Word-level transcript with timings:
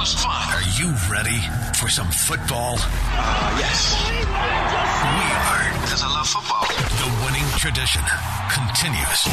You 0.00 0.06
think 0.06 0.08
football 0.08 0.08
is 0.08 0.14
fun? 0.14 0.48
Are 0.54 0.64
you 0.80 0.88
ready 1.12 1.40
for 1.76 1.88
some 1.90 2.08
football? 2.10 2.76
Uh, 2.78 3.58
yes. 3.60 3.94
We 4.08 4.24
are. 4.24 5.72
Because 5.82 6.02
I 6.02 6.08
love 6.08 6.26
football. 6.26 6.64
The 6.96 7.08
winning 7.24 7.44
tradition 7.58 8.02
continues. 8.48 9.24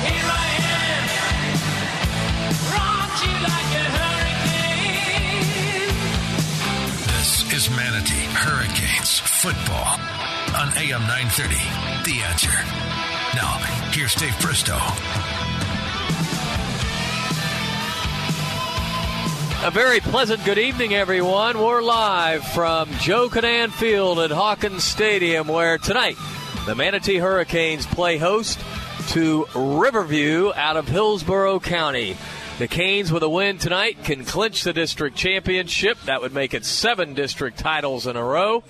Here 0.00 0.30
I 0.32 0.48
am, 0.64 1.04
rock 2.72 3.12
you 3.20 3.32
like 3.44 3.70
a 3.76 3.84
hurricane. 3.92 5.44
This 7.18 7.52
is 7.52 7.68
Manatee 7.70 8.26
Hurricanes 8.32 9.20
football 9.20 9.98
on 10.56 10.68
AM 10.78 11.04
930. 11.04 11.54
The 12.08 12.22
answer. 12.24 12.56
Now, 13.36 13.58
here's 13.92 14.14
Dave 14.14 14.38
Bristow. 14.40 14.80
A 19.64 19.70
very 19.70 20.00
pleasant 20.00 20.44
good 20.44 20.58
evening, 20.58 20.92
everyone. 20.92 21.56
We're 21.56 21.82
live 21.82 22.44
from 22.48 22.90
Joe 22.98 23.28
Kinnan 23.28 23.70
Field 23.70 24.18
at 24.18 24.32
Hawkins 24.32 24.82
Stadium, 24.82 25.46
where 25.46 25.78
tonight 25.78 26.16
the 26.66 26.74
Manatee 26.74 27.18
Hurricanes 27.18 27.86
play 27.86 28.18
host 28.18 28.58
to 29.10 29.46
Riverview 29.54 30.50
out 30.56 30.76
of 30.76 30.88
Hillsborough 30.88 31.60
County. 31.60 32.16
The 32.58 32.66
Canes, 32.66 33.12
with 33.12 33.22
a 33.22 33.28
win 33.28 33.58
tonight, 33.58 34.02
can 34.02 34.24
clinch 34.24 34.64
the 34.64 34.72
district 34.72 35.16
championship. 35.16 35.96
That 36.06 36.22
would 36.22 36.34
make 36.34 36.54
it 36.54 36.64
seven 36.64 37.14
district 37.14 37.60
titles 37.60 38.08
in 38.08 38.16
a 38.16 38.24
row. 38.24 38.64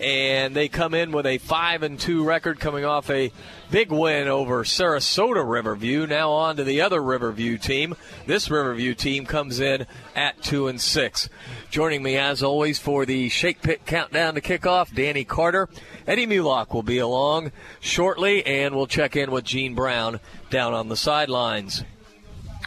And 0.00 0.54
they 0.54 0.68
come 0.68 0.94
in 0.94 1.12
with 1.12 1.26
a 1.26 1.38
five 1.38 1.82
and 1.82 1.98
two 1.98 2.24
record, 2.24 2.60
coming 2.60 2.84
off 2.84 3.08
a 3.10 3.32
big 3.70 3.90
win 3.90 4.28
over 4.28 4.62
Sarasota 4.62 5.48
Riverview. 5.48 6.06
Now 6.06 6.32
on 6.32 6.56
to 6.56 6.64
the 6.64 6.82
other 6.82 7.02
Riverview 7.02 7.58
team. 7.58 7.94
This 8.26 8.50
Riverview 8.50 8.94
team 8.94 9.24
comes 9.24 9.58
in 9.58 9.86
at 10.14 10.42
two 10.42 10.68
and 10.68 10.80
six. 10.80 11.28
Joining 11.70 12.02
me 12.02 12.16
as 12.16 12.42
always 12.42 12.78
for 12.78 13.06
the 13.06 13.28
Shake 13.28 13.62
Pit 13.62 13.86
countdown 13.86 14.34
to 14.34 14.40
kickoff, 14.40 14.94
Danny 14.94 15.24
Carter. 15.24 15.68
Eddie 16.06 16.26
Mulock 16.26 16.72
will 16.72 16.82
be 16.82 16.98
along 16.98 17.52
shortly, 17.80 18.44
and 18.46 18.74
we'll 18.76 18.86
check 18.86 19.16
in 19.16 19.30
with 19.30 19.44
Gene 19.44 19.74
Brown 19.74 20.20
down 20.50 20.74
on 20.74 20.88
the 20.88 20.96
sidelines. 20.96 21.84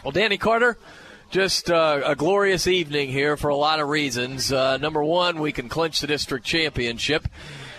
Well, 0.04 0.12
Danny 0.12 0.38
Carter, 0.38 0.78
just 1.30 1.70
uh, 1.70 2.02
a 2.04 2.16
glorious 2.16 2.66
evening 2.66 3.08
here 3.08 3.36
for 3.36 3.50
a 3.50 3.56
lot 3.56 3.78
of 3.78 3.88
reasons. 3.88 4.52
Uh, 4.52 4.76
number 4.78 5.02
one, 5.02 5.38
we 5.38 5.52
can 5.52 5.68
clinch 5.68 6.00
the 6.00 6.08
district 6.08 6.44
championship. 6.44 7.28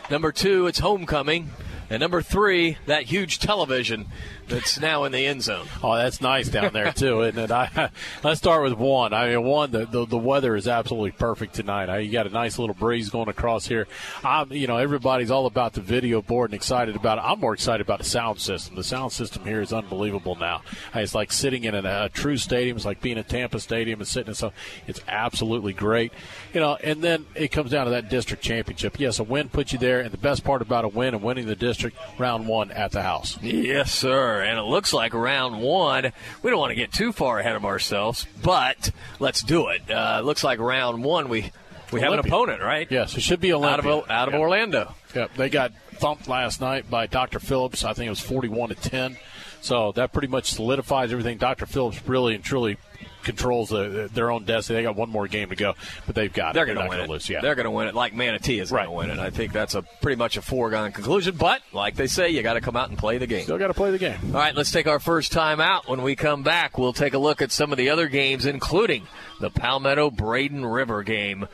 Number 0.09 0.31
two, 0.31 0.67
it's 0.67 0.79
homecoming. 0.79 1.49
And 1.89 1.99
number 1.99 2.21
three, 2.21 2.77
that 2.85 3.03
huge 3.03 3.39
television 3.39 4.07
that's 4.51 4.79
now 4.79 5.05
in 5.05 5.11
the 5.11 5.25
end 5.25 5.43
zone. 5.43 5.65
Oh, 5.83 5.95
that's 5.95 6.21
nice 6.21 6.49
down 6.49 6.73
there 6.73 6.91
too, 6.93 7.21
isn't 7.21 7.39
it? 7.39 7.51
I, 7.51 7.89
let's 8.23 8.39
start 8.39 8.63
with 8.63 8.73
one. 8.73 9.13
I 9.13 9.29
mean, 9.29 9.43
one 9.43 9.71
the, 9.71 9.85
the, 9.85 10.05
the 10.05 10.17
weather 10.17 10.55
is 10.55 10.67
absolutely 10.67 11.11
perfect 11.11 11.55
tonight. 11.55 11.89
I, 11.89 11.99
you 11.99 12.11
got 12.11 12.27
a 12.27 12.29
nice 12.29 12.59
little 12.59 12.75
breeze 12.75 13.09
going 13.09 13.29
across 13.29 13.65
here. 13.65 13.87
I'm, 14.23 14.51
you 14.51 14.67
know, 14.67 14.77
everybody's 14.77 15.31
all 15.31 15.45
about 15.45 15.73
the 15.73 15.81
video 15.81 16.21
board 16.21 16.51
and 16.51 16.55
excited 16.55 16.95
about 16.95 17.17
it. 17.17 17.21
I'm 17.21 17.39
more 17.39 17.53
excited 17.53 17.81
about 17.81 17.99
the 17.99 18.05
sound 18.05 18.39
system. 18.39 18.75
The 18.75 18.83
sound 18.83 19.11
system 19.11 19.45
here 19.45 19.61
is 19.61 19.73
unbelievable 19.73 20.35
now. 20.35 20.61
It's 20.93 21.15
like 21.15 21.31
sitting 21.31 21.63
in 21.63 21.73
a, 21.73 22.05
a 22.05 22.09
true 22.09 22.37
stadium. 22.37 22.77
It's 22.77 22.85
like 22.85 23.01
being 23.01 23.17
at 23.17 23.29
Tampa 23.29 23.59
Stadium 23.59 23.99
and 23.99 24.07
sitting 24.07 24.29
in 24.29 24.35
so. 24.35 24.51
It's 24.87 25.01
absolutely 25.07 25.73
great. 25.73 26.11
You 26.53 26.59
know, 26.59 26.77
and 26.83 27.01
then 27.01 27.25
it 27.35 27.49
comes 27.49 27.71
down 27.71 27.85
to 27.85 27.91
that 27.91 28.09
district 28.09 28.43
championship. 28.43 28.99
Yes, 28.99 29.19
a 29.19 29.23
win 29.23 29.49
puts 29.49 29.73
you 29.73 29.79
there, 29.79 30.01
and 30.01 30.11
the 30.11 30.17
best 30.17 30.43
part 30.43 30.61
about 30.61 30.85
a 30.85 30.89
win 30.89 31.13
and 31.13 31.23
winning 31.23 31.45
the 31.45 31.55
district 31.55 31.97
round 32.19 32.47
one 32.47 32.71
at 32.71 32.91
the 32.91 33.01
house. 33.01 33.37
Yes, 33.41 33.93
sir. 33.93 34.40
And 34.41 34.57
it 34.59 34.63
looks 34.63 34.93
like 34.93 35.13
round 35.13 35.61
one. 35.61 36.11
We 36.43 36.49
don't 36.49 36.59
want 36.59 36.71
to 36.71 36.75
get 36.75 36.91
too 36.91 37.11
far 37.11 37.39
ahead 37.39 37.55
of 37.55 37.65
ourselves, 37.65 38.25
but 38.43 38.91
let's 39.19 39.41
do 39.41 39.67
it. 39.69 39.89
Uh, 39.89 40.21
looks 40.23 40.43
like 40.43 40.59
round 40.59 41.03
one 41.03 41.29
we 41.29 41.51
we 41.91 41.99
have 42.01 42.13
an 42.13 42.19
opponent, 42.19 42.61
right? 42.61 42.87
Yes, 42.89 43.17
it 43.17 43.21
should 43.21 43.41
be 43.41 43.51
Olympia. 43.53 43.91
Out 43.91 44.03
of 44.03 44.09
out 44.11 44.27
of 44.29 44.33
Yep. 44.33 44.41
Orlando. 44.41 44.95
Yep, 45.13 45.33
they 45.35 45.49
got 45.49 45.73
thumped 45.95 46.27
last 46.29 46.61
night 46.61 46.89
by 46.89 47.05
Dr. 47.07 47.39
Phillips. 47.39 47.83
I 47.83 47.93
think 47.93 48.07
it 48.07 48.11
was 48.11 48.21
41 48.21 48.69
to 48.69 48.75
10. 48.75 49.17
So 49.61 49.91
that 49.91 50.11
pretty 50.13 50.29
much 50.29 50.51
solidifies 50.51 51.11
everything. 51.11 51.37
Dr. 51.37 51.65
Phillips 51.65 52.01
really 52.07 52.33
and 52.35 52.43
truly 52.43 52.77
controls 53.23 53.69
the, 53.69 54.09
their 54.13 54.31
own 54.31 54.43
destiny. 54.45 54.77
They 54.77 54.83
got 54.83 54.95
one 54.95 55.09
more 55.09 55.27
game 55.27 55.49
to 55.49 55.55
go, 55.55 55.73
but 56.05 56.15
they've 56.15 56.31
got 56.31 56.53
They're 56.53 56.63
it. 56.63 56.67
going 56.67 56.77
to 56.77 56.83
not 56.83 56.89
win 56.89 56.97
gonna 56.99 57.09
it. 57.11 57.13
lose. 57.13 57.29
Yeah, 57.29 57.41
They're 57.41 57.55
going 57.55 57.65
to 57.65 57.71
win 57.71 57.87
it 57.87 57.95
like 57.95 58.13
Manatee 58.13 58.59
is 58.59 58.71
going 58.71 58.85
to 58.85 58.91
win 58.91 59.09
it. 59.09 59.19
I 59.19 59.29
think 59.29 59.53
that's 59.53 59.75
a 59.75 59.81
pretty 60.01 60.17
much 60.17 60.37
a 60.37 60.41
foregone 60.41 60.91
conclusion. 60.91 61.35
But 61.37 61.61
like 61.73 61.95
they 61.95 62.07
say, 62.07 62.29
you 62.29 62.41
got 62.43 62.53
to 62.53 62.61
come 62.61 62.75
out 62.75 62.89
and 62.89 62.97
play 62.97 63.17
the 63.17 63.27
game. 63.27 63.43
still 63.43 63.57
got 63.57 63.67
to 63.67 63.73
play 63.73 63.91
the 63.91 63.97
game. 63.99 64.17
All 64.27 64.31
right, 64.41 64.55
let's 64.55 64.71
take 64.71 64.87
our 64.87 64.99
first 64.99 65.31
time 65.31 65.59
out. 65.61 65.87
When 65.89 66.01
we 66.01 66.15
come 66.15 66.43
back, 66.43 66.77
we'll 66.77 66.93
take 66.93 67.13
a 67.13 67.19
look 67.19 67.41
at 67.41 67.51
some 67.51 67.71
of 67.71 67.77
the 67.77 67.89
other 67.89 68.07
games, 68.07 68.45
including 68.45 69.07
the 69.39 69.49
Palmetto 69.49 70.09
Braden 70.11 70.65
River 70.65 71.03
game. 71.03 71.47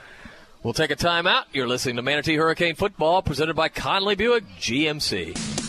We'll 0.63 0.73
take 0.73 0.91
a 0.91 0.95
time 0.95 1.27
out. 1.27 1.45
You're 1.53 1.67
listening 1.67 1.95
to 1.97 2.01
Manatee 2.01 2.35
Hurricane 2.35 2.75
Football, 2.75 3.21
presented 3.21 3.55
by 3.55 3.69
Conley 3.69 4.15
Buick 4.15 4.43
GMC. 4.59 5.66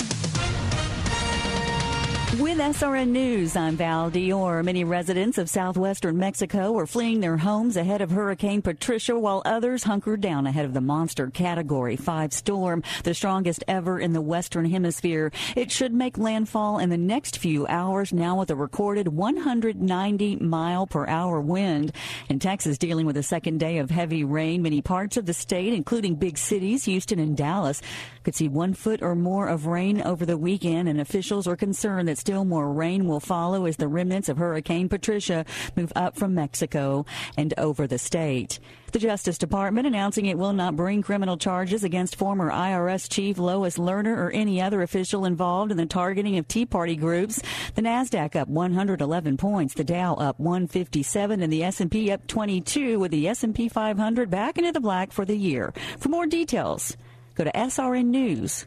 With 2.38 2.58
SRN 2.58 3.08
News, 3.08 3.56
I'm 3.56 3.76
Val 3.76 4.12
Dior. 4.12 4.64
Many 4.64 4.84
residents 4.84 5.38
of 5.38 5.50
southwestern 5.50 6.18
Mexico 6.18 6.78
are 6.78 6.86
fleeing 6.86 7.18
their 7.18 7.36
homes 7.36 7.76
ahead 7.76 8.00
of 8.00 8.12
Hurricane 8.12 8.62
Patricia, 8.62 9.18
while 9.18 9.42
others 9.44 9.82
hunkered 9.82 10.20
down 10.20 10.46
ahead 10.46 10.64
of 10.64 10.72
the 10.72 10.80
monster 10.80 11.30
Category 11.30 11.96
5 11.96 12.32
storm, 12.32 12.84
the 13.02 13.12
strongest 13.12 13.64
ever 13.66 13.98
in 13.98 14.12
the 14.12 14.20
western 14.20 14.66
hemisphere. 14.66 15.32
It 15.56 15.72
should 15.72 15.92
make 15.92 16.16
landfall 16.16 16.78
in 16.78 16.90
the 16.90 16.96
next 16.96 17.38
few 17.38 17.66
hours, 17.66 18.12
now 18.12 18.38
with 18.38 18.50
a 18.50 18.56
recorded 18.56 19.08
190 19.08 20.36
mile 20.36 20.86
per 20.86 21.08
hour 21.08 21.40
wind. 21.40 21.90
In 22.28 22.38
Texas, 22.38 22.78
dealing 22.78 23.06
with 23.06 23.16
a 23.16 23.22
second 23.24 23.58
day 23.58 23.78
of 23.78 23.90
heavy 23.90 24.22
rain, 24.22 24.62
many 24.62 24.80
parts 24.80 25.16
of 25.16 25.26
the 25.26 25.34
state, 25.34 25.72
including 25.72 26.14
big 26.14 26.38
cities, 26.38 26.84
Houston 26.84 27.18
and 27.18 27.36
Dallas, 27.36 27.82
could 28.22 28.36
see 28.36 28.46
one 28.46 28.74
foot 28.74 29.02
or 29.02 29.16
more 29.16 29.48
of 29.48 29.66
rain 29.66 30.02
over 30.02 30.24
the 30.24 30.38
weekend, 30.38 30.88
and 30.88 31.00
officials 31.00 31.48
are 31.48 31.56
concerned 31.56 32.06
that 32.06 32.27
still 32.28 32.44
more 32.44 32.70
rain 32.70 33.06
will 33.06 33.20
follow 33.20 33.64
as 33.64 33.78
the 33.78 33.88
remnants 33.88 34.28
of 34.28 34.36
Hurricane 34.36 34.90
Patricia 34.90 35.46
move 35.76 35.90
up 35.96 36.14
from 36.14 36.34
Mexico 36.34 37.06
and 37.38 37.54
over 37.56 37.86
the 37.86 37.96
state. 37.96 38.58
The 38.92 38.98
Justice 38.98 39.38
Department 39.38 39.86
announcing 39.86 40.26
it 40.26 40.36
will 40.36 40.52
not 40.52 40.76
bring 40.76 41.00
criminal 41.00 41.38
charges 41.38 41.84
against 41.84 42.16
former 42.16 42.50
IRS 42.50 43.10
Chief 43.10 43.38
Lois 43.38 43.78
Lerner 43.78 44.14
or 44.14 44.30
any 44.30 44.60
other 44.60 44.82
official 44.82 45.24
involved 45.24 45.70
in 45.70 45.78
the 45.78 45.86
targeting 45.86 46.36
of 46.36 46.46
Tea 46.46 46.66
Party 46.66 46.96
groups. 46.96 47.40
The 47.76 47.80
Nasdaq 47.80 48.36
up 48.36 48.48
111 48.48 49.38
points, 49.38 49.72
the 49.72 49.82
Dow 49.82 50.12
up 50.16 50.38
157, 50.38 51.40
and 51.40 51.50
the 51.50 51.64
S&P 51.64 52.12
up 52.12 52.26
22, 52.26 52.98
with 52.98 53.10
the 53.10 53.26
S&P 53.26 53.70
500 53.70 54.28
back 54.28 54.58
into 54.58 54.72
the 54.72 54.80
black 54.80 55.12
for 55.12 55.24
the 55.24 55.34
year. 55.34 55.72
For 55.98 56.10
more 56.10 56.26
details, 56.26 56.94
go 57.34 57.44
to 57.44 57.52
srnnews.com. 57.52 58.66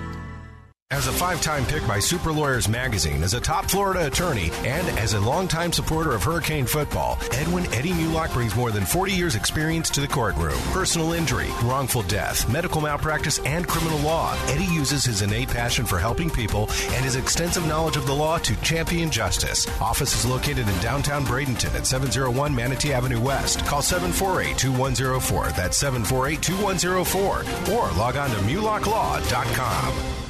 As 0.91 1.07
a 1.07 1.11
five 1.13 1.39
time 1.41 1.65
pick 1.65 1.87
by 1.87 1.99
Super 1.99 2.33
Lawyers 2.33 2.67
Magazine, 2.67 3.23
as 3.23 3.33
a 3.33 3.39
top 3.39 3.71
Florida 3.71 4.07
attorney, 4.07 4.51
and 4.65 4.85
as 4.99 5.13
a 5.13 5.21
longtime 5.21 5.71
supporter 5.71 6.11
of 6.11 6.21
Hurricane 6.21 6.65
football, 6.65 7.17
Edwin 7.31 7.65
Eddie 7.73 7.93
Mulock 7.93 8.33
brings 8.33 8.57
more 8.57 8.71
than 8.71 8.83
40 8.83 9.13
years' 9.13 9.35
experience 9.35 9.89
to 9.91 10.01
the 10.01 10.07
courtroom. 10.07 10.59
Personal 10.73 11.13
injury, 11.13 11.47
wrongful 11.63 12.03
death, 12.03 12.51
medical 12.51 12.81
malpractice, 12.81 13.39
and 13.45 13.65
criminal 13.69 13.99
law. 13.99 14.37
Eddie 14.47 14.65
uses 14.65 15.05
his 15.05 15.21
innate 15.21 15.47
passion 15.47 15.85
for 15.85 15.97
helping 15.97 16.29
people 16.29 16.63
and 16.89 17.05
his 17.05 17.15
extensive 17.15 17.65
knowledge 17.65 17.95
of 17.95 18.05
the 18.05 18.13
law 18.13 18.37
to 18.39 18.53
champion 18.57 19.09
justice. 19.09 19.65
Office 19.79 20.13
is 20.13 20.29
located 20.29 20.67
in 20.67 20.77
downtown 20.81 21.23
Bradenton 21.23 21.73
at 21.73 21.87
701 21.87 22.53
Manatee 22.53 22.91
Avenue 22.91 23.21
West. 23.21 23.65
Call 23.65 23.81
748 23.81 24.57
2104. 24.57 25.51
That's 25.55 25.77
748 25.77 26.41
2104. 26.41 27.73
Or 27.73 27.91
log 27.93 28.17
on 28.17 28.29
to 28.29 28.35
MulockLaw.com. 28.35 30.20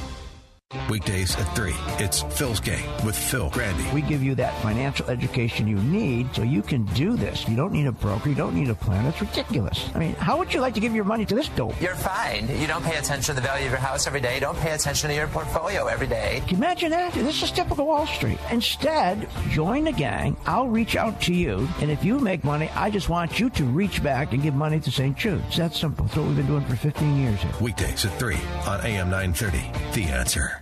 Weekdays 0.88 1.36
at 1.36 1.54
3. 1.54 1.72
It's 1.98 2.22
Phil's 2.22 2.60
Gang 2.60 2.84
with 3.04 3.16
Phil 3.16 3.50
Grande. 3.50 3.92
We 3.92 4.00
give 4.02 4.22
you 4.22 4.34
that 4.36 4.60
financial 4.62 5.08
education 5.10 5.68
you 5.68 5.76
need 5.76 6.34
so 6.34 6.42
you 6.42 6.62
can 6.62 6.84
do 6.86 7.16
this. 7.16 7.46
You 7.48 7.56
don't 7.56 7.72
need 7.72 7.86
a 7.86 7.92
broker. 7.92 8.28
You 8.28 8.34
don't 8.34 8.54
need 8.54 8.70
a 8.70 8.74
plan. 8.74 9.04
It's 9.06 9.20
ridiculous. 9.20 9.90
I 9.94 9.98
mean, 9.98 10.14
how 10.14 10.38
would 10.38 10.54
you 10.54 10.60
like 10.60 10.74
to 10.74 10.80
give 10.80 10.94
your 10.94 11.04
money 11.04 11.24
to 11.26 11.34
this 11.34 11.48
dope? 11.50 11.78
You're 11.80 11.94
fine. 11.94 12.48
You 12.58 12.66
don't 12.66 12.84
pay 12.84 12.96
attention 12.96 13.34
to 13.34 13.40
the 13.40 13.46
value 13.46 13.66
of 13.66 13.72
your 13.72 13.80
house 13.80 14.06
every 14.06 14.20
day. 14.20 14.34
You 14.34 14.40
don't 14.40 14.58
pay 14.58 14.72
attention 14.72 15.10
to 15.10 15.14
your 15.14 15.26
portfolio 15.28 15.86
every 15.86 16.06
day. 16.06 16.42
Can 16.46 16.50
you 16.50 16.56
imagine 16.56 16.90
that? 16.90 17.12
This 17.12 17.42
is 17.42 17.50
typical 17.50 17.86
Wall 17.86 18.06
Street. 18.06 18.38
Instead, 18.50 19.28
join 19.50 19.84
the 19.84 19.92
gang. 19.92 20.36
I'll 20.46 20.68
reach 20.68 20.96
out 20.96 21.20
to 21.22 21.34
you. 21.34 21.68
And 21.80 21.90
if 21.90 22.02
you 22.04 22.18
make 22.18 22.44
money, 22.44 22.70
I 22.74 22.88
just 22.90 23.08
want 23.08 23.38
you 23.38 23.50
to 23.50 23.64
reach 23.64 24.02
back 24.02 24.32
and 24.32 24.42
give 24.42 24.54
money 24.54 24.80
to 24.80 24.90
St. 24.90 25.16
Jude. 25.16 25.42
It's 25.48 25.58
that 25.58 25.74
simple. 25.74 26.06
It's 26.06 26.16
what 26.16 26.26
we've 26.26 26.36
been 26.36 26.46
doing 26.46 26.64
for 26.64 26.76
15 26.76 27.20
years 27.20 27.40
here. 27.40 27.52
Weekdays 27.60 28.06
at 28.06 28.18
3 28.18 28.36
on 28.66 28.80
AM 28.86 29.10
930. 29.10 29.58
The 29.92 30.04
answer. 30.10 30.61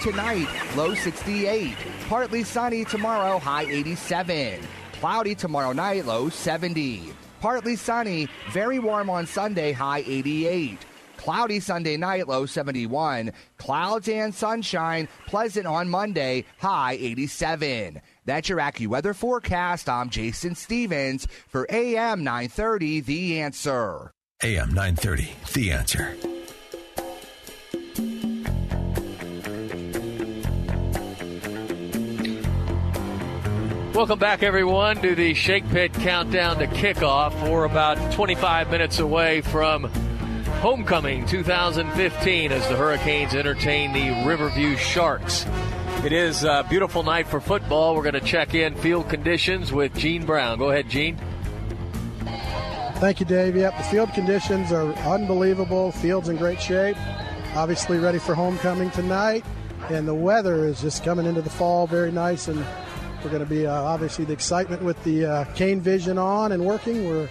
Tonight, 0.00 0.48
low 0.76 0.94
68. 0.94 1.76
Partly 2.08 2.42
sunny 2.42 2.86
tomorrow, 2.86 3.38
high 3.38 3.64
87. 3.64 4.60
Cloudy 4.94 5.34
tomorrow 5.34 5.72
night, 5.72 6.06
low 6.06 6.30
70. 6.30 7.12
Partly 7.40 7.76
sunny, 7.76 8.26
very 8.50 8.78
warm 8.78 9.10
on 9.10 9.26
Sunday, 9.26 9.72
high 9.72 10.02
88. 10.06 10.78
Cloudy 11.18 11.60
Sunday 11.60 11.98
night, 11.98 12.28
low 12.28 12.46
71. 12.46 13.30
Clouds 13.58 14.08
and 14.08 14.34
sunshine, 14.34 15.06
pleasant 15.26 15.66
on 15.66 15.90
Monday, 15.90 16.46
high 16.58 16.94
87. 16.98 18.00
That's 18.24 18.48
your 18.48 18.58
AccuWeather 18.58 19.14
forecast. 19.14 19.86
I'm 19.90 20.08
Jason 20.08 20.54
Stevens 20.54 21.26
for 21.48 21.66
AM 21.68 22.24
930, 22.24 23.00
The 23.00 23.40
Answer. 23.40 24.12
AM 24.42 24.68
930. 24.68 25.30
The 25.52 25.72
answer. 25.72 26.16
Welcome 33.94 34.20
back, 34.20 34.44
everyone, 34.44 35.02
to 35.02 35.16
the 35.16 35.34
Shake 35.34 35.68
Pit 35.70 35.92
Countdown 35.92 36.60
to 36.60 36.68
Kickoff. 36.68 37.50
We're 37.50 37.64
about 37.64 38.12
25 38.12 38.70
minutes 38.70 39.00
away 39.00 39.40
from 39.40 39.84
Homecoming 40.60 41.26
2015 41.26 42.52
as 42.52 42.68
the 42.68 42.76
Hurricanes 42.76 43.34
entertain 43.34 43.92
the 43.92 44.24
Riverview 44.24 44.76
Sharks. 44.76 45.44
It 46.04 46.12
is 46.12 46.44
a 46.44 46.64
beautiful 46.70 47.02
night 47.02 47.26
for 47.26 47.40
football. 47.40 47.96
We're 47.96 48.04
going 48.04 48.14
to 48.14 48.20
check 48.20 48.54
in 48.54 48.76
field 48.76 49.08
conditions 49.08 49.72
with 49.72 49.92
Gene 49.96 50.24
Brown. 50.24 50.60
Go 50.60 50.70
ahead, 50.70 50.88
Gene. 50.88 51.18
Thank 53.00 53.18
you, 53.18 53.26
Dave. 53.26 53.56
Yep, 53.56 53.76
the 53.76 53.84
field 53.84 54.12
conditions 54.14 54.70
are 54.70 54.92
unbelievable. 54.98 55.90
Field's 55.90 56.28
in 56.28 56.36
great 56.36 56.62
shape. 56.62 56.96
Obviously, 57.56 57.98
ready 57.98 58.20
for 58.20 58.36
homecoming 58.36 58.90
tonight. 58.92 59.44
And 59.88 60.06
the 60.06 60.14
weather 60.14 60.64
is 60.64 60.80
just 60.80 61.02
coming 61.02 61.26
into 61.26 61.42
the 61.42 61.50
fall 61.50 61.88
very 61.88 62.12
nice. 62.12 62.46
And 62.46 62.64
we're 63.24 63.30
going 63.30 63.44
to 63.44 63.48
be 63.48 63.66
uh, 63.66 63.82
obviously 63.82 64.24
the 64.24 64.32
excitement 64.32 64.82
with 64.82 65.02
the 65.04 65.26
uh, 65.26 65.44
Cane 65.54 65.80
Vision 65.80 66.18
on 66.18 66.52
and 66.52 66.64
working. 66.64 67.06
We're 67.06 67.28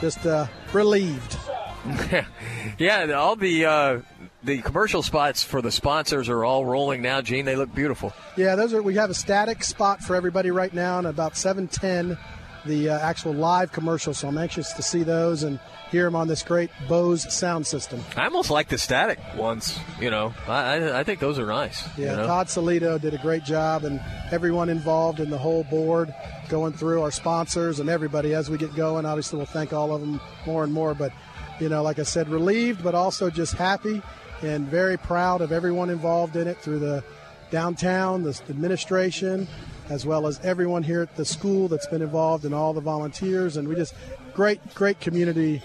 just 0.00 0.24
uh, 0.26 0.46
relieved. 0.72 1.36
yeah, 2.78 3.12
all 3.12 3.34
the 3.34 3.64
uh, 3.64 4.00
the 4.44 4.62
commercial 4.62 5.02
spots 5.02 5.42
for 5.42 5.60
the 5.60 5.72
sponsors 5.72 6.28
are 6.28 6.44
all 6.44 6.64
rolling 6.64 7.02
now. 7.02 7.20
Gene, 7.20 7.44
they 7.44 7.56
look 7.56 7.74
beautiful. 7.74 8.12
Yeah, 8.36 8.54
those 8.54 8.72
are. 8.72 8.82
We 8.82 8.94
have 8.94 9.10
a 9.10 9.14
static 9.14 9.64
spot 9.64 10.00
for 10.00 10.14
everybody 10.14 10.50
right 10.50 10.72
now, 10.72 10.98
and 10.98 11.06
about 11.06 11.36
seven 11.36 11.66
ten, 11.66 12.16
the 12.64 12.90
uh, 12.90 12.98
actual 12.98 13.34
live 13.34 13.72
commercial. 13.72 14.14
So 14.14 14.28
I'm 14.28 14.38
anxious 14.38 14.72
to 14.74 14.82
see 14.82 15.02
those 15.02 15.42
and 15.42 15.58
hear 15.92 16.04
them 16.04 16.16
on 16.16 16.26
this 16.26 16.42
great 16.42 16.70
Bose 16.88 17.32
sound 17.32 17.66
system. 17.66 18.02
I 18.16 18.24
almost 18.24 18.50
like 18.50 18.68
the 18.68 18.78
static 18.78 19.20
ones. 19.36 19.78
You 20.00 20.10
know, 20.10 20.34
I 20.48 20.52
I, 20.52 21.00
I 21.00 21.04
think 21.04 21.20
those 21.20 21.38
are 21.38 21.46
nice. 21.46 21.86
Yeah, 21.96 22.12
you 22.12 22.16
know? 22.16 22.26
Todd 22.26 22.46
Salito 22.48 23.00
did 23.00 23.14
a 23.14 23.18
great 23.18 23.44
job, 23.44 23.84
and 23.84 24.00
everyone 24.32 24.70
involved 24.70 25.20
in 25.20 25.30
the 25.30 25.38
whole 25.38 25.64
board 25.64 26.12
going 26.48 26.72
through 26.72 27.02
our 27.02 27.10
sponsors 27.10 27.78
and 27.78 27.88
everybody 27.88 28.34
as 28.34 28.50
we 28.50 28.56
get 28.58 28.74
going. 28.74 29.04
Obviously, 29.04 29.36
we'll 29.36 29.46
thank 29.46 29.72
all 29.72 29.94
of 29.94 30.00
them 30.00 30.20
more 30.46 30.64
and 30.64 30.72
more. 30.72 30.94
But 30.94 31.12
you 31.60 31.68
know, 31.68 31.82
like 31.82 31.98
I 31.98 32.04
said, 32.04 32.28
relieved, 32.28 32.82
but 32.82 32.94
also 32.94 33.28
just 33.30 33.52
happy 33.52 34.02
and 34.40 34.66
very 34.66 34.96
proud 34.96 35.42
of 35.42 35.52
everyone 35.52 35.90
involved 35.90 36.34
in 36.36 36.48
it 36.48 36.58
through 36.58 36.80
the 36.80 37.04
downtown, 37.50 38.22
the 38.22 38.40
administration, 38.48 39.46
as 39.90 40.06
well 40.06 40.26
as 40.26 40.40
everyone 40.40 40.82
here 40.82 41.02
at 41.02 41.14
the 41.16 41.24
school 41.24 41.68
that's 41.68 41.86
been 41.86 42.00
involved 42.00 42.46
and 42.46 42.54
all 42.54 42.72
the 42.72 42.80
volunteers. 42.80 43.58
And 43.58 43.68
we 43.68 43.74
just 43.74 43.94
great, 44.32 44.74
great 44.74 44.98
community 45.00 45.62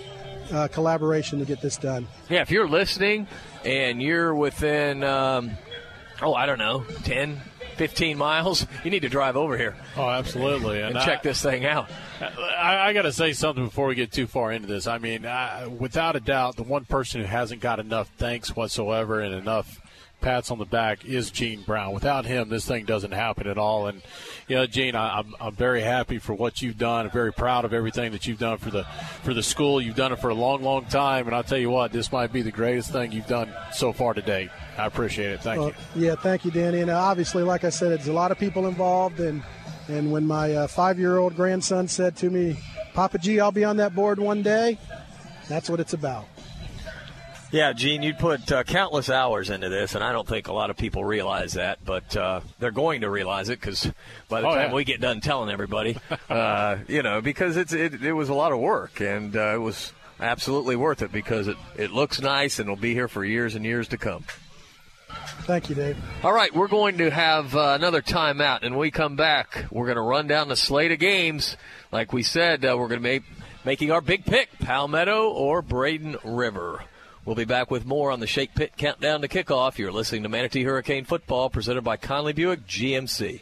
uh, 0.52 0.68
collaboration 0.70 1.40
to 1.40 1.46
get 1.46 1.62
this 1.62 1.78
done. 1.78 2.08
Yeah, 2.30 2.42
if 2.42 2.52
you're 2.52 2.68
listening 2.68 3.28
and 3.66 4.02
you're 4.02 4.34
within, 4.36 5.04
um, 5.04 5.52
oh, 6.22 6.34
I 6.34 6.46
don't 6.46 6.60
know, 6.60 6.84
10, 7.04 7.42
15 7.76 8.18
miles, 8.18 8.66
you 8.84 8.92
need 8.92 9.02
to 9.02 9.10
drive 9.10 9.38
over 9.38 9.58
here. 9.58 9.76
Oh, 9.96 10.10
absolutely. 10.10 10.82
And, 10.82 10.98
I- 10.98 11.06
check 11.06 11.24
this 11.24 11.42
thing 11.42 11.66
out. 11.66 11.90
I, 12.22 12.90
I 12.90 12.94
got 12.94 13.04
to 13.04 13.14
say 13.14 13.34
something 13.34 13.66
before 13.66 13.88
we 13.88 13.96
get 13.96 14.12
too 14.12 14.28
far 14.28 14.52
into 14.52 14.68
this. 14.68 14.88
I 14.88 14.98
mean, 14.98 15.26
I, 15.26 15.68
without 15.68 16.16
a 16.16 16.20
doubt, 16.20 16.56
the 16.56 16.64
one 16.64 16.86
person 16.86 17.22
who 17.22 17.28
hasn't 17.28 17.62
got 17.62 17.80
enough 17.80 18.10
thanks 18.18 18.56
whatsoever 18.56 19.20
and 19.22 19.36
enough 19.36 19.80
pats 20.22 20.52
on 20.52 20.60
the 20.60 20.66
back 20.66 21.06
is 21.06 21.32
Gene 21.32 21.62
Brown. 21.62 21.94
Without 21.94 22.26
him, 22.26 22.50
this 22.50 22.66
thing 22.66 22.86
doesn't 22.86 23.12
happen 23.12 23.48
at 23.48 23.58
all. 23.58 23.88
And 23.88 24.02
you 24.48 24.56
know, 24.56 24.66
Gene, 24.66 24.96
I, 24.96 25.20
I'm 25.20 25.36
I'm 25.40 25.56
very 25.56 25.82
happy 25.82 26.18
for 26.18 26.34
what 26.34 26.62
you've 26.62 26.78
done. 26.78 27.06
I'm 27.06 27.12
very 27.12 27.34
proud 27.34 27.66
of 27.66 27.74
everything 27.74 28.12
that 28.12 28.26
you've 28.26 28.40
done 28.40 28.58
for 28.58 28.70
the 28.70 28.84
for 29.24 29.34
the 29.34 29.44
school. 29.44 29.82
You've 29.82 29.96
done 29.96 30.12
it 30.12 30.20
for 30.20 30.30
a 30.30 30.36
long, 30.36 30.64
long 30.64 30.86
time, 30.86 31.28
and 31.28 31.36
I'll 31.36 31.44
tell 31.44 31.58
you 31.58 31.70
what, 31.70 31.92
this 31.92 32.12
might 32.12 32.34
be 32.34 32.42
the 32.42 32.52
greatest 32.52 32.92
thing 32.92 33.12
you've 33.12 33.28
done 33.28 33.54
so 33.72 33.94
far 33.94 34.14
today. 34.14 34.50
I 34.78 34.86
appreciate 34.86 35.32
it. 35.32 35.42
Thank 35.42 35.60
Well, 35.60 35.74
you. 35.96 36.08
Yeah, 36.08 36.16
thank 36.16 36.46
you, 36.46 36.52
Danny. 36.52 36.82
And 36.82 36.92
uh, 36.92 37.00
obviously, 37.00 37.44
like 37.44 37.64
I 37.64 37.70
said, 37.70 37.92
it's 37.92 38.08
a 38.08 38.14
lot 38.14 38.32
of 38.32 38.40
people 38.40 38.68
involved. 38.68 39.20
And 39.20 39.44
and 39.88 40.12
when 40.12 40.26
my 40.26 40.54
uh, 40.54 40.68
five-year-old 40.68 41.36
grandson 41.36 41.88
said 41.88 42.16
to 42.18 42.30
me, 42.30 42.58
"Papa 42.94 43.18
G, 43.20 43.40
I'll 43.40 43.52
be 43.52 43.64
on 43.64 43.78
that 43.78 43.96
board 43.96 44.20
one 44.20 44.42
day," 44.44 44.78
that's 45.48 45.70
what 45.70 45.80
it's 45.80 45.94
about. 45.94 46.26
Yeah, 47.50 47.72
Gene, 47.72 48.04
you 48.04 48.14
put 48.14 48.52
uh, 48.52 48.64
countless 48.64 49.10
hours 49.10 49.50
into 49.50 49.70
this, 49.70 49.96
and 49.96 50.04
I 50.04 50.12
don't 50.12 50.28
think 50.28 50.50
a 50.50 50.54
lot 50.54 50.70
of 50.70 50.76
people 50.76 51.06
realize 51.06 51.54
that, 51.54 51.80
but 51.86 52.16
uh, 52.18 52.42
they're 52.60 52.72
going 52.72 53.02
to 53.02 53.10
realize 53.10 53.48
it 53.48 53.62
because 53.62 53.90
by 54.28 54.42
the 54.42 54.48
Oh, 54.48 54.56
time 54.56 54.70
yeah. 54.70 54.76
we 54.76 54.84
get 54.84 55.00
done 55.00 55.22
telling 55.22 55.50
everybody, 55.50 55.98
uh, 56.30 56.78
you 56.90 57.02
know, 57.04 57.22
because 57.22 57.56
it's 57.56 57.72
it, 57.72 58.04
it 58.04 58.12
was 58.12 58.28
a 58.28 58.34
lot 58.34 58.52
of 58.52 58.60
work, 58.60 59.00
and 59.00 59.34
uh, 59.38 59.54
it 59.56 59.62
was 59.62 59.94
absolutely 60.20 60.76
worth 60.76 61.02
it 61.02 61.12
because 61.14 61.48
it, 61.48 61.56
it 61.78 61.92
looks 61.92 62.20
nice 62.22 62.60
and 62.60 62.68
will 62.68 62.76
be 62.76 62.94
here 62.94 63.08
for 63.08 63.24
years 63.24 63.56
and 63.56 63.64
years 63.64 63.88
to 63.90 63.98
come. 63.98 64.26
Thank 65.44 65.70
you, 65.70 65.76
Dave. 65.76 65.98
All 66.24 66.34
right, 66.34 66.54
we're 66.54 66.68
going 66.68 66.98
to 66.98 67.10
have 67.10 67.56
uh, 67.56 67.76
another 67.80 68.02
timeout, 68.02 68.64
and 68.64 68.72
when 68.74 68.82
we 68.82 68.92
come 68.92 69.16
back, 69.16 69.64
we're 69.72 69.86
going 69.86 69.96
to 69.96 70.02
run 70.02 70.28
down 70.28 70.50
the 70.50 70.58
slate 70.58 70.92
of 70.92 71.00
games. 71.00 71.56
Like 71.94 72.12
we 72.12 72.24
said, 72.24 72.66
uh, 72.66 72.76
we're 72.78 72.90
going 72.90 73.02
to 73.02 73.20
be 73.22 73.26
making 73.64 73.90
our 73.92 74.02
big 74.02 74.26
pick: 74.26 74.50
Palmetto 74.60 75.30
or 75.32 75.62
Braden 75.62 76.18
River. 76.26 76.84
We'll 77.28 77.36
be 77.36 77.44
back 77.44 77.70
with 77.70 77.86
more 77.86 78.10
on 78.10 78.22
the 78.22 78.26
Shake 78.26 78.56
Pit 78.56 78.72
Countdown 78.78 79.20
to 79.20 79.28
Kickoff. 79.28 79.78
You're 79.78 79.92
listening 79.92 80.24
to 80.24 80.30
Manatee 80.30 80.64
Hurricane 80.64 81.04
Football, 81.04 81.50
presented 81.50 81.82
by 81.82 81.98
Conley 81.98 82.32
Buick 82.32 82.66
GMC. 82.66 83.42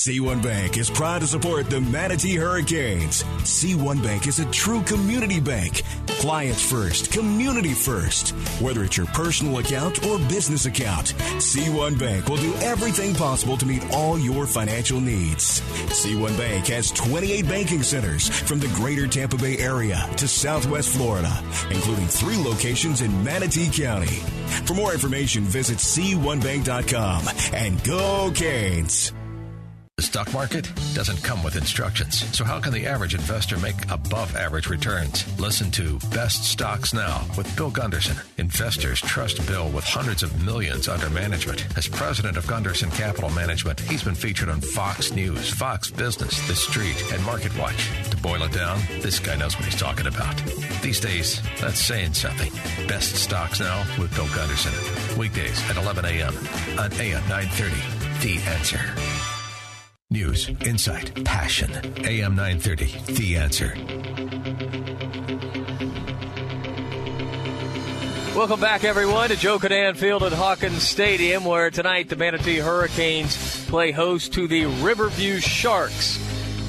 C1 0.00 0.42
Bank 0.42 0.78
is 0.78 0.88
proud 0.88 1.20
to 1.20 1.26
support 1.26 1.68
the 1.68 1.78
Manatee 1.78 2.36
Hurricanes. 2.36 3.22
C1 3.42 4.02
Bank 4.02 4.26
is 4.26 4.38
a 4.38 4.50
true 4.50 4.80
community 4.84 5.40
bank. 5.40 5.82
Clients 6.06 6.62
first, 6.62 7.12
community 7.12 7.74
first. 7.74 8.30
Whether 8.62 8.84
it's 8.84 8.96
your 8.96 9.08
personal 9.08 9.58
account 9.58 10.02
or 10.06 10.16
business 10.20 10.64
account, 10.64 11.12
C1 11.36 11.98
Bank 11.98 12.30
will 12.30 12.38
do 12.38 12.54
everything 12.62 13.14
possible 13.14 13.58
to 13.58 13.66
meet 13.66 13.84
all 13.92 14.18
your 14.18 14.46
financial 14.46 15.02
needs. 15.02 15.60
C1 15.90 16.34
Bank 16.38 16.68
has 16.68 16.90
28 16.92 17.46
banking 17.46 17.82
centers 17.82 18.26
from 18.30 18.58
the 18.58 18.68
greater 18.68 19.06
Tampa 19.06 19.36
Bay 19.36 19.58
area 19.58 20.08
to 20.16 20.26
Southwest 20.26 20.96
Florida, 20.96 21.44
including 21.70 22.06
three 22.06 22.42
locations 22.42 23.02
in 23.02 23.22
Manatee 23.22 23.68
County. 23.70 24.20
For 24.64 24.72
more 24.72 24.94
information, 24.94 25.42
visit 25.42 25.76
C1Bank.com 25.76 27.28
and 27.52 27.84
go 27.84 28.32
Canes. 28.34 29.12
The 30.00 30.06
stock 30.06 30.32
market 30.32 30.72
doesn't 30.94 31.22
come 31.22 31.42
with 31.44 31.56
instructions, 31.56 32.24
so 32.34 32.42
how 32.42 32.58
can 32.58 32.72
the 32.72 32.86
average 32.86 33.14
investor 33.14 33.58
make 33.58 33.74
above 33.90 34.34
average 34.34 34.70
returns? 34.70 35.26
Listen 35.38 35.70
to 35.72 35.98
Best 36.08 36.42
Stocks 36.42 36.94
Now 36.94 37.26
with 37.36 37.54
Bill 37.54 37.70
Gunderson. 37.70 38.16
Investors 38.38 38.98
trust 39.02 39.46
Bill 39.46 39.68
with 39.68 39.84
hundreds 39.84 40.22
of 40.22 40.42
millions 40.42 40.88
under 40.88 41.10
management. 41.10 41.66
As 41.76 41.86
president 41.86 42.38
of 42.38 42.46
Gunderson 42.46 42.90
Capital 42.92 43.28
Management, 43.28 43.78
he's 43.78 44.02
been 44.02 44.14
featured 44.14 44.48
on 44.48 44.62
Fox 44.62 45.12
News, 45.12 45.50
Fox 45.50 45.90
Business, 45.90 46.48
The 46.48 46.56
Street, 46.56 47.12
and 47.12 47.22
Market 47.26 47.54
Watch. 47.58 47.90
To 48.08 48.16
boil 48.16 48.42
it 48.44 48.52
down, 48.52 48.80
this 49.02 49.18
guy 49.18 49.36
knows 49.36 49.54
what 49.56 49.66
he's 49.66 49.78
talking 49.78 50.06
about. 50.06 50.34
These 50.80 51.00
days, 51.00 51.42
that's 51.60 51.78
saying 51.78 52.14
something. 52.14 52.50
Best 52.88 53.16
Stocks 53.16 53.60
Now 53.60 53.84
with 53.98 54.14
Bill 54.14 54.28
Gunderson. 54.34 54.72
Weekdays 55.18 55.60
at 55.68 55.76
11 55.76 56.06
a.m. 56.06 56.34
on 56.78 56.90
AM 56.94 57.28
930. 57.28 57.76
The 58.22 58.38
Answer. 58.48 59.19
News, 60.12 60.48
insight, 60.66 61.24
passion. 61.24 61.70
AM 62.04 62.34
930, 62.34 63.12
The 63.12 63.36
Answer. 63.36 63.72
Welcome 68.36 68.58
back, 68.58 68.82
everyone, 68.82 69.28
to 69.28 69.36
Joe 69.36 69.60
Kinnan 69.60 69.96
Field 69.96 70.24
at 70.24 70.32
Hawkins 70.32 70.82
Stadium, 70.82 71.44
where 71.44 71.70
tonight 71.70 72.08
the 72.08 72.16
Manatee 72.16 72.56
Hurricanes 72.56 73.64
play 73.66 73.92
host 73.92 74.32
to 74.32 74.48
the 74.48 74.66
Riverview 74.82 75.38
Sharks. 75.38 76.18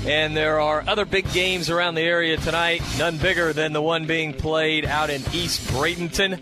And 0.05 0.37
there 0.37 0.59
are 0.59 0.83
other 0.87 1.05
big 1.05 1.31
games 1.33 1.71
around 1.71 1.95
the 1.95 2.01
area 2.01 2.37
tonight, 2.37 2.83
none 2.99 3.17
bigger 3.17 3.53
than 3.53 3.73
the 3.73 3.81
one 3.81 4.05
being 4.05 4.35
played 4.35 4.85
out 4.85 5.09
in 5.09 5.23
East 5.33 5.67
Bradenton. 5.69 6.33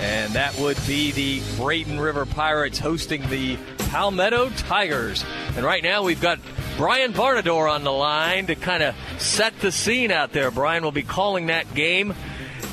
And 0.00 0.32
that 0.32 0.58
would 0.58 0.78
be 0.88 1.12
the 1.12 1.40
Braden 1.56 2.00
River 2.00 2.26
Pirates 2.26 2.80
hosting 2.80 3.28
the 3.28 3.56
Palmetto 3.90 4.50
Tigers. 4.50 5.24
And 5.56 5.64
right 5.64 5.82
now 5.82 6.02
we've 6.02 6.20
got 6.20 6.38
Brian 6.76 7.12
Varnador 7.12 7.70
on 7.70 7.84
the 7.84 7.92
line 7.92 8.46
to 8.46 8.54
kind 8.54 8.82
of 8.82 8.94
set 9.18 9.58
the 9.60 9.72
scene 9.72 10.10
out 10.10 10.32
there. 10.32 10.50
Brian 10.50 10.84
will 10.84 10.92
be 10.92 11.02
calling 11.02 11.46
that 11.46 11.74
game. 11.74 12.14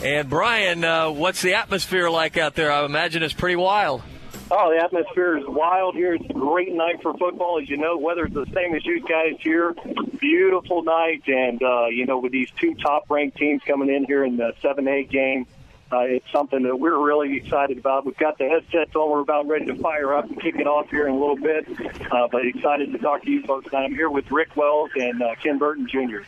And 0.04 0.30
Brian, 0.30 0.84
uh, 0.84 1.10
what's 1.12 1.42
the 1.42 1.56
atmosphere 1.56 2.10
like 2.10 2.38
out 2.38 2.56
there? 2.56 2.72
I 2.72 2.86
imagine 2.86 3.24
it's 3.24 3.34
pretty 3.34 3.56
wild. 3.56 4.04
Oh, 4.52 4.72
the 4.72 4.84
atmosphere 4.84 5.38
is 5.38 5.44
wild 5.48 5.96
here. 5.96 6.14
It's 6.14 6.30
a 6.30 6.34
great 6.34 6.72
night 6.72 7.02
for 7.02 7.18
football. 7.18 7.60
As 7.60 7.68
you 7.68 7.78
know, 7.78 7.98
weather's 7.98 8.32
the 8.32 8.46
same 8.54 8.76
as 8.76 8.86
you 8.86 9.02
guys 9.02 9.34
here. 9.40 9.76
Beautiful 10.20 10.84
night, 10.84 11.24
and 11.28 11.62
uh, 11.64 11.88
you 11.88 12.06
know, 12.06 12.20
with 12.20 12.32
these 12.32 12.50
two 12.60 12.76
top-ranked 12.76 13.38
teams 13.38 13.64
coming 13.66 13.90
in 13.90 14.06
here 14.06 14.24
in 14.24 14.38
the 14.38 14.54
7A 14.64 15.10
game, 15.10 15.48
uh, 15.96 16.02
it's 16.02 16.30
something 16.32 16.64
that 16.64 16.78
we're 16.78 16.98
really 16.98 17.38
excited 17.38 17.78
about. 17.78 18.06
We've 18.06 18.18
got 18.18 18.38
the 18.38 18.50
headsets 18.50 18.96
on. 18.96 19.10
We're 19.10 19.22
about 19.22 19.48
ready 19.48 19.66
to 19.68 19.76
fire 19.76 20.14
up 20.14 20.26
and 20.26 20.42
kick 20.42 20.56
it 20.56 20.68
off 20.68 20.90
here 20.90 21.08
in 21.08 21.14
a 21.14 21.18
little 21.18 21.38
bit. 21.38 21.68
Uh, 22.12 22.28
but 22.32 22.46
excited 22.46 22.92
to 22.92 22.98
talk 22.98 23.24
to 23.24 23.32
you 23.32 23.42
folks. 23.44 23.74
I'm 23.74 23.94
here 23.94 24.10
with 24.10 24.30
Rick 24.32 24.56
Wells 24.56 24.92
and 24.96 25.22
uh, 25.22 25.36
Ken 25.42 25.58
Burton 25.58 25.88
Jr. 25.88 26.20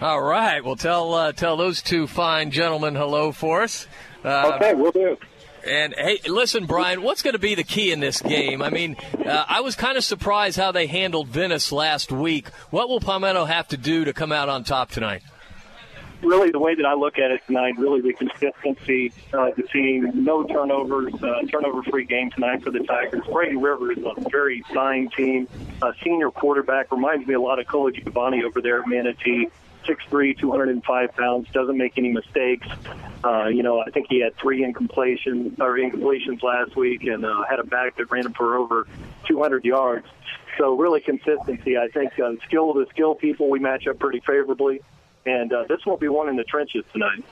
All 0.00 0.22
right. 0.22 0.64
Well, 0.64 0.76
tell 0.76 1.12
uh, 1.14 1.32
tell 1.32 1.56
those 1.56 1.82
two 1.82 2.06
fine 2.06 2.50
gentlemen 2.50 2.94
hello 2.94 3.32
for 3.32 3.62
us. 3.62 3.86
Uh, 4.24 4.52
okay, 4.54 4.74
we'll 4.74 4.92
do. 4.92 5.16
And 5.66 5.94
hey, 5.96 6.20
listen, 6.26 6.66
Brian, 6.66 7.02
what's 7.02 7.22
going 7.22 7.34
to 7.34 7.38
be 7.40 7.54
the 7.54 7.64
key 7.64 7.92
in 7.92 8.00
this 8.00 8.22
game? 8.22 8.62
I 8.62 8.70
mean, 8.70 8.96
uh, 9.26 9.44
I 9.46 9.60
was 9.60 9.74
kind 9.74 9.98
of 9.98 10.04
surprised 10.04 10.56
how 10.56 10.72
they 10.72 10.86
handled 10.86 11.28
Venice 11.28 11.70
last 11.70 12.10
week. 12.10 12.48
What 12.70 12.88
will 12.88 13.00
Palmetto 13.00 13.44
have 13.44 13.68
to 13.68 13.76
do 13.76 14.06
to 14.06 14.14
come 14.14 14.32
out 14.32 14.48
on 14.48 14.64
top 14.64 14.90
tonight? 14.90 15.22
Really, 16.22 16.50
the 16.50 16.58
way 16.58 16.74
that 16.74 16.84
I 16.84 16.94
look 16.94 17.18
at 17.18 17.30
it 17.30 17.40
tonight, 17.46 17.78
really 17.78 18.02
the 18.02 18.12
consistency, 18.12 19.12
uh, 19.32 19.50
the 19.56 19.62
team, 19.62 20.10
no 20.14 20.44
turnovers, 20.44 21.14
uh, 21.22 21.42
turnover-free 21.50 22.04
game 22.04 22.30
tonight 22.30 22.62
for 22.62 22.70
the 22.70 22.80
Tigers. 22.80 23.22
Braden 23.32 23.60
River's 23.60 23.98
a 23.98 24.28
very 24.28 24.62
fine 24.74 25.08
team. 25.16 25.48
Uh, 25.80 25.92
senior 26.04 26.30
quarterback 26.30 26.92
reminds 26.92 27.26
me 27.26 27.34
a 27.34 27.40
lot 27.40 27.58
of 27.58 27.66
Colagiovanni 27.66 28.44
over 28.44 28.60
there 28.60 28.82
at 28.82 28.88
Manatee. 28.88 29.48
6'3", 29.86 30.38
205 30.38 31.16
pounds, 31.16 31.48
doesn't 31.52 31.78
make 31.78 31.96
any 31.96 32.12
mistakes. 32.12 32.68
Uh, 33.24 33.46
you 33.46 33.62
know, 33.62 33.80
I 33.80 33.90
think 33.90 34.06
he 34.10 34.20
had 34.20 34.36
three 34.36 34.62
incompletions 34.62 35.58
or 35.58 35.78
incompletions 35.78 36.42
last 36.42 36.76
week, 36.76 37.02
and 37.04 37.24
uh, 37.24 37.44
had 37.48 37.60
a 37.60 37.64
back 37.64 37.96
that 37.96 38.10
ran 38.10 38.26
him 38.26 38.34
for 38.34 38.56
over 38.56 38.86
200 39.26 39.64
yards. 39.64 40.06
So 40.58 40.76
really 40.76 41.00
consistency. 41.00 41.78
I 41.78 41.88
think 41.88 42.18
uh, 42.20 42.32
skill 42.46 42.74
to 42.74 42.86
skill 42.90 43.14
people 43.14 43.48
we 43.48 43.58
match 43.58 43.86
up 43.86 43.98
pretty 43.98 44.20
favorably, 44.20 44.82
and 45.26 45.52
uh, 45.52 45.64
this 45.68 45.80
won't 45.86 46.00
be 46.00 46.08
one 46.08 46.28
in 46.28 46.36
the 46.36 46.44
trenches 46.44 46.84
tonight. 46.92 47.24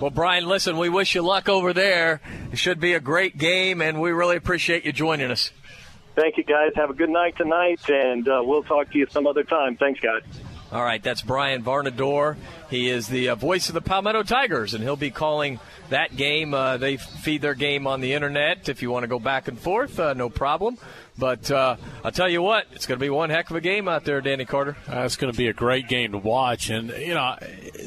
Well, 0.00 0.10
Brian, 0.10 0.46
listen, 0.46 0.76
we 0.76 0.88
wish 0.88 1.14
you 1.14 1.22
luck 1.22 1.48
over 1.48 1.72
there. 1.72 2.20
It 2.52 2.58
should 2.58 2.80
be 2.80 2.94
a 2.94 3.00
great 3.00 3.38
game, 3.38 3.80
and 3.80 4.00
we 4.00 4.10
really 4.10 4.36
appreciate 4.36 4.84
you 4.84 4.92
joining 4.92 5.30
us. 5.30 5.52
Thank 6.16 6.36
you, 6.36 6.44
guys. 6.44 6.72
Have 6.76 6.90
a 6.90 6.94
good 6.94 7.10
night 7.10 7.36
tonight, 7.36 7.80
and 7.88 8.28
uh, 8.28 8.42
we'll 8.44 8.62
talk 8.64 8.90
to 8.90 8.98
you 8.98 9.06
some 9.10 9.26
other 9.26 9.44
time. 9.44 9.76
Thanks, 9.76 10.00
guys. 10.00 10.22
All 10.74 10.82
right, 10.82 11.00
that's 11.00 11.22
Brian 11.22 11.62
Varnador. 11.62 12.36
He 12.68 12.90
is 12.90 13.06
the 13.06 13.28
uh, 13.28 13.34
voice 13.36 13.68
of 13.68 13.74
the 13.74 13.80
Palmetto 13.80 14.24
Tigers, 14.24 14.74
and 14.74 14.82
he'll 14.82 14.96
be 14.96 15.12
calling 15.12 15.60
that 15.90 16.16
game. 16.16 16.52
Uh, 16.52 16.78
they 16.78 16.96
feed 16.96 17.42
their 17.42 17.54
game 17.54 17.86
on 17.86 18.00
the 18.00 18.12
internet. 18.12 18.68
If 18.68 18.82
you 18.82 18.90
want 18.90 19.04
to 19.04 19.06
go 19.06 19.20
back 19.20 19.46
and 19.46 19.56
forth, 19.56 20.00
uh, 20.00 20.14
no 20.14 20.28
problem. 20.28 20.76
But 21.16 21.48
uh, 21.48 21.76
I'll 22.02 22.10
tell 22.10 22.28
you 22.28 22.42
what, 22.42 22.66
it's 22.72 22.86
going 22.86 22.98
to 22.98 23.04
be 23.04 23.08
one 23.08 23.30
heck 23.30 23.50
of 23.50 23.56
a 23.56 23.60
game 23.60 23.86
out 23.86 24.04
there, 24.04 24.20
Danny 24.20 24.44
Carter. 24.44 24.76
Uh, 24.90 25.02
it's 25.02 25.14
going 25.14 25.32
to 25.32 25.38
be 25.38 25.46
a 25.46 25.52
great 25.52 25.86
game 25.86 26.10
to 26.10 26.18
watch, 26.18 26.70
and 26.70 26.90
you 26.90 27.14
know, 27.14 27.36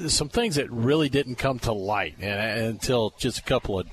some 0.07 0.29
things 0.29 0.55
that 0.55 0.71
really 0.71 1.09
didn't 1.09 1.35
come 1.35 1.59
to 1.59 1.73
light 1.73 2.15
and, 2.21 2.67
until 2.67 3.13
just 3.17 3.39
a 3.39 3.43
couple 3.43 3.81
of, 3.81 3.87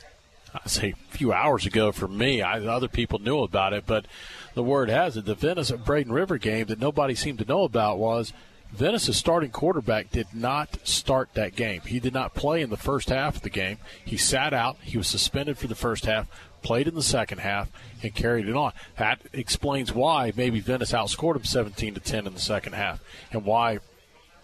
I'd 0.54 0.70
say, 0.70 0.90
a 0.90 1.16
few 1.16 1.32
hours 1.32 1.66
ago 1.66 1.90
for 1.90 2.06
me. 2.06 2.42
I, 2.42 2.60
other 2.60 2.86
people 2.86 3.18
knew 3.18 3.40
about 3.40 3.72
it, 3.72 3.86
but 3.88 4.06
the 4.54 4.62
word 4.62 4.88
has 4.88 5.16
it 5.16 5.24
the 5.24 5.34
Venice 5.34 5.72
Braden 5.72 6.12
River 6.12 6.38
game 6.38 6.66
that 6.66 6.78
nobody 6.78 7.16
seemed 7.16 7.40
to 7.40 7.44
know 7.44 7.64
about 7.64 7.98
was 7.98 8.32
Venice's 8.74 9.16
starting 9.16 9.50
quarterback 9.50 10.10
did 10.10 10.26
not 10.34 10.78
start 10.82 11.32
that 11.34 11.54
game. 11.54 11.80
He 11.82 12.00
did 12.00 12.12
not 12.12 12.34
play 12.34 12.60
in 12.60 12.70
the 12.70 12.76
first 12.76 13.08
half 13.08 13.36
of 13.36 13.42
the 13.42 13.50
game. 13.50 13.78
He 14.04 14.16
sat 14.16 14.52
out. 14.52 14.78
He 14.82 14.98
was 14.98 15.06
suspended 15.06 15.58
for 15.58 15.68
the 15.68 15.76
first 15.76 16.06
half, 16.06 16.26
played 16.62 16.88
in 16.88 16.96
the 16.96 17.02
second 17.02 17.38
half, 17.38 17.70
and 18.02 18.12
carried 18.14 18.48
it 18.48 18.56
on. 18.56 18.72
That 18.98 19.20
explains 19.32 19.92
why 19.92 20.32
maybe 20.34 20.58
Venice 20.58 20.90
outscored 20.90 21.36
him 21.36 21.44
17 21.44 21.94
to 21.94 22.00
10 22.00 22.26
in 22.26 22.34
the 22.34 22.40
second 22.40 22.72
half, 22.72 23.00
and 23.30 23.44
why 23.44 23.78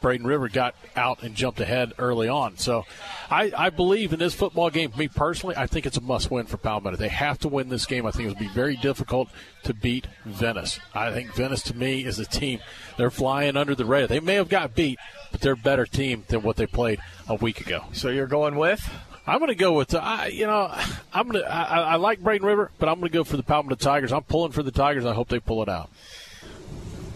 Braden 0.01 0.27
River 0.27 0.49
got 0.49 0.75
out 0.97 1.23
and 1.23 1.35
jumped 1.35 1.61
ahead 1.61 1.93
early 1.99 2.29
on. 2.29 2.57
So 2.57 2.85
I, 3.31 3.53
I 3.57 3.71
believe 3.71 4.13
in 4.13 4.19
this 4.19 4.35
football 4.35 4.71
game. 4.71 4.93
Me 4.97 5.09
personally, 5.09 5.57
I 5.57 5.67
think 5.67 5.87
it's 5.87 5.97
a 5.97 6.01
must 6.01 6.31
win 6.31 6.47
for 6.47 6.57
Palmetto. 6.57 6.97
They 6.97 7.09
have 7.09 7.39
to 7.41 7.49
win 7.49 7.69
this 7.69 7.87
game. 7.87 8.07
I 8.07 8.11
think 8.11 8.27
it 8.27 8.29
would 8.29 8.39
be 8.39 8.49
very 8.49 8.77
difficult 8.77 9.29
to 9.65 9.75
beat 9.75 10.07
Venice. 10.25 10.81
I 10.95 11.13
think 11.13 11.35
Venice, 11.35 11.63
to 11.65 11.77
me, 11.77 12.05
is 12.05 12.19
a 12.19 12.27
team. 12.27 12.61
They're 12.97 13.11
flying 13.11 13.57
under 13.57 13.75
the 13.75 13.85
radar. 13.85 14.09
They 14.09 14.21
may 14.21 14.35
have 14.35 14.49
got 14.49 14.75
beat, 14.75 14.99
but 15.31 15.41
they're 15.41 15.53
a 15.53 15.57
better 15.57 15.87
team 15.87 16.25
than 16.29 16.43
what 16.43 16.57
they 16.57 16.67
played 16.67 17.01
a 17.29 17.35
week 17.35 17.61
ago. 17.61 17.85
So 17.93 18.09
you're 18.09 18.27
going 18.27 18.57
with? 18.57 18.89
I'm 19.27 19.39
going 19.39 19.49
to 19.49 19.55
go 19.55 19.75
with, 19.75 19.95
uh, 19.95 19.99
I 19.99 20.27
you 20.29 20.47
know, 20.47 20.75
I'm 21.13 21.29
going 21.29 21.45
to, 21.45 21.49
I, 21.49 21.93
I 21.93 21.97
like 21.97 22.21
Braden 22.21 22.45
River, 22.45 22.71
but 22.79 22.89
I'm 22.89 22.99
going 22.99 23.13
to 23.13 23.17
go 23.17 23.23
for 23.23 23.37
the 23.37 23.43
Palmetto 23.43 23.77
Tigers. 23.77 24.13
I'm 24.13 24.23
pulling 24.23 24.51
for 24.51 24.63
the 24.63 24.73
Tigers. 24.73 25.05
I 25.05 25.13
hope 25.13 25.29
they 25.29 25.39
pull 25.39 25.63
it 25.63 25.69
out. 25.69 25.91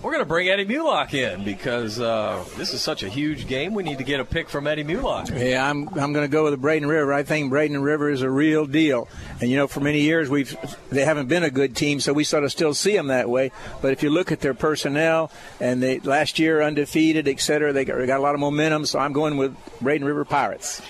We're 0.05 0.11
going 0.11 0.21
to 0.21 0.29
bring 0.29 0.51
Eddie 0.51 0.67
Mulock 0.67 1.15
in 1.15 1.45
because 1.45 1.99
uh, 1.99 2.45
this 2.59 2.75
is 2.75 2.83
such 2.83 3.03
a 3.03 3.09
huge 3.09 3.47
game. 3.47 3.73
We 3.73 3.83
need 3.83 3.97
to 3.97 4.05
get 4.05 4.21
a 4.21 4.25
pick 4.27 4.51
from 4.51 4.67
Eddie 4.67 4.85
Mulock. 4.85 5.31
Yeah, 5.31 5.67
I'm 5.67 5.89
I'm 5.99 6.13
going 6.13 6.27
to 6.27 6.29
go 6.29 6.45
with 6.45 6.53
the 6.53 6.59
Braden 6.59 6.87
River. 6.87 7.11
I 7.11 7.23
think 7.23 7.49
Braden 7.49 7.81
River 7.81 8.11
is 8.11 8.21
a 8.21 8.29
real 8.29 8.67
deal. 8.67 9.09
And 9.41 9.51
you 9.51 9.57
know, 9.57 9.67
for 9.67 9.81
many 9.81 10.03
years 10.03 10.29
we've 10.29 10.55
they 10.91 11.07
haven't 11.07 11.29
been 11.29 11.43
a 11.43 11.51
good 11.51 11.75
team, 11.75 12.01
so 12.01 12.13
we 12.13 12.23
sort 12.23 12.45
of 12.45 12.53
still 12.53 12.75
see 12.75 12.95
them 12.95 13.07
that 13.07 13.31
way. 13.31 13.51
But 13.81 13.93
if 13.93 14.03
you 14.03 14.11
look 14.11 14.31
at 14.31 14.41
their 14.41 14.53
personnel 14.53 15.31
and 15.59 15.83
they 15.83 16.01
last 16.01 16.39
year 16.39 16.61
undefeated, 16.61 17.27
et 17.27 17.41
cetera, 17.41 17.73
they 17.73 17.87
got, 17.87 17.97
they 17.97 18.05
got 18.05 18.19
a 18.19 18.23
lot 18.23 18.35
of 18.35 18.41
momentum. 18.41 18.85
So 18.85 18.99
I'm 18.99 19.15
going 19.15 19.39
with 19.39 19.57
Braden 19.81 20.07
River 20.07 20.27
Pirates. 20.27 20.83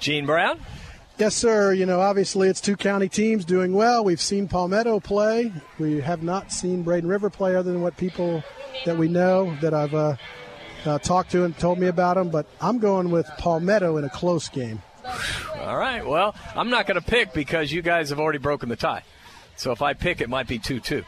Gene 0.00 0.24
Brown. 0.24 0.58
Yes, 1.18 1.34
sir. 1.34 1.72
You 1.72 1.86
know, 1.86 2.00
obviously 2.00 2.48
it's 2.48 2.60
two 2.60 2.76
county 2.76 3.08
teams 3.08 3.44
doing 3.44 3.72
well. 3.74 4.04
We've 4.04 4.20
seen 4.20 4.48
Palmetto 4.48 4.98
play. 5.00 5.52
We 5.78 6.00
have 6.00 6.22
not 6.22 6.50
seen 6.50 6.82
Braden 6.82 7.08
River 7.08 7.30
play 7.30 7.54
other 7.54 7.70
than 7.70 7.82
what 7.82 7.96
people 7.96 8.42
that 8.86 8.96
we 8.96 9.08
know 9.08 9.56
that 9.60 9.74
I've 9.74 9.94
uh, 9.94 10.16
uh, 10.84 10.98
talked 10.98 11.30
to 11.32 11.44
and 11.44 11.56
told 11.56 11.78
me 11.78 11.86
about 11.86 12.16
them. 12.16 12.30
But 12.30 12.46
I'm 12.60 12.78
going 12.78 13.10
with 13.10 13.26
Palmetto 13.38 13.98
in 13.98 14.04
a 14.04 14.10
close 14.10 14.48
game. 14.48 14.82
All 15.60 15.76
right. 15.76 16.04
Well, 16.04 16.34
I'm 16.56 16.70
not 16.70 16.86
going 16.86 17.00
to 17.00 17.06
pick 17.06 17.32
because 17.32 17.70
you 17.70 17.82
guys 17.82 18.10
have 18.10 18.18
already 18.18 18.38
broken 18.38 18.68
the 18.68 18.76
tie. 18.76 19.04
So 19.56 19.70
if 19.70 19.82
I 19.82 19.92
pick, 19.92 20.20
it 20.20 20.28
might 20.28 20.48
be 20.48 20.58
2 20.58 20.80
2. 20.80 21.04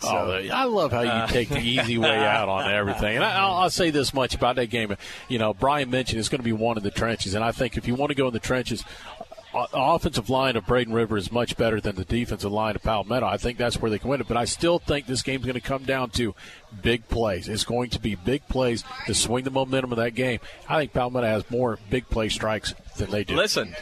So, 0.00 0.08
oh, 0.10 0.48
I 0.52 0.64
love 0.64 0.92
how 0.92 1.00
you 1.00 1.08
uh, 1.08 1.26
take 1.28 1.48
the 1.48 1.60
easy 1.60 1.96
way 1.96 2.18
out 2.26 2.48
on 2.48 2.70
everything. 2.70 3.16
And 3.16 3.24
I, 3.24 3.38
I'll, 3.38 3.54
I'll 3.54 3.70
say 3.70 3.90
this 3.90 4.12
much 4.12 4.34
about 4.34 4.56
that 4.56 4.66
game. 4.66 4.94
You 5.28 5.38
know, 5.38 5.54
Brian 5.54 5.88
mentioned 5.88 6.18
it's 6.18 6.28
going 6.28 6.40
to 6.40 6.44
be 6.44 6.52
one 6.52 6.76
in 6.76 6.82
the 6.82 6.90
trenches. 6.90 7.34
And 7.34 7.42
I 7.42 7.52
think 7.52 7.78
if 7.78 7.86
you 7.86 7.94
want 7.94 8.10
to 8.10 8.14
go 8.14 8.26
in 8.26 8.32
the 8.34 8.40
trenches, 8.40 8.82
the 8.82 9.33
offensive 9.72 10.28
line 10.28 10.56
of 10.56 10.66
Braden 10.66 10.92
River 10.92 11.16
is 11.16 11.30
much 11.30 11.56
better 11.56 11.80
than 11.80 11.96
the 11.96 12.04
defensive 12.04 12.50
line 12.50 12.76
of 12.76 12.82
Palmetto. 12.82 13.26
I 13.26 13.36
think 13.36 13.58
that's 13.58 13.80
where 13.80 13.90
they 13.90 13.98
can 13.98 14.10
win 14.10 14.20
it. 14.20 14.28
But 14.28 14.36
I 14.36 14.44
still 14.44 14.78
think 14.78 15.06
this 15.06 15.22
game's 15.22 15.44
going 15.44 15.54
to 15.54 15.60
come 15.60 15.84
down 15.84 16.10
to 16.10 16.34
big 16.82 17.08
plays. 17.08 17.48
It's 17.48 17.64
going 17.64 17.90
to 17.90 18.00
be 18.00 18.14
big 18.14 18.46
plays 18.48 18.84
to 19.06 19.14
swing 19.14 19.44
the 19.44 19.50
momentum 19.50 19.92
of 19.92 19.98
that 19.98 20.14
game. 20.14 20.40
I 20.68 20.80
think 20.80 20.92
Palmetto 20.92 21.26
has 21.26 21.50
more 21.50 21.78
big 21.90 22.08
play 22.08 22.28
strikes 22.28 22.74
than 22.96 23.10
they 23.10 23.24
do. 23.24 23.36
Listen. 23.36 23.74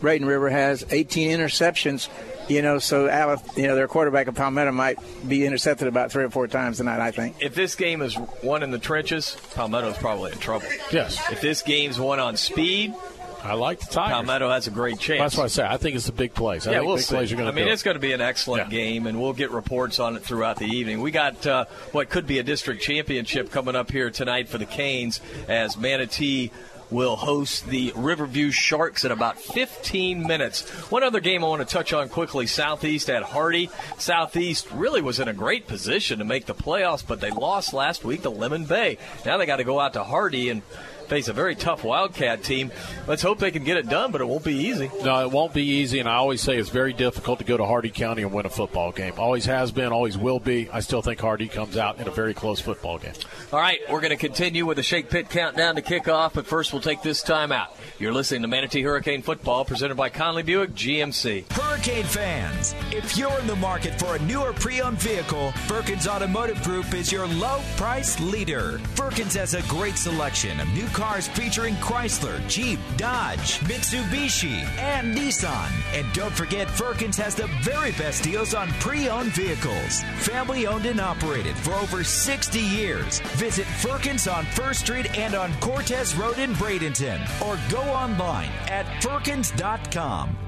Braden 0.00 0.26
River 0.26 0.50
has 0.50 0.84
18 0.90 1.30
interceptions. 1.30 2.08
You 2.48 2.62
know, 2.62 2.78
so 2.78 3.08
Alice, 3.08 3.42
you 3.56 3.66
know, 3.66 3.74
their 3.74 3.88
quarterback 3.88 4.26
of 4.26 4.34
Palmetto 4.34 4.72
might 4.72 4.98
be 5.28 5.44
intercepted 5.44 5.86
about 5.86 6.10
three 6.10 6.24
or 6.24 6.30
four 6.30 6.48
times 6.48 6.78
tonight. 6.78 7.00
I 7.00 7.10
think. 7.10 7.36
If 7.40 7.54
this 7.54 7.74
game 7.74 8.00
is 8.00 8.16
won 8.42 8.62
in 8.62 8.70
the 8.70 8.78
trenches, 8.78 9.36
Palmetto's 9.54 9.98
probably 9.98 10.32
in 10.32 10.38
trouble. 10.38 10.66
Yes. 10.90 11.18
If 11.30 11.42
this 11.42 11.60
game's 11.60 12.00
won 12.00 12.20
on 12.20 12.38
speed, 12.38 12.94
I 13.42 13.54
like 13.54 13.80
the 13.80 13.86
Tigers. 13.86 14.14
Palmetto 14.14 14.50
has 14.50 14.66
a 14.66 14.70
great 14.70 14.98
chance. 14.98 15.20
That's 15.20 15.36
what 15.36 15.44
I 15.44 15.48
say. 15.48 15.66
I 15.66 15.76
think 15.76 15.96
it's 15.96 16.08
a 16.08 16.12
big 16.12 16.34
place. 16.34 16.66
I 16.66 16.72
yeah, 16.72 16.80
we'll 16.80 16.96
big 16.96 17.04
see. 17.04 17.14
plays 17.14 17.32
are 17.32 17.36
going 17.36 17.46
to. 17.46 17.52
I 17.52 17.54
mean, 17.54 17.68
it. 17.68 17.72
it's 17.72 17.82
going 17.82 17.94
to 17.94 18.00
be 18.00 18.12
an 18.12 18.20
excellent 18.20 18.64
Yeah. 18.72 18.78
game, 18.78 19.06
and 19.06 19.20
we'll 19.20 19.32
get 19.32 19.50
reports 19.50 19.98
on 20.00 20.16
it 20.16 20.22
throughout 20.24 20.56
the 20.58 20.66
evening. 20.66 21.00
We 21.00 21.10
got 21.10 21.46
uh, 21.46 21.64
what 21.92 22.10
could 22.10 22.26
be 22.26 22.38
a 22.38 22.42
district 22.42 22.82
championship 22.82 23.50
coming 23.50 23.76
up 23.76 23.90
here 23.90 24.10
tonight 24.10 24.48
for 24.48 24.58
the 24.58 24.66
Canes 24.66 25.20
as 25.48 25.76
Manatee 25.76 26.50
will 26.90 27.16
host 27.16 27.66
the 27.66 27.92
Riverview 27.94 28.50
Sharks 28.50 29.04
in 29.04 29.12
about 29.12 29.38
15 29.38 30.26
minutes. 30.26 30.66
One 30.90 31.02
other 31.02 31.20
game 31.20 31.44
I 31.44 31.48
want 31.48 31.60
to 31.60 31.70
touch 31.70 31.92
on 31.92 32.08
quickly 32.08 32.46
Southeast 32.46 33.10
at 33.10 33.22
Hardee. 33.22 33.68
Southeast 33.98 34.70
really 34.72 35.02
was 35.02 35.20
in 35.20 35.28
a 35.28 35.34
great 35.34 35.66
position 35.68 36.18
to 36.20 36.24
make 36.24 36.46
the 36.46 36.54
playoffs, 36.54 37.06
but 37.06 37.20
they 37.20 37.30
lost 37.30 37.74
last 37.74 38.04
week 38.06 38.22
to 38.22 38.30
Lemon 38.30 38.64
Bay. 38.64 38.96
Now 39.26 39.36
they 39.36 39.44
got 39.44 39.56
to 39.56 39.64
go 39.64 39.78
out 39.78 39.92
to 39.92 40.02
Hardee 40.02 40.48
and 40.48 40.62
face 41.08 41.28
a 41.28 41.32
very 41.32 41.54
tough 41.54 41.84
Wildcat 41.84 42.42
team. 42.44 42.70
Let's 43.06 43.22
hope 43.22 43.38
they 43.38 43.50
can 43.50 43.64
get 43.64 43.76
it 43.76 43.88
done, 43.88 44.12
but 44.12 44.20
it 44.20 44.26
won't 44.26 44.44
be 44.44 44.54
easy. 44.54 44.90
No, 45.02 45.22
it 45.22 45.30
won't 45.30 45.54
be 45.54 45.64
easy, 45.64 45.98
and 45.98 46.08
I 46.08 46.14
always 46.14 46.40
say 46.40 46.56
it's 46.56 46.68
very 46.68 46.92
difficult 46.92 47.38
to 47.38 47.44
go 47.44 47.56
to 47.56 47.64
Hardee 47.64 47.90
County 47.90 48.22
and 48.22 48.32
win 48.32 48.46
a 48.46 48.50
football 48.50 48.92
game. 48.92 49.14
Always 49.18 49.46
has 49.46 49.72
been, 49.72 49.92
always 49.92 50.18
will 50.18 50.40
be. 50.40 50.68
I 50.70 50.80
still 50.80 51.02
think 51.02 51.20
Hardee 51.20 51.48
comes 51.48 51.76
out 51.76 51.98
in 51.98 52.08
a 52.08 52.10
very 52.10 52.34
close 52.34 52.60
football 52.60 52.98
game. 52.98 53.14
All 53.52 53.58
right, 53.58 53.78
we're 53.90 54.00
going 54.00 54.10
to 54.10 54.16
continue 54.16 54.66
with 54.66 54.76
the 54.76 54.82
Shake 54.82 55.08
Pit 55.10 55.30
countdown 55.30 55.76
to 55.76 55.82
kick 55.82 56.08
off, 56.08 56.34
but 56.34 56.46
first 56.46 56.72
we'll 56.72 56.82
take 56.82 57.02
this 57.02 57.22
time 57.22 57.52
out. 57.52 57.74
You're 57.98 58.12
listening 58.12 58.42
to 58.42 58.48
Manatee 58.48 58.82
Hurricane 58.82 59.22
Football 59.22 59.64
presented 59.64 59.96
by 59.96 60.08
Conley 60.08 60.42
Buick 60.42 60.70
GMC. 60.72 61.50
Hurricane 61.52 62.04
fans, 62.04 62.74
if 62.92 63.16
you're 63.16 63.38
in 63.40 63.46
the 63.46 63.56
market 63.56 63.98
for 63.98 64.16
a 64.16 64.18
newer 64.20 64.52
pre-owned 64.52 65.00
vehicle, 65.00 65.52
Firkins 65.66 66.06
Automotive 66.06 66.62
Group 66.62 66.92
is 66.94 67.10
your 67.10 67.26
low 67.26 67.60
price 67.76 68.20
leader. 68.20 68.78
Firkins 68.94 69.34
has 69.34 69.54
a 69.54 69.62
great 69.62 69.96
selection 69.96 70.60
of 70.60 70.68
new 70.68 70.86
cars 70.98 71.28
featuring 71.28 71.76
Chrysler, 71.76 72.44
Jeep, 72.48 72.80
Dodge, 72.96 73.60
Mitsubishi, 73.60 74.64
and 74.78 75.16
Nissan. 75.16 75.70
And 75.94 76.12
don't 76.12 76.34
forget, 76.34 76.68
Firkins 76.68 77.16
has 77.18 77.36
the 77.36 77.46
very 77.62 77.92
best 77.92 78.24
deals 78.24 78.52
on 78.52 78.68
pre-owned 78.80 79.32
vehicles. 79.32 80.02
Family 80.18 80.66
owned 80.66 80.86
and 80.86 81.00
operated 81.00 81.56
for 81.56 81.74
over 81.74 82.02
60 82.02 82.58
years. 82.58 83.20
Visit 83.36 83.66
Firkins 83.66 84.26
on 84.26 84.44
First 84.46 84.80
Street 84.80 85.16
and 85.16 85.36
on 85.36 85.54
Cortez 85.60 86.16
Road 86.16 86.38
in 86.38 86.52
Bradenton, 86.54 87.20
or 87.46 87.56
go 87.70 87.82
online 87.82 88.50
at 88.68 89.00
firkins.com. 89.00 90.47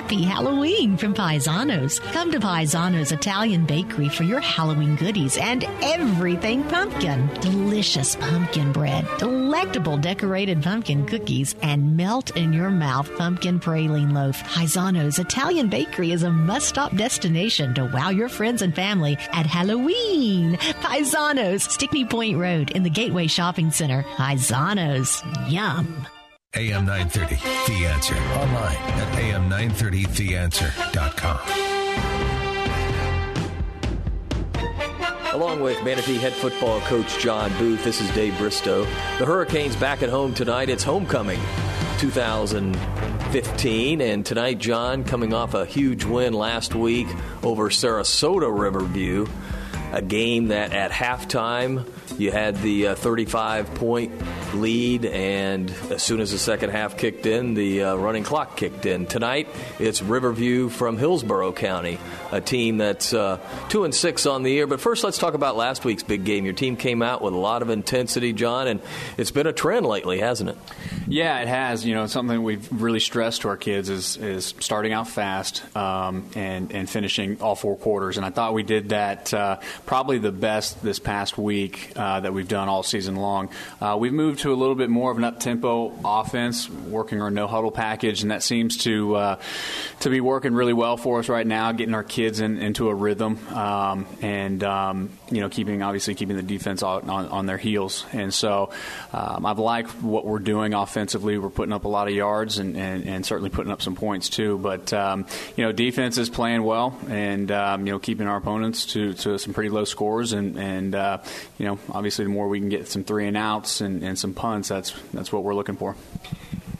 Happy 0.00 0.22
Halloween 0.24 0.96
from 0.96 1.12
Paisanos. 1.12 2.00
Come 2.12 2.32
to 2.32 2.40
Paisanos 2.40 3.12
Italian 3.12 3.66
Bakery 3.66 4.08
for 4.08 4.22
your 4.22 4.40
Halloween 4.40 4.96
goodies 4.96 5.36
and 5.36 5.64
everything 5.82 6.64
pumpkin. 6.64 7.26
Delicious 7.42 8.16
pumpkin 8.16 8.72
bread, 8.72 9.06
delectable 9.18 9.98
decorated 9.98 10.62
pumpkin 10.62 11.04
cookies, 11.04 11.54
and 11.60 11.94
melt 11.94 12.34
in 12.34 12.54
your 12.54 12.70
mouth 12.70 13.14
pumpkin 13.18 13.60
praline 13.60 14.14
loaf. 14.14 14.42
Paisanos 14.44 15.18
Italian 15.18 15.68
Bakery 15.68 16.12
is 16.12 16.22
a 16.22 16.30
must 16.30 16.68
stop 16.68 16.96
destination 16.96 17.74
to 17.74 17.84
wow 17.84 18.08
your 18.08 18.30
friends 18.30 18.62
and 18.62 18.74
family 18.74 19.18
at 19.32 19.44
Halloween. 19.44 20.56
Paisanos, 20.56 21.68
Stickney 21.68 22.06
Point 22.06 22.38
Road 22.38 22.70
in 22.70 22.82
the 22.82 22.88
Gateway 22.88 23.26
Shopping 23.26 23.70
Center. 23.70 24.04
Paisanos, 24.16 25.22
yum. 25.50 26.06
AM 26.56 26.84
930, 26.84 27.36
The 27.72 27.86
Answer. 27.86 28.16
Online 28.16 28.76
at 28.76 29.70
am930theanswer.com. 29.70 31.38
Along 35.32 35.60
with 35.60 35.80
Manatee 35.84 36.18
head 36.18 36.32
football 36.32 36.80
coach 36.80 37.20
John 37.20 37.56
Booth, 37.56 37.84
this 37.84 38.00
is 38.00 38.12
Dave 38.16 38.36
Bristow. 38.36 38.82
The 39.20 39.26
Hurricanes 39.26 39.76
back 39.76 40.02
at 40.02 40.08
home 40.08 40.34
tonight. 40.34 40.68
It's 40.68 40.82
homecoming 40.82 41.38
2015. 41.98 44.00
And 44.00 44.26
tonight, 44.26 44.58
John, 44.58 45.04
coming 45.04 45.32
off 45.32 45.54
a 45.54 45.64
huge 45.64 46.04
win 46.04 46.32
last 46.32 46.74
week 46.74 47.06
over 47.44 47.70
Sarasota 47.70 48.52
Riverview, 48.52 49.28
a 49.92 50.02
game 50.02 50.48
that 50.48 50.72
at 50.72 50.90
halftime 50.90 51.86
you 52.20 52.30
had 52.30 52.56
the 52.56 52.88
uh, 52.88 52.94
35 52.94 53.74
point 53.74 54.12
lead, 54.54 55.06
and 55.06 55.70
as 55.90 56.02
soon 56.02 56.20
as 56.20 56.32
the 56.32 56.38
second 56.38 56.70
half 56.70 56.98
kicked 56.98 57.24
in, 57.24 57.54
the 57.54 57.82
uh, 57.82 57.94
running 57.94 58.24
clock 58.24 58.56
kicked 58.56 58.84
in. 58.84 59.06
Tonight, 59.06 59.48
it's 59.78 60.02
Riverview 60.02 60.68
from 60.68 60.98
Hillsborough 60.98 61.52
County, 61.52 61.98
a 62.30 62.40
team 62.40 62.76
that's 62.76 63.14
uh, 63.14 63.38
two 63.68 63.84
and 63.84 63.94
six 63.94 64.26
on 64.26 64.42
the 64.42 64.50
year. 64.50 64.66
But 64.66 64.80
first, 64.80 65.02
let's 65.02 65.18
talk 65.18 65.34
about 65.34 65.56
last 65.56 65.84
week's 65.84 66.02
big 66.02 66.24
game. 66.24 66.44
Your 66.44 66.54
team 66.54 66.76
came 66.76 67.00
out 67.00 67.22
with 67.22 67.32
a 67.32 67.38
lot 67.38 67.62
of 67.62 67.70
intensity, 67.70 68.32
John, 68.32 68.68
and 68.68 68.80
it's 69.16 69.30
been 69.30 69.46
a 69.46 69.52
trend 69.52 69.86
lately, 69.86 70.20
hasn't 70.20 70.50
it? 70.50 70.58
Yeah, 71.08 71.40
it 71.40 71.48
has. 71.48 71.86
You 71.86 71.94
know, 71.94 72.06
something 72.06 72.42
we've 72.42 72.68
really 72.70 73.00
stressed 73.00 73.42
to 73.42 73.48
our 73.48 73.56
kids 73.56 73.88
is 73.88 74.16
is 74.16 74.54
starting 74.60 74.92
out 74.92 75.08
fast 75.08 75.64
um, 75.76 76.28
and 76.34 76.70
and 76.72 76.88
finishing 76.88 77.40
all 77.40 77.54
four 77.54 77.76
quarters. 77.76 78.16
And 78.16 78.26
I 78.26 78.30
thought 78.30 78.52
we 78.52 78.62
did 78.62 78.90
that 78.90 79.32
uh, 79.32 79.58
probably 79.86 80.18
the 80.18 80.32
best 80.32 80.82
this 80.82 80.98
past 80.98 81.38
week 81.38 81.92
uh, 82.10 82.20
that 82.20 82.32
we've 82.32 82.48
done 82.48 82.68
all 82.68 82.82
season 82.82 83.16
long. 83.16 83.48
Uh, 83.80 83.96
we've 83.98 84.12
moved 84.12 84.40
to 84.40 84.52
a 84.52 84.54
little 84.54 84.74
bit 84.74 84.90
more 84.90 85.10
of 85.10 85.18
an 85.18 85.24
up 85.24 85.38
tempo 85.38 85.92
offense, 86.04 86.68
working 86.68 87.22
our 87.22 87.30
no 87.30 87.46
huddle 87.46 87.70
package, 87.70 88.22
and 88.22 88.30
that 88.30 88.42
seems 88.42 88.78
to 88.78 89.14
uh, 89.14 89.40
to 90.00 90.10
be 90.10 90.20
working 90.20 90.54
really 90.54 90.72
well 90.72 90.96
for 90.96 91.20
us 91.20 91.28
right 91.28 91.46
now, 91.46 91.72
getting 91.72 91.94
our 91.94 92.04
kids 92.04 92.40
in, 92.40 92.58
into 92.58 92.88
a 92.88 92.94
rhythm 92.94 93.38
um, 93.48 94.06
and 94.22 94.64
um, 94.64 95.10
you 95.30 95.40
know 95.40 95.48
keeping 95.48 95.82
obviously 95.82 96.14
keeping 96.14 96.36
the 96.36 96.42
defense 96.42 96.82
on, 96.82 97.08
on, 97.08 97.26
on 97.28 97.46
their 97.46 97.58
heels. 97.58 98.04
And 98.12 98.34
so 98.34 98.72
um, 99.12 99.46
I've 99.46 99.58
liked 99.58 99.90
what 100.02 100.26
we're 100.26 100.38
doing 100.40 100.74
offensively. 100.74 101.38
We're 101.38 101.50
putting 101.50 101.72
up 101.72 101.84
a 101.84 101.88
lot 101.88 102.08
of 102.08 102.14
yards 102.14 102.58
and, 102.58 102.76
and, 102.76 103.06
and 103.06 103.24
certainly 103.24 103.50
putting 103.50 103.72
up 103.72 103.82
some 103.82 103.94
points 103.94 104.28
too. 104.28 104.58
But 104.58 104.92
um, 104.92 105.26
you 105.56 105.64
know, 105.64 105.72
defense 105.72 106.18
is 106.18 106.28
playing 106.28 106.64
well 106.64 106.98
and 107.08 107.50
um, 107.52 107.86
you 107.86 107.92
know 107.92 107.98
keeping 107.98 108.26
our 108.26 108.36
opponents 108.36 108.86
to, 108.86 109.14
to 109.14 109.38
some 109.38 109.54
pretty 109.54 109.70
low 109.70 109.84
scores. 109.84 110.32
And, 110.32 110.58
and 110.58 110.94
uh, 110.94 111.18
you 111.58 111.66
know, 111.66 111.78
obviously, 112.00 112.24
the 112.24 112.30
more 112.30 112.48
we 112.48 112.58
can 112.58 112.70
get 112.70 112.88
some 112.88 113.04
three 113.04 113.26
and 113.26 113.36
outs 113.36 113.82
and, 113.82 114.02
and 114.02 114.18
some 114.18 114.32
punts, 114.32 114.70
that's 114.70 114.94
that's 115.12 115.30
what 115.30 115.44
we're 115.44 115.54
looking 115.54 115.76
for. 115.76 115.96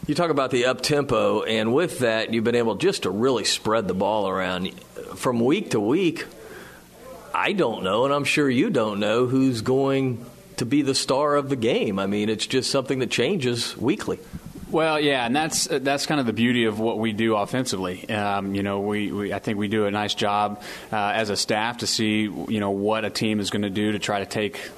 You 0.06 0.14
talk 0.14 0.30
about 0.30 0.50
the 0.50 0.64
up 0.64 0.80
tempo, 0.80 1.42
and 1.42 1.74
with 1.74 1.98
that, 1.98 2.32
you've 2.32 2.42
been 2.42 2.54
able 2.54 2.76
just 2.76 3.02
to 3.02 3.10
really 3.10 3.44
spread 3.44 3.86
the 3.86 3.92
ball 3.92 4.30
around 4.30 4.72
from 5.16 5.40
week 5.40 5.72
to 5.72 5.80
week. 5.80 6.24
I 7.34 7.52
don't 7.52 7.84
know, 7.84 8.06
and 8.06 8.14
I'm 8.14 8.24
sure 8.24 8.48
you 8.48 8.70
don't 8.70 8.98
know 8.98 9.26
who's 9.26 9.60
going 9.60 10.24
to 10.56 10.64
be 10.64 10.80
the 10.80 10.94
star 10.94 11.36
of 11.36 11.50
the 11.50 11.56
game. 11.56 11.98
I 11.98 12.06
mean, 12.06 12.30
it's 12.30 12.46
just 12.46 12.70
something 12.70 13.00
that 13.00 13.10
changes 13.10 13.76
weekly. 13.76 14.20
Well, 14.70 14.98
yeah, 14.98 15.26
and 15.26 15.36
that's 15.36 15.66
that's 15.66 16.06
kind 16.06 16.18
of 16.18 16.26
the 16.26 16.32
beauty 16.32 16.64
of 16.64 16.80
what 16.80 16.98
we 16.98 17.12
do 17.12 17.36
offensively. 17.36 18.08
Um, 18.08 18.54
you 18.54 18.62
know, 18.62 18.80
we, 18.80 19.12
we, 19.12 19.34
I 19.34 19.38
think 19.38 19.58
we 19.58 19.68
do 19.68 19.84
a 19.84 19.90
nice 19.90 20.14
job 20.14 20.62
uh, 20.90 20.96
as 20.96 21.28
a 21.28 21.36
staff 21.36 21.78
to 21.78 21.86
see 21.86 22.22
you 22.22 22.60
know 22.60 22.70
what 22.70 23.04
a 23.04 23.10
team 23.10 23.38
is 23.38 23.50
going 23.50 23.62
to 23.62 23.70
do 23.70 23.92
to 23.92 23.98
try 23.98 24.20
to 24.20 24.26
take 24.26 24.70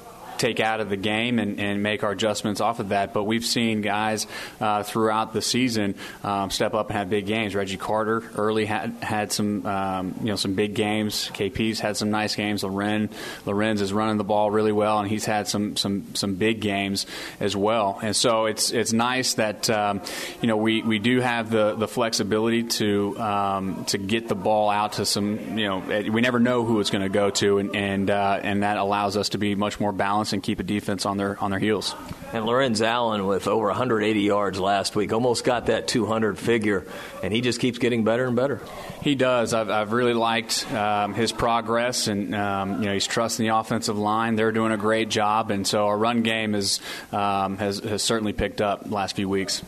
take 0.43 0.59
out 0.59 0.81
of 0.81 0.89
the 0.89 0.97
game 0.97 1.39
and, 1.39 1.57
and 1.57 1.81
make 1.81 2.03
our 2.03 2.11
adjustments 2.11 2.59
off 2.59 2.79
of 2.79 2.89
that. 2.89 3.13
But 3.13 3.23
we've 3.23 3.45
seen 3.45 3.81
guys 3.81 4.27
uh, 4.59 4.83
throughout 4.83 5.31
the 5.31 5.41
season 5.41 5.95
um, 6.21 6.49
step 6.49 6.73
up 6.73 6.89
and 6.89 6.97
have 6.97 7.09
big 7.09 7.25
games. 7.25 7.55
Reggie 7.55 7.77
Carter 7.77 8.21
early 8.35 8.65
had 8.65 8.93
had 9.01 9.31
some 9.31 9.65
um, 9.65 10.15
you 10.19 10.27
know 10.27 10.35
some 10.35 10.53
big 10.53 10.73
games. 10.73 11.31
KP's 11.33 11.79
had 11.79 11.95
some 11.95 12.11
nice 12.11 12.35
games. 12.35 12.63
Loren 12.63 13.09
Lorenz 13.45 13.79
is 13.79 13.93
running 13.93 14.17
the 14.17 14.25
ball 14.25 14.51
really 14.51 14.73
well, 14.73 14.99
and 14.99 15.07
he's 15.07 15.23
had 15.23 15.47
some 15.47 15.77
some 15.77 16.13
some 16.13 16.35
big 16.35 16.59
games 16.59 17.05
as 17.39 17.55
well. 17.55 17.99
And 18.01 18.13
so 18.13 18.45
it's 18.45 18.71
it's 18.71 18.91
nice 18.91 19.35
that 19.35 19.69
um, 19.69 20.01
you 20.41 20.47
know 20.47 20.57
we, 20.57 20.81
we 20.81 20.99
do 20.99 21.21
have 21.21 21.51
the, 21.51 21.75
the 21.75 21.87
flexibility 21.87 22.63
to 22.63 23.17
um, 23.17 23.85
to 23.85 23.97
get 23.97 24.27
the 24.27 24.35
ball 24.35 24.69
out 24.69 24.93
to 24.93 25.05
some 25.05 25.57
you 25.57 25.67
know 25.67 25.79
we 26.11 26.19
never 26.19 26.39
know 26.39 26.65
who 26.65 26.81
it's 26.81 26.89
going 26.89 27.03
to 27.03 27.09
go 27.09 27.29
to, 27.29 27.59
and 27.59 27.75
and 27.75 28.09
uh, 28.09 28.39
and 28.43 28.63
that 28.63 28.75
allows 28.75 29.15
us 29.15 29.29
to 29.29 29.37
be 29.37 29.55
much 29.55 29.79
more 29.79 29.93
balanced 29.93 30.32
and 30.33 30.43
keep 30.43 30.59
a 30.59 30.63
defense 30.63 31.05
on 31.05 31.17
their 31.17 31.39
on 31.39 31.51
their 31.51 31.59
heels. 31.59 31.95
And 32.33 32.45
Lorenz 32.45 32.81
Allen 32.81 33.27
with 33.27 33.47
over 33.47 33.67
180 33.67 34.19
yards 34.21 34.59
last 34.59 34.95
week, 34.95 35.13
almost 35.13 35.43
got 35.43 35.67
that 35.67 35.87
200 35.87 36.37
figure, 36.37 36.85
and 37.21 37.31
he 37.31 37.41
just 37.41 37.59
keeps 37.59 37.77
getting 37.77 38.03
better 38.03 38.25
and 38.25 38.35
better. 38.35 38.59
He 39.01 39.15
does. 39.15 39.53
I've, 39.53 39.69
I've 39.69 39.91
really 39.91 40.13
liked 40.13 40.71
um, 40.73 41.13
his 41.13 41.31
progress, 41.31 42.07
and 42.07 42.33
um, 42.35 42.81
you 42.81 42.87
know 42.87 42.93
he's 42.93 43.07
trusting 43.07 43.45
the 43.45 43.55
offensive 43.55 43.97
line. 43.97 44.35
They're 44.35 44.51
doing 44.51 44.71
a 44.71 44.77
great 44.77 45.09
job, 45.09 45.51
and 45.51 45.65
so 45.65 45.87
our 45.87 45.97
run 45.97 46.23
game 46.23 46.55
is 46.55 46.79
um, 47.11 47.57
has 47.57 47.79
has 47.79 48.01
certainly 48.01 48.33
picked 48.33 48.61
up 48.61 48.91
last 48.91 49.15
few 49.15 49.29
weeks. 49.29 49.61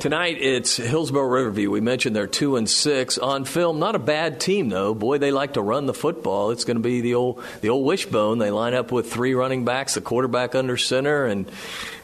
Tonight 0.00 0.36
it's 0.40 0.76
Hillsborough 0.76 1.26
Riverview. 1.26 1.72
We 1.72 1.80
mentioned 1.80 2.14
they're 2.14 2.28
two 2.28 2.54
and 2.54 2.70
six 2.70 3.18
on 3.18 3.44
film. 3.44 3.80
Not 3.80 3.96
a 3.96 3.98
bad 3.98 4.38
team 4.38 4.68
though. 4.68 4.94
Boy, 4.94 5.18
they 5.18 5.32
like 5.32 5.54
to 5.54 5.62
run 5.62 5.86
the 5.86 5.94
football. 5.94 6.52
It's 6.52 6.64
going 6.64 6.76
to 6.76 6.82
be 6.82 7.00
the 7.00 7.14
old 7.14 7.42
the 7.62 7.70
old 7.70 7.84
wishbone. 7.84 8.38
They 8.38 8.52
line 8.52 8.74
up 8.74 8.92
with 8.92 9.12
three 9.12 9.34
running 9.34 9.64
backs, 9.64 9.94
the 9.94 10.00
quarterback 10.00 10.54
under 10.54 10.76
center, 10.76 11.26
and 11.26 11.50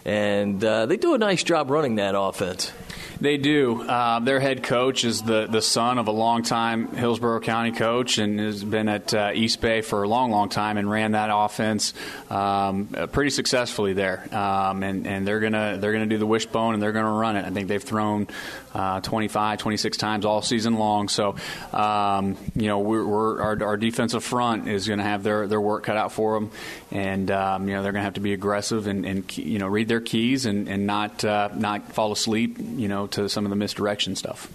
and 0.04 0.62
uh, 0.62 0.86
they 0.86 0.96
do 0.96 1.14
a 1.14 1.18
nice 1.18 1.42
job 1.42 1.70
running 1.70 1.96
that 1.96 2.14
offense. 2.16 2.72
They 3.20 3.36
do. 3.36 3.82
Uh, 3.82 4.20
their 4.20 4.40
head 4.40 4.62
coach 4.62 5.04
is 5.04 5.22
the, 5.22 5.46
the 5.46 5.62
son 5.62 5.98
of 5.98 6.08
a 6.08 6.10
longtime 6.10 6.94
Hillsborough 6.94 7.40
County 7.40 7.72
coach 7.72 8.18
and 8.18 8.40
has 8.40 8.62
been 8.62 8.88
at 8.88 9.14
uh, 9.14 9.30
East 9.32 9.60
Bay 9.60 9.80
for 9.80 10.02
a 10.02 10.08
long, 10.08 10.30
long 10.30 10.48
time 10.48 10.76
and 10.76 10.90
ran 10.90 11.12
that 11.12 11.30
offense 11.32 11.94
um, 12.28 12.88
pretty 13.12 13.30
successfully 13.30 13.92
there. 13.92 14.26
Um, 14.34 14.82
and, 14.82 15.06
and 15.06 15.26
they're 15.26 15.40
gonna 15.40 15.78
they're 15.80 15.92
gonna 15.92 16.06
do 16.06 16.18
the 16.18 16.26
wishbone 16.26 16.74
and 16.74 16.82
they're 16.82 16.92
gonna 16.92 17.12
run 17.12 17.36
it. 17.36 17.44
I 17.44 17.50
think 17.50 17.68
they've 17.68 17.82
thrown 17.82 18.26
uh, 18.74 19.00
25, 19.00 19.58
26 19.58 19.96
times 19.96 20.24
all 20.24 20.42
season 20.42 20.74
long. 20.74 21.08
So 21.08 21.36
um, 21.72 22.36
you 22.54 22.66
know 22.66 22.80
we're, 22.80 23.04
we're, 23.04 23.40
our, 23.40 23.62
our 23.62 23.76
defensive 23.76 24.24
front 24.24 24.68
is 24.68 24.86
going 24.86 24.98
to 24.98 25.04
have 25.04 25.22
their, 25.22 25.46
their 25.46 25.60
work 25.60 25.84
cut 25.84 25.96
out 25.96 26.12
for 26.12 26.34
them, 26.34 26.50
and 26.90 27.30
um, 27.30 27.68
you 27.68 27.74
know 27.74 27.82
they're 27.82 27.92
going 27.92 28.00
to 28.00 28.04
have 28.04 28.14
to 28.14 28.20
be 28.20 28.32
aggressive 28.32 28.86
and, 28.86 29.06
and 29.06 29.36
you 29.36 29.58
know 29.58 29.68
read 29.68 29.88
their 29.88 30.00
keys 30.00 30.46
and, 30.46 30.68
and 30.68 30.86
not 30.86 31.24
uh, 31.24 31.50
not 31.54 31.92
fall 31.92 32.12
asleep. 32.12 32.56
You 32.58 32.88
know 32.88 33.06
to 33.08 33.28
some 33.28 33.44
of 33.44 33.50
the 33.50 33.56
misdirection 33.56 34.16
stuff. 34.16 34.50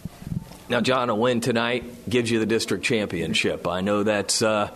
Now, 0.70 0.82
John, 0.82 1.10
a 1.10 1.16
win 1.16 1.42
tonight 1.42 2.08
gives 2.08 2.30
you 2.30 2.38
the 2.38 2.46
district 2.46 2.84
championship. 2.84 3.68
I 3.68 3.82
know 3.82 4.04
that's. 4.04 4.42
Uh, 4.42 4.76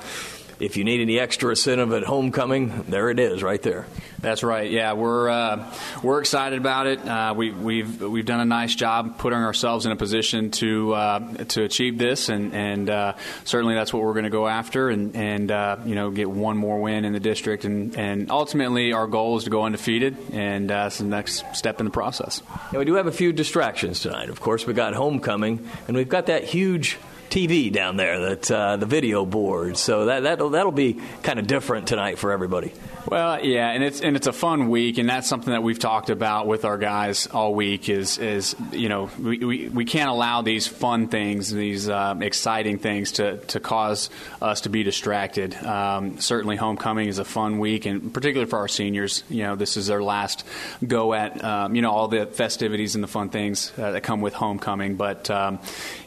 if 0.59 0.77
you 0.77 0.83
need 0.83 1.01
any 1.01 1.19
extra 1.19 1.49
incentive 1.49 1.93
at 1.93 2.03
homecoming, 2.03 2.85
there 2.87 3.09
it 3.09 3.19
is, 3.19 3.43
right 3.43 3.61
there. 3.61 3.85
That's 4.23 4.41
right. 4.41 4.71
Yeah, 4.71 4.93
we're 4.93 5.29
uh, 5.29 5.73
we're 6.01 6.21
excited 6.21 6.57
about 6.57 6.87
it. 6.87 7.05
Uh, 7.05 7.33
we, 7.35 7.51
we've 7.51 8.01
we've 8.01 8.25
done 8.25 8.39
a 8.39 8.45
nice 8.45 8.73
job 8.73 9.17
putting 9.17 9.39
ourselves 9.39 9.85
in 9.85 9.91
a 9.91 9.97
position 9.97 10.51
to 10.51 10.93
uh, 10.93 11.33
to 11.45 11.63
achieve 11.63 11.97
this, 11.97 12.29
and 12.29 12.53
and 12.53 12.89
uh, 12.89 13.13
certainly 13.43 13.75
that's 13.75 13.91
what 13.91 14.01
we're 14.01 14.13
going 14.13 14.23
to 14.23 14.29
go 14.29 14.47
after, 14.47 14.89
and 14.89 15.13
and 15.15 15.51
uh, 15.51 15.77
you 15.85 15.95
know 15.95 16.09
get 16.09 16.29
one 16.29 16.55
more 16.55 16.79
win 16.79 17.03
in 17.03 17.11
the 17.11 17.19
district, 17.19 17.65
and 17.65 17.97
and 17.97 18.31
ultimately 18.31 18.93
our 18.93 19.07
goal 19.07 19.37
is 19.37 19.43
to 19.43 19.49
go 19.49 19.63
undefeated, 19.63 20.15
and 20.31 20.71
uh, 20.71 20.83
that's 20.83 20.99
the 20.99 21.03
next 21.03 21.43
step 21.53 21.79
in 21.81 21.85
the 21.85 21.91
process. 21.91 22.41
Yeah, 22.71 22.79
we 22.79 22.85
do 22.85 22.93
have 22.93 23.07
a 23.07 23.11
few 23.11 23.33
distractions 23.33 23.99
tonight. 23.99 24.29
Of 24.29 24.39
course, 24.39 24.65
we 24.65 24.73
got 24.73 24.93
homecoming, 24.93 25.67
and 25.89 25.97
we've 25.97 26.07
got 26.07 26.27
that 26.27 26.45
huge 26.45 26.97
TV 27.33 27.71
down 27.73 27.97
there, 27.97 28.19
that 28.29 28.51
uh, 28.51 28.77
the 28.77 28.85
video 28.85 29.25
board. 29.25 29.75
So 29.75 30.05
that 30.05 30.21
that'll, 30.21 30.51
that'll 30.51 30.71
be 30.71 30.99
kind 31.23 31.39
of 31.39 31.47
different 31.47 31.87
tonight 31.87 32.19
for 32.19 32.31
everybody. 32.31 32.71
Well, 33.07 33.43
yeah, 33.43 33.69
and 33.69 33.83
it's 33.83 34.01
and 34.01 34.15
it's 34.15 34.27
a 34.27 34.33
fun 34.33 34.69
week, 34.69 34.97
and 34.97 35.09
that's 35.09 35.27
something 35.27 35.51
that 35.51 35.61
we've 35.61 35.79
talked 35.79 36.09
about 36.09 36.47
with 36.47 36.63
our 36.63 36.77
guys 36.77 37.27
all 37.27 37.53
week. 37.53 37.89
Is 37.89 38.17
is 38.17 38.55
you 38.71 38.87
know 38.87 39.09
we, 39.19 39.39
we, 39.39 39.69
we 39.69 39.85
can't 39.85 40.09
allow 40.09 40.41
these 40.41 40.67
fun 40.67 41.09
things, 41.09 41.51
these 41.51 41.89
uh, 41.89 42.15
exciting 42.21 42.79
things 42.79 43.13
to 43.13 43.37
to 43.37 43.59
cause 43.59 44.09
us 44.41 44.61
to 44.61 44.69
be 44.69 44.83
distracted. 44.83 45.53
Um, 45.55 46.19
certainly, 46.19 46.55
homecoming 46.55 47.09
is 47.09 47.19
a 47.19 47.25
fun 47.25 47.59
week, 47.59 47.85
and 47.85 48.13
particularly 48.13 48.49
for 48.49 48.59
our 48.59 48.69
seniors. 48.69 49.23
You 49.29 49.43
know, 49.43 49.55
this 49.55 49.75
is 49.75 49.87
their 49.87 50.01
last 50.01 50.45
go 50.85 51.13
at 51.13 51.43
um, 51.43 51.75
you 51.75 51.81
know 51.81 51.91
all 51.91 52.07
the 52.07 52.25
festivities 52.25 52.95
and 52.95 53.03
the 53.03 53.09
fun 53.09 53.29
things 53.29 53.73
uh, 53.77 53.91
that 53.91 54.01
come 54.01 54.21
with 54.21 54.33
homecoming. 54.33 54.95
But 54.95 55.29
um, 55.29 55.59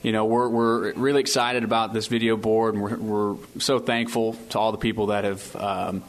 you 0.03 0.13
know, 0.13 0.25
we're 0.25 0.49
we're 0.49 0.93
really 0.95 1.16
excited 1.21 1.65
about 1.65 1.93
this 1.93 2.07
video 2.07 2.39
board, 2.39 2.75
and 2.75 2.83
we're, 2.83 2.97
we're 2.97 3.37
so 3.59 3.79
thankful 3.79 4.35
to 4.51 4.59
all 4.59 4.73
the 4.73 4.79
people 4.79 5.07
that 5.07 5.25
have 5.25 5.57
um, 5.57 6.03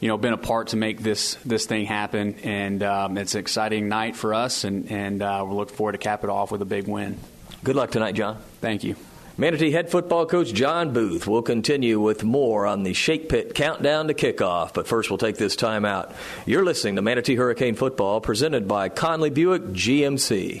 you 0.00 0.08
know 0.08 0.16
been 0.16 0.30
been 0.30 0.38
a 0.38 0.46
part 0.46 0.68
to 0.68 0.76
make 0.76 1.00
this 1.00 1.34
this 1.44 1.66
thing 1.66 1.86
happen, 1.86 2.36
and 2.44 2.82
um, 2.82 3.18
it's 3.18 3.34
an 3.34 3.40
exciting 3.40 3.88
night 3.88 4.14
for 4.14 4.32
us, 4.32 4.64
and 4.64 4.90
and 4.90 5.22
uh, 5.22 5.44
we're 5.46 5.54
looking 5.54 5.74
forward 5.74 5.92
to 5.92 5.98
cap 5.98 6.22
it 6.22 6.30
off 6.30 6.52
with 6.52 6.62
a 6.62 6.66
big 6.66 6.86
win. 6.86 7.18
Good 7.64 7.76
luck 7.76 7.90
tonight, 7.90 8.14
John. 8.14 8.38
Thank 8.60 8.84
you. 8.84 8.94
Manatee 9.36 9.70
head 9.70 9.90
football 9.90 10.26
coach 10.26 10.52
John 10.52 10.92
Booth 10.92 11.26
will 11.26 11.42
continue 11.42 11.98
with 11.98 12.22
more 12.22 12.66
on 12.66 12.82
the 12.82 12.92
Shake 12.92 13.28
Pit 13.28 13.54
countdown 13.54 14.08
to 14.08 14.14
kickoff. 14.14 14.74
But 14.74 14.86
first, 14.86 15.10
we'll 15.10 15.18
take 15.18 15.36
this 15.36 15.56
time 15.56 15.84
out. 15.84 16.14
You're 16.46 16.64
listening 16.64 16.96
to 16.96 17.02
Manatee 17.02 17.36
Hurricane 17.36 17.74
Football 17.74 18.20
presented 18.20 18.68
by 18.68 18.88
Conley 18.88 19.30
Buick 19.30 19.62
GMC. 19.62 20.60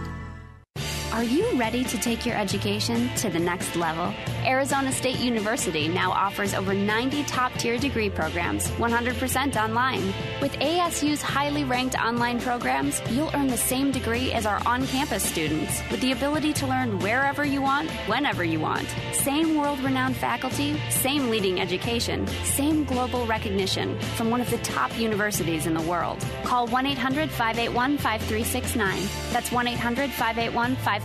Are 1.13 1.25
you 1.25 1.51
ready 1.57 1.83
to 1.83 1.97
take 1.97 2.25
your 2.25 2.37
education 2.37 3.09
to 3.15 3.29
the 3.29 3.37
next 3.37 3.75
level? 3.75 4.13
Arizona 4.45 4.93
State 4.93 5.19
University 5.19 5.89
now 5.89 6.09
offers 6.09 6.53
over 6.53 6.73
90 6.73 7.23
top 7.25 7.51
tier 7.55 7.77
degree 7.77 8.09
programs, 8.09 8.69
100% 8.71 9.61
online. 9.61 10.13
With 10.41 10.53
ASU's 10.53 11.21
highly 11.21 11.65
ranked 11.65 11.99
online 11.99 12.39
programs, 12.39 13.01
you'll 13.09 13.29
earn 13.33 13.47
the 13.47 13.57
same 13.57 13.91
degree 13.91 14.31
as 14.31 14.45
our 14.45 14.65
on 14.65 14.87
campus 14.87 15.21
students 15.21 15.81
with 15.91 15.99
the 15.99 16.13
ability 16.13 16.53
to 16.53 16.65
learn 16.65 16.97
wherever 16.99 17.43
you 17.43 17.61
want, 17.61 17.91
whenever 18.07 18.45
you 18.45 18.61
want. 18.61 18.87
Same 19.11 19.57
world 19.57 19.79
renowned 19.81 20.15
faculty, 20.15 20.79
same 20.89 21.29
leading 21.29 21.59
education, 21.59 22.25
same 22.45 22.85
global 22.85 23.25
recognition 23.25 23.99
from 24.15 24.29
one 24.29 24.39
of 24.39 24.49
the 24.49 24.59
top 24.59 24.97
universities 24.97 25.65
in 25.65 25.73
the 25.73 25.81
world. 25.81 26.25
Call 26.45 26.67
1 26.67 26.85
800 26.85 27.29
581 27.29 27.97
5369. 27.97 29.33
That's 29.33 29.51
1 29.51 29.67
800 29.67 30.09
581 30.09 30.75
5369. 30.77 31.00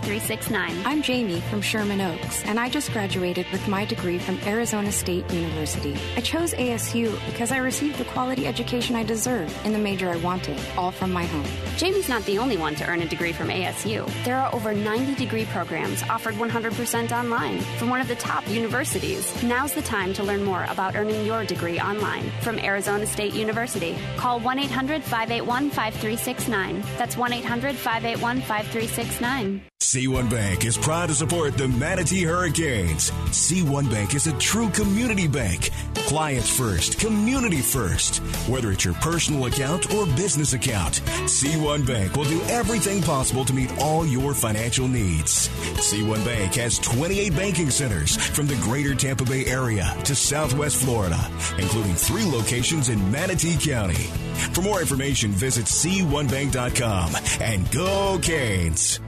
I'm 0.85 1.01
Jamie 1.01 1.41
from 1.41 1.61
Sherman 1.61 1.99
Oaks, 2.01 2.43
and 2.45 2.59
I 2.59 2.69
just 2.69 2.91
graduated 2.93 3.45
with 3.51 3.67
my 3.67 3.83
degree 3.85 4.17
from 4.19 4.39
Arizona 4.45 4.91
State 4.91 5.29
University. 5.31 5.95
I 6.15 6.21
chose 6.21 6.53
ASU 6.53 7.13
because 7.25 7.51
I 7.51 7.57
received 7.57 7.97
the 7.97 8.05
quality 8.05 8.47
education 8.47 8.95
I 8.95 9.03
deserve 9.03 9.53
in 9.65 9.73
the 9.73 9.79
major 9.79 10.09
I 10.09 10.15
wanted, 10.17 10.59
all 10.77 10.91
from 10.91 11.11
my 11.11 11.25
home. 11.25 11.45
Jamie's 11.77 12.09
not 12.09 12.23
the 12.25 12.37
only 12.37 12.57
one 12.57 12.75
to 12.75 12.87
earn 12.87 13.01
a 13.01 13.07
degree 13.07 13.33
from 13.33 13.49
ASU. 13.49 14.09
There 14.23 14.37
are 14.37 14.53
over 14.55 14.73
90 14.73 15.15
degree 15.15 15.45
programs 15.45 16.03
offered 16.03 16.35
100% 16.35 17.11
online 17.11 17.59
from 17.77 17.89
one 17.89 17.99
of 18.01 18.07
the 18.07 18.15
top 18.15 18.47
universities. 18.47 19.43
Now's 19.43 19.73
the 19.73 19.81
time 19.81 20.13
to 20.13 20.23
learn 20.23 20.43
more 20.43 20.65
about 20.69 20.95
earning 20.95 21.25
your 21.25 21.43
degree 21.43 21.79
online 21.79 22.31
from 22.41 22.59
Arizona 22.59 23.05
State 23.05 23.33
University. 23.33 23.97
Call 24.15 24.39
1 24.39 24.59
800 24.59 25.03
581 25.03 25.69
5369. 25.69 26.83
That's 26.97 27.17
1 27.17 27.33
800 27.33 27.75
581 27.75 28.41
5369. 28.41 29.61
C1 29.87 30.29
Bank 30.29 30.65
is 30.65 30.77
proud 30.77 31.07
to 31.07 31.15
support 31.15 31.57
the 31.57 31.69
Manatee 31.69 32.25
Hurricanes. 32.25 33.09
C1 33.31 33.89
Bank 33.89 34.15
is 34.15 34.27
a 34.27 34.37
true 34.37 34.69
community 34.71 35.29
bank. 35.29 35.69
Clients 36.07 36.49
first, 36.49 36.99
community 36.99 37.61
first. 37.61 38.17
Whether 38.49 38.73
it's 38.73 38.83
your 38.83 38.95
personal 38.95 39.45
account 39.45 39.93
or 39.93 40.05
business 40.05 40.51
account, 40.51 40.95
C1 41.23 41.87
Bank 41.87 42.17
will 42.17 42.25
do 42.25 42.41
everything 42.49 43.01
possible 43.01 43.45
to 43.45 43.53
meet 43.53 43.71
all 43.79 44.05
your 44.05 44.33
financial 44.33 44.89
needs. 44.89 45.47
C1 45.77 46.25
Bank 46.25 46.55
has 46.55 46.79
28 46.79 47.33
banking 47.33 47.69
centers 47.69 48.17
from 48.17 48.47
the 48.47 48.55
greater 48.55 48.93
Tampa 48.93 49.23
Bay 49.23 49.45
area 49.45 49.95
to 50.03 50.13
southwest 50.15 50.83
Florida, 50.83 51.31
including 51.57 51.93
three 51.93 52.25
locations 52.25 52.89
in 52.89 53.09
Manatee 53.09 53.55
County. 53.57 54.11
For 54.51 54.61
more 54.61 54.81
information, 54.81 55.31
visit 55.31 55.63
C1Bank.com 55.63 57.15
and 57.39 57.71
go 57.71 58.19
Canes. 58.21 58.99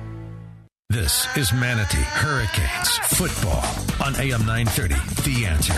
This 0.92 1.28
is 1.38 1.54
Manatee 1.54 2.02
Hurricanes 2.02 2.98
football 3.10 3.64
on 4.04 4.16
AM 4.16 4.44
930. 4.48 4.96
The 5.22 5.46
answer. 5.46 5.74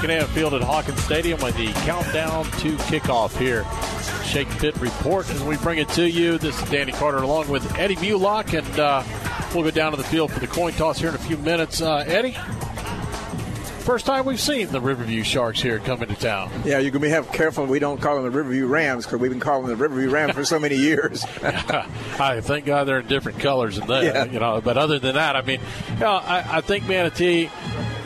Kinnan 0.00 0.26
Field 0.30 0.54
at 0.54 0.62
Hawkins 0.62 1.00
Stadium 1.04 1.40
with 1.40 1.56
the 1.56 1.68
countdown 1.84 2.46
to 2.46 2.76
kickoff 2.88 3.38
here. 3.38 3.64
Shake 4.24 4.48
Pit 4.58 4.76
report 4.80 5.30
as 5.30 5.40
we 5.44 5.56
bring 5.58 5.78
it 5.78 5.88
to 5.90 6.10
you. 6.10 6.36
This 6.36 6.60
is 6.60 6.68
Danny 6.68 6.90
Carter 6.90 7.18
along 7.18 7.46
with 7.46 7.72
Eddie 7.78 7.94
Mulock, 7.94 8.58
and 8.58 8.80
uh, 8.80 9.04
we'll 9.54 9.62
go 9.62 9.70
down 9.70 9.92
to 9.92 9.96
the 9.96 10.02
field 10.02 10.32
for 10.32 10.40
the 10.40 10.48
coin 10.48 10.72
toss 10.72 10.98
here 10.98 11.10
in 11.10 11.14
a 11.14 11.18
few 11.18 11.36
minutes. 11.38 11.80
Uh, 11.80 11.98
Eddie, 12.08 12.36
first 13.88 14.04
time 14.04 14.26
we've 14.26 14.38
seen 14.38 14.68
the 14.68 14.82
Riverview 14.82 15.22
Sharks 15.22 15.62
here 15.62 15.78
coming 15.78 16.08
to 16.08 16.14
town. 16.14 16.50
Yeah, 16.62 16.72
you're 16.72 16.90
going 16.90 16.92
to 16.92 16.98
be 17.00 17.08
have 17.08 17.32
careful 17.32 17.64
we 17.64 17.78
don't 17.78 17.98
call 17.98 18.16
them 18.16 18.24
the 18.24 18.30
Riverview 18.30 18.66
Rams 18.66 19.06
because 19.06 19.18
we've 19.18 19.30
been 19.30 19.40
calling 19.40 19.66
them 19.66 19.78
the 19.78 19.82
Riverview 19.82 20.10
Rams 20.10 20.34
for 20.34 20.44
so 20.44 20.58
many 20.58 20.76
years. 20.76 21.24
I 21.42 22.42
thank 22.42 22.66
God 22.66 22.84
they're 22.84 23.00
in 23.00 23.06
different 23.06 23.40
colors 23.40 23.76
than 23.76 23.88
that. 23.88 24.04
Yeah. 24.04 24.24
You 24.26 24.40
know, 24.40 24.60
but 24.60 24.76
other 24.76 24.98
than 24.98 25.14
that, 25.14 25.36
I 25.36 25.40
mean, 25.40 25.60
you 25.94 26.00
know, 26.00 26.10
I, 26.10 26.58
I 26.58 26.60
think 26.60 26.86
Manatee 26.86 27.48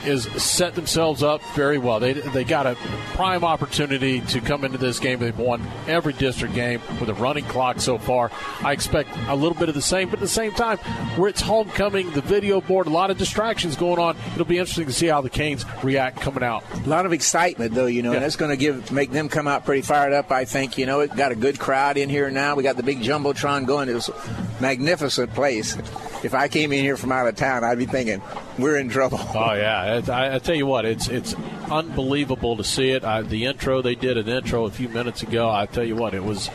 is 0.05 0.25
set 0.43 0.75
themselves 0.75 1.23
up 1.23 1.43
very 1.55 1.79
well. 1.79 2.01
They 2.01 2.13
they 2.13 2.45
got 2.45 2.67
a 2.67 2.75
prime 3.15 3.45
opportunity 3.45 4.21
to 4.21 4.41
come 4.41 4.65
into 4.65 4.79
this 4.79 4.99
game. 4.99 5.19
They've 5.19 5.37
won 5.37 5.63
every 5.87 6.13
district 6.13 6.55
game 6.55 6.81
with 7.01 7.09
a 7.09 7.15
running 7.15 7.45
clock 7.45 7.81
so 7.81 7.99
far. 7.99 8.31
I 8.63 8.73
expect 8.73 9.11
a 9.29 9.35
little 9.35 9.57
bit 9.57 9.69
of 9.69 9.75
the 9.75 9.83
same, 9.83 10.09
but 10.09 10.19
at 10.19 10.23
the 10.23 10.29
same 10.29 10.53
time, 10.53 10.79
where 11.17 11.29
it's 11.29 11.41
homecoming, 11.41 12.11
the 12.13 12.21
video 12.23 12.61
board, 12.61 12.87
a 12.87 12.91
lot 12.91 13.11
of 13.11 13.19
distractions 13.19 13.77
going 13.77 13.99
on. 13.99 14.17
It'll 14.35 14.45
be 14.45 14.59
interesting 14.59 14.87
to 14.87 14.93
see 14.93 15.07
how 15.07 15.21
the 15.21 15.31
Canes 15.31 15.65
react 15.83 16.21
coming 16.21 16.43
out. 16.43 16.65
A 16.85 16.89
lot 16.89 17.07
of 17.07 17.13
excitement, 17.13 17.75
though, 17.75 17.87
you 17.87 18.03
know, 18.03 18.13
and 18.13 18.23
that's 18.23 18.37
going 18.37 18.51
to 18.51 18.57
give 18.57 18.91
make 18.93 19.11
them 19.11 19.29
come 19.29 19.49
out 19.49 19.65
pretty 19.65 19.83
fired 19.83 20.13
up. 20.13 20.31
I 20.31 20.45
think, 20.45 20.79
you 20.79 20.87
know, 20.87 21.01
it 21.01 21.15
got 21.17 21.33
a 21.33 21.37
good 21.37 21.59
crowd 21.59 21.97
in 21.97 22.09
here 22.09 22.31
now. 22.31 22.55
We 22.55 22.63
got 22.63 22.77
the 22.77 22.83
big 22.83 23.01
jumbotron 23.01 23.67
going. 23.67 23.89
It 23.89 23.95
was 23.95 24.09
a 24.09 24.47
magnificent 24.61 25.35
place. 25.35 25.77
If 26.25 26.35
I 26.35 26.49
came 26.49 26.73
in 26.73 26.85
here 26.85 26.97
from 26.97 27.11
out 27.11 27.27
of 27.27 27.35
town, 27.35 27.65
I'd 27.65 27.79
be 27.79 27.87
thinking 27.87 28.23
we're 28.59 28.79
in 28.79 28.89
trouble. 28.89 29.19
Oh 29.21 29.55
yeah, 29.55 29.92
It- 29.99 30.09
I, 30.11 30.37
I 30.37 30.39
tell 30.39 30.55
you 30.55 30.67
what, 30.67 30.85
it's 30.85 31.09
it's 31.09 31.35
unbelievable 31.71 32.57
to 32.57 32.65
see 32.65 32.91
it. 32.91 33.05
I, 33.05 33.23
the 33.23 33.47
intro 33.47 33.83
they 33.83 33.95
did 33.95 34.17
an 34.17 34.29
intro 34.29 34.65
a 34.67 34.71
few 34.71 34.89
minutes 34.89 35.23
ago. 35.23 35.49
I 35.51 35.67
tell 35.67 35.85
you 35.85 35.97
what, 35.97 36.15
it 36.15 36.25
was 36.25 36.51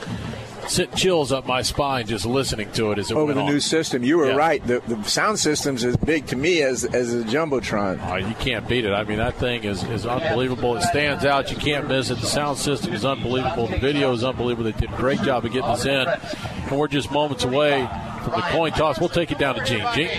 sent 0.68 0.94
chills 0.98 1.32
up 1.32 1.46
my 1.48 1.62
spine 1.62 2.06
just 2.06 2.26
listening 2.26 2.70
to 2.74 2.92
it 2.92 3.00
as 3.00 3.10
it 3.10 3.14
Over 3.16 3.28
went 3.28 3.36
the 3.38 3.44
on. 3.44 3.50
new 3.54 3.60
system, 3.62 4.04
you 4.04 4.18
were 4.18 4.32
Yeah. 4.32 4.36
right. 4.36 4.68
The, 4.68 4.82
the 4.86 5.02
sound 5.04 5.40
system's 5.40 5.86
as 5.86 5.96
big 5.96 6.26
to 6.28 6.36
me 6.36 6.62
as 6.62 6.84
as 6.84 7.14
a 7.14 7.24
jumbotron. 7.24 8.00
Oh, 8.12 8.16
you 8.18 8.36
can't 8.36 8.68
beat 8.68 8.84
it. 8.84 8.92
I 8.92 9.04
mean, 9.06 9.18
that 9.18 9.36
thing 9.36 9.64
is, 9.64 9.82
is 9.84 10.06
unbelievable. 10.06 10.76
It 10.76 10.82
stands 10.84 11.24
out. 11.24 11.52
You 11.52 11.58
can't 11.58 11.88
miss 11.88 12.10
it. 12.10 12.20
The 12.20 12.26
sound 12.28 12.58
system 12.58 12.94
is 12.94 13.06
unbelievable. 13.06 13.68
The 13.68 13.78
video 13.78 14.12
is 14.12 14.24
unbelievable. 14.26 14.70
They 14.72 14.78
did 14.78 14.92
a 14.92 14.98
great 14.98 15.22
job 15.22 15.46
of 15.46 15.54
getting 15.54 15.70
us 15.70 15.86
in. 15.86 16.06
And 16.06 16.78
we're 16.78 16.90
just 16.90 17.12
moments 17.12 17.46
away 17.46 17.88
from 18.24 18.34
the 18.34 18.42
coin 18.50 18.74
toss. 18.74 19.00
We'll 19.00 19.08
take 19.08 19.32
it 19.32 19.38
down 19.38 19.56
to 19.56 19.64
Gene. 19.64 19.86
Gene? 19.96 20.10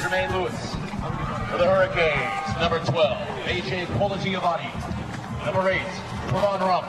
Jermaine 0.00 0.32
Lewis 0.32 0.74
for 0.74 0.79
the 1.60 1.66
Hurricanes. 1.66 2.58
Number 2.58 2.78
12, 2.90 3.28
AJ 3.44 3.86
Colagiovanni. 3.98 4.72
Number 5.44 5.68
8, 5.68 5.80
Ron 6.32 6.60
Rump. 6.60 6.86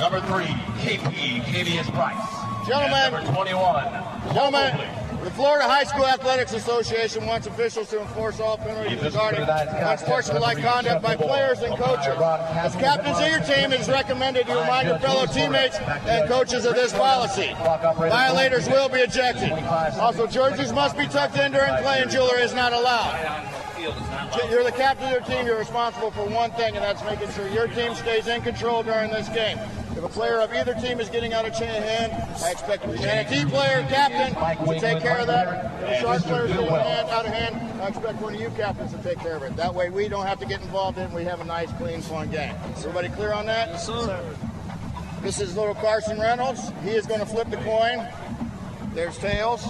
Number 0.00 0.20
3, 0.20 0.44
KP 0.80 1.42
Cavius 1.42 1.90
Price. 1.92 2.66
Gentlemen. 2.66 3.12
Number 3.12 3.32
21, 3.32 4.32
Gentlemen, 4.32 4.80
the 5.22 5.30
Florida 5.32 5.68
High 5.68 5.84
School 5.84 6.06
Athletics 6.06 6.54
Association 6.54 7.26
wants 7.26 7.46
officials 7.46 7.90
to 7.90 8.00
enforce 8.00 8.40
all 8.40 8.56
penalties 8.56 9.02
regarding 9.02 9.42
unsportsmanlike 9.42 10.58
conduct 10.62 11.02
by 11.02 11.14
players 11.14 11.60
and 11.60 11.76
coaches. 11.76 12.16
As 12.16 12.74
captains 12.76 13.18
of 13.18 13.28
your 13.28 13.40
team, 13.40 13.72
it 13.72 13.80
is 13.80 13.88
recommended 13.90 14.48
you 14.48 14.58
remind 14.58 14.88
your 14.88 14.98
fellow 15.00 15.26
teammates 15.26 15.76
and 15.78 16.28
coaches 16.28 16.64
of 16.64 16.74
this 16.76 16.92
policy. 16.92 17.52
Violators 17.54 18.68
will 18.68 18.88
be 18.88 19.00
ejected. 19.00 19.52
Also, 20.00 20.26
jerseys 20.26 20.72
must 20.72 20.96
be 20.96 21.06
tucked 21.06 21.36
in 21.36 21.52
during 21.52 21.74
play 21.82 22.00
and 22.00 22.10
jewelry 22.10 22.40
is 22.40 22.54
not 22.54 22.72
allowed. 22.72 23.65
You're 24.50 24.64
the 24.64 24.72
captain 24.72 25.06
of 25.06 25.12
your 25.12 25.20
team. 25.20 25.46
You're 25.46 25.58
responsible 25.58 26.10
for 26.10 26.24
one 26.24 26.50
thing, 26.52 26.74
and 26.76 26.84
that's 26.84 27.02
making 27.04 27.30
sure 27.32 27.48
your 27.48 27.68
team 27.68 27.94
stays 27.94 28.26
in 28.26 28.42
control 28.42 28.82
during 28.82 29.10
this 29.10 29.28
game. 29.28 29.58
If 29.96 30.04
a 30.04 30.08
player 30.08 30.40
of 30.40 30.52
either 30.52 30.74
team 30.74 31.00
is 31.00 31.08
getting 31.08 31.32
out 31.32 31.46
of 31.46 31.54
chain 31.54 31.70
of 31.70 31.82
hand, 31.82 32.12
I 32.42 32.50
expect 32.50 32.82
the 32.82 32.96
Manatee 32.96 33.46
player, 33.46 33.86
captain, 33.88 34.34
to 34.66 34.80
take 34.80 35.00
care 35.00 35.18
of 35.18 35.26
that. 35.26 35.82
If 35.82 35.98
a 35.98 36.00
Shark 36.02 36.22
player 36.22 36.44
is 36.44 36.52
getting 36.52 36.68
hand, 36.68 37.08
out 37.08 37.24
of 37.24 37.32
hand, 37.32 37.80
I 37.80 37.88
expect 37.88 38.20
one 38.20 38.34
of 38.34 38.40
you 38.40 38.50
captains 38.50 38.92
to 38.92 38.98
take 38.98 39.18
care 39.20 39.36
of 39.36 39.42
it. 39.42 39.56
That 39.56 39.74
way 39.74 39.88
we 39.88 40.08
don't 40.08 40.26
have 40.26 40.38
to 40.40 40.46
get 40.46 40.60
involved 40.60 40.98
in 40.98 41.04
it. 41.04 41.12
We 41.12 41.24
have 41.24 41.40
a 41.40 41.44
nice, 41.44 41.72
clean, 41.72 42.02
fun 42.02 42.30
game. 42.30 42.54
Everybody 42.76 43.08
clear 43.08 43.32
on 43.32 43.46
that? 43.46 43.68
Yes, 43.68 43.86
sir. 43.86 44.36
This 45.22 45.40
is 45.40 45.56
little 45.56 45.74
Carson 45.74 46.20
Reynolds. 46.20 46.70
He 46.84 46.90
is 46.90 47.06
going 47.06 47.20
to 47.20 47.26
flip 47.26 47.48
the 47.48 47.56
coin. 47.58 48.06
There's 48.92 49.16
tails. 49.16 49.64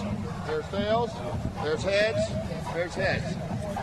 There's 0.46 0.66
tails. 0.68 1.10
There's 1.62 1.82
heads. 1.82 2.18
There's 2.74 2.94
heads. 2.94 3.36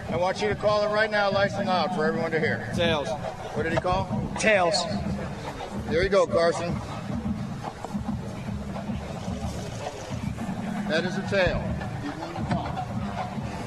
I 0.10 0.18
want 0.18 0.42
you 0.42 0.50
to 0.50 0.56
call 0.56 0.84
it 0.84 0.94
right 0.94 1.10
now, 1.10 1.30
nice 1.32 1.54
and 1.54 1.68
loud, 1.68 1.96
for 1.96 2.06
everyone 2.06 2.32
to 2.32 2.40
hear. 2.40 2.70
Tails. 2.76 3.10
What 3.54 3.64
did 3.64 3.74
he 3.74 3.80
call? 3.80 4.32
Tails. 4.40 4.84
There 5.88 6.04
you 6.04 6.10
go, 6.10 6.28
Carson. 6.28 6.74
That 10.90 11.06
is 11.06 11.18
a 11.18 11.22
tail. 11.30 11.64
You 12.04 12.12
want 12.22 12.38
the 12.38 12.44
ball. 12.54 12.70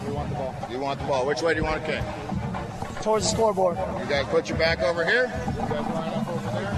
You 0.07 0.13
want 0.15 0.29
the 0.29 0.35
ball. 0.37 0.55
You 0.71 0.79
want 0.79 0.99
the 1.01 1.07
ball. 1.07 1.27
Which 1.27 1.43
way 1.43 1.55
do 1.55 1.61
you 1.61 1.65
want 1.65 1.85
to 1.85 1.91
kick? 1.91 2.05
Towards 3.03 3.29
the 3.29 3.37
scoreboard. 3.37 3.77
You 4.01 4.07
guys 4.07 4.27
put 4.27 4.49
your 4.49 4.59
back 4.59 4.81
over 4.83 5.05
here. 5.05 5.25
You 5.25 5.69
guys 5.69 5.71
line 5.95 6.15
up 6.15 6.29
over 6.29 6.51
there. 6.51 6.73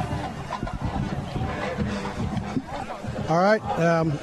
All 3.29 3.43
right. 3.43 3.63
Um, 3.79 4.19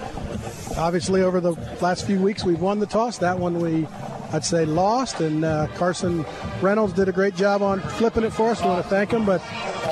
obviously, 0.78 1.21
over 1.21 1.39
the 1.39 1.54
last 1.82 2.06
few 2.08 2.19
weeks, 2.19 2.43
we've 2.43 2.62
won 2.62 2.80
the 2.80 2.88
toss. 2.88 3.19
That 3.19 3.38
one 3.38 3.60
we, 3.60 3.88
I'd 4.31 4.45
say, 4.45 4.65
lost. 4.65 5.21
And 5.21 5.45
uh, 5.45 5.67
Carson 5.75 6.25
Reynolds 6.61 6.93
did 6.93 7.09
a 7.09 7.11
great 7.11 7.35
job 7.35 7.61
on 7.61 7.79
flipping 7.81 8.23
it 8.23 8.31
for 8.31 8.51
us. 8.51 8.61
We 8.61 8.67
want 8.67 8.83
to 8.83 8.89
thank 8.89 9.11
him, 9.11 9.25
but 9.25 9.41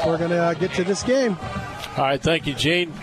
we're 0.06 0.18
going 0.18 0.32
to 0.32 0.38
uh, 0.38 0.54
get 0.54 0.74
to 0.74 0.84
this 0.84 1.04
game. 1.04 1.38
All 1.98 2.04
right, 2.06 2.22
thank 2.22 2.48
you, 2.48 2.54
Gene. 2.54 2.94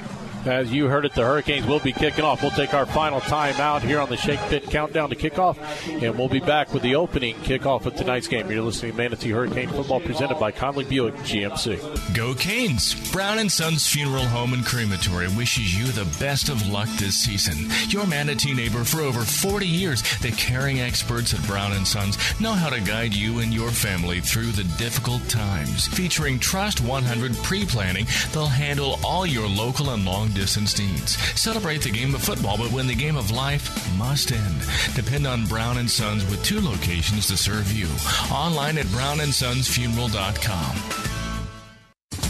As 0.47 0.73
you 0.73 0.89
heard 0.89 1.05
it, 1.05 1.15
the 1.15 1.23
Hurricanes 1.23 1.67
will 1.67 1.81
be 1.81 1.93
kicking 1.93 2.25
off. 2.25 2.41
We'll 2.41 2.51
take 2.51 2.73
our 2.73 2.87
final 2.87 3.21
time 3.21 3.57
out 3.61 3.83
here 3.83 4.01
on 4.01 4.09
the 4.09 4.17
Shake 4.17 4.41
Pit 4.49 4.65
Countdown 4.65 5.11
to 5.11 5.17
kickoff, 5.17 5.59
and 6.03 6.19
we'll 6.19 6.29
be 6.29 6.41
back 6.41 6.73
with 6.73 6.83
the 6.83 6.95
opening 6.95 7.35
kickoff 7.37 7.85
of 7.85 7.95
tonight's 7.95 8.27
game. 8.27 8.51
You're 8.51 8.63
listening 8.63 8.93
to 8.93 8.99
Manatee 8.99 9.31
Hurricane 9.31 9.69
Football 9.69 10.01
presented 10.01 10.39
by 10.39 10.51
Conley 10.51 10.85
Buick 10.85 11.15
GMC. 11.17 12.15
Go 12.15 12.35
Canes! 12.35 12.95
Brown 13.13 13.39
and 13.39 13.53
Sons 13.53 13.87
Funeral 13.87 14.25
Home 14.25 14.55
and 14.55 14.65
Crematory 14.65 15.29
wishes 15.29 15.79
you 15.79 15.87
the 15.93 16.11
best 16.19 16.49
of 16.49 16.67
luck 16.69 16.89
this 16.97 17.17
season. 17.17 17.71
Your 17.89 18.07
Manatee 18.07 18.55
neighbor 18.55 18.85
for 18.85 19.03
over 19.03 19.21
40 19.21 19.67
years, 19.67 20.03
the 20.21 20.31
caring 20.33 20.81
experts 20.81 21.35
at 21.35 21.47
Brown 21.47 21.73
and 21.73 21.87
Sons 21.87 22.17
know 22.41 22.53
how 22.53 22.71
to 22.71 22.81
guide 22.81 23.15
you 23.15 23.41
and 23.41 23.53
your 23.53 23.71
family 23.71 24.21
through 24.21 24.53
the 24.53 24.65
difficult 24.79 25.29
times. 25.29 25.87
Featuring 25.89 26.39
Trust 26.39 26.81
100 26.81 27.37
pre-planning, 27.43 28.07
they'll 28.33 28.47
handle 28.47 28.99
all 29.05 29.27
your 29.27 29.47
local 29.47 29.91
and 29.91 30.05
long 30.05 30.30
distance 30.35 30.79
needs. 30.79 31.17
Celebrate 31.39 31.83
the 31.83 31.91
game 31.91 32.15
of 32.15 32.23
football, 32.23 32.57
but 32.57 32.73
when 32.73 32.87
the 32.87 32.95
game 32.95 33.17
of 33.17 33.31
life 33.31 33.71
must 33.97 34.33
end. 34.33 34.63
Depend 34.95 35.27
on 35.27 35.45
Brown 35.47 35.77
and 35.79 35.91
Sons 35.91 36.29
with 36.31 36.43
two 36.45 36.61
locations 36.61 37.27
to 37.29 37.37
serve 37.37 37.73
you. 37.73 37.89
Online 38.33 38.79
at 38.79 38.87
brownandsonsfuneral.com. 38.87 41.20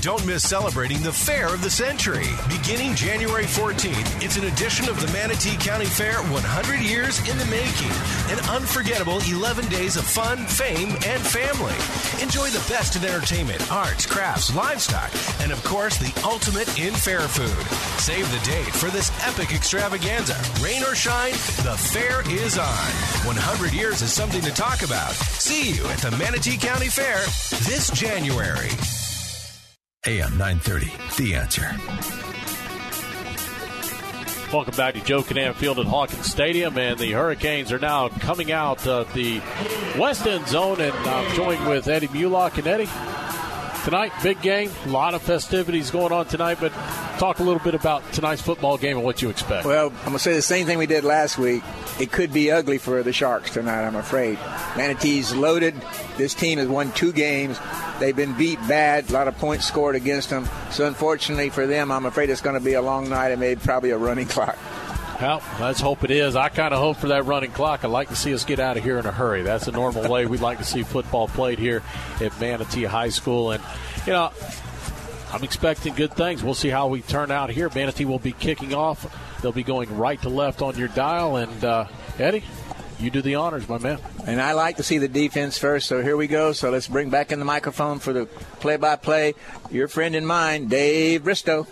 Don't 0.00 0.24
miss 0.24 0.48
celebrating 0.48 1.02
the 1.02 1.12
Fair 1.12 1.52
of 1.52 1.60
the 1.60 1.68
Century. 1.68 2.24
Beginning 2.48 2.94
January 2.94 3.44
14th, 3.44 4.24
it's 4.24 4.38
an 4.38 4.44
edition 4.44 4.88
of 4.88 4.98
the 4.98 5.12
Manatee 5.12 5.58
County 5.58 5.84
Fair 5.84 6.14
100 6.22 6.80
Years 6.80 7.18
in 7.28 7.36
the 7.36 7.44
Making. 7.46 7.92
An 8.32 8.40
unforgettable 8.48 9.20
11 9.28 9.68
days 9.68 9.96
of 9.96 10.04
fun, 10.04 10.38
fame, 10.46 10.96
and 11.04 11.20
family. 11.20 11.76
Enjoy 12.22 12.48
the 12.48 12.64
best 12.66 12.96
in 12.96 13.04
entertainment, 13.04 13.60
arts, 13.70 14.06
crafts, 14.06 14.54
livestock, 14.54 15.12
and 15.42 15.52
of 15.52 15.62
course, 15.64 15.98
the 15.98 16.18
ultimate 16.24 16.80
in 16.80 16.94
fair 16.94 17.20
food. 17.20 17.66
Save 18.00 18.30
the 18.32 18.50
date 18.50 18.72
for 18.72 18.88
this 18.88 19.12
epic 19.26 19.52
extravaganza. 19.52 20.40
Rain 20.64 20.82
or 20.82 20.94
shine, 20.94 21.32
the 21.60 21.76
fair 21.76 22.22
is 22.30 22.56
on. 22.56 22.90
100 23.28 23.74
years 23.74 24.00
is 24.00 24.14
something 24.14 24.40
to 24.40 24.50
talk 24.50 24.80
about. 24.80 25.12
See 25.12 25.72
you 25.72 25.84
at 25.88 25.98
the 25.98 26.10
Manatee 26.12 26.56
County 26.56 26.88
Fair 26.88 27.18
this 27.68 27.90
January. 27.90 28.70
AM 30.06 30.38
930, 30.38 30.86
The 31.18 31.34
Answer. 31.34 31.76
Welcome 34.50 34.74
back 34.74 34.94
to 34.94 35.00
Joe 35.04 35.20
Kinnan 35.20 35.54
Field 35.56 35.78
at 35.78 35.84
Hawkins 35.84 36.24
Stadium, 36.24 36.78
and 36.78 36.98
the 36.98 37.12
Hurricanes 37.12 37.70
are 37.70 37.78
now 37.78 38.08
coming 38.08 38.50
out 38.50 38.86
of 38.86 39.12
the 39.12 39.42
west 39.98 40.26
end 40.26 40.48
zone, 40.48 40.80
and 40.80 40.94
I'm 40.94 41.36
joined 41.36 41.66
with 41.68 41.86
Eddie 41.86 42.08
Mulock 42.08 42.56
and 42.56 42.66
Eddie. 42.66 42.88
Tonight, 43.84 44.12
big 44.22 44.42
game, 44.42 44.70
a 44.84 44.88
lot 44.90 45.14
of 45.14 45.22
festivities 45.22 45.90
going 45.90 46.12
on 46.12 46.26
tonight, 46.26 46.58
but 46.60 46.70
talk 47.18 47.38
a 47.38 47.42
little 47.42 47.62
bit 47.62 47.74
about 47.74 48.02
tonight's 48.12 48.42
football 48.42 48.76
game 48.76 48.98
and 48.98 49.06
what 49.06 49.22
you 49.22 49.30
expect. 49.30 49.64
Well, 49.64 49.88
I'm 49.88 50.04
going 50.04 50.12
to 50.12 50.18
say 50.18 50.34
the 50.34 50.42
same 50.42 50.66
thing 50.66 50.76
we 50.76 50.84
did 50.86 51.02
last 51.02 51.38
week. 51.38 51.62
It 51.98 52.12
could 52.12 52.30
be 52.30 52.50
ugly 52.50 52.76
for 52.76 53.02
the 53.02 53.12
Sharks 53.12 53.50
tonight, 53.54 53.86
I'm 53.86 53.96
afraid. 53.96 54.38
Manatee's 54.76 55.34
loaded. 55.34 55.74
This 56.18 56.34
team 56.34 56.58
has 56.58 56.68
won 56.68 56.92
two 56.92 57.10
games. 57.10 57.58
They've 58.00 58.14
been 58.14 58.34
beat 58.34 58.58
bad, 58.68 59.08
a 59.08 59.14
lot 59.14 59.28
of 59.28 59.38
points 59.38 59.64
scored 59.64 59.96
against 59.96 60.28
them. 60.28 60.46
So, 60.70 60.86
unfortunately 60.86 61.48
for 61.48 61.66
them, 61.66 61.90
I'm 61.90 62.04
afraid 62.04 62.28
it's 62.28 62.42
going 62.42 62.58
to 62.58 62.64
be 62.64 62.74
a 62.74 62.82
long 62.82 63.08
night 63.08 63.30
and 63.30 63.40
maybe 63.40 63.60
probably 63.64 63.90
a 63.90 63.98
running 63.98 64.26
clock. 64.28 64.58
Well, 65.20 65.42
let's 65.60 65.80
hope 65.80 66.02
it 66.02 66.10
is. 66.10 66.34
I 66.34 66.48
kind 66.48 66.72
of 66.72 66.80
hope 66.80 66.96
for 66.96 67.08
that 67.08 67.26
running 67.26 67.50
clock. 67.50 67.84
I'd 67.84 67.88
like 67.90 68.08
to 68.08 68.16
see 68.16 68.32
us 68.32 68.42
get 68.46 68.58
out 68.58 68.78
of 68.78 68.82
here 68.82 68.98
in 68.98 69.04
a 69.04 69.12
hurry. 69.12 69.42
That's 69.42 69.66
the 69.66 69.72
normal 69.72 70.10
way 70.10 70.24
we'd 70.24 70.40
like 70.40 70.56
to 70.58 70.64
see 70.64 70.82
football 70.82 71.28
played 71.28 71.58
here 71.58 71.82
at 72.22 72.40
Manatee 72.40 72.84
High 72.84 73.10
School. 73.10 73.50
And, 73.50 73.62
you 74.06 74.14
know, 74.14 74.32
I'm 75.30 75.44
expecting 75.44 75.94
good 75.94 76.14
things. 76.14 76.42
We'll 76.42 76.54
see 76.54 76.70
how 76.70 76.88
we 76.88 77.02
turn 77.02 77.30
out 77.30 77.50
here. 77.50 77.68
Manatee 77.74 78.06
will 78.06 78.18
be 78.18 78.32
kicking 78.32 78.72
off. 78.72 79.14
They'll 79.42 79.52
be 79.52 79.62
going 79.62 79.94
right 79.94 80.20
to 80.22 80.30
left 80.30 80.62
on 80.62 80.78
your 80.78 80.88
dial. 80.88 81.36
And, 81.36 81.64
uh, 81.64 81.84
Eddie, 82.18 82.42
you 82.98 83.10
do 83.10 83.20
the 83.20 83.34
honors, 83.34 83.68
my 83.68 83.76
man. 83.76 83.98
And 84.26 84.40
I 84.40 84.52
like 84.52 84.78
to 84.78 84.82
see 84.82 84.96
the 84.96 85.08
defense 85.08 85.58
first, 85.58 85.86
so 85.86 86.02
here 86.02 86.16
we 86.16 86.28
go. 86.28 86.52
So 86.52 86.70
let's 86.70 86.88
bring 86.88 87.10
back 87.10 87.30
in 87.30 87.38
the 87.40 87.44
microphone 87.44 87.98
for 87.98 88.14
the 88.14 88.24
play 88.24 88.78
by 88.78 88.96
play. 88.96 89.34
Your 89.70 89.86
friend 89.86 90.14
and 90.14 90.26
mine, 90.26 90.68
Dave 90.68 91.24
Bristow. 91.24 91.66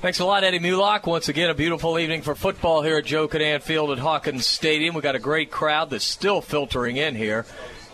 Thanks 0.00 0.18
a 0.18 0.24
lot, 0.24 0.44
Eddie 0.44 0.60
Mulock. 0.60 1.06
Once 1.06 1.28
again, 1.28 1.50
a 1.50 1.54
beautiful 1.54 1.98
evening 1.98 2.22
for 2.22 2.34
football 2.34 2.80
here 2.80 2.96
at 2.96 3.04
Joe 3.04 3.28
Kinnan 3.28 3.60
Field 3.60 3.90
at 3.90 3.98
Hawkins 3.98 4.46
Stadium. 4.46 4.94
We've 4.94 5.04
got 5.04 5.14
a 5.14 5.18
great 5.18 5.50
crowd 5.50 5.90
that's 5.90 6.06
still 6.06 6.40
filtering 6.40 6.96
in 6.96 7.14
here. 7.14 7.44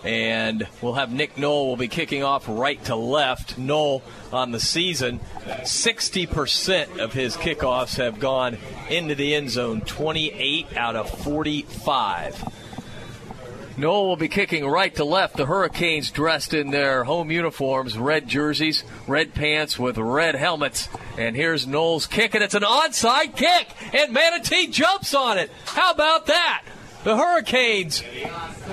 And 0.04 0.68
we'll 0.80 0.92
have 0.92 1.12
Nick 1.12 1.36
Knoll 1.36 1.66
will 1.66 1.76
be 1.76 1.88
kicking 1.88 2.22
off 2.22 2.44
right 2.46 2.82
to 2.84 2.94
left. 2.94 3.58
Knoll 3.58 4.04
on 4.32 4.52
the 4.52 4.60
season, 4.60 5.18
60% 5.46 6.98
of 7.00 7.12
his 7.12 7.36
kickoffs 7.36 7.96
have 7.96 8.20
gone 8.20 8.56
into 8.88 9.16
the 9.16 9.34
end 9.34 9.50
zone, 9.50 9.80
28 9.80 10.76
out 10.76 10.94
of 10.94 11.10
45. 11.24 12.65
Noel 13.76 14.06
will 14.06 14.16
be 14.16 14.28
kicking 14.28 14.66
right 14.66 14.94
to 14.94 15.04
left. 15.04 15.36
The 15.36 15.46
Hurricanes 15.46 16.10
dressed 16.10 16.54
in 16.54 16.70
their 16.70 17.04
home 17.04 17.30
uniforms, 17.30 17.98
red 17.98 18.26
jerseys, 18.26 18.84
red 19.06 19.34
pants 19.34 19.78
with 19.78 19.98
red 19.98 20.34
helmets. 20.34 20.88
And 21.18 21.36
here's 21.36 21.66
Noel's 21.66 22.06
kick, 22.06 22.34
and 22.34 22.42
it's 22.42 22.54
an 22.54 22.62
onside 22.62 23.36
kick, 23.36 23.68
and 23.94 24.12
Manatee 24.12 24.68
jumps 24.68 25.14
on 25.14 25.38
it. 25.38 25.50
How 25.66 25.92
about 25.92 26.26
that? 26.26 26.64
The 27.04 27.16
Hurricanes 27.16 28.02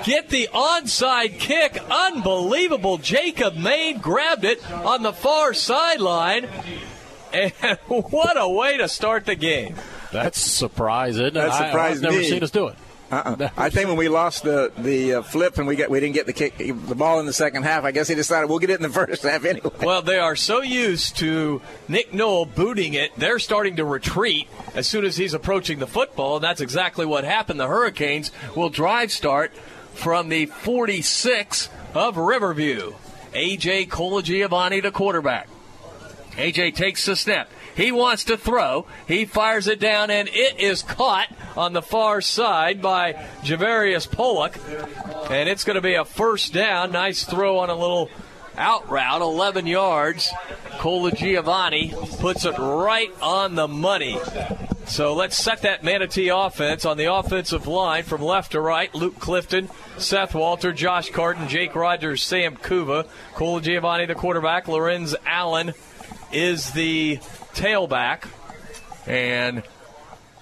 get 0.02 0.28
the 0.28 0.48
onside 0.52 1.38
kick. 1.38 1.80
Unbelievable. 1.88 2.98
Jacob 2.98 3.54
Maine 3.54 3.98
grabbed 3.98 4.44
it 4.44 4.68
on 4.72 5.02
the 5.02 5.12
far 5.12 5.54
sideline. 5.54 6.48
And 7.32 7.52
what 7.86 8.36
a 8.36 8.48
way 8.48 8.78
to 8.78 8.88
start 8.88 9.26
the 9.26 9.36
game. 9.36 9.76
That's 10.12 10.40
surprising. 10.40 11.14
surprise, 11.14 11.16
isn't? 11.16 11.34
That 11.34 11.52
surprised 11.52 11.76
I, 11.76 11.88
have 11.88 12.02
never 12.02 12.18
me. 12.18 12.28
seen 12.28 12.42
us 12.42 12.50
do 12.50 12.68
it. 12.68 12.76
Uh-uh. 13.10 13.48
I 13.56 13.70
think 13.70 13.88
when 13.88 13.96
we 13.96 14.08
lost 14.08 14.44
the 14.44 14.72
the 14.78 15.14
uh, 15.14 15.22
flip 15.22 15.58
and 15.58 15.66
we 15.66 15.76
got 15.76 15.90
we 15.90 16.00
didn't 16.00 16.14
get 16.14 16.26
the 16.26 16.32
kick 16.32 16.58
the 16.58 16.94
ball 16.94 17.20
in 17.20 17.26
the 17.26 17.32
second 17.32 17.64
half, 17.64 17.84
I 17.84 17.92
guess 17.92 18.08
he 18.08 18.14
decided 18.14 18.48
we'll 18.48 18.58
get 18.58 18.70
it 18.70 18.76
in 18.76 18.82
the 18.82 18.88
first 19.06 19.22
half 19.22 19.44
anyway. 19.44 19.70
Well, 19.82 20.02
they 20.02 20.18
are 20.18 20.36
so 20.36 20.62
used 20.62 21.16
to 21.18 21.60
Nick 21.88 22.12
Noel 22.12 22.46
booting 22.46 22.94
it, 22.94 23.12
they're 23.16 23.38
starting 23.38 23.76
to 23.76 23.84
retreat 23.84 24.48
as 24.74 24.86
soon 24.86 25.04
as 25.04 25.16
he's 25.16 25.34
approaching 25.34 25.78
the 25.78 25.86
football, 25.86 26.36
and 26.36 26.44
that's 26.44 26.60
exactly 26.60 27.06
what 27.06 27.24
happened. 27.24 27.60
The 27.60 27.68
Hurricanes 27.68 28.30
will 28.54 28.70
drive 28.70 29.12
start 29.12 29.52
from 29.94 30.28
the 30.28 30.46
46 30.46 31.68
of 31.94 32.16
Riverview. 32.16 32.94
AJ 33.32 33.88
Colagiovanni, 33.88 34.82
the 34.82 34.90
quarterback. 34.90 35.48
AJ 36.32 36.74
takes 36.74 37.04
the 37.04 37.16
snap. 37.16 37.48
He 37.76 37.92
wants 37.92 38.24
to 38.24 38.36
throw. 38.36 38.86
He 39.06 39.24
fires 39.24 39.66
it 39.66 39.80
down, 39.80 40.10
and 40.10 40.28
it 40.28 40.60
is 40.60 40.82
caught 40.82 41.28
on 41.56 41.72
the 41.72 41.82
far 41.82 42.20
side 42.20 42.80
by 42.80 43.14
Javarius 43.42 44.10
Pollock. 44.10 44.58
And 45.30 45.48
it's 45.48 45.64
going 45.64 45.76
to 45.76 45.80
be 45.80 45.94
a 45.94 46.04
first 46.04 46.52
down. 46.52 46.92
Nice 46.92 47.24
throw 47.24 47.58
on 47.58 47.70
a 47.70 47.74
little 47.74 48.10
out 48.56 48.88
route, 48.88 49.20
11 49.20 49.66
yards. 49.66 50.30
Colagiovanni 50.78 52.20
puts 52.20 52.44
it 52.44 52.56
right 52.58 53.10
on 53.20 53.54
the 53.54 53.68
money. 53.68 54.18
So 54.86 55.14
let's 55.14 55.36
set 55.36 55.62
that 55.62 55.82
Manatee 55.82 56.28
offense 56.28 56.84
on 56.84 56.98
the 56.98 57.12
offensive 57.12 57.66
line 57.66 58.04
from 58.04 58.20
left 58.20 58.52
to 58.52 58.60
right. 58.60 58.94
Luke 58.94 59.18
Clifton, 59.18 59.70
Seth 59.96 60.34
Walter, 60.34 60.72
Josh 60.72 61.10
Carton, 61.10 61.48
Jake 61.48 61.74
Rogers, 61.74 62.22
Sam 62.22 62.56
Kuva, 62.56 63.08
Colagiovanni, 63.34 64.06
the 64.06 64.14
quarterback, 64.14 64.68
Lorenz 64.68 65.14
Allen 65.24 65.72
is 66.34 66.72
the 66.72 67.18
tailback. 67.54 68.28
And 69.06 69.62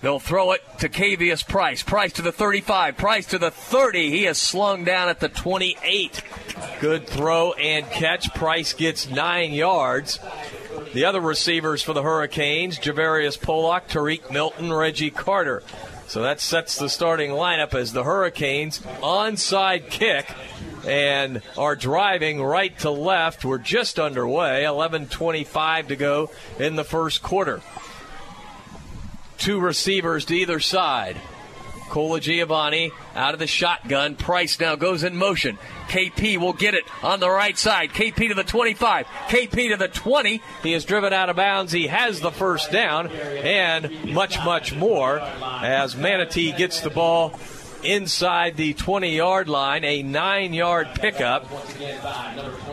they'll 0.00 0.18
throw 0.18 0.52
it 0.52 0.62
to 0.78 0.88
Cavius 0.88 1.46
Price. 1.46 1.82
Price 1.82 2.12
to 2.14 2.22
the 2.22 2.32
35. 2.32 2.96
Price 2.96 3.26
to 3.26 3.38
the 3.38 3.50
30. 3.50 4.10
He 4.10 4.26
is 4.26 4.38
slung 4.38 4.84
down 4.84 5.08
at 5.08 5.20
the 5.20 5.28
28. 5.28 6.22
Good 6.80 7.06
throw 7.06 7.52
and 7.52 7.88
catch. 7.90 8.32
Price 8.34 8.72
gets 8.72 9.08
nine 9.08 9.52
yards. 9.52 10.18
The 10.94 11.04
other 11.04 11.20
receivers 11.20 11.82
for 11.82 11.92
the 11.92 12.02
Hurricanes, 12.02 12.78
Javarius 12.78 13.40
Pollock, 13.40 13.88
Tariq 13.88 14.30
Milton, 14.30 14.72
Reggie 14.72 15.10
Carter. 15.10 15.62
So 16.06 16.22
that 16.22 16.40
sets 16.40 16.78
the 16.78 16.90
starting 16.90 17.30
lineup 17.30 17.72
as 17.72 17.92
the 17.92 18.04
Hurricanes 18.04 18.80
onside 19.00 19.88
kick 19.88 20.26
and 20.86 21.42
are 21.56 21.76
driving 21.76 22.42
right 22.42 22.76
to 22.80 22.90
left. 22.90 23.44
We're 23.44 23.58
just 23.58 23.98
underway. 23.98 24.64
11:25 24.64 25.88
to 25.88 25.96
go 25.96 26.30
in 26.58 26.76
the 26.76 26.84
first 26.84 27.22
quarter. 27.22 27.60
Two 29.38 29.60
receivers 29.60 30.24
to 30.26 30.34
either 30.34 30.60
side. 30.60 31.16
Colagiovanni 31.92 32.90
out 33.14 33.34
of 33.34 33.40
the 33.40 33.46
shotgun. 33.46 34.16
Price 34.16 34.58
now 34.58 34.76
goes 34.76 35.02
in 35.02 35.14
motion. 35.14 35.58
KP 35.88 36.38
will 36.38 36.54
get 36.54 36.72
it 36.72 36.84
on 37.02 37.20
the 37.20 37.28
right 37.28 37.58
side. 37.58 37.90
KP 37.90 38.28
to 38.28 38.34
the 38.34 38.44
25. 38.44 39.06
KP 39.28 39.70
to 39.70 39.76
the 39.76 39.88
20. 39.88 40.40
He 40.62 40.72
is 40.72 40.86
driven 40.86 41.12
out 41.12 41.28
of 41.28 41.36
bounds. 41.36 41.70
He 41.70 41.88
has 41.88 42.20
the 42.20 42.30
first 42.30 42.72
down 42.72 43.08
and 43.08 44.14
much, 44.14 44.42
much 44.42 44.74
more 44.74 45.20
as 45.20 45.94
Manatee 45.94 46.52
gets 46.52 46.80
the 46.80 46.88
ball 46.88 47.38
inside 47.84 48.56
the 48.56 48.74
20 48.74 49.16
yard 49.16 49.48
line, 49.48 49.84
a 49.84 50.02
nine 50.02 50.52
yard 50.52 50.88
pickup. 50.94 51.46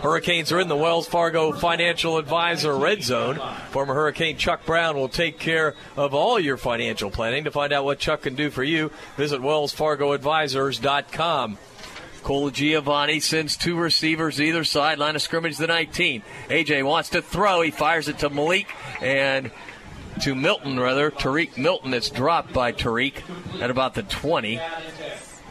Hurricanes 0.02 0.52
are 0.52 0.60
in 0.60 0.68
the 0.68 0.76
Wells 0.76 1.08
Fargo 1.08 1.52
Financial 1.52 2.18
Advisor 2.18 2.76
red 2.76 3.04
zone. 3.04 3.40
Former 3.72 3.94
Hurricane 3.94 4.38
Chuck 4.38 4.66
Brown 4.66 4.96
will 4.96 5.10
take 5.10 5.40
care 5.40 5.76
of 5.96 6.14
all 6.14 6.40
your 6.40 6.58
financial 6.58 7.12
planning. 7.12 7.46
To 7.46 7.52
find 7.52 7.74
out 7.74 7.86
what 7.86 8.00
Chuck 8.00 8.24
can 8.24 8.36
do 8.36 8.50
for 8.50 8.64
you, 8.64 8.92
visit 9.18 9.42
wellsfargoadvisors.com. 9.42 11.58
Colagiovanni 12.22 13.22
sends 13.22 13.56
two 13.56 13.78
receivers 13.78 14.42
either 14.42 14.64
side, 14.64 15.00
line 15.00 15.16
of 15.16 15.22
scrimmage 15.22 15.58
the 15.58 15.68
19. 15.68 16.22
AJ 16.50 16.84
wants 16.84 17.10
to 17.10 17.22
throw. 17.22 17.62
He 17.62 17.72
fires 17.72 18.08
it 18.08 18.20
to 18.20 18.30
Malik 18.30 18.68
and 19.02 19.52
to 20.20 20.36
Milton, 20.36 20.80
rather. 20.80 21.12
Tariq 21.12 21.58
Milton. 21.58 21.94
It's 21.94 22.10
dropped 22.10 22.54
by 22.54 22.72
Tariq 22.72 23.22
at 23.62 23.70
about 23.70 23.96
the 23.96 24.04
20. 24.04 24.60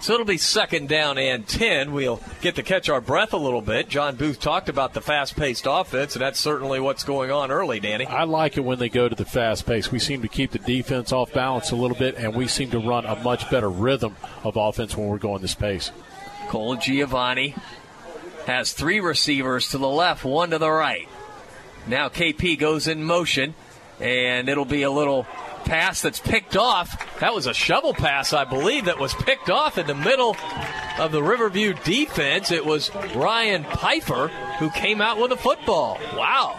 So 0.00 0.14
it'll 0.14 0.26
be 0.26 0.38
second 0.38 0.88
down 0.88 1.18
and 1.18 1.46
10. 1.46 1.92
We'll 1.92 2.20
get 2.40 2.54
to 2.54 2.62
catch 2.62 2.88
our 2.88 3.00
breath 3.00 3.32
a 3.32 3.36
little 3.36 3.60
bit. 3.60 3.88
John 3.88 4.14
Booth 4.14 4.38
talked 4.38 4.68
about 4.68 4.94
the 4.94 5.00
fast 5.00 5.34
paced 5.34 5.66
offense, 5.68 6.14
and 6.14 6.22
that's 6.22 6.38
certainly 6.38 6.78
what's 6.78 7.02
going 7.02 7.32
on 7.32 7.50
early, 7.50 7.80
Danny. 7.80 8.06
I 8.06 8.22
like 8.22 8.56
it 8.56 8.60
when 8.60 8.78
they 8.78 8.88
go 8.88 9.08
to 9.08 9.14
the 9.14 9.24
fast 9.24 9.66
pace. 9.66 9.90
We 9.90 9.98
seem 9.98 10.22
to 10.22 10.28
keep 10.28 10.52
the 10.52 10.60
defense 10.60 11.12
off 11.12 11.32
balance 11.32 11.72
a 11.72 11.76
little 11.76 11.96
bit, 11.96 12.14
and 12.16 12.34
we 12.34 12.46
seem 12.46 12.70
to 12.70 12.78
run 12.78 13.06
a 13.06 13.16
much 13.16 13.50
better 13.50 13.68
rhythm 13.68 14.14
of 14.44 14.56
offense 14.56 14.96
when 14.96 15.08
we're 15.08 15.18
going 15.18 15.42
this 15.42 15.56
pace. 15.56 15.90
Colagiovanni 16.46 17.58
has 18.46 18.72
three 18.72 19.00
receivers 19.00 19.70
to 19.70 19.78
the 19.78 19.88
left, 19.88 20.24
one 20.24 20.50
to 20.50 20.58
the 20.58 20.70
right. 20.70 21.08
Now 21.88 22.08
KP 22.08 22.58
goes 22.58 22.86
in 22.86 23.02
motion, 23.02 23.54
and 24.00 24.48
it'll 24.48 24.64
be 24.64 24.82
a 24.82 24.90
little 24.90 25.26
pass 25.64 26.02
that's 26.02 26.20
picked 26.20 26.56
off. 26.56 27.18
That 27.20 27.34
was 27.34 27.46
a 27.46 27.54
shovel 27.54 27.92
pass, 27.92 28.32
I 28.32 28.44
believe, 28.44 28.86
that 28.86 28.98
was 28.98 29.14
picked 29.14 29.50
off 29.50 29.76
in 29.76 29.86
the 29.86 29.94
middle 29.94 30.36
of 30.98 31.12
the 31.12 31.22
Riverview 31.22 31.74
defense. 31.84 32.50
It 32.50 32.64
was 32.64 32.90
Ryan 33.14 33.64
Pfeiffer 33.64 34.28
who 34.58 34.70
came 34.70 35.00
out 35.00 35.20
with 35.20 35.32
a 35.32 35.36
football. 35.36 35.98
Wow. 36.14 36.58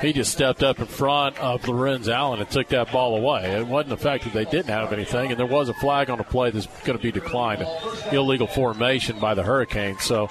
He 0.00 0.12
just 0.12 0.32
stepped 0.32 0.62
up 0.62 0.78
in 0.78 0.86
front 0.86 1.38
of 1.38 1.66
Lorenz 1.66 2.08
Allen 2.08 2.40
and 2.40 2.50
took 2.50 2.68
that 2.68 2.92
ball 2.92 3.16
away. 3.16 3.44
It 3.52 3.66
wasn't 3.66 3.90
the 3.90 3.96
fact 3.96 4.24
that 4.24 4.34
they 4.34 4.44
didn't 4.44 4.68
have 4.68 4.92
anything, 4.92 5.30
and 5.30 5.40
there 5.40 5.46
was 5.46 5.70
a 5.70 5.74
flag 5.74 6.10
on 6.10 6.18
the 6.18 6.24
play 6.24 6.50
that's 6.50 6.66
going 6.84 6.98
to 6.98 7.02
be 7.02 7.10
declined, 7.10 7.66
illegal 8.12 8.46
formation 8.46 9.18
by 9.18 9.32
the 9.32 9.42
Hurricanes. 9.42 10.02
So, 10.02 10.28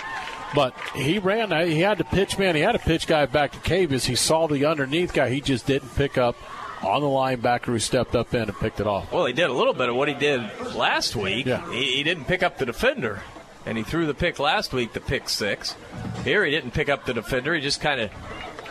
but 0.56 0.74
he 0.96 1.20
ran. 1.20 1.52
He 1.68 1.82
had 1.82 2.00
to 2.00 2.04
pitch 2.04 2.40
man. 2.40 2.56
He 2.56 2.62
had 2.62 2.72
to 2.72 2.80
pitch 2.80 3.06
guy 3.06 3.26
back 3.28 3.52
to 3.52 3.60
Cavius. 3.60 4.06
He 4.06 4.16
saw 4.16 4.48
the 4.48 4.66
underneath 4.66 5.14
guy. 5.14 5.30
He 5.30 5.42
just 5.42 5.68
didn't 5.68 5.94
pick 5.96 6.18
up 6.18 6.36
on 6.84 7.02
the 7.02 7.08
linebacker 7.08 7.66
who 7.66 7.80
stepped 7.80 8.16
up 8.16 8.34
in 8.34 8.44
and 8.44 8.58
picked 8.60 8.80
it 8.80 8.88
off. 8.88 9.12
Well, 9.12 9.26
he 9.26 9.34
did 9.34 9.50
a 9.50 9.54
little 9.54 9.74
bit 9.74 9.90
of 9.90 9.96
what 9.96 10.08
he 10.08 10.14
did 10.14 10.42
last 10.76 11.16
week. 11.16 11.46
Yeah. 11.46 11.70
He, 11.72 11.98
he 11.98 12.04
didn't 12.04 12.26
pick 12.26 12.44
up 12.44 12.58
the 12.58 12.66
defender, 12.66 13.22
and 13.66 13.78
he 13.78 13.84
threw 13.84 14.06
the 14.06 14.14
pick 14.14 14.40
last 14.40 14.74
week, 14.74 14.94
the 14.94 15.00
pick 15.00 15.30
six. 15.30 15.76
Here 16.24 16.46
he 16.46 16.52
didn't 16.52 16.72
pick 16.72 16.90
up 16.90 17.06
the 17.06 17.14
defender. 17.14 17.54
He 17.54 17.62
just 17.62 17.82
kind 17.82 18.02
of 18.02 18.12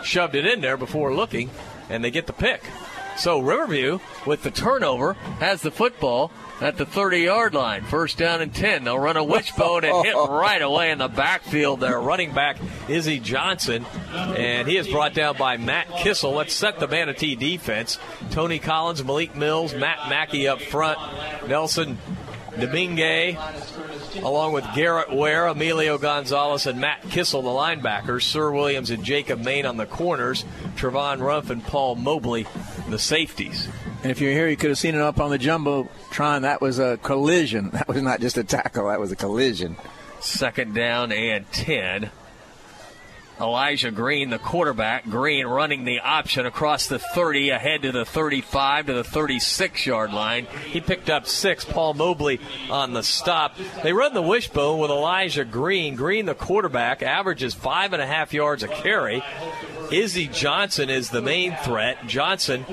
shoved 0.02 0.34
it 0.34 0.46
in 0.46 0.60
there 0.60 0.76
before 0.76 1.14
looking, 1.14 1.50
and 1.90 2.04
they 2.04 2.10
get 2.10 2.26
the 2.26 2.32
pick. 2.32 2.62
So 3.16 3.40
Riverview, 3.40 4.00
with 4.26 4.42
the 4.42 4.50
turnover, 4.50 5.14
has 5.38 5.62
the 5.62 5.70
football 5.70 6.30
at 6.60 6.76
the 6.76 6.86
30 6.86 7.18
yard 7.18 7.54
line. 7.54 7.84
First 7.84 8.18
down 8.18 8.40
and 8.40 8.54
10. 8.54 8.84
They'll 8.84 8.98
run 8.98 9.16
a 9.16 9.24
wishbone 9.24 9.84
and 9.84 10.04
hit 10.04 10.14
right 10.28 10.62
away 10.62 10.90
in 10.90 10.98
the 10.98 11.08
backfield 11.08 11.80
there. 11.80 12.00
Running 12.00 12.32
back 12.32 12.56
Izzy 12.88 13.18
Johnson, 13.20 13.84
and 14.12 14.68
he 14.68 14.76
is 14.76 14.88
brought 14.88 15.14
down 15.14 15.36
by 15.36 15.56
Matt 15.56 15.88
Kissel. 15.98 16.32
Let's 16.32 16.54
set 16.54 16.78
the 16.78 16.88
Manatee 16.88 17.36
defense. 17.36 17.98
Tony 18.30 18.58
Collins, 18.58 19.02
Malik 19.04 19.34
Mills, 19.36 19.74
Matt 19.74 20.08
Mackey 20.08 20.48
up 20.48 20.60
front, 20.60 20.98
Nelson 21.48 21.98
Domingue, 22.58 23.36
along 24.22 24.52
with 24.52 24.64
Garrett 24.76 25.12
Ware, 25.12 25.48
Emilio 25.48 25.98
Gonzalez, 25.98 26.66
and 26.66 26.80
Matt 26.80 27.02
Kissel, 27.10 27.42
the 27.42 27.48
linebackers. 27.48 28.22
Sir 28.22 28.50
Williams 28.52 28.90
and 28.90 29.02
Jacob 29.02 29.40
Main 29.40 29.66
on 29.66 29.76
the 29.76 29.86
corners. 29.86 30.44
Trevon 30.76 31.18
Rumpf 31.18 31.50
and 31.50 31.64
Paul 31.64 31.96
Mobley, 31.96 32.46
the 32.88 32.98
safeties. 32.98 33.68
And 34.04 34.10
if 34.10 34.20
you're 34.20 34.32
here, 34.32 34.50
you 34.50 34.56
could 34.58 34.68
have 34.68 34.78
seen 34.78 34.94
it 34.94 35.00
up 35.00 35.18
on 35.18 35.30
the 35.30 35.38
jumbotron. 35.38 36.42
That 36.42 36.60
was 36.60 36.78
a 36.78 36.98
collision. 36.98 37.70
That 37.72 37.88
was 37.88 38.02
not 38.02 38.20
just 38.20 38.36
a 38.36 38.44
tackle. 38.44 38.88
That 38.88 39.00
was 39.00 39.10
a 39.10 39.16
collision. 39.16 39.76
Second 40.20 40.74
down 40.74 41.10
and 41.10 41.50
10. 41.52 42.10
Elijah 43.40 43.90
Green, 43.90 44.30
the 44.30 44.38
quarterback. 44.38 45.04
Green 45.04 45.46
running 45.46 45.84
the 45.84 46.00
option 46.00 46.46
across 46.46 46.86
the 46.86 46.98
30, 46.98 47.50
ahead 47.50 47.82
to 47.82 47.92
the 47.92 48.04
35 48.04 48.86
to 48.86 48.92
the 48.94 49.04
36 49.04 49.86
yard 49.86 50.12
line. 50.12 50.46
He 50.70 50.80
picked 50.80 51.10
up 51.10 51.26
six. 51.26 51.64
Paul 51.64 51.94
Mobley 51.94 52.40
on 52.70 52.92
the 52.92 53.02
stop. 53.02 53.56
They 53.82 53.92
run 53.92 54.14
the 54.14 54.22
wishbone 54.22 54.78
with 54.78 54.90
Elijah 54.90 55.44
Green. 55.44 55.96
Green, 55.96 56.26
the 56.26 56.34
quarterback, 56.34 57.02
averages 57.02 57.54
five 57.54 57.92
and 57.92 58.00
a 58.00 58.06
half 58.06 58.32
yards 58.32 58.62
a 58.62 58.68
carry. 58.68 59.22
Izzy 59.90 60.28
Johnson 60.28 60.88
is 60.88 61.10
the 61.10 61.22
main 61.22 61.56
threat. 61.56 62.06
Johnson 62.06 62.64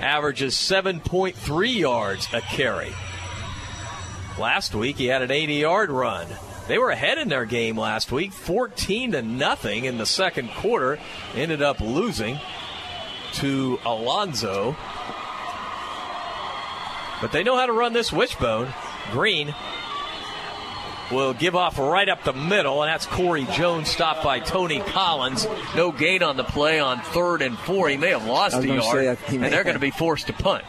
averages 0.00 0.54
7.3 0.54 1.74
yards 1.74 2.28
a 2.32 2.40
carry. 2.40 2.92
Last 4.38 4.74
week 4.74 4.96
he 4.96 5.06
had 5.06 5.22
an 5.22 5.30
80 5.30 5.54
yard 5.54 5.90
run. 5.90 6.26
They 6.68 6.78
were 6.78 6.90
ahead 6.90 7.16
in 7.18 7.28
their 7.28 7.46
game 7.46 7.78
last 7.78 8.12
week, 8.12 8.30
14 8.32 9.12
to 9.12 9.22
nothing 9.22 9.86
in 9.86 9.96
the 9.98 10.06
second 10.06 10.50
quarter. 10.50 10.98
Ended 11.34 11.62
up 11.62 11.80
losing 11.80 12.38
to 13.34 13.78
Alonso. 13.86 14.76
But 17.20 17.32
they 17.32 17.42
know 17.42 17.56
how 17.56 17.66
to 17.66 17.72
run 17.72 17.92
this 17.94 18.12
wishbone. 18.12 18.68
Green 19.10 19.54
will 21.10 21.32
give 21.32 21.56
off 21.56 21.78
right 21.78 22.08
up 22.08 22.22
the 22.22 22.32
middle, 22.34 22.82
and 22.82 22.90
that's 22.90 23.06
Corey 23.06 23.46
Jones 23.54 23.88
stopped 23.88 24.22
by 24.22 24.38
Tony 24.38 24.80
Collins. 24.80 25.46
No 25.74 25.90
gain 25.90 26.22
on 26.22 26.36
the 26.36 26.44
play 26.44 26.78
on 26.78 27.00
third 27.00 27.40
and 27.42 27.58
four. 27.58 27.88
He 27.88 27.96
may 27.96 28.10
have 28.10 28.26
lost 28.26 28.56
a 28.58 28.66
yard, 28.66 28.82
say, 28.82 29.08
I- 29.08 29.14
he 29.30 29.36
and 29.36 29.46
they're 29.52 29.64
going 29.64 29.74
to 29.74 29.80
be 29.80 29.90
forced 29.90 30.26
to 30.28 30.32
punt. 30.34 30.64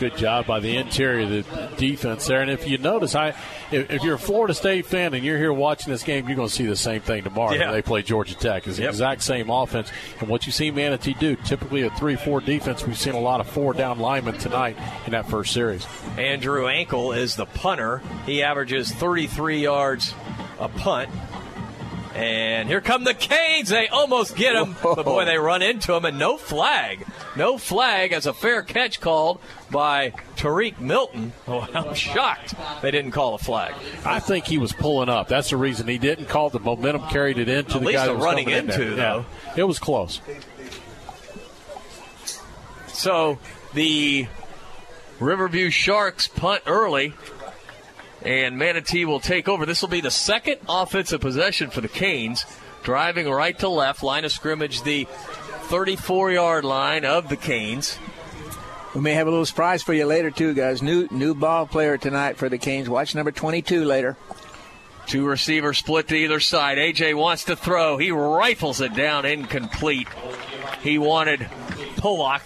Good 0.00 0.16
job 0.16 0.46
by 0.46 0.60
the 0.60 0.78
interior 0.78 1.24
of 1.24 1.30
the 1.30 1.76
defense 1.76 2.26
there. 2.26 2.40
And 2.40 2.50
if 2.50 2.66
you 2.66 2.78
notice, 2.78 3.14
I 3.14 3.34
if, 3.70 3.90
if 3.90 4.02
you're 4.02 4.14
a 4.14 4.18
Florida 4.18 4.54
State 4.54 4.86
fan 4.86 5.12
and 5.12 5.22
you're 5.22 5.36
here 5.36 5.52
watching 5.52 5.92
this 5.92 6.02
game, 6.02 6.26
you're 6.26 6.36
going 6.36 6.48
to 6.48 6.54
see 6.54 6.64
the 6.64 6.74
same 6.74 7.02
thing 7.02 7.22
tomorrow. 7.22 7.52
Yeah. 7.52 7.70
They 7.70 7.82
play 7.82 8.00
Georgia 8.00 8.34
Tech. 8.34 8.66
It's 8.66 8.78
the 8.78 8.84
Yep. 8.84 8.90
exact 8.92 9.22
same 9.22 9.50
offense. 9.50 9.92
And 10.20 10.30
what 10.30 10.46
you 10.46 10.52
see 10.52 10.70
Manatee 10.70 11.12
do, 11.20 11.36
typically 11.36 11.82
a 11.82 11.90
3 11.90 12.16
4 12.16 12.40
defense, 12.40 12.86
we've 12.86 12.96
seen 12.96 13.12
a 13.14 13.20
lot 13.20 13.40
of 13.40 13.46
four 13.50 13.74
down 13.74 13.98
linemen 13.98 14.38
tonight 14.38 14.78
in 15.04 15.12
that 15.12 15.28
first 15.28 15.52
series. 15.52 15.86
Andrew 16.16 16.66
Ankle 16.66 17.12
is 17.12 17.36
the 17.36 17.44
punter. 17.44 18.00
He 18.24 18.42
averages 18.42 18.90
33 18.92 19.60
yards 19.60 20.14
a 20.58 20.70
punt. 20.70 21.10
And 22.14 22.68
here 22.68 22.80
come 22.80 23.04
the 23.04 23.14
Canes. 23.14 23.68
They 23.68 23.86
almost 23.86 24.34
get 24.34 24.56
him, 24.56 24.74
but 24.82 25.04
boy, 25.04 25.24
they 25.26 25.38
run 25.38 25.62
into 25.62 25.94
him, 25.94 26.04
and 26.04 26.18
no 26.18 26.36
flag. 26.36 27.06
No 27.36 27.56
flag 27.56 28.12
as 28.12 28.26
a 28.26 28.32
fair 28.34 28.62
catch 28.62 29.00
called 29.00 29.38
by 29.70 30.10
Tariq 30.36 30.80
Milton. 30.80 31.32
Oh, 31.46 31.60
I'm 31.72 31.94
shocked 31.94 32.54
they 32.82 32.90
didn't 32.90 33.12
call 33.12 33.34
a 33.34 33.38
flag. 33.38 33.74
I 34.04 34.18
think 34.18 34.46
he 34.46 34.58
was 34.58 34.72
pulling 34.72 35.08
up. 35.08 35.28
That's 35.28 35.50
the 35.50 35.56
reason 35.56 35.86
he 35.86 35.98
didn't 35.98 36.26
call. 36.28 36.50
The 36.50 36.58
momentum 36.58 37.06
carried 37.10 37.38
it 37.38 37.48
into 37.48 37.74
At 37.74 37.80
the 37.80 37.86
least 37.86 37.96
guy 37.98 38.06
that 38.06 38.16
was 38.16 38.24
running 38.24 38.46
coming 38.46 38.58
in 38.58 38.70
into, 38.70 38.84
there. 38.86 38.96
though. 38.96 39.24
Yeah. 39.46 39.54
It 39.58 39.64
was 39.64 39.78
close. 39.78 40.20
So 42.88 43.38
the 43.72 44.26
Riverview 45.20 45.70
Sharks 45.70 46.26
punt 46.28 46.62
early, 46.66 47.14
and 48.22 48.58
Manatee 48.58 49.04
will 49.04 49.20
take 49.20 49.48
over. 49.48 49.66
This 49.66 49.82
will 49.82 49.88
be 49.88 50.00
the 50.00 50.10
second 50.10 50.58
offensive 50.68 51.20
possession 51.20 51.70
for 51.70 51.80
the 51.80 51.88
Canes, 51.88 52.44
driving 52.82 53.28
right 53.28 53.58
to 53.58 53.68
left, 53.68 54.02
line 54.02 54.24
of 54.24 54.32
scrimmage, 54.32 54.82
the 54.82 55.06
34 55.64 56.32
yard 56.32 56.64
line 56.64 57.04
of 57.04 57.28
the 57.28 57.36
Canes. 57.36 57.98
We 58.94 59.00
may 59.00 59.14
have 59.14 59.28
a 59.28 59.30
little 59.30 59.46
surprise 59.46 59.82
for 59.82 59.94
you 59.94 60.04
later 60.04 60.30
too, 60.30 60.52
guys. 60.52 60.82
New 60.82 61.06
new 61.12 61.34
ball 61.34 61.66
player 61.66 61.96
tonight 61.96 62.36
for 62.36 62.48
the 62.48 62.58
Canes. 62.58 62.88
Watch 62.88 63.14
number 63.14 63.30
22 63.30 63.84
later. 63.84 64.16
Two 65.06 65.26
receivers 65.26 65.78
split 65.78 66.08
to 66.08 66.16
either 66.16 66.40
side. 66.40 66.78
AJ 66.78 67.14
wants 67.14 67.44
to 67.44 67.56
throw. 67.56 67.98
He 67.98 68.10
rifles 68.10 68.80
it 68.80 68.94
down 68.94 69.24
incomplete. 69.24 70.08
He 70.82 70.98
wanted 70.98 71.48
Pollock 71.96 72.42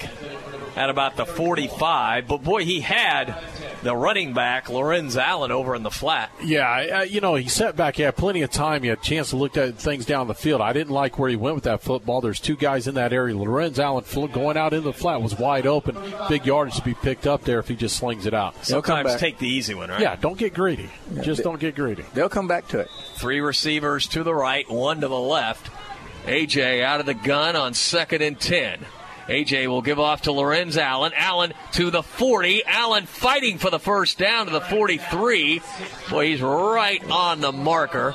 at 0.76 0.90
about 0.90 1.16
the 1.16 1.24
45, 1.24 2.26
but 2.26 2.42
boy, 2.42 2.64
he 2.64 2.80
had 2.80 3.38
the 3.84 3.94
running 3.94 4.32
back, 4.34 4.68
Lorenz 4.68 5.16
Allen, 5.16 5.52
over 5.52 5.74
in 5.74 5.82
the 5.82 5.90
flat. 5.90 6.30
Yeah, 6.42 6.98
uh, 6.98 7.02
you 7.02 7.20
know, 7.20 7.34
he 7.36 7.48
sat 7.48 7.76
back. 7.76 7.96
He 7.96 8.02
had 8.02 8.16
plenty 8.16 8.42
of 8.42 8.50
time. 8.50 8.82
He 8.82 8.88
had 8.88 8.98
a 8.98 9.02
chance 9.02 9.30
to 9.30 9.36
look 9.36 9.56
at 9.56 9.76
things 9.76 10.04
down 10.04 10.26
the 10.26 10.34
field. 10.34 10.60
I 10.60 10.72
didn't 10.72 10.92
like 10.92 11.18
where 11.18 11.30
he 11.30 11.36
went 11.36 11.54
with 11.54 11.64
that 11.64 11.82
football. 11.82 12.20
There's 12.20 12.40
two 12.40 12.56
guys 12.56 12.88
in 12.88 12.94
that 12.96 13.12
area. 13.12 13.36
Lorenz 13.36 13.78
Allen 13.78 14.04
going 14.32 14.56
out 14.56 14.72
into 14.72 14.84
the 14.84 14.92
flat 14.92 15.22
was 15.22 15.38
wide 15.38 15.66
open. 15.66 15.96
Big 16.28 16.46
yardage 16.46 16.76
to 16.76 16.82
be 16.82 16.94
picked 16.94 17.26
up 17.26 17.44
there 17.44 17.58
if 17.60 17.68
he 17.68 17.76
just 17.76 17.96
slings 17.96 18.26
it 18.26 18.34
out. 18.34 18.64
Sometimes 18.64 19.16
take 19.16 19.38
the 19.38 19.48
easy 19.48 19.74
one, 19.74 19.90
right? 19.90 20.00
Yeah, 20.00 20.16
don't 20.16 20.38
get 20.38 20.54
greedy. 20.54 20.88
Yeah, 21.12 21.22
just 21.22 21.38
they- 21.38 21.44
don't 21.44 21.60
get 21.60 21.74
greedy. 21.76 22.04
They'll 22.14 22.28
come 22.28 22.48
back 22.48 22.68
to 22.68 22.80
it. 22.80 22.88
Three 23.14 23.40
receivers 23.40 24.06
to 24.08 24.22
the 24.22 24.34
right, 24.34 24.68
one 24.70 25.00
to 25.02 25.08
the 25.08 25.18
left. 25.18 25.70
AJ 26.26 26.82
out 26.82 27.00
of 27.00 27.06
the 27.06 27.14
gun 27.14 27.54
on 27.54 27.74
second 27.74 28.22
and 28.22 28.40
10. 28.40 28.80
AJ 29.28 29.68
will 29.68 29.82
give 29.82 29.98
off 29.98 30.22
to 30.22 30.32
Lorenz 30.32 30.76
Allen. 30.76 31.12
Allen 31.16 31.54
to 31.72 31.90
the 31.90 32.02
40. 32.02 32.64
Allen 32.66 33.06
fighting 33.06 33.58
for 33.58 33.70
the 33.70 33.78
first 33.78 34.18
down 34.18 34.46
to 34.46 34.52
the 34.52 34.60
43. 34.60 35.62
Boy, 36.10 36.26
he's 36.28 36.42
right 36.42 37.02
on 37.10 37.40
the 37.40 37.52
marker. 37.52 38.14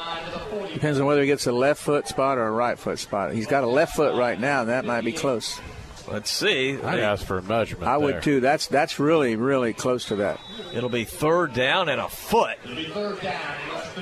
Depends 0.73 0.99
on 0.99 1.05
whether 1.05 1.21
he 1.21 1.27
gets 1.27 1.47
a 1.47 1.51
left 1.51 1.81
foot 1.81 2.07
spot 2.07 2.37
or 2.37 2.47
a 2.47 2.51
right 2.51 2.77
foot 2.77 2.99
spot. 2.99 3.33
He's 3.33 3.47
got 3.47 3.63
a 3.63 3.67
left 3.67 3.95
foot 3.95 4.15
right 4.15 4.39
now, 4.39 4.61
and 4.61 4.69
that 4.69 4.85
might 4.85 5.03
be 5.03 5.11
close. 5.11 5.59
Let's 6.07 6.31
see. 6.31 6.79
I'd 6.81 6.99
ask 6.99 7.25
for 7.25 7.37
a 7.37 7.41
measurement. 7.43 7.87
I 7.87 7.97
there. 7.97 7.99
would 7.99 8.23
too. 8.23 8.39
That's 8.39 8.67
that's 8.67 8.99
really 8.99 9.35
really 9.35 9.73
close 9.73 10.05
to 10.05 10.17
that. 10.17 10.39
It'll 10.73 10.89
be 10.89 11.03
third 11.03 11.53
down 11.53 11.87
and 11.89 12.01
a 12.01 12.09
foot. 12.09 12.57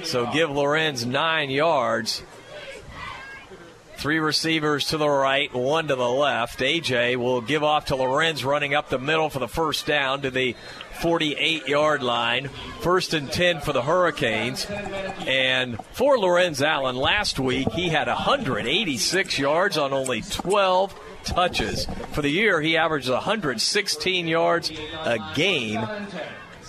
So 0.03 0.31
give 0.31 0.49
Lorenz 0.49 1.05
nine 1.05 1.49
yards. 1.49 2.23
Three 3.97 4.19
receivers 4.19 4.85
to 4.89 4.97
the 4.97 5.09
right, 5.09 5.51
one 5.51 5.87
to 5.87 5.95
the 5.95 6.07
left. 6.07 6.59
AJ 6.59 7.15
will 7.15 7.41
give 7.41 7.63
off 7.63 7.85
to 7.85 7.95
Lorenz 7.95 8.45
running 8.45 8.75
up 8.75 8.89
the 8.89 8.99
middle 8.99 9.29
for 9.29 9.39
the 9.39 9.47
first 9.47 9.87
down 9.87 10.21
to 10.21 10.29
the 10.29 10.55
48 11.01 11.67
yard 11.67 12.03
line. 12.03 12.49
First 12.81 13.15
and 13.15 13.31
10 13.31 13.61
for 13.61 13.73
the 13.73 13.81
Hurricanes. 13.81 14.67
And 15.25 15.83
for 15.93 16.19
Lorenz 16.19 16.61
Allen, 16.61 16.95
last 16.95 17.39
week 17.39 17.71
he 17.71 17.89
had 17.89 18.07
186 18.07 19.39
yards 19.39 19.79
on 19.79 19.91
only 19.93 20.21
12 20.21 20.93
touches. 21.23 21.87
For 22.11 22.21
the 22.21 22.29
year, 22.29 22.61
he 22.61 22.77
averages 22.77 23.09
116 23.09 24.27
yards 24.27 24.71
a 25.03 25.17
game. 25.35 25.85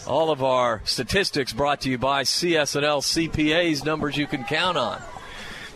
All 0.06 0.30
of 0.30 0.42
our 0.42 0.80
statistics 0.84 1.52
brought 1.52 1.82
to 1.82 1.90
you 1.90 1.98
by 1.98 2.22
CSNL 2.22 3.02
CPAs, 3.02 3.84
numbers 3.84 4.16
you 4.16 4.26
can 4.26 4.44
count 4.44 4.78
on. 4.78 5.02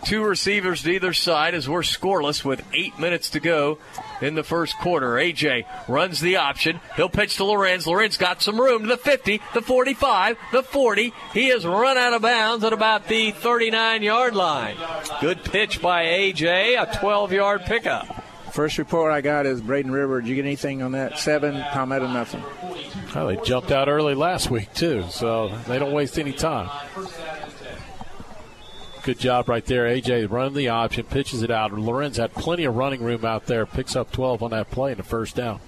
Two 0.05 0.24
receivers 0.24 0.82
to 0.82 0.90
either 0.90 1.12
side 1.12 1.55
as 1.55 1.68
we're 1.68 1.82
scoreless 1.82 2.44
with 2.44 2.64
eight 2.72 2.98
minutes 2.98 3.30
to 3.30 3.40
go 3.40 3.78
in 4.20 4.34
the 4.34 4.42
first 4.42 4.76
quarter. 4.78 5.12
AJ 5.12 5.64
runs 5.88 6.20
the 6.20 6.36
option. 6.36 6.80
He'll 6.96 7.09
pitch 7.09 7.36
to 7.36 7.44
Lorenz. 7.44 7.86
Lorenz 7.86 8.16
got 8.16 8.42
some 8.42 8.61
room 8.61 8.82
to 8.82 8.88
the 8.88 8.96
50, 8.96 9.40
the 9.55 9.62
45, 9.62 10.36
the 10.50 10.62
40. 10.62 11.12
He 11.32 11.48
has 11.48 11.64
run 11.64 11.96
out 11.96 12.14
of 12.14 12.22
bounds 12.22 12.64
at 12.64 12.72
about 12.72 13.07
the 13.07 13.30
39 13.30 14.03
yard 14.03 14.34
line. 14.34 14.76
Good 15.20 15.44
pitch 15.44 15.80
by 15.80 16.05
AJ, 16.05 16.82
a 16.82 16.98
12 16.98 17.32
yard 17.32 17.62
pickup. 17.62 18.22
First 18.53 18.76
report 18.76 19.12
I 19.12 19.22
got 19.22 19.46
is 19.46 19.62
Braden 19.62 19.90
River. 19.90 20.20
Did 20.20 20.28
you 20.28 20.34
get 20.34 20.44
anything 20.44 20.82
on 20.82 20.92
that? 20.92 21.18
Seven, 21.18 21.55
Palmetto 21.72 22.07
nothing. 22.07 22.42
Well, 23.14 23.28
they 23.28 23.36
jumped 23.36 23.72
out 23.72 23.88
early 23.88 24.14
last 24.14 24.50
week 24.50 24.72
too, 24.74 25.05
so 25.11 25.48
they 25.68 25.78
don't 25.78 25.92
waste 25.92 26.18
any 26.18 26.32
time. 26.32 26.68
Good 29.05 29.18
job 29.18 29.48
right 29.48 29.64
there. 29.66 29.86
AJ 29.86 30.30
running 30.30 30.55
the 30.55 30.68
option, 30.68 31.05
pitches 31.05 31.42
it 31.42 31.50
out. 31.50 31.72
Lorenz 31.72 32.18
had 32.18 32.32
plenty 32.32 32.64
of 32.64 32.76
running 32.76 33.03
room 33.03 33.24
out 33.24 33.46
there, 33.46 33.66
picks 33.66 33.96
up 33.96 34.12
12 34.12 34.42
on 34.44 34.50
that 34.53 34.70
play 34.70 34.92
and 34.92 34.98
the 35.00 35.05
first 35.05 35.34
down. 35.34 35.61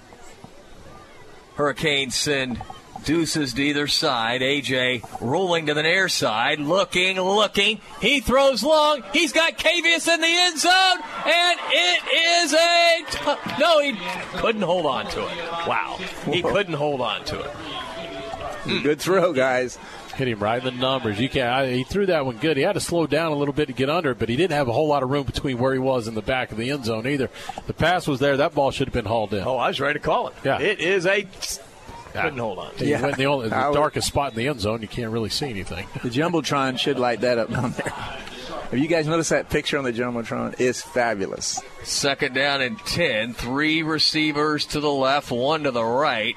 Hurricanes 1.55 2.15
send 2.15 2.61
deuces 3.03 3.53
to 3.53 3.61
either 3.61 3.87
side. 3.87 4.41
AJ 4.41 5.21
rolling 5.21 5.65
to 5.65 5.73
the 5.73 5.83
near 5.83 6.07
side, 6.07 6.59
looking, 6.59 7.19
looking. 7.19 7.81
He 8.01 8.21
throws 8.21 8.63
long. 8.63 9.03
He's 9.11 9.33
got 9.33 9.57
Cavius 9.57 10.07
in 10.13 10.21
the 10.21 10.27
end 10.27 10.59
zone, 10.59 10.99
and 11.25 11.59
it 11.71 12.03
is 12.43 12.53
a 12.53 13.03
t- 13.09 13.59
no. 13.59 13.79
He 13.81 13.97
couldn't 14.39 14.61
hold 14.61 14.85
on 14.85 15.07
to 15.11 15.21
it. 15.21 15.37
Wow, 15.67 15.97
he 16.31 16.41
couldn't 16.41 16.73
hold 16.73 17.01
on 17.01 17.23
to 17.25 17.39
it. 17.41 17.51
Good 18.83 18.99
throw, 18.99 19.31
guys. 19.31 19.77
Hit 20.15 20.27
him 20.29 20.39
right 20.39 20.63
in 20.63 20.63
the 20.63 20.81
numbers. 20.81 21.19
You 21.19 21.27
can't. 21.29 21.49
I, 21.49 21.71
he 21.71 21.83
threw 21.83 22.05
that 22.05 22.25
one 22.25 22.37
good. 22.37 22.55
He 22.57 22.63
had 22.63 22.73
to 22.73 22.79
slow 22.79 23.05
down 23.05 23.31
a 23.31 23.35
little 23.35 23.53
bit 23.53 23.67
to 23.67 23.73
get 23.73 23.89
under 23.89 24.11
it, 24.11 24.19
but 24.19 24.29
he 24.29 24.35
didn't 24.35 24.55
have 24.55 24.67
a 24.67 24.71
whole 24.73 24.87
lot 24.87 25.03
of 25.03 25.09
room 25.09 25.23
between 25.23 25.57
where 25.57 25.73
he 25.73 25.79
was 25.79 26.07
and 26.07 26.15
the 26.15 26.21
back 26.21 26.51
of 26.51 26.57
the 26.57 26.71
end 26.71 26.85
zone 26.85 27.05
either. 27.05 27.29
The 27.67 27.73
pass 27.73 28.07
was 28.07 28.19
there. 28.19 28.37
That 28.37 28.53
ball 28.55 28.71
should 28.71 28.87
have 28.87 28.93
been 28.93 29.05
hauled 29.05 29.33
in. 29.33 29.43
Oh, 29.43 29.57
I 29.57 29.67
was 29.67 29.79
ready 29.79 29.99
to 29.99 30.03
call 30.03 30.29
it. 30.29 30.35
Yeah. 30.43 30.59
it 30.59 30.79
is 30.79 31.05
a. 31.05 31.27
Couldn't 32.13 32.39
hold 32.39 32.59
on. 32.59 32.71
He 32.77 32.91
went 32.93 33.05
in 33.05 33.11
the, 33.15 33.25
only, 33.25 33.49
the 33.49 33.71
darkest 33.73 34.07
spot 34.07 34.31
in 34.31 34.37
the 34.37 34.47
end 34.47 34.61
zone. 34.61 34.81
You 34.81 34.87
can't 34.87 35.11
really 35.11 35.29
see 35.29 35.49
anything. 35.49 35.85
The 36.01 36.09
jumbotron 36.09 36.79
should 36.79 36.97
light 36.97 37.21
that 37.21 37.37
up 37.37 37.49
down 37.49 37.71
there. 37.71 37.89
Have 37.89 38.79
you 38.79 38.87
guys 38.87 39.05
noticed 39.05 39.29
that 39.29 39.49
picture 39.49 39.77
on 39.77 39.83
the 39.83 39.93
jumbotron? 39.93 40.55
It's 40.59 40.81
fabulous. 40.81 41.61
Second 41.83 42.33
down 42.33 42.61
and 42.61 42.79
10. 42.79 43.33
Three 43.33 43.83
receivers 43.83 44.65
to 44.67 44.79
the 44.79 44.91
left, 44.91 45.29
one 45.29 45.63
to 45.63 45.71
the 45.71 45.83
right. 45.83 46.35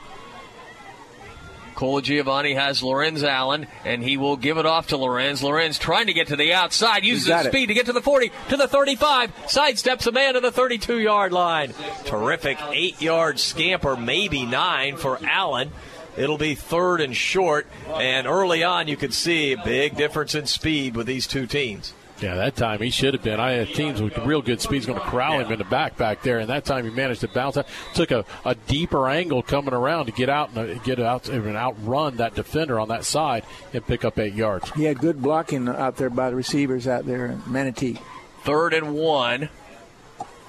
Colagiovanni 1.79 2.57
has 2.57 2.83
Lorenz 2.83 3.23
Allen, 3.23 3.69
and 3.85 4.03
he 4.03 4.17
will 4.17 4.37
give 4.37 4.59
it 4.59 4.67
off 4.67 4.89
to 4.89 4.97
Lorenz. 4.97 5.45
Lorenz 5.45 5.79
trying 5.79 6.09
to 6.09 6.13
get 6.13 6.27
to 6.27 6.35
the 6.35 6.53
outside, 6.53 7.05
uses 7.05 7.33
his 7.33 7.47
speed 7.47 7.67
to 7.67 7.75
get 7.75 7.87
to 7.87 7.93
the 7.93 8.03
40, 8.03 8.33
to 8.49 8.57
the 8.57 8.67
35, 8.67 9.33
sidesteps 9.47 10.05
a 10.09 10.11
man 10.11 10.35
to 10.35 10.41
the 10.41 10.51
32 10.51 10.99
yard 10.99 11.33
line. 11.33 11.73
Terrific 12.05 12.59
eight 12.73 13.01
yard 13.01 13.39
scamper, 13.39 13.97
maybe 13.97 14.45
nine 14.45 14.97
for 14.97 15.21
Allen. 15.25 15.71
It'll 16.17 16.37
be 16.37 16.57
third 16.57 17.01
and 17.01 17.15
short, 17.15 17.69
and 17.95 18.27
early 18.27 18.65
on 18.65 18.89
you 18.89 18.97
can 18.97 19.13
see 19.13 19.53
a 19.53 19.63
big 19.63 19.95
difference 19.97 20.35
in 20.35 20.47
speed 20.47 20.97
with 20.97 21.07
these 21.07 21.29
two 21.29 21.47
teams. 21.47 21.93
Yeah, 22.21 22.35
that 22.35 22.57
time 22.57 22.81
he 22.81 22.91
should 22.91 23.15
have 23.15 23.23
been. 23.23 23.39
I 23.39 23.53
had 23.53 23.69
teams 23.69 24.03
with 24.03 24.17
real 24.19 24.43
good 24.43 24.61
speed 24.61 24.87
going 24.87 24.99
to 24.99 25.05
corral 25.05 25.39
him 25.39 25.53
in 25.53 25.59
the 25.59 25.65
back 25.65 25.97
back 25.97 26.23
there, 26.23 26.41
and 26.41 26.51
that 26.51 26.65
time 26.65 26.85
he 26.85 26.91
managed 26.91 27.21
to 27.21 27.29
bounce 27.29 27.57
out. 27.57 27.67
Took 27.95 28.11
a, 28.11 28.25
a 28.45 28.55
deeper 28.55 29.09
angle 29.09 29.43
coming 29.43 29.73
around 29.73 30.07
to 30.07 30.13
get 30.13 30.29
out 30.29 30.51
and 30.55 30.59
uh, 30.59 30.83
get 30.83 30.99
out 30.99 31.29
and 31.29 31.57
outrun 31.57 32.17
that 32.17 32.35
defender 32.35 32.81
on 32.81 32.89
that 32.89 33.05
side 33.05 33.45
and 33.73 33.87
pick 33.87 34.05
up 34.05 34.19
eight 34.19 34.35
yards. 34.35 34.71
He 34.73 34.85
had 34.85 34.99
good 34.99 35.23
blocking 35.23 35.69
out 35.69 35.97
there 35.97 36.11
by 36.11 36.31
the 36.31 36.37
receivers 36.37 36.89
out 36.89 37.07
there 37.07 37.27
in 37.27 37.43
Manatee. 37.47 38.01
Third 38.43 38.75
and 38.75 38.95
one. 38.95 39.49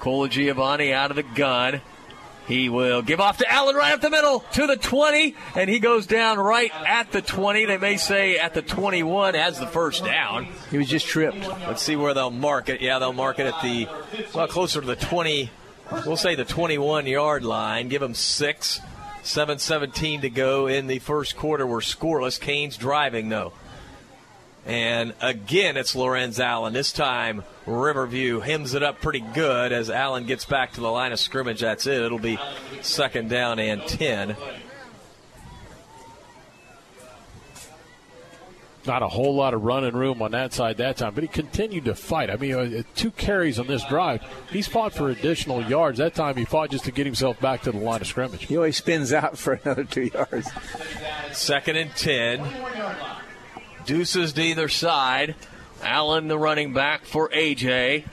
Colagiovanni 0.00 0.92
out 0.92 1.10
of 1.10 1.16
the 1.16 1.22
gun. 1.22 1.82
He 2.46 2.68
will 2.68 3.02
give 3.02 3.20
off 3.20 3.38
to 3.38 3.52
Allen 3.52 3.76
right 3.76 3.92
up 3.92 4.00
the 4.00 4.10
middle 4.10 4.40
to 4.52 4.66
the 4.66 4.76
20, 4.76 5.34
and 5.54 5.70
he 5.70 5.78
goes 5.78 6.06
down 6.06 6.38
right 6.38 6.72
at 6.74 7.12
the 7.12 7.22
20. 7.22 7.66
They 7.66 7.78
may 7.78 7.96
say 7.96 8.38
at 8.38 8.54
the 8.54 8.62
21 8.62 9.36
as 9.36 9.58
the 9.60 9.66
first 9.66 10.04
down. 10.04 10.48
He 10.70 10.78
was 10.78 10.88
just 10.88 11.06
tripped. 11.06 11.38
Let's 11.38 11.82
see 11.82 11.96
where 11.96 12.12
they'll 12.12 12.30
mark 12.30 12.68
it. 12.68 12.80
Yeah, 12.80 12.98
they'll 12.98 13.12
mark 13.12 13.38
it 13.38 13.46
at 13.46 13.62
the, 13.62 13.88
well, 14.34 14.48
closer 14.48 14.80
to 14.80 14.86
the 14.86 14.96
20, 14.96 15.50
we'll 16.06 16.16
say 16.16 16.34
the 16.34 16.44
21 16.44 17.06
yard 17.06 17.44
line. 17.44 17.88
Give 17.88 18.00
them 18.00 18.14
six. 18.14 18.80
7.17 19.22 20.22
to 20.22 20.30
go 20.30 20.66
in 20.66 20.86
the 20.86 20.98
first 20.98 21.36
quarter. 21.36 21.66
We're 21.66 21.80
scoreless. 21.80 22.40
Canes 22.40 22.76
driving, 22.78 23.28
though. 23.28 23.52
And 24.66 25.14
again, 25.20 25.76
it's 25.76 25.96
Lorenz 25.96 26.38
Allen. 26.38 26.72
This 26.72 26.92
time, 26.92 27.44
Riverview 27.66 28.40
hems 28.40 28.74
it 28.74 28.82
up 28.82 29.00
pretty 29.00 29.20
good 29.20 29.72
as 29.72 29.90
Allen 29.90 30.26
gets 30.26 30.44
back 30.44 30.72
to 30.74 30.80
the 30.80 30.90
line 30.90 31.12
of 31.12 31.18
scrimmage. 31.18 31.60
That's 31.60 31.86
it. 31.86 32.02
It'll 32.02 32.18
be 32.18 32.38
second 32.82 33.30
down 33.30 33.58
and 33.58 33.82
10. 33.82 34.36
Not 38.86 39.02
a 39.02 39.08
whole 39.08 39.34
lot 39.34 39.52
of 39.52 39.62
running 39.62 39.94
room 39.94 40.22
on 40.22 40.30
that 40.30 40.54
side 40.54 40.78
that 40.78 40.96
time, 40.96 41.14
but 41.14 41.22
he 41.22 41.28
continued 41.28 41.84
to 41.84 41.94
fight. 41.94 42.30
I 42.30 42.36
mean, 42.36 42.54
uh, 42.54 42.82
two 42.94 43.10
carries 43.10 43.58
on 43.58 43.66
this 43.66 43.84
drive. 43.84 44.22
He's 44.50 44.66
fought 44.66 44.94
for 44.94 45.10
additional 45.10 45.62
yards. 45.62 45.98
That 45.98 46.14
time 46.14 46.36
he 46.36 46.46
fought 46.46 46.70
just 46.70 46.84
to 46.86 46.90
get 46.90 47.04
himself 47.04 47.38
back 47.40 47.62
to 47.62 47.72
the 47.72 47.78
line 47.78 48.00
of 48.00 48.06
scrimmage. 48.06 48.46
He 48.46 48.56
always 48.56 48.78
spins 48.78 49.12
out 49.12 49.36
for 49.38 49.54
another 49.64 49.84
two 49.84 50.04
yards. 50.04 50.50
Second 51.32 51.76
and 51.76 51.94
10. 51.94 52.40
Deuces 53.86 54.32
to 54.34 54.42
either 54.42 54.68
side. 54.68 55.34
Allen, 55.82 56.28
the 56.28 56.38
running 56.38 56.72
back 56.72 57.04
for 57.04 57.28
AJ. 57.30 58.04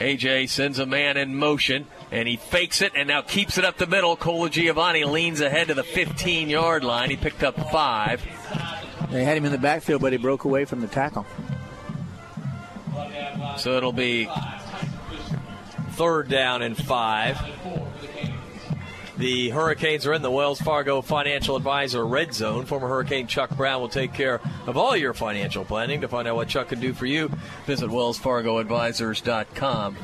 AJ 0.00 0.48
sends 0.48 0.78
a 0.78 0.86
man 0.86 1.16
in 1.16 1.36
motion, 1.36 1.86
and 2.10 2.26
he 2.26 2.36
fakes 2.36 2.82
it 2.82 2.92
and 2.96 3.08
now 3.08 3.22
keeps 3.22 3.58
it 3.58 3.64
up 3.64 3.78
the 3.78 3.86
middle. 3.86 4.16
Colagiovanni 4.16 5.10
leans 5.10 5.40
ahead 5.40 5.68
to 5.68 5.74
the 5.74 5.84
15 5.84 6.50
yard 6.50 6.82
line. 6.82 7.10
He 7.10 7.16
picked 7.16 7.44
up 7.44 7.70
five. 7.70 8.22
They 9.10 9.24
had 9.24 9.36
him 9.36 9.44
in 9.44 9.52
the 9.52 9.58
backfield, 9.58 10.02
but 10.02 10.12
he 10.12 10.18
broke 10.18 10.44
away 10.44 10.64
from 10.64 10.80
the 10.80 10.88
tackle. 10.88 11.24
So 13.56 13.76
it'll 13.76 13.92
be 13.92 14.28
third 15.92 16.28
down 16.28 16.62
and 16.62 16.76
five. 16.76 17.38
The 19.16 19.50
Hurricanes 19.50 20.06
are 20.06 20.12
in 20.12 20.22
the 20.22 20.30
Wells 20.30 20.60
Fargo 20.60 21.00
Financial 21.00 21.54
Advisor 21.54 22.04
Red 22.04 22.34
Zone. 22.34 22.66
Former 22.66 22.88
Hurricane 22.88 23.28
Chuck 23.28 23.56
Brown 23.56 23.80
will 23.80 23.88
take 23.88 24.12
care 24.12 24.40
of 24.66 24.76
all 24.76 24.96
your 24.96 25.14
financial 25.14 25.64
planning. 25.64 26.00
To 26.00 26.08
find 26.08 26.26
out 26.26 26.34
what 26.34 26.48
Chuck 26.48 26.70
can 26.70 26.80
do 26.80 26.92
for 26.92 27.06
you, 27.06 27.30
visit 27.64 27.90
wellsfargoadvisors.com. 27.90 29.96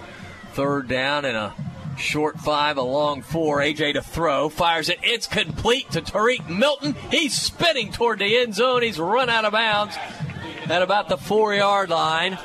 Third 0.53 0.87
down 0.87 1.25
and 1.25 1.37
a 1.37 1.53
short 1.99 2.39
five, 2.39 2.77
a 2.77 2.83
long 2.83 3.23
four. 3.23 3.59
AJ 3.59 3.95
to 3.95 4.03
throw, 4.03 4.49
fires 4.49 4.89
it. 4.89 5.01
It's 5.03 5.27
complete 5.27 5.91
to 5.91 6.03
Tariq 6.03 6.49
Milton. 6.49 6.95
He's 7.11 7.37
spinning 7.37 7.91
toward 7.91 8.21
the 8.21 8.39
end 8.39 8.55
zone. 8.55 8.83
He's 8.83 9.01
run 9.01 9.29
out 9.29 9.45
of 9.45 9.53
bounds 9.53 9.97
at 10.69 10.83
about 10.83 11.09
the 11.09 11.17
four 11.17 11.53
yard 11.53 11.91
line. 11.91 12.39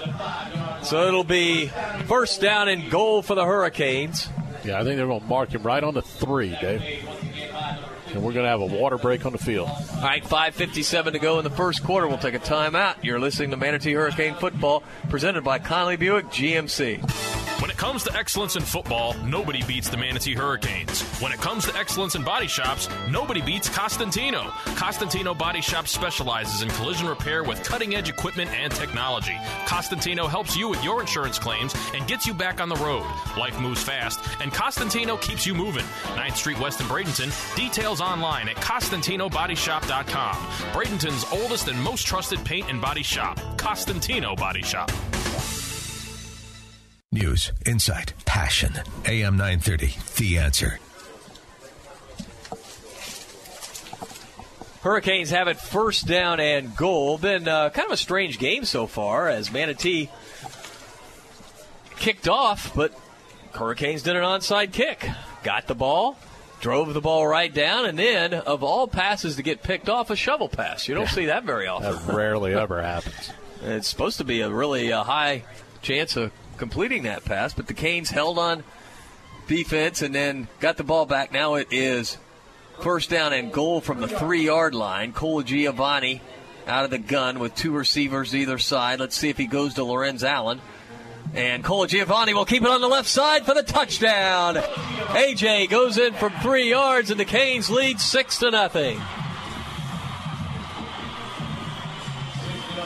So 0.82 1.08
it'll 1.08 1.24
be 1.24 1.68
first 2.08 2.42
down 2.42 2.70
and 2.70 2.90
goal 2.90 3.22
for 3.22 3.36
the 3.36 3.46
Hurricanes. 3.46 4.30
Yeah, 4.66 4.80
I 4.80 4.84
think 4.84 4.98
they're 4.98 5.06
going 5.06 5.22
to 5.22 5.28
mark 5.28 5.50
him 5.54 5.62
right 5.62 5.84
on 5.84 5.94
the 5.94 6.02
three, 6.02 6.58
Dave. 6.60 6.82
And 8.16 8.24
we're 8.24 8.32
going 8.32 8.46
to 8.46 8.50
have 8.50 8.62
a 8.62 8.66
water 8.66 8.98
break 8.98 9.26
on 9.26 9.34
the 9.34 9.38
field. 9.38 9.68
All 9.68 10.02
right, 10.02 10.24
5.57 10.24 11.12
to 11.12 11.20
go 11.20 11.38
in 11.38 11.44
the 11.44 11.50
first 11.50 11.84
quarter. 11.84 12.08
We'll 12.08 12.18
take 12.18 12.34
a 12.34 12.40
timeout. 12.40 13.04
You're 13.04 13.20
listening 13.20 13.52
to 13.52 13.58
Manatee 13.58 13.92
Hurricane 13.92 14.36
Football, 14.36 14.84
presented 15.10 15.44
by 15.44 15.60
Conley 15.60 15.98
Buick 15.98 16.28
GMC. 16.28 17.04
When 17.62 17.72
it 17.72 17.78
comes 17.78 18.04
to 18.04 18.14
excellence 18.16 18.58
in 18.58 18.64
football, 18.64 19.14
nobody 19.24 19.64
beats 19.64 19.90
the 19.90 19.96
Manatee 19.96 20.34
Hurricanes. 20.34 21.02
When 21.22 21.32
it 21.32 21.40
comes 21.40 21.66
to 21.66 21.76
excellence 21.78 22.14
in 22.14 22.22
body 22.22 22.48
shops, 22.48 22.90
nobody 23.10 23.42
beats 23.42 23.70
Costantino. 23.70 24.52
Costantino 24.76 25.34
Body 25.34 25.62
Shop 25.62 25.88
specializes 25.88 26.62
in 26.62 26.70
collision 26.72 27.08
repair 27.08 27.44
with 27.46 27.64
cutting 27.64 27.96
edge 27.96 28.10
equipment 28.10 28.52
and 28.52 28.74
technology. 28.74 29.36
Costantino 29.68 30.28
helps 30.28 30.58
you 30.58 30.68
with 30.68 30.84
your 30.84 31.00
insurance 31.00 31.40
claims 31.40 31.74
and 31.94 32.06
gets 32.08 32.28
you 32.28 32.34
back 32.34 32.60
on 32.60 32.68
the 32.68 32.76
road. 32.76 33.06
Life 33.38 33.58
moves 33.62 33.82
fast, 33.82 34.20
and 34.42 34.52
Costantino 34.52 35.16
keeps 35.16 35.48
you 35.48 35.56
moving. 35.56 35.86
9th 36.16 36.36
Street 36.36 36.60
West 36.60 36.82
in 36.82 36.88
Bradenton. 36.88 37.56
Details 37.56 38.02
online 38.06 38.48
at 38.50 38.56
CostantinoBodyShop.com. 38.58 40.36
Bradenton's 40.72 41.26
oldest 41.32 41.68
and 41.68 41.82
most 41.82 42.06
trusted 42.06 42.44
paint 42.46 42.70
and 42.70 42.80
body 42.80 43.04
shop, 43.04 43.40
Costantino 43.58 44.36
Body 44.36 44.62
Shop. 44.62 44.92
News, 47.12 47.52
insight, 47.66 48.14
passion. 48.26 48.74
AM 49.06 49.38
930, 49.38 49.96
The 50.18 50.38
Answer. 50.38 50.80
Hurricanes 54.82 55.32
have 55.32 55.48
it 55.48 55.58
first 55.58 56.06
down 56.06 56.40
and 56.40 56.76
goal. 56.76 57.18
Been 57.18 57.48
uh, 57.48 57.72
kind 57.72 57.88
of 57.88 57.94
a 57.94 57.98
strange 57.98 58.38
game 58.38 58.66
so 58.66 58.86
far 58.86 59.28
as 59.30 59.52
Manatee 59.52 60.12
kicked 61.96 62.28
off, 62.28 62.76
but 62.76 62.94
Hurricanes 63.54 64.04
did 64.04 64.16
an 64.16 64.22
onside 64.22 64.74
kick. 64.74 65.10
Got 65.42 65.66
the 65.66 65.74
ball, 65.74 66.18
drove 66.66 66.92
the 66.96 67.00
ball 67.02 67.28
right 67.28 67.54
down, 67.54 67.86
and 67.86 68.00
then, 68.00 68.34
of 68.34 68.64
all 68.64 68.88
passes 68.88 69.36
to 69.36 69.44
get 69.44 69.62
picked 69.62 69.88
off, 69.88 70.10
a 70.10 70.16
shovel 70.16 70.50
pass. 70.50 70.88
You 70.88 70.96
don't 70.96 71.04
Yeah. 71.04 71.10
see 71.12 71.26
that 71.28 71.44
very 71.44 71.68
often. 71.68 71.92
That 72.08 72.12
rarely 72.12 72.56
ever 72.56 72.82
happens. 72.82 73.32
It's 73.64 73.88
supposed 73.88 74.18
to 74.18 74.24
be 74.24 74.42
a 74.42 74.50
really 74.50 74.92
uh, 74.92 75.04
high 75.04 75.44
chance 75.84 76.16
of 76.18 76.32
completing 76.58 77.04
that 77.04 77.24
pass, 77.24 77.54
but 77.54 77.68
the 77.68 77.74
Canes 77.76 78.10
held 78.10 78.40
on 78.40 78.64
defense 79.48 80.02
and 80.02 80.14
then 80.16 80.48
got 80.60 80.78
the 80.78 80.84
ball 80.84 81.06
back. 81.06 81.32
Now 81.32 81.54
it 81.56 81.68
is 81.70 82.18
first 82.80 83.10
down 83.12 83.32
and 83.32 83.52
goal 83.54 83.80
from 83.80 84.02
the 84.02 84.08
three 84.08 84.44
yard 84.44 84.74
line. 84.76 85.14
Colagiovanni 85.14 86.20
out 86.68 86.84
of 86.86 86.90
the 86.92 86.98
gun 86.98 87.38
with 87.40 87.54
two 87.56 87.72
receivers 87.72 88.36
either 88.36 88.58
side. 88.58 89.00
Let's 89.00 89.16
see 89.16 89.30
if 89.30 89.38
he 89.38 89.46
goes 89.48 89.76
to 89.76 89.84
Lorenz 89.84 90.24
Allen. 90.24 90.62
And 91.36 91.66
Colagiovanni 91.66 92.34
will 92.34 92.46
keep 92.46 92.64
it 92.64 92.70
on 92.70 92.80
the 92.80 92.88
left 92.88 93.10
side 93.10 93.46
for 93.46 93.54
the 93.54 93.64
touchdown. 93.64 94.56
AJ 94.56 95.70
goes 95.70 95.98
in 95.98 96.14
from 96.14 96.32
three 96.42 96.70
yards, 96.70 97.12
and 97.12 97.20
the 97.20 97.26
Canes 97.26 97.70
lead 97.70 98.00
six 98.00 98.38
to 98.40 98.52
nothing. 98.52 99.02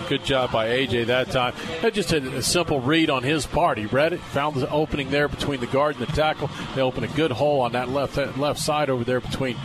Good 0.09 0.25
job 0.25 0.51
by 0.51 0.69
AJ 0.69 1.05
that 1.05 1.29
time. 1.29 1.53
That 1.83 1.93
just 1.93 2.11
a, 2.11 2.37
a 2.37 2.41
simple 2.41 2.79
read 2.79 3.11
on 3.11 3.21
his 3.21 3.45
part. 3.45 3.77
He 3.77 3.85
read 3.85 4.13
it, 4.13 4.19
found 4.19 4.55
the 4.55 4.67
opening 4.71 5.11
there 5.11 5.27
between 5.27 5.59
the 5.59 5.67
guard 5.67 5.97
and 5.97 6.07
the 6.07 6.11
tackle. 6.13 6.49
They 6.73 6.81
opened 6.81 7.05
a 7.05 7.15
good 7.15 7.31
hole 7.31 7.61
on 7.61 7.73
that 7.73 7.89
left 7.89 8.17
left 8.35 8.59
side 8.59 8.89
over 8.89 9.03
there 9.03 9.21
between 9.21 9.55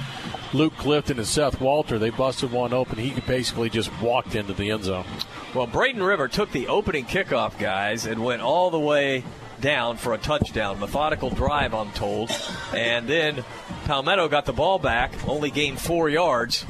Luke 0.55 0.77
Clifton 0.77 1.19
and 1.19 1.27
Seth 1.27 1.61
Walter. 1.61 1.99
They 1.99 2.11
busted 2.11 2.53
one 2.53 2.73
open. 2.73 2.97
He 2.97 3.19
basically 3.21 3.69
just 3.69 3.91
walked 4.01 4.37
into 4.37 4.53
the 4.53 4.71
end 4.71 4.85
zone. 4.85 5.05
Well, 5.53 5.67
Braden 5.67 6.03
River 6.03 6.29
took 6.29 6.53
the 6.53 6.69
opening 6.69 7.07
kickoff, 7.07 7.59
guys, 7.59 8.07
and 8.07 8.25
went 8.25 8.41
all 8.41 8.71
the 8.71 8.79
way 8.79 9.25
down 9.61 9.97
for 9.97 10.15
a 10.15 10.19
touchdown. 10.19 10.79
Methodical 10.79 11.31
drive, 11.31 11.75
I'm 11.75 11.91
told. 11.93 12.31
And 12.73 13.09
then 13.09 13.45
Palmetto 13.85 14.29
got 14.29 14.47
the 14.47 14.53
ball 14.53 14.79
back, 14.79 15.13
only 15.29 15.51
gained 15.51 15.81
four 15.81 16.09
yards 16.09 16.65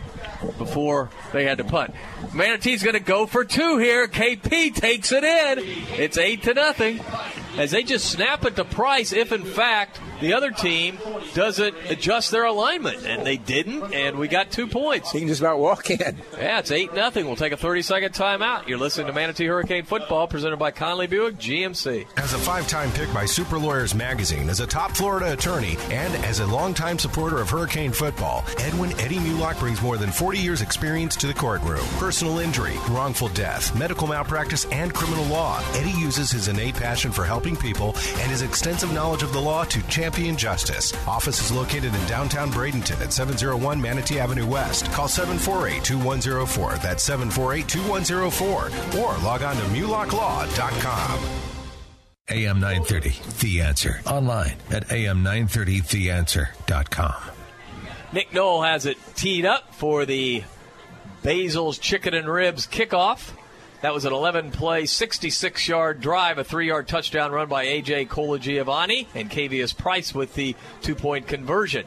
before 0.58 1.10
they 1.32 1.44
had 1.44 1.58
to 1.58 1.64
punt. 1.64 1.94
Manatee's 2.32 2.82
going 2.82 2.94
to 2.94 3.00
go 3.00 3.26
for 3.26 3.44
two 3.44 3.78
here. 3.78 4.08
KP 4.08 4.74
takes 4.74 5.12
it 5.12 5.24
in. 5.24 5.58
It's 5.98 6.16
eight 6.16 6.42
to 6.44 6.54
nothing. 6.54 7.00
As 7.56 7.70
they 7.70 7.82
just 7.82 8.10
snap 8.10 8.44
it 8.44 8.56
to 8.56 8.64
Price, 8.64 9.12
if 9.12 9.30
in 9.30 9.44
fact 9.44 10.00
the 10.20 10.32
other 10.34 10.50
team 10.50 10.98
doesn't 11.34 11.74
adjust 11.88 12.30
their 12.30 12.44
alignment, 12.44 13.04
and 13.04 13.26
they 13.26 13.36
didn't, 13.36 13.92
and 13.92 14.18
we 14.18 14.26
got 14.26 14.50
two 14.50 14.66
points. 14.66 15.12
He 15.12 15.20
can 15.20 15.28
just 15.28 15.40
about 15.40 15.58
walk 15.58 15.90
in. 15.90 16.18
Yeah, 16.38 16.58
it's 16.58 16.70
eight 16.70 16.94
nothing. 16.94 17.26
We'll 17.26 17.36
take 17.36 17.52
a 17.52 17.56
thirty 17.56 17.82
second 17.82 18.12
timeout. 18.12 18.66
You're 18.66 18.78
listening 18.78 19.06
to 19.08 19.12
Manatee 19.12 19.46
Hurricane 19.46 19.84
Football, 19.84 20.26
presented 20.26 20.56
by 20.56 20.70
Conley 20.70 21.06
Buick 21.06 21.36
GMC. 21.36 22.06
As 22.16 22.32
a 22.32 22.38
five 22.38 22.66
time 22.68 22.90
pick 22.92 23.12
by 23.12 23.24
Super 23.24 23.58
Lawyers 23.58 23.94
Magazine, 23.94 24.48
as 24.48 24.60
a 24.60 24.66
top 24.66 24.96
Florida 24.96 25.32
attorney, 25.32 25.76
and 25.90 26.14
as 26.24 26.40
a 26.40 26.46
longtime 26.46 26.98
supporter 26.98 27.40
of 27.40 27.50
Hurricane 27.50 27.92
football, 27.92 28.44
Edwin 28.58 28.98
Eddie 29.00 29.18
Mulock 29.18 29.58
brings 29.58 29.80
more 29.82 29.96
than 29.96 30.10
40 30.10 30.38
years' 30.38 30.62
experience 30.62 31.16
to 31.16 31.26
the 31.26 31.34
courtroom. 31.34 31.84
Personal 31.98 32.38
injury, 32.38 32.74
wrongful 32.88 33.28
death, 33.28 33.76
medical 33.76 34.06
malpractice, 34.06 34.64
and 34.66 34.92
criminal 34.94 35.24
law. 35.26 35.62
Eddie 35.74 35.98
uses 36.00 36.30
his 36.30 36.48
innate 36.48 36.74
passion 36.74 37.12
for 37.12 37.24
helping 37.24 37.43
people 37.52 37.88
and 38.20 38.30
his 38.30 38.42
extensive 38.42 38.92
knowledge 38.94 39.22
of 39.22 39.32
the 39.32 39.40
law 39.40 39.64
to 39.64 39.82
champion 39.88 40.36
justice. 40.36 40.92
Office 41.06 41.40
is 41.40 41.52
located 41.52 41.94
in 41.94 42.06
downtown 42.06 42.50
Bradenton 42.50 43.00
at 43.02 43.12
701 43.12 43.80
Manatee 43.80 44.18
Avenue 44.18 44.46
West. 44.46 44.90
Call 44.92 45.08
748 45.08 45.84
2104. 45.84 46.76
That's 46.82 47.02
748 47.02 47.68
2104. 47.68 49.00
Or 49.00 49.16
log 49.18 49.42
on 49.42 49.56
to 49.56 49.62
mulocklaw.com. 49.62 51.20
AM 52.30 52.58
930, 52.58 53.20
The 53.40 53.60
Answer. 53.60 54.00
Online 54.06 54.56
at 54.70 54.88
am930theanswer.com. 54.88 57.14
Nick 58.14 58.32
Knoll 58.32 58.62
has 58.62 58.86
it 58.86 58.96
teed 59.14 59.44
up 59.44 59.74
for 59.74 60.06
the 60.06 60.42
Basil's 61.22 61.76
Chicken 61.78 62.14
and 62.14 62.26
Ribs 62.28 62.66
kickoff. 62.66 63.32
That 63.84 63.92
was 63.92 64.06
an 64.06 64.14
11 64.14 64.52
play, 64.52 64.86
66 64.86 65.68
yard 65.68 66.00
drive, 66.00 66.38
a 66.38 66.44
three 66.44 66.68
yard 66.68 66.88
touchdown 66.88 67.32
run 67.32 67.48
by 67.48 67.64
A.J. 67.64 68.06
Colagiovanni, 68.06 69.08
and 69.14 69.30
Cavius 69.30 69.76
Price 69.76 70.14
with 70.14 70.32
the 70.32 70.56
two 70.80 70.94
point 70.94 71.26
conversion. 71.26 71.84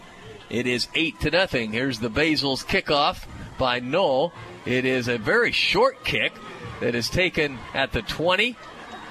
It 0.47 0.67
is 0.67 0.89
8 0.93 1.19
to 1.21 1.31
nothing. 1.31 1.71
Here's 1.71 1.97
the 1.97 2.11
Basil's 2.11 2.63
kickoff 2.63 3.25
by 3.57 3.79
Knoll. 3.79 4.31
It 4.67 4.85
is 4.85 5.07
a 5.07 5.17
very 5.17 5.51
short 5.51 6.03
kick 6.03 6.33
that 6.81 6.93
is 6.93 7.09
taken 7.09 7.57
at 7.73 7.93
the 7.93 8.03
20 8.03 8.55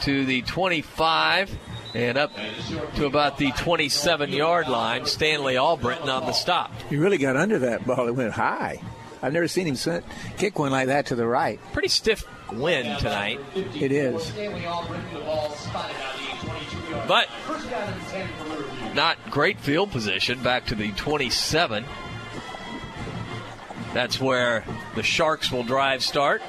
to 0.03 0.25
the 0.25 0.43
25 0.43 1.59
and 1.93 2.17
up 2.17 2.31
to 2.95 3.07
about 3.07 3.37
the 3.37 3.51
27 3.51 4.31
yard 4.31 4.69
line. 4.69 5.07
Stanley 5.07 5.57
Albritton 5.57 6.09
on 6.09 6.25
the 6.25 6.33
stop. 6.33 6.73
He 6.89 6.97
really 6.99 7.19
got 7.19 7.35
under 7.35 7.59
that 7.59 7.85
ball. 7.85 8.07
It 8.07 8.15
went 8.15 8.35
high. 8.35 8.81
I've 9.23 9.33
never 9.33 9.49
seen 9.49 9.75
him 9.75 10.05
kick 10.39 10.57
one 10.57 10.71
like 10.71 10.87
that 10.87 11.07
to 11.07 11.17
the 11.17 11.27
right. 11.27 11.59
Pretty 11.73 11.89
stiff 11.89 12.25
wind 12.53 12.99
tonight. 12.99 13.41
It 13.55 13.93
is. 13.93 14.33
But 17.09 17.29
not 18.95 19.19
great 19.31 19.61
field 19.61 19.91
position 19.91 20.43
back 20.43 20.67
to 20.67 20.75
the 20.75 20.93
27. 20.93 21.85
That's 23.93 24.21
where 24.21 24.65
the 24.95 25.03
Sharks 25.03 25.51
will 25.51 25.65
drive 25.65 26.03
start. 26.03 26.43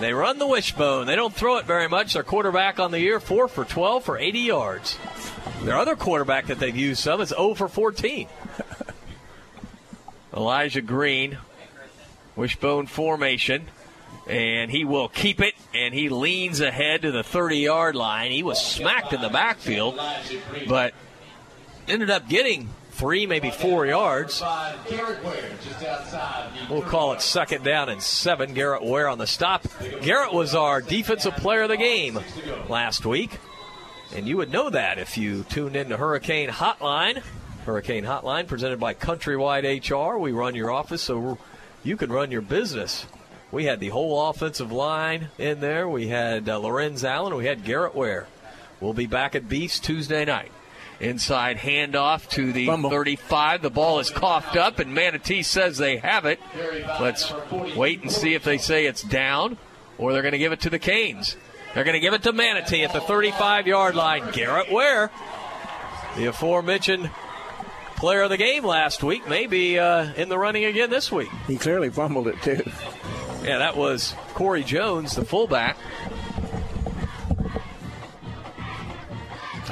They 0.00 0.12
run 0.12 0.38
the 0.38 0.46
wishbone. 0.46 1.06
They 1.06 1.14
don't 1.14 1.32
throw 1.32 1.58
it 1.58 1.66
very 1.66 1.88
much. 1.88 2.14
Their 2.14 2.24
quarterback 2.24 2.80
on 2.80 2.90
the 2.90 2.98
year, 2.98 3.20
4 3.20 3.46
for 3.46 3.64
12 3.64 4.02
for 4.02 4.18
80 4.18 4.38
yards. 4.40 4.98
Their 5.62 5.76
other 5.76 5.94
quarterback 5.94 6.46
that 6.46 6.58
they've 6.58 6.76
used 6.76 7.00
some 7.00 7.20
is 7.20 7.28
0 7.28 7.54
for 7.54 7.68
14. 7.68 8.26
Elijah 10.36 10.80
Green, 10.80 11.38
wishbone 12.34 12.86
formation, 12.86 13.68
and 14.26 14.70
he 14.70 14.84
will 14.84 15.08
keep 15.08 15.40
it, 15.40 15.54
and 15.74 15.92
he 15.94 16.08
leans 16.08 16.60
ahead 16.60 17.02
to 17.02 17.12
the 17.12 17.22
30 17.22 17.58
yard 17.58 17.94
line. 17.94 18.30
He 18.30 18.42
was 18.42 18.64
smacked 18.64 19.12
in 19.12 19.20
the 19.20 19.28
backfield, 19.28 19.98
but 20.68 20.94
ended 21.88 22.10
up 22.10 22.28
getting 22.28 22.68
three, 22.92 23.26
maybe 23.26 23.50
four 23.50 23.86
yards. 23.86 24.42
We'll 26.70 26.82
call 26.82 27.12
it 27.12 27.22
second 27.22 27.64
down 27.64 27.88
and 27.88 28.02
seven. 28.02 28.54
Garrett 28.54 28.84
Ware 28.84 29.08
on 29.08 29.18
the 29.18 29.26
stop. 29.26 29.66
Garrett 30.02 30.32
was 30.32 30.54
our 30.54 30.80
defensive 30.80 31.34
player 31.36 31.62
of 31.62 31.68
the 31.68 31.76
game 31.76 32.18
last 32.68 33.04
week, 33.04 33.38
and 34.14 34.28
you 34.28 34.36
would 34.36 34.52
know 34.52 34.70
that 34.70 34.98
if 34.98 35.18
you 35.18 35.44
tuned 35.44 35.76
in 35.76 35.88
to 35.88 35.96
Hurricane 35.96 36.48
Hotline 36.48 37.22
Hurricane 37.64 38.04
Hotline 38.04 38.46
presented 38.46 38.80
by 38.80 38.94
Countrywide 38.94 39.88
HR. 39.88 40.18
We 40.18 40.32
run 40.32 40.54
your 40.54 40.70
office 40.70 41.02
so 41.02 41.38
you 41.84 41.96
can 41.96 42.10
run 42.10 42.30
your 42.30 42.40
business. 42.40 43.06
We 43.52 43.66
had 43.66 43.80
the 43.80 43.90
whole 43.90 44.30
offensive 44.30 44.72
line 44.72 45.28
in 45.38 45.60
there. 45.60 45.86
We 45.86 46.08
had 46.08 46.48
uh, 46.48 46.58
Lorenz 46.58 47.04
Allen. 47.04 47.36
We 47.36 47.44
had 47.44 47.64
Garrett 47.64 47.94
Ware. 47.94 48.26
We'll 48.80 48.94
be 48.94 49.06
back 49.06 49.34
at 49.34 49.48
Beast 49.48 49.84
Tuesday 49.84 50.24
night. 50.24 50.50
Inside 50.98 51.58
handoff 51.58 52.28
to 52.30 52.52
the 52.52 52.66
35. 52.66 53.62
The 53.62 53.70
ball 53.70 53.98
is 53.98 54.08
coughed 54.08 54.56
up, 54.56 54.78
and 54.78 54.94
Manatee 54.94 55.42
says 55.42 55.76
they 55.76 55.98
have 55.98 56.24
it. 56.24 56.40
Let's 57.00 57.32
wait 57.76 58.00
and 58.02 58.10
see 58.10 58.34
if 58.34 58.42
they 58.44 58.56
say 58.56 58.86
it's 58.86 59.02
down 59.02 59.58
or 59.98 60.12
they're 60.12 60.22
going 60.22 60.32
to 60.32 60.38
give 60.38 60.52
it 60.52 60.60
to 60.60 60.70
the 60.70 60.78
Canes. 60.78 61.36
They're 61.74 61.84
going 61.84 61.94
to 61.94 62.00
give 62.00 62.14
it 62.14 62.22
to 62.22 62.32
Manatee 62.32 62.84
at 62.84 62.92
the 62.92 63.00
35 63.00 63.66
yard 63.66 63.94
line. 63.94 64.30
Garrett 64.32 64.70
Ware, 64.70 65.10
the 66.16 66.26
aforementioned 66.26 67.10
player 67.96 68.22
of 68.22 68.30
the 68.30 68.36
game 68.36 68.64
last 68.64 69.02
week, 69.02 69.28
may 69.28 69.46
be 69.46 69.78
uh, 69.78 70.12
in 70.14 70.28
the 70.28 70.38
running 70.38 70.64
again 70.64 70.88
this 70.90 71.10
week. 71.12 71.28
He 71.46 71.56
clearly 71.56 71.90
fumbled 71.90 72.28
it, 72.28 72.40
too. 72.42 72.62
Yeah, 73.42 73.58
that 73.58 73.76
was 73.76 74.14
Corey 74.34 74.62
Jones, 74.62 75.16
the 75.16 75.24
fullback. 75.24 75.76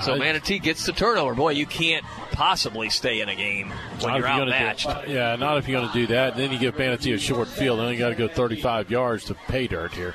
So 0.02 0.14
oh, 0.14 0.18
Manatee 0.18 0.58
gets 0.60 0.86
the 0.86 0.92
turnover. 0.92 1.34
Boy, 1.34 1.50
you 1.50 1.66
can't 1.66 2.04
possibly 2.32 2.88
stay 2.88 3.20
in 3.20 3.28
a 3.28 3.34
game 3.34 3.68
when 4.00 4.12
Not 4.12 4.18
you're 4.18 4.28
outmatched. 4.28 4.86
do- 4.86 4.92
uh, 4.92 5.04
yeah, 5.06 5.36
not 5.36 5.58
if 5.58 5.68
you're 5.68 5.80
going 5.80 5.92
to 5.92 5.98
do 5.98 6.06
that. 6.08 6.36
Then 6.36 6.52
you 6.52 6.58
give 6.58 6.78
Manatee 6.78 7.12
a 7.12 7.18
short 7.18 7.48
field. 7.48 7.80
Then 7.80 7.92
you 7.92 7.98
got 7.98 8.08
to 8.10 8.14
go 8.14 8.26
35 8.28 8.90
yards 8.90 9.24
to 9.26 9.34
pay 9.34 9.66
dirt 9.66 9.92
here. 9.92 10.14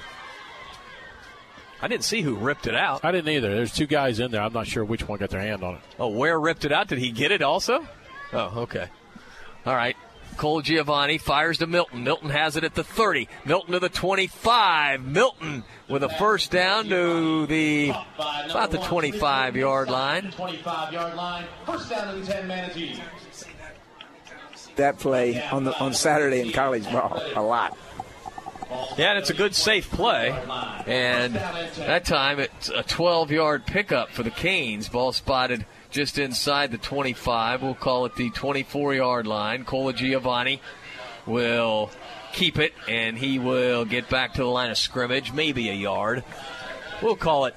I 1.81 1.87
didn't 1.87 2.03
see 2.03 2.21
who 2.21 2.35
ripped 2.35 2.65
it 2.67 2.73
out. 2.73 3.05
I 3.05 3.11
didn't 3.11 3.29
either. 3.29 3.53
There's 3.53 3.73
two 3.73 3.85
guys 3.85 4.19
in 4.19 4.31
there. 4.31 4.41
I'm 4.41 4.53
not 4.53 4.65
sure 4.65 4.83
which 4.83 5.07
one 5.07 5.19
got 5.19 5.29
their 5.29 5.41
hand 5.41 5.63
on 5.63 5.75
it. 5.75 5.81
Oh, 5.99 6.07
where 6.07 6.39
ripped 6.39 6.65
it 6.65 6.71
out? 6.71 6.87
Did 6.87 6.97
he 6.97 7.11
get 7.11 7.31
it 7.31 7.43
also? 7.43 7.87
Oh, 8.33 8.61
okay. 8.61 8.87
All 9.67 9.75
right. 9.75 9.95
Colagiovanni 10.35 11.19
fires 11.19 11.57
to 11.59 11.67
Milton. 11.67 12.03
Milton 12.03 12.29
has 12.29 12.55
it 12.55 12.63
at 12.63 12.75
the 12.75 12.83
30. 12.83 13.27
Milton 13.45 13.73
to 13.73 13.79
the 13.79 13.89
25. 13.89 15.05
Milton 15.05 15.63
with 15.89 16.03
a 16.03 16.09
first 16.09 16.51
down 16.51 16.89
to 16.89 17.45
the 17.47 17.91
about 18.49 18.71
the 18.71 18.77
25 18.79 19.55
yard 19.55 19.89
line. 19.89 20.31
25 20.31 20.93
yard 20.93 21.15
line. 21.15 21.45
First 21.65 21.89
down 21.89 22.15
and 22.15 22.25
10 22.25 22.47
Manatee. 22.47 23.01
That 24.75 24.99
play 24.99 25.41
on 25.49 25.63
the 25.63 25.77
on 25.79 25.93
Saturday 25.93 26.41
in 26.41 26.51
college 26.51 26.83
ball 26.91 27.21
a 27.35 27.41
lot. 27.41 27.77
Yeah, 28.97 29.11
and 29.11 29.19
it's 29.19 29.29
a 29.29 29.33
good 29.33 29.55
safe 29.55 29.89
play. 29.89 30.31
And 30.85 31.35
that 31.35 32.05
time 32.05 32.39
it's 32.39 32.69
a 32.69 32.83
12 32.83 33.31
yard 33.31 33.65
pickup 33.65 34.09
for 34.09 34.23
the 34.23 34.31
Canes. 34.31 34.89
Ball 34.89 35.13
spotted 35.13 35.65
just 35.95 36.19
inside 36.19 36.71
the 36.71 36.77
25. 36.77 37.63
We'll 37.63 37.73
call 37.73 38.05
it 38.05 38.15
the 38.15 38.29
24 38.29 38.95
yard 38.95 39.25
line. 39.25 39.63
Colagiovanni 39.63 40.59
will 41.25 41.89
keep 42.33 42.59
it, 42.59 42.73
and 42.89 43.17
he 43.17 43.39
will 43.39 43.85
get 43.85 44.09
back 44.09 44.33
to 44.33 44.41
the 44.41 44.49
line 44.49 44.69
of 44.69 44.77
scrimmage, 44.77 45.31
maybe 45.31 45.69
a 45.69 45.73
yard. 45.73 46.25
We'll 47.01 47.15
call 47.15 47.45
it 47.45 47.55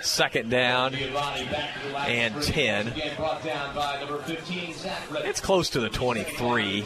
second 0.00 0.50
down 0.50 0.96
and 0.96 2.42
10. 2.42 2.92
It's 5.24 5.40
close 5.40 5.70
to 5.70 5.80
the 5.80 5.90
23, 5.90 6.84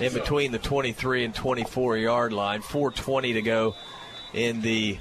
in 0.00 0.12
between 0.12 0.50
the 0.50 0.58
23 0.58 1.24
and 1.24 1.34
24 1.34 1.96
yard 1.96 2.32
line. 2.32 2.60
4:20 2.60 3.34
to 3.34 3.42
go 3.42 3.76
in 4.32 4.62
the 4.62 4.98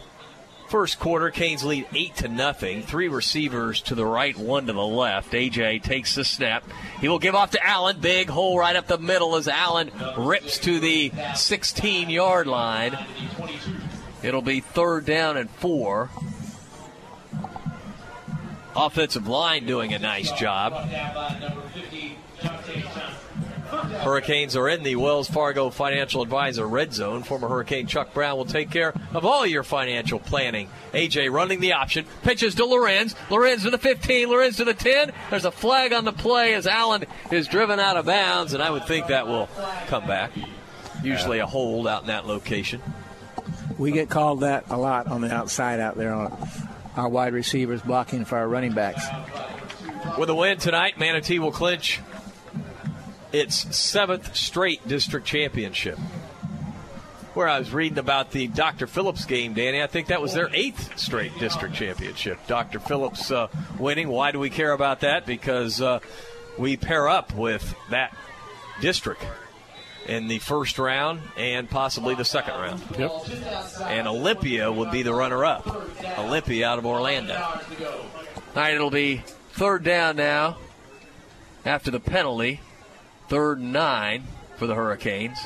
first 0.73 0.97
quarter. 0.97 1.29
Canes 1.29 1.63
lead 1.63 1.85
eight 1.93 2.15
to 2.15 2.27
nothing. 2.27 2.81
Three 2.81 3.07
receivers 3.07 3.79
to 3.83 3.93
the 3.93 4.03
right, 4.03 4.35
one 4.35 4.65
to 4.65 4.73
the 4.73 4.81
left. 4.81 5.31
AJ 5.31 5.83
takes 5.83 6.15
the 6.15 6.25
snap. 6.25 6.63
He 6.99 7.07
will 7.07 7.19
give 7.19 7.35
off 7.35 7.51
to 7.51 7.63
Allen. 7.63 7.99
Big 7.99 8.27
hole 8.27 8.57
right 8.57 8.75
up 8.75 8.87
the 8.87 8.97
middle 8.97 9.35
as 9.35 9.47
Allen 9.47 9.91
rips 10.17 10.57
to 10.57 10.79
the 10.79 11.11
16 11.35 12.09
yard 12.09 12.47
line. 12.47 12.97
It'll 14.23 14.41
be 14.41 14.61
third 14.61 15.05
down 15.05 15.37
and 15.37 15.47
four. 15.47 16.09
Offensive 18.75 19.27
line 19.27 19.67
doing 19.67 19.93
a 19.93 19.99
nice 19.99 20.31
job. 20.31 20.73
Hurricanes 23.93 24.55
are 24.55 24.67
in 24.67 24.83
the 24.83 24.95
Wells 24.95 25.29
Fargo 25.29 25.69
Financial 25.69 26.21
Advisor 26.21 26.67
red 26.67 26.93
zone. 26.93 27.23
Former 27.23 27.47
Hurricane 27.47 27.87
Chuck 27.87 28.13
Brown 28.13 28.37
will 28.37 28.45
take 28.45 28.69
care 28.69 28.93
of 29.13 29.25
all 29.25 29.45
your 29.45 29.63
financial 29.63 30.19
planning. 30.19 30.69
AJ 30.93 31.31
running 31.31 31.59
the 31.59 31.73
option, 31.73 32.05
pitches 32.23 32.55
to 32.55 32.65
Lorenz. 32.65 33.15
Lorenz 33.29 33.63
to 33.63 33.69
the 33.69 33.77
15, 33.77 34.29
Lorenz 34.29 34.57
to 34.57 34.65
the 34.65 34.73
10. 34.73 35.11
There's 35.29 35.45
a 35.45 35.51
flag 35.51 35.93
on 35.93 36.05
the 36.05 36.13
play 36.13 36.53
as 36.53 36.67
Allen 36.67 37.05
is 37.31 37.47
driven 37.47 37.79
out 37.79 37.97
of 37.97 38.05
bounds, 38.05 38.53
and 38.53 38.61
I 38.61 38.69
would 38.69 38.85
think 38.85 39.07
that 39.07 39.27
will 39.27 39.49
come 39.87 40.05
back. 40.07 40.31
Usually 41.03 41.39
a 41.39 41.45
hold 41.45 41.87
out 41.87 42.01
in 42.01 42.07
that 42.07 42.25
location. 42.25 42.81
We 43.77 43.91
get 43.91 44.09
called 44.09 44.41
that 44.41 44.65
a 44.69 44.77
lot 44.77 45.07
on 45.07 45.21
the 45.21 45.33
outside 45.33 45.79
out 45.79 45.95
there 45.97 46.13
on 46.13 46.49
our 46.95 47.09
wide 47.09 47.33
receivers 47.33 47.81
blocking 47.81 48.25
for 48.25 48.37
our 48.37 48.47
running 48.47 48.73
backs. 48.73 49.05
With 50.17 50.29
a 50.29 50.35
win 50.35 50.59
tonight, 50.59 50.99
Manatee 50.99 51.39
will 51.39 51.51
clinch 51.51 51.99
its 53.33 53.75
seventh 53.75 54.35
straight 54.35 54.87
district 54.87 55.25
championship. 55.25 55.97
Where 57.33 57.49
I 57.49 57.57
was 57.57 57.73
reading 57.73 57.97
about 57.97 58.29
the 58.29 58.47
Dr. 58.47 58.85
Phillips 58.85 59.25
game, 59.25 59.55
Danny, 59.55 59.81
I 59.81 59.87
think 59.87 60.07
that 60.07 60.21
was 60.21 60.33
their 60.33 60.49
eighth 60.53 60.99
straight 60.99 61.37
district 61.39 61.73
championship. 61.73 62.37
Dr. 62.45 62.79
Phillips 62.79 63.31
uh, 63.31 63.47
winning. 63.79 64.07
Why 64.07 64.31
do 64.31 64.37
we 64.39 64.51
care 64.51 64.71
about 64.71 64.99
that? 64.99 65.25
Because 65.25 65.81
uh, 65.81 65.99
we 66.59 66.77
pair 66.77 67.09
up 67.09 67.33
with 67.33 67.75
that 67.89 68.15
district 68.81 69.25
in 70.07 70.27
the 70.27 70.37
first 70.39 70.77
round 70.77 71.21
and 71.35 71.67
possibly 71.67 72.13
the 72.13 72.25
second 72.25 72.53
round. 72.53 72.83
Yep. 72.99 73.11
And 73.81 74.07
Olympia 74.07 74.71
would 74.71 74.91
be 74.91 75.01
the 75.01 75.13
runner 75.13 75.43
up. 75.43 75.65
Olympia 76.19 76.67
out 76.67 76.77
of 76.77 76.85
Orlando. 76.85 77.35
All 77.35 77.61
right, 78.55 78.75
it'll 78.75 78.91
be 78.91 79.23
third 79.53 79.83
down 79.83 80.17
now 80.17 80.57
after 81.65 81.89
the 81.89 81.99
penalty. 81.99 82.59
Third 83.33 83.57
and 83.57 83.73
nine 83.73 84.25
for 84.57 84.67
the 84.67 84.75
Hurricanes. 84.75 85.39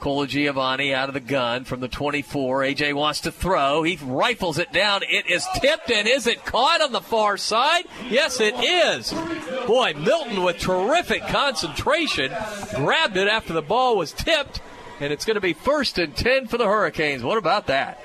Colagiovanni 0.00 0.92
out 0.92 1.06
of 1.06 1.14
the 1.14 1.20
gun 1.20 1.62
from 1.62 1.78
the 1.78 1.86
24. 1.86 2.62
AJ 2.62 2.94
wants 2.94 3.20
to 3.20 3.30
throw. 3.30 3.84
He 3.84 3.96
rifles 4.02 4.58
it 4.58 4.72
down. 4.72 5.02
It 5.04 5.30
is 5.30 5.46
tipped, 5.60 5.88
and 5.88 6.08
is 6.08 6.26
it 6.26 6.44
caught 6.44 6.80
on 6.80 6.90
the 6.90 7.00
far 7.00 7.36
side? 7.36 7.84
Yes, 8.10 8.40
it 8.40 8.56
is. 8.56 9.12
Boy, 9.68 9.94
Milton 9.96 10.42
with 10.42 10.58
terrific 10.58 11.22
concentration 11.28 12.32
grabbed 12.74 13.16
it 13.16 13.28
after 13.28 13.52
the 13.52 13.62
ball 13.62 13.96
was 13.96 14.10
tipped, 14.10 14.60
and 14.98 15.12
it's 15.12 15.24
going 15.24 15.36
to 15.36 15.40
be 15.40 15.52
first 15.52 15.96
and 15.96 16.16
10 16.16 16.48
for 16.48 16.58
the 16.58 16.66
Hurricanes. 16.66 17.22
What 17.22 17.38
about 17.38 17.68
that? 17.68 18.02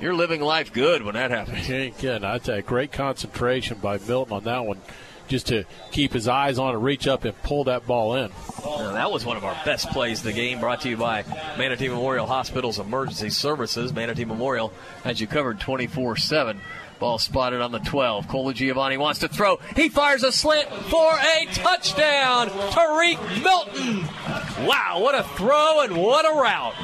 You're 0.00 0.14
living 0.14 0.42
life 0.42 0.70
good 0.70 1.00
when 1.00 1.14
that 1.14 1.30
happens. 1.30 1.66
Kidding. 1.66 2.24
I 2.24 2.36
tell 2.36 2.56
you, 2.56 2.62
great 2.62 2.92
concentration 2.92 3.78
by 3.78 3.96
Milton 4.06 4.34
on 4.34 4.44
that 4.44 4.66
one, 4.66 4.82
just 5.28 5.48
to 5.48 5.64
keep 5.90 6.12
his 6.12 6.28
eyes 6.28 6.58
on 6.58 6.74
it, 6.74 6.78
reach 6.78 7.06
up 7.06 7.24
and 7.24 7.40
pull 7.42 7.64
that 7.64 7.86
ball 7.86 8.14
in. 8.14 8.30
Now, 8.64 8.92
that 8.92 9.10
was 9.10 9.24
one 9.24 9.36
of 9.36 9.44
our 9.44 9.56
best 9.64 9.90
plays 9.90 10.18
of 10.18 10.24
the 10.24 10.32
game, 10.32 10.60
brought 10.60 10.80
to 10.82 10.88
you 10.88 10.96
by 10.96 11.24
Manatee 11.58 11.88
Memorial 11.88 12.26
Hospital's 12.26 12.78
Emergency 12.78 13.30
Services. 13.30 13.92
Manatee 13.92 14.24
Memorial 14.24 14.72
has 15.04 15.20
you 15.20 15.26
covered 15.26 15.60
24 15.60 16.16
7. 16.16 16.60
Ball 16.98 17.18
spotted 17.18 17.60
on 17.60 17.72
the 17.72 17.78
12. 17.80 18.26
Colagiovanni 18.26 18.96
wants 18.96 19.20
to 19.20 19.28
throw. 19.28 19.58
He 19.74 19.90
fires 19.90 20.22
a 20.22 20.32
slant 20.32 20.70
for 20.70 21.12
a 21.12 21.46
touchdown. 21.52 22.48
Tariq 22.48 23.42
Milton. 23.42 24.66
Wow, 24.66 25.00
what 25.00 25.14
a 25.14 25.22
throw 25.36 25.82
and 25.82 25.96
what 25.96 26.24
a 26.24 26.40
route. 26.40 26.74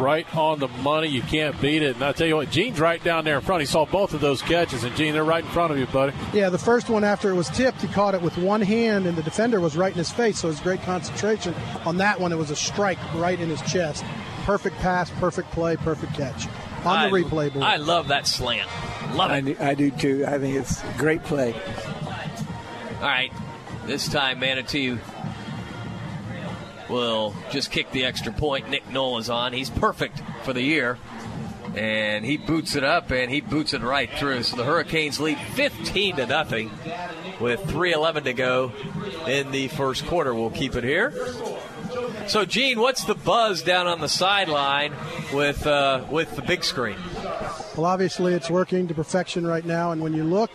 Right 0.00 0.34
on 0.34 0.58
the 0.58 0.68
money. 0.68 1.08
You 1.08 1.22
can't 1.22 1.60
beat 1.60 1.82
it. 1.82 1.94
And 1.96 2.04
I 2.04 2.12
tell 2.12 2.26
you 2.26 2.36
what, 2.36 2.50
Gene's 2.50 2.80
right 2.80 3.02
down 3.02 3.24
there 3.24 3.36
in 3.36 3.42
front. 3.42 3.60
He 3.60 3.66
saw 3.66 3.84
both 3.84 4.14
of 4.14 4.20
those 4.20 4.40
catches, 4.42 4.82
and 4.82 4.96
Gene, 4.96 5.12
they're 5.12 5.22
right 5.22 5.44
in 5.44 5.50
front 5.50 5.72
of 5.72 5.78
you, 5.78 5.86
buddy. 5.86 6.12
Yeah, 6.32 6.48
the 6.48 6.58
first 6.58 6.88
one 6.88 7.04
after 7.04 7.30
it 7.30 7.34
was 7.34 7.48
tipped, 7.50 7.82
he 7.82 7.88
caught 7.88 8.14
it 8.14 8.22
with 8.22 8.36
one 8.38 8.62
hand, 8.62 9.06
and 9.06 9.16
the 9.16 9.22
defender 9.22 9.60
was 9.60 9.76
right 9.76 9.92
in 9.92 9.98
his 9.98 10.10
face, 10.10 10.38
so 10.38 10.48
it 10.48 10.52
was 10.52 10.60
great 10.60 10.82
concentration. 10.82 11.54
On 11.84 11.98
that 11.98 12.18
one, 12.18 12.32
it 12.32 12.36
was 12.38 12.50
a 12.50 12.56
strike 12.56 12.98
right 13.14 13.38
in 13.38 13.48
his 13.50 13.60
chest. 13.62 14.04
Perfect 14.44 14.76
pass, 14.78 15.10
perfect 15.10 15.50
play, 15.52 15.76
perfect 15.76 16.14
catch. 16.14 16.46
On 16.84 16.96
I- 16.98 17.08
the 17.10 17.14
replay 17.16 17.52
board. 17.52 17.64
I 17.64 17.76
love 17.76 18.08
that 18.08 18.26
slant. 18.26 18.68
Love 19.14 19.30
it. 19.30 19.34
I 19.34 19.40
do, 19.40 19.56
I 19.60 19.74
do 19.74 19.90
too. 19.90 20.24
I 20.26 20.38
think 20.38 20.56
it's 20.56 20.82
great 20.96 21.22
play. 21.24 21.52
All 21.54 23.06
right. 23.06 23.32
This 23.86 24.08
time, 24.08 24.38
Manatee 24.40 24.96
will 26.90 27.34
just 27.50 27.70
kick 27.70 27.90
the 27.92 28.04
extra 28.04 28.32
point. 28.32 28.68
Nick 28.68 28.90
Knoll 28.90 29.18
is 29.18 29.30
on. 29.30 29.52
He's 29.52 29.70
perfect 29.70 30.20
for 30.44 30.52
the 30.52 30.62
year. 30.62 30.98
And 31.76 32.24
he 32.24 32.36
boots 32.36 32.74
it 32.74 32.82
up 32.82 33.12
and 33.12 33.30
he 33.30 33.40
boots 33.40 33.74
it 33.74 33.82
right 33.82 34.10
through. 34.10 34.42
So 34.42 34.56
the 34.56 34.64
Hurricanes 34.64 35.20
lead 35.20 35.38
15 35.38 36.16
to 36.16 36.26
nothing 36.26 36.70
with 37.38 37.60
3:11 37.60 38.24
to 38.24 38.32
go 38.32 38.72
in 39.26 39.52
the 39.52 39.68
first 39.68 40.04
quarter. 40.06 40.34
We'll 40.34 40.50
keep 40.50 40.74
it 40.74 40.82
here. 40.82 41.12
So, 42.26 42.44
Gene, 42.44 42.78
what's 42.78 43.04
the 43.04 43.14
buzz 43.14 43.62
down 43.62 43.86
on 43.86 44.00
the 44.00 44.08
sideline 44.08 44.94
with 45.32 45.66
uh, 45.66 46.04
with 46.10 46.34
the 46.36 46.42
big 46.42 46.64
screen? 46.64 46.96
Well, 47.76 47.86
obviously, 47.86 48.34
it's 48.34 48.50
working 48.50 48.88
to 48.88 48.94
perfection 48.94 49.46
right 49.46 49.64
now, 49.64 49.90
and 49.92 50.00
when 50.00 50.12
you 50.12 50.24
look 50.24 50.50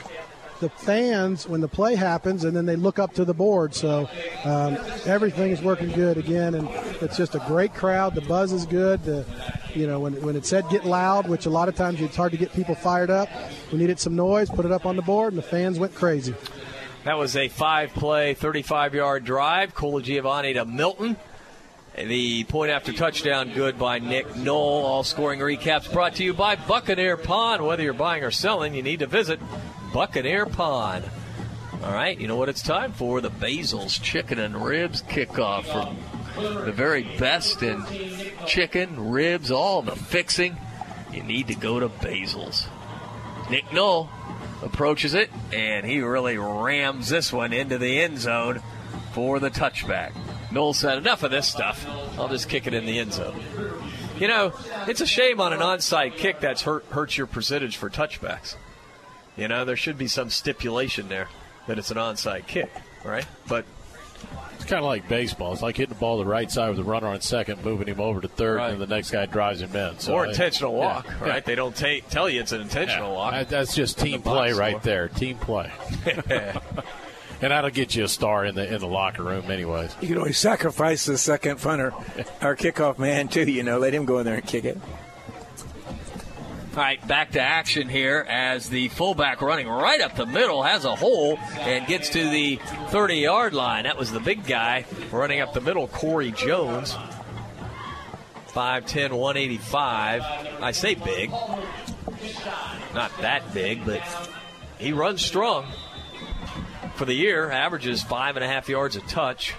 the 0.60 0.70
fans 0.70 1.48
when 1.48 1.62
the 1.62 1.68
play 1.68 1.96
happens, 1.96 2.44
and 2.44 2.56
then 2.56 2.66
they 2.66 2.76
look 2.76 3.00
up 3.00 3.14
to 3.16 3.26
the 3.26 3.34
board. 3.34 3.74
So 3.74 4.10
um, 4.44 4.78
everything 5.06 5.52
is 5.52 5.62
working 5.62 5.92
good 5.92 6.18
again, 6.18 6.56
and 6.56 6.70
it's 7.02 7.18
just 7.18 7.36
a 7.36 7.40
great 7.48 7.74
crowd. 7.74 8.16
The 8.16 8.22
buzz 8.22 8.52
is 8.52 8.66
good. 8.66 9.04
The, 9.04 9.26
you 9.74 9.88
know, 9.88 10.00
when, 10.00 10.22
when 10.22 10.36
it 10.36 10.46
said 10.46 10.68
get 10.70 10.86
loud, 10.86 11.28
which 11.28 11.46
a 11.46 11.50
lot 11.50 11.68
of 11.68 11.76
times 11.76 12.02
it's 12.02 12.16
hard 12.16 12.32
to 12.32 12.38
get 12.38 12.54
people 12.54 12.76
fired 12.76 13.10
up, 13.10 13.30
we 13.72 13.78
needed 13.78 14.00
some 14.00 14.16
noise, 14.16 14.50
put 14.50 14.66
it 14.66 14.72
up 14.72 14.86
on 14.86 14.96
the 14.96 15.02
board, 15.02 15.34
and 15.34 15.38
the 15.38 15.48
fans 15.48 15.78
went 15.80 15.94
crazy. 15.94 16.34
That 17.04 17.18
was 17.18 17.36
a 17.36 17.50
five 17.50 17.92
play, 17.94 18.34
35 18.34 18.96
yard 18.96 19.26
drive. 19.26 19.76
Colagiovanni 19.76 20.56
to 20.56 20.66
Milton. 20.66 21.18
The 21.98 22.44
point 22.44 22.72
after 22.72 22.92
touchdown, 22.92 23.54
good 23.54 23.80
by 23.80 24.00
Nick 24.00 24.36
Knoll. 24.36 24.86
All 24.86 25.04
scoring 25.04 25.40
recaps 25.40 25.92
brought 25.92 26.16
to 26.16 26.26
you 26.26 26.34
by 26.34 26.58
Buccaneer 26.58 27.16
Pond. 27.16 27.66
Whether 27.66 27.84
you're 27.84 27.94
buying 27.94 28.22
or 28.22 28.32
selling, 28.32 28.76
you 28.76 28.84
need 28.84 29.00
to 29.00 29.08
visit 29.08 29.40
Buccaneer 29.94 30.46
Pond. 30.46 31.06
All 31.82 31.94
right, 31.94 32.20
you 32.20 32.28
know 32.28 32.36
what 32.36 32.50
it's 32.50 32.62
time 32.62 32.92
for? 32.92 33.22
The 33.22 33.30
Basil's 33.30 33.98
Chicken 33.98 34.40
and 34.40 34.66
Ribs 34.66 35.04
kickoff 35.04 35.66
from 35.72 35.98
the 36.66 36.74
very 36.74 37.04
best 37.18 37.64
in 37.64 37.86
chicken, 38.46 39.12
ribs, 39.12 39.50
all 39.50 39.82
the 39.82 39.96
fixing. 39.96 40.58
You 41.14 41.24
need 41.24 41.48
to 41.48 41.56
go 41.56 41.80
to 41.80 41.88
Basil's. 41.88 42.68
Nick 43.50 43.72
Knoll 43.72 44.10
approaches 44.62 45.14
it, 45.14 45.30
and 45.54 45.86
he 45.86 46.02
really 46.02 46.38
rams 46.38 47.08
this 47.08 47.32
one 47.32 47.54
into 47.54 47.78
the 47.78 48.02
end 48.02 48.20
zone 48.20 48.62
for 49.14 49.40
the 49.40 49.50
touchback. 49.50 50.12
Knoll 50.56 50.74
said, 50.74 50.98
Enough 50.98 51.22
of 51.24 51.32
this 51.32 51.48
stuff. 51.48 51.86
I'll 52.18 52.30
just 52.30 52.50
kick 52.50 52.66
it 52.66 52.74
in 52.74 52.86
the 52.86 52.98
end 52.98 53.14
zone. 53.14 53.40
You 54.18 54.28
know, 54.30 54.54
it's 54.88 55.02
a 55.02 55.06
shame 55.06 55.42
on 55.42 55.52
an 55.52 55.60
onside 55.60 56.16
kick 56.16 56.40
that's 56.40 56.62
hurt, 56.62 56.86
hurts 56.86 57.18
your 57.18 57.28
percentage 57.28 57.76
for 57.78 57.90
touchbacks. 57.90 58.56
You 59.36 59.50
know, 59.50 59.66
there 59.66 59.76
should 59.76 59.98
be 59.98 60.08
some 60.08 60.30
stipulation 60.30 61.10
there 61.10 61.28
that 61.68 61.78
it's 61.78 61.92
an 61.92 61.98
onside 61.98 62.48
kick, 62.48 62.72
right? 63.04 63.26
But 63.50 63.66
It's 64.54 64.64
kind 64.64 64.80
of 64.80 64.86
like 64.86 65.10
baseball. 65.10 65.52
It's 65.52 65.62
like 65.62 65.76
hitting 65.76 65.94
the 65.94 66.00
ball 66.00 66.18
to 66.20 66.24
the 66.24 66.30
right 66.30 66.50
side 66.50 66.70
with 66.70 66.80
a 66.80 66.84
runner 66.86 67.08
on 67.08 67.20
second, 67.20 67.62
moving 67.66 67.88
him 67.90 68.00
over 68.00 68.22
to 68.22 68.30
third, 68.30 68.62
and 68.62 68.72
then 68.80 68.80
the 68.88 68.96
next 68.96 69.12
guy 69.12 69.26
drives 69.26 69.60
him 69.62 69.76
in. 69.76 70.00
So, 70.00 70.14
or 70.14 70.26
intentional 70.28 70.72
yeah, 70.72 70.80
walk, 70.80 71.06
yeah. 71.08 71.28
right? 71.28 71.44
They 71.46 71.56
don't 71.56 71.76
ta- 71.76 72.00
tell 72.10 72.30
you 72.30 72.40
it's 72.40 72.54
an 72.54 72.62
intentional 72.62 73.10
Yeah, 73.10 73.16
walk. 73.18 73.48
That's 73.50 73.76
just 73.76 74.00
team 74.00 74.22
play 74.22 74.54
right 74.54 74.72
score. 74.78 74.80
there. 74.82 75.08
Team 75.10 75.38
play. 75.38 75.70
and 77.42 77.52
that'll 77.52 77.70
get 77.70 77.96
you 77.96 78.04
a 78.04 78.08
star 78.08 78.46
in 78.46 78.56
the 78.56 78.74
in 78.74 78.80
the 78.80 78.88
locker 78.88 79.24
room, 79.24 79.50
anyways. 79.50 79.96
You 80.02 80.08
can 80.10 80.18
always 80.18 80.38
sacrifice 80.38 81.06
the 81.06 81.18
second 81.18 81.62
punter, 81.62 81.94
our 82.42 82.56
kickoff 82.56 82.98
man 83.00 83.28
too. 83.28 83.50
You 83.50 83.64
know, 83.64 83.80
let 83.80 83.94
him 83.94 84.06
go 84.06 84.20
in 84.20 84.26
there 84.26 84.36
and 84.36 84.46
kick 84.46 84.66
it. 84.66 84.78
All 86.76 86.82
right, 86.82 87.08
back 87.08 87.32
to 87.32 87.42
action 87.42 87.88
here 87.88 88.26
as 88.28 88.68
the 88.68 88.90
fullback 88.90 89.42
running 89.42 89.66
right 89.66 90.02
up 90.02 90.18
the 90.18 90.26
middle 90.26 90.62
has 90.62 90.84
a 90.84 90.94
hole 90.94 91.38
and 91.60 91.88
gets 91.88 92.10
to 92.10 92.30
the 92.30 92.60
30 92.90 93.16
yard 93.16 93.54
line. 93.54 93.86
That 93.86 93.98
was 93.98 94.12
the 94.12 94.20
big 94.20 94.46
guy 94.46 94.86
running 95.10 95.40
up 95.40 95.54
the 95.54 95.62
middle, 95.62 95.88
Corey 95.88 96.32
Jones. 96.32 96.94
5'10, 98.50 99.12
185. 99.12 100.22
I 100.62 100.72
say 100.72 100.96
big. 100.96 101.30
Not 102.94 103.12
that 103.22 103.54
big, 103.54 103.86
but 103.86 104.02
he 104.78 104.92
runs 104.92 105.24
strong. 105.24 105.66
For 106.96 107.04
the 107.04 107.14
year, 107.14 107.52
averages 107.52 108.02
five 108.02 108.38
and 108.38 108.46
a 108.46 108.48
half 108.48 108.70
yards 108.70 108.96
a 108.96 109.02
touch. 109.02 109.54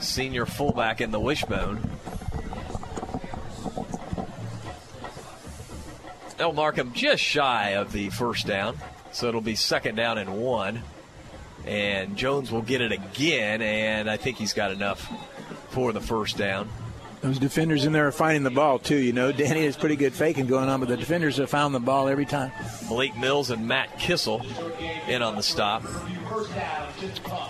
Senior 0.00 0.46
fullback 0.46 1.00
in 1.00 1.10
the 1.10 1.18
wishbone. 1.18 1.90
They'll 6.36 6.52
mark 6.52 6.76
him 6.76 6.92
just 6.92 7.22
shy 7.22 7.70
of 7.70 7.90
the 7.90 8.10
first 8.10 8.46
down, 8.46 8.78
so 9.10 9.26
it'll 9.26 9.40
be 9.40 9.56
second 9.56 9.96
down 9.96 10.18
and 10.18 10.40
one. 10.40 10.82
And 11.66 12.16
Jones 12.16 12.52
will 12.52 12.62
get 12.62 12.80
it 12.80 12.92
again, 12.92 13.60
and 13.60 14.08
I 14.08 14.16
think 14.16 14.36
he's 14.36 14.52
got 14.52 14.70
enough 14.70 15.10
for 15.70 15.92
the 15.92 16.00
first 16.00 16.36
down. 16.36 16.68
Those 17.24 17.38
defenders 17.38 17.86
in 17.86 17.92
there 17.92 18.06
are 18.06 18.12
finding 18.12 18.42
the 18.42 18.50
ball 18.50 18.78
too. 18.78 18.98
You 18.98 19.14
know, 19.14 19.32
Danny 19.32 19.64
has 19.64 19.78
pretty 19.78 19.96
good 19.96 20.12
faking 20.12 20.46
going 20.46 20.68
on, 20.68 20.80
but 20.80 20.90
the 20.90 20.96
defenders 20.98 21.38
have 21.38 21.48
found 21.48 21.74
the 21.74 21.80
ball 21.80 22.06
every 22.06 22.26
time. 22.26 22.52
Blake 22.86 23.16
Mills 23.16 23.48
and 23.50 23.66
Matt 23.66 23.98
Kissel 23.98 24.44
in 25.08 25.22
on 25.22 25.34
the 25.34 25.42
stop. 25.42 25.82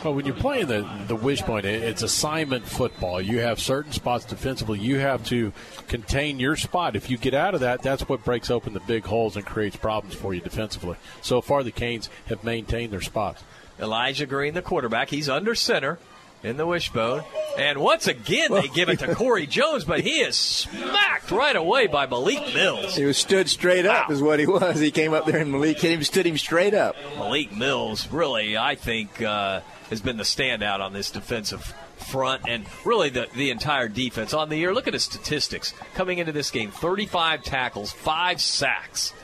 Well, 0.04 0.14
when 0.14 0.26
you're 0.26 0.34
playing 0.36 0.68
the 0.68 0.88
the 1.08 1.16
wishbone, 1.16 1.64
it- 1.64 1.82
it's 1.82 2.02
assignment 2.04 2.64
football. 2.68 3.20
You 3.20 3.40
have 3.40 3.58
certain 3.58 3.90
spots 3.90 4.24
defensively. 4.24 4.78
You 4.78 4.98
have 5.00 5.24
to 5.26 5.52
contain 5.88 6.38
your 6.38 6.54
spot. 6.54 6.94
If 6.94 7.10
you 7.10 7.18
get 7.18 7.34
out 7.34 7.54
of 7.54 7.60
that, 7.60 7.82
that's 7.82 8.08
what 8.08 8.24
breaks 8.24 8.52
open 8.52 8.74
the 8.74 8.80
big 8.80 9.04
holes 9.04 9.34
and 9.36 9.44
creates 9.44 9.74
problems 9.74 10.14
for 10.14 10.32
you 10.34 10.40
defensively. 10.40 10.96
So 11.20 11.40
far, 11.40 11.64
the 11.64 11.72
Canes 11.72 12.08
have 12.26 12.44
maintained 12.44 12.92
their 12.92 13.00
spots. 13.00 13.42
Elijah 13.80 14.26
Green, 14.26 14.54
the 14.54 14.62
quarterback, 14.62 15.10
he's 15.10 15.28
under 15.28 15.56
center 15.56 15.98
in 16.44 16.56
the 16.56 16.66
wishbone. 16.66 17.24
And 17.58 17.78
once 17.78 18.06
again, 18.06 18.52
they 18.52 18.68
give 18.68 18.88
it 18.88 18.98
to 19.00 19.14
Corey 19.16 19.46
Jones, 19.46 19.84
but 19.84 20.00
he 20.00 20.20
is 20.20 20.36
smacked 20.36 21.30
right 21.30 21.56
away 21.56 21.86
by 21.86 22.06
Malik 22.06 22.54
Mills. 22.54 22.94
He 22.94 23.04
was 23.04 23.16
stood 23.16 23.48
straight 23.48 23.86
up, 23.86 24.10
is 24.10 24.22
what 24.22 24.38
he 24.38 24.46
was. 24.46 24.78
He 24.78 24.90
came 24.90 25.14
up 25.14 25.26
there 25.26 25.38
and 25.38 25.50
Malik 25.50 25.80
hit 25.80 25.92
him, 25.92 26.02
stood 26.04 26.26
him 26.26 26.38
straight 26.38 26.74
up. 26.74 26.96
Malik 27.16 27.56
Mills 27.56 28.08
really, 28.12 28.56
I 28.56 28.74
think, 28.74 29.22
uh, 29.22 29.60
has 29.90 30.00
been 30.00 30.16
the 30.16 30.24
standout 30.24 30.80
on 30.80 30.92
this 30.92 31.10
defensive 31.10 31.74
front 31.96 32.42
and 32.46 32.66
really 32.84 33.08
the, 33.08 33.28
the 33.34 33.50
entire 33.50 33.88
defense. 33.88 34.34
On 34.34 34.48
the 34.48 34.56
year, 34.56 34.74
look 34.74 34.86
at 34.86 34.94
his 34.94 35.04
statistics. 35.04 35.72
Coming 35.94 36.18
into 36.18 36.32
this 36.32 36.50
game, 36.50 36.70
35 36.70 37.42
tackles, 37.42 37.92
5 37.92 38.40
sacks. 38.40 39.14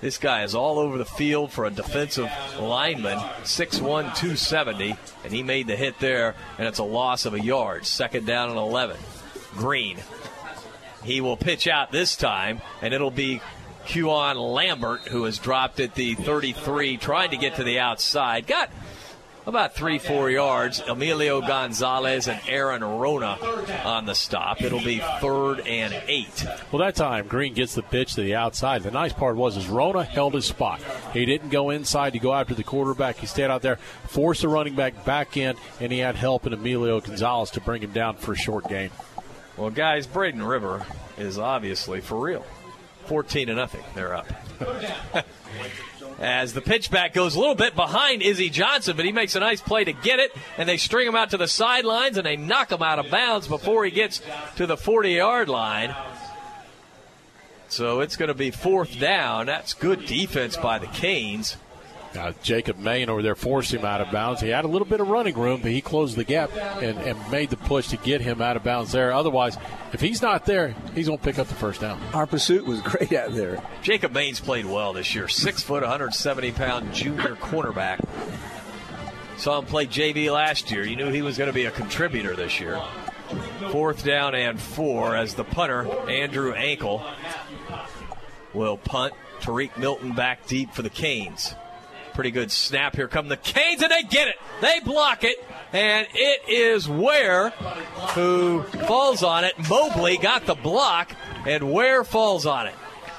This 0.00 0.18
guy 0.18 0.42
is 0.42 0.54
all 0.54 0.78
over 0.78 0.98
the 0.98 1.06
field 1.06 1.52
for 1.52 1.64
a 1.64 1.70
defensive 1.70 2.30
lineman, 2.60 3.18
6'1", 3.44 3.80
270, 3.80 4.94
and 5.24 5.32
he 5.32 5.42
made 5.42 5.66
the 5.66 5.76
hit 5.76 5.98
there, 6.00 6.34
and 6.58 6.68
it's 6.68 6.78
a 6.78 6.84
loss 6.84 7.24
of 7.24 7.32
a 7.32 7.40
yard. 7.40 7.86
Second 7.86 8.26
down 8.26 8.50
and 8.50 8.58
11. 8.58 8.96
Green. 9.54 9.98
He 11.02 11.20
will 11.20 11.36
pitch 11.36 11.66
out 11.66 11.92
this 11.92 12.14
time, 12.16 12.60
and 12.82 12.92
it'll 12.92 13.10
be 13.10 13.40
Huon 13.86 14.36
Lambert, 14.36 15.08
who 15.08 15.24
has 15.24 15.38
dropped 15.38 15.80
at 15.80 15.94
the 15.94 16.14
33, 16.14 16.98
trying 16.98 17.30
to 17.30 17.36
get 17.36 17.56
to 17.56 17.64
the 17.64 17.78
outside. 17.78 18.46
Got 18.46 18.70
about 19.46 19.74
three, 19.74 19.98
four 19.98 20.28
yards. 20.30 20.80
Emilio 20.80 21.40
Gonzalez 21.40 22.28
and 22.28 22.40
Aaron 22.48 22.82
Rona 22.82 23.38
on 23.84 24.04
the 24.04 24.14
stop. 24.14 24.60
It'll 24.60 24.82
be 24.82 25.00
third 25.20 25.60
and 25.60 25.94
eight. 26.08 26.44
Well, 26.70 26.80
that 26.80 26.96
time 26.96 27.28
Green 27.28 27.54
gets 27.54 27.74
the 27.74 27.82
pitch 27.82 28.14
to 28.14 28.22
the 28.22 28.34
outside. 28.34 28.82
The 28.82 28.90
nice 28.90 29.12
part 29.12 29.36
was 29.36 29.56
is 29.56 29.68
Rona 29.68 30.04
held 30.04 30.34
his 30.34 30.44
spot. 30.44 30.82
He 31.12 31.24
didn't 31.24 31.50
go 31.50 31.70
inside 31.70 32.12
to 32.14 32.18
go 32.18 32.34
after 32.34 32.54
the 32.54 32.64
quarterback. 32.64 33.16
He 33.16 33.26
stayed 33.26 33.50
out 33.50 33.62
there, 33.62 33.76
forced 34.08 34.42
the 34.42 34.48
running 34.48 34.74
back 34.74 35.04
back 35.04 35.36
in, 35.36 35.56
and 35.80 35.92
he 35.92 35.98
had 36.00 36.16
help 36.16 36.46
in 36.46 36.52
Emilio 36.52 37.00
Gonzalez 37.00 37.50
to 37.52 37.60
bring 37.60 37.82
him 37.82 37.92
down 37.92 38.16
for 38.16 38.32
a 38.32 38.36
short 38.36 38.68
gain. 38.68 38.90
Well, 39.56 39.70
guys, 39.70 40.06
Braden 40.06 40.42
River 40.42 40.84
is 41.16 41.38
obviously 41.38 42.00
for 42.00 42.20
real. 42.20 42.44
14 43.06 43.46
to 43.46 43.54
nothing. 43.54 43.84
They're 43.94 44.14
up. 44.14 44.26
As 46.18 46.54
the 46.54 46.62
pitchback 46.62 47.12
goes 47.12 47.34
a 47.34 47.38
little 47.38 47.54
bit 47.54 47.76
behind 47.76 48.22
Izzy 48.22 48.48
Johnson, 48.48 48.96
but 48.96 49.04
he 49.04 49.12
makes 49.12 49.36
a 49.36 49.40
nice 49.40 49.60
play 49.60 49.84
to 49.84 49.92
get 49.92 50.18
it, 50.18 50.32
and 50.56 50.66
they 50.66 50.78
string 50.78 51.06
him 51.06 51.14
out 51.14 51.30
to 51.30 51.36
the 51.36 51.48
sidelines 51.48 52.16
and 52.16 52.24
they 52.24 52.36
knock 52.36 52.72
him 52.72 52.82
out 52.82 52.98
of 52.98 53.10
bounds 53.10 53.46
before 53.46 53.84
he 53.84 53.90
gets 53.90 54.22
to 54.56 54.66
the 54.66 54.78
40 54.78 55.10
yard 55.12 55.48
line. 55.48 55.94
So 57.68 58.00
it's 58.00 58.16
going 58.16 58.28
to 58.28 58.34
be 58.34 58.50
fourth 58.50 58.98
down. 58.98 59.46
That's 59.46 59.74
good 59.74 60.06
defense 60.06 60.56
by 60.56 60.78
the 60.78 60.86
Canes. 60.86 61.56
Uh, 62.16 62.32
Jacob 62.42 62.78
Main 62.78 63.08
over 63.08 63.22
there 63.22 63.34
forced 63.34 63.72
him 63.72 63.84
out 63.84 64.00
of 64.00 64.10
bounds. 64.10 64.40
He 64.40 64.48
had 64.48 64.64
a 64.64 64.68
little 64.68 64.86
bit 64.86 65.00
of 65.00 65.08
running 65.08 65.36
room, 65.36 65.60
but 65.60 65.70
he 65.70 65.80
closed 65.80 66.16
the 66.16 66.24
gap 66.24 66.50
and, 66.56 66.98
and 66.98 67.30
made 67.30 67.50
the 67.50 67.56
push 67.56 67.88
to 67.88 67.96
get 67.96 68.20
him 68.20 68.40
out 68.40 68.56
of 68.56 68.64
bounds 68.64 68.92
there. 68.92 69.12
Otherwise, 69.12 69.58
if 69.92 70.00
he's 70.00 70.22
not 70.22 70.46
there, 70.46 70.74
he's 70.94 71.06
going 71.06 71.18
to 71.18 71.24
pick 71.24 71.38
up 71.38 71.48
the 71.48 71.54
first 71.54 71.80
down. 71.80 72.00
Our 72.14 72.26
pursuit 72.26 72.64
was 72.64 72.80
great 72.80 73.12
out 73.12 73.32
there. 73.32 73.62
Jacob 73.82 74.12
Main's 74.12 74.40
played 74.40 74.66
well 74.66 74.92
this 74.92 75.14
year. 75.14 75.28
Six 75.28 75.62
foot, 75.62 75.82
170 75.82 76.52
pound 76.52 76.94
junior 76.94 77.36
cornerback. 77.36 78.04
Saw 79.36 79.58
him 79.58 79.66
play 79.66 79.86
JV 79.86 80.32
last 80.32 80.70
year. 80.70 80.84
You 80.84 80.96
knew 80.96 81.10
he 81.10 81.22
was 81.22 81.36
going 81.36 81.48
to 81.48 81.54
be 81.54 81.66
a 81.66 81.70
contributor 81.70 82.34
this 82.34 82.58
year. 82.58 82.80
Fourth 83.70 84.04
down 84.04 84.34
and 84.34 84.58
four 84.58 85.16
as 85.16 85.34
the 85.34 85.44
punter, 85.44 85.86
Andrew 86.08 86.52
Ankle, 86.52 87.04
will 88.54 88.78
punt. 88.78 89.12
Tariq 89.40 89.76
Milton 89.76 90.12
back 90.12 90.46
deep 90.46 90.72
for 90.72 90.80
the 90.80 90.88
Canes. 90.88 91.54
Pretty 92.16 92.30
good 92.30 92.50
snap. 92.50 92.96
Here 92.96 93.08
come 93.08 93.28
the 93.28 93.36
Canes, 93.36 93.82
and 93.82 93.92
they 93.92 94.02
get 94.02 94.26
it. 94.26 94.36
They 94.62 94.80
block 94.80 95.22
it, 95.22 95.36
and 95.74 96.08
it 96.14 96.48
is 96.48 96.88
Ware 96.88 97.50
who 98.14 98.62
falls 98.62 99.22
on 99.22 99.44
it. 99.44 99.52
Mobley 99.68 100.16
got 100.16 100.46
the 100.46 100.54
block, 100.54 101.12
and 101.46 101.70
Ware 101.74 102.04
falls 102.04 102.46
on 102.46 102.68
it. 102.68 102.74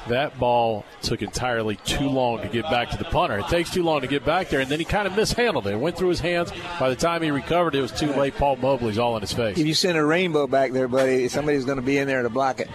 That 0.08 0.40
ball 0.40 0.84
took 1.04 1.22
entirely 1.22 1.76
too 1.76 2.10
long 2.10 2.42
to 2.42 2.48
get 2.48 2.64
back 2.72 2.90
to 2.90 2.98
the 2.98 3.04
punter. 3.04 3.38
It 3.38 3.48
takes 3.50 3.70
too 3.70 3.84
long 3.84 4.02
to 4.02 4.08
get 4.08 4.26
back 4.26 4.50
there, 4.50 4.62
and 4.62 4.72
then 4.72 4.80
he 4.80 4.86
kind 4.86 5.06
of 5.06 5.16
mishandled 5.16 5.68
it. 5.68 5.74
It 5.74 5.80
went 5.80 5.96
through 5.96 6.10
his 6.10 6.20
hands. 6.20 6.52
By 6.80 6.90
the 6.90 6.96
time 6.96 7.22
he 7.22 7.30
recovered, 7.30 7.76
it 7.76 7.82
was 7.82 7.92
too 7.92 8.12
late. 8.14 8.36
Paul 8.36 8.56
Mobley's 8.56 8.98
all 8.98 9.16
in 9.16 9.22
his 9.22 9.32
face. 9.32 9.60
If 9.60 9.68
you 9.68 9.76
send 9.76 9.96
a 9.96 10.04
rainbow 10.04 10.48
back 10.48 10.72
there, 10.72 10.88
buddy, 10.88 11.28
somebody's 11.28 11.66
going 11.66 11.76
to 11.76 11.84
be 11.84 12.00
in 12.00 12.08
there 12.08 12.24
to 12.24 12.32
block 12.32 12.62
it. 12.62 12.70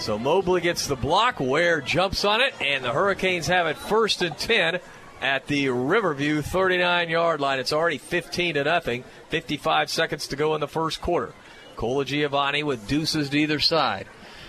So 0.00 0.18
Mobley 0.18 0.60
gets 0.60 0.88
the 0.88 0.96
block. 0.96 1.38
Ware 1.38 1.80
jumps 1.80 2.24
on 2.24 2.40
it, 2.40 2.52
and 2.60 2.82
the 2.82 2.92
Hurricanes 2.92 3.46
have 3.46 3.68
it 3.68 3.76
first 3.76 4.22
and 4.22 4.36
10 4.36 4.80
at 5.20 5.46
the 5.46 5.68
Riverview 5.68 6.42
39 6.42 7.08
yard 7.08 7.40
line. 7.40 7.58
It's 7.58 7.72
already 7.72 7.98
15 7.98 8.54
to 8.54 8.64
nothing. 8.64 9.04
55 9.28 9.90
seconds 9.90 10.26
to 10.28 10.36
go 10.36 10.54
in 10.54 10.60
the 10.60 10.68
first 10.68 11.00
quarter. 11.00 11.32
Colagiovanni 11.76 12.64
with 12.64 12.86
deuces 12.88 13.30
to 13.30 13.38
either 13.38 13.60
side. 13.60 14.06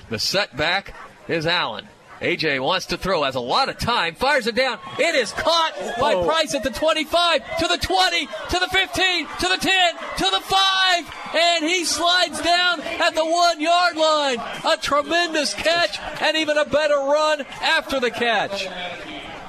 The 0.10 0.20
setback 0.20 0.96
is 1.28 1.46
Allen. 1.46 1.88
AJ 2.22 2.60
wants 2.62 2.88
to 2.88 2.98
throw, 2.98 3.24
has 3.24 3.36
a 3.36 3.40
lot 3.40 3.70
of 3.70 3.78
time, 3.78 4.14
fires 4.14 4.46
it 4.46 4.56
down. 4.56 4.78
It 4.98 5.16
is 5.16 5.32
caught 5.32 5.74
by 6.00 6.16
Oh. 6.16 6.26
Price 6.26 6.54
at 6.54 6.64
the 6.64 6.70
25, 6.70 7.60
to 7.60 7.68
the 7.68 7.78
20, 7.78 8.26
to 8.26 8.60
the 8.60 8.68
15, 8.68 9.28
to 9.40 9.48
the 9.48 9.58
10, 9.58 9.96
to 10.18 10.28
the 10.30 10.42
5, 10.42 11.36
and 11.36 11.64
he 11.64 11.86
slides 11.86 12.42
down 12.42 12.82
at 12.82 13.16
the 13.16 13.24
one 13.24 13.62
yard 13.62 13.96
line. 13.96 14.40
A 14.66 14.76
tremendous 14.82 15.54
catch 15.54 15.98
and 16.22 16.36
even 16.36 16.58
a 16.58 16.66
better 16.66 16.96
run 16.98 17.46
after 17.62 18.02
the 18.02 18.12
catch. 18.12 18.68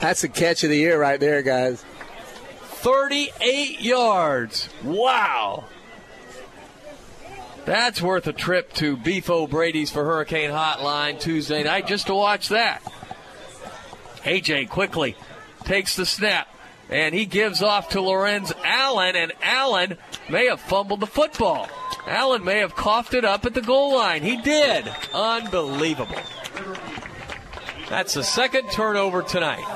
That's 0.00 0.22
the 0.22 0.28
catch 0.28 0.64
of 0.64 0.70
the 0.70 0.78
year 0.78 0.98
right 0.98 1.20
there, 1.20 1.42
guys. 1.42 1.84
38 2.80 3.80
yards. 3.80 4.68
Wow. 4.82 5.64
That's 7.66 8.00
worth 8.00 8.26
a 8.26 8.32
trip 8.32 8.72
to 8.74 8.96
Beef 8.96 9.28
O'Brady's 9.28 9.90
for 9.90 10.04
Hurricane 10.04 10.50
Hotline 10.50 11.20
Tuesday 11.20 11.62
night 11.62 11.86
just 11.86 12.06
to 12.06 12.14
watch 12.14 12.48
that. 12.48 12.82
AJ 14.24 14.70
quickly 14.70 15.16
takes 15.64 15.94
the 15.94 16.06
snap 16.06 16.48
and 16.88 17.14
he 17.14 17.26
gives 17.26 17.62
off 17.62 17.90
to 17.90 18.00
Lorenz 18.00 18.52
Allen, 18.64 19.14
and 19.14 19.32
Allen 19.42 19.96
may 20.28 20.46
have 20.46 20.60
fumbled 20.60 20.98
the 20.98 21.06
football. 21.06 21.68
Allen 22.06 22.44
may 22.44 22.58
have 22.58 22.74
coughed 22.74 23.14
it 23.14 23.24
up 23.24 23.46
at 23.46 23.54
the 23.54 23.62
goal 23.62 23.94
line. 23.94 24.22
He 24.22 24.36
did. 24.38 24.92
Unbelievable. 25.14 26.16
That's 27.90 28.14
the 28.14 28.22
second 28.22 28.70
turnover 28.70 29.22
tonight. 29.22 29.66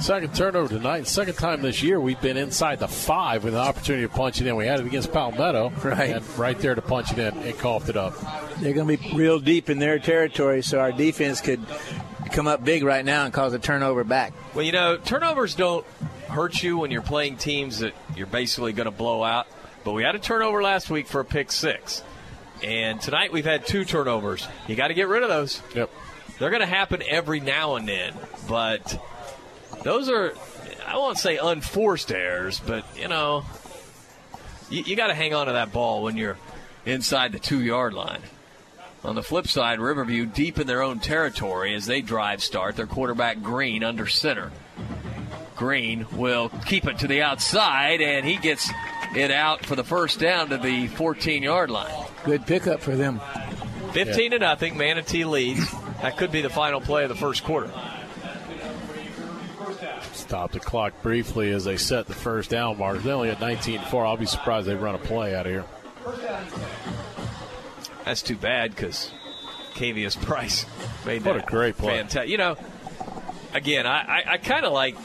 Second 0.00 0.34
turnover 0.34 0.68
tonight. 0.68 1.06
Second 1.06 1.34
time 1.34 1.62
this 1.62 1.84
year 1.84 2.00
we've 2.00 2.20
been 2.20 2.36
inside 2.36 2.80
the 2.80 2.88
five 2.88 3.44
with 3.44 3.54
an 3.54 3.60
opportunity 3.60 4.08
to 4.08 4.12
punch 4.12 4.40
it 4.40 4.48
in. 4.48 4.56
We 4.56 4.66
had 4.66 4.80
it 4.80 4.86
against 4.86 5.12
Palmetto. 5.12 5.70
Right. 5.84 6.16
And 6.16 6.38
right 6.38 6.58
there 6.58 6.74
to 6.74 6.82
punch 6.82 7.12
it 7.12 7.18
in. 7.18 7.38
It 7.42 7.58
coughed 7.58 7.88
it 7.88 7.96
up. 7.96 8.14
They're 8.58 8.72
going 8.72 8.88
to 8.88 8.96
be 8.96 9.14
real 9.14 9.38
deep 9.38 9.70
in 9.70 9.78
their 9.78 10.00
territory, 10.00 10.62
so 10.62 10.80
our 10.80 10.90
defense 10.90 11.40
could 11.40 11.64
come 12.32 12.48
up 12.48 12.64
big 12.64 12.82
right 12.82 13.04
now 13.04 13.24
and 13.24 13.32
cause 13.32 13.52
a 13.52 13.60
turnover 13.60 14.02
back. 14.02 14.32
Well, 14.52 14.64
you 14.64 14.72
know, 14.72 14.96
turnovers 14.96 15.54
don't 15.54 15.86
hurt 16.28 16.60
you 16.60 16.76
when 16.78 16.90
you're 16.90 17.02
playing 17.02 17.36
teams 17.36 17.78
that 17.78 17.94
you're 18.16 18.26
basically 18.26 18.72
going 18.72 18.86
to 18.86 18.90
blow 18.90 19.22
out. 19.22 19.46
But 19.84 19.92
we 19.92 20.02
had 20.02 20.16
a 20.16 20.18
turnover 20.18 20.60
last 20.60 20.90
week 20.90 21.06
for 21.06 21.20
a 21.20 21.24
pick 21.24 21.52
six. 21.52 22.02
And 22.62 23.00
tonight 23.00 23.32
we've 23.32 23.44
had 23.44 23.66
two 23.66 23.84
turnovers. 23.84 24.46
You 24.68 24.76
got 24.76 24.88
to 24.88 24.94
get 24.94 25.08
rid 25.08 25.22
of 25.22 25.28
those. 25.28 25.62
Yep. 25.74 25.90
They're 26.38 26.50
going 26.50 26.60
to 26.60 26.66
happen 26.66 27.02
every 27.06 27.40
now 27.40 27.76
and 27.76 27.88
then. 27.88 28.14
But 28.48 29.02
those 29.82 30.08
are, 30.08 30.34
I 30.86 30.96
won't 30.96 31.18
say 31.18 31.38
unforced 31.38 32.10
errors, 32.12 32.60
but, 32.60 32.84
you 32.98 33.08
know, 33.08 33.44
you, 34.70 34.82
you 34.82 34.96
got 34.96 35.08
to 35.08 35.14
hang 35.14 35.34
on 35.34 35.46
to 35.46 35.52
that 35.52 35.72
ball 35.72 36.02
when 36.02 36.16
you're 36.16 36.36
inside 36.86 37.32
the 37.32 37.38
two 37.38 37.62
yard 37.62 37.94
line. 37.94 38.20
On 39.02 39.14
the 39.14 39.22
flip 39.22 39.48
side, 39.48 39.80
Riverview 39.80 40.26
deep 40.26 40.58
in 40.58 40.66
their 40.66 40.82
own 40.82 41.00
territory 41.00 41.74
as 41.74 41.86
they 41.86 42.02
drive 42.02 42.42
start. 42.42 42.76
Their 42.76 42.86
quarterback 42.86 43.42
Green 43.42 43.82
under 43.82 44.06
center. 44.06 44.50
Green 45.56 46.06
will 46.12 46.50
keep 46.66 46.86
it 46.86 46.98
to 46.98 47.08
the 47.08 47.22
outside, 47.22 48.02
and 48.02 48.26
he 48.26 48.36
gets 48.36 48.70
it 49.14 49.30
out 49.30 49.64
for 49.66 49.76
the 49.76 49.84
first 49.84 50.20
down 50.20 50.50
to 50.50 50.58
the 50.58 50.88
14 50.88 51.42
yard 51.42 51.70
line. 51.70 51.92
Good 52.24 52.46
pickup 52.46 52.80
for 52.80 52.96
them. 52.96 53.20
15 53.92 54.32
to 54.32 54.38
nothing. 54.38 54.76
Manatee 54.76 55.24
leads. 55.24 55.70
That 56.02 56.16
could 56.16 56.32
be 56.32 56.40
the 56.40 56.50
final 56.50 56.80
play 56.80 57.02
of 57.02 57.08
the 57.08 57.14
first 57.14 57.44
quarter. 57.44 57.70
Stop 60.12 60.52
the 60.52 60.60
clock 60.60 61.02
briefly 61.02 61.50
as 61.50 61.64
they 61.64 61.76
set 61.76 62.06
the 62.06 62.14
first 62.14 62.50
down 62.50 62.78
mark. 62.78 63.02
They 63.02 63.10
only 63.10 63.30
at 63.30 63.38
19-4. 63.38 64.06
I'll 64.06 64.16
be 64.16 64.26
surprised 64.26 64.66
they 64.68 64.74
run 64.74 64.94
a 64.94 64.98
play 64.98 65.34
out 65.34 65.46
of 65.46 65.52
here. 65.52 65.64
That's 68.04 68.22
too 68.22 68.36
bad 68.36 68.74
because 68.74 69.10
Cavius 69.74 70.20
Price 70.20 70.66
made 71.04 71.24
What 71.24 71.34
that 71.34 71.48
a 71.48 71.50
great 71.50 71.76
play. 71.76 71.96
Fantastic. 71.96 72.30
You 72.30 72.38
know, 72.38 72.56
again, 73.54 73.86
I, 73.86 74.00
I, 74.00 74.32
I 74.32 74.38
kind 74.38 74.64
of 74.64 74.72
like. 74.72 74.96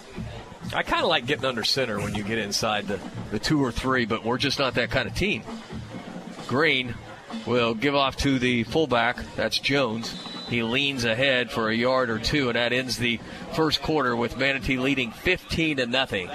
I 0.73 0.81
kind 0.81 1.03
of 1.03 1.09
like 1.09 1.27
getting 1.27 1.45
under 1.45 1.63
center 1.63 1.99
when 1.99 2.15
you 2.15 2.23
get 2.23 2.39
inside 2.39 2.87
the, 2.87 2.99
the 3.35 3.39
two 3.39 3.61
or 3.61 3.69
three, 3.69 4.05
but 4.05 4.23
we're 4.23 4.37
just 4.37 4.59
not 4.59 4.75
that 4.75 4.89
kind 4.89 5.09
of 5.09 5.13
team. 5.13 5.43
Green 6.47 6.95
will 7.45 7.73
give 7.73 7.93
off 7.93 8.15
to 8.15 8.39
the 8.39 8.63
fullback. 8.63 9.17
That's 9.35 9.59
Jones. 9.59 10.15
He 10.47 10.63
leans 10.63 11.03
ahead 11.03 11.51
for 11.51 11.67
a 11.67 11.75
yard 11.75 12.09
or 12.09 12.17
two, 12.17 12.47
and 12.47 12.55
that 12.55 12.71
ends 12.71 12.97
the 12.97 13.19
first 13.51 13.81
quarter 13.81 14.15
with 14.15 14.37
Manatee 14.37 14.77
leading 14.77 15.11
15 15.11 15.77
to 15.77 15.85
nothing. 15.85 16.29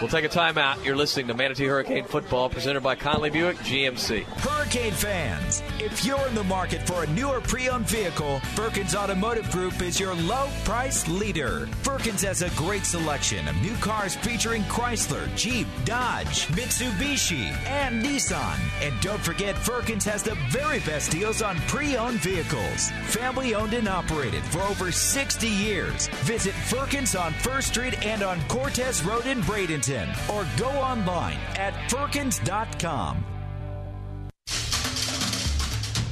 We'll 0.00 0.10
take 0.10 0.26
a 0.26 0.28
timeout. 0.28 0.84
You're 0.84 0.94
listening 0.96 1.26
to 1.28 1.34
Manatee 1.34 1.64
Hurricane 1.64 2.04
Football, 2.04 2.50
presented 2.50 2.82
by 2.82 2.96
Conley 2.96 3.30
Buick 3.30 3.56
GMC. 3.58 4.24
Hurricane 4.24 4.92
fans, 4.92 5.62
if 5.78 6.04
you're 6.04 6.26
in 6.28 6.34
the 6.34 6.44
market 6.44 6.86
for 6.86 7.04
a 7.04 7.06
newer 7.08 7.40
pre-owned 7.40 7.88
vehicle, 7.88 8.40
Firkins 8.54 8.94
Automotive 8.94 9.50
Group 9.50 9.80
is 9.80 9.98
your 9.98 10.14
low 10.14 10.48
price 10.64 11.08
leader. 11.08 11.66
Firkins 11.82 12.20
has 12.22 12.42
a 12.42 12.50
great 12.50 12.84
selection 12.84 13.48
of 13.48 13.56
new 13.62 13.74
cars 13.76 14.14
featuring 14.16 14.64
Chrysler, 14.64 15.34
Jeep, 15.34 15.66
Dodge, 15.86 16.46
Mitsubishi, 16.48 17.50
and 17.66 18.04
Nissan. 18.04 18.58
And 18.82 19.00
don't 19.00 19.20
forget, 19.20 19.56
Firkins 19.56 20.04
has 20.04 20.22
the 20.22 20.34
very 20.50 20.80
best 20.80 21.10
deals 21.10 21.40
on 21.40 21.56
pre-owned 21.68 22.20
vehicles. 22.20 22.90
Family 23.06 23.54
owned 23.54 23.72
and 23.72 23.88
operated 23.88 24.44
for 24.44 24.60
over 24.62 24.92
60 24.92 25.48
years. 25.48 26.08
Visit 26.24 26.52
Firkins 26.52 27.16
on 27.16 27.32
First 27.32 27.68
Street 27.68 28.04
and 28.04 28.22
on 28.22 28.38
Cortez 28.48 29.02
Road 29.02 29.24
in 29.24 29.40
Bradenton, 29.42 29.85
or 29.88 30.46
go 30.56 30.68
online 30.68 31.38
at 31.56 31.90
firkins.com. 31.90 33.24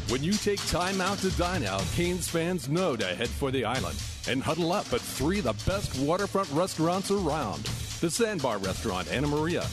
When 0.08 0.22
you 0.22 0.32
take 0.32 0.64
time 0.68 1.00
out 1.00 1.18
to 1.18 1.30
dine 1.32 1.64
out, 1.64 1.82
Canes 1.94 2.28
fans 2.28 2.68
know 2.68 2.94
to 2.94 3.06
head 3.06 3.28
for 3.28 3.50
the 3.50 3.64
island 3.64 4.00
and 4.28 4.42
huddle 4.42 4.70
up 4.72 4.92
at 4.92 5.00
three 5.00 5.38
of 5.38 5.44
the 5.44 5.54
best 5.68 5.98
waterfront 5.98 6.48
restaurants 6.50 7.10
around 7.10 7.62
the 8.00 8.10
Sandbar 8.10 8.58
Restaurant, 8.58 9.10
Anna 9.10 9.26
Maria, 9.26 9.64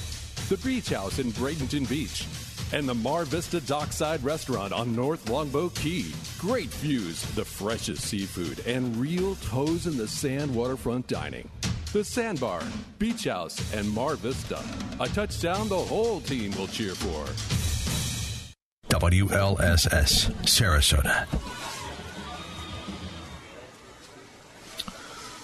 the 0.49 0.57
Beach 0.63 0.89
House 0.89 1.19
in 1.19 1.31
Bradenton 1.33 1.87
Beach, 1.87 2.25
and 2.73 2.87
the 2.87 2.93
Mar 2.93 3.25
Vista 3.25 3.59
Dockside 3.61 4.23
Restaurant 4.23 4.73
on 4.73 4.95
North 4.95 5.29
Longboat 5.29 5.75
Key. 5.75 6.13
Great 6.39 6.69
views, 6.75 7.21
the 7.35 7.45
freshest 7.45 8.03
seafood, 8.03 8.65
and 8.65 8.95
real 8.95 9.35
toes 9.35 9.85
in 9.85 9.97
the 9.97 10.07
sand 10.07 10.55
waterfront 10.55 11.07
dining. 11.07 11.49
The 11.93 12.05
Sandbar, 12.05 12.63
Beach 12.99 13.25
House, 13.25 13.73
and 13.73 13.89
Mar 13.89 14.15
Vista. 14.15 14.63
A 15.01 15.09
touchdown 15.09 15.67
the 15.67 15.77
whole 15.77 16.21
team 16.21 16.55
will 16.55 16.67
cheer 16.67 16.95
for. 16.95 17.25
WLSS, 18.87 20.31
Sarasota. 20.45 21.27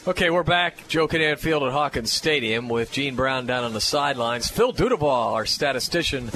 Okay, 0.08 0.30
we're 0.30 0.44
back. 0.44 0.88
Joe 0.88 1.06
Kinnan 1.10 1.38
Field 1.38 1.64
at 1.64 1.74
Hawkins 1.74 2.14
Stadium 2.14 2.70
with 2.70 2.94
Gene 2.94 3.18
Brown 3.18 3.46
down 3.46 3.66
on 3.66 3.74
the 3.74 3.82
sidelines. 3.82 4.48
Phil 4.48 4.72
Dudeball, 4.72 5.34
our 5.34 5.46
statistician 5.46 6.32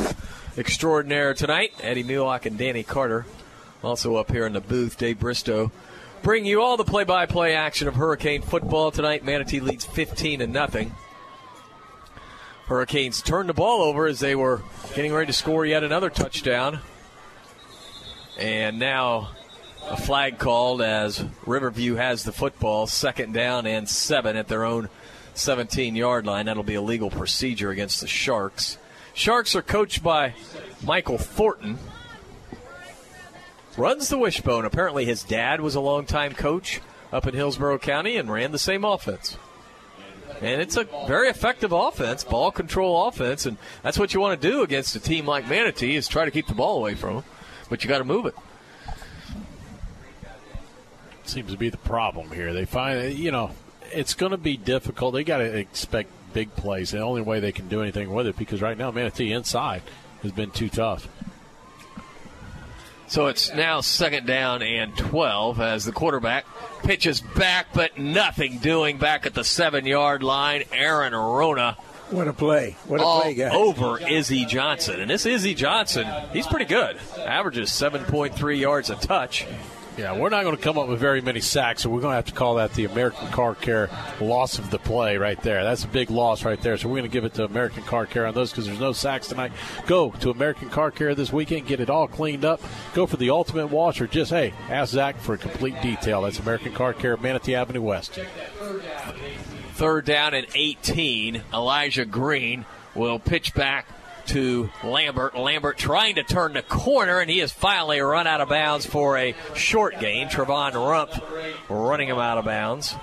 extraordinaire 0.57 1.33
tonight. 1.33 1.71
Eddie 1.81 2.03
Mulock 2.03 2.45
and 2.45 2.57
Danny 2.57 2.83
Carter 2.83 3.25
also 3.81 4.17
up 4.17 4.29
here 4.29 4.45
in 4.45 4.51
the 4.51 4.59
booth. 4.59 4.97
Dave 4.97 5.19
Bristow 5.19 5.71
bring 6.21 6.45
you 6.45 6.61
all 6.61 6.77
the 6.77 6.83
play-by-play 6.83 7.55
action 7.55 7.87
of 7.87 7.95
Hurricane 7.95 8.41
football 8.41 8.91
tonight. 8.91 9.23
Manatee 9.23 9.59
leads 9.59 9.85
15 9.85 10.39
to 10.39 10.47
nothing. 10.47 10.93
Hurricanes 12.67 13.21
turned 13.21 13.49
the 13.49 13.53
ball 13.53 13.81
over 13.81 14.05
as 14.05 14.19
they 14.19 14.35
were 14.35 14.61
getting 14.95 15.13
ready 15.13 15.27
to 15.27 15.33
score 15.33 15.65
yet 15.65 15.83
another 15.83 16.09
touchdown. 16.09 16.79
And 18.37 18.79
now 18.79 19.31
a 19.89 19.97
flag 19.97 20.37
called 20.37 20.81
as 20.81 21.23
Riverview 21.45 21.95
has 21.95 22.23
the 22.23 22.31
football, 22.31 22.87
second 22.87 23.33
down 23.33 23.65
and 23.65 23.89
seven 23.89 24.37
at 24.37 24.47
their 24.47 24.63
own 24.63 24.89
17 25.33 25.95
yard 25.95 26.25
line. 26.25 26.45
That'll 26.45 26.63
be 26.63 26.75
a 26.75 26.81
legal 26.81 27.09
procedure 27.09 27.71
against 27.71 27.99
the 27.99 28.07
Sharks. 28.07 28.77
Sharks 29.13 29.55
are 29.55 29.61
coached 29.61 30.01
by 30.01 30.33
Michael 30.83 31.17
Thornton. 31.17 31.77
Runs 33.81 34.09
the 34.09 34.19
wishbone. 34.19 34.63
Apparently, 34.63 35.05
his 35.05 35.23
dad 35.23 35.59
was 35.59 35.73
a 35.73 35.79
longtime 35.79 36.33
coach 36.33 36.81
up 37.11 37.25
in 37.25 37.33
Hillsborough 37.33 37.79
County 37.79 38.15
and 38.15 38.31
ran 38.31 38.51
the 38.51 38.59
same 38.59 38.85
offense. 38.85 39.37
And 40.39 40.61
it's 40.61 40.77
a 40.77 40.83
very 41.07 41.29
effective 41.29 41.71
offense, 41.71 42.23
ball 42.23 42.51
control 42.51 43.07
offense, 43.07 43.47
and 43.47 43.57
that's 43.81 43.97
what 43.97 44.13
you 44.13 44.19
want 44.19 44.39
to 44.39 44.47
do 44.47 44.61
against 44.61 44.95
a 44.95 44.99
team 44.99 45.25
like 45.25 45.49
Manatee 45.49 45.95
is 45.95 46.07
try 46.07 46.25
to 46.25 46.29
keep 46.29 46.45
the 46.45 46.53
ball 46.53 46.77
away 46.77 46.93
from 46.93 47.15
them. 47.15 47.23
But 47.69 47.83
you 47.83 47.89
got 47.89 47.97
to 47.97 48.03
move 48.03 48.27
it. 48.27 48.35
Seems 51.23 51.49
to 51.49 51.57
be 51.57 51.69
the 51.69 51.77
problem 51.77 52.29
here. 52.29 52.53
They 52.53 52.65
find, 52.65 53.17
you 53.17 53.31
know, 53.31 53.49
it's 53.91 54.13
going 54.13 54.31
to 54.31 54.37
be 54.37 54.57
difficult. 54.57 55.15
They 55.15 55.23
got 55.23 55.39
to 55.39 55.57
expect 55.57 56.11
big 56.33 56.55
plays. 56.55 56.91
The 56.91 56.99
only 56.99 57.23
way 57.23 57.39
they 57.39 57.51
can 57.51 57.67
do 57.67 57.81
anything 57.81 58.13
with 58.13 58.27
it 58.27 58.37
because 58.37 58.61
right 58.61 58.77
now 58.77 58.91
Manatee 58.91 59.33
inside 59.33 59.81
has 60.21 60.31
been 60.31 60.51
too 60.51 60.69
tough. 60.69 61.07
So 63.11 63.27
it's 63.27 63.53
now 63.53 63.81
second 63.81 64.25
down 64.25 64.61
and 64.61 64.95
12 64.95 65.59
as 65.59 65.83
the 65.83 65.91
quarterback 65.91 66.45
pitches 66.83 67.19
back, 67.19 67.67
but 67.73 67.97
nothing 67.97 68.59
doing 68.59 68.99
back 68.99 69.25
at 69.25 69.33
the 69.33 69.43
seven 69.43 69.85
yard 69.85 70.23
line. 70.23 70.63
Aaron 70.71 71.13
Rona. 71.13 71.73
What 72.09 72.29
a 72.29 72.33
play. 72.33 72.77
What 72.87 73.01
a 73.01 73.03
all 73.03 73.21
play, 73.23 73.33
guys. 73.33 73.51
over 73.53 73.99
Izzy 73.99 74.45
Johnson. 74.45 75.01
And 75.01 75.09
this 75.09 75.25
Izzy 75.25 75.53
Johnson, 75.55 76.07
he's 76.31 76.47
pretty 76.47 76.63
good. 76.63 76.97
Averages 77.17 77.69
7.3 77.69 78.57
yards 78.57 78.89
a 78.89 78.95
touch. 78.95 79.45
Yeah, 80.01 80.17
we're 80.17 80.29
not 80.29 80.43
going 80.43 80.57
to 80.57 80.63
come 80.63 80.79
up 80.79 80.87
with 80.87 80.99
very 80.99 81.21
many 81.21 81.41
sacks, 81.41 81.83
so 81.83 81.89
we're 81.91 82.01
going 82.01 82.13
to 82.13 82.15
have 82.15 82.25
to 82.25 82.31
call 82.31 82.55
that 82.55 82.73
the 82.73 82.85
American 82.85 83.27
Car 83.27 83.53
Care 83.53 83.87
loss 84.19 84.57
of 84.57 84.71
the 84.71 84.79
play 84.79 85.17
right 85.17 85.39
there. 85.43 85.63
That's 85.63 85.83
a 85.83 85.87
big 85.87 86.09
loss 86.09 86.43
right 86.43 86.59
there. 86.59 86.75
So 86.75 86.89
we're 86.89 86.97
going 86.97 87.11
to 87.11 87.13
give 87.13 87.23
it 87.23 87.35
to 87.35 87.45
American 87.45 87.83
Car 87.83 88.07
Care 88.07 88.25
on 88.25 88.33
those 88.33 88.49
because 88.49 88.65
there's 88.65 88.79
no 88.79 88.93
sacks 88.93 89.27
tonight. 89.27 89.51
Go 89.85 90.09
to 90.21 90.31
American 90.31 90.71
Car 90.71 90.89
Care 90.89 91.13
this 91.13 91.31
weekend, 91.31 91.67
get 91.67 91.79
it 91.79 91.91
all 91.91 92.07
cleaned 92.07 92.43
up. 92.43 92.59
Go 92.95 93.05
for 93.05 93.17
the 93.17 93.29
ultimate 93.29 93.67
wash, 93.67 94.01
or 94.01 94.07
just 94.07 94.31
hey, 94.31 94.55
ask 94.69 94.91
Zach 94.91 95.19
for 95.19 95.35
a 95.35 95.37
complete 95.37 95.79
detail. 95.83 96.23
That's 96.23 96.39
American 96.39 96.73
Car 96.73 96.93
Care, 96.93 97.15
Manatee 97.17 97.53
Avenue 97.53 97.83
West. 97.83 98.17
Third 99.73 100.05
down 100.05 100.33
and 100.33 100.47
18. 100.55 101.43
Elijah 101.53 102.05
Green 102.05 102.65
will 102.95 103.19
pitch 103.19 103.53
back 103.53 103.85
to 104.27 104.69
Lambert. 104.83 105.37
Lambert 105.37 105.77
trying 105.77 106.15
to 106.15 106.23
turn 106.23 106.53
the 106.53 106.61
corner, 106.61 107.19
and 107.19 107.29
he 107.29 107.39
has 107.39 107.51
finally 107.51 107.99
run 107.99 108.27
out 108.27 108.41
of 108.41 108.49
bounds 108.49 108.85
for 108.85 109.17
a 109.17 109.35
short 109.55 109.99
gain. 109.99 110.27
Trevon 110.27 110.73
Rump 110.73 111.11
running 111.69 112.09
him 112.09 112.17
out 112.19 112.37
of 112.37 112.45
bounds. 112.45 112.95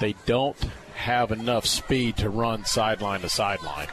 They 0.00 0.14
don't 0.26 0.58
have 0.94 1.30
enough 1.32 1.66
speed 1.66 2.16
to 2.18 2.30
run 2.30 2.64
sideline 2.64 3.20
to 3.20 3.28
sideline. 3.28 3.88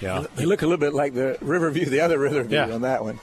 Yeah. 0.00 0.24
They 0.36 0.44
look 0.46 0.62
a 0.62 0.66
little 0.66 0.78
bit 0.78 0.94
like 0.94 1.14
the 1.14 1.36
Riverview, 1.40 1.86
the 1.86 2.00
other 2.00 2.18
Riverview 2.18 2.56
Yeah. 2.56 2.72
on 2.74 2.82
that 2.82 3.02
one. 3.02 3.18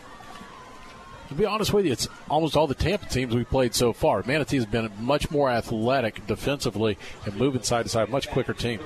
To 1.29 1.33
be 1.33 1.45
honest 1.45 1.73
with 1.73 1.85
you, 1.87 1.91
it's 1.91 2.07
almost 2.29 2.55
all 2.55 2.67
the 2.67 2.75
Tampa 2.75 3.07
teams 3.07 3.33
we've 3.33 3.49
played 3.49 3.73
so 3.73 3.93
far. 3.93 4.21
Manatee 4.27 4.57
has 4.57 4.65
been 4.67 4.91
much 4.99 5.31
more 5.31 5.49
athletic 5.49 6.27
defensively 6.27 6.99
and 7.25 7.35
moving 7.35 7.63
side 7.63 7.83
to 7.83 7.89
side, 7.89 8.09
much 8.09 8.29
quicker 8.29 8.53
team. 8.53 8.79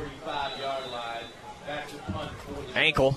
Ankle 2.75 3.15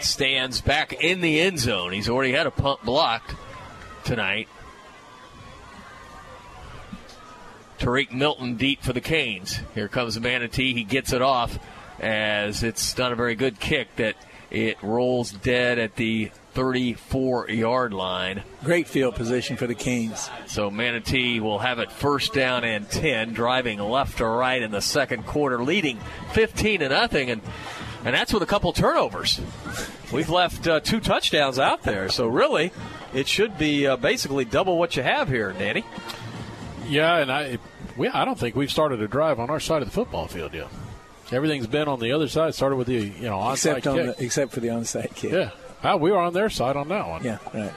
stands 0.00 0.60
back 0.60 0.92
in 0.92 1.20
the 1.20 1.40
end 1.40 1.58
zone. 1.58 1.92
He's 1.92 2.08
already 2.08 2.32
had 2.32 2.46
a 2.46 2.50
punt 2.50 2.84
blocked 2.84 3.34
tonight. 4.04 4.48
Tariq 7.78 8.12
Milton 8.12 8.56
deep 8.56 8.82
for 8.82 8.92
the 8.92 9.00
Canes. 9.00 9.60
Here 9.74 9.88
comes 9.88 10.14
the 10.14 10.20
Manatee. 10.20 10.74
He 10.74 10.84
gets 10.84 11.12
it 11.12 11.22
off 11.22 11.58
as 12.00 12.62
it's 12.62 12.96
not 12.98 13.12
a 13.12 13.16
very 13.16 13.34
good 13.34 13.60
kick 13.60 13.94
that 13.96 14.16
it 14.50 14.82
rolls 14.82 15.30
dead 15.30 15.78
at 15.78 15.96
the 15.96 16.30
34 16.54 17.50
yard 17.50 17.92
line. 17.92 18.42
Great 18.64 18.88
field 18.88 19.14
position 19.14 19.56
for 19.56 19.66
the 19.66 19.74
Canes. 19.74 20.28
So 20.46 20.70
Manatee 20.70 21.38
will 21.38 21.60
have 21.60 21.78
it 21.78 21.92
first 21.92 22.32
down 22.32 22.64
and 22.64 22.88
10, 22.90 23.32
driving 23.32 23.78
left 23.78 24.18
to 24.18 24.26
right 24.26 24.60
in 24.60 24.70
the 24.70 24.80
second 24.80 25.26
quarter, 25.26 25.62
leading 25.62 26.00
15 26.32 26.80
to 26.80 26.88
nothing, 26.88 27.30
and 27.30 27.42
and 28.04 28.14
that's 28.14 28.32
with 28.32 28.42
a 28.42 28.46
couple 28.46 28.72
turnovers. 28.72 29.40
We've 30.12 30.30
left 30.30 30.66
uh, 30.66 30.80
two 30.80 31.00
touchdowns 31.00 31.58
out 31.58 31.82
there, 31.82 32.08
so 32.08 32.26
really, 32.26 32.72
it 33.14 33.28
should 33.28 33.58
be 33.58 33.86
uh, 33.86 33.96
basically 33.96 34.44
double 34.44 34.78
what 34.78 34.96
you 34.96 35.02
have 35.02 35.28
here, 35.28 35.52
Danny. 35.52 35.84
Yeah, 36.88 37.16
and 37.18 37.30
I, 37.30 37.58
we, 37.96 38.08
I 38.08 38.24
don't 38.24 38.38
think 38.38 38.56
we've 38.56 38.70
started 38.70 39.02
a 39.02 39.08
drive 39.08 39.38
on 39.38 39.50
our 39.50 39.60
side 39.60 39.82
of 39.82 39.88
the 39.88 39.92
football 39.94 40.26
field 40.26 40.54
yet. 40.54 40.68
Everything's 41.30 41.66
been 41.66 41.88
on 41.88 42.00
the 42.00 42.12
other 42.12 42.26
side. 42.28 42.54
Started 42.54 42.76
with 42.76 42.86
the 42.86 42.94
you 42.94 43.22
know 43.28 43.36
onside 43.36 43.76
Except, 43.78 43.86
on 43.86 43.96
kick. 43.96 44.16
the, 44.16 44.24
except 44.24 44.52
for 44.52 44.60
the 44.60 44.68
onside 44.68 45.14
kick. 45.14 45.32
yeah, 45.32 45.50
Ah, 45.84 45.96
we 45.96 46.10
were 46.10 46.16
on 46.18 46.32
their 46.32 46.48
side 46.48 46.74
on 46.76 46.88
that 46.88 47.06
one. 47.06 47.22
Yeah, 47.22 47.36
right. 47.52 47.72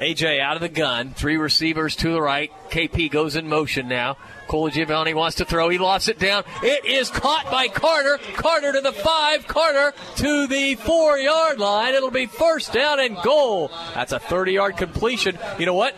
AJ 0.00 0.40
out 0.40 0.56
of 0.56 0.60
the 0.60 0.68
gun, 0.68 1.14
three 1.14 1.36
receivers 1.36 1.94
to 1.96 2.12
the 2.12 2.20
right. 2.20 2.50
KP 2.70 3.10
goes 3.10 3.36
in 3.36 3.48
motion 3.48 3.88
now. 3.88 4.16
Colagiovanni 4.48 5.14
wants 5.14 5.36
to 5.36 5.44
throw. 5.44 5.68
He 5.68 5.78
lofts 5.78 6.08
it 6.08 6.18
down. 6.18 6.44
It 6.62 6.84
is 6.84 7.10
caught 7.10 7.50
by 7.50 7.68
Carter. 7.68 8.18
Carter 8.34 8.72
to 8.72 8.80
the 8.80 8.92
five. 8.92 9.46
Carter 9.46 9.94
to 10.16 10.46
the 10.46 10.74
four 10.74 11.16
yard 11.18 11.58
line. 11.58 11.94
It'll 11.94 12.10
be 12.10 12.26
first 12.26 12.72
down 12.72 13.00
and 13.00 13.16
goal. 13.22 13.70
That's 13.94 14.12
a 14.12 14.18
30 14.18 14.52
yard 14.52 14.76
completion. 14.76 15.38
You 15.58 15.66
know 15.66 15.74
what? 15.74 15.96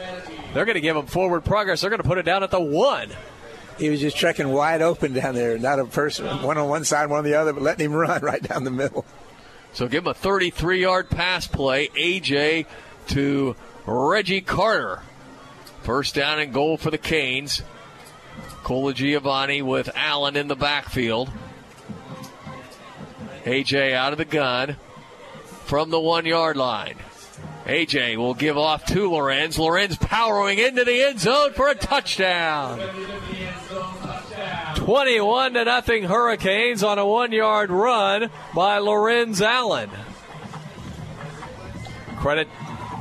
They're 0.52 0.64
going 0.64 0.74
to 0.74 0.80
give 0.80 0.96
him 0.96 1.06
forward 1.06 1.44
progress. 1.44 1.80
They're 1.80 1.90
going 1.90 2.02
to 2.02 2.08
put 2.08 2.18
it 2.18 2.24
down 2.24 2.42
at 2.42 2.50
the 2.50 2.60
one. 2.60 3.10
He 3.78 3.90
was 3.90 4.00
just 4.00 4.16
trekking 4.16 4.48
wide 4.48 4.80
open 4.80 5.12
down 5.12 5.34
there. 5.34 5.58
Not 5.58 5.78
a 5.78 5.84
person, 5.84 6.26
one 6.42 6.56
on 6.56 6.68
one 6.68 6.84
side, 6.84 7.10
one 7.10 7.18
on 7.18 7.24
the 7.24 7.34
other, 7.34 7.52
but 7.52 7.62
letting 7.62 7.86
him 7.86 7.94
run 7.94 8.22
right 8.22 8.42
down 8.42 8.64
the 8.64 8.70
middle. 8.70 9.04
So 9.72 9.88
give 9.88 10.04
him 10.04 10.10
a 10.10 10.14
33 10.14 10.80
yard 10.80 11.10
pass 11.10 11.46
play. 11.46 11.88
AJ 11.88 12.66
to 13.08 13.56
Reggie 13.86 14.40
Carter. 14.40 15.02
First 15.82 16.16
down 16.16 16.40
and 16.40 16.52
goal 16.52 16.76
for 16.76 16.90
the 16.90 16.98
Canes. 16.98 17.62
Colagiovanni 18.64 19.62
with 19.62 19.88
Allen 19.94 20.36
in 20.36 20.48
the 20.48 20.56
backfield. 20.56 21.30
AJ 23.44 23.92
out 23.92 24.12
of 24.12 24.18
the 24.18 24.24
gun 24.24 24.76
from 25.64 25.90
the 25.90 26.00
one 26.00 26.26
yard 26.26 26.56
line. 26.56 26.96
AJ 27.64 28.16
will 28.16 28.34
give 28.34 28.58
off 28.58 28.84
to 28.86 29.10
Lorenz. 29.10 29.58
Lorenz 29.58 29.96
powering 29.96 30.58
into 30.58 30.84
the 30.84 31.02
end 31.02 31.20
zone 31.20 31.52
for 31.52 31.68
a 31.68 31.74
touchdown. 31.76 32.80
21 34.74 35.54
to 35.54 35.64
nothing 35.64 36.04
Hurricanes 36.04 36.82
on 36.82 36.98
a 36.98 37.06
one 37.06 37.32
yard 37.32 37.70
run 37.70 38.30
by 38.54 38.78
Lorenz 38.78 39.40
Allen. 39.40 39.90
Credit 42.16 42.48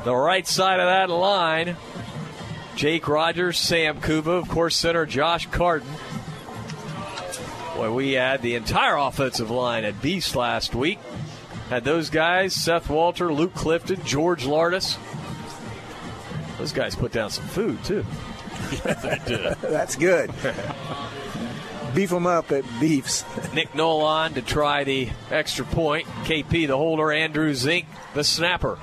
the 0.06 0.16
right 0.16 0.48
side 0.48 0.80
of 0.80 0.86
that 0.86 1.10
line. 1.14 1.76
Jake 2.76 3.08
Rogers, 3.08 3.58
Sam 3.58 4.00
Kuva, 4.00 4.28
of 4.28 4.48
course, 4.48 4.76
center 4.76 5.06
Josh 5.06 5.48
Carton. 5.48 5.90
Boy, 7.76 7.92
we 7.92 8.12
had 8.14 8.42
the 8.42 8.56
entire 8.56 8.96
offensive 8.96 9.50
line 9.50 9.84
at 9.84 10.02
Beast 10.02 10.36
last 10.36 10.76
week. 10.76 11.00
Had 11.70 11.84
those 11.84 12.10
guys, 12.10 12.54
Seth 12.54 12.90
Walter, 12.90 13.34
Luke 13.34 13.56
Clifton, 13.56 14.02
George 14.06 14.46
Lardis. 14.46 14.98
Those 16.60 16.72
guys 16.72 16.96
put 16.96 17.12
down 17.12 17.32
some 17.32 17.46
food, 17.46 17.84
too. 17.84 18.06
they 18.84 19.20
did. 19.26 19.58
That's 19.62 19.96
good. 19.96 20.32
Beef 21.96 22.12
them 22.12 22.28
up 22.28 22.52
at 22.52 22.64
Beefs. 22.80 23.26
Nick 23.54 23.74
Nolan 23.74 24.36
to 24.36 24.42
try 24.42 24.84
the 24.84 25.10
extra 25.32 25.66
point. 25.66 26.06
KP, 26.26 26.68
the 26.68 26.78
holder. 26.78 27.12
Andrew 27.12 27.54
Zink, 27.54 27.88
the 28.14 28.24
snapper. 28.24 28.78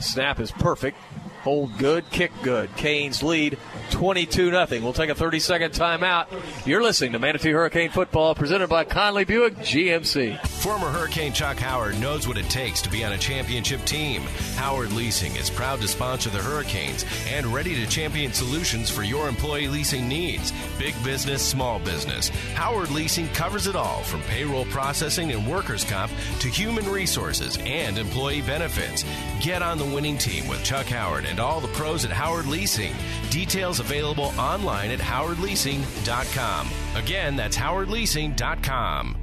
Snap 0.00 0.40
is 0.40 0.50
perfect. 0.50 0.96
Hold 1.42 1.78
good, 1.78 2.08
kick 2.10 2.32
good. 2.42 2.74
Canes 2.76 3.22
lead 3.22 3.56
22 3.90 4.50
0. 4.50 4.66
We'll 4.82 4.92
take 4.92 5.08
a 5.08 5.14
30 5.14 5.40
second 5.40 5.72
timeout. 5.72 6.26
You're 6.66 6.82
listening 6.82 7.12
to 7.12 7.18
Manatee 7.18 7.50
Hurricane 7.50 7.90
Football 7.90 8.34
presented 8.34 8.68
by 8.68 8.84
Conley 8.84 9.24
Buick 9.24 9.56
GMC. 9.56 10.38
Former 10.46 10.88
Hurricane 10.88 11.32
Chuck 11.32 11.56
Howard 11.56 11.98
knows 11.98 12.28
what 12.28 12.36
it 12.36 12.48
takes 12.50 12.82
to 12.82 12.90
be 12.90 13.04
on 13.04 13.12
a 13.12 13.18
championship 13.18 13.82
team. 13.86 14.20
Howard 14.56 14.92
Leasing 14.92 15.34
is 15.36 15.48
proud 15.48 15.80
to 15.80 15.88
sponsor 15.88 16.28
the 16.28 16.38
Hurricanes 16.38 17.06
and 17.28 17.46
ready 17.46 17.74
to 17.74 17.86
champion 17.86 18.34
solutions 18.34 18.90
for 18.90 19.02
your 19.02 19.26
employee 19.26 19.68
leasing 19.68 20.06
needs. 20.06 20.52
Big 20.78 20.94
business, 21.02 21.42
small 21.42 21.78
business. 21.78 22.28
Howard 22.54 22.90
Leasing 22.90 23.28
covers 23.28 23.66
it 23.66 23.76
all 23.76 24.02
from 24.02 24.20
payroll 24.22 24.66
processing 24.66 25.32
and 25.32 25.50
workers' 25.50 25.84
comp 25.84 26.12
to 26.40 26.48
human 26.48 26.86
resources 26.90 27.56
and 27.64 27.96
employee 27.96 28.42
benefits. 28.42 29.06
Get 29.40 29.62
on 29.62 29.78
the 29.78 29.86
winning 29.86 30.18
team 30.18 30.46
with 30.46 30.62
Chuck 30.62 30.86
Howard 30.86 31.24
and 31.30 31.40
all 31.40 31.60
the 31.60 31.68
pros 31.68 32.04
at 32.04 32.10
Howard 32.10 32.46
Leasing. 32.46 32.92
Details 33.30 33.80
available 33.80 34.32
online 34.38 34.90
at 34.90 34.98
howardleasing.com. 34.98 36.68
Again, 36.96 37.36
that's 37.36 37.56
howardleasing.com. 37.56 39.16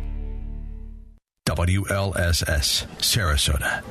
WLSS, 1.46 2.88
Sarasota. 2.98 3.84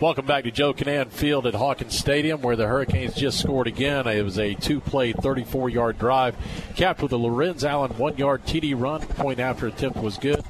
Welcome 0.00 0.24
back 0.24 0.44
to 0.44 0.50
Joe 0.50 0.72
Kinnan 0.72 1.10
Field 1.10 1.46
at 1.46 1.54
Hawkins 1.54 1.98
Stadium, 1.98 2.40
where 2.40 2.56
the 2.56 2.66
Hurricanes 2.66 3.14
just 3.14 3.38
scored 3.38 3.66
again. 3.66 4.06
It 4.06 4.22
was 4.22 4.38
a 4.38 4.54
two-play, 4.54 5.12
34-yard 5.12 5.98
drive, 5.98 6.36
capped 6.74 7.02
with 7.02 7.12
a 7.12 7.18
Lorenz 7.18 7.64
Allen 7.64 7.90
one-yard 7.98 8.46
TD 8.46 8.80
run. 8.80 9.02
Point 9.02 9.40
after 9.40 9.66
attempt 9.66 9.98
was 9.98 10.16
good. 10.16 10.42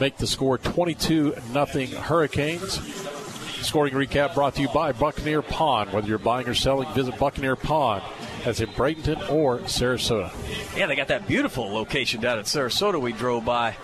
Make 0.00 0.16
the 0.16 0.26
score 0.26 0.56
22 0.56 1.36
nothing 1.52 1.90
Hurricanes. 1.90 2.78
Scoring 3.62 3.92
recap 3.94 4.34
brought 4.34 4.54
to 4.54 4.62
you 4.62 4.68
by 4.68 4.92
Buccaneer 4.92 5.42
Pawn. 5.42 5.88
Whether 5.90 6.08
you're 6.08 6.18
buying 6.18 6.48
or 6.48 6.54
selling, 6.54 6.88
visit 6.94 7.18
Buccaneer 7.18 7.56
Pawn. 7.56 8.02
That's 8.44 8.60
in 8.60 8.68
Bradenton 8.70 9.30
or 9.30 9.58
Sarasota. 9.60 10.32
Yeah, 10.76 10.86
they 10.86 10.96
got 10.96 11.08
that 11.08 11.26
beautiful 11.26 11.68
location 11.72 12.20
down 12.20 12.38
at 12.38 12.46
Sarasota 12.46 13.00
we 13.00 13.12
drove 13.12 13.44
by 13.44 13.76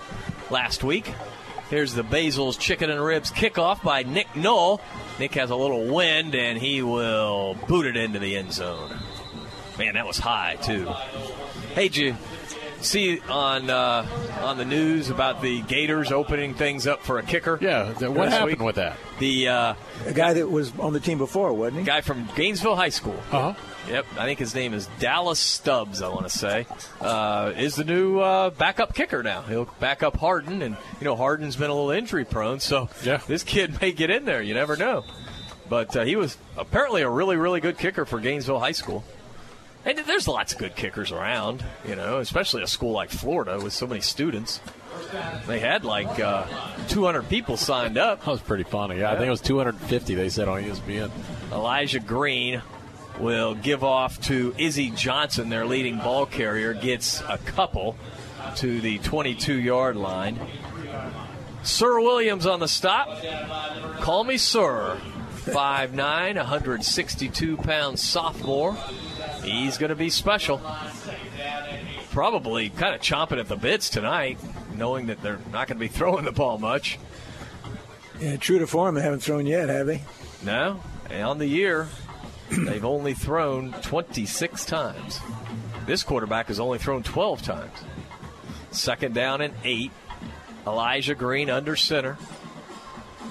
last 0.49 0.83
week. 0.83 1.13
Here's 1.69 1.93
the 1.93 2.03
Basil's 2.03 2.57
Chicken 2.57 2.89
and 2.89 3.03
Ribs 3.03 3.31
kickoff 3.31 3.83
by 3.83 4.03
Nick 4.03 4.35
Knoll. 4.35 4.81
Nick 5.19 5.33
has 5.33 5.49
a 5.49 5.55
little 5.55 5.93
wind 5.93 6.35
and 6.35 6.57
he 6.57 6.81
will 6.81 7.55
boot 7.67 7.85
it 7.85 7.97
into 7.97 8.19
the 8.19 8.37
end 8.37 8.53
zone. 8.53 8.97
Man, 9.77 9.95
that 9.95 10.07
was 10.07 10.17
high, 10.17 10.55
too. 10.55 10.85
Hey, 11.73 11.89
you 11.91 12.15
See 12.85 13.19
on 13.29 13.69
uh, 13.69 14.07
on 14.41 14.57
the 14.57 14.65
news 14.65 15.09
about 15.09 15.41
the 15.41 15.61
Gators 15.63 16.11
opening 16.11 16.53
things 16.53 16.85
up 16.87 17.01
for 17.03 17.17
a 17.19 17.23
kicker. 17.23 17.57
Yeah, 17.61 17.93
th- 17.93 18.11
what 18.11 18.25
this 18.25 18.33
happened 18.33 18.51
week? 18.59 18.61
with 18.61 18.75
that? 18.75 18.97
The 19.19 19.47
uh, 19.49 19.73
A 20.05 20.13
guy 20.13 20.33
that 20.33 20.49
was 20.49 20.71
on 20.79 20.93
the 20.93 20.99
team 20.99 21.17
before, 21.17 21.51
wasn't 21.53 21.79
he? 21.79 21.83
guy 21.85 22.01
from 22.01 22.27
Gainesville 22.35 22.75
High 22.75 22.89
School. 22.89 23.19
Uh 23.31 23.53
huh. 23.53 23.61
Yep, 23.89 24.05
I 24.17 24.25
think 24.25 24.39
his 24.39 24.55
name 24.55 24.73
is 24.73 24.87
Dallas 24.99 25.39
Stubbs. 25.39 26.01
I 26.01 26.09
want 26.09 26.23
to 26.27 26.35
say 26.35 26.65
uh, 27.01 27.53
is 27.55 27.75
the 27.75 27.83
new 27.83 28.19
uh, 28.19 28.49
backup 28.51 28.93
kicker 28.95 29.21
now. 29.21 29.41
He'll 29.43 29.65
back 29.79 30.01
up 30.03 30.17
Harden, 30.17 30.61
and 30.61 30.75
you 30.99 31.05
know 31.05 31.15
Harden's 31.15 31.55
been 31.55 31.69
a 31.69 31.73
little 31.73 31.91
injury 31.91 32.25
prone, 32.25 32.59
so 32.59 32.89
Yeah. 33.03 33.17
this 33.27 33.43
kid 33.43 33.79
may 33.81 33.91
get 33.91 34.09
in 34.09 34.25
there. 34.25 34.41
You 34.41 34.53
never 34.53 34.75
know. 34.75 35.03
But 35.69 35.95
uh, 35.97 36.03
he 36.03 36.15
was 36.15 36.37
apparently 36.57 37.01
a 37.01 37.09
really, 37.09 37.35
really 37.37 37.59
good 37.59 37.77
kicker 37.77 38.05
for 38.05 38.19
Gainesville 38.19 38.59
High 38.59 38.71
School. 38.73 39.03
And 39.85 39.99
there's 39.99 40.27
lots 40.27 40.53
of 40.53 40.59
good 40.59 40.75
kickers 40.75 41.11
around, 41.11 41.63
you 41.87 41.95
know, 41.95 42.17
especially 42.17 42.63
a 42.63 42.67
school 42.67 42.91
like 42.91 43.11
Florida 43.11 43.59
with 43.61 43.71
so 43.71 43.85
many 43.85 44.01
students. 44.01 44.59
They 45.45 45.59
had 45.59 45.85
like 45.85 46.19
uh, 46.19 46.47
200 46.87 47.29
people 47.29 47.55
signed 47.55 47.97
up. 47.97 48.25
That 48.25 48.31
was 48.31 48.41
pretty 48.41 48.63
funny. 48.63 48.99
Yeah, 48.99 49.11
I 49.11 49.15
think 49.15 49.27
it 49.27 49.31
was 49.31 49.41
250. 49.41 50.15
They 50.15 50.29
said 50.29 50.47
on 50.47 50.63
ESPN. 50.63 51.11
Elijah 51.51 51.99
Green 51.99 52.63
will 53.19 53.53
give 53.53 53.83
off 53.83 54.19
to 54.21 54.55
Izzy 54.57 54.89
Johnson, 54.89 55.49
their 55.49 55.65
leading 55.65 55.99
ball 55.99 56.25
carrier, 56.25 56.73
gets 56.73 57.21
a 57.21 57.37
couple 57.37 57.95
to 58.55 58.81
the 58.81 58.97
22 58.99 59.53
yard 59.53 59.95
line. 59.95 60.39
Sir 61.63 61.99
Williams 61.99 62.45
on 62.45 62.59
the 62.59 62.67
stop. 62.67 63.21
Call 63.99 64.23
me 64.23 64.37
Sir. 64.37 64.99
5'9, 65.45 66.35
162 66.37 67.57
pound 67.57 67.99
sophomore. 67.99 68.75
He's 69.45 69.77
going 69.77 69.89
to 69.89 69.95
be 69.95 70.09
special. 70.09 70.59
Probably 72.11 72.69
kind 72.69 72.95
of 72.95 73.01
chomping 73.01 73.39
at 73.39 73.47
the 73.47 73.55
bits 73.55 73.89
tonight, 73.89 74.39
knowing 74.75 75.07
that 75.07 75.21
they're 75.21 75.39
not 75.51 75.67
going 75.67 75.77
to 75.77 75.85
be 75.85 75.87
throwing 75.87 76.25
the 76.25 76.31
ball 76.31 76.57
much. 76.57 76.97
Yeah, 78.19 78.37
true 78.37 78.59
to 78.59 78.67
form, 78.67 78.95
they 78.95 79.01
haven't 79.01 79.19
thrown 79.19 79.45
yet, 79.45 79.69
have 79.69 79.87
they? 79.87 80.01
No, 80.43 80.79
and 81.09 81.23
on 81.23 81.37
the 81.37 81.47
year, 81.47 81.87
they've 82.49 82.85
only 82.85 83.13
thrown 83.13 83.73
26 83.81 84.65
times. 84.65 85.19
This 85.85 86.03
quarterback 86.03 86.47
has 86.47 86.59
only 86.59 86.79
thrown 86.79 87.03
12 87.03 87.41
times. 87.41 87.77
Second 88.71 89.13
down 89.13 89.41
and 89.41 89.53
eight. 89.63 89.91
Elijah 90.65 91.13
Green 91.13 91.49
under 91.49 91.75
center. 91.75 92.17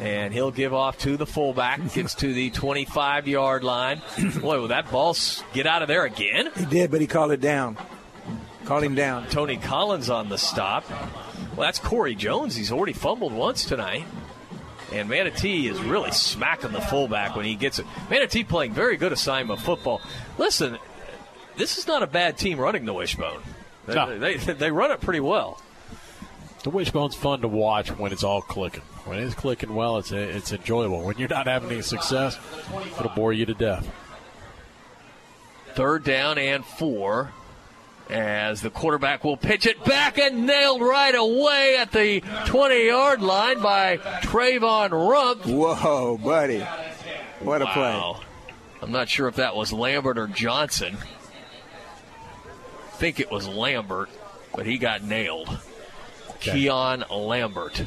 And 0.00 0.34
he'll 0.34 0.50
give 0.50 0.74
off 0.74 0.98
to 0.98 1.16
the 1.16 1.26
fullback. 1.26 1.92
Gets 1.94 2.14
to 2.16 2.32
the 2.34 2.50
25 2.50 3.28
yard 3.28 3.62
line. 3.64 4.02
Boy, 4.40 4.60
will 4.60 4.68
that 4.68 4.90
ball 4.90 5.16
get 5.52 5.66
out 5.66 5.82
of 5.82 5.88
there 5.88 6.04
again? 6.04 6.50
He 6.56 6.64
did, 6.66 6.90
but 6.90 7.00
he 7.00 7.06
called 7.06 7.30
it 7.32 7.40
down. 7.40 7.76
Called 8.64 8.82
him 8.82 8.94
down. 8.94 9.28
Tony 9.28 9.56
Collins 9.56 10.10
on 10.10 10.28
the 10.28 10.38
stop. 10.38 10.88
Well, 10.90 11.66
that's 11.66 11.78
Corey 11.78 12.14
Jones. 12.14 12.56
He's 12.56 12.72
already 12.72 12.92
fumbled 12.94 13.32
once 13.32 13.64
tonight. 13.64 14.04
And 14.92 15.08
Manatee 15.08 15.68
is 15.68 15.80
really 15.80 16.12
smacking 16.12 16.72
the 16.72 16.80
fullback 16.80 17.36
when 17.36 17.44
he 17.44 17.54
gets 17.54 17.78
it. 17.78 17.86
Manatee 18.10 18.44
playing 18.44 18.72
very 18.72 18.96
good 18.96 19.12
assignment 19.12 19.60
football. 19.60 20.00
Listen, 20.38 20.78
this 21.56 21.78
is 21.78 21.86
not 21.86 22.02
a 22.02 22.06
bad 22.06 22.36
team 22.38 22.58
running 22.58 22.84
the 22.84 22.92
wishbone. 22.92 23.42
They, 23.86 23.94
No. 23.94 24.18
they, 24.18 24.36
they 24.36 24.70
run 24.70 24.90
it 24.90 25.00
pretty 25.00 25.20
well. 25.20 25.60
The 26.62 26.70
wishbone's 26.70 27.14
fun 27.14 27.40
to 27.42 27.48
watch 27.48 27.90
when 27.90 28.12
it's 28.12 28.24
all 28.24 28.40
clicking. 28.40 28.82
When 29.04 29.18
it's 29.18 29.34
clicking 29.34 29.74
well, 29.74 29.98
it's 29.98 30.12
it's 30.12 30.52
enjoyable. 30.52 31.02
When 31.02 31.18
you're 31.18 31.28
not 31.28 31.46
having 31.46 31.70
any 31.70 31.82
success, 31.82 32.38
it'll 32.98 33.10
bore 33.10 33.32
you 33.32 33.44
to 33.46 33.54
death. 33.54 33.90
Third 35.74 36.04
down 36.04 36.38
and 36.38 36.64
four. 36.64 37.32
As 38.10 38.60
the 38.60 38.68
quarterback 38.68 39.24
will 39.24 39.38
pitch 39.38 39.64
it 39.64 39.82
back 39.82 40.18
and 40.18 40.46
nailed 40.46 40.82
right 40.82 41.14
away 41.14 41.78
at 41.78 41.90
the 41.90 42.22
20 42.44 42.86
yard 42.86 43.22
line 43.22 43.62
by 43.62 43.96
Trayvon 43.96 44.90
Rump. 44.90 45.46
Whoa, 45.46 46.18
buddy. 46.18 46.60
What 47.40 47.62
a 47.62 47.66
play. 47.66 48.14
I'm 48.82 48.92
not 48.92 49.08
sure 49.08 49.26
if 49.26 49.36
that 49.36 49.56
was 49.56 49.72
Lambert 49.72 50.18
or 50.18 50.26
Johnson. 50.26 50.98
I 52.92 52.96
think 52.96 53.20
it 53.20 53.30
was 53.30 53.48
Lambert, 53.48 54.10
but 54.54 54.66
he 54.66 54.76
got 54.76 55.02
nailed. 55.02 55.58
Keon 56.40 57.04
Lambert. 57.10 57.82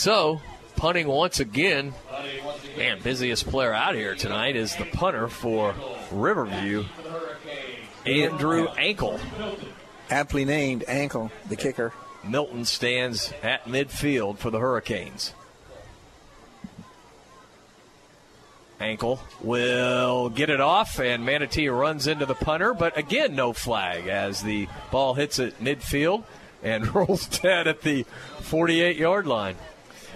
So, 0.00 0.40
punting 0.76 1.08
once 1.08 1.40
again. 1.40 1.92
Man, 2.78 3.02
busiest 3.02 3.46
player 3.46 3.74
out 3.74 3.94
here 3.94 4.14
tonight 4.14 4.56
is 4.56 4.74
the 4.74 4.86
punter 4.86 5.28
for 5.28 5.74
Riverview, 6.10 6.86
Andrew 8.06 8.68
Ankle. 8.78 9.20
Aptly 10.08 10.46
named 10.46 10.84
Ankle, 10.88 11.30
the 11.50 11.56
kicker. 11.56 11.92
Milton 12.24 12.64
stands 12.64 13.30
at 13.42 13.66
midfield 13.66 14.38
for 14.38 14.48
the 14.48 14.58
Hurricanes. 14.58 15.34
Ankle 18.80 19.20
will 19.42 20.30
get 20.30 20.48
it 20.48 20.62
off, 20.62 20.98
and 20.98 21.26
Manatee 21.26 21.68
runs 21.68 22.06
into 22.06 22.24
the 22.24 22.34
punter, 22.34 22.72
but 22.72 22.96
again, 22.96 23.34
no 23.34 23.52
flag 23.52 24.06
as 24.06 24.42
the 24.42 24.66
ball 24.90 25.12
hits 25.12 25.38
at 25.38 25.58
midfield 25.58 26.24
and 26.62 26.94
rolls 26.94 27.26
dead 27.26 27.68
at 27.68 27.82
the 27.82 28.06
48 28.40 28.96
yard 28.96 29.26
line. 29.26 29.56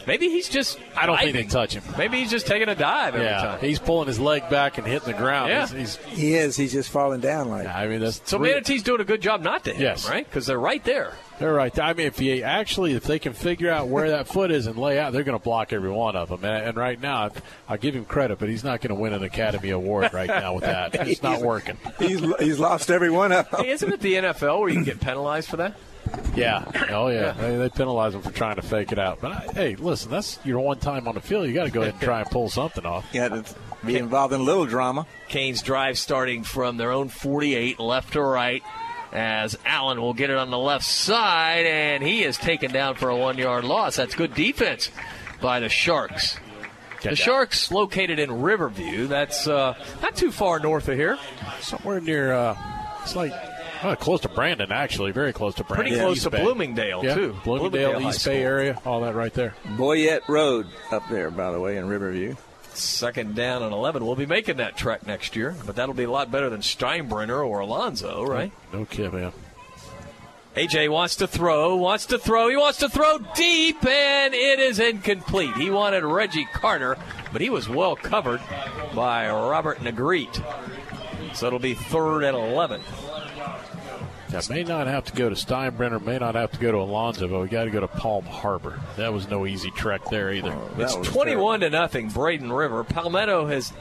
Maybe 0.06 0.28
he's 0.28 0.48
just. 0.48 0.78
I 0.96 1.06
don't 1.06 1.16
think 1.18 1.32
diving. 1.34 1.48
they 1.48 1.52
touch 1.52 1.74
him. 1.74 1.82
Maybe 1.98 2.18
he's 2.20 2.30
just 2.30 2.46
taking 2.46 2.68
a 2.68 2.74
dive 2.74 3.14
every 3.14 3.26
yeah, 3.26 3.42
time. 3.42 3.60
he's 3.60 3.78
pulling 3.78 4.06
his 4.08 4.18
leg 4.20 4.48
back 4.50 4.78
and 4.78 4.86
hitting 4.86 5.06
the 5.12 5.18
ground. 5.18 5.48
Yeah. 5.50 5.66
He's, 5.66 5.96
he's, 5.96 6.18
He 6.18 6.34
is. 6.34 6.56
He's 6.56 6.72
just 6.72 6.90
falling 6.90 7.20
down 7.20 7.48
like. 7.48 7.66
I 7.66 7.86
mean, 7.86 8.00
that's 8.00 8.20
so 8.24 8.38
three- 8.38 8.50
Manatee's 8.50 8.82
doing 8.82 9.00
a 9.00 9.04
good 9.04 9.20
job 9.20 9.42
not 9.42 9.64
to 9.64 9.72
hit 9.72 9.80
Yes. 9.80 10.06
him, 10.06 10.12
right? 10.12 10.24
Because 10.26 10.46
they're 10.46 10.58
right 10.58 10.82
there. 10.84 11.12
They're 11.40 11.52
right. 11.52 11.74
there. 11.74 11.84
I 11.84 11.94
mean, 11.94 12.06
if 12.06 12.20
you 12.20 12.42
actually, 12.42 12.92
if 12.94 13.02
they 13.04 13.18
can 13.18 13.32
figure 13.32 13.68
out 13.70 13.88
where 13.88 14.10
that 14.10 14.28
foot 14.28 14.52
is 14.52 14.68
and 14.68 14.78
lay 14.78 15.00
out, 15.00 15.12
they're 15.12 15.24
going 15.24 15.36
to 15.36 15.42
block 15.42 15.72
every 15.72 15.90
one 15.90 16.14
of 16.14 16.28
them. 16.28 16.44
And, 16.44 16.68
and 16.68 16.76
right 16.76 17.00
now, 17.00 17.30
I'll 17.68 17.76
give 17.76 17.96
him 17.96 18.04
credit, 18.04 18.38
but 18.38 18.48
he's 18.48 18.62
not 18.62 18.80
going 18.80 18.94
to 18.94 19.00
win 19.00 19.12
an 19.12 19.24
Academy 19.24 19.70
Award 19.70 20.12
right 20.12 20.28
now 20.28 20.54
with 20.54 20.62
that. 20.64 20.94
It's 21.14 21.22
not 21.22 21.40
working. 21.42 21.76
He's 21.98 22.20
he's 22.38 22.58
lost 22.58 22.90
every 22.90 23.10
one 23.10 23.30
of 23.32 23.50
them. 23.50 23.64
Hey, 23.64 23.70
isn't 23.70 23.92
it 23.92 24.00
the 24.00 24.14
NFL 24.14 24.60
where 24.60 24.68
you 24.68 24.74
can 24.76 24.84
get 24.84 25.00
penalized 25.00 25.48
for 25.48 25.56
that? 25.58 25.74
Yeah. 26.36 26.64
Oh 26.90 27.08
yeah. 27.08 27.32
They, 27.32 27.56
they 27.56 27.68
penalize 27.68 28.14
him 28.14 28.22
for 28.22 28.32
trying 28.32 28.56
to 28.56 28.62
fake 28.62 28.92
it 28.92 28.98
out. 28.98 29.20
But 29.20 29.32
I, 29.32 29.52
hey, 29.52 29.76
listen, 29.76 30.10
that's 30.10 30.38
your 30.44 30.60
one 30.60 30.78
time 30.78 31.06
on 31.08 31.14
the 31.14 31.20
field. 31.20 31.46
You 31.46 31.54
got 31.54 31.64
to 31.64 31.70
go 31.70 31.82
ahead 31.82 31.94
and 31.94 32.02
try 32.02 32.20
and 32.20 32.30
pull 32.30 32.48
something 32.48 32.84
off. 32.84 33.06
Yeah, 33.12 33.28
had 33.28 33.46
to 33.46 33.54
be 33.84 33.96
involved 33.96 34.32
in 34.34 34.40
a 34.40 34.44
little 34.44 34.66
drama. 34.66 35.06
Canes 35.28 35.62
drive 35.62 35.98
starting 35.98 36.42
from 36.42 36.76
their 36.76 36.90
own 36.90 37.08
48, 37.08 37.78
left 37.78 38.14
to 38.14 38.22
right, 38.22 38.62
as 39.12 39.56
Allen 39.64 40.00
will 40.00 40.14
get 40.14 40.30
it 40.30 40.36
on 40.36 40.50
the 40.50 40.58
left 40.58 40.84
side, 40.84 41.66
and 41.66 42.02
he 42.02 42.24
is 42.24 42.36
taken 42.36 42.72
down 42.72 42.96
for 42.96 43.08
a 43.10 43.16
one 43.16 43.38
yard 43.38 43.64
loss. 43.64 43.96
That's 43.96 44.14
good 44.14 44.34
defense 44.34 44.90
by 45.40 45.60
the 45.60 45.68
Sharks. 45.68 46.36
the 47.02 47.08
down. 47.10 47.16
Sharks 47.16 47.70
located 47.70 48.18
in 48.18 48.42
Riverview. 48.42 49.06
That's 49.06 49.46
uh, 49.46 49.74
not 50.02 50.16
too 50.16 50.32
far 50.32 50.58
north 50.58 50.88
of 50.88 50.96
here. 50.96 51.18
Somewhere 51.60 52.00
near, 52.00 52.32
uh, 52.32 52.56
it's 53.02 53.14
like 53.14 53.32
uh, 53.84 53.96
close 53.96 54.20
to 54.20 54.28
Brandon, 54.28 54.72
actually, 54.72 55.12
very 55.12 55.32
close 55.32 55.54
to 55.56 55.64
Brandon. 55.64 55.86
Pretty 55.88 56.00
close 56.00 56.16
East 56.16 56.24
to 56.24 56.30
Bay. 56.30 56.42
Bloomingdale, 56.42 57.04
Yeah, 57.04 57.14
too. 57.14 57.36
Bloomingdale, 57.44 57.90
Bloomingdale 57.92 58.08
East 58.10 58.24
Bay 58.24 58.42
area, 58.42 58.80
all 58.84 59.00
that 59.02 59.14
right 59.14 59.32
there. 59.34 59.54
Boyette 59.76 60.26
Road 60.28 60.66
up 60.90 61.08
there, 61.08 61.30
by 61.30 61.50
the 61.52 61.60
way, 61.60 61.76
in 61.76 61.86
Riverview. 61.88 62.34
Second 62.72 63.36
down 63.36 63.62
and 63.62 63.72
11. 63.72 64.04
We'll 64.04 64.16
be 64.16 64.26
making 64.26 64.56
that 64.56 64.76
trek 64.76 65.06
next 65.06 65.36
year, 65.36 65.54
but 65.64 65.76
that'll 65.76 65.94
be 65.94 66.04
a 66.04 66.10
lot 66.10 66.30
better 66.32 66.50
than 66.50 66.60
Steinbrenner 66.60 67.46
or 67.46 67.60
Alonso, 67.60 68.24
right? 68.24 68.50
No 68.72 68.84
kid, 68.84 69.12
man. 69.12 69.32
AJ 70.56 70.88
wants 70.88 71.16
to 71.16 71.26
throw, 71.26 71.74
wants 71.76 72.06
to 72.06 72.18
throw, 72.18 72.48
he 72.48 72.56
wants 72.56 72.78
to 72.78 72.88
throw 72.88 73.18
deep, 73.34 73.84
and 73.84 74.34
it 74.34 74.60
is 74.60 74.78
incomplete. 74.78 75.52
He 75.56 75.68
wanted 75.68 76.04
Reggie 76.04 76.46
Carter, 76.52 76.96
but 77.32 77.40
he 77.40 77.50
was 77.50 77.68
well 77.68 77.96
covered 77.96 78.40
by 78.94 79.28
Robert 79.28 79.78
Negrete. 79.78 80.42
So 81.34 81.48
it'll 81.48 81.58
be 81.58 81.74
third 81.74 82.22
and 82.22 82.36
11. 82.36 82.80
Yeah, 84.34 84.40
may 84.50 84.64
not 84.64 84.88
have 84.88 85.04
to 85.04 85.12
go 85.12 85.28
to 85.28 85.34
Steinbrenner, 85.36 86.02
may 86.02 86.18
not 86.18 86.34
have 86.34 86.50
to 86.52 86.58
go 86.58 86.72
to 86.72 86.78
Alonso, 86.78 87.28
but 87.28 87.40
we 87.40 87.48
got 87.48 87.64
to 87.64 87.70
go 87.70 87.80
to 87.80 87.86
Palm 87.88 88.24
Harbor. 88.24 88.80
That 88.96 89.12
was 89.12 89.28
no 89.28 89.46
easy 89.46 89.70
trek 89.70 90.02
there 90.10 90.32
either. 90.32 90.56
It's 90.76 90.94
21 91.08 91.60
to 91.60 91.70
nothing, 91.70 92.08
Braden 92.08 92.52
River. 92.52 92.82
Palmetto 92.82 93.46
has 93.46 93.72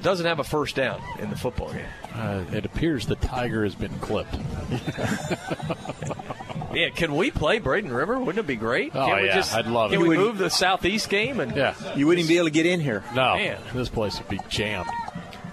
doesn't 0.00 0.26
have 0.26 0.38
a 0.38 0.44
first 0.44 0.76
down 0.76 1.02
in 1.18 1.28
the 1.28 1.36
football 1.36 1.72
game. 1.72 1.84
Uh, 2.14 2.44
it 2.52 2.64
appears 2.64 3.06
the 3.06 3.16
Tiger 3.16 3.64
has 3.64 3.74
been 3.74 3.98
clipped. 3.98 4.36
Yeah, 6.72 6.90
can 6.90 7.16
we 7.16 7.30
play 7.30 7.58
Braden 7.58 7.90
River? 7.92 8.18
Wouldn't 8.18 8.38
it 8.38 8.46
be 8.46 8.56
great? 8.56 8.94
Oh, 8.94 9.06
can 9.06 9.24
yeah, 9.24 9.34
just, 9.34 9.54
I'd 9.54 9.66
love 9.66 9.90
can 9.90 10.02
it. 10.02 10.06
we 10.06 10.16
You 10.16 10.22
move 10.22 10.38
the 10.38 10.50
southeast 10.50 11.08
game 11.08 11.40
and 11.40 11.56
Yeah. 11.56 11.74
You 11.96 12.06
wouldn't 12.06 12.24
even 12.24 12.28
be 12.28 12.36
able 12.36 12.46
to 12.48 12.52
get 12.52 12.66
in 12.66 12.80
here. 12.80 13.02
No, 13.14 13.34
Man. 13.36 13.58
this 13.74 13.88
place 13.88 14.18
would 14.18 14.28
be 14.28 14.38
jammed. 14.48 14.86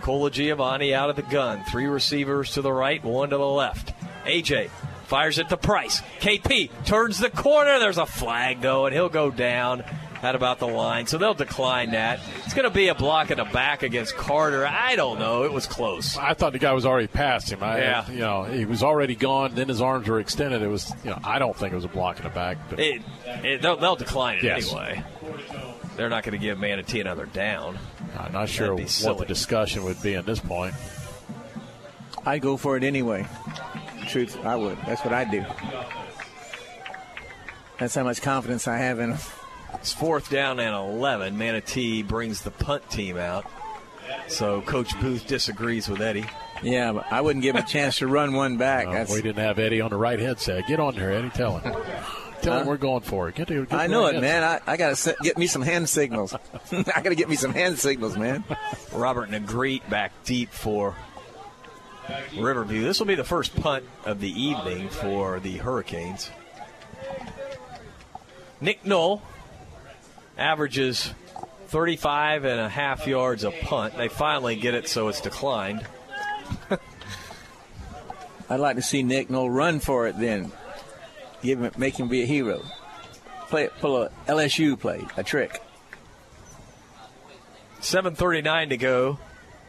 Colagiovanni 0.06 0.94
out 0.94 1.10
of 1.10 1.16
the 1.16 1.24
gun. 1.24 1.64
Three 1.66 1.88
receivers 1.88 2.52
to 2.52 2.62
the 2.62 2.72
right, 2.72 3.04
one 3.04 3.32
to 3.32 3.38
the 3.38 3.46
left. 3.48 3.92
AJ 4.26 4.70
fires 5.08 5.40
it 5.40 5.50
to 5.50 5.58
Price. 5.58 6.02
KP 6.20 6.70
turns 6.86 7.18
the 7.20 7.30
corner. 7.32 7.80
There's 7.80 7.98
a 7.98 8.06
flag, 8.06 8.62
though, 8.62 8.86
and 8.86 8.94
he'll 8.94 9.10
go 9.10 9.32
down 9.32 9.84
at 10.22 10.36
about 10.36 10.60
the 10.60 10.68
line? 10.68 11.08
So 11.08 11.18
they'll 11.18 11.34
decline 11.34 11.92
that. 11.92 12.20
It's 12.46 12.54
going 12.54 12.68
to 12.68 12.74
be 12.74 12.88
a 12.88 12.96
block 12.96 13.32
in 13.32 13.38
the 13.38 13.46
back 13.46 13.84
against 13.84 14.16
Carter. 14.16 14.66
I 14.68 14.96
don't 14.96 15.20
know. 15.20 15.44
It 15.44 15.52
was 15.54 15.66
close. 15.68 16.18
I 16.18 16.34
thought 16.34 16.54
the 16.54 16.60
guy 16.60 16.74
was 16.74 16.86
already 16.86 17.08
past 17.08 17.52
him. 17.52 17.62
I, 17.64 17.78
Yeah. 17.80 18.10
You 18.12 18.20
know, 18.20 18.44
he 18.44 18.66
was 18.66 18.84
already 18.84 19.16
gone. 19.16 19.54
Then 19.56 19.68
his 19.68 19.82
arms 19.82 20.08
were 20.08 20.20
extended. 20.20 20.62
It 20.62 20.68
was, 20.68 20.92
you 21.04 21.12
know, 21.12 21.20
I 21.24 21.40
don't 21.40 21.56
think 21.56 21.74
it 21.74 21.76
was 21.76 21.86
a 21.86 21.90
block 21.90 22.18
in 22.18 22.24
the 22.24 22.30
back. 22.30 22.58
But 22.70 22.80
It, 22.80 23.02
it, 23.26 23.62
they'll, 23.62 23.78
they'll 23.78 23.96
decline 23.96 24.38
it 24.38 24.44
Yes. 24.44 24.72
anyway. 24.72 25.04
They're 25.96 26.10
not 26.10 26.24
going 26.24 26.34
to 26.34 26.38
give 26.38 26.60
Manatee 26.60 27.00
another 27.00 27.26
down. 27.26 27.78
I'm 28.18 28.34
not 28.34 28.50
sure 28.50 28.76
what 28.76 28.90
silly. 28.90 29.20
the 29.20 29.26
discussion 29.26 29.84
would 29.84 30.02
be 30.02 30.16
at 30.16 30.26
this 30.26 30.40
point. 30.40 30.74
I'd 32.26 32.42
go 32.42 32.58
for 32.58 32.76
it 32.76 32.84
anyway. 32.84 33.26
Truth, 34.08 34.44
I 34.46 34.56
would. 34.56 34.78
That's 34.86 35.04
what 35.04 35.14
I'd 35.14 35.32
do. 35.32 35.46
That's 37.78 37.96
how 37.96 38.04
much 38.04 38.22
confidence 38.22 38.68
I 38.68 38.78
have 38.78 39.00
in 39.00 39.12
them. 39.12 39.20
It's 39.76 39.94
fourth 39.94 40.30
down 40.30 40.60
and 40.60 40.76
11. 40.76 41.38
Manatee 41.38 42.04
brings 42.04 42.42
the 42.42 42.52
punt 42.52 42.90
team 42.90 43.18
out. 43.18 43.46
So 44.28 44.62
Coach 44.62 45.00
Booth 45.00 45.28
disagrees 45.28 45.88
with 45.88 46.02
Eddie. 46.02 46.26
Yeah, 46.64 46.94
but 46.94 47.12
I 47.12 47.22
wouldn't 47.22 47.44
give 47.44 47.56
him 47.56 47.64
a 47.64 47.68
chance 47.68 47.98
to 47.98 48.08
run 48.08 48.34
one 48.34 48.58
back. 48.58 48.86
That's, 48.86 49.12
we 49.12 49.22
didn't 49.22 49.44
have 49.44 49.60
Eddie 49.60 49.82
on 49.82 49.90
the 49.90 49.98
right 49.98 50.20
headset. 50.20 50.68
Get 50.68 50.80
on 50.80 50.96
there, 50.96 51.12
Eddie. 51.12 51.30
Tell 51.30 51.60
him. 51.60 51.76
Tell 52.46 52.60
him 52.60 52.68
we're 52.68 52.78
going 52.78 53.02
for 53.02 53.30
it. 53.30 53.36
Get, 53.36 53.48
to- 53.48 53.66
get 53.66 53.74
I 53.74 53.88
know 53.88 54.06
it, 54.08 54.22
man. 54.22 54.44
I, 54.44 54.62
I 54.72 54.78
got 54.78 54.96
to 54.96 55.16
get 55.22 55.38
me 55.38 55.48
some 55.48 55.62
hand 55.62 55.90
signals. 55.90 56.34
I 56.72 56.84
got 56.84 57.06
to 57.06 57.16
get 57.16 57.28
me 57.28 57.36
some 57.36 57.54
hand 57.54 57.80
signals, 57.80 58.18
man. 58.18 58.44
Robert 58.94 59.30
Negrete 59.30 59.90
back 59.90 60.12
deep 60.24 60.52
for 60.52 60.96
Riverview. 62.38 62.84
This 62.84 63.00
will 63.00 63.08
be 63.08 63.16
the 63.16 63.24
first 63.24 63.56
punt 63.56 63.86
of 64.06 64.20
the 64.20 64.30
evening 64.30 64.90
for 64.90 65.40
the 65.40 65.58
Hurricanes. 65.58 66.30
Nick 68.62 68.86
Knoll 68.86 69.22
averages 70.38 71.12
35 71.68 72.46
and 72.46 72.60
a 72.60 72.70
half 72.70 73.08
yards 73.08 73.44
a 73.44 73.52
punt. 73.52 73.98
They 73.98 74.08
finally 74.08 74.56
get 74.56 74.76
it 74.76 74.88
so 74.88 75.08
it's 75.08 75.22
declined. 75.22 75.86
I'd 78.50 78.60
like 78.60 78.76
to 78.76 78.82
see 78.82 79.02
Nick 79.02 79.30
Knoll 79.30 79.50
run 79.50 79.80
for 79.80 80.08
it 80.08 80.20
then. 80.20 80.52
Give 81.46 81.62
him, 81.62 81.72
make 81.78 82.00
him 82.00 82.08
be 82.08 82.24
a 82.24 82.26
hero. 82.26 82.64
Play, 83.50 83.70
pull 83.80 84.02
a 84.02 84.10
LSU 84.28 84.80
play, 84.80 85.06
a 85.16 85.24
trick. 85.24 85.62
7:39 87.82 88.70
to 88.70 88.78
go 88.78 89.20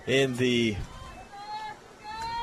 in 0.07 0.37
the 0.37 0.77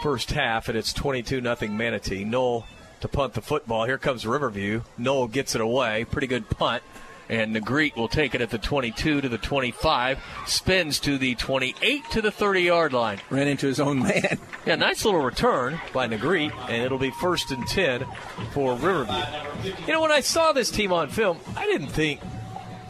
first 0.03 0.31
half, 0.33 0.69
and 0.69 0.77
it's 0.77 0.93
22 0.93 1.41
nothing 1.41 1.75
Manatee. 1.75 2.23
Knoll 2.23 2.65
to 3.01 3.07
punt 3.07 3.33
the 3.33 3.41
football. 3.41 3.85
Here 3.85 3.97
comes 3.97 4.23
Riverview. 4.23 4.83
Knoll 4.99 5.27
gets 5.27 5.55
it 5.55 5.61
away. 5.61 6.05
Pretty 6.05 6.27
good 6.27 6.47
punt. 6.49 6.83
And 7.29 7.55
Negrete 7.55 7.95
will 7.95 8.07
take 8.09 8.35
it 8.35 8.41
at 8.41 8.49
the 8.49 8.57
22 8.57 9.21
to 9.21 9.29
the 9.29 9.37
25, 9.37 10.19
spins 10.45 10.99
to 11.01 11.17
the 11.17 11.35
28 11.35 12.03
to 12.11 12.21
the 12.21 12.31
30 12.31 12.61
yard 12.61 12.93
line. 12.93 13.19
Ran 13.29 13.47
into 13.47 13.67
his 13.67 13.79
own 13.79 13.99
man. 13.99 14.39
Yeah, 14.65 14.75
nice 14.75 15.03
little 15.03 15.19
return 15.19 15.77
by 15.93 16.07
Negrete, 16.07 16.53
and 16.69 16.83
it'll 16.83 16.97
be 16.97 17.11
first 17.11 17.51
and 17.51 17.67
10 17.67 18.05
for 18.51 18.75
Riverview. 18.75 19.73
You 19.85 19.91
know, 19.91 19.99
when 20.01 20.11
I 20.11 20.21
saw 20.21 20.53
this 20.53 20.71
team 20.71 20.93
on 20.93 21.09
film, 21.09 21.37
I 21.57 21.65
didn't 21.65 21.89
think 21.89 22.21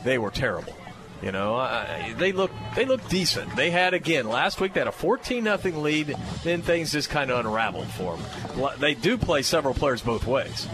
they 0.03 0.19
were 0.19 0.29
terrible. 0.29 0.75
You 1.23 1.31
know, 1.31 1.55
I, 1.55 2.13
they 2.17 2.33
look 2.33 2.51
they 2.75 2.83
look 2.83 3.07
decent. 3.07 3.55
They 3.55 3.71
had 3.71 3.93
again 3.93 4.27
last 4.27 4.59
week. 4.59 4.73
They 4.73 4.81
had 4.81 4.87
a 4.87 4.91
14 4.91 5.41
nothing 5.41 5.81
lead. 5.81 6.15
Then 6.43 6.61
things 6.61 6.91
just 6.91 7.09
kind 7.09 7.31
of 7.31 7.45
unraveled 7.45 7.87
for 7.87 8.17
them. 8.17 8.71
They 8.79 8.93
do 8.93 9.17
play 9.17 9.41
several 9.41 9.73
players 9.73 10.01
both 10.01 10.27
ways. 10.27 10.67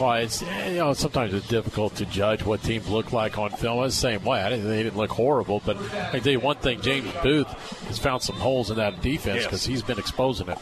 Well, 0.00 0.14
it's 0.14 0.42
you 0.42 0.76
know 0.78 0.92
sometimes 0.94 1.32
it's 1.34 1.46
difficult 1.48 1.94
to 1.96 2.06
judge 2.06 2.44
what 2.44 2.62
teams 2.62 2.88
look 2.88 3.12
like 3.12 3.38
on 3.38 3.50
film. 3.50 3.84
It's 3.84 3.94
the 3.94 4.00
same 4.00 4.24
way. 4.24 4.40
I 4.42 4.48
didn't, 4.50 4.66
they 4.66 4.82
didn't 4.82 4.96
look 4.96 5.10
horrible, 5.10 5.62
but 5.64 5.76
I 6.12 6.18
tell 6.18 6.32
you 6.32 6.40
one 6.40 6.56
thing: 6.56 6.80
James 6.80 7.10
Booth 7.22 7.46
has 7.86 7.98
found 7.98 8.22
some 8.22 8.36
holes 8.36 8.70
in 8.70 8.76
that 8.76 9.00
defense 9.02 9.36
Yes. 9.36 9.44
because 9.46 9.64
he's 9.66 9.82
been 9.82 9.98
exposing 9.98 10.48
it. 10.48 10.58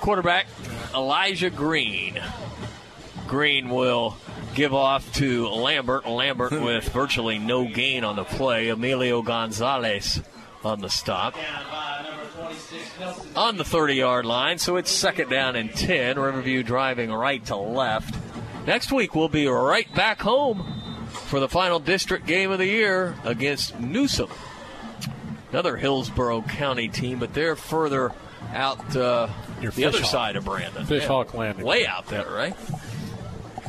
Quarterback 0.00 0.46
Elijah 0.94 1.50
Green. 1.50 2.20
Green 3.26 3.70
will 3.70 4.16
give 4.54 4.74
off 4.74 5.10
to 5.14 5.48
Lambert. 5.48 6.06
Lambert 6.06 6.52
with 6.60 6.88
virtually 6.90 7.38
no 7.38 7.66
gain 7.66 8.04
on 8.04 8.16
the 8.16 8.24
play. 8.24 8.68
Emilio 8.68 9.22
Gonzalez 9.22 10.20
on 10.62 10.80
the 10.80 10.90
stop. 10.90 11.34
On 13.36 13.56
the 13.56 13.64
30 13.64 13.94
yard 13.94 14.26
line, 14.26 14.58
so 14.58 14.76
it's 14.76 14.90
second 14.90 15.28
down 15.30 15.56
and 15.56 15.72
10. 15.74 16.18
Riverview 16.18 16.62
driving 16.62 17.12
right 17.12 17.44
to 17.46 17.56
left. 17.56 18.14
Next 18.66 18.90
week, 18.92 19.14
we'll 19.14 19.28
be 19.28 19.46
right 19.46 19.92
back 19.94 20.20
home 20.22 21.06
for 21.10 21.38
the 21.40 21.48
final 21.48 21.78
district 21.78 22.26
game 22.26 22.50
of 22.50 22.58
the 22.58 22.66
year 22.66 23.14
against 23.24 23.78
Newsome. 23.78 24.30
Another 25.52 25.76
Hillsborough 25.76 26.42
County 26.42 26.88
team, 26.88 27.18
but 27.20 27.32
they're 27.34 27.56
further 27.56 28.10
out 28.52 28.96
uh, 28.96 29.28
Near 29.60 29.70
the 29.70 29.84
other 29.84 29.98
Hawk. 30.00 30.10
side 30.10 30.36
of 30.36 30.44
Brandon. 30.44 30.84
Fish 30.86 31.02
Yeah. 31.02 31.08
Hawk 31.08 31.34
Landing. 31.34 31.64
Way 31.64 31.86
out 31.86 32.06
there, 32.08 32.28
right? 32.28 32.56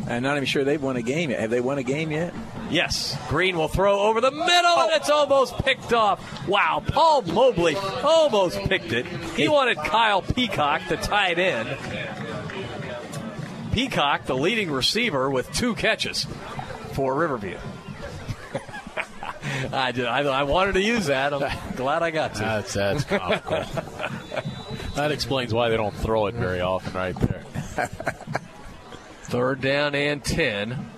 I'm 0.07 0.23
not 0.23 0.35
even 0.37 0.45
sure 0.45 0.63
they've 0.63 0.81
won 0.81 0.95
a 0.97 1.01
game 1.01 1.29
yet. 1.29 1.39
Have 1.39 1.49
they 1.51 1.61
won 1.61 1.77
a 1.77 1.83
game 1.83 2.11
yet? 2.11 2.33
Yes. 2.69 3.17
Green 3.29 3.57
will 3.57 3.67
throw 3.67 3.99
over 4.01 4.21
the 4.21 4.31
middle, 4.31 4.79
and 4.79 4.91
it's 4.93 5.09
almost 5.09 5.57
picked 5.59 5.93
off. 5.93 6.47
Wow. 6.47 6.83
Paul 6.85 7.21
Mobley 7.23 7.75
almost 7.75 8.57
picked 8.59 8.91
it. 8.91 9.05
He 9.35 9.47
wanted 9.47 9.77
Kyle 9.77 10.21
Peacock, 10.21 10.81
the 10.89 10.97
tight 10.97 11.39
end. 11.39 11.77
Peacock, 13.71 14.25
the 14.25 14.35
leading 14.35 14.71
receiver, 14.71 15.29
with 15.29 15.51
two 15.51 15.75
catches 15.75 16.25
for 16.93 17.13
Riverview. 17.13 17.57
I, 19.71 19.91
did, 19.91 20.05
I, 20.05 20.21
I 20.21 20.43
wanted 20.43 20.73
to 20.73 20.81
use 20.81 21.07
that. 21.07 21.33
I'm 21.33 21.51
glad 21.75 22.01
I 22.01 22.11
got 22.11 22.35
to. 22.35 22.39
That's 22.41 22.73
that's 22.73 23.03
comical. 23.05 23.63
that 24.95 25.11
explains 25.11 25.53
why 25.53 25.69
they 25.69 25.77
don't 25.77 25.95
throw 25.95 26.27
it 26.27 26.35
very 26.35 26.61
often, 26.61 26.93
right 26.93 27.15
there. 27.15 27.43
Third 29.23 29.59
down 29.59 29.93
and 29.95 30.23
10. 30.23 30.91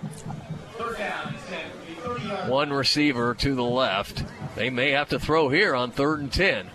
One 2.45 2.72
receiver 2.72 3.34
to 3.35 3.55
the 3.55 3.64
left. 3.64 4.23
They 4.55 4.69
may 4.69 4.91
have 4.91 5.09
to 5.09 5.19
throw 5.19 5.49
here 5.49 5.76
on 5.76 5.91
third 5.91 6.19
and 6.19 6.31
10. 6.31 6.69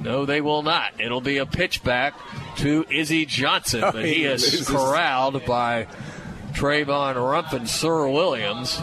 No, 0.00 0.24
they 0.24 0.40
will 0.40 0.62
not. 0.62 0.98
It'll 0.98 1.20
be 1.20 1.38
a 1.38 1.46
pitch 1.46 1.82
back 1.84 2.14
to 2.56 2.86
Izzy 2.88 3.26
Johnson, 3.26 3.80
but 3.80 3.96
he 3.96 4.00
oh, 4.02 4.04
He 4.06 4.24
is 4.24 4.68
corralled 4.68 5.44
by 5.44 5.86
Trayvon 6.52 7.16
Rump 7.16 7.52
and 7.52 7.68
Sir 7.68 8.08
Williams. 8.08 8.80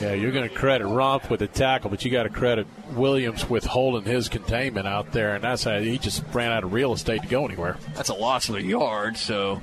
Yeah, 0.00 0.14
you're 0.14 0.32
going 0.32 0.48
to 0.48 0.54
credit 0.54 0.86
Rump 0.86 1.30
with 1.30 1.40
the 1.40 1.46
tackle, 1.46 1.90
but 1.90 2.04
you 2.04 2.10
got 2.10 2.22
to 2.22 2.30
credit 2.30 2.66
Williams 2.92 3.48
with 3.48 3.66
holding 3.66 4.10
his 4.10 4.28
containment 4.28 4.86
out 4.86 5.12
there, 5.12 5.34
and 5.34 5.44
that's 5.44 5.64
how 5.64 5.78
he 5.78 5.98
just 5.98 6.24
ran 6.32 6.50
out 6.50 6.64
of 6.64 6.72
real 6.72 6.92
estate 6.92 7.22
to 7.22 7.28
go 7.28 7.44
anywhere. 7.44 7.76
That's 7.94 8.08
a 8.08 8.14
loss 8.14 8.48
of 8.48 8.54
a 8.56 8.62
yard, 8.62 9.16
so 9.16 9.60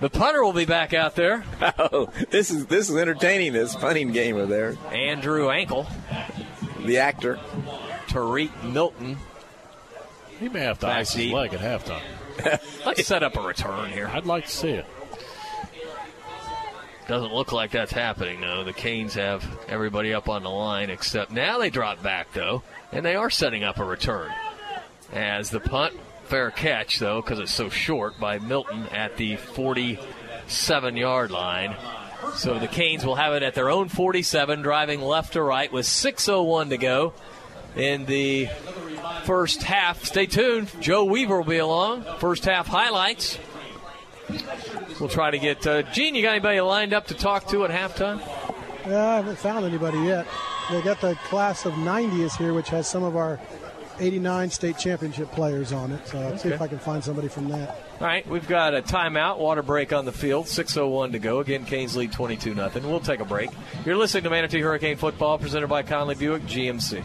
the 0.00 0.10
punter 0.10 0.42
will 0.44 0.52
be 0.52 0.64
back 0.64 0.92
out 0.94 1.14
there. 1.16 1.44
Oh, 1.78 2.10
this 2.30 2.50
is 2.50 2.66
this 2.66 2.88
is 2.90 2.96
entertaining. 2.96 3.52
This 3.52 3.74
punting 3.74 4.12
game 4.12 4.36
over 4.36 4.46
there. 4.46 4.76
Andrew 4.92 5.50
Ankle, 5.50 5.86
The 6.84 6.98
actor. 6.98 7.38
Tariq 8.08 8.50
Milton. 8.72 9.16
He 10.38 10.48
may 10.48 10.60
have 10.60 10.78
to 10.80 10.86
Back 10.86 10.98
ice 10.98 11.12
his 11.12 11.24
deep. 11.24 11.34
leg 11.34 11.54
at 11.54 11.60
halftime. 11.60 12.02
Let's 12.86 13.06
set 13.06 13.22
up 13.22 13.36
a 13.36 13.42
return 13.42 13.90
here. 13.90 14.06
I'd 14.08 14.26
like 14.26 14.44
to 14.46 14.50
see 14.50 14.68
it. 14.70 14.86
Doesn't 17.08 17.32
look 17.32 17.52
like 17.52 17.70
that's 17.70 17.92
happening, 17.92 18.40
though. 18.40 18.64
The 18.64 18.72
Canes 18.72 19.14
have 19.14 19.44
everybody 19.68 20.12
up 20.12 20.28
on 20.28 20.42
the 20.42 20.50
line, 20.50 20.90
except 20.90 21.30
now 21.30 21.58
they 21.58 21.70
drop 21.70 22.02
back, 22.02 22.32
though, 22.32 22.62
and 22.92 23.04
they 23.04 23.14
are 23.14 23.30
setting 23.30 23.62
up 23.62 23.78
a 23.78 23.84
return. 23.84 24.30
As 25.12 25.50
the 25.50 25.60
punt, 25.60 25.94
fair 26.26 26.50
catch, 26.50 26.98
though, 26.98 27.22
because 27.22 27.38
it's 27.38 27.52
so 27.52 27.68
short, 27.68 28.18
by 28.18 28.38
Milton 28.38 28.86
at 28.86 29.16
the 29.16 29.36
47 29.36 30.96
yard 30.96 31.30
line. 31.30 31.76
So 32.34 32.58
the 32.58 32.66
Canes 32.66 33.04
will 33.04 33.14
have 33.14 33.34
it 33.34 33.42
at 33.42 33.54
their 33.54 33.70
own 33.70 33.88
47, 33.88 34.62
driving 34.62 35.00
left 35.00 35.34
to 35.34 35.42
right 35.42 35.70
with 35.70 35.86
6.01 35.86 36.70
to 36.70 36.78
go 36.78 37.14
in 37.76 38.06
the 38.06 38.48
first 39.24 39.62
half. 39.62 40.04
Stay 40.04 40.26
tuned. 40.26 40.70
Joe 40.80 41.04
Weaver 41.04 41.38
will 41.38 41.44
be 41.44 41.58
along. 41.58 42.04
First 42.18 42.44
half 42.44 42.66
highlights. 42.66 43.38
We'll 44.98 45.08
try 45.08 45.30
to 45.30 45.38
get 45.38 45.66
uh, 45.66 45.82
Gene. 45.82 46.14
You 46.14 46.22
got 46.22 46.30
anybody 46.30 46.60
lined 46.60 46.92
up 46.92 47.08
to 47.08 47.14
talk 47.14 47.48
to 47.48 47.64
at 47.64 47.70
halftime? 47.70 48.20
Yeah, 48.86 49.06
I 49.06 49.16
haven't 49.16 49.38
found 49.38 49.64
anybody 49.64 49.98
yet. 49.98 50.26
They 50.70 50.82
got 50.82 51.00
the 51.00 51.14
class 51.26 51.64
of 51.64 51.76
90 51.78 52.22
is 52.22 52.34
here, 52.34 52.52
which 52.52 52.68
has 52.70 52.88
some 52.88 53.04
of 53.04 53.16
our 53.16 53.38
89 54.00 54.50
state 54.50 54.78
championship 54.78 55.30
players 55.32 55.72
on 55.72 55.92
it. 55.92 56.06
So 56.06 56.18
I'll 56.18 56.38
see 56.38 56.48
if 56.48 56.60
I 56.60 56.66
can 56.66 56.78
find 56.78 57.02
somebody 57.02 57.28
from 57.28 57.48
that. 57.48 57.70
All 58.00 58.06
right, 58.06 58.26
we've 58.28 58.46
got 58.46 58.74
a 58.74 58.82
timeout, 58.82 59.38
water 59.38 59.62
break 59.62 59.92
on 59.92 60.04
the 60.04 60.12
field, 60.12 60.46
6.01 60.46 61.12
to 61.12 61.18
go. 61.18 61.40
Again, 61.40 61.64
Canes 61.64 61.96
lead 61.96 62.12
22 62.12 62.54
nothing. 62.54 62.88
We'll 62.88 63.00
take 63.00 63.20
a 63.20 63.24
break. 63.24 63.50
You're 63.84 63.96
listening 63.96 64.24
to 64.24 64.30
Manatee 64.30 64.60
Hurricane 64.60 64.96
Football 64.96 65.38
presented 65.38 65.68
by 65.68 65.82
Conley 65.82 66.14
Buick 66.14 66.42
GMC. 66.42 67.04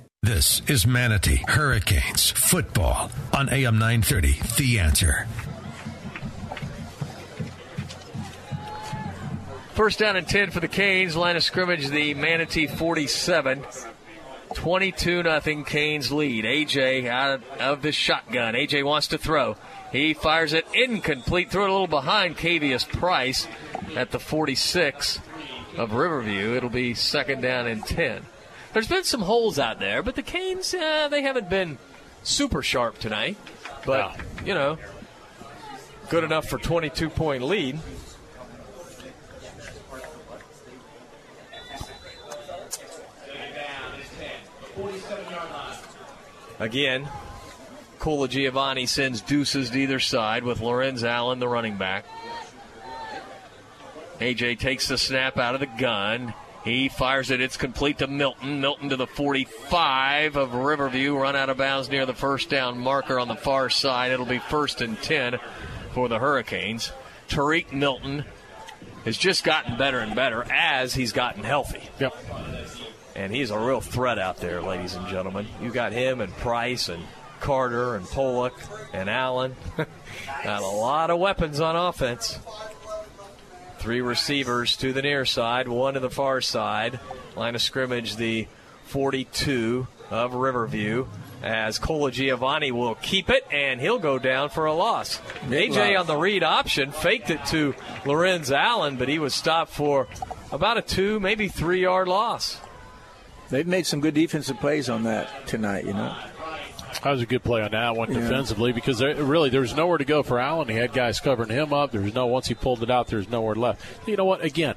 This 0.23 0.61
is 0.67 0.85
Manatee 0.85 1.43
Hurricanes 1.47 2.29
football 2.29 3.09
on 3.33 3.49
AM 3.49 3.79
930. 3.79 4.39
The 4.55 4.77
answer. 4.77 5.25
First 9.73 9.97
down 9.97 10.17
and 10.17 10.27
10 10.27 10.51
for 10.51 10.59
the 10.59 10.67
Canes. 10.67 11.15
Line 11.15 11.37
of 11.37 11.43
scrimmage, 11.43 11.87
the 11.87 12.13
Manatee 12.13 12.67
47. 12.67 13.65
22 14.53 15.23
nothing 15.23 15.65
Canes 15.65 16.11
lead. 16.11 16.45
AJ 16.45 17.07
out 17.07 17.41
of 17.59 17.81
the 17.81 17.91
shotgun. 17.91 18.53
AJ 18.53 18.85
wants 18.85 19.07
to 19.07 19.17
throw. 19.17 19.55
He 19.91 20.13
fires 20.13 20.53
it 20.53 20.67
incomplete. 20.71 21.49
Threw 21.49 21.63
it 21.63 21.69
a 21.69 21.73
little 21.73 21.87
behind 21.87 22.37
Cavius 22.37 22.87
Price 22.87 23.47
at 23.95 24.11
the 24.11 24.19
46 24.19 25.19
of 25.77 25.93
Riverview. 25.93 26.53
It'll 26.53 26.69
be 26.69 26.93
second 26.93 27.41
down 27.41 27.65
and 27.65 27.83
10. 27.83 28.23
There's 28.73 28.87
been 28.87 29.03
some 29.03 29.21
holes 29.21 29.59
out 29.59 29.79
there, 29.79 30.01
but 30.01 30.15
the 30.15 30.21
Canes, 30.21 30.73
uh, 30.73 31.09
they 31.09 31.21
haven't 31.23 31.49
been 31.49 31.77
super 32.23 32.61
sharp 32.61 32.99
tonight. 32.99 33.37
But, 33.85 34.15
you 34.45 34.53
know, 34.53 34.77
good 36.09 36.23
enough 36.23 36.47
for 36.47 36.57
22 36.57 37.09
point 37.09 37.43
lead. 37.43 37.79
Again, 46.59 47.09
Colagiovanni 47.99 48.87
sends 48.87 49.19
deuces 49.19 49.71
to 49.71 49.79
either 49.79 49.99
side 49.99 50.43
with 50.43 50.61
Lorenz 50.61 51.03
Allen, 51.03 51.39
the 51.39 51.47
running 51.47 51.75
back. 51.75 52.05
AJ 54.19 54.59
takes 54.59 54.87
the 54.87 54.99
snap 54.99 55.37
out 55.37 55.55
of 55.55 55.59
the 55.59 55.65
gun. 55.65 56.35
He 56.63 56.89
fires 56.89 57.31
it. 57.31 57.41
It's 57.41 57.57
complete 57.57 57.97
to 57.99 58.07
Milton. 58.07 58.61
Milton 58.61 58.89
to 58.89 58.95
the 58.95 59.07
45 59.07 60.35
of 60.35 60.53
Riverview. 60.53 61.15
Run 61.15 61.35
out 61.35 61.49
of 61.49 61.57
bounds 61.57 61.89
near 61.89 62.05
the 62.05 62.13
first 62.13 62.49
down 62.49 62.77
marker 62.77 63.19
on 63.19 63.27
the 63.27 63.35
far 63.35 63.69
side. 63.69 64.11
It'll 64.11 64.25
be 64.25 64.39
first 64.39 64.81
and 64.81 65.01
10 65.01 65.39
for 65.93 66.07
the 66.07 66.19
Hurricanes. 66.19 66.91
Tariq 67.29 67.71
Milton 67.71 68.25
has 69.05 69.17
just 69.17 69.43
gotten 69.43 69.77
better 69.77 69.99
and 69.99 70.15
better 70.15 70.45
as 70.51 70.93
he's 70.93 71.11
gotten 71.11 71.43
healthy. 71.43 71.89
Yep. 71.99 72.15
And 73.15 73.33
he's 73.33 73.49
a 73.49 73.59
real 73.59 73.81
threat 73.81 74.19
out 74.19 74.37
there, 74.37 74.61
ladies 74.61 74.95
and 74.95 75.07
gentlemen. 75.07 75.47
You 75.61 75.71
got 75.71 75.91
him 75.93 76.21
and 76.21 76.31
Price 76.37 76.89
and 76.89 77.03
Carter 77.39 77.95
and 77.95 78.05
Pollock 78.05 78.53
and 78.93 79.09
Allen. 79.09 79.55
got 80.43 80.61
a 80.61 80.67
lot 80.67 81.09
of 81.09 81.19
weapons 81.19 81.59
on 81.59 81.75
offense. 81.75 82.39
Three 83.81 84.01
receivers 84.01 84.77
to 84.77 84.93
the 84.93 85.01
near 85.01 85.25
side, 85.25 85.67
one 85.67 85.95
to 85.95 85.99
the 85.99 86.11
far 86.11 86.39
side. 86.39 86.99
Line 87.35 87.55
of 87.55 87.63
scrimmage, 87.63 88.15
the 88.15 88.47
42 88.85 89.87
of 90.11 90.35
Riverview. 90.35 91.07
As 91.41 91.79
Colagiovanni 91.79 92.71
will 92.71 92.93
keep 92.93 93.31
it, 93.31 93.43
and 93.51 93.81
he'll 93.81 93.97
go 93.97 94.19
down 94.19 94.49
for 94.49 94.67
a 94.67 94.73
loss. 94.73 95.19
Big 95.49 95.71
AJ 95.71 95.95
loss. 95.95 96.01
on 96.01 96.05
the 96.05 96.15
read 96.15 96.43
option 96.43 96.91
faked 96.91 97.31
it 97.31 97.43
to 97.47 97.73
Lorenz 98.05 98.51
Allen, 98.51 98.97
but 98.97 99.09
he 99.09 99.17
was 99.17 99.33
stopped 99.33 99.73
for 99.73 100.07
about 100.51 100.77
a 100.77 100.83
two, 100.83 101.19
maybe 101.19 101.47
three 101.47 101.81
yard 101.81 102.07
loss. 102.07 102.59
They've 103.49 103.65
made 103.65 103.87
some 103.87 103.99
good 103.99 104.13
defensive 104.13 104.59
plays 104.59 104.89
on 104.89 105.05
that 105.05 105.47
tonight, 105.47 105.85
you 105.85 105.93
know. 105.93 106.15
That 106.99 107.11
was 107.11 107.21
a 107.21 107.25
good 107.25 107.43
play 107.43 107.61
on 107.61 107.71
that 107.71 107.95
one 107.95 108.13
Yeah. 108.13 108.19
defensively 108.19 108.71
because 108.73 108.99
there, 108.99 109.15
really 109.15 109.49
there 109.49 109.61
was 109.61 109.75
nowhere 109.75 109.97
to 109.97 110.05
go 110.05 110.23
for 110.23 110.39
Allen. 110.39 110.67
He 110.69 110.75
had 110.75 110.93
guys 110.93 111.19
covering 111.19 111.49
him 111.49 111.73
up. 111.73 111.91
There 111.91 112.01
was 112.01 112.13
no 112.13 112.27
once 112.27 112.47
he 112.47 112.53
pulled 112.53 112.83
it 112.83 112.91
out. 112.91 113.07
There's 113.07 113.29
nowhere 113.29 113.55
left. 113.55 113.81
You 114.07 114.15
know 114.17 114.25
what? 114.25 114.43
Again, 114.43 114.75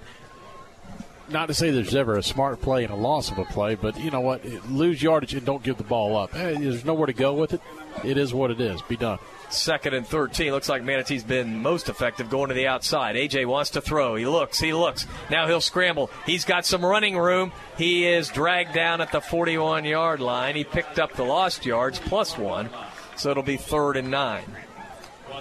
not 1.29 1.47
to 1.47 1.55
say 1.55 1.71
there's 1.71 1.95
ever 1.95 2.17
a 2.19 2.23
smart 2.23 2.61
play 2.61 2.85
and 2.85 2.93
a 2.93 2.97
loss 2.97 3.31
of 3.31 3.39
a 3.39 3.45
play, 3.45 3.75
but 3.75 3.99
you 3.99 4.11
know 4.11 4.21
what? 4.21 4.45
Lose 4.71 5.03
yardage 5.03 5.35
and 5.35 5.45
don't 5.45 5.63
give 5.63 5.77
the 5.79 5.85
ball 5.85 6.17
up. 6.17 6.33
Hey, 6.33 6.55
there's 6.57 6.85
nowhere 6.85 7.07
to 7.07 7.13
go 7.13 7.33
with 7.35 7.55
it. 7.55 7.61
It 8.05 8.17
is 8.19 8.35
what 8.35 8.51
it 8.51 8.61
is. 8.61 8.81
Be 8.83 8.97
done. 8.97 9.19
Second 9.57 9.95
and 9.95 10.07
13. 10.07 10.53
Looks 10.53 10.69
like 10.69 10.83
Manatee's 10.83 11.25
been 11.25 11.63
most 11.63 11.89
effective 11.89 12.31
going 12.31 12.49
to 12.49 12.55
the 12.55 12.67
outside. 12.67 13.17
AJ 13.17 13.47
wants 13.47 13.71
to 13.71 13.81
throw. 13.81 14.17
He 14.17 14.27
looks. 14.27 14.59
He 14.59 14.73
looks. 14.73 15.07
Now 15.31 15.47
he'll 15.47 15.61
scramble. 15.61 16.11
He's 16.27 16.45
got 16.45 16.67
some 16.67 16.85
running 16.85 17.17
room. 17.17 17.53
He 17.77 18.07
is 18.07 18.29
dragged 18.29 18.75
down 18.75 19.01
at 19.01 19.13
the 19.13 19.21
41 19.21 19.85
yard 19.85 20.21
line. 20.21 20.57
He 20.57 20.65
picked 20.65 20.99
up 20.99 21.15
the 21.15 21.25
lost 21.25 21.65
yards 21.67 21.99
plus 21.99 22.37
one. 22.37 22.69
So 23.17 23.31
it'll 23.31 23.43
be 23.43 23.57
third 23.57 23.97
and 23.97 24.11
nine. 24.11 24.45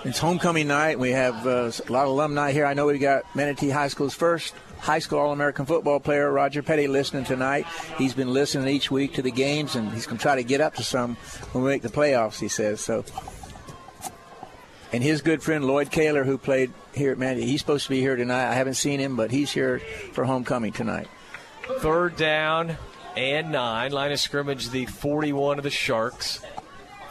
It's 0.05 0.19
homecoming 0.19 0.67
night. 0.67 0.99
We 0.99 1.11
have 1.11 1.47
uh, 1.47 1.71
a 1.87 1.91
lot 1.91 2.03
of 2.03 2.09
alumni 2.09 2.51
here. 2.51 2.65
I 2.65 2.73
know 2.73 2.87
we 2.87 2.97
got 2.97 3.23
Manatee 3.35 3.69
High 3.69 3.87
School's 3.87 4.13
first 4.13 4.53
high 4.83 4.99
school 4.99 5.19
All 5.19 5.31
American 5.31 5.65
football 5.65 5.99
player, 6.01 6.29
Roger 6.29 6.61
Petty, 6.61 6.87
listening 6.87 7.23
tonight. 7.23 7.65
He's 7.97 8.13
been 8.13 8.33
listening 8.33 8.67
each 8.67 8.91
week 8.91 9.13
to 9.13 9.21
the 9.21 9.31
games, 9.31 9.75
and 9.75 9.91
he's 9.93 10.05
going 10.05 10.17
to 10.17 10.21
try 10.21 10.35
to 10.35 10.43
get 10.43 10.59
up 10.59 10.75
to 10.75 10.83
some 10.83 11.15
when 11.53 11.63
we 11.63 11.71
make 11.71 11.81
the 11.81 11.89
playoffs, 11.89 12.39
he 12.39 12.49
says. 12.49 12.81
So, 12.81 13.05
And 14.93 15.03
his 15.03 15.23
good 15.23 15.41
friend 15.41 15.65
Lloyd 15.65 15.89
Kaler, 15.89 16.23
who 16.23 16.37
played 16.37 16.71
here 16.93 17.11
at 17.11 17.17
Manatee, 17.17 17.47
he's 17.47 17.59
supposed 17.59 17.85
to 17.85 17.89
be 17.89 17.99
here 17.99 18.15
tonight. 18.15 18.51
I 18.51 18.53
haven't 18.53 18.75
seen 18.75 18.99
him, 18.99 19.15
but 19.15 19.31
he's 19.31 19.51
here 19.51 19.79
for 20.11 20.23
homecoming 20.23 20.71
tonight. 20.71 21.07
Third 21.79 22.15
down 22.15 22.77
and 23.17 23.51
nine. 23.51 23.91
Line 23.91 24.11
of 24.11 24.19
scrimmage, 24.19 24.69
the 24.69 24.85
41 24.85 25.57
of 25.57 25.63
the 25.63 25.71
Sharks. 25.71 26.41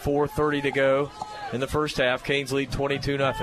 4.30 0.03 0.63
to 0.63 0.71
go 0.71 1.11
in 1.53 1.61
the 1.61 1.67
first 1.67 1.97
half. 1.97 2.25
Canes 2.25 2.53
lead 2.53 2.71
22 2.71 3.17
0. 3.19 3.35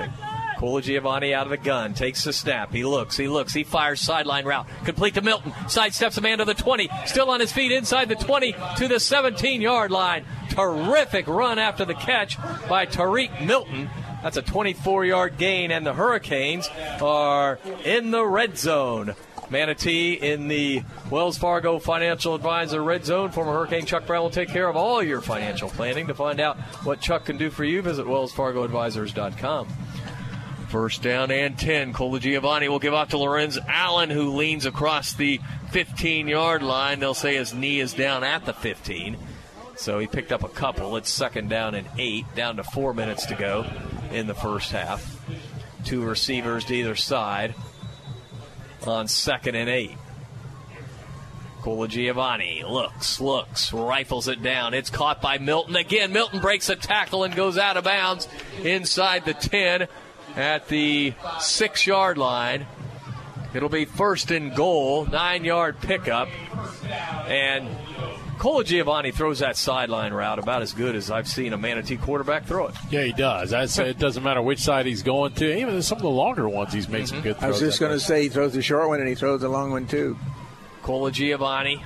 Colagiovanni 0.56 1.32
out 1.32 1.46
of 1.46 1.50
the 1.50 1.56
gun, 1.56 1.94
takes 1.94 2.22
the 2.24 2.34
snap. 2.34 2.70
He 2.70 2.84
looks, 2.84 3.16
he 3.16 3.28
looks, 3.28 3.54
he 3.54 3.64
fires 3.64 3.98
sideline 3.98 4.44
route. 4.44 4.66
Complete 4.84 5.14
to 5.14 5.22
Milton. 5.22 5.52
Sidesteps 5.52 6.18
a 6.18 6.20
man 6.20 6.36
to 6.36 6.44
the 6.44 6.52
20. 6.52 6.90
Still 7.06 7.30
on 7.30 7.40
his 7.40 7.50
feet 7.50 7.72
inside 7.72 8.10
the 8.10 8.14
20 8.14 8.54
to 8.76 8.88
the 8.88 9.00
17 9.00 9.62
yard 9.62 9.90
line. 9.90 10.26
Terrific 10.50 11.26
run 11.28 11.58
after 11.58 11.86
the 11.86 11.94
catch 11.94 12.36
by 12.68 12.84
Tariq 12.84 13.46
Milton. 13.46 13.88
That's 14.22 14.36
a 14.36 14.42
24 14.42 15.04
yard 15.04 15.38
gain, 15.38 15.70
and 15.70 15.86
the 15.86 15.94
Hurricanes 15.94 16.68
are 17.00 17.58
in 17.84 18.10
the 18.10 18.24
red 18.24 18.58
zone. 18.58 19.14
Manatee 19.50 20.14
in 20.14 20.46
the 20.46 20.82
Wells 21.10 21.36
Fargo 21.36 21.80
Financial 21.80 22.34
Advisor 22.36 22.82
Red 22.82 23.04
Zone. 23.04 23.30
Former 23.30 23.52
Hurricane 23.52 23.84
Chuck 23.84 24.06
Brown 24.06 24.22
will 24.22 24.30
take 24.30 24.48
care 24.48 24.68
of 24.68 24.76
all 24.76 25.02
your 25.02 25.20
financial 25.20 25.68
planning. 25.68 26.06
To 26.06 26.14
find 26.14 26.40
out 26.40 26.56
what 26.84 27.00
Chuck 27.00 27.24
can 27.24 27.36
do 27.36 27.50
for 27.50 27.64
you, 27.64 27.82
visit 27.82 28.06
wellsfargoadvisors.com. 28.06 29.68
First 30.68 31.02
down 31.02 31.32
and 31.32 31.58
10. 31.58 31.92
Colagiovanni 31.92 32.68
will 32.68 32.78
give 32.78 32.94
out 32.94 33.10
to 33.10 33.18
Lorenz 33.18 33.58
Allen, 33.66 34.08
who 34.08 34.36
leans 34.36 34.66
across 34.66 35.14
the 35.14 35.40
15 35.72 36.28
yard 36.28 36.62
line. 36.62 37.00
They'll 37.00 37.12
say 37.12 37.34
his 37.34 37.52
knee 37.52 37.80
is 37.80 37.92
down 37.92 38.22
at 38.22 38.46
the 38.46 38.52
15. 38.52 39.16
So 39.74 39.98
he 39.98 40.06
picked 40.06 40.30
up 40.30 40.44
a 40.44 40.48
couple. 40.48 40.94
It's 40.96 41.10
second 41.10 41.48
down 41.48 41.74
and 41.74 41.88
eight, 41.98 42.26
down 42.36 42.56
to 42.56 42.62
four 42.62 42.94
minutes 42.94 43.26
to 43.26 43.34
go 43.34 43.66
in 44.10 44.26
the 44.26 44.34
first 44.34 44.72
half. 44.72 45.18
Two 45.84 46.02
receivers 46.02 46.64
to 46.66 46.74
either 46.74 46.94
side 46.94 47.54
on 48.86 49.08
second 49.08 49.54
and 49.54 49.68
eight. 49.68 49.96
Colagiovanni 51.62 52.68
looks, 52.68 53.20
looks, 53.20 53.72
rifles 53.72 54.28
it 54.28 54.42
down. 54.42 54.72
It's 54.72 54.88
caught 54.88 55.20
by 55.20 55.38
Milton. 55.38 55.76
Again, 55.76 56.12
Milton 56.12 56.40
breaks 56.40 56.70
a 56.70 56.76
tackle 56.76 57.24
and 57.24 57.34
goes 57.34 57.58
out 57.58 57.76
of 57.76 57.84
bounds 57.84 58.28
inside 58.62 59.26
the 59.26 59.34
10 59.34 59.86
at 60.36 60.68
the 60.68 61.12
six 61.38 61.86
yard 61.86 62.16
line. 62.16 62.66
It'll 63.52 63.68
be 63.68 63.84
first 63.84 64.30
and 64.30 64.54
goal, 64.54 65.04
nine 65.06 65.44
yard 65.44 65.80
pickup. 65.80 66.28
And 67.26 67.68
Colagiovanni 68.40 69.12
throws 69.12 69.40
that 69.40 69.54
sideline 69.54 70.14
route 70.14 70.38
about 70.38 70.62
as 70.62 70.72
good 70.72 70.96
as 70.96 71.10
I've 71.10 71.28
seen 71.28 71.52
a 71.52 71.58
Manatee 71.58 71.98
quarterback 71.98 72.46
throw 72.46 72.68
it. 72.68 72.74
Yeah, 72.90 73.02
he 73.02 73.12
does. 73.12 73.52
I'd 73.52 73.68
say 73.68 73.90
it 73.90 73.98
doesn't 73.98 74.22
matter 74.22 74.40
which 74.40 74.60
side 74.60 74.86
he's 74.86 75.02
going 75.02 75.34
to. 75.34 75.58
Even 75.58 75.82
some 75.82 75.98
of 75.98 76.02
the 76.02 76.08
longer 76.08 76.48
ones, 76.48 76.72
he's 76.72 76.88
made 76.88 77.06
some 77.06 77.18
mm-hmm. 77.18 77.28
good 77.28 77.36
throws. 77.36 77.44
I 77.44 77.48
was 77.48 77.60
just 77.60 77.80
going 77.80 77.92
to 77.92 78.00
say 78.00 78.22
he 78.22 78.28
throws 78.30 78.54
the 78.54 78.62
short 78.62 78.88
one 78.88 78.98
and 78.98 79.06
he 79.06 79.14
throws 79.14 79.42
the 79.42 79.50
long 79.50 79.72
one 79.72 79.86
too. 79.86 80.16
Colagiovanni 80.82 81.82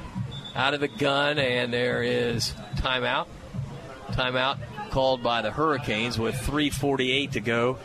out 0.55 0.75
of 0.75 0.81
the 0.81 0.87
gun, 0.87 1.41
and 1.41 1.73
there 1.73 2.05
is 2.05 2.55
timeout. 2.77 3.27
Timeout 4.13 4.59
called 4.91 5.25
by 5.25 5.43
the 5.43 5.51
Hurricanes 5.51 6.21
with 6.21 6.37
3:48 6.37 7.33
to 7.33 7.41
go 7.41 7.79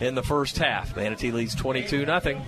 in 0.00 0.14
the 0.14 0.22
first 0.22 0.56
half. 0.56 0.96
Manatee 0.96 1.32
leads 1.32 1.54
22 1.54 2.06
0. 2.06 2.44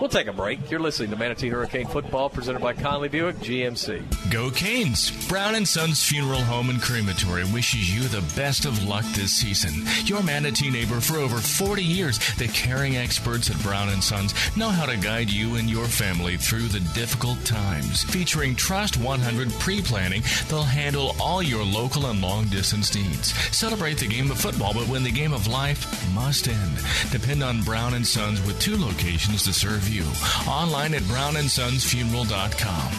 We'll 0.00 0.08
take 0.08 0.28
a 0.28 0.32
break. 0.32 0.70
You're 0.70 0.80
listening 0.80 1.10
to 1.10 1.16
Manatee 1.16 1.50
Hurricane 1.50 1.86
Football 1.86 2.30
presented 2.30 2.62
by 2.62 2.72
Conley 2.72 3.08
Buick 3.10 3.36
GMC. 3.36 4.30
Go 4.30 4.50
Canes! 4.50 5.10
Brown 5.28 5.54
and 5.54 5.68
Sons 5.68 6.02
Funeral 6.02 6.40
Home 6.40 6.70
and 6.70 6.80
Crematory 6.80 7.44
wishes 7.44 7.94
you 7.94 8.08
the 8.08 8.24
best 8.34 8.64
of 8.64 8.82
luck 8.84 9.04
this 9.12 9.32
season. 9.32 9.84
Your 10.06 10.22
Manatee 10.22 10.70
neighbor 10.70 11.00
for 11.02 11.18
over 11.18 11.36
40 11.36 11.82
years, 11.82 12.18
the 12.36 12.48
caring 12.48 12.96
experts 12.96 13.50
at 13.50 13.62
Brown 13.62 13.90
and 13.90 14.02
Sons 14.02 14.32
know 14.56 14.70
how 14.70 14.86
to 14.86 14.96
guide 14.96 15.28
you 15.28 15.56
and 15.56 15.68
your 15.68 15.84
family 15.84 16.38
through 16.38 16.68
the 16.68 16.80
difficult 16.94 17.44
times. 17.44 18.02
Featuring 18.04 18.56
Trust 18.56 18.96
100 18.96 19.50
pre-planning, 19.60 20.22
they'll 20.48 20.62
handle 20.62 21.14
all 21.20 21.42
your 21.42 21.64
local 21.64 22.06
and 22.06 22.22
long 22.22 22.46
distance 22.46 22.94
needs. 22.94 23.34
Celebrate 23.54 23.98
the 23.98 24.06
game 24.06 24.30
of 24.30 24.40
football, 24.40 24.72
but 24.72 24.88
when 24.88 25.02
the 25.02 25.10
game 25.10 25.34
of 25.34 25.46
life 25.46 25.84
must 26.14 26.48
end, 26.48 26.78
depend 27.10 27.42
on 27.42 27.62
Brown 27.62 27.92
and 27.92 28.06
Sons 28.06 28.40
with 28.46 28.58
two 28.60 28.78
locations 28.78 29.42
to 29.42 29.52
serve 29.52 29.89
you. 29.90 30.04
Online 30.48 30.94
at 30.94 31.02
brownandsonsfuneral.com. 31.02 32.92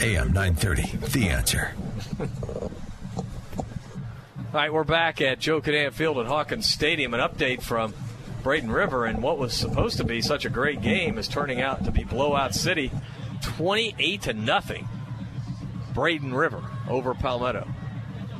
AM 0.00 0.32
930, 0.32 0.96
The 1.08 1.28
Answer. 1.28 1.74
All 4.52 4.54
right, 4.54 4.72
we're 4.72 4.84
back 4.84 5.20
at 5.20 5.38
Joe 5.38 5.60
Kinnan 5.60 5.92
Field 5.92 6.18
at 6.18 6.26
Hawkins 6.26 6.68
Stadium. 6.68 7.14
An 7.14 7.20
update 7.20 7.62
from 7.62 7.94
Braden 8.42 8.70
River, 8.70 9.04
and 9.04 9.22
what 9.22 9.38
was 9.38 9.52
supposed 9.52 9.98
to 9.98 10.04
be 10.04 10.22
such 10.22 10.44
a 10.44 10.50
great 10.50 10.80
game 10.80 11.18
is 11.18 11.28
turning 11.28 11.60
out 11.60 11.84
to 11.84 11.90
be 11.90 12.04
blowout 12.04 12.54
city, 12.54 12.90
28 13.42 14.22
to 14.22 14.32
nothing. 14.32 14.88
Braden 15.92 16.32
River 16.32 16.62
over 16.88 17.14
Palmetto. 17.14 17.68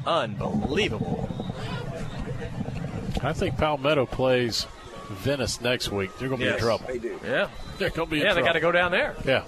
Unbelievable. 0.06 1.28
I 3.22 3.34
think 3.34 3.58
Palmetto 3.58 4.06
plays 4.06 4.66
Venice 5.10 5.60
next 5.60 5.90
week. 5.90 6.16
They're 6.18 6.28
going 6.28 6.40
to 6.40 6.46
be 6.46 6.52
in 6.52 6.58
trouble. 6.58 6.86
They 6.86 6.98
do. 6.98 7.18
Yeah. 7.24 7.48
They're 7.78 7.90
going 7.90 8.08
to 8.08 8.10
be 8.12 8.20
in 8.20 8.26
Yeah, 8.26 8.34
they 8.34 8.42
got 8.42 8.52
to 8.52 8.60
go 8.60 8.72
down 8.72 8.92
there. 8.92 9.16
Yeah. 9.24 9.42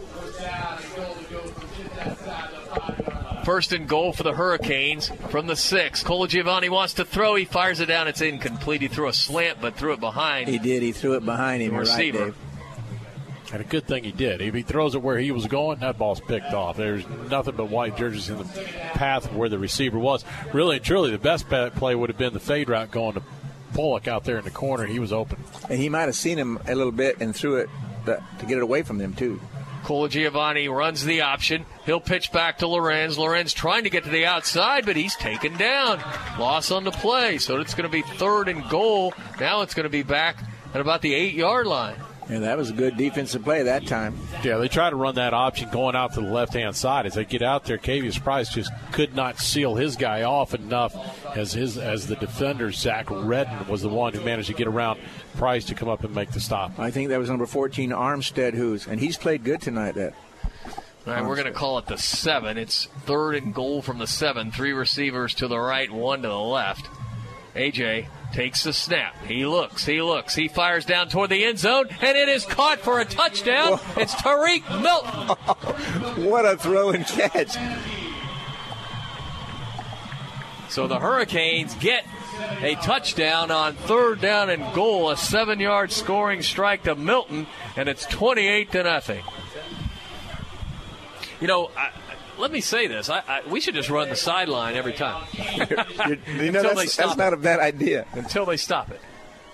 First 3.44 3.72
and 3.72 3.89
goal 3.89 4.12
for 4.12 4.22
the 4.22 4.32
Hurricanes 4.32 5.09
from 5.30 5.47
the 5.47 5.56
six. 5.56 6.02
Colagiovanni 6.05 6.68
wants 6.70 6.94
to 6.94 7.05
throw. 7.05 7.34
He 7.34 7.44
fires 7.44 7.80
it 7.80 7.86
down. 7.86 8.06
It's 8.06 8.20
incomplete. 8.20 8.82
He 8.82 8.89
threw 8.89 9.09
a 9.09 9.12
slant, 9.12 9.59
but 9.60 9.76
threw 9.76 9.93
it 9.93 10.01
behind. 10.01 10.48
He 10.48 10.59
did. 10.59 10.82
He 10.82 10.93
threw 10.93 11.14
it 11.14 11.24
behind 11.24 11.62
him. 11.62 11.70
The 11.70 11.74
You're 11.76 11.84
right, 11.84 11.90
receiver. 11.90 12.24
Dave. 12.26 12.36
And 13.52 13.60
a 13.60 13.64
good 13.64 13.86
thing 13.86 14.05
he 14.05 14.12
did. 14.12 14.40
If 14.40 14.55
he 14.55 14.62
throws 14.62 14.94
it 14.94 15.02
where 15.02 15.18
he 15.18 15.30
was 15.30 15.47
going, 15.47 15.80
that 15.80 15.98
ball's 15.98 16.20
picked 16.20 16.55
off. 16.55 16.76
There's 16.76 17.06
nothing 17.28 17.55
but 17.55 17.68
white 17.68 17.97
jerseys 17.97 18.30
in 18.30 18.39
the 18.39 18.44
path 18.94 19.26
of 19.26 19.36
where 19.36 19.51
the 19.51 19.59
receiver 19.59 19.98
was. 19.98 20.24
Really 20.52 20.76
and 20.76 20.84
truly, 20.84 21.10
the 21.10 21.18
best 21.18 21.48
pa- 21.51 21.68
play 21.70 21.94
would 21.94 22.09
have 22.09 22.16
been 22.18 22.32
the 22.32 22.40
fade 22.40 22.70
route 22.70 22.90
going 22.90 23.14
to 23.14 23.22
Pollock 23.74 24.09
out 24.09 24.24
there 24.24 24.39
in 24.39 24.44
the 24.44 24.51
corner. 24.51 24.86
He 24.86 24.99
was 24.99 25.12
open. 25.12 25.39
And 25.69 25.78
he 25.78 25.89
might 25.89 26.03
have 26.03 26.16
seen 26.16 26.39
him 26.39 26.59
a 26.66 26.74
little 26.74 26.93
bit 26.93 27.20
and 27.20 27.35
threw 27.35 27.57
it 27.57 27.70
to, 28.07 28.23
to 28.39 28.47
get 28.47 28.59
it 28.59 28.62
away 28.62 28.82
from 28.82 28.99
them 28.99 29.15
too. 29.15 29.40
Colagiovanni 29.85 30.73
runs 30.73 31.05
the 31.05 31.23
option. 31.23 31.66
He'll 31.85 32.01
pitch 32.01 32.31
back 32.31 32.59
to 32.59 32.69
Lorenz. 32.69 33.19
Lorenz 33.19 33.53
trying 33.53 33.85
to 33.85 33.90
get 33.90 34.05
to 34.05 34.11
the 34.11 34.27
outside, 34.27 34.86
but 34.86 34.94
he's 34.94 35.16
taken 35.16 35.57
down. 35.57 35.99
Loss 36.39 36.70
on 36.70 36.85
the 36.85 36.93
play. 36.93 37.39
So 37.39 37.59
it's 37.59 37.74
going 37.74 37.90
to 37.90 37.93
be 37.93 38.03
third 38.03 38.49
and 38.49 38.69
goal. 38.69 39.12
Now 39.40 39.62
it's 39.62 39.74
going 39.74 39.85
to 39.85 39.90
be 39.90 40.05
back 40.05 40.36
at 40.73 40.81
about 40.81 41.03
the 41.03 41.15
eight 41.15 41.35
yard 41.35 41.66
line. 41.66 41.97
Yeah, 42.31 42.39
that 42.40 42.57
was 42.57 42.70
a 42.70 42.73
good 42.73 42.97
defensive 42.97 43.43
play 43.43 43.65
that 43.65 43.86
time. 43.86 44.16
Yeah, 44.43 44.59
they 44.59 44.69
try 44.69 44.89
to 44.89 44.97
run 44.97 45.16
that 45.16 45.35
option 45.35 45.69
going 45.70 45.97
out 45.97 46.15
to 46.15 46.20
the 46.20 46.28
left 46.28 46.55
hand 46.55 46.77
side. 46.77 47.07
As 47.07 47.15
they 47.15 47.24
get 47.24 47.43
out 47.43 47.65
there, 47.65 47.78
Cavius 47.78 48.23
Price 48.23 48.49
just 48.49 48.70
could 48.93 49.15
not 49.15 49.39
seal 49.39 49.74
his 49.74 49.97
guy 49.97 50.23
off 50.23 50.55
enough 50.55 50.94
as 51.36 51.53
his 51.53 51.78
as 51.78 52.07
the 52.07 52.16
defender 52.16 52.70
Zach 52.70 53.11
Redden 53.11 53.66
was 53.69 53.82
the 53.82 53.89
one 53.89 54.12
who 54.12 54.20
managed 54.23 54.49
to 54.49 54.55
get 54.55 54.66
around 54.66 55.01
Price 55.36 55.65
to 55.66 55.74
come 55.74 55.89
up 55.89 56.05
and 56.05 56.15
make 56.15 56.31
the 56.31 56.40
stop. 56.40 56.78
I 56.78 56.90
think 56.90 57.09
that 57.09 57.19
was 57.19 57.28
number 57.28 57.47
14, 57.47 57.90
Armstead, 57.90 58.55
who's 58.55 58.86
and 58.86 59.01
he's 59.01 59.16
played 59.16 59.44
good 59.44 59.61
tonight. 59.61 59.97
That 59.97 60.15
All 61.07 61.15
right, 61.15 61.24
we're 61.24 61.36
going 61.36 61.47
to 61.47 61.53
call 61.53 61.78
it 61.78 61.86
the 61.86 61.99
seven. 61.99 62.57
It's 62.57 62.86
third 63.05 63.35
and 63.35 63.53
goal 63.53 63.82
from 63.82 63.99
the 63.99 64.07
seven. 64.07 64.53
Three 64.53 64.73
receivers 64.73 65.35
to 65.35 65.49
the 65.49 65.59
right, 65.59 65.90
one 65.90 66.23
to 66.23 66.28
the 66.28 66.39
left. 66.39 66.89
AJ 67.55 68.07
takes 68.33 68.65
the 68.65 68.73
snap. 68.73 69.15
He 69.27 69.45
looks, 69.45 69.85
he 69.85 70.01
looks, 70.01 70.35
he 70.35 70.49
fires 70.49 70.85
down 70.85 71.09
toward 71.09 71.31
the 71.31 71.45
end 71.45 71.59
zone, 71.59 71.87
and 72.01 72.16
it 72.16 72.29
is 72.29 72.47
caught 72.47 72.81
for 72.81 73.01
a 73.01 73.05
touchdown. 73.05 73.79
It's 73.97 74.15
Tariq 74.15 74.83
Milton. 74.83 76.24
what 76.31 76.47
a 76.47 76.57
throw 76.57 76.91
and 76.91 77.07
catch! 77.07 77.57
So 80.70 80.87
the 80.87 80.99
Hurricanes 80.99 81.74
get 81.74 82.07
a 82.62 82.74
touchdown 82.77 83.51
on 83.51 83.74
third 83.74 84.23
down 84.23 84.49
and 84.49 84.74
goal, 84.74 85.11
a 85.11 85.16
seven 85.19 85.61
yard 85.61 85.93
scoring 85.93 86.41
strike 86.41 86.85
to 86.85 86.95
Milton, 86.95 87.47
and 87.77 87.89
it's 87.91 88.07
28 88.07 88.73
to 88.73 88.83
nothing. 88.83 89.23
You 91.43 91.49
know, 91.49 91.70
I, 91.77 91.91
let 92.39 92.51
me 92.51 92.61
say 92.61 92.87
this. 92.87 93.09
I, 93.09 93.23
I, 93.27 93.41
we 93.49 93.61
should 93.61 93.75
just 93.75 93.91
run 93.91 94.09
the 94.09 94.17
sideline 94.17 94.75
every 94.75 94.93
time. 94.93 95.27
you 95.35 95.43
know, 95.59 95.77
Until 96.27 96.53
that's, 96.63 96.75
they 96.77 96.87
stop 96.87 97.07
that's 97.07 97.19
not 97.19 97.33
it. 97.33 97.39
a 97.39 97.43
bad 97.43 97.61
idea. 97.61 98.07
Until 98.13 98.47
they 98.47 98.57
stop 98.57 98.91
it. 98.91 99.01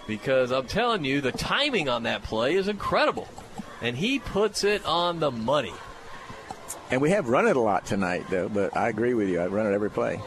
Because 0.06 0.52
I'm 0.52 0.66
telling 0.66 1.04
you, 1.04 1.20
the 1.20 1.32
timing 1.32 1.88
on 1.88 2.04
that 2.04 2.22
play 2.22 2.54
is 2.54 2.68
incredible. 2.68 3.28
And 3.82 3.96
he 3.96 4.18
puts 4.18 4.64
it 4.64 4.84
on 4.86 5.20
the 5.20 5.30
money. 5.30 5.74
And 6.90 7.00
we 7.00 7.10
have 7.10 7.28
run 7.28 7.46
it 7.46 7.56
a 7.56 7.60
lot 7.60 7.84
tonight, 7.86 8.24
though. 8.30 8.48
But 8.48 8.76
I 8.76 8.88
agree 8.88 9.14
with 9.14 9.28
you. 9.28 9.40
I 9.40 9.46
run 9.46 9.66
it 9.66 9.74
every 9.74 9.90
play. 9.90 10.18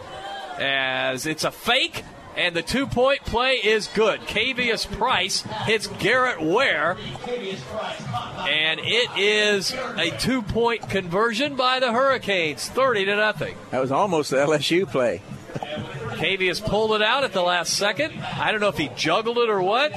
as 0.60 1.26
it's 1.26 1.44
a 1.44 1.52
fake, 1.52 2.04
and 2.36 2.56
the 2.56 2.62
two 2.62 2.88
point 2.88 3.24
play 3.26 3.56
is 3.56 3.88
good. 3.88 4.22
Cavius 4.22 4.90
Price 4.98 5.42
hits 5.66 5.88
Garrett 5.88 6.42
Ware, 6.42 6.98
and 7.28 8.80
it 8.84 9.10
is 9.18 9.74
a 9.98 10.12
two 10.20 10.42
point 10.42 10.90
conversion 10.90 11.56
by 11.56 11.80
the 11.80 11.92
Hurricanes, 11.92 12.68
30 12.70 13.06
to 13.06 13.16
nothing. 13.16 13.56
That 13.72 13.82
was 13.82 13.92
almost 13.92 14.32
the 14.32 14.38
LSU 14.38 14.90
play. 14.90 15.22
Cavius 16.22 16.64
pulled 16.64 16.94
it 16.94 17.02
out 17.02 17.24
at 17.24 17.34
the 17.34 17.42
last 17.42 17.74
second. 17.74 18.14
I 18.22 18.52
don't 18.52 18.62
know 18.62 18.68
if 18.68 18.78
he 18.78 18.90
juggled 18.96 19.38
it 19.38 19.50
or 19.50 19.62
what, 19.62 19.92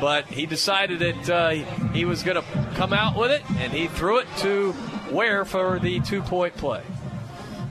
but 0.00 0.26
he 0.26 0.46
decided 0.46 1.00
that 1.00 1.30
uh, 1.30 1.50
he 1.92 2.04
was 2.04 2.22
going 2.22 2.36
to 2.36 2.72
come 2.74 2.92
out 2.92 3.16
with 3.16 3.30
it, 3.30 3.42
and 3.58 3.72
he 3.72 3.88
threw 3.88 4.18
it 4.18 4.28
to 4.38 4.74
Ware 5.10 5.44
for 5.44 5.78
the 5.78 6.00
two 6.00 6.22
point 6.22 6.56
play. 6.56 6.82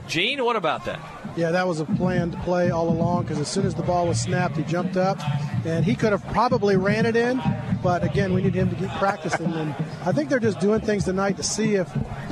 Gene, 0.06 0.44
what 0.44 0.56
about 0.56 0.84
that? 0.86 1.00
Yeah, 1.36 1.50
that 1.52 1.66
was 1.66 1.80
a 1.80 1.84
planned 1.84 2.36
play 2.42 2.70
all 2.70 2.88
along 2.88 3.22
because 3.22 3.38
as 3.38 3.48
soon 3.48 3.64
as 3.64 3.74
the 3.74 3.82
ball 3.82 4.06
was 4.08 4.20
snapped, 4.20 4.56
he 4.56 4.64
jumped 4.64 4.96
up, 4.96 5.18
and 5.64 5.84
he 5.84 5.94
could 5.94 6.12
have 6.12 6.26
probably 6.28 6.76
ran 6.76 7.06
it 7.06 7.16
in, 7.16 7.40
but 7.82 8.02
again, 8.02 8.34
we 8.34 8.42
need 8.42 8.54
him 8.54 8.68
to 8.70 8.76
keep 8.76 8.90
practicing. 8.92 9.52
And 9.52 9.74
I 10.04 10.12
think 10.12 10.28
they're 10.28 10.40
just 10.40 10.60
doing 10.60 10.80
things 10.80 11.04
tonight 11.04 11.36
to 11.36 11.42
see 11.42 11.74
if 11.74 11.88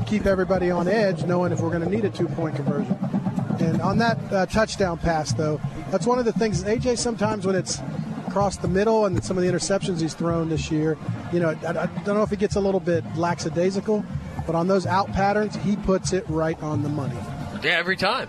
keep 0.07 0.27
everybody 0.27 0.71
on 0.71 0.89
edge, 0.89 1.25
knowing 1.25 1.53
if 1.53 1.61
we're 1.61 1.71
going 1.71 1.85
to 1.85 1.91
need 1.91 2.05
a 2.05 2.11
two-point 2.11 2.57
conversion. 2.57 2.99
And 3.61 3.81
on 3.81 3.99
that 3.99 4.33
uh, 4.33 4.47
touchdown 4.47 4.99
pass, 4.99 5.33
though, 5.33 5.61
that's 5.91 6.07
one 6.07 6.19
of 6.19 6.25
the 6.25 6.33
things. 6.33 6.65
AJ 6.65 6.99
sometimes 6.99 7.47
when 7.47 7.57
it's 7.57 7.81
across 8.27 8.57
the 8.59 8.69
middle 8.69 9.07
and 9.07 9.23
some 9.25 9.37
of 9.39 9.45
the 9.45 9.51
interceptions 9.51 10.01
he's 10.01 10.15
thrown 10.15 10.49
this 10.49 10.71
year, 10.71 10.97
you 11.33 11.41
know, 11.41 11.51
I, 11.67 11.71
I 11.71 11.87
don't 12.05 12.17
know 12.17 12.23
if 12.23 12.31
he 12.31 12.37
gets 12.37 12.57
a 12.57 12.61
little 12.61 12.81
bit 12.81 13.05
lackadaisical, 13.17 14.05
but 14.47 14.55
on 14.55 14.69
those 14.69 14.87
out 14.87 15.13
patterns, 15.13 15.57
he 15.57 15.77
puts 15.77 16.13
it 16.13 16.25
right 16.29 16.61
on 16.63 16.83
the 16.83 16.89
money. 16.89 17.17
Yeah, 17.63 17.73
every 17.73 17.97
time. 17.97 18.29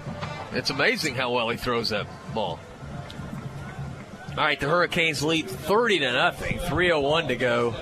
It's 0.52 0.70
amazing 0.70 1.16
how 1.16 1.32
well 1.32 1.50
he 1.50 1.58
throws 1.58 1.90
that 1.90 2.08
ball. 2.34 2.60
All 4.30 4.36
right, 4.46 4.60
the 4.60 4.68
Hurricanes 4.68 5.22
lead 5.22 5.50
30 5.50 6.00
to 6.00 6.12
nothing. 6.14 6.60
301 6.60 7.28
to 7.28 7.36
go 7.36 7.76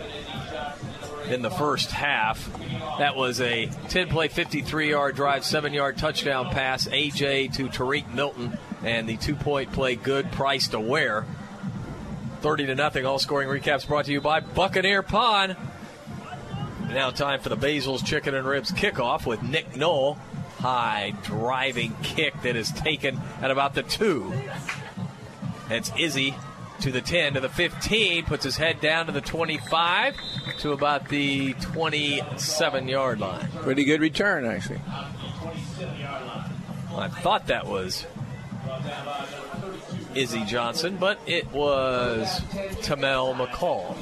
in 1.29 1.41
the 1.41 1.51
first 1.51 1.91
half. 1.91 2.49
That 2.99 3.15
was 3.15 3.39
a 3.41 3.67
10 3.89 4.09
play, 4.09 4.27
53 4.27 4.89
yard 4.89 5.15
drive, 5.15 5.45
7 5.45 5.73
yard 5.73 5.97
touchdown 5.97 6.49
pass. 6.49 6.87
AJ 6.87 7.53
to 7.55 7.67
Tariq 7.67 8.13
Milton, 8.13 8.57
and 8.83 9.07
the 9.07 9.17
two 9.17 9.35
point 9.35 9.71
play 9.71 9.95
good 9.95 10.31
price 10.31 10.69
to 10.69 10.79
wear. 10.79 11.25
30 12.41 12.67
to 12.67 12.75
nothing. 12.75 13.05
All 13.05 13.19
scoring 13.19 13.49
recaps 13.49 13.87
brought 13.87 14.05
to 14.05 14.11
you 14.11 14.21
by 14.21 14.39
Buccaneer 14.39 15.03
Pawn. 15.03 15.55
Now 16.89 17.11
time 17.11 17.39
for 17.41 17.49
the 17.49 17.55
Basil's 17.55 18.01
Chicken 18.01 18.33
and 18.33 18.47
Ribs 18.47 18.71
kickoff 18.71 19.25
with 19.25 19.43
Nick 19.43 19.75
Knoll. 19.75 20.17
High 20.59 21.13
driving 21.23 21.95
kick 22.01 22.41
that 22.41 22.55
is 22.55 22.71
taken 22.71 23.19
at 23.41 23.51
about 23.51 23.75
the 23.75 23.83
two. 23.83 24.33
That's 25.69 25.91
Izzy 25.97 26.35
to 26.81 26.91
the 26.91 27.01
10 27.01 27.33
to 27.33 27.39
the 27.39 27.49
15, 27.49 28.25
puts 28.25 28.43
his 28.43 28.57
head 28.57 28.79
down 28.79 29.07
to 29.07 29.11
the 29.11 29.21
25 29.21 30.15
to 30.59 30.71
about 30.71 31.09
the 31.09 31.53
27 31.53 32.87
yard 32.87 33.19
line. 33.19 33.47
Pretty 33.61 33.83
good 33.83 34.01
return, 34.01 34.45
actually. 34.45 34.81
I 36.95 37.09
thought 37.09 37.47
that 37.47 37.67
was 37.67 38.05
Izzy 40.15 40.43
Johnson, 40.45 40.97
but 40.97 41.19
it 41.25 41.51
was 41.51 42.41
Tamel 42.81 43.35
McCall. 43.35 43.95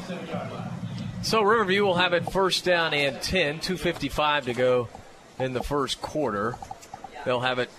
So 1.23 1.41
Riverview 1.41 1.83
will 1.83 1.95
have 1.95 2.13
it 2.13 2.31
first 2.31 2.63
down 2.63 2.93
and 2.93 3.21
10, 3.21 3.59
2.55 3.59 4.45
to 4.45 4.53
go 4.53 4.87
in 5.39 5.53
the 5.53 5.63
first 5.63 6.01
quarter. 6.01 6.55
They'll 7.25 7.41
have 7.41 7.59
it 7.59 7.69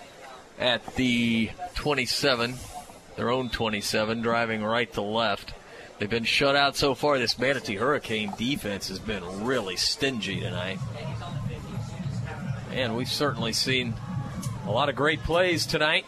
at 0.58 0.96
the 0.96 1.50
27, 1.74 2.54
their 3.16 3.30
own 3.30 3.50
27, 3.50 4.22
driving 4.22 4.64
right 4.64 4.92
to 4.94 5.02
left. 5.02 5.52
They've 5.98 6.10
been 6.10 6.24
shut 6.24 6.56
out 6.56 6.76
so 6.76 6.94
far. 6.94 7.18
This 7.18 7.38
Manatee 7.38 7.76
Hurricane 7.76 8.32
defense 8.36 8.88
has 8.88 8.98
been 8.98 9.44
really 9.44 9.76
stingy 9.76 10.40
tonight. 10.40 10.78
And 12.70 12.96
we've 12.96 13.08
certainly 13.08 13.54
seen 13.54 13.94
a 14.66 14.70
lot 14.70 14.88
of 14.90 14.96
great 14.96 15.22
plays 15.22 15.64
tonight. 15.64 16.04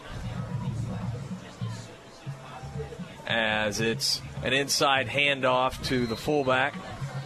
As 3.25 3.79
it's 3.79 4.21
an 4.43 4.53
inside 4.53 5.07
handoff 5.07 5.83
to 5.85 6.05
the 6.05 6.15
fullback, 6.15 6.75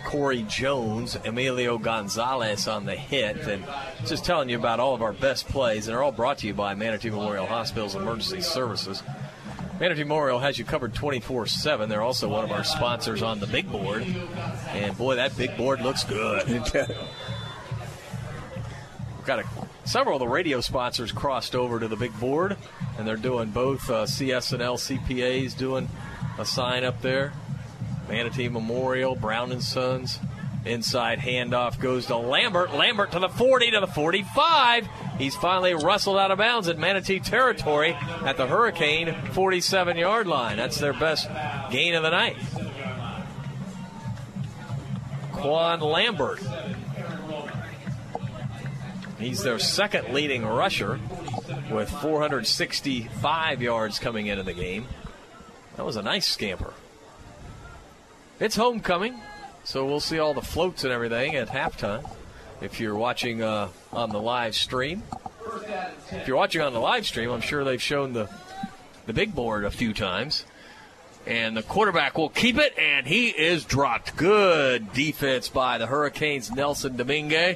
Corey 0.04 0.44
Jones, 0.44 1.18
Emilio 1.26 1.78
Gonzalez 1.78 2.68
on 2.68 2.86
the 2.86 2.96
hit, 2.96 3.48
and 3.48 3.66
just 4.06 4.26
telling 4.26 4.50
you 4.50 4.58
about 4.58 4.80
all 4.80 4.94
of 4.94 5.02
our 5.02 5.14
best 5.14 5.48
plays. 5.48 5.88
And 5.88 5.94
they're 5.94 6.04
all 6.04 6.12
brought 6.12 6.40
to 6.40 6.48
you 6.48 6.54
by 6.54 6.76
Manatee 6.76 7.10
Memorial 7.10 7.46
Hospital's 7.46 7.96
Emergency 7.96 8.42
Services. 8.42 9.02
Manatee 9.80 10.04
Memorial 10.04 10.40
has 10.40 10.60
you 10.60 10.66
covered 10.66 10.94
24 10.94 11.48
7. 11.48 11.90
They're 11.90 12.02
also 12.02 12.30
one 12.30 12.44
of 12.44 12.52
our 12.52 12.64
sponsors 12.64 13.22
on 13.24 13.40
the 13.40 13.48
big 13.48 13.72
board. 13.72 14.04
And 14.70 14.98
boy, 14.98 15.16
that 15.16 15.36
big 15.36 15.58
board 15.58 15.82
looks 15.82 16.04
good. 16.04 16.48
We've 19.18 19.26
got 19.26 19.40
a, 19.40 19.46
several 19.86 20.18
of 20.18 20.20
the 20.20 20.28
radio 20.28 20.62
sponsors 20.62 21.12
crossed 21.12 21.56
over 21.56 21.80
to 21.80 21.88
the 21.88 21.96
big 21.96 22.18
board, 22.20 22.58
and 22.98 23.08
they're 23.08 23.16
doing 23.16 23.50
both 23.52 23.90
uh, 23.90 24.06
CS&L 24.06 24.78
CPAs 24.78 25.58
doing 25.58 25.90
a 26.38 26.46
sign 26.46 26.84
up 26.84 27.02
there. 27.02 27.34
Manatee 28.08 28.50
Memorial, 28.50 29.16
Brown 29.16 29.52
and 29.52 29.64
Sons. 29.64 30.20
Inside 30.66 31.20
handoff 31.20 31.78
goes 31.78 32.06
to 32.06 32.16
Lambert. 32.16 32.74
Lambert 32.74 33.12
to 33.12 33.20
the 33.20 33.28
40 33.28 33.72
to 33.72 33.80
the 33.82 33.88
45. 33.88 34.88
He's 35.18 35.36
finally 35.36 35.74
rustled 35.74 36.18
out 36.18 36.32
of 36.32 36.38
bounds 36.38 36.70
at 36.70 36.78
Manatee 36.78 37.20
territory 37.20 37.98
at 38.24 38.38
the 38.38 38.48
Hurricane 38.48 39.14
47 39.32 39.98
yard 39.98 40.26
line. 40.26 40.56
That's 40.56 40.80
their 40.80 40.94
best 40.94 41.30
gain 41.70 41.96
of 41.96 42.04
the 42.04 42.12
night. 42.12 42.38
Quan 45.34 45.82
Lambert. 45.82 46.40
He's 49.20 49.44
their 49.44 49.60
second 49.60 50.14
leading 50.14 50.46
rusher 50.46 51.00
with 51.70 51.90
465 51.90 53.62
yards 53.62 54.00
coming 54.00 54.28
into 54.28 54.44
the 54.44 54.54
game. 54.54 54.86
That 55.76 55.86
was 55.86 55.98
a 55.98 56.02
nice 56.02 56.28
scamper. 56.28 56.74
It's 58.40 58.56
homecoming, 58.56 59.20
so 59.64 59.86
we'll 59.86 60.00
see 60.00 60.20
all 60.20 60.34
the 60.34 60.42
floats 60.42 60.84
and 60.84 60.92
everything 60.92 61.36
at 61.36 61.50
halftime. 61.50 62.10
If 62.62 62.80
you're 62.80 62.96
watching 62.96 63.44
uh, 63.44 63.70
on 63.92 64.10
the 64.10 64.20
live 64.20 64.56
stream, 64.56 65.04
if 66.12 66.28
you're 66.28 66.38
watching 66.38 66.62
on 66.62 66.74
the 66.74 66.80
live 66.80 67.06
stream, 67.06 67.30
I'm 67.30 67.42
sure 67.42 67.64
they've 67.64 67.82
shown 67.82 68.14
the 68.14 68.30
the 69.06 69.14
big 69.14 69.36
board 69.36 69.66
a 69.66 69.72
few 69.72 69.94
times. 69.94 70.46
And 71.26 71.56
the 71.56 71.64
quarterback 71.64 72.18
will 72.18 72.30
keep 72.30 72.58
it, 72.58 72.78
and 72.78 73.08
he 73.08 73.30
is 73.30 73.64
dropped. 73.64 74.18
Good 74.18 74.92
defense 74.94 75.48
by 75.48 75.78
the 75.78 75.88
Hurricanes, 75.88 76.52
Nelson 76.52 76.98
Domingue. 76.98 77.56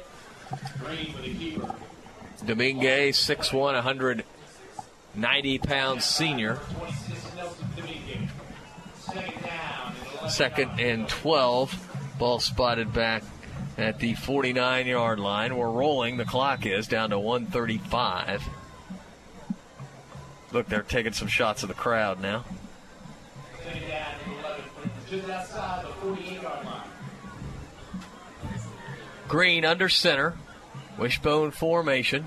Domingue, 2.46 3.12
6'1, 3.12 3.52
190 3.52 5.58
pounds 5.58 6.06
senior. 6.06 6.58
Second 10.28 10.78
and 10.78 11.08
12. 11.08 12.16
Ball 12.18 12.40
spotted 12.40 12.92
back 12.92 13.22
at 13.76 13.98
the 13.98 14.14
49 14.14 14.86
yard 14.86 15.20
line. 15.20 15.56
We're 15.56 15.70
rolling. 15.70 16.16
The 16.16 16.24
clock 16.24 16.66
is 16.66 16.86
down 16.88 17.10
to 17.10 17.18
135. 17.18 18.42
Look, 20.52 20.68
they're 20.68 20.82
taking 20.82 21.12
some 21.12 21.28
shots 21.28 21.62
of 21.62 21.68
the 21.68 21.74
crowd 21.74 22.20
now. 22.20 22.44
Green 29.28 29.64
under 29.64 29.88
center. 29.88 30.36
Wishbone 30.98 31.52
formation. 31.52 32.26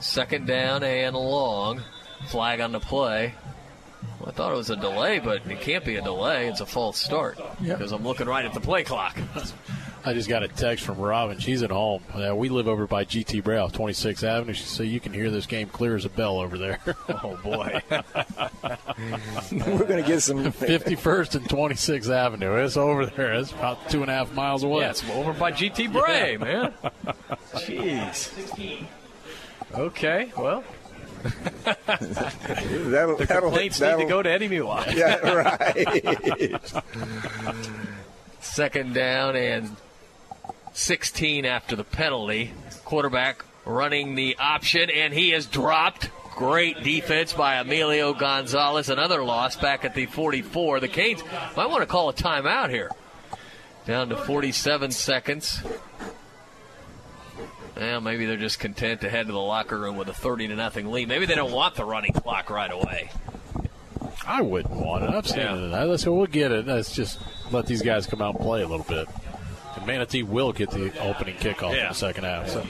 Second 0.00 0.46
down 0.46 0.82
and 0.82 1.14
long. 1.14 1.82
Flag 2.26 2.60
on 2.60 2.72
the 2.72 2.80
play. 2.80 3.34
Well, 4.22 4.30
I 4.30 4.34
thought 4.34 4.52
it 4.52 4.56
was 4.56 4.70
a 4.70 4.76
delay, 4.76 5.18
but 5.18 5.44
it 5.50 5.60
can't 5.62 5.84
be 5.84 5.96
a 5.96 6.00
delay. 6.02 6.46
It's 6.46 6.60
a 6.60 6.66
false 6.66 6.96
start 6.96 7.40
because 7.60 7.90
I'm 7.90 8.04
looking 8.04 8.28
right 8.28 8.44
at 8.44 8.54
the 8.54 8.60
play 8.60 8.84
clock. 8.84 9.18
I 10.04 10.14
just 10.14 10.28
got 10.28 10.42
a 10.44 10.48
text 10.48 10.84
from 10.84 10.98
Robin. 10.98 11.38
She's 11.40 11.62
at 11.62 11.70
home. 11.70 12.02
Uh, 12.12 12.34
we 12.34 12.48
live 12.48 12.66
over 12.68 12.86
by 12.88 13.04
GT 13.04 13.42
Bray, 13.42 13.56
26th 13.58 14.22
Avenue. 14.24 14.52
She 14.52 14.62
said 14.64 14.86
you 14.86 14.98
can 15.00 15.12
hear 15.12 15.30
this 15.30 15.46
game 15.46 15.68
clear 15.68 15.94
as 15.96 16.04
a 16.04 16.08
bell 16.08 16.38
over 16.38 16.56
there. 16.58 16.80
oh 17.08 17.36
boy, 17.42 17.80
we're 19.52 19.84
going 19.86 20.02
to 20.02 20.06
get 20.06 20.20
some 20.22 20.38
51st 20.52 21.34
and 21.36 21.44
26th 21.48 22.10
Avenue. 22.10 22.56
It's 22.56 22.76
over 22.76 23.06
there. 23.06 23.34
It's 23.34 23.50
about 23.52 23.88
two 23.90 24.02
and 24.02 24.10
a 24.10 24.14
half 24.14 24.32
miles 24.34 24.62
away. 24.64 24.82
Yeah, 24.82 24.90
it's 24.90 25.08
over 25.10 25.32
by 25.32 25.50
GT 25.52 25.92
Bray, 25.92 26.32
Yeah. 26.32 26.36
man. 26.38 26.72
Jeez. 27.54 28.84
Okay, 29.74 30.32
well. 30.36 30.62
That'll, 31.22 33.16
the 33.16 33.26
that'll- 33.26 33.50
complaints 33.50 33.78
that'll- 33.78 33.98
need 33.98 34.04
to 34.04 34.08
go 34.10 34.22
to 34.22 34.30
Eddie 34.30 34.48
Mulock. 34.48 34.92
Yeah, 34.94 35.18
right. 35.30 36.60
Second 38.40 38.94
down 38.94 39.36
and 39.36 39.76
16 40.72 41.44
after 41.46 41.76
the 41.76 41.84
penalty. 41.84 42.52
Quarterback 42.84 43.44
running 43.64 44.14
the 44.16 44.36
option, 44.38 44.90
and 44.90 45.14
he 45.14 45.32
is 45.32 45.46
dropped. 45.46 46.10
Great 46.36 46.82
defense 46.82 47.32
by 47.32 47.56
Emilio 47.56 48.14
Gonzalez. 48.14 48.88
Another 48.88 49.22
loss 49.22 49.54
back 49.56 49.84
at 49.84 49.94
the 49.94 50.06
44. 50.06 50.80
The 50.80 50.88
Canes 50.88 51.22
might 51.56 51.68
want 51.68 51.80
to 51.82 51.86
call 51.86 52.08
a 52.08 52.14
timeout 52.14 52.70
here. 52.70 52.90
Down 53.86 54.08
to 54.08 54.16
47 54.16 54.90
seconds. 54.92 55.62
Well, 57.82 58.00
maybe 58.00 58.26
they're 58.26 58.36
just 58.36 58.60
content 58.60 59.00
to 59.00 59.10
head 59.10 59.26
to 59.26 59.32
the 59.32 59.40
locker 59.40 59.76
room 59.76 59.96
with 59.96 60.08
a 60.08 60.12
30 60.14 60.46
to 60.48 60.54
nothing 60.54 60.92
lead. 60.92 61.08
Maybe 61.08 61.26
they 61.26 61.34
don't 61.34 61.50
want 61.50 61.74
the 61.74 61.84
running 61.84 62.12
clock 62.12 62.48
right 62.48 62.70
away. 62.70 63.10
I 64.24 64.40
wouldn't 64.40 64.72
want 64.74 65.02
it. 65.02 65.10
I've 65.10 65.26
seen 65.26 65.40
Yeah. 65.40 65.56
it. 65.82 65.86
Let's 65.88 66.06
we'll 66.06 66.26
get 66.26 66.52
it. 66.52 66.64
Let's 66.68 66.94
just 66.94 67.18
let 67.50 67.66
these 67.66 67.82
guys 67.82 68.06
come 68.06 68.22
out 68.22 68.36
and 68.36 68.44
play 68.44 68.62
a 68.62 68.68
little 68.68 68.86
bit. 68.88 69.08
And 69.74 69.84
Manatee 69.84 70.22
will 70.22 70.52
get 70.52 70.70
the 70.70 70.96
opening 71.02 71.34
kickoff 71.34 71.72
in 71.76 71.88
the 71.88 71.92
second 71.92 72.22
half. 72.22 72.50
So. 72.50 72.64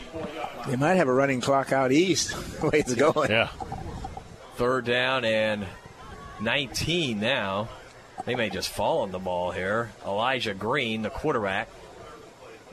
They 0.67 0.77
might 0.77 0.95
have 0.95 1.09
a 1.09 1.13
running 1.13 1.43
clock 1.43 1.73
out 1.73 1.93
east. 1.93 2.35
The 2.63 2.69
way 2.69 2.79
it's 2.79 2.95
going. 2.95 3.31
Yeah. 3.31 3.49
Third 4.57 4.87
down 4.87 5.27
and 5.27 5.67
19 6.41 7.21
now. 7.21 7.69
They 8.25 8.35
may 8.35 8.49
just 8.49 8.71
fall 8.71 9.03
on 9.03 9.11
the 9.13 9.19
ball 9.19 9.51
here. 9.51 9.91
Elijah 10.07 10.55
Green, 10.55 11.03
the 11.03 11.11
quarterback. 11.11 11.69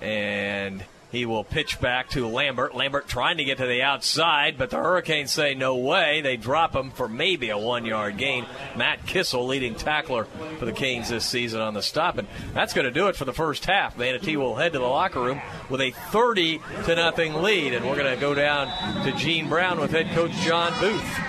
And 0.01 0.83
he 1.11 1.25
will 1.25 1.43
pitch 1.43 1.81
back 1.81 2.09
to 2.09 2.27
Lambert. 2.27 2.75
Lambert 2.75 3.07
trying 3.07 3.37
to 3.37 3.43
get 3.43 3.57
to 3.57 3.65
the 3.65 3.81
outside, 3.81 4.57
but 4.57 4.69
the 4.69 4.77
Hurricanes 4.77 5.31
say 5.31 5.55
no 5.55 5.75
way. 5.75 6.21
They 6.21 6.37
drop 6.37 6.75
him 6.75 6.91
for 6.91 7.07
maybe 7.07 7.49
a 7.49 7.57
one 7.57 7.85
yard 7.85 8.17
gain. 8.17 8.45
Matt 8.75 9.05
Kissel, 9.07 9.47
leading 9.47 9.73
tackler 9.73 10.25
for 10.59 10.65
the 10.65 10.71
Canes 10.71 11.09
this 11.09 11.25
season 11.25 11.61
on 11.61 11.73
the 11.73 11.81
stop. 11.81 12.17
And 12.17 12.27
that's 12.53 12.73
going 12.73 12.85
to 12.85 12.91
do 12.91 13.07
it 13.07 13.15
for 13.15 13.25
the 13.25 13.33
first 13.33 13.65
half. 13.65 13.97
Manatee 13.97 14.37
will 14.37 14.55
head 14.55 14.73
to 14.73 14.79
the 14.79 14.85
locker 14.85 15.21
room 15.21 15.41
with 15.69 15.81
a 15.81 15.91
30 16.11 16.61
to 16.85 16.95
nothing 16.95 17.33
lead. 17.41 17.73
And 17.73 17.85
we're 17.85 17.97
going 17.97 18.13
to 18.13 18.21
go 18.21 18.35
down 18.35 18.67
to 19.03 19.11
Gene 19.13 19.49
Brown 19.49 19.79
with 19.79 19.91
head 19.91 20.09
coach 20.11 20.31
John 20.43 20.71
Booth. 20.79 21.19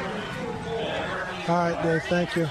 All 1.48 1.56
right, 1.56 1.82
Dave. 1.82 2.02
Thank 2.04 2.36
you. 2.36 2.48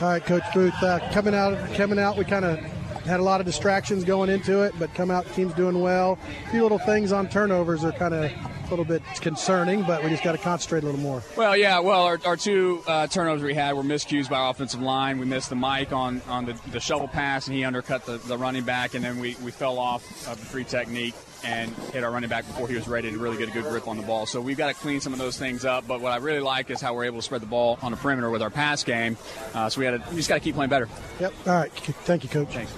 All 0.00 0.10
right, 0.10 0.24
Coach 0.24 0.42
Booth. 0.52 0.74
Uh, 0.82 1.00
coming 1.12 1.34
out, 1.34 1.72
coming 1.74 1.98
out, 1.98 2.18
we 2.18 2.24
kind 2.24 2.44
of 2.44 2.60
had 3.04 3.20
a 3.20 3.22
lot 3.22 3.40
of 3.40 3.46
distractions 3.46 4.04
going 4.04 4.30
into 4.30 4.62
it, 4.62 4.74
but 4.78 4.92
come 4.94 5.10
out, 5.10 5.26
team's 5.34 5.54
doing 5.54 5.80
well. 5.80 6.18
A 6.46 6.50
few 6.50 6.62
little 6.62 6.78
things 6.78 7.12
on 7.12 7.28
turnovers 7.28 7.84
are 7.84 7.92
kind 7.92 8.14
of 8.14 8.24
a 8.24 8.70
little 8.70 8.84
bit 8.84 9.02
concerning, 9.20 9.82
but 9.82 10.02
we 10.02 10.10
just 10.10 10.22
got 10.22 10.32
to 10.32 10.38
concentrate 10.38 10.82
a 10.82 10.86
little 10.86 11.00
more. 11.00 11.22
Well, 11.36 11.56
yeah. 11.56 11.80
Well, 11.80 12.04
our, 12.04 12.18
our 12.24 12.36
two 12.36 12.82
uh, 12.86 13.06
turnovers 13.06 13.42
we 13.42 13.54
had 13.54 13.74
were 13.74 13.82
miscues 13.82 14.28
by 14.28 14.38
our 14.38 14.50
offensive 14.50 14.80
line. 14.80 15.18
We 15.18 15.26
missed 15.26 15.50
the 15.50 15.56
mic 15.56 15.92
on, 15.92 16.22
on 16.28 16.46
the, 16.46 16.58
the 16.70 16.80
shovel 16.80 17.08
pass, 17.08 17.46
and 17.46 17.54
he 17.54 17.64
undercut 17.64 18.06
the, 18.06 18.16
the 18.18 18.38
running 18.38 18.64
back, 18.64 18.94
and 18.94 19.04
then 19.04 19.18
we, 19.18 19.36
we 19.44 19.50
fell 19.50 19.78
off 19.78 20.26
of 20.26 20.40
the 20.40 20.46
free 20.46 20.64
technique 20.64 21.14
and 21.44 21.70
hit 21.92 22.02
our 22.02 22.10
running 22.10 22.30
back 22.30 22.46
before 22.46 22.66
he 22.68 22.74
was 22.74 22.88
ready 22.88 23.10
to 23.10 23.18
really 23.18 23.36
get 23.36 23.50
a 23.50 23.52
good 23.52 23.64
grip 23.64 23.86
on 23.86 23.98
the 23.98 24.02
ball. 24.02 24.24
So 24.24 24.40
we've 24.40 24.56
got 24.56 24.68
to 24.68 24.74
clean 24.74 25.00
some 25.00 25.12
of 25.12 25.18
those 25.18 25.38
things 25.38 25.66
up. 25.66 25.86
But 25.86 26.00
what 26.00 26.10
I 26.10 26.16
really 26.16 26.40
like 26.40 26.70
is 26.70 26.80
how 26.80 26.94
we're 26.94 27.04
able 27.04 27.18
to 27.18 27.22
spread 27.22 27.42
the 27.42 27.46
ball 27.46 27.78
on 27.82 27.90
the 27.90 27.98
perimeter 27.98 28.30
with 28.30 28.40
our 28.40 28.48
pass 28.48 28.82
game. 28.82 29.18
Uh, 29.52 29.68
so 29.68 29.78
we 29.78 29.84
had 29.84 30.02
to, 30.02 30.10
we 30.10 30.16
just 30.16 30.30
got 30.30 30.36
to 30.36 30.40
keep 30.40 30.54
playing 30.54 30.70
better. 30.70 30.88
Yep. 31.20 31.34
All 31.46 31.54
right. 31.54 31.70
Thank 31.70 32.22
you, 32.22 32.30
Coach. 32.30 32.48
Thanks. 32.48 32.72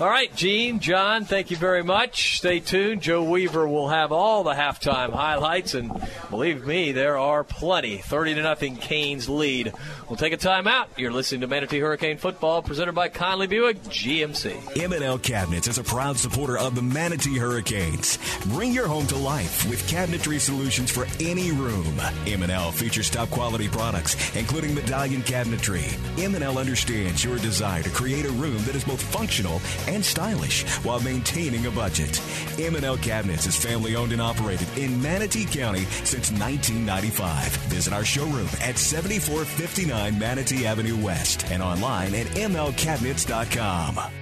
All 0.00 0.08
right, 0.08 0.34
Gene, 0.34 0.80
John, 0.80 1.26
thank 1.26 1.50
you 1.50 1.56
very 1.56 1.84
much. 1.84 2.38
Stay 2.38 2.58
tuned. 2.60 3.02
Joe 3.02 3.22
Weaver 3.22 3.68
will 3.68 3.90
have 3.90 4.10
all 4.10 4.42
the 4.42 4.54
halftime 4.54 5.12
highlights, 5.12 5.74
and 5.74 5.92
believe 6.28 6.66
me, 6.66 6.92
there 6.92 7.18
are 7.18 7.44
plenty. 7.44 7.98
30 7.98 8.34
to 8.34 8.42
nothing, 8.42 8.76
Canes 8.76 9.28
lead. 9.28 9.72
We'll 10.08 10.16
take 10.16 10.32
a 10.32 10.38
timeout. 10.38 10.86
You're 10.96 11.12
listening 11.12 11.42
to 11.42 11.46
Manatee 11.46 11.78
Hurricane 11.78 12.16
Football, 12.16 12.62
presented 12.62 12.94
by 12.94 13.10
Conley 13.10 13.46
Buick 13.46 13.80
GMC. 13.84 14.82
M&L 14.82 15.18
Cabinets 15.18 15.68
is 15.68 15.78
a 15.78 15.84
proud 15.84 16.16
supporter 16.16 16.58
of 16.58 16.74
the 16.74 16.82
Manatee 16.82 17.38
Hurricanes. 17.38 18.18
Bring 18.46 18.72
your 18.72 18.88
home 18.88 19.06
to 19.08 19.16
life 19.16 19.68
with 19.68 19.86
cabinetry 19.88 20.40
solutions 20.40 20.90
for 20.90 21.06
any 21.20 21.52
room. 21.52 22.00
M&L 22.26 22.72
features 22.72 23.08
top 23.08 23.30
quality 23.30 23.68
products, 23.68 24.16
including 24.34 24.74
medallion 24.74 25.22
cabinetry. 25.22 25.84
M&L 26.18 26.58
understands 26.58 27.22
your 27.22 27.36
desire 27.38 27.82
to 27.82 27.90
create 27.90 28.24
a 28.24 28.32
room 28.32 28.58
that 28.64 28.74
is 28.74 28.84
both 28.84 29.00
functional 29.00 29.60
and 29.88 30.04
stylish 30.04 30.64
while 30.84 31.00
maintaining 31.00 31.66
a 31.66 31.70
budget. 31.70 32.20
M&L 32.58 32.96
Cabinets 32.98 33.46
is 33.46 33.56
family 33.56 33.96
owned 33.96 34.12
and 34.12 34.22
operated 34.22 34.68
in 34.76 35.00
Manatee 35.00 35.46
County 35.46 35.84
since 36.04 36.30
1995. 36.30 37.48
Visit 37.68 37.92
our 37.92 38.04
showroom 38.04 38.48
at 38.62 38.78
7459 38.78 40.18
Manatee 40.18 40.66
Avenue 40.66 41.02
West 41.02 41.50
and 41.50 41.62
online 41.62 42.14
at 42.14 42.26
mlcabinets.com. 42.26 44.21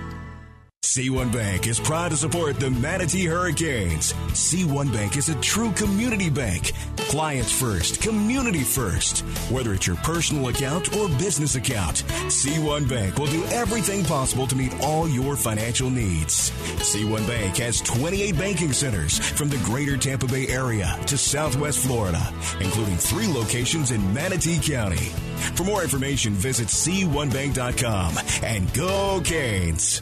C1 0.83 1.31
Bank 1.31 1.67
is 1.67 1.79
proud 1.79 2.09
to 2.09 2.17
support 2.17 2.59
the 2.59 2.69
Manatee 2.69 3.25
Hurricanes. 3.25 4.11
C1 4.33 4.91
Bank 4.91 5.15
is 5.15 5.29
a 5.29 5.39
true 5.39 5.71
community 5.71 6.29
bank. 6.29 6.73
Clients 6.97 7.51
first, 7.51 8.01
community 8.01 8.63
first. 8.63 9.19
Whether 9.49 9.73
it's 9.73 9.87
your 9.87 9.95
personal 9.97 10.49
account 10.49 10.93
or 10.97 11.07
business 11.07 11.55
account, 11.55 12.03
C1 12.27 12.89
Bank 12.89 13.17
will 13.17 13.27
do 13.27 13.45
everything 13.51 14.03
possible 14.03 14.47
to 14.47 14.55
meet 14.55 14.73
all 14.81 15.07
your 15.07 15.37
financial 15.37 15.89
needs. 15.89 16.49
C1 16.79 17.25
Bank 17.25 17.57
has 17.57 17.79
28 17.81 18.37
banking 18.37 18.73
centers 18.73 19.19
from 19.19 19.47
the 19.49 19.59
greater 19.59 19.95
Tampa 19.95 20.27
Bay 20.27 20.47
area 20.47 20.97
to 21.05 21.17
Southwest 21.17 21.79
Florida, 21.85 22.33
including 22.59 22.97
three 22.97 23.27
locations 23.27 23.91
in 23.91 24.13
Manatee 24.13 24.59
County. 24.59 25.11
For 25.55 25.63
more 25.63 25.83
information, 25.83 26.33
visit 26.33 26.67
C1Bank.com 26.67 28.17
and 28.43 28.73
go 28.73 29.21
Canes. 29.23 30.01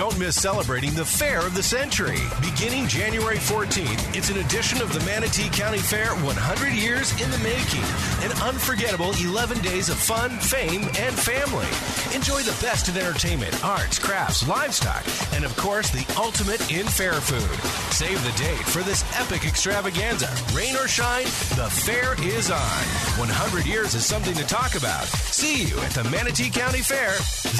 Don't 0.00 0.18
miss 0.18 0.40
celebrating 0.40 0.94
the 0.94 1.04
Fair 1.04 1.46
of 1.46 1.54
the 1.54 1.62
Century. 1.62 2.20
Beginning 2.40 2.86
January 2.86 3.36
14th, 3.36 4.16
it's 4.16 4.30
an 4.30 4.38
edition 4.38 4.80
of 4.80 4.90
the 4.94 5.00
Manatee 5.00 5.50
County 5.50 5.76
Fair 5.76 6.14
100 6.14 6.72
Years 6.72 7.12
in 7.20 7.30
the 7.30 7.36
Making. 7.40 7.84
An 8.24 8.32
unforgettable 8.40 9.12
11 9.22 9.58
days 9.58 9.90
of 9.90 9.96
fun, 9.96 10.30
fame, 10.30 10.84
and 10.98 11.14
family. 11.14 11.68
Enjoy 12.16 12.40
the 12.40 12.56
best 12.64 12.88
in 12.88 12.96
entertainment, 12.96 13.62
arts, 13.62 13.98
crafts, 13.98 14.48
livestock, 14.48 15.04
and 15.34 15.44
of 15.44 15.54
course, 15.58 15.90
the 15.90 16.06
ultimate 16.16 16.62
in 16.72 16.86
fair 16.86 17.20
food. 17.20 17.60
Save 17.92 18.24
the 18.24 18.42
date 18.42 18.64
for 18.72 18.82
this 18.82 19.04
epic 19.20 19.44
extravaganza. 19.44 20.34
Rain 20.54 20.76
or 20.76 20.88
shine, 20.88 21.26
the 21.60 21.68
fair 21.84 22.14
is 22.24 22.50
on. 22.50 22.84
100 23.20 23.66
years 23.66 23.94
is 23.94 24.06
something 24.06 24.34
to 24.34 24.46
talk 24.46 24.76
about. 24.76 25.04
See 25.04 25.64
you 25.64 25.78
at 25.80 25.90
the 25.90 26.04
Manatee 26.04 26.48
County 26.48 26.80
Fair 26.80 27.10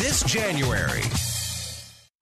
this 0.01 0.23
January. 0.23 1.03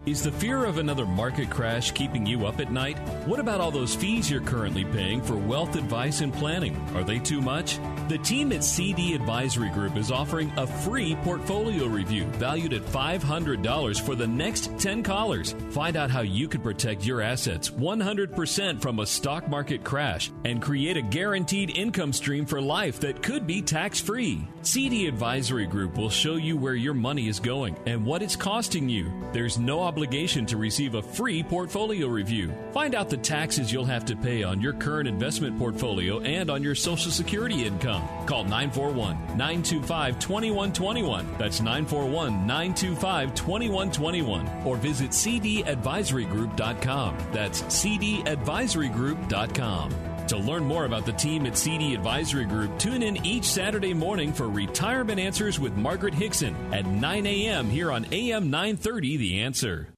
Is 0.09 0.23
the 0.23 0.33
fear 0.33 0.65
of 0.65 0.79
another 0.79 1.05
market 1.05 1.51
crash 1.51 1.91
keeping 1.91 2.25
you 2.25 2.47
up 2.47 2.61
at 2.61 2.73
night? 2.73 2.99
What 3.27 3.41
about 3.41 3.61
all 3.61 3.71
those 3.71 3.95
fees 3.95 4.31
you're 4.31 4.41
currently 4.41 4.87
paying 4.87 5.21
for 5.21 5.37
wealth 5.37 5.77
advice 5.77 6.23
and 6.23 6.33
planning? 6.33 6.75
Are 6.95 7.05
they 7.05 7.19
too 7.19 7.43
much? 7.43 7.79
The 8.09 8.17
team 8.17 8.51
at 8.53 8.65
CD 8.65 9.15
Advisory 9.15 9.69
Group 9.69 9.99
is 9.99 10.11
offering 10.11 10.51
a 10.57 10.67
free 10.67 11.15
portfolio 11.17 11.85
review 11.85 12.25
valued 12.25 12.73
at 12.73 12.87
$500 12.87 14.01
for 14.01 14.15
the 14.15 14.27
next 14.27 14.71
10 14.79 15.03
callers. 15.03 15.55
Find 15.73 15.95
out 15.95 16.11
how 16.11 16.23
you 16.23 16.49
can 16.49 16.63
protect 16.63 17.05
your 17.05 17.21
assets 17.21 17.69
100% 17.69 18.81
from 18.81 19.01
a 19.01 19.07
stock 19.07 19.47
market 19.47 19.85
crash 19.85 20.31
and 20.47 20.63
create 20.63 20.97
a 20.97 21.03
guaranteed 21.03 21.77
income 21.77 22.15
stream 22.15 22.47
for 22.47 22.63
life 22.63 22.99
that 23.01 23.23
could 23.23 23.47
be 23.47 23.61
tax 23.61 24.01
free. 24.01 24.49
CD 24.63 25.07
Advisory 25.07 25.67
Group 25.67 25.99
will 25.99 26.09
show 26.09 26.37
you 26.37 26.57
where 26.57 26.75
your 26.75 26.95
money 26.95 27.29
is 27.29 27.41
going 27.41 27.77
and 27.85 28.07
what 28.07 28.23
it's 28.23 28.37
costing 28.37 28.89
you. 28.89 29.13
There's 29.35 29.59
no 29.59 29.83
obligation 29.83 29.98
to 30.07 30.57
receive 30.57 30.95
a 30.95 31.03
free 31.03 31.43
portfolio 31.43 32.07
review. 32.07 32.53
Find 32.73 32.95
out 32.95 33.09
the 33.09 33.17
taxes 33.17 33.73
you'll 33.73 33.85
have 33.85 34.05
to 34.07 34.17
pay 34.17 34.43
on 34.43 34.61
your 34.61 34.73
current 34.73 35.09
investment 35.09 35.59
portfolio 35.59 36.21
and 36.21 36.51
on 36.51 36.63
your 36.63 36.75
Social 36.75 37.11
Security 37.11 37.67
income. 37.67 38.03
Call 38.27 38.45
941 38.45 39.17
925 39.37 40.19
2121. 40.19 41.27
That's 41.39 41.61
941 41.61 42.47
925 42.47 43.35
2121. 43.35 44.49
Or 44.65 44.77
visit 44.77 45.11
cdadvisorygroup.com. 45.11 47.17
That's 47.33 47.63
cdadvisorygroup.com. 47.63 50.08
To 50.29 50.37
learn 50.37 50.65
more 50.65 50.85
about 50.85 51.07
the 51.07 51.13
team 51.13 51.47
at 51.47 51.57
CD 51.57 51.95
Advisory 51.95 52.45
Group, 52.45 52.79
tune 52.79 53.03
in 53.03 53.25
each 53.25 53.45
Saturday 53.45 53.95
morning 53.95 54.31
for 54.35 54.47
Retirement 54.47 55.19
Answers 55.19 55.59
with 55.59 55.75
Margaret 55.75 56.13
Hickson 56.13 56.55
at 56.71 56.85
9 56.85 57.27
a.m. 57.27 57.71
here 57.71 57.91
on 57.91 58.05
AM 58.13 58.51
930 58.51 59.17
The 59.17 59.41
Answer. 59.41 59.89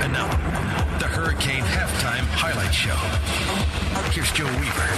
And 0.00 0.12
now, 0.14 0.28
the 0.98 1.08
Hurricane 1.08 1.62
Halftime 1.64 2.24
Highlight 2.32 2.72
Show. 2.72 2.96
Here's 4.12 4.32
Joe 4.32 4.46
Weaver. 4.46 4.88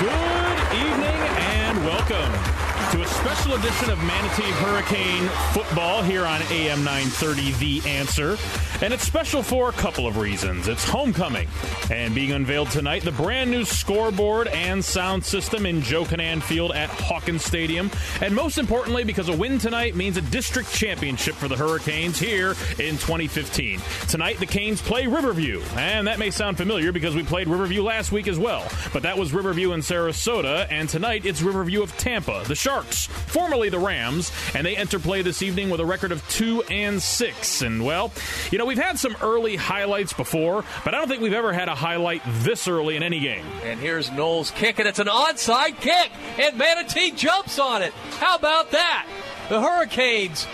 Good 0.00 0.58
evening 0.74 1.20
and 1.38 1.84
welcome 1.84 2.69
to 2.90 3.02
a 3.02 3.06
special 3.06 3.54
edition 3.54 3.88
of 3.90 4.02
Manatee 4.02 4.50
Hurricane 4.50 5.28
Football 5.52 6.02
here 6.02 6.24
on 6.24 6.42
AM 6.50 6.82
930 6.82 7.52
The 7.52 7.88
Answer. 7.88 8.36
And 8.82 8.92
it's 8.92 9.04
special 9.04 9.42
for 9.42 9.68
a 9.68 9.72
couple 9.72 10.08
of 10.08 10.16
reasons. 10.16 10.66
It's 10.66 10.82
homecoming 10.82 11.46
and 11.90 12.14
being 12.14 12.32
unveiled 12.32 12.70
tonight, 12.70 13.02
the 13.02 13.12
brand 13.12 13.50
new 13.50 13.64
scoreboard 13.64 14.48
and 14.48 14.84
sound 14.84 15.24
system 15.24 15.66
in 15.66 15.82
Joe 15.82 16.04
Kinnan 16.04 16.42
Field 16.42 16.72
at 16.72 16.88
Hawkins 16.88 17.44
Stadium. 17.44 17.90
And 18.22 18.34
most 18.34 18.58
importantly, 18.58 19.04
because 19.04 19.28
a 19.28 19.36
win 19.36 19.58
tonight 19.58 19.94
means 19.94 20.16
a 20.16 20.22
district 20.22 20.72
championship 20.72 21.34
for 21.34 21.46
the 21.46 21.56
Hurricanes 21.56 22.18
here 22.18 22.52
in 22.78 22.96
2015. 22.96 23.80
Tonight, 24.08 24.38
the 24.38 24.46
Canes 24.46 24.80
play 24.80 25.06
Riverview. 25.06 25.62
And 25.76 26.06
that 26.06 26.18
may 26.18 26.30
sound 26.30 26.56
familiar 26.56 26.90
because 26.90 27.14
we 27.14 27.22
played 27.22 27.46
Riverview 27.46 27.82
last 27.82 28.10
week 28.10 28.26
as 28.26 28.38
well. 28.38 28.66
But 28.92 29.02
that 29.02 29.18
was 29.18 29.32
Riverview 29.32 29.72
in 29.72 29.80
Sarasota. 29.80 30.66
And 30.70 30.88
tonight, 30.88 31.26
it's 31.26 31.42
Riverview 31.42 31.82
of 31.82 31.94
Tampa. 31.98 32.42
The 32.46 32.54
Sharks, 32.54 32.79
formerly 32.86 33.68
the 33.68 33.78
Rams, 33.78 34.32
and 34.54 34.66
they 34.66 34.76
enter 34.76 34.98
play 34.98 35.22
this 35.22 35.42
evening 35.42 35.70
with 35.70 35.80
a 35.80 35.86
record 35.86 36.12
of 36.12 36.26
2 36.28 36.62
and 36.70 37.02
6. 37.02 37.62
And 37.62 37.84
well, 37.84 38.12
you 38.50 38.58
know, 38.58 38.66
we've 38.66 38.78
had 38.78 38.98
some 38.98 39.16
early 39.22 39.56
highlights 39.56 40.12
before, 40.12 40.64
but 40.84 40.94
I 40.94 40.98
don't 40.98 41.08
think 41.08 41.22
we've 41.22 41.32
ever 41.32 41.52
had 41.52 41.68
a 41.68 41.74
highlight 41.74 42.22
this 42.26 42.68
early 42.68 42.96
in 42.96 43.02
any 43.02 43.20
game. 43.20 43.44
And 43.64 43.80
here's 43.80 44.10
Knoll's 44.10 44.50
kick, 44.50 44.78
and 44.78 44.88
it's 44.88 44.98
an 44.98 45.08
onside 45.08 45.80
kick, 45.80 46.10
and 46.38 46.56
Manatee 46.56 47.12
jumps 47.12 47.58
on 47.58 47.82
it. 47.82 47.92
How 48.18 48.36
about 48.36 48.70
that? 48.72 49.06
The 49.48 49.60
Hurricanes 49.60 50.46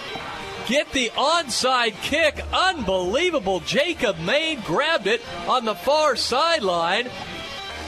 get 0.66 0.90
the 0.92 1.10
onside 1.10 1.94
kick. 2.02 2.42
Unbelievable. 2.52 3.60
Jacob 3.60 4.18
Maine 4.20 4.60
grabbed 4.62 5.06
it 5.06 5.22
on 5.46 5.64
the 5.64 5.74
far 5.74 6.16
sideline. 6.16 7.08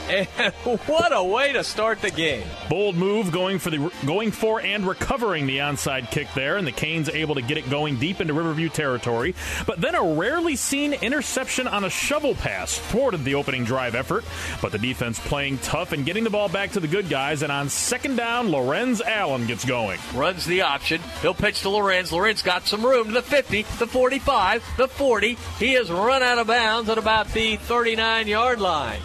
And 0.09 0.27
what 0.87 1.15
a 1.15 1.23
way 1.23 1.53
to 1.53 1.63
start 1.63 2.01
the 2.01 2.09
game. 2.09 2.43
Bold 2.69 2.95
move 2.95 3.31
going 3.31 3.59
for 3.59 3.69
the 3.69 3.91
going 4.05 4.31
for 4.31 4.59
and 4.59 4.85
recovering 4.87 5.45
the 5.45 5.57
onside 5.57 6.09
kick 6.09 6.27
there, 6.33 6.57
and 6.57 6.65
the 6.65 6.71
Canes 6.71 7.09
able 7.09 7.35
to 7.35 7.41
get 7.41 7.57
it 7.57 7.69
going 7.69 7.97
deep 7.97 8.19
into 8.19 8.33
Riverview 8.33 8.69
territory. 8.69 9.35
But 9.65 9.81
then 9.81 9.95
a 9.95 10.03
rarely 10.03 10.55
seen 10.55 10.93
interception 10.93 11.67
on 11.67 11.83
a 11.83 11.89
shovel 11.89 12.33
pass 12.35 12.77
thwarted 12.77 13.23
the 13.23 13.35
opening 13.35 13.65
drive 13.65 13.95
effort. 13.95 14.25
But 14.61 14.71
the 14.71 14.79
defense 14.79 15.19
playing 15.19 15.59
tough 15.59 15.91
and 15.91 16.05
getting 16.05 16.23
the 16.23 16.29
ball 16.29 16.49
back 16.49 16.71
to 16.71 16.79
the 16.79 16.87
good 16.87 17.09
guys. 17.09 17.43
And 17.43 17.51
on 17.51 17.69
second 17.69 18.15
down, 18.15 18.49
Lorenz 18.49 19.01
Allen 19.01 19.45
gets 19.45 19.65
going. 19.65 19.99
Runs 20.15 20.45
the 20.45 20.61
option. 20.61 21.01
He'll 21.21 21.33
pitch 21.33 21.61
to 21.61 21.69
Lorenz. 21.69 22.11
Lorenz 22.11 22.41
got 22.41 22.65
some 22.65 22.83
room 22.83 23.07
to 23.07 23.13
the 23.13 23.21
50, 23.21 23.63
the 23.77 23.87
45, 23.87 24.63
the 24.77 24.87
40. 24.87 25.37
He 25.59 25.73
has 25.73 25.91
run 25.91 26.23
out 26.23 26.39
of 26.39 26.47
bounds 26.47 26.89
at 26.89 26.97
about 26.97 27.31
the 27.33 27.57
39 27.57 28.27
yard 28.27 28.59
line. 28.59 29.01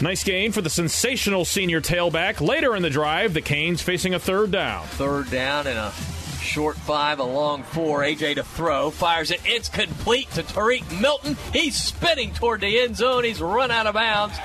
Nice 0.00 0.24
gain 0.24 0.52
for 0.52 0.60
the 0.60 0.68
sensational 0.68 1.44
senior 1.44 1.80
tailback. 1.80 2.46
Later 2.46 2.76
in 2.76 2.82
the 2.82 2.90
drive, 2.90 3.32
the 3.32 3.40
Canes 3.40 3.80
facing 3.80 4.12
a 4.12 4.18
third 4.18 4.50
down. 4.50 4.86
Third 4.88 5.30
down 5.30 5.66
and 5.66 5.78
a 5.78 5.90
short 6.42 6.76
five, 6.76 7.18
a 7.18 7.24
long 7.24 7.62
four. 7.62 8.02
AJ 8.02 8.34
to 8.34 8.44
throw, 8.44 8.90
fires 8.90 9.30
it. 9.30 9.40
It's 9.44 9.70
complete 9.70 10.30
to 10.32 10.42
Tariq 10.42 11.00
Milton. 11.00 11.36
He's 11.52 11.76
spinning 11.76 12.32
toward 12.34 12.60
the 12.60 12.80
end 12.80 12.96
zone. 12.96 13.24
He's 13.24 13.40
run 13.40 13.70
out 13.70 13.86
of 13.86 13.94
bounds 13.94 14.36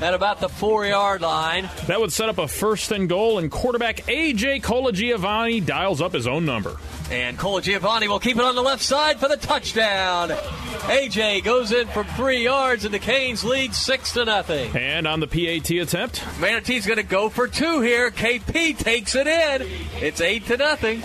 at 0.00 0.14
about 0.14 0.40
the 0.40 0.48
four 0.48 0.86
yard 0.86 1.20
line. 1.20 1.68
That 1.86 2.00
would 2.00 2.12
set 2.12 2.28
up 2.28 2.38
a 2.38 2.48
first 2.48 2.92
and 2.92 3.08
goal, 3.08 3.38
and 3.38 3.50
quarterback 3.50 4.08
A.J. 4.08 4.60
Colagiovanni 4.60 5.64
dials 5.64 6.00
up 6.00 6.12
his 6.12 6.26
own 6.26 6.44
number. 6.44 6.76
And 7.10 7.38
Colagiovanni 7.38 8.08
will 8.08 8.18
keep 8.18 8.36
it 8.36 8.42
on 8.42 8.54
the 8.54 8.62
left 8.62 8.82
side 8.82 9.20
for 9.20 9.28
the 9.28 9.36
touchdown. 9.36 10.30
AJ 10.30 11.44
goes 11.44 11.72
in 11.72 11.86
from 11.88 12.06
three 12.08 12.42
yards, 12.42 12.84
and 12.84 12.92
the 12.92 12.98
Canes 12.98 13.44
lead 13.44 13.74
six 13.74 14.12
to 14.12 14.24
nothing. 14.24 14.76
And 14.76 15.06
on 15.06 15.20
the 15.20 15.26
PAT 15.26 15.70
attempt, 15.70 16.22
Manatee's 16.40 16.86
going 16.86 16.98
to 16.98 17.02
go 17.02 17.28
for 17.28 17.48
two 17.48 17.80
here. 17.80 18.10
KP 18.10 18.76
takes 18.76 19.14
it 19.14 19.26
in. 19.26 19.66
It's 20.00 20.20
eight 20.20 20.46
to 20.46 20.56
nothing. 20.56 21.02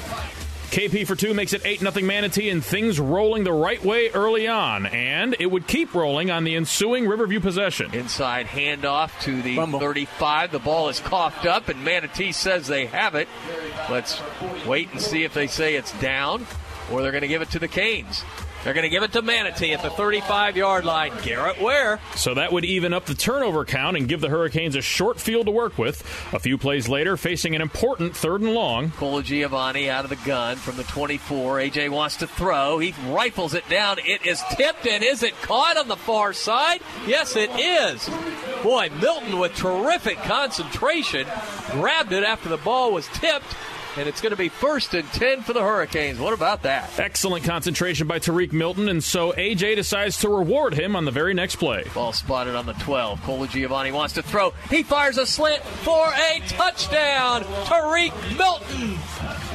KP 0.71 1.05
for 1.05 1.17
two 1.17 1.33
makes 1.33 1.51
it 1.51 1.65
8 1.65 1.81
0 1.81 1.91
Manatee, 2.05 2.49
and 2.49 2.63
things 2.63 2.97
rolling 2.97 3.43
the 3.43 3.51
right 3.51 3.83
way 3.83 4.09
early 4.09 4.47
on. 4.47 4.85
And 4.85 5.35
it 5.37 5.47
would 5.47 5.67
keep 5.67 5.93
rolling 5.93 6.31
on 6.31 6.45
the 6.45 6.55
ensuing 6.55 7.07
Riverview 7.07 7.41
possession. 7.41 7.93
Inside 7.93 8.45
handoff 8.45 9.19
to 9.23 9.41
the 9.41 9.57
35. 9.57 10.51
The 10.51 10.59
ball 10.59 10.87
is 10.87 11.01
coughed 11.01 11.45
up, 11.45 11.67
and 11.67 11.83
Manatee 11.83 12.31
says 12.31 12.67
they 12.67 12.85
have 12.85 13.15
it. 13.15 13.27
Let's 13.89 14.21
wait 14.65 14.89
and 14.91 15.01
see 15.01 15.23
if 15.25 15.33
they 15.33 15.47
say 15.47 15.75
it's 15.75 15.91
down 15.99 16.47
or 16.89 17.01
they're 17.01 17.11
going 17.11 17.21
to 17.21 17.27
give 17.27 17.41
it 17.41 17.51
to 17.51 17.59
the 17.59 17.67
Canes. 17.67 18.23
They're 18.63 18.73
going 18.73 18.83
to 18.83 18.89
give 18.89 19.01
it 19.01 19.11
to 19.13 19.21
Manatee 19.21 19.73
at 19.73 19.81
the 19.81 19.89
35 19.89 20.55
yard 20.55 20.85
line. 20.85 21.11
Garrett 21.23 21.59
Ware. 21.59 21.99
So 22.15 22.35
that 22.35 22.51
would 22.51 22.63
even 22.63 22.93
up 22.93 23.05
the 23.05 23.15
turnover 23.15 23.65
count 23.65 23.97
and 23.97 24.07
give 24.07 24.21
the 24.21 24.29
Hurricanes 24.29 24.75
a 24.75 24.81
short 24.81 25.19
field 25.19 25.47
to 25.47 25.51
work 25.51 25.77
with. 25.77 26.01
A 26.33 26.39
few 26.39 26.57
plays 26.57 26.87
later, 26.87 27.17
facing 27.17 27.55
an 27.55 27.61
important 27.61 28.15
third 28.15 28.41
and 28.41 28.53
long. 28.53 28.91
Cole 28.91 29.21
Giovanni 29.21 29.89
out 29.89 30.03
of 30.03 30.09
the 30.09 30.15
gun 30.27 30.57
from 30.57 30.77
the 30.77 30.83
24. 30.83 31.57
AJ 31.57 31.89
wants 31.89 32.17
to 32.17 32.27
throw. 32.27 32.77
He 32.77 32.93
rifles 33.07 33.53
it 33.53 33.67
down. 33.67 33.97
It 33.99 34.25
is 34.25 34.41
tipped, 34.51 34.85
and 34.85 35.03
is 35.03 35.23
it 35.23 35.39
caught 35.41 35.77
on 35.77 35.87
the 35.87 35.95
far 35.95 36.33
side? 36.33 36.81
Yes, 37.07 37.35
it 37.35 37.49
is. 37.59 38.09
Boy, 38.61 38.89
Milton 39.01 39.39
with 39.39 39.55
terrific 39.55 40.17
concentration 40.19 41.25
grabbed 41.71 42.11
it 42.11 42.23
after 42.23 42.49
the 42.49 42.57
ball 42.57 42.93
was 42.93 43.07
tipped 43.07 43.55
and 43.97 44.07
it's 44.07 44.21
going 44.21 44.31
to 44.31 44.37
be 44.37 44.49
first 44.49 44.93
and 44.93 45.07
10 45.13 45.41
for 45.41 45.53
the 45.53 45.61
Hurricanes. 45.61 46.19
What 46.19 46.33
about 46.33 46.63
that? 46.63 46.97
Excellent 46.99 47.43
concentration 47.43 48.07
by 48.07 48.19
Tariq 48.19 48.51
Milton, 48.53 48.89
and 48.89 49.03
so 49.03 49.31
AJ 49.33 49.75
decides 49.75 50.17
to 50.19 50.29
reward 50.29 50.73
him 50.73 50.95
on 50.95 51.05
the 51.05 51.11
very 51.11 51.33
next 51.33 51.57
play. 51.57 51.85
Ball 51.93 52.13
spotted 52.13 52.55
on 52.55 52.65
the 52.65 52.73
12. 52.73 53.19
Colagiovanni 53.21 53.91
wants 53.91 54.13
to 54.15 54.23
throw. 54.23 54.51
He 54.69 54.83
fires 54.83 55.17
a 55.17 55.25
slant 55.25 55.63
for 55.63 56.07
a 56.07 56.39
touchdown. 56.47 57.43
Tariq 57.65 58.37
Milton. 58.37 58.97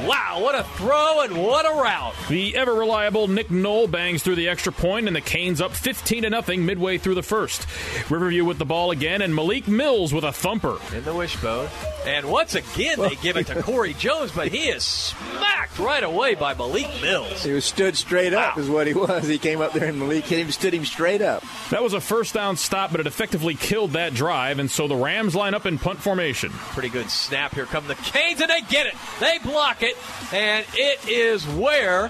Wow, 0.07 0.39
what 0.41 0.53
a 0.53 0.63
throw 0.63 1.21
and 1.21 1.41
what 1.43 1.65
a 1.65 1.81
route. 1.81 2.13
The 2.29 2.55
ever 2.55 2.73
reliable 2.73 3.27
Nick 3.27 3.49
Knoll 3.49 3.87
bangs 3.87 4.21
through 4.21 4.35
the 4.35 4.47
extra 4.47 4.71
point, 4.71 5.07
and 5.07 5.15
the 5.15 5.21
Canes 5.21 5.59
up 5.59 5.73
15 5.73 6.23
to 6.23 6.29
nothing 6.29 6.65
midway 6.65 6.99
through 6.99 7.15
the 7.15 7.23
first. 7.23 7.65
Riverview 8.09 8.45
with 8.45 8.59
the 8.59 8.65
ball 8.65 8.91
again, 8.91 9.21
and 9.23 9.35
Malik 9.35 9.67
Mills 9.67 10.13
with 10.13 10.23
a 10.23 10.31
thumper. 10.31 10.77
In 10.95 11.03
the 11.03 11.15
wishbone. 11.15 11.67
And 12.05 12.29
once 12.29 12.55
again, 12.55 12.99
they 12.99 13.15
give 13.15 13.37
it 13.37 13.47
to 13.47 13.61
Corey 13.63 13.93
Jones, 13.95 14.26
but 14.31 14.49
he 14.49 14.69
is 14.69 14.83
smacked 14.83 15.79
right 15.79 16.03
away 16.03 16.35
by 16.35 16.53
Malik 16.53 16.87
Mills. 17.01 17.43
He 17.43 17.51
was 17.51 17.65
stood 17.65 17.95
straight 17.95 18.33
up, 18.33 18.55
wow. 18.55 18.61
is 18.61 18.69
what 18.69 18.87
he 18.87 18.93
was. 18.93 19.27
He 19.27 19.37
came 19.37 19.61
up 19.61 19.73
there, 19.73 19.85
and 19.85 19.99
Malik 19.99 20.25
hit 20.25 20.39
him, 20.39 20.51
stood 20.51 20.73
him 20.73 20.85
straight 20.85 21.21
up. 21.21 21.43
That 21.69 21.83
was 21.83 21.93
a 21.93 22.01
first 22.01 22.33
down 22.33 22.57
stop, 22.57 22.91
but 22.91 22.99
it 22.99 23.07
effectively 23.07 23.55
killed 23.55 23.91
that 23.91 24.13
drive, 24.13 24.59
and 24.59 24.69
so 24.69 24.87
the 24.87 24.95
Rams 24.95 25.35
line 25.35 25.53
up 25.53 25.65
in 25.65 25.77
punt 25.77 25.99
formation. 25.99 26.51
Pretty 26.51 26.89
good 26.89 27.09
snap. 27.09 27.53
Here 27.53 27.65
come 27.65 27.87
the 27.87 27.95
Canes, 27.95 28.41
and 28.41 28.49
they 28.49 28.61
get 28.61 28.87
it. 28.87 28.95
They 29.19 29.37
block 29.39 29.83
it, 29.83 29.97
and 30.33 30.65
it 30.73 31.07
is 31.07 31.47
Ware 31.47 32.09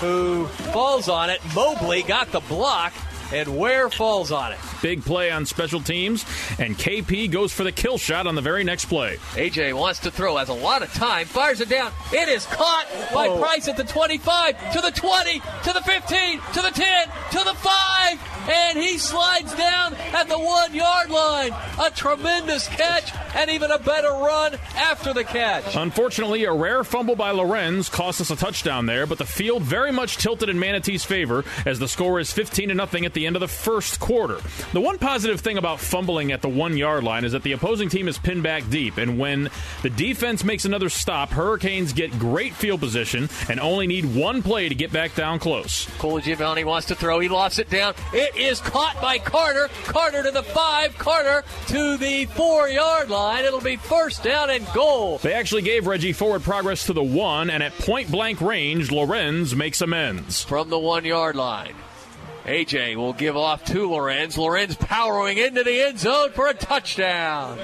who 0.00 0.46
falls 0.46 1.08
on 1.08 1.30
it. 1.30 1.40
Mobley 1.54 2.02
got 2.02 2.32
the 2.32 2.40
block 2.40 2.92
and 3.34 3.58
Ware 3.58 3.90
falls 3.90 4.30
on 4.30 4.52
it. 4.52 4.58
Big 4.80 5.04
play 5.04 5.30
on 5.30 5.44
special 5.44 5.80
teams, 5.80 6.24
and 6.58 6.76
KP 6.78 7.30
goes 7.30 7.52
for 7.52 7.64
the 7.64 7.72
kill 7.72 7.98
shot 7.98 8.26
on 8.26 8.36
the 8.36 8.40
very 8.40 8.62
next 8.62 8.84
play. 8.84 9.16
AJ 9.32 9.74
wants 9.74 9.98
to 10.00 10.10
throw, 10.10 10.36
has 10.36 10.48
a 10.48 10.54
lot 10.54 10.82
of 10.82 10.92
time, 10.94 11.26
fires 11.26 11.60
it 11.60 11.68
down. 11.68 11.90
It 12.12 12.28
is 12.28 12.46
caught 12.46 12.86
by 13.12 13.28
oh. 13.28 13.40
Price 13.40 13.66
at 13.66 13.76
the 13.76 13.84
25, 13.84 14.72
to 14.74 14.80
the 14.80 14.90
20, 14.92 15.40
to 15.40 15.72
the 15.72 15.82
15, 15.82 16.40
to 16.52 16.62
the 16.62 16.70
10, 16.70 17.08
to 17.32 17.38
the 17.44 17.54
5, 17.54 18.48
and 18.48 18.78
he 18.78 18.98
slides 18.98 19.52
down 19.54 19.94
at 19.94 20.28
the 20.28 20.38
one 20.38 20.72
yard 20.72 21.10
line. 21.10 21.52
A 21.84 21.90
tremendous 21.90 22.68
catch, 22.68 23.12
and 23.34 23.50
even 23.50 23.70
a 23.70 23.78
better 23.78 24.10
run 24.10 24.54
after 24.76 25.12
the 25.12 25.24
catch. 25.24 25.74
Unfortunately, 25.74 26.44
a 26.44 26.52
rare 26.52 26.84
fumble 26.84 27.16
by 27.16 27.32
Lorenz 27.32 27.88
cost 27.88 28.20
us 28.20 28.30
a 28.30 28.36
touchdown 28.36 28.86
there, 28.86 29.06
but 29.06 29.18
the 29.18 29.24
field 29.24 29.62
very 29.62 29.90
much 29.90 30.18
tilted 30.18 30.48
in 30.48 30.58
Manatee's 30.58 31.04
favor 31.04 31.44
as 31.66 31.78
the 31.78 31.88
score 31.88 32.20
is 32.20 32.32
15 32.32 32.68
to 32.68 32.74
nothing 32.74 33.04
at 33.04 33.12
the 33.12 33.23
end 33.26 33.36
of 33.36 33.40
the 33.40 33.48
first 33.48 34.00
quarter. 34.00 34.40
The 34.72 34.80
one 34.80 34.98
positive 34.98 35.40
thing 35.40 35.58
about 35.58 35.80
fumbling 35.80 36.32
at 36.32 36.42
the 36.42 36.48
one 36.48 36.76
yard 36.76 37.04
line 37.04 37.24
is 37.24 37.32
that 37.32 37.42
the 37.42 37.52
opposing 37.52 37.88
team 37.88 38.08
is 38.08 38.18
pinned 38.18 38.42
back 38.42 38.68
deep, 38.70 38.96
and 38.98 39.18
when 39.18 39.50
the 39.82 39.90
defense 39.90 40.44
makes 40.44 40.64
another 40.64 40.88
stop, 40.88 41.30
Hurricanes 41.30 41.92
get 41.92 42.18
great 42.18 42.54
field 42.54 42.80
position 42.80 43.28
and 43.48 43.60
only 43.60 43.86
need 43.86 44.14
one 44.14 44.42
play 44.42 44.68
to 44.68 44.74
get 44.74 44.92
back 44.92 45.14
down 45.14 45.38
close. 45.38 45.86
Colagiovanni 45.98 46.64
wants 46.64 46.88
to 46.88 46.94
throw. 46.94 47.20
He 47.20 47.28
lofts 47.28 47.58
it 47.58 47.70
down. 47.70 47.94
It 48.12 48.36
is 48.36 48.60
caught 48.60 49.00
by 49.00 49.18
Carter. 49.18 49.68
Carter 49.84 50.22
to 50.22 50.30
the 50.30 50.42
five. 50.42 50.96
Carter 50.98 51.44
to 51.68 51.96
the 51.96 52.26
four 52.26 52.68
yard 52.68 53.10
line. 53.10 53.44
It'll 53.44 53.60
be 53.60 53.76
first 53.76 54.22
down 54.22 54.50
and 54.50 54.66
goal. 54.72 55.18
They 55.18 55.34
actually 55.34 55.62
gave 55.62 55.86
Reggie 55.86 56.12
forward 56.12 56.42
progress 56.42 56.86
to 56.86 56.92
the 56.92 57.02
one, 57.02 57.50
and 57.50 57.62
at 57.62 57.72
point 57.78 58.10
blank 58.10 58.40
range, 58.40 58.90
Lorenz 58.90 59.54
makes 59.54 59.80
amends. 59.80 60.42
From 60.44 60.70
the 60.70 60.78
one 60.78 61.04
yard 61.04 61.36
line. 61.36 61.74
AJ 62.44 62.96
will 62.96 63.14
give 63.14 63.36
off 63.36 63.64
to 63.66 63.90
Lorenz. 63.90 64.36
Lorenz 64.36 64.76
powering 64.76 65.38
into 65.38 65.64
the 65.64 65.80
end 65.80 65.98
zone 65.98 66.30
for 66.32 66.46
a 66.46 66.54
touchdown. 66.54 67.58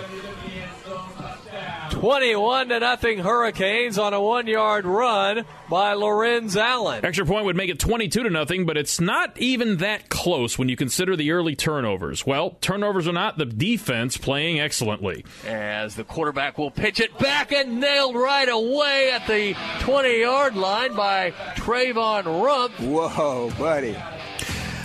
21 1.90 2.68
to 2.68 2.80
nothing 2.80 3.18
Hurricanes 3.18 3.98
on 3.98 4.14
a 4.14 4.20
one 4.20 4.46
yard 4.46 4.86
run 4.86 5.44
by 5.68 5.92
Lorenz 5.92 6.56
Allen. 6.56 7.04
Extra 7.04 7.26
point 7.26 7.44
would 7.44 7.56
make 7.56 7.68
it 7.68 7.78
22 7.78 8.22
to 8.22 8.30
nothing, 8.30 8.64
but 8.64 8.78
it's 8.78 9.00
not 9.00 9.36
even 9.38 9.78
that 9.78 10.08
close 10.08 10.56
when 10.56 10.68
you 10.68 10.76
consider 10.76 11.14
the 11.14 11.32
early 11.32 11.54
turnovers. 11.54 12.24
Well, 12.24 12.56
turnovers 12.62 13.06
or 13.06 13.12
not, 13.12 13.36
the 13.36 13.44
defense 13.44 14.16
playing 14.16 14.60
excellently. 14.60 15.24
As 15.46 15.94
the 15.94 16.04
quarterback 16.04 16.56
will 16.56 16.70
pitch 16.70 17.00
it 17.00 17.18
back 17.18 17.52
and 17.52 17.80
nailed 17.80 18.14
right 18.14 18.48
away 18.48 19.10
at 19.12 19.26
the 19.26 19.54
20 19.80 20.20
yard 20.20 20.56
line 20.56 20.94
by 20.94 21.32
Trayvon 21.56 22.24
Rump. 22.42 22.72
Whoa, 22.80 23.52
buddy. 23.58 23.96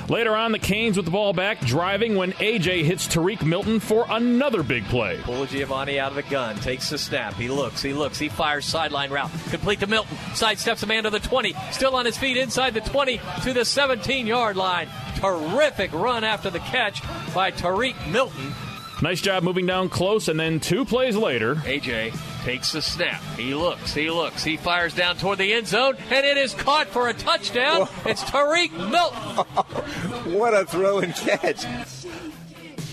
Later 0.07 0.36
on, 0.36 0.52
the 0.52 0.60
Canes 0.60 0.98
with 0.98 1.06
the 1.06 1.11
ball 1.11 1.34
back, 1.34 1.60
driving 1.61 2.15
when 2.15 2.34
AJ 2.34 2.84
hits 2.84 3.07
Tariq 3.07 3.44
Milton 3.44 3.80
for 3.80 4.06
another 4.07 4.61
big 4.61 4.86
play. 4.86 5.18
Colagiovanni 5.23 5.98
out 5.98 6.11
of 6.11 6.15
the 6.15 6.23
gun, 6.23 6.56
takes 6.57 6.91
the 6.91 6.98
snap. 6.98 7.34
He 7.34 7.49
looks, 7.49 7.82
he 7.82 7.91
looks, 7.91 8.19
he 8.19 8.30
fires 8.30 8.65
sideline 8.65 9.10
route. 9.10 9.32
Complete 9.49 9.80
to 9.80 9.88
Milton. 9.88 10.15
Sidesteps 10.34 10.84
a 10.84 10.86
man 10.86 11.03
to 11.03 11.10
the 11.10 11.19
20. 11.19 11.56
Still 11.72 11.95
on 11.95 12.06
his 12.06 12.18
feet 12.18 12.38
inside 12.38 12.76
the 12.76 12.82
20 12.82 13.19
to 13.44 13.53
the 13.53 13.65
17 13.65 14.27
yard 14.27 14.56
line. 14.56 14.90
Terrific 15.15 15.91
run 15.91 16.23
after 16.23 16.52
the 16.52 16.60
catch 16.60 17.02
by 17.34 17.52
Tariq 17.52 17.95
Milton. 18.11 18.53
Nice 19.01 19.19
job 19.22 19.43
moving 19.43 19.65
down 19.65 19.89
close, 19.89 20.30
and 20.30 20.39
then 20.39 20.59
two 20.59 20.85
plays 20.85 21.17
later. 21.17 21.55
AJ 21.55 22.13
takes 22.43 22.72
the 22.72 22.81
snap. 22.81 23.22
He 23.38 23.53
looks, 23.53 23.93
he 23.93 24.09
looks, 24.09 24.43
he 24.43 24.55
fires 24.55 24.93
down 24.93 25.17
toward 25.17 25.38
the 25.38 25.53
end 25.53 25.67
zone, 25.67 25.97
and 26.09 26.26
it 26.26 26.38
is 26.38 26.53
caught 26.53 26.88
for 26.88 27.09
a 27.09 27.13
touchdown. 27.13 27.81
Whoa. 27.81 28.09
It's 28.09 28.23
Tariq 28.23 28.72
Milton. 28.72 30.34
what 30.39 30.53
a 30.53 30.65
throw 30.65 30.99
and 30.99 31.13
catch. 31.13 31.65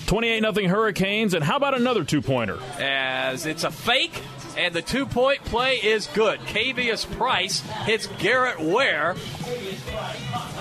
28 0.06 0.54
0 0.54 0.68
Hurricanes, 0.68 1.34
and 1.34 1.44
how 1.44 1.56
about 1.56 1.74
another 1.74 2.04
two 2.04 2.20
pointer? 2.20 2.58
As 2.78 3.46
it's 3.46 3.64
a 3.64 3.70
fake, 3.70 4.20
and 4.58 4.74
the 4.74 4.82
two 4.82 5.06
point 5.06 5.44
play 5.44 5.76
is 5.76 6.06
good. 6.08 6.40
Cavius 6.40 7.10
Price 7.16 7.60
hits 7.84 8.08
Garrett 8.18 8.60
Ware, 8.60 9.14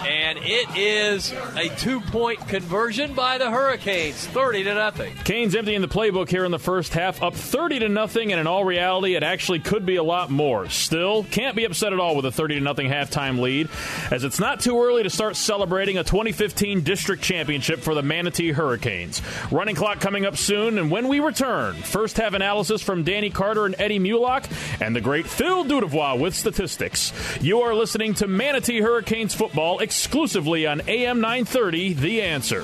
and 0.05 0.39
it 0.41 0.67
is 0.75 1.31
a 1.55 1.69
two 1.77 2.01
point 2.01 2.47
conversion 2.47 3.13
by 3.13 3.37
the 3.37 3.49
Hurricanes, 3.49 4.25
30 4.27 4.63
to 4.63 4.73
nothing. 4.73 5.15
Canes 5.23 5.55
emptying 5.55 5.81
the 5.81 5.87
playbook 5.87 6.29
here 6.29 6.45
in 6.45 6.51
the 6.51 6.59
first 6.59 6.93
half, 6.93 7.21
up 7.21 7.35
30 7.35 7.79
to 7.79 7.89
nothing, 7.89 8.31
and 8.31 8.39
in 8.39 8.47
all 8.47 8.65
reality, 8.65 9.15
it 9.15 9.23
actually 9.23 9.59
could 9.59 9.85
be 9.85 9.97
a 9.97 10.03
lot 10.03 10.29
more. 10.29 10.69
Still, 10.69 11.23
can't 11.25 11.55
be 11.55 11.65
upset 11.65 11.93
at 11.93 11.99
all 11.99 12.15
with 12.15 12.25
a 12.25 12.31
30 12.31 12.55
to 12.55 12.61
nothing 12.61 12.89
halftime 12.89 13.39
lead, 13.39 13.69
as 14.11 14.23
it's 14.23 14.39
not 14.39 14.59
too 14.59 14.81
early 14.81 15.03
to 15.03 15.09
start 15.09 15.35
celebrating 15.35 15.97
a 15.97 16.03
2015 16.03 16.81
district 16.81 17.23
championship 17.23 17.79
for 17.79 17.93
the 17.93 18.01
Manatee 18.01 18.51
Hurricanes. 18.51 19.21
Running 19.51 19.75
clock 19.75 19.99
coming 19.99 20.25
up 20.25 20.37
soon, 20.37 20.77
and 20.77 20.89
when 20.89 21.07
we 21.07 21.19
return, 21.19 21.75
first 21.75 22.17
half 22.17 22.33
analysis 22.33 22.81
from 22.81 23.03
Danny 23.03 23.29
Carter 23.29 23.65
and 23.65 23.75
Eddie 23.77 23.99
Mulock, 23.99 24.49
and 24.81 24.95
the 24.95 25.01
great 25.01 25.27
Phil 25.27 25.63
Dudevois 25.65 26.19
with 26.19 26.35
statistics. 26.35 27.13
You 27.41 27.61
are 27.61 27.75
listening 27.75 28.13
to 28.15 28.27
Manatee 28.27 28.81
Hurricanes 28.81 29.33
football 29.33 29.79
exclusively 29.91 30.65
on 30.65 30.79
AM 30.87 31.19
930, 31.19 31.91
The 31.91 32.21
Answer. 32.21 32.63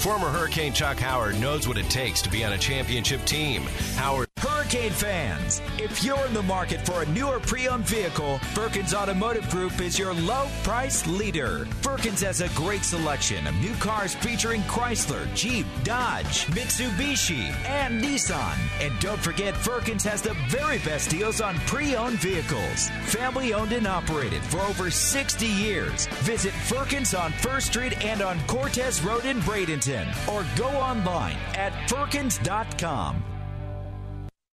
Former 0.00 0.30
Hurricane 0.30 0.72
Chuck 0.72 0.98
Howard 0.98 1.38
knows 1.38 1.68
what 1.68 1.76
it 1.76 1.90
takes 1.90 2.22
to 2.22 2.30
be 2.30 2.42
on 2.42 2.54
a 2.54 2.58
championship 2.58 3.22
team. 3.26 3.60
Howard. 3.96 4.29
Hurricane 4.70 4.92
fans, 4.92 5.60
if 5.78 6.04
you're 6.04 6.24
in 6.26 6.32
the 6.32 6.44
market 6.44 6.86
for 6.86 7.02
a 7.02 7.06
newer 7.06 7.40
pre-owned 7.40 7.84
vehicle, 7.84 8.38
Firkins 8.54 8.94
Automotive 8.94 9.50
Group 9.50 9.80
is 9.80 9.98
your 9.98 10.14
low 10.14 10.46
price 10.62 11.04
leader. 11.08 11.64
Firkins 11.80 12.20
has 12.20 12.40
a 12.40 12.48
great 12.50 12.84
selection 12.84 13.48
of 13.48 13.54
new 13.56 13.74
cars 13.74 14.14
featuring 14.14 14.60
Chrysler, 14.62 15.26
Jeep, 15.34 15.66
Dodge, 15.82 16.46
Mitsubishi, 16.46 17.50
and 17.66 18.00
Nissan. 18.00 18.56
And 18.80 18.96
don't 19.00 19.18
forget, 19.18 19.56
Firkins 19.56 20.04
has 20.04 20.22
the 20.22 20.34
very 20.48 20.78
best 20.78 21.10
deals 21.10 21.40
on 21.40 21.56
pre-owned 21.66 22.20
vehicles. 22.20 22.90
Family 23.06 23.52
owned 23.52 23.72
and 23.72 23.88
operated 23.88 24.42
for 24.44 24.60
over 24.60 24.88
60 24.88 25.46
years. 25.46 26.06
Visit 26.22 26.52
Firkins 26.52 27.12
on 27.12 27.32
First 27.32 27.66
Street 27.66 28.04
and 28.04 28.22
on 28.22 28.38
Cortez 28.46 29.02
Road 29.02 29.24
in 29.24 29.40
Bradenton, 29.40 30.06
or 30.28 30.46
go 30.56 30.68
online 30.68 31.38
at 31.56 31.72
firkins.com. 31.90 33.29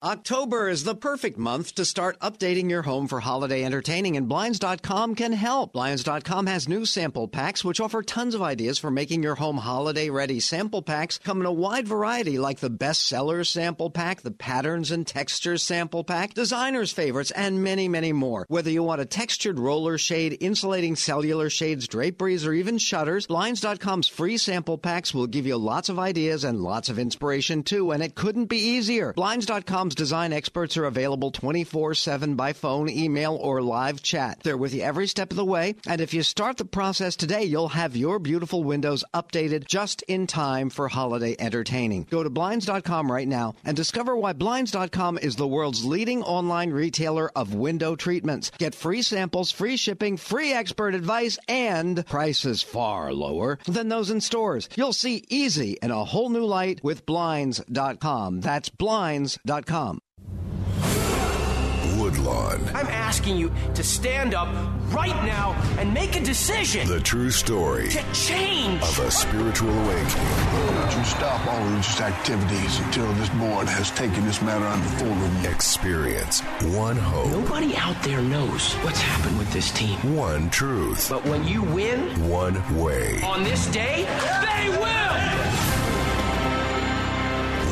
October 0.03 0.69
is 0.69 0.84
the 0.84 0.94
perfect 0.94 1.40
month 1.40 1.74
to 1.74 1.84
start 1.84 2.19
updating 2.19 2.69
your 2.69 2.84
home 2.84 3.07
for 3.07 3.19
holiday 3.19 3.64
entertaining, 3.64 4.15
and 4.15 4.30
Blinds.com 4.30 5.15
can 5.15 5.34
help. 5.34 5.74
Blinds.com 5.74 6.45
has 6.45 6.69
new 6.69 6.86
sample 6.86 7.28
packs 7.28 7.65
which 7.65 7.82
offer 7.82 8.03
tons 8.03 8.36
of 8.36 8.44
ideas 8.44 8.78
for 8.78 8.91
making 8.91 9.24
your 9.24 9.34
home 9.34 9.57
holiday 9.57 10.11
ready. 10.11 10.40
Sample 10.40 10.84
packs 10.84 11.18
come 11.18 11.40
in 11.40 11.48
a 11.48 11.52
wide 11.52 11.88
variety 11.88 12.38
like 12.38 12.60
the 12.60 12.69
bestseller 12.69 13.44
sample 13.44 13.90
pack, 13.90 14.22
the 14.22 14.30
patterns 14.30 14.91
and 14.91 15.07
textures 15.07 15.64
sample 15.64 16.03
pack, 16.03 16.36
designers' 16.36 16.91
favorites, 16.91 17.32
and 17.32 17.64
many, 17.64 17.88
many 17.90 18.14
more. 18.14 18.45
Whether 18.49 18.69
you 18.69 18.84
want 18.84 19.02
a 19.02 19.06
textured 19.06 19.57
roller 19.57 19.98
shade, 19.98 20.38
insulating 20.40 20.95
cellular 20.95 21.49
shades, 21.49 21.88
draperies, 21.88 22.45
or 22.45 22.53
even 22.53 22.78
shutters, 22.78 23.26
Blinds.com's 23.26 24.07
free 24.07 24.38
sample 24.38 24.78
packs 24.78 25.11
will 25.11 25.26
give 25.26 25.48
you 25.48 25.57
lots 25.57 25.90
of 25.90 25.98
ideas 25.98 26.44
and 26.44 26.61
lots 26.61 26.88
of 26.88 26.99
inspiration 26.99 27.64
too, 27.64 27.90
and 27.90 28.03
it 28.03 28.14
couldn't 28.14 28.45
be 28.45 28.60
easier. 28.60 29.11
Blinds.com 29.14 29.86
design 29.95 30.34
experts 30.34 30.77
are 30.77 30.85
available 30.85 31.31
24 31.31 31.93
7 31.93 32.35
by 32.35 32.53
phone, 32.53 32.89
email, 32.89 33.35
or 33.35 33.61
live 33.61 34.01
chat. 34.01 34.39
They're 34.43 34.57
with 34.57 34.73
you 34.73 34.81
every 34.81 35.07
step 35.07 35.31
of 35.31 35.38
the 35.38 35.45
way, 35.45 35.76
and 35.88 36.01
if 36.01 36.14
you 36.14 36.23
start 36.23 36.57
the 36.57 36.65
process 36.65 37.15
today, 37.15 37.43
you'll 37.43 37.69
have 37.69 37.95
your 37.95 38.19
beautiful 38.19 38.64
windows 38.64 39.03
updated 39.14 39.68
just 39.68 40.01
in 40.03 40.27
time 40.27 40.69
for 40.69 40.88
holiday 40.88 41.35
entertaining. 41.39 42.07
Go 42.09 42.23
to 42.23 42.30
Blinds.com 42.30 43.11
right 43.11 43.27
now 43.27 43.55
and 43.64 43.76
discover 43.77 44.15
why 44.15 44.34
Blinds.com 44.34 45.18
is 45.18 45.35
the 45.35 45.47
world's 45.47 45.85
leading 45.85 46.23
online 46.23 46.72
retailer 46.72 47.30
of 47.35 47.53
window 47.53 47.95
treatments. 47.95 48.51
Get 48.57 48.76
free 48.76 49.01
samples, 49.01 49.51
free 49.51 49.77
shipping, 49.77 50.18
free 50.18 50.53
expert 50.53 50.95
advice, 50.95 51.38
and 51.47 52.05
prices 52.05 52.61
far 52.61 53.14
lower 53.14 53.59
than 53.65 53.89
those 53.89 54.09
in 54.09 54.22
stores. 54.22 54.69
You'll 54.76 54.93
see 54.93 55.23
easy 55.30 55.77
in 55.81 55.91
a 55.91 56.05
whole 56.05 56.30
new 56.30 56.45
light 56.45 56.84
with 56.84 57.05
Blinds.com. 57.05 58.41
That's 58.41 58.69
Blinds.com. 58.69 59.77
Woodlawn. 62.18 62.61
I'm 62.73 62.88
asking 62.88 63.38
you 63.38 63.52
to 63.76 63.84
stand 63.84 64.34
up 64.34 64.48
right 64.91 65.15
now 65.26 65.53
and 65.77 65.94
make 65.94 66.15
a 66.15 66.19
decision. 66.23 66.88
The 66.88 66.99
true 66.99 67.31
story 67.31 67.89
to 67.89 68.03
change 68.14 68.81
of 68.81 68.99
a 68.99 69.11
spiritual 69.11 69.69
awakening. 69.69 70.27
Don't 70.52 70.98
you 70.98 71.03
stop 71.03 71.45
all 71.48 71.64
religious 71.65 72.02
activities 72.02 72.80
until 72.80 73.11
this 73.14 73.30
board 73.30 73.68
has 73.68 73.91
taken 73.91 74.26
this 74.26 74.41
matter 74.41 74.65
under 74.65 74.88
full 74.89 75.14
review. 75.14 75.49
Experience 75.49 76.41
one 76.76 76.98
hope. 76.98 77.31
Nobody 77.31 77.76
out 77.77 78.02
there 78.03 78.22
knows 78.22 78.73
what's 78.76 79.02
happened 79.02 79.38
with 79.38 79.52
this 79.52 79.72
team. 79.72 79.98
One 80.15 80.49
truth. 80.49 81.10
But 81.10 81.26
when 81.26 81.48
you 81.48 81.64
win, 81.64 82.30
one 82.30 82.56
way. 82.77 83.22
On 83.23 83.44
this 83.44 83.68
day, 83.68 84.06
they 84.41 84.69
will. 84.69 85.07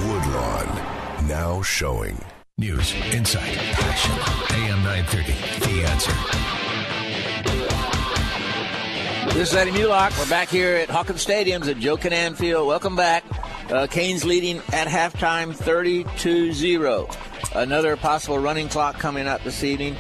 Woodlawn 0.08 1.28
now 1.28 1.62
showing. 1.62 2.18
News, 2.58 2.94
insight, 3.12 3.58
passion. 3.74 4.14
AM 4.56 4.82
930, 4.82 5.34
The 5.60 5.84
Answer. 5.90 6.14
This 9.38 9.52
is 9.52 9.58
Eddie 9.58 9.72
Mulock. 9.72 10.18
We're 10.18 10.30
back 10.30 10.48
here 10.48 10.78
at 10.78 10.90
Hawkins 10.90 11.26
Stadiums 11.26 11.68
at 11.68 11.80
Joe 11.80 11.98
Kinnan 11.98 12.38
Field. 12.38 12.66
Welcome 12.66 12.96
back. 12.96 13.26
Uh, 13.70 13.88
Canes 13.88 14.24
leading 14.24 14.60
at 14.72 14.88
halftime 14.88 15.54
32-0. 15.54 17.56
Another 17.56 17.98
possible 17.98 18.40
running 18.40 18.70
clock 18.70 19.00
coming 19.00 19.28
up 19.28 19.44
this 19.44 19.62
evening, 19.62 19.98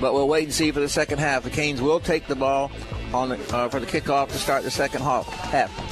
but 0.00 0.14
we'll 0.14 0.28
wait 0.28 0.44
and 0.44 0.54
see 0.54 0.70
for 0.70 0.80
the 0.80 0.88
second 0.88 1.18
half. 1.18 1.42
The 1.42 1.50
Canes 1.50 1.82
will 1.82 2.00
take 2.00 2.26
the 2.26 2.36
ball 2.36 2.70
on 3.14 3.30
the, 3.30 3.56
uh, 3.56 3.68
for 3.68 3.80
the 3.80 3.86
kickoff 3.86 4.28
to 4.28 4.38
start 4.38 4.64
the 4.64 4.70
second 4.70 5.02
half. 5.02 5.26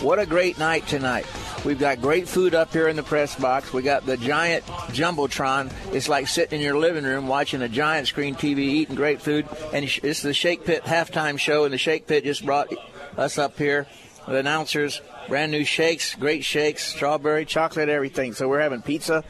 What 0.03 0.19
a 0.19 0.27
great 0.27 0.59
night 0.59 0.87
tonight. 0.87 1.27
We've 1.65 1.79
got 1.79 2.01
great 2.01 2.29
food 2.29 2.55
up 2.55 2.73
here 2.73 2.89
in 2.89 2.97
the 2.97 3.03
press 3.03 3.35
box. 3.35 3.73
We 3.73 3.83
got 3.83 4.07
the 4.07 4.17
giant 4.17 4.65
jumbotron. 4.93 5.73
It's 5.93 6.09
like 6.09 6.29
sitting 6.29 6.61
in 6.61 6.65
your 6.65 6.79
living 6.79 7.05
room 7.05 7.27
watching 7.27 7.63
a 7.63 7.69
giant 7.69 8.07
screen 8.07 8.35
TV, 8.35 8.59
eating 8.59 8.95
great 8.95 9.21
food. 9.21 9.49
And 9.73 9.85
it's 9.85 10.23
the 10.23 10.35
Shake 10.35 10.65
Pit 10.65 10.85
halftime 10.85 11.39
show, 11.39 11.65
and 11.65 11.73
the 11.73 11.79
Shake 11.79 12.07
Pit 12.07 12.25
just 12.25 12.45
brought 12.45 12.73
us 13.17 13.39
up 13.39 13.59
here. 13.59 13.87
The 14.29 14.37
announcers, 14.37 15.01
brand 15.29 15.53
new 15.53 15.65
shakes, 15.65 16.15
great 16.15 16.45
shakes, 16.45 16.85
strawberry, 16.85 17.45
chocolate, 17.45 17.89
everything. 17.89 18.33
So 18.33 18.49
we're 18.49 18.61
having 18.61 18.83
pizza 18.83 19.25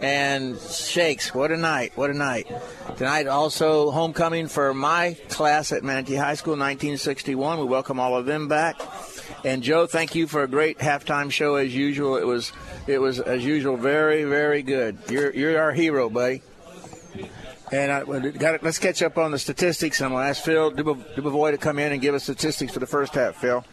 and 0.00 0.58
shakes. 0.58 1.34
What 1.34 1.52
a 1.52 1.56
night! 1.56 1.92
What 1.96 2.10
a 2.10 2.14
night! 2.14 2.50
Tonight 2.96 3.26
also 3.26 3.90
homecoming 3.90 4.48
for 4.48 4.72
my 4.74 5.16
class 5.28 5.72
at 5.72 5.84
Manatee 5.84 6.16
High 6.16 6.34
School, 6.34 6.52
1961. 6.52 7.58
We 7.58 7.64
welcome 7.64 8.00
all 8.00 8.16
of 8.16 8.26
them 8.26 8.48
back. 8.48 8.80
And 9.44 9.62
Joe, 9.62 9.86
thank 9.86 10.14
you 10.14 10.26
for 10.26 10.42
a 10.42 10.48
great 10.48 10.78
halftime 10.78 11.30
show 11.30 11.54
as 11.54 11.74
usual. 11.74 12.16
It 12.16 12.26
was 12.26 12.52
it 12.86 12.98
was 12.98 13.20
as 13.20 13.44
usual 13.44 13.76
very 13.76 14.24
very 14.24 14.62
good. 14.62 14.98
You're 15.08 15.32
you're 15.34 15.60
our 15.60 15.72
hero, 15.72 16.08
buddy. 16.08 16.42
And 17.72 17.92
I, 17.92 18.30
got 18.30 18.62
let's 18.62 18.78
catch 18.78 19.02
up 19.02 19.16
on 19.16 19.30
the 19.30 19.38
statistics. 19.38 20.00
I'm 20.02 20.10
going 20.10 20.24
to 20.24 20.30
ask 20.30 20.42
Phil 20.42 20.72
Dubovoy 20.72 21.52
to 21.52 21.58
come 21.58 21.78
in 21.78 21.92
and 21.92 22.00
give 22.00 22.14
us 22.14 22.24
statistics 22.24 22.72
for 22.72 22.80
the 22.80 22.86
first 22.86 23.14
half. 23.14 23.36
Phil. 23.36 23.64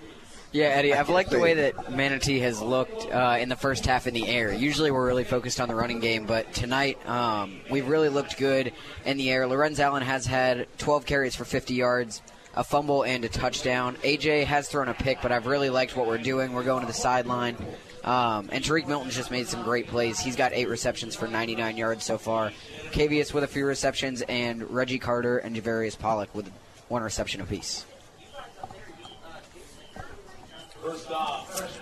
Yeah, 0.53 0.67
Eddie, 0.67 0.93
I've 0.93 1.09
liked 1.09 1.29
the 1.29 1.39
way 1.39 1.53
that 1.55 1.91
Manatee 1.91 2.39
has 2.39 2.61
looked 2.61 3.11
uh, 3.11 3.37
in 3.37 3.49
the 3.49 3.55
first 3.57 3.85
half 3.85 4.07
in 4.07 4.13
the 4.13 4.27
air. 4.27 4.53
Usually 4.53 4.91
we're 4.91 5.05
really 5.05 5.25
focused 5.25 5.59
on 5.59 5.67
the 5.67 5.75
running 5.75 5.99
game, 5.99 6.25
but 6.25 6.53
tonight 6.53 6.97
um, 7.07 7.59
we've 7.69 7.87
really 7.87 8.07
looked 8.07 8.37
good 8.37 8.71
in 9.05 9.17
the 9.17 9.29
air. 9.29 9.45
Lorenz 9.45 9.81
Allen 9.81 10.03
has 10.03 10.25
had 10.25 10.67
12 10.77 11.05
carries 11.05 11.35
for 11.35 11.43
50 11.43 11.73
yards, 11.73 12.21
a 12.55 12.63
fumble, 12.63 13.03
and 13.03 13.25
a 13.25 13.29
touchdown. 13.29 13.97
AJ 13.97 14.45
has 14.45 14.69
thrown 14.69 14.87
a 14.87 14.93
pick, 14.93 15.21
but 15.21 15.33
I've 15.33 15.47
really 15.47 15.69
liked 15.69 15.97
what 15.97 16.07
we're 16.07 16.17
doing. 16.17 16.53
We're 16.53 16.63
going 16.63 16.81
to 16.81 16.87
the 16.87 16.93
sideline. 16.93 17.57
Um, 18.05 18.47
and 18.53 18.63
Tariq 18.63 18.87
Milton's 18.87 19.17
just 19.17 19.31
made 19.31 19.49
some 19.49 19.63
great 19.63 19.87
plays. 19.87 20.17
He's 20.17 20.37
got 20.37 20.53
eight 20.53 20.69
receptions 20.69 21.13
for 21.13 21.27
99 21.27 21.75
yards 21.75 22.05
so 22.05 22.17
far. 22.17 22.53
Cavius 22.91 23.33
with 23.33 23.43
a 23.43 23.47
few 23.47 23.65
receptions, 23.65 24.21
and 24.29 24.71
Reggie 24.71 24.97
Carter 24.97 25.39
and 25.39 25.57
Javarius 25.57 25.99
Pollock 25.99 26.33
with 26.33 26.49
one 26.87 27.03
reception 27.03 27.41
apiece. 27.41 27.85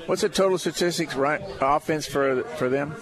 What's 0.05 0.21
the 0.21 0.29
total 0.29 0.57
statistics 0.57 1.15
right 1.15 1.41
offense 1.61 2.05
for 2.05 2.43
for 2.57 2.69
them? 2.69 2.95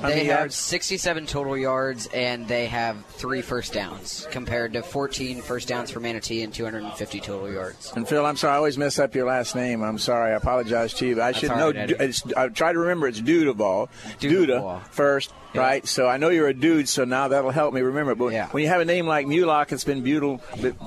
How 0.00 0.08
They 0.08 0.24
have 0.24 0.40
yards? 0.40 0.56
67 0.56 1.26
total 1.26 1.56
yards 1.56 2.06
and 2.08 2.46
they 2.48 2.66
have 2.66 3.04
three 3.06 3.42
first 3.42 3.72
downs 3.72 4.26
compared 4.30 4.72
to 4.74 4.82
14 4.82 5.42
first 5.42 5.68
downs 5.68 5.90
for 5.90 6.00
Manatee 6.00 6.42
and 6.42 6.52
250 6.52 7.20
total 7.20 7.50
yards. 7.50 7.92
And 7.94 8.06
Phil, 8.08 8.24
I'm 8.24 8.36
sorry, 8.36 8.54
I 8.54 8.56
always 8.56 8.78
mess 8.78 8.98
up 8.98 9.14
your 9.14 9.26
last 9.26 9.54
name. 9.54 9.82
I'm 9.82 9.98
sorry. 9.98 10.32
I 10.32 10.36
apologize 10.36 10.92
to 10.94 11.06
you. 11.06 11.14
I 11.14 11.32
That's 11.32 11.38
should 11.38 11.50
know. 11.50 11.72
right, 11.72 11.90
it's, 11.90 12.22
I 12.34 12.48
try 12.48 12.72
to 12.72 12.78
remember 12.78 13.06
it's 13.08 13.20
Dudaval. 13.20 13.88
Dudaval. 14.18 14.46
Duda 14.46 14.86
first, 14.88 15.32
right? 15.56 15.86
So 15.86 16.06
I 16.06 16.16
know 16.16 16.28
you're 16.28 16.48
a 16.48 16.54
dude. 16.54 16.88
So 16.88 17.04
now 17.04 17.28
that'll 17.28 17.50
help 17.50 17.74
me 17.74 17.80
remember. 17.80 18.14
But 18.14 18.52
when 18.52 18.62
you 18.62 18.68
have 18.68 18.80
a 18.80 18.84
name 18.84 19.06
like 19.06 19.26
Mulock, 19.26 19.72
it's 19.72 19.84
been 19.84 20.02
beautiful, 20.02 20.42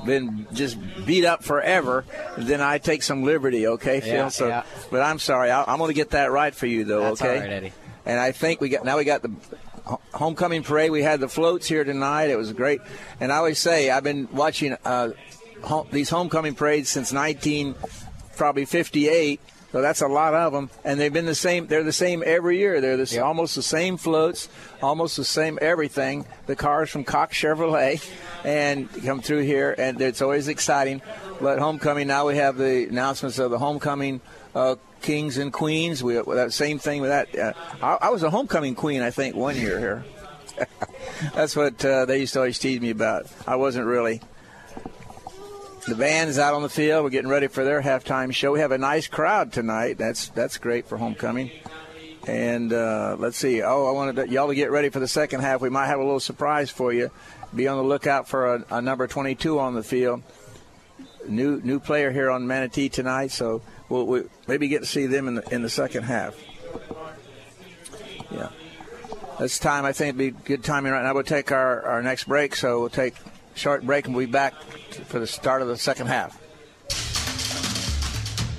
been 0.05 0.47
just 0.53 0.77
beat 1.05 1.25
up 1.25 1.43
forever. 1.43 2.05
Then 2.37 2.61
I 2.61 2.77
take 2.77 3.03
some 3.03 3.23
liberty, 3.23 3.67
okay, 3.67 3.99
Phil? 3.99 4.13
Yeah, 4.13 4.27
so, 4.29 4.47
yeah. 4.47 4.63
but 4.91 5.01
I'm 5.01 5.19
sorry. 5.19 5.51
I, 5.51 5.63
I'm 5.63 5.77
going 5.77 5.89
to 5.89 5.95
get 5.95 6.11
that 6.11 6.31
right 6.31 6.53
for 6.53 6.67
you, 6.67 6.85
though. 6.85 7.01
That's 7.01 7.21
okay. 7.21 7.35
all 7.35 7.41
right, 7.41 7.49
Eddie. 7.49 7.73
And 8.05 8.19
I 8.19 8.31
think 8.31 8.61
we 8.61 8.69
got 8.69 8.85
now 8.85 8.97
we 8.97 9.03
got 9.03 9.21
the 9.21 9.31
homecoming 10.13 10.63
parade. 10.63 10.91
We 10.91 11.03
had 11.03 11.19
the 11.19 11.29
floats 11.29 11.67
here 11.67 11.83
tonight. 11.83 12.29
It 12.29 12.37
was 12.37 12.53
great. 12.53 12.81
And 13.19 13.31
I 13.31 13.37
always 13.37 13.59
say 13.59 13.89
I've 13.89 14.03
been 14.03 14.27
watching 14.31 14.75
uh, 14.85 15.09
home, 15.61 15.87
these 15.91 16.09
homecoming 16.09 16.55
parades 16.55 16.89
since 16.89 17.11
19 17.11 17.75
probably 18.37 18.65
58. 18.65 19.39
So 19.71 19.81
that's 19.81 20.01
a 20.01 20.07
lot 20.07 20.33
of 20.33 20.51
them, 20.51 20.71
and 20.83 20.99
they've 20.99 21.13
been 21.13 21.27
the 21.27 21.35
same. 21.35 21.67
They're 21.67 21.83
the 21.83 21.93
same 21.93 22.23
every 22.25 22.57
year. 22.57 22.81
They're 22.81 22.97
the, 22.97 23.03
s 23.03 23.15
almost 23.17 23.53
the 23.53 23.61
same 23.61 23.97
floats, 23.97 24.49
almost 24.81 25.15
the 25.15 25.23
same 25.23 25.59
everything. 25.61 26.25
The 26.47 26.55
cars 26.55 26.89
from 26.89 27.03
Cox 27.03 27.37
Chevrolet, 27.37 28.03
and 28.43 28.89
come 29.05 29.21
through 29.21 29.43
here, 29.43 29.75
and 29.77 30.01
it's 30.01 30.23
always 30.23 30.47
exciting. 30.47 31.03
But 31.39 31.59
homecoming 31.59 32.07
now 32.07 32.27
we 32.27 32.37
have 32.37 32.57
the 32.57 32.87
announcements 32.89 33.37
of 33.37 33.51
the 33.51 33.59
homecoming 33.59 34.21
uh, 34.55 34.75
kings 35.01 35.37
and 35.37 35.53
queens. 35.53 36.03
We 36.03 36.15
that 36.15 36.51
same 36.51 36.79
thing 36.79 37.01
with 37.01 37.11
that. 37.11 37.37
Uh, 37.37 37.53
I, 37.81 38.07
I 38.07 38.09
was 38.09 38.23
a 38.23 38.31
homecoming 38.31 38.73
queen, 38.73 39.03
I 39.03 39.11
think, 39.11 39.35
one 39.35 39.55
year 39.55 39.77
here. 39.77 40.03
That's 41.35 41.55
what 41.55 41.85
uh, 41.85 42.05
they 42.05 42.19
used 42.21 42.33
to 42.33 42.39
always 42.39 42.57
tease 42.57 42.81
me 42.81 42.89
about. 42.89 43.27
I 43.47 43.55
wasn't 43.55 43.85
really. 43.85 44.21
The 45.89 45.95
band's 45.95 46.37
out 46.37 46.53
on 46.53 46.61
the 46.61 46.69
field. 46.69 47.03
We're 47.03 47.09
getting 47.09 47.31
ready 47.31 47.47
for 47.47 47.63
their 47.63 47.81
halftime 47.81 48.31
show. 48.31 48.51
We 48.51 48.59
have 48.59 48.71
a 48.71 48.77
nice 48.77 49.07
crowd 49.07 49.51
tonight. 49.51 49.97
That's 49.97 50.29
that's 50.29 50.59
great 50.59 50.87
for 50.87 50.97
homecoming. 50.97 51.49
And 52.27 52.71
uh, 52.71 53.15
let's 53.17 53.37
see. 53.37 53.63
Oh, 53.63 53.87
I 53.87 53.91
wanted 53.91 54.17
to, 54.17 54.29
y'all 54.29 54.49
to 54.49 54.53
get 54.53 54.69
ready 54.69 54.89
for 54.89 54.99
the 54.99 55.07
second 55.07 55.41
half. 55.41 55.61
We 55.61 55.69
might 55.71 55.87
have 55.87 55.97
a 55.97 56.03
little 56.03 56.19
surprise 56.19 56.69
for 56.69 56.93
you. 56.93 57.09
Be 57.55 57.67
on 57.67 57.77
the 57.77 57.83
lookout 57.83 58.27
for 58.27 58.53
a, 58.53 58.65
a 58.69 58.81
number 58.83 59.07
22 59.07 59.57
on 59.57 59.73
the 59.73 59.81
field. 59.81 60.21
New 61.27 61.59
new 61.61 61.79
player 61.79 62.11
here 62.11 62.29
on 62.29 62.45
Manatee 62.45 62.89
tonight. 62.89 63.31
So 63.31 63.63
we'll, 63.89 64.05
we 64.05 64.23
maybe 64.47 64.67
get 64.67 64.81
to 64.81 64.87
see 64.87 65.07
them 65.07 65.27
in 65.27 65.35
the 65.35 65.49
in 65.53 65.63
the 65.63 65.69
second 65.71 66.03
half. 66.03 66.35
Yeah. 68.29 68.49
This 69.39 69.57
time, 69.57 69.85
I 69.85 69.93
think 69.93 70.09
it'd 70.09 70.35
be 70.35 70.43
good 70.45 70.63
timing 70.63 70.91
right 70.91 71.01
now. 71.01 71.15
We'll 71.15 71.23
take 71.23 71.51
our, 71.51 71.81
our 71.81 72.03
next 72.03 72.25
break, 72.25 72.55
so 72.55 72.79
we'll 72.79 72.89
take 72.89 73.15
short 73.59 73.83
break 73.83 74.05
and 74.05 74.15
we'll 74.15 74.25
be 74.25 74.31
back 74.31 74.53
for 75.07 75.19
the 75.19 75.27
start 75.27 75.61
of 75.61 75.67
the 75.67 75.77
second 75.77 76.07
half. 76.07 76.39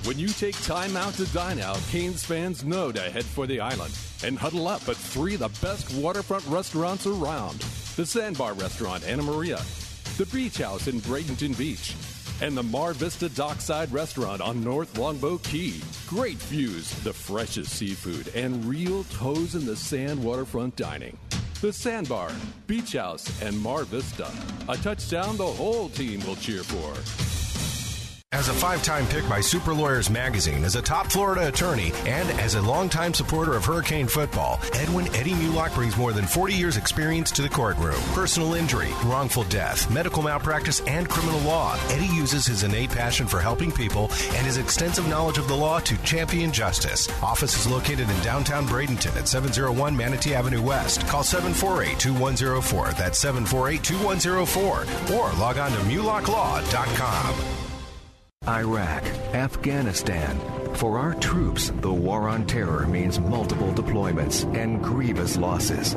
When 0.07 0.19
you 0.19 0.29
take 0.29 0.61
time 0.63 0.97
out 0.97 1.15
to 1.15 1.25
dine 1.33 1.59
out, 1.59 1.81
Canes 1.91 2.25
fans 2.25 2.65
know 2.65 2.93
to 2.93 3.01
head 3.01 3.25
for 3.25 3.47
the 3.47 3.61
island 3.61 3.97
and 4.23 4.39
huddle 4.39 4.69
up 4.69 4.87
at 4.89 4.97
three 4.97 5.35
of 5.35 5.41
the 5.41 5.49
best 5.67 5.93
waterfront 5.95 6.47
restaurants 6.47 7.07
around 7.07 7.59
the 7.97 8.05
Sandbar 8.05 8.53
Restaurant, 8.55 9.03
Anna 9.07 9.23
Maria, 9.23 9.61
the 10.19 10.27
Beach 10.27 10.59
House 10.59 10.87
in 10.87 11.01
Bradenton 11.01 11.57
Beach, 11.57 11.95
and 12.43 12.57
the 12.57 12.63
Mar 12.63 12.93
Vista 12.93 13.29
Dockside 13.31 13.91
Restaurant 13.93 14.43
on 14.43 14.63
North 14.63 14.99
Longboat 14.99 15.43
Key. 15.45 15.81
Great 16.09 16.39
views, 16.39 16.91
the 17.05 17.13
freshest 17.13 17.73
seafood, 17.73 18.35
and 18.35 18.65
real 18.67 19.05
toes 19.05 19.55
in 19.55 19.65
the 19.65 19.77
sand 19.77 20.23
waterfront 20.23 20.77
dining. 20.77 21.17
The 21.61 21.71
Sandbar, 21.71 22.31
Beach 22.67 22.95
House, 22.95 23.43
and 23.43 23.59
Mar 23.61 23.85
Vista. 23.85 24.31
A 24.71 24.79
touchdown 24.79 25.37
the 25.37 25.45
whole 25.45 25.91
team 25.91 26.25
will 26.27 26.37
cheer 26.37 26.63
for. 26.63 27.50
As 28.33 28.49
a 28.49 28.55
five 28.55 28.81
time 28.85 29.09
pick 29.09 29.29
by 29.29 29.41
Super 29.41 29.75
Lawyers 29.75 30.09
Magazine, 30.09 30.63
as 30.63 30.77
a 30.77 30.83
top 30.83 31.11
Florida 31.11 31.49
attorney, 31.49 31.93
and 32.07 32.31
as 32.39 32.55
a 32.55 32.63
longtime 32.63 33.13
supporter 33.13 33.57
of 33.57 33.65
Hurricane 33.65 34.07
football, 34.07 34.61
Edwin 34.75 35.13
Eddie 35.17 35.33
Mulock 35.33 35.75
brings 35.75 35.97
more 35.97 36.13
than 36.13 36.27
40 36.27 36.55
years' 36.55 36.77
experience 36.77 37.33
to 37.33 37.43
the 37.43 37.49
courtroom. 37.49 38.01
Personal 38.15 38.55
injury, 38.55 38.91
wrongful 39.05 39.43
death, 39.45 39.91
medical 39.91 40.23
malpractice, 40.23 40.79
and 40.87 41.09
criminal 41.09 41.41
law. 41.41 41.77
Eddie 41.89 42.15
uses 42.15 42.47
his 42.47 42.63
innate 42.63 42.91
passion 42.91 43.27
for 43.27 43.41
helping 43.41 43.73
people 43.73 44.05
and 44.35 44.47
his 44.47 44.59
extensive 44.59 45.09
knowledge 45.09 45.39
of 45.39 45.49
the 45.49 45.57
law 45.57 45.81
to 45.81 46.01
champion 46.05 46.53
justice. 46.53 47.09
Office 47.25 47.59
is 47.59 47.67
located 47.67 48.09
in 48.09 48.21
downtown 48.21 48.65
Bradenton 48.65 49.17
at 49.17 49.27
701 49.27 49.97
Manatee 49.97 50.35
Avenue 50.35 50.63
West. 50.63 51.05
Call 51.09 51.25
748 51.25 51.99
2104. 51.99 52.93
That's 52.93 53.19
748 53.19 53.83
2104. 53.83 55.17
Or 55.17 55.33
log 55.33 55.59
on 55.59 55.73
to 55.73 55.79
mulocklaw.com. 55.79 57.70
Iraq, 58.49 59.05
Afghanistan. 59.35 60.41
For 60.77 60.99
our 60.99 61.13
troops, 61.17 61.71
the 61.83 61.93
war 61.93 62.27
on 62.27 62.47
terror 62.47 62.87
means 62.87 63.21
multiple 63.21 63.71
deployments 63.75 64.47
and 64.57 64.83
grievous 64.83 65.37
losses. 65.37 65.95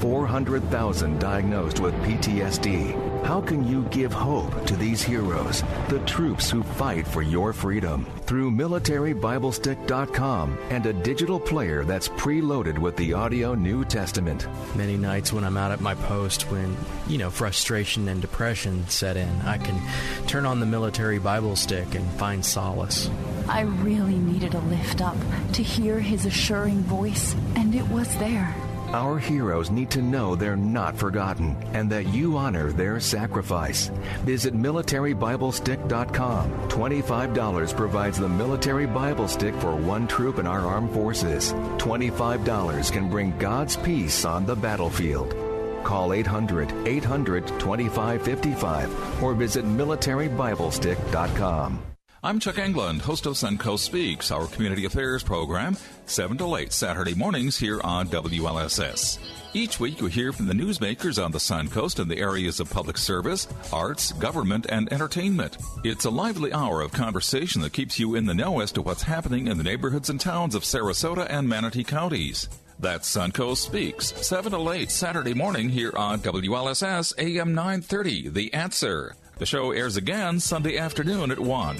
400,000 0.00 1.18
diagnosed 1.18 1.80
with 1.80 1.94
PTSD. 2.02 3.15
How 3.26 3.40
can 3.40 3.66
you 3.66 3.82
give 3.86 4.12
hope 4.12 4.66
to 4.66 4.76
these 4.76 5.02
heroes, 5.02 5.64
the 5.88 5.98
troops 6.06 6.48
who 6.48 6.62
fight 6.62 7.08
for 7.08 7.22
your 7.22 7.52
freedom? 7.52 8.06
Through 8.20 8.52
militarybiblestick.com 8.52 10.58
and 10.70 10.86
a 10.86 10.92
digital 10.92 11.40
player 11.40 11.82
that's 11.82 12.08
preloaded 12.10 12.78
with 12.78 12.94
the 12.94 13.14
audio 13.14 13.56
New 13.56 13.84
Testament. 13.84 14.46
Many 14.76 14.96
nights 14.96 15.32
when 15.32 15.42
I'm 15.42 15.56
out 15.56 15.72
at 15.72 15.80
my 15.80 15.96
post, 15.96 16.42
when, 16.52 16.76
you 17.08 17.18
know, 17.18 17.28
frustration 17.28 18.06
and 18.06 18.22
depression 18.22 18.86
set 18.86 19.16
in, 19.16 19.40
I 19.40 19.58
can 19.58 19.82
turn 20.28 20.46
on 20.46 20.60
the 20.60 20.66
military 20.66 21.18
Bible 21.18 21.56
stick 21.56 21.96
and 21.96 22.08
find 22.12 22.46
solace. 22.46 23.10
I 23.48 23.62
really 23.62 24.18
needed 24.18 24.54
a 24.54 24.60
lift 24.60 25.00
up 25.00 25.16
to 25.54 25.64
hear 25.64 25.98
his 25.98 26.26
assuring 26.26 26.82
voice, 26.82 27.34
and 27.56 27.74
it 27.74 27.88
was 27.88 28.06
there. 28.18 28.54
Our 28.96 29.18
heroes 29.18 29.70
need 29.70 29.90
to 29.90 30.00
know 30.00 30.34
they're 30.34 30.56
not 30.56 30.96
forgotten 30.96 31.54
and 31.74 31.92
that 31.92 32.14
you 32.14 32.38
honor 32.38 32.72
their 32.72 32.98
sacrifice. 32.98 33.88
Visit 34.24 34.54
militarybiblestick.com. 34.54 36.50
$25 36.70 37.76
provides 37.76 38.18
the 38.18 38.28
military 38.30 38.86
Bible 38.86 39.28
stick 39.28 39.54
for 39.56 39.76
one 39.76 40.08
troop 40.08 40.38
in 40.38 40.46
our 40.46 40.60
armed 40.60 40.92
forces. 40.92 41.52
$25 41.76 42.90
can 42.90 43.10
bring 43.10 43.36
God's 43.36 43.76
peace 43.76 44.24
on 44.24 44.46
the 44.46 44.56
battlefield. 44.56 45.36
Call 45.84 46.14
800 46.14 46.88
800 46.88 47.48
2555 47.48 49.22
or 49.22 49.34
visit 49.34 49.66
militarybiblestick.com. 49.66 51.95
I'm 52.26 52.40
Chuck 52.40 52.58
England, 52.58 53.02
host 53.02 53.26
of 53.26 53.34
Suncoast 53.34 53.78
Speaks, 53.78 54.32
our 54.32 54.48
community 54.48 54.84
affairs 54.84 55.22
program, 55.22 55.76
7 56.06 56.36
to 56.38 56.56
8 56.56 56.72
Saturday 56.72 57.14
mornings 57.14 57.56
here 57.56 57.80
on 57.84 58.08
WLSS. 58.08 59.20
Each 59.54 59.78
week 59.78 60.00
you 60.00 60.08
hear 60.08 60.32
from 60.32 60.48
the 60.48 60.52
newsmakers 60.52 61.24
on 61.24 61.30
the 61.30 61.38
Suncoast 61.38 62.00
in 62.00 62.08
the 62.08 62.18
areas 62.18 62.58
of 62.58 62.68
public 62.68 62.98
service, 62.98 63.46
arts, 63.72 64.10
government, 64.10 64.66
and 64.70 64.92
entertainment. 64.92 65.58
It's 65.84 66.04
a 66.04 66.10
lively 66.10 66.52
hour 66.52 66.80
of 66.80 66.90
conversation 66.90 67.62
that 67.62 67.72
keeps 67.72 67.96
you 67.96 68.16
in 68.16 68.26
the 68.26 68.34
know 68.34 68.58
as 68.58 68.72
to 68.72 68.82
what's 68.82 69.04
happening 69.04 69.46
in 69.46 69.56
the 69.56 69.62
neighborhoods 69.62 70.10
and 70.10 70.18
towns 70.18 70.56
of 70.56 70.64
Sarasota 70.64 71.28
and 71.30 71.48
Manatee 71.48 71.84
counties. 71.84 72.48
That's 72.80 73.08
Suncoast 73.08 73.58
Speaks, 73.58 74.12
7 74.26 74.50
to 74.50 74.68
8 74.68 74.90
Saturday 74.90 75.32
morning 75.32 75.68
here 75.68 75.96
on 75.96 76.18
WLSS 76.18 77.12
AM 77.18 77.54
930, 77.54 78.30
The 78.30 78.52
Answer. 78.52 79.14
The 79.38 79.46
show 79.46 79.70
airs 79.70 79.96
again 79.96 80.40
Sunday 80.40 80.76
afternoon 80.76 81.30
at 81.30 81.38
1. 81.38 81.76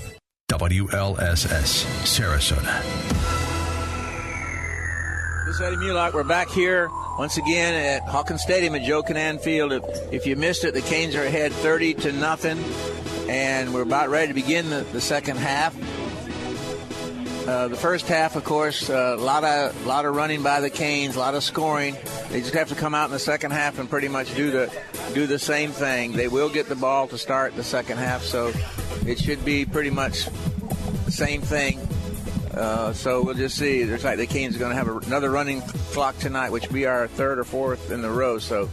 WLSS, 0.49 1.83
Sarasota. 2.05 2.81
This 5.45 5.57
is 5.57 5.61
Eddie 5.61 5.75
Mulock. 5.75 6.15
We're 6.15 6.23
back 6.23 6.49
here 6.51 6.89
once 7.19 7.37
again 7.37 7.75
at 7.75 8.09
Hawkins 8.09 8.43
Stadium 8.43 8.77
at 8.77 8.83
Joe 8.83 9.03
Kinnan 9.03 9.41
Field. 9.41 9.73
If, 10.13 10.25
you 10.25 10.37
missed 10.37 10.63
it, 10.63 10.73
the 10.73 10.83
Canes 10.83 11.17
are 11.17 11.25
ahead 11.25 11.51
30 11.51 11.95
to 11.95 12.13
nothing, 12.13 12.63
and 13.29 13.75
we're 13.75 13.83
about 13.83 14.09
ready 14.09 14.29
to 14.29 14.35
begin 14.35 14.71
the, 14.71 14.87
the 14.93 15.01
second 15.01 15.37
half. 15.39 15.75
Uh, 17.47 17.69
the 17.69 17.77
first 17.77 18.09
half, 18.09 18.35
of 18.35 18.43
course, 18.43 18.89
a 18.89 19.15
uh, 19.15 19.17
lot 19.19 19.45
of 19.45 19.87
lot 19.87 20.05
of 20.05 20.17
running 20.17 20.43
by 20.43 20.61
the 20.61 20.69
Canes, 20.69 21.15
a 21.15 21.21
lot 21.21 21.37
of 21.37 21.45
scoring. 21.45 21.97
They 22.29 22.41
just 22.41 22.55
have 22.55 22.69
to 22.71 22.75
come 22.75 22.93
out 22.93 23.05
in 23.05 23.13
the 23.13 23.21
second 23.21 23.53
half 23.53 23.79
and 23.79 23.89
pretty 23.89 24.09
much 24.09 24.35
do 24.35 24.51
the 24.51 24.73
do 25.15 25.29
the 25.29 25.39
same 25.39 25.71
thing. 25.71 26.13
They 26.13 26.27
will 26.27 26.49
get 26.49 26.69
the 26.69 26.75
ball 26.75 27.07
to 27.07 27.17
start 27.17 27.55
the 27.55 27.63
second 27.63 27.99
half, 27.99 28.25
so 28.25 28.53
it 29.07 29.21
should 29.21 29.45
be 29.45 29.65
pretty 29.65 29.91
much 29.91 30.27
the 31.05 31.13
same 31.13 31.41
thing. 31.41 31.79
Uh, 32.53 32.93
so 32.93 33.23
we'll 33.23 33.35
just 33.35 33.57
see. 33.57 33.85
There's 33.85 34.03
like 34.03 34.19
the 34.19 34.27
Canes 34.27 34.57
are 34.57 34.59
going 34.59 34.73
to 34.73 34.77
have 34.77 34.89
a, 34.89 34.97
another 35.07 35.31
running 35.31 35.61
clock 35.93 36.19
tonight, 36.19 36.51
which 36.51 36.69
be 36.71 36.87
our 36.87 37.07
third 37.07 37.39
or 37.39 37.45
fourth 37.45 37.93
in 37.93 38.03
the 38.03 38.11
row. 38.11 38.41
So 38.41 38.69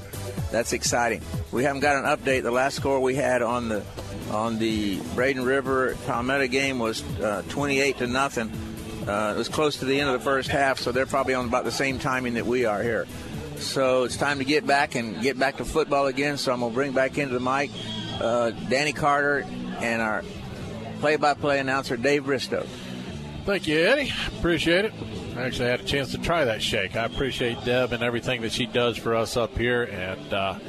that's 0.52 0.74
exciting. 0.74 1.22
We 1.52 1.64
haven't 1.64 1.82
got 1.82 1.98
an 1.98 2.06
update. 2.06 2.42
The 2.42 2.52
last 2.52 2.76
score 2.78 3.00
we 3.00 3.14
had 3.14 3.44
on 3.44 3.70
the 3.70 3.84
on 4.32 4.58
the 4.58 5.00
Braden 5.16 5.44
River 5.44 5.96
Palmetto 6.06 6.48
game 6.48 6.80
was 6.80 7.04
uh, 7.20 7.44
28 7.50 8.00
to 8.00 8.08
nothing. 8.08 8.52
Uh, 9.08 9.34
it 9.36 9.38
was 9.38 9.50
close 9.50 9.78
to 9.78 9.86
the 9.86 10.00
end 10.00 10.10
of 10.10 10.18
the 10.18 10.24
first 10.24 10.50
half, 10.50 10.80
so 10.80 10.92
they're 10.92 11.06
probably 11.06 11.34
on 11.34 11.46
about 11.46 11.66
the 11.66 11.72
same 11.72 12.00
timing 12.00 12.36
that 12.36 12.46
we 12.46 12.66
are 12.66 12.82
here. 12.82 13.06
So 13.58 14.04
it's 14.04 14.18
time 14.18 14.40
to 14.40 14.46
get 14.46 14.66
back 14.66 14.96
and 14.96 15.22
get 15.22 15.38
back 15.38 15.58
to 15.58 15.66
football 15.66 16.08
again. 16.08 16.38
So 16.38 16.54
I'm 16.54 16.60
going 16.62 16.72
to 16.72 16.76
bring 16.76 16.92
back 16.94 17.18
into 17.18 17.34
the 17.34 17.40
mic 17.40 17.72
uh, 18.20 18.52
Danny 18.70 18.94
Carter 18.94 19.46
and 19.80 20.02
our 20.02 20.24
play-by-play 21.00 21.60
announcer 21.60 21.98
Dave 21.98 22.26
Bristow. 22.26 22.66
Thank 23.46 23.68
you, 23.68 23.80
Eddie. 23.80 24.12
Appreciate 24.40 24.86
it. 24.86 24.94
I 25.36 25.42
actually 25.42 25.70
had 25.70 25.82
a 25.82 25.84
chance 25.84 26.12
to 26.12 26.18
try 26.18 26.46
that 26.46 26.62
shake. 26.62 26.96
I 26.96 27.04
appreciate 27.04 27.64
Deb 27.66 27.92
and 27.92 28.04
everything 28.04 28.42
that 28.42 28.54
she 28.54 28.66
does 28.66 28.98
for 28.98 29.16
us 29.16 29.36
up 29.36 29.58
here, 29.58 29.84
and 29.84 30.34
uh, 30.34 30.60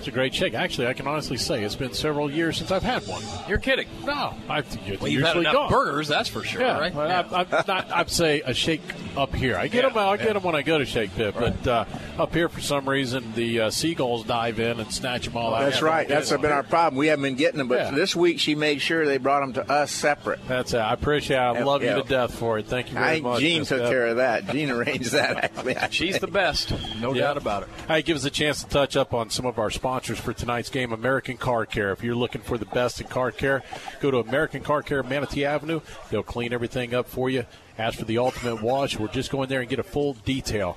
it's 0.00 0.08
a 0.08 0.10
great 0.10 0.34
shake. 0.34 0.54
Actually, 0.54 0.86
I 0.86 0.94
can 0.94 1.06
honestly 1.06 1.36
say 1.36 1.62
it's 1.62 1.74
been 1.74 1.92
several 1.92 2.30
years 2.30 2.56
since 2.56 2.70
I've 2.70 2.82
had 2.82 3.06
one. 3.06 3.22
You're 3.46 3.58
kidding? 3.58 3.86
No, 4.04 4.34
I've 4.48 4.66
well, 5.00 5.08
you've 5.10 5.22
had 5.26 5.36
enough 5.36 5.52
gone. 5.52 5.70
burgers, 5.70 6.08
that's 6.08 6.28
for 6.28 6.42
sure, 6.42 6.62
yeah, 6.62 6.78
right? 6.78 6.94
Well, 6.94 7.06
Yeah. 7.06 7.28
I, 7.30 7.40
I'm 7.42 7.64
not, 7.68 7.92
I'd 7.92 8.10
say 8.10 8.40
a 8.40 8.54
shake 8.54 8.80
up 9.16 9.34
here. 9.34 9.56
I 9.56 9.68
get 9.68 9.84
Yeah, 9.84 9.90
them. 9.90 9.98
I 9.98 10.16
get 10.16 10.34
them 10.34 10.42
when 10.42 10.54
I 10.54 10.62
go 10.62 10.78
to 10.78 10.84
Shake 10.84 11.14
Pit, 11.14 11.34
but 11.38 11.66
uh, 11.66 11.84
up 12.18 12.34
here 12.34 12.48
for 12.48 12.60
some 12.60 12.88
reason 12.88 13.32
the 13.34 13.60
uh, 13.60 13.70
seagulls 13.70 14.24
dive 14.24 14.58
in 14.60 14.80
and 14.80 14.92
snatch 14.92 15.24
them 15.26 15.36
all 15.36 15.54
out. 15.54 15.62
That's 15.70 15.82
right. 15.82 16.06
That's 16.08 16.30
been 16.30 16.46
our 16.46 16.62
problem. 16.62 16.98
We 16.98 17.08
haven't 17.08 17.22
been 17.22 17.34
getting 17.36 17.58
them, 17.58 17.68
but 17.68 17.78
Yeah. 17.78 17.90
this 17.92 18.14
week 18.16 18.40
she 18.40 18.54
made 18.54 18.80
sure 18.80 19.06
they 19.06 19.18
brought 19.18 19.40
them 19.40 19.52
to 19.54 19.70
us 19.70 19.90
separate. 19.90 20.40
That's 20.48 20.72
it. 20.74 20.78
I 20.78 20.92
appreciate. 20.92 21.36
it. 21.36 21.40
I 21.40 21.52
Yeah, 21.58 21.64
love 21.64 21.82
yeah. 21.82 21.96
you 21.96 22.02
to 22.02 22.08
death 22.08 22.34
for 22.34 22.58
it. 22.58 22.66
Thank 22.66 22.88
you 22.88 22.94
very 22.94 23.16
I, 23.16 23.20
much. 23.20 23.40
Gene 23.40 23.60
Miss 23.60 23.68
took 23.68 23.82
care 23.88 24.06
of 24.08 24.16
that. 24.16 24.48
Gene 24.48 24.70
arranged 24.70 25.12
that. 25.12 25.44
Actually, 25.44 25.76
She's 25.90 26.18
the 26.18 26.26
best, 26.26 26.72
no 27.00 27.12
Yeah. 27.14 27.22
doubt 27.22 27.36
about 27.36 27.62
it. 27.64 27.68
Hey, 27.88 28.02
give 28.02 28.16
us 28.16 28.24
a 28.24 28.30
chance 28.30 28.62
to 28.64 28.68
touch 28.70 28.96
up 28.96 29.12
on 29.14 29.30
some 29.30 29.46
of 29.46 29.58
our 29.58 29.70
sponsors 29.70 30.18
for 30.18 30.32
tonight's 30.32 30.68
game. 30.70 30.92
American 30.92 31.36
Car 31.36 31.66
Care. 31.66 31.92
If 31.92 32.02
you're 32.02 32.14
looking 32.14 32.40
for 32.40 32.58
the 32.58 32.66
best 32.66 33.00
in 33.00 33.06
car 33.08 33.30
care, 33.32 33.62
go 34.00 34.10
to 34.10 34.18
American 34.18 34.62
Car 34.62 34.82
Care, 34.82 35.02
Manatee 35.02 35.44
Avenue. 35.44 35.80
They'll 36.10 36.22
clean 36.22 36.52
everything 36.52 36.94
up 36.94 37.08
for 37.08 37.28
you. 37.30 37.44
Ask 37.80 37.98
for 37.98 38.04
the 38.04 38.18
ultimate 38.18 38.60
wash, 38.60 38.98
we're 38.98 39.08
just 39.08 39.30
going 39.30 39.48
there 39.48 39.62
and 39.62 39.70
get 39.70 39.78
a 39.78 39.82
full 39.82 40.12
detail. 40.12 40.76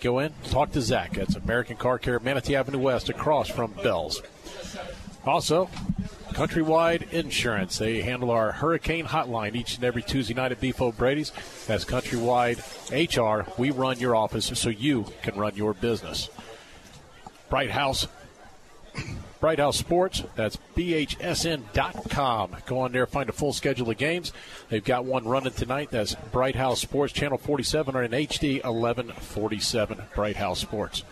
Go 0.00 0.20
in, 0.20 0.32
talk 0.44 0.70
to 0.70 0.80
Zach. 0.80 1.14
That's 1.14 1.34
American 1.34 1.76
Car 1.76 1.98
Care, 1.98 2.20
Manatee 2.20 2.54
Avenue 2.54 2.78
West, 2.78 3.08
across 3.08 3.48
from 3.48 3.72
Bell's. 3.82 4.22
Also, 5.26 5.68
Countrywide 6.28 7.12
Insurance. 7.12 7.78
They 7.78 8.02
handle 8.02 8.30
our 8.30 8.52
hurricane 8.52 9.06
hotline 9.06 9.56
each 9.56 9.74
and 9.74 9.82
every 9.82 10.02
Tuesday 10.02 10.32
night 10.32 10.52
at 10.52 10.60
Beef 10.60 10.80
Brady's. 10.96 11.32
That's 11.66 11.84
Countrywide 11.84 12.60
HR. 12.92 13.50
We 13.60 13.72
run 13.72 13.98
your 13.98 14.14
office 14.14 14.46
so 14.54 14.68
you 14.68 15.06
can 15.22 15.34
run 15.34 15.56
your 15.56 15.74
business. 15.74 16.30
Bright 17.50 17.72
House. 17.72 18.06
Bright 19.40 19.58
House 19.58 19.76
Sports. 19.76 20.22
That's 20.36 20.58
BHSN.com. 20.76 22.56
Go 22.66 22.78
on 22.80 22.92
there, 22.92 23.06
find 23.06 23.28
a 23.28 23.32
full 23.32 23.52
schedule 23.52 23.90
of 23.90 23.96
games. 23.98 24.32
They've 24.68 24.84
got 24.84 25.04
one 25.04 25.24
running 25.26 25.52
tonight. 25.52 25.90
That's 25.90 26.14
Bright 26.32 26.56
House 26.56 26.80
Sports, 26.80 27.12
Channel 27.12 27.38
47 27.38 27.94
or 27.94 28.02
in 28.02 28.12
HD 28.12 28.62
1147. 28.64 30.02
Bright 30.14 30.36
House 30.36 30.60
Sports. 30.60 31.02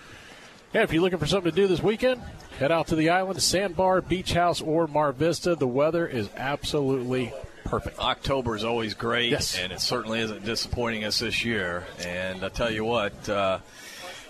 Yeah, 0.73 0.83
if 0.83 0.93
you're 0.93 1.03
looking 1.03 1.19
for 1.19 1.27
something 1.27 1.51
to 1.51 1.57
do 1.57 1.67
this 1.67 1.83
weekend, 1.83 2.23
head 2.59 2.73
out 2.73 2.87
to 2.89 2.97
the 2.97 3.11
island, 3.11 3.43
Sandbar, 3.43 4.01
Beach 4.01 4.33
House, 4.33 4.63
or 4.63 4.87
Mar 4.87 5.13
Vista. 5.13 5.55
The 5.55 5.67
weather 5.67 6.07
is 6.07 6.31
absolutely 6.37 7.33
perfect. 7.65 7.99
October 7.99 8.57
is 8.57 8.65
always 8.65 8.95
great, 8.95 9.31
Yes. 9.31 9.59
and 9.59 9.71
it 9.71 9.81
certainly 9.83 10.21
isn't 10.21 10.47
disappointing 10.47 11.05
us 11.05 11.19
this 11.19 11.45
year. 11.45 11.87
And 12.01 12.43
I 12.43 12.49
tell 12.49 12.71
you 12.71 12.85
what, 12.85 13.29
uh, 13.29 13.59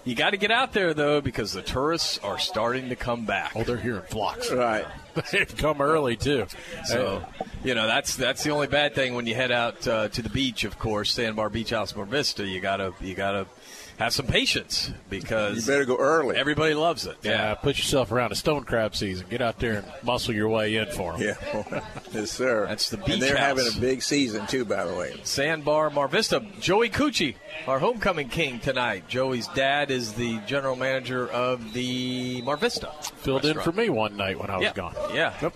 you 0.05 0.15
got 0.15 0.31
to 0.31 0.37
get 0.37 0.51
out 0.51 0.73
there 0.73 0.95
though 0.95 1.21
because 1.21 1.53
the 1.53 1.63
tourists 1.63 2.19
are 2.19 2.39
starting 2.39 2.89
to 2.89 2.97
come 2.97 3.25
back. 3.25 3.53
Oh, 3.55 3.63
they're 3.63 3.77
here 3.77 3.97
in 3.97 4.03
flocks. 4.03 4.51
Right. 4.51 4.87
They've 5.33 5.57
come 5.57 5.81
early 5.81 6.17
too. 6.17 6.47
So, 6.85 7.23
you 7.65 7.75
know, 7.75 7.87
that's 7.87 8.17
that's 8.17 8.43
the 8.43 8.51
only 8.51 8.67
bad 8.67 8.95
thing 8.95 9.15
when 9.15 9.27
you 9.27 9.35
head 9.35 9.53
out 9.53 9.87
uh, 9.87 10.09
to 10.09 10.23
the 10.23 10.31
beach. 10.31 10.65
Of 10.65 10.79
course, 10.79 11.13
Sandbar 11.13 11.51
Beach 11.51 11.71
House, 11.71 11.95
Mar 11.95 12.07
Vista. 12.07 12.47
You 12.47 12.61
gotta 12.61 12.95
you 13.01 13.15
gotta 13.15 13.47
have 13.99 14.13
some 14.13 14.27
patience 14.27 14.91
because 15.11 15.57
You 15.67 15.73
better 15.73 15.85
go 15.85 15.97
early. 15.97 16.37
Everybody 16.37 16.75
loves 16.75 17.07
it. 17.07 17.17
Yeah, 17.23 17.55
put 17.55 17.77
yourself 17.79 18.11
around 18.13 18.33
a 18.33 18.35
stone 18.35 18.65
crab 18.65 18.97
season. 18.97 19.27
Get 19.31 19.41
out 19.43 19.59
there 19.59 19.75
and 19.75 19.87
muscle 20.03 20.35
your 20.35 20.49
way 20.49 20.75
in 20.77 20.87
for 20.91 21.13
them. 21.17 21.21
Yeah, 21.23 21.81
yes, 22.13 22.31
sir. 22.33 22.67
That's 22.67 22.91
the 22.91 22.97
beach 22.97 23.11
And 23.11 23.23
they're 23.23 23.37
house. 23.37 23.59
having 23.61 23.77
a 23.77 23.81
big 23.81 24.03
season 24.03 24.47
too, 24.47 24.65
by 24.65 24.85
the 24.85 24.95
way. 24.95 25.15
Sandbar 25.25 25.91
Mar 25.91 26.09
Vista. 26.09 26.45
Joey 26.61 26.91
Cucci, 26.91 27.37
our 27.67 27.79
homecoming 27.79 28.29
king 28.29 28.59
tonight. 28.61 29.09
Joey's 29.09 29.49
dad 29.49 29.91
is 29.91 30.15
the 30.15 30.39
general 30.47 30.75
manager 30.77 31.29
of 31.29 31.73
the 31.73 32.43
Mar 32.43 32.57
Vista. 32.57 32.91
Filled 33.19 33.45
in 33.45 33.61
for 33.61 33.73
me 33.73 33.89
one 33.89 34.17
night 34.17 34.39
when 34.41 34.51
I 34.51 34.57
was 34.57 34.65
Yeah. 34.65 34.73
gone. 34.73 34.95
Yeah. 35.15 35.35
Yep. 35.41 35.55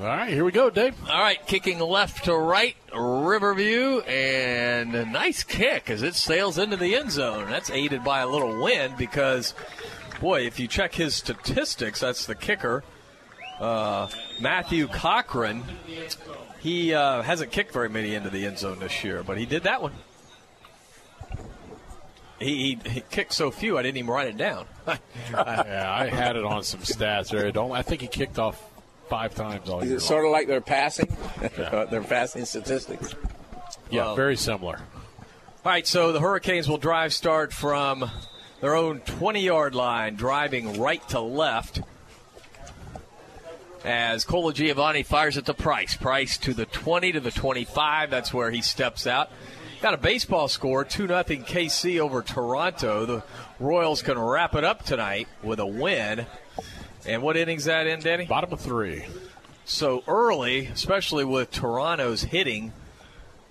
All 0.00 0.06
right, 0.06 0.28
here 0.28 0.44
we 0.44 0.50
go, 0.50 0.70
Dave. 0.70 0.96
All 1.08 1.22
right, 1.22 1.38
kicking 1.46 1.78
left 1.78 2.24
to 2.24 2.36
right, 2.36 2.74
Riverview, 2.92 4.00
and 4.00 4.92
a 4.92 5.06
nice 5.06 5.44
kick 5.44 5.88
as 5.88 6.02
it 6.02 6.16
sails 6.16 6.58
into 6.58 6.76
the 6.76 6.96
end 6.96 7.12
zone. 7.12 7.48
That's 7.48 7.70
aided 7.70 8.02
by 8.02 8.18
a 8.18 8.26
little 8.26 8.60
wind 8.60 8.96
because, 8.98 9.54
boy, 10.20 10.46
if 10.48 10.58
you 10.58 10.66
check 10.66 10.96
his 10.96 11.14
statistics, 11.14 12.00
that's 12.00 12.26
the 12.26 12.34
kicker, 12.34 12.82
uh, 13.60 14.08
Matthew 14.40 14.88
Cochran. 14.88 15.62
He 16.58 16.92
uh, 16.92 17.22
hasn't 17.22 17.52
kicked 17.52 17.72
very 17.72 17.88
many 17.88 18.16
into 18.16 18.30
the 18.30 18.46
end 18.46 18.58
zone 18.58 18.80
this 18.80 19.04
year, 19.04 19.22
but 19.22 19.38
he 19.38 19.46
did 19.46 19.62
that 19.62 19.80
one. 19.80 19.92
He, 22.40 22.76
he, 22.82 22.90
he 22.90 23.00
kicked 23.12 23.32
so 23.32 23.52
few, 23.52 23.78
I 23.78 23.82
didn't 23.82 23.98
even 23.98 24.10
write 24.10 24.26
it 24.26 24.36
down. 24.36 24.66
yeah, 24.88 25.94
I 25.96 26.08
had 26.08 26.34
it 26.34 26.44
on 26.44 26.64
some 26.64 26.80
stats 26.80 27.30
there. 27.30 27.52
Don't. 27.52 27.70
I 27.70 27.82
think 27.82 28.00
he 28.00 28.08
kicked 28.08 28.40
off 28.40 28.73
five 29.08 29.34
times 29.34 29.68
all 29.68 29.80
Is 29.80 29.88
year. 29.88 29.96
it 29.98 30.00
sort 30.00 30.24
of 30.24 30.30
like 30.30 30.46
their 30.48 30.60
passing? 30.60 31.14
Uh, 31.58 31.84
their 31.86 32.02
passing 32.02 32.44
statistics. 32.44 33.14
Yeah, 33.90 34.04
Well- 34.04 34.16
very 34.16 34.36
similar. 34.36 34.78
All 35.64 35.72
right, 35.72 35.86
so 35.86 36.12
the 36.12 36.20
Hurricanes 36.20 36.68
will 36.68 36.78
drive 36.78 37.12
start 37.12 37.52
from 37.52 38.10
their 38.60 38.74
own 38.74 39.00
20 39.00 39.40
yard 39.40 39.74
line, 39.74 40.14
driving 40.14 40.78
right 40.80 41.06
to 41.10 41.20
left. 41.20 41.80
As 43.84 44.24
Colagiovanni 44.24 45.04
fires 45.04 45.36
at 45.36 45.44
the 45.44 45.52
Price. 45.54 45.94
Price 45.96 46.38
to 46.38 46.54
the 46.54 46.64
20 46.64 47.12
to 47.12 47.20
the 47.20 47.30
25. 47.30 48.10
That's 48.10 48.32
where 48.32 48.50
he 48.50 48.62
steps 48.62 49.06
out. 49.06 49.30
Got 49.82 49.92
a 49.94 49.98
baseball 49.98 50.48
score 50.48 50.84
2 50.84 51.06
0 51.08 51.22
KC 51.24 51.98
over 52.00 52.22
Toronto. 52.22 53.04
The 53.04 53.22
Royals 53.60 54.00
can 54.00 54.18
wrap 54.18 54.54
it 54.54 54.64
up 54.64 54.84
tonight 54.84 55.28
with 55.42 55.60
a 55.60 55.66
win. 55.66 56.24
And 57.06 57.22
what 57.22 57.36
innings 57.36 57.64
that 57.64 57.86
in, 57.86 58.00
Danny? 58.00 58.26
Bottom 58.26 58.52
of 58.52 58.60
three. 58.60 59.04
So 59.64 60.02
early, 60.06 60.66
especially 60.66 61.24
with 61.24 61.50
Toronto's 61.50 62.22
hitting, 62.22 62.72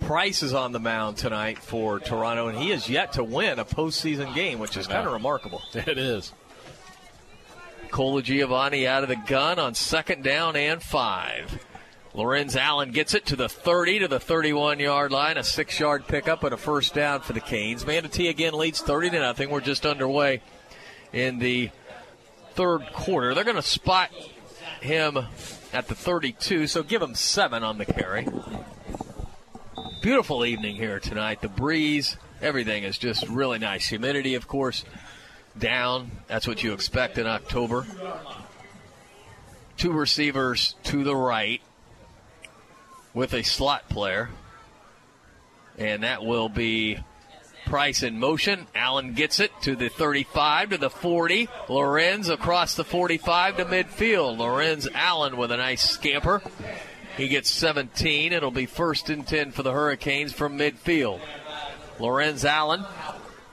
Price 0.00 0.42
is 0.42 0.52
on 0.52 0.72
the 0.72 0.78
mound 0.78 1.16
tonight 1.16 1.58
for 1.58 1.98
Toronto, 1.98 2.48
and 2.48 2.58
he 2.58 2.70
has 2.70 2.90
yet 2.90 3.14
to 3.14 3.24
win 3.24 3.58
a 3.58 3.64
postseason 3.64 4.34
game, 4.34 4.58
which 4.58 4.76
is 4.76 4.86
kind 4.86 5.06
of 5.06 5.12
remarkable. 5.12 5.62
It 5.74 5.96
is. 5.96 6.32
Colagiovanni 7.88 8.86
out 8.86 9.02
of 9.02 9.08
the 9.08 9.16
gun 9.16 9.58
on 9.58 9.74
second 9.74 10.22
down 10.22 10.56
and 10.56 10.82
five. 10.82 11.58
Lorenz 12.12 12.54
Allen 12.54 12.90
gets 12.90 13.14
it 13.14 13.24
to 13.26 13.36
the 13.36 13.48
30 13.48 14.00
to 14.00 14.08
the 14.08 14.20
31 14.20 14.78
yard 14.78 15.10
line, 15.10 15.38
a 15.38 15.44
six 15.44 15.80
yard 15.80 16.06
pickup 16.06 16.44
and 16.44 16.52
a 16.52 16.56
first 16.56 16.92
down 16.92 17.20
for 17.20 17.32
the 17.32 17.40
Canes. 17.40 17.86
Manatee 17.86 18.28
again 18.28 18.52
leads 18.54 18.82
30 18.82 19.10
to 19.10 19.20
nothing. 19.20 19.48
We're 19.48 19.60
just 19.60 19.86
underway 19.86 20.42
in 21.12 21.38
the 21.38 21.70
third 22.54 22.92
quarter. 22.92 23.34
They're 23.34 23.44
going 23.44 23.56
to 23.56 23.62
spot 23.62 24.10
him 24.80 25.18
at 25.72 25.88
the 25.88 25.94
32, 25.94 26.66
so 26.66 26.82
give 26.82 27.02
him 27.02 27.14
seven 27.14 27.62
on 27.62 27.78
the 27.78 27.84
carry. 27.84 28.26
Beautiful 30.02 30.44
evening 30.44 30.76
here 30.76 31.00
tonight. 31.00 31.40
The 31.40 31.48
breeze, 31.48 32.16
everything 32.40 32.84
is 32.84 32.98
just 32.98 33.26
really 33.28 33.58
nice. 33.58 33.88
Humidity, 33.88 34.34
of 34.34 34.46
course, 34.46 34.84
down. 35.58 36.10
That's 36.28 36.46
what 36.46 36.62
you 36.62 36.72
expect 36.72 37.18
in 37.18 37.26
October. 37.26 37.86
Two 39.76 39.92
receivers 39.92 40.76
to 40.84 41.02
the 41.02 41.16
right 41.16 41.60
with 43.14 43.34
a 43.34 43.42
slot 43.42 43.88
player. 43.88 44.30
And 45.76 46.04
that 46.04 46.24
will 46.24 46.48
be 46.48 46.98
Price 47.74 48.04
in 48.04 48.20
motion. 48.20 48.68
Allen 48.76 49.14
gets 49.14 49.40
it 49.40 49.50
to 49.62 49.74
the 49.74 49.88
35 49.88 50.70
to 50.70 50.78
the 50.78 50.88
40. 50.88 51.48
Lorenz 51.68 52.28
across 52.28 52.76
the 52.76 52.84
45 52.84 53.56
to 53.56 53.64
midfield. 53.64 54.38
Lorenz 54.38 54.86
Allen 54.94 55.36
with 55.36 55.50
a 55.50 55.56
nice 55.56 55.82
scamper. 55.82 56.40
He 57.16 57.26
gets 57.26 57.50
17. 57.50 58.32
It'll 58.32 58.52
be 58.52 58.66
first 58.66 59.10
and 59.10 59.26
10 59.26 59.50
for 59.50 59.64
the 59.64 59.72
Hurricanes 59.72 60.32
from 60.32 60.56
midfield. 60.56 61.20
Lorenz 61.98 62.44
Allen, 62.44 62.84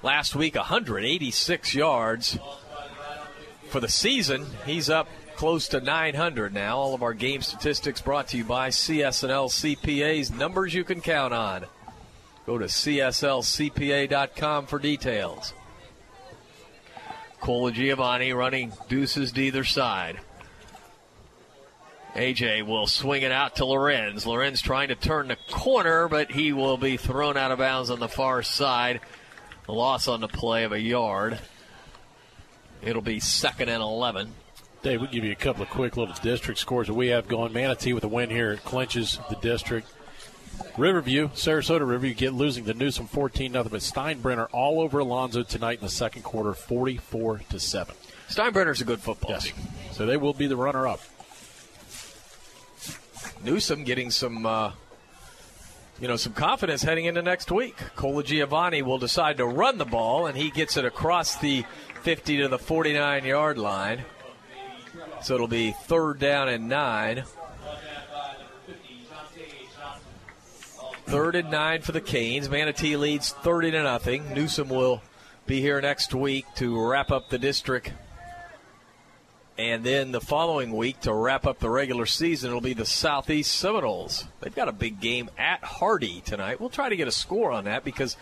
last 0.04 0.36
week 0.36 0.54
186 0.54 1.74
yards. 1.74 2.38
For 3.70 3.80
the 3.80 3.90
season, 3.90 4.46
he's 4.68 4.88
up 4.88 5.08
close 5.36 5.68
to 5.70 5.82
900 5.82 6.54
now. 6.54 6.78
All 6.78 6.94
of 6.94 7.02
our 7.02 7.16
game 7.16 7.42
statistics 7.42 8.02
brought 8.02 8.28
to 8.28 8.38
you 8.38 8.44
by 8.44 8.70
CSNL 8.70 9.50
CPAs, 9.50 10.32
numbers 10.32 10.76
you 10.76 10.84
can 10.84 11.02
count 11.02 11.34
on. 11.34 11.66
Go 12.52 12.58
to 12.58 12.66
CSLCPA.com 12.66 14.66
for 14.66 14.78
details. 14.78 15.54
Colagiovanni 17.40 18.36
running 18.36 18.74
deuces 18.90 19.32
to 19.32 19.42
either 19.42 19.64
side. 19.64 20.20
AJ 22.14 22.68
will 22.68 22.88
swing 22.88 23.22
it 23.22 23.32
out 23.32 23.56
to 23.56 23.66
Lorenz. 23.66 24.26
Lorenz 24.26 24.62
trying 24.62 24.90
to 24.90 24.96
turn 24.96 25.30
the 25.30 25.38
corner, 25.50 26.10
but 26.10 26.30
he 26.30 26.52
will 26.52 26.76
be 26.76 26.98
thrown 26.98 27.38
out 27.38 27.52
of 27.52 27.60
bounds 27.60 27.90
on 27.90 28.02
the 28.02 28.10
far 28.10 28.44
side. 28.44 29.00
A 29.70 29.72
loss 29.72 30.10
on 30.10 30.20
the 30.20 30.28
play 30.28 30.66
of 30.66 30.74
a 30.74 30.82
yard. 30.82 31.40
It'll 32.82 33.02
be 33.02 33.22
second 33.22 33.70
and 33.70 33.82
11. 33.82 34.34
Dave, 34.84 35.00
we'll 35.00 35.10
give 35.10 35.24
you 35.24 35.32
a 35.32 35.36
couple 35.36 35.64
of 35.64 35.70
quick 35.70 35.96
little 35.96 36.16
district 36.22 36.60
scores 36.60 36.88
that 36.88 36.96
we 36.96 37.08
have 37.08 37.30
going. 37.30 37.54
Manatee 37.54 37.94
with 37.94 38.04
a 38.04 38.10
win 38.10 38.30
here 38.30 38.58
clinches 38.58 39.20
the 39.30 39.38
district. 39.38 39.88
Riverview, 40.78 41.30
Sarasota 41.30 41.82
Riverview 41.82 42.14
get 42.14 42.34
losing 42.34 42.66
to 42.66 42.74
Newsome 42.74 43.08
14 43.08 43.52
0 43.52 43.64
but 43.66 43.82
Steinbrenner 43.82 44.48
all 44.52 44.80
over 44.80 45.00
Alonso 45.00 45.44
tonight 45.44 45.80
in 45.80 45.86
the 45.86 45.90
second 45.90 46.24
quarter 46.24 46.54
44 46.54 47.42
to 47.50 47.60
7. 47.60 47.96
Steinbrenner's 48.30 48.82
a 48.82 48.86
good 48.86 49.00
football 49.00 49.32
yes. 49.32 49.44
team. 49.46 49.56
So 49.92 50.06
they 50.06 50.18
will 50.18 50.34
be 50.34 50.48
the 50.48 50.56
runner 50.56 50.88
up. 50.88 51.02
Newsome 53.44 53.84
getting 53.84 54.12
some, 54.12 54.46
uh, 54.46 54.72
you 56.00 56.08
know, 56.08 56.16
some 56.16 56.34
confidence 56.34 56.84
heading 56.84 57.06
into 57.06 57.22
next 57.22 57.52
week. 57.52 57.76
Colagiovanni 57.96 58.84
will 58.84 59.00
decide 59.00 59.38
to 59.38 59.46
run 59.46 59.78
the 59.78 59.86
ball, 59.86 60.28
and 60.28 60.38
he 60.38 60.50
gets 60.50 60.78
it 60.78 60.86
across 60.86 61.38
the 61.38 61.66
50 62.04 62.38
to 62.38 62.48
the 62.48 62.60
49 62.60 63.26
yard 63.26 63.58
line. 63.58 64.06
So 65.22 65.36
it'll 65.36 65.48
be 65.48 65.72
third 65.72 66.20
down 66.20 66.50
and 66.50 66.70
nine. 66.70 67.24
Third 71.12 71.36
and 71.36 71.52
nine 71.52 71.82
for 71.82 71.92
the 71.92 72.02
Canes. 72.02 72.50
Manatee 72.50 72.96
leads 72.96 73.32
30 73.32 73.72
to 73.72 73.84
nothing. 73.84 74.34
Newsome 74.34 74.70
will 74.70 75.02
be 75.46 75.62
here 75.62 75.80
next 75.82 76.14
week 76.16 76.46
to 76.56 76.84
wrap 76.88 77.12
up 77.12 77.30
the 77.30 77.38
district 77.38 77.92
and 79.62 79.84
then 79.84 80.12
the 80.12 80.22
following 80.22 80.76
week, 80.76 81.02
to 81.02 81.14
wrap 81.14 81.46
up 81.46 81.60
the 81.60 81.70
regular 81.70 82.08
season, 82.08 82.50
it'll 82.50 82.62
be 82.62 82.74
the 82.74 82.86
Southeast 82.86 83.52
Seminoles. 83.52 84.26
They've 84.40 84.56
got 84.56 84.68
a 84.68 84.72
big 84.72 85.00
game 85.00 85.30
at 85.38 85.64
Hardee 85.64 86.22
tonight. 86.22 86.60
We'll 86.60 86.70
try 86.70 86.90
to 86.90 86.96
get 86.96 87.08
a 87.08 87.12
score 87.12 87.52
on 87.52 87.66
that 87.66 87.84
because 87.84 88.18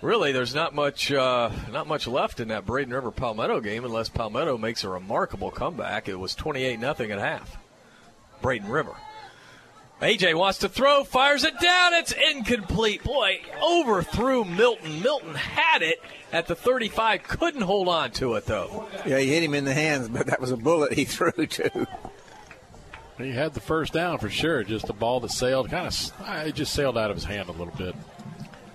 really 0.00 0.32
there's 0.32 0.54
not 0.54 0.74
much 0.74 1.12
uh, 1.12 1.50
not 1.70 1.86
much 1.86 2.06
left 2.06 2.40
in 2.40 2.48
that 2.48 2.64
Braden 2.64 2.94
River 2.94 3.10
Palmetto 3.10 3.60
game 3.60 3.84
unless 3.84 4.08
Palmetto 4.08 4.56
makes 4.56 4.82
a 4.82 4.88
remarkable 4.88 5.50
comeback. 5.50 6.08
It 6.08 6.18
was 6.18 6.34
28 6.34 6.80
nothing 6.80 7.10
at 7.10 7.18
half. 7.18 7.58
Braden 8.40 8.70
River. 8.70 8.94
AJ 10.00 10.34
wants 10.34 10.58
to 10.58 10.68
throw, 10.68 11.04
fires 11.04 11.42
it 11.44 11.58
down. 11.58 11.94
It's 11.94 12.12
incomplete. 12.12 13.02
Boy, 13.02 13.40
overthrew 13.62 14.44
Milton. 14.44 15.00
Milton 15.02 15.34
had 15.34 15.80
it 15.82 16.00
at 16.32 16.46
the 16.46 16.54
35, 16.54 17.22
couldn't 17.22 17.62
hold 17.62 17.88
on 17.88 18.10
to 18.12 18.34
it 18.34 18.44
though. 18.44 18.86
Yeah, 19.06 19.18
he 19.18 19.28
hit 19.28 19.42
him 19.42 19.54
in 19.54 19.64
the 19.64 19.72
hands, 19.72 20.08
but 20.08 20.26
that 20.26 20.40
was 20.40 20.50
a 20.50 20.56
bullet 20.56 20.92
he 20.92 21.04
threw 21.06 21.32
too. 21.46 21.86
He 23.16 23.32
had 23.32 23.54
the 23.54 23.60
first 23.60 23.94
down 23.94 24.18
for 24.18 24.28
sure. 24.28 24.62
Just 24.62 24.90
a 24.90 24.92
ball 24.92 25.20
that 25.20 25.30
sailed, 25.30 25.70
kind 25.70 25.86
of, 25.86 26.46
it 26.46 26.54
just 26.54 26.74
sailed 26.74 26.98
out 26.98 27.10
of 27.10 27.16
his 27.16 27.24
hand 27.24 27.48
a 27.48 27.52
little 27.52 27.74
bit. 27.78 27.94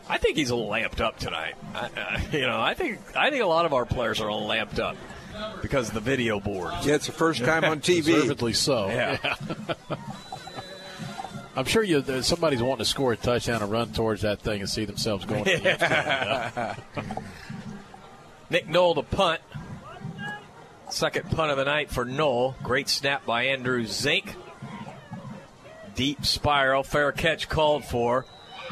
I 0.10 0.18
think 0.18 0.36
he's 0.36 0.50
a 0.50 0.56
little 0.56 0.70
lamped 0.70 1.00
up 1.00 1.20
tonight. 1.20 1.54
I, 1.76 1.90
uh, 1.96 2.20
you 2.32 2.42
know, 2.48 2.60
I 2.60 2.74
think 2.74 3.00
I 3.16 3.30
think 3.30 3.44
a 3.44 3.48
lot 3.48 3.66
of 3.66 3.74
our 3.74 3.86
players 3.86 4.20
are 4.20 4.28
a 4.28 4.34
little 4.34 4.48
lamped 4.48 4.80
up 4.80 4.98
because 5.62 5.90
of 5.90 5.94
the 5.94 6.02
video 6.02 6.40
board. 6.40 6.74
Yeah, 6.84 6.96
it's 6.96 7.06
the 7.06 7.12
first 7.12 7.46
time 7.46 7.64
on 7.64 7.80
TV. 7.82 8.06
Deservedly 8.06 8.54
so. 8.54 8.88
Yeah. 8.88 9.18
yeah. 9.24 9.96
I'm 11.56 11.66
sure 11.66 11.84
you 11.84 12.02
somebody's 12.22 12.62
wanting 12.62 12.86
to 12.86 12.90
score 12.90 13.14
a 13.14 13.18
touchdown 13.18 13.62
and 13.62 13.72
run 13.72 13.92
towards 13.92 14.22
that 14.22 14.40
thing 14.40 14.62
and 14.62 14.70
see 14.70 14.86
themselves 14.86 15.26
going. 15.26 15.46
Yeah. 15.46 16.76
Nick 18.50 18.68
Knoll 18.68 18.94
the 18.94 19.04
punt. 19.04 19.42
Second 20.90 21.30
punt 21.32 21.52
of 21.52 21.58
the 21.58 21.66
night 21.66 21.90
for 21.90 22.06
Knoll. 22.06 22.56
Great 22.64 22.90
snap 22.90 23.26
by 23.26 23.44
Andrew 23.44 23.86
Zink. 23.86 24.36
Deep 25.96 26.26
spiral, 26.26 26.84
fair 26.84 27.12
catch 27.12 27.50
called 27.50 27.86
for 27.86 28.26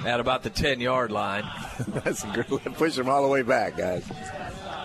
at 0.06 0.20
about 0.20 0.44
the 0.44 0.50
10 0.50 0.80
yard 0.80 1.12
line. 1.12 1.44
That's 1.88 2.24
a 2.24 2.28
good 2.28 2.74
push 2.76 2.98
him 2.98 3.10
all 3.10 3.22
the 3.24 3.30
way 3.30 3.42
back, 3.42 3.78
guys. 3.78 4.10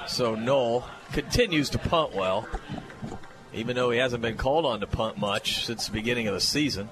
So 0.08 0.34
Knoll 0.34 0.84
continues 1.12 1.70
to 1.70 1.78
punt 1.78 2.14
well, 2.14 2.48
even 3.52 3.76
though 3.76 3.90
he 3.90 3.98
hasn't 3.98 4.22
been 4.22 4.36
called 4.36 4.66
on 4.66 4.80
to 4.80 4.86
punt 4.86 5.18
much 5.18 5.64
since 5.64 5.86
the 5.86 5.92
beginning 5.92 6.28
of 6.28 6.34
the 6.34 6.40
season. 6.40 6.88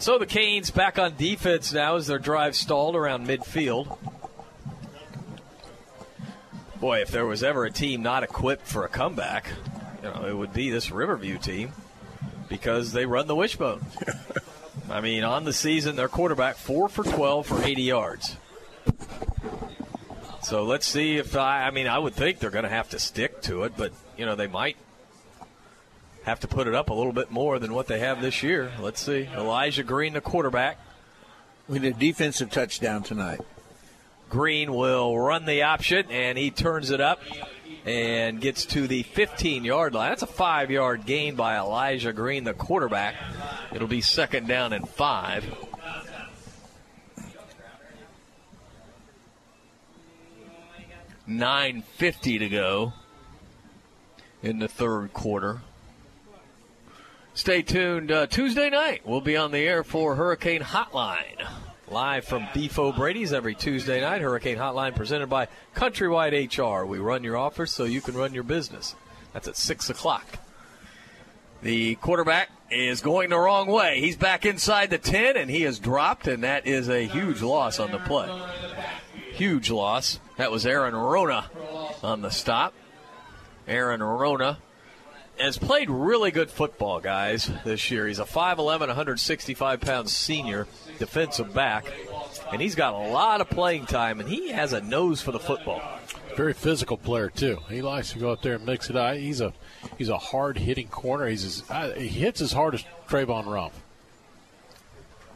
So 0.00 0.16
the 0.16 0.24
Canes 0.24 0.70
back 0.70 0.98
on 0.98 1.14
defense 1.16 1.74
now 1.74 1.96
as 1.96 2.06
their 2.06 2.18
drive 2.18 2.56
stalled 2.56 2.96
around 2.96 3.26
midfield. 3.26 3.98
Boy, 6.80 7.02
if 7.02 7.10
there 7.10 7.26
was 7.26 7.42
ever 7.42 7.66
a 7.66 7.70
team 7.70 8.02
not 8.02 8.22
equipped 8.22 8.66
for 8.66 8.86
a 8.86 8.88
comeback, 8.88 9.50
you 10.02 10.08
know, 10.08 10.24
it 10.26 10.34
would 10.34 10.54
be 10.54 10.70
this 10.70 10.90
Riverview 10.90 11.36
team 11.36 11.74
because 12.48 12.92
they 12.92 13.04
run 13.04 13.26
the 13.26 13.36
wishbone. 13.36 13.84
I 14.90 15.02
mean, 15.02 15.22
on 15.22 15.44
the 15.44 15.52
season, 15.52 15.96
their 15.96 16.08
quarterback 16.08 16.56
four 16.56 16.88
for 16.88 17.04
12 17.04 17.46
for 17.46 17.62
80 17.62 17.82
yards. 17.82 18.36
So 20.42 20.64
let's 20.64 20.86
see 20.86 21.18
if 21.18 21.36
I. 21.36 21.66
I 21.66 21.70
mean, 21.72 21.86
I 21.86 21.98
would 21.98 22.14
think 22.14 22.38
they're 22.38 22.48
going 22.48 22.64
to 22.64 22.70
have 22.70 22.88
to 22.90 22.98
stick 22.98 23.42
to 23.42 23.64
it, 23.64 23.74
but 23.76 23.92
you 24.16 24.24
know, 24.24 24.34
they 24.34 24.46
might 24.46 24.78
have 26.24 26.40
to 26.40 26.48
put 26.48 26.66
it 26.66 26.74
up 26.74 26.90
a 26.90 26.94
little 26.94 27.12
bit 27.12 27.30
more 27.30 27.58
than 27.58 27.72
what 27.72 27.86
they 27.86 27.98
have 28.00 28.20
this 28.20 28.42
year. 28.42 28.72
Let's 28.80 29.00
see. 29.00 29.28
Elijah 29.34 29.82
Green, 29.82 30.12
the 30.12 30.20
quarterback. 30.20 30.78
We 31.68 31.78
need 31.78 31.96
a 31.96 31.98
defensive 31.98 32.50
touchdown 32.50 33.02
tonight. 33.02 33.40
Green 34.28 34.74
will 34.74 35.18
run 35.18 35.44
the 35.44 35.62
option, 35.62 36.10
and 36.10 36.36
he 36.38 36.50
turns 36.50 36.90
it 36.90 37.00
up 37.00 37.20
and 37.84 38.40
gets 38.40 38.66
to 38.66 38.86
the 38.86 39.02
15 39.02 39.64
yard 39.64 39.94
line. 39.94 40.10
That's 40.10 40.22
a 40.22 40.26
five 40.26 40.70
yard 40.70 41.06
gain 41.06 41.34
by 41.34 41.56
Elijah 41.56 42.12
Green, 42.12 42.44
the 42.44 42.54
quarterback. 42.54 43.14
It'll 43.72 43.88
be 43.88 44.00
second 44.00 44.46
down 44.46 44.72
and 44.72 44.88
five. 44.88 45.44
Nine 51.26 51.82
fifty 51.82 52.38
to 52.38 52.48
go 52.48 52.92
in 54.42 54.58
the 54.58 54.66
third 54.66 55.12
quarter. 55.12 55.60
Stay 57.34 57.62
tuned. 57.62 58.10
Uh, 58.10 58.26
Tuesday 58.26 58.70
night, 58.70 59.02
we'll 59.04 59.20
be 59.20 59.36
on 59.36 59.52
the 59.52 59.58
air 59.58 59.84
for 59.84 60.16
Hurricane 60.16 60.62
Hotline. 60.62 61.48
Live 61.88 62.24
from 62.24 62.46
Beef 62.52 62.76
Brady's 62.76 63.32
every 63.32 63.54
Tuesday 63.54 64.00
night. 64.00 64.20
Hurricane 64.20 64.58
Hotline 64.58 64.94
presented 64.94 65.28
by 65.28 65.48
Countrywide 65.74 66.32
HR. 66.32 66.84
We 66.84 66.98
run 66.98 67.22
your 67.24 67.36
office 67.36 67.70
so 67.72 67.84
you 67.84 68.00
can 68.00 68.16
run 68.16 68.34
your 68.34 68.42
business. 68.42 68.94
That's 69.32 69.48
at 69.48 69.56
6 69.56 69.90
o'clock. 69.90 70.26
The 71.62 71.94
quarterback 71.96 72.50
is 72.70 73.00
going 73.00 73.30
the 73.30 73.38
wrong 73.38 73.68
way. 73.68 74.00
He's 74.00 74.16
back 74.16 74.44
inside 74.44 74.90
the 74.90 74.98
10, 74.98 75.36
and 75.36 75.50
he 75.50 75.62
has 75.62 75.78
dropped, 75.78 76.26
and 76.26 76.42
that 76.42 76.66
is 76.66 76.88
a 76.88 77.06
huge 77.06 77.42
loss 77.42 77.78
on 77.78 77.90
the 77.92 77.98
play. 77.98 78.28
Huge 79.32 79.70
loss. 79.70 80.18
That 80.36 80.50
was 80.50 80.66
Aaron 80.66 80.94
Rona 80.94 81.48
on 82.02 82.22
the 82.22 82.30
stop. 82.30 82.74
Aaron 83.68 84.02
Rona 84.02 84.58
has 85.40 85.58
played 85.58 85.90
really 85.90 86.30
good 86.30 86.50
football, 86.50 87.00
guys, 87.00 87.50
this 87.64 87.90
year. 87.90 88.06
He's 88.06 88.18
a 88.18 88.24
5'11, 88.24 88.80
165 88.80 89.80
pound 89.80 90.08
senior 90.08 90.66
defensive 90.98 91.54
back, 91.54 91.86
and 92.52 92.60
he's 92.60 92.74
got 92.74 92.94
a 92.94 93.10
lot 93.10 93.40
of 93.40 93.50
playing 93.50 93.86
time, 93.86 94.20
and 94.20 94.28
he 94.28 94.50
has 94.50 94.72
a 94.72 94.80
nose 94.80 95.20
for 95.20 95.32
the 95.32 95.38
football. 95.38 95.82
Very 96.36 96.52
physical 96.52 96.96
player 96.96 97.28
too. 97.28 97.58
He 97.68 97.82
likes 97.82 98.12
to 98.12 98.18
go 98.18 98.30
up 98.30 98.42
there 98.42 98.54
and 98.54 98.64
mix 98.64 98.88
it 98.88 98.96
up. 98.96 99.16
He's 99.16 99.40
a 99.40 99.52
he's 99.98 100.08
a 100.08 100.18
hard 100.18 100.58
hitting 100.58 100.88
corner. 100.88 101.26
He's 101.26 101.64
as, 101.70 101.96
he 101.96 102.06
hits 102.06 102.40
as 102.40 102.52
hard 102.52 102.74
as 102.74 102.84
Trayvon 103.08 103.44
Rumpf. 103.44 103.72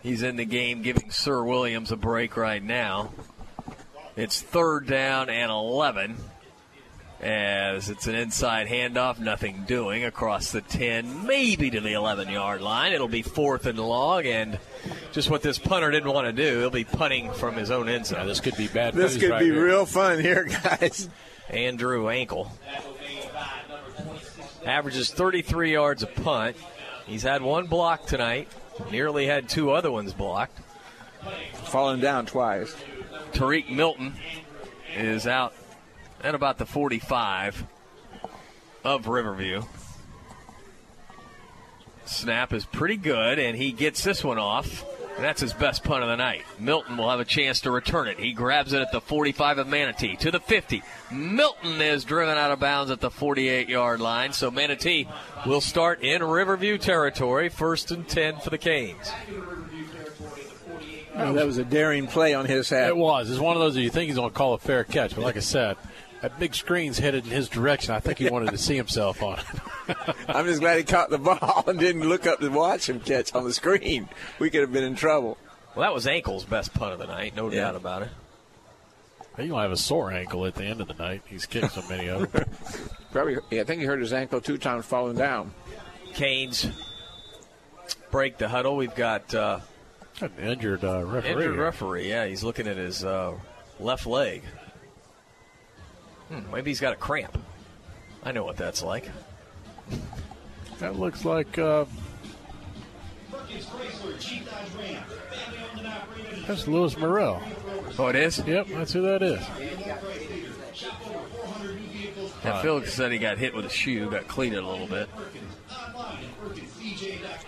He's 0.02 0.22
in 0.22 0.36
the 0.36 0.44
game, 0.44 0.82
giving 0.82 1.10
Sir 1.10 1.42
Williams 1.42 1.90
a 1.90 1.96
break 1.96 2.36
right 2.36 2.62
now. 2.62 3.10
It's 4.16 4.40
third 4.40 4.86
down 4.86 5.28
and 5.28 5.50
11 5.50 6.16
as 7.24 7.88
it's 7.88 8.06
an 8.06 8.14
inside 8.14 8.66
handoff, 8.66 9.18
nothing 9.18 9.64
doing 9.66 10.04
across 10.04 10.52
the 10.52 10.60
10, 10.60 11.26
maybe 11.26 11.70
to 11.70 11.80
the 11.80 11.94
11 11.94 12.28
yard 12.28 12.60
line. 12.60 12.92
It'll 12.92 13.08
be 13.08 13.22
fourth 13.22 13.64
and 13.64 13.78
long, 13.78 14.26
and 14.26 14.58
just 15.12 15.30
what 15.30 15.40
this 15.40 15.58
punter 15.58 15.90
didn't 15.90 16.12
want 16.12 16.26
to 16.26 16.32
do, 16.32 16.60
he'll 16.60 16.70
be 16.70 16.84
punting 16.84 17.32
from 17.32 17.54
his 17.54 17.70
own 17.70 17.88
end 17.88 18.06
zone. 18.06 18.20
Yeah, 18.20 18.26
this 18.26 18.40
could 18.40 18.56
be 18.56 18.68
bad. 18.68 18.92
This 18.92 19.16
could 19.16 19.30
right 19.30 19.40
be 19.40 19.46
here. 19.46 19.64
real 19.64 19.86
fun 19.86 20.20
here, 20.20 20.44
guys. 20.44 21.08
Andrew 21.48 22.10
Ankle 22.10 22.50
averages 24.66 25.10
33 25.10 25.72
yards 25.72 26.02
a 26.02 26.06
punt. 26.06 26.56
He's 27.06 27.22
had 27.22 27.40
one 27.40 27.66
block 27.66 28.06
tonight, 28.06 28.48
nearly 28.90 29.26
had 29.26 29.48
two 29.48 29.70
other 29.70 29.90
ones 29.90 30.12
blocked. 30.12 30.58
Falling 31.64 32.00
down 32.00 32.26
twice. 32.26 32.74
Tariq 33.32 33.70
Milton 33.70 34.14
is 34.94 35.26
out 35.26 35.54
at 36.24 36.34
about 36.34 36.58
the 36.58 36.66
45 36.66 37.64
of 38.82 39.06
Riverview. 39.06 39.62
Snap 42.06 42.52
is 42.52 42.64
pretty 42.64 42.96
good, 42.96 43.38
and 43.38 43.56
he 43.56 43.72
gets 43.72 44.02
this 44.02 44.24
one 44.24 44.38
off 44.38 44.84
And 45.16 45.24
that's 45.24 45.40
his 45.40 45.52
best 45.52 45.84
punt 45.84 46.02
of 46.02 46.08
the 46.08 46.16
night. 46.16 46.42
Milton 46.58 46.96
will 46.96 47.08
have 47.08 47.20
a 47.20 47.24
chance 47.24 47.60
to 47.60 47.70
return 47.70 48.08
it. 48.08 48.18
He 48.18 48.32
grabs 48.32 48.72
it 48.72 48.80
at 48.80 48.90
the 48.90 49.00
45 49.00 49.58
of 49.58 49.68
Manatee 49.68 50.16
to 50.16 50.30
the 50.32 50.40
50. 50.40 50.82
Milton 51.12 51.80
is 51.80 52.04
driven 52.04 52.36
out 52.36 52.50
of 52.50 52.58
bounds 52.58 52.90
at 52.90 53.00
the 53.00 53.10
48 53.10 53.68
yard 53.68 54.00
line. 54.00 54.32
So 54.32 54.50
Manatee 54.50 55.06
will 55.46 55.60
start 55.60 56.02
in 56.02 56.22
Riverview 56.22 56.78
territory, 56.78 57.48
first 57.48 57.92
and 57.92 58.08
10 58.08 58.40
for 58.40 58.50
the 58.50 58.58
Canes. 58.58 59.12
that 61.14 61.46
was 61.46 61.58
a 61.58 61.64
daring 61.64 62.08
play 62.08 62.34
on 62.34 62.46
his 62.46 62.68
hat. 62.68 62.88
It 62.88 62.96
was. 62.96 63.30
It's 63.30 63.38
one 63.38 63.56
of 63.56 63.60
those 63.60 63.74
that 63.74 63.82
you 63.82 63.90
think 63.90 64.08
he's 64.08 64.16
going 64.16 64.30
to 64.30 64.36
call 64.36 64.54
a 64.54 64.58
fair 64.58 64.82
catch, 64.82 65.14
but 65.14 65.22
like 65.22 65.36
I 65.36 65.40
said, 65.40 65.76
that 66.24 66.38
big 66.40 66.54
screen's 66.54 66.98
headed 66.98 67.26
in 67.26 67.30
his 67.30 67.50
direction. 67.50 67.94
I 67.94 68.00
think 68.00 68.16
he 68.16 68.30
wanted 68.30 68.50
to 68.52 68.56
see 68.56 68.76
himself 68.76 69.22
on 69.22 69.40
it. 69.40 69.96
I'm 70.28 70.46
just 70.46 70.60
glad 70.60 70.78
he 70.78 70.84
caught 70.84 71.10
the 71.10 71.18
ball 71.18 71.64
and 71.66 71.78
didn't 71.78 72.08
look 72.08 72.26
up 72.26 72.40
to 72.40 72.48
watch 72.48 72.88
him 72.88 72.98
catch 72.98 73.34
on 73.34 73.44
the 73.44 73.52
screen. 73.52 74.08
We 74.38 74.48
could 74.48 74.62
have 74.62 74.72
been 74.72 74.84
in 74.84 74.94
trouble. 74.94 75.36
Well, 75.76 75.82
that 75.86 75.92
was 75.92 76.06
Ankle's 76.06 76.44
best 76.46 76.72
punt 76.72 76.94
of 76.94 76.98
the 76.98 77.06
night, 77.06 77.36
no 77.36 77.50
Yeah. 77.50 77.64
doubt 77.64 77.76
about 77.76 78.02
it. 78.04 78.08
He's 79.36 79.48
going 79.48 79.50
to 79.50 79.56
have 79.64 79.70
a 79.72 79.76
sore 79.76 80.12
ankle 80.12 80.46
at 80.46 80.54
the 80.54 80.64
end 80.64 80.80
of 80.80 80.88
the 80.88 80.94
night. 80.94 81.20
He's 81.26 81.44
kicked 81.44 81.72
so 81.72 81.82
many 81.90 82.08
of 82.08 82.32
them. 82.32 82.44
Probably, 83.12 83.36
yeah, 83.50 83.60
I 83.60 83.64
think 83.64 83.80
he 83.82 83.86
hurt 83.86 84.00
his 84.00 84.14
ankle 84.14 84.40
two 84.40 84.56
times 84.56 84.86
falling 84.86 85.18
down. 85.18 85.52
Canes 86.14 86.66
break 88.10 88.38
the 88.38 88.48
huddle. 88.48 88.76
We've 88.76 88.94
got 88.94 89.34
uh, 89.34 89.60
An 90.22 90.32
injured 90.38 90.84
uh, 90.84 91.04
referee. 91.04 91.30
injured 91.32 91.56
referee. 91.56 92.08
Yeah, 92.08 92.24
he's 92.26 92.42
looking 92.42 92.66
at 92.66 92.78
his 92.78 93.04
uh, 93.04 93.34
left 93.78 94.06
leg. 94.06 94.42
Hmm, 96.28 96.50
maybe 96.52 96.70
he's 96.70 96.80
got 96.80 96.92
a 96.92 96.96
cramp. 96.96 97.38
I 98.22 98.32
know 98.32 98.44
what 98.44 98.56
that's 98.56 98.82
like. 98.82 99.10
That 100.78 100.98
looks 100.98 101.24
like. 101.24 101.58
Uh, 101.58 101.84
that's 106.46 106.66
Lewis 106.66 106.96
Morrell. 106.96 107.42
Oh, 107.98 108.08
it 108.08 108.16
is? 108.16 108.38
Yep, 108.38 108.68
that's 108.68 108.92
who 108.92 109.02
that 109.02 109.22
is. 109.22 109.40
Yeah, 112.44 112.60
Phil 112.60 112.84
said 112.84 113.12
he 113.12 113.18
got 113.18 113.38
hit 113.38 113.54
with 113.54 113.64
a 113.64 113.70
shoe, 113.70 114.10
got 114.10 114.28
cleated 114.28 114.58
a 114.58 114.66
little 114.66 114.86
bit. 114.86 115.08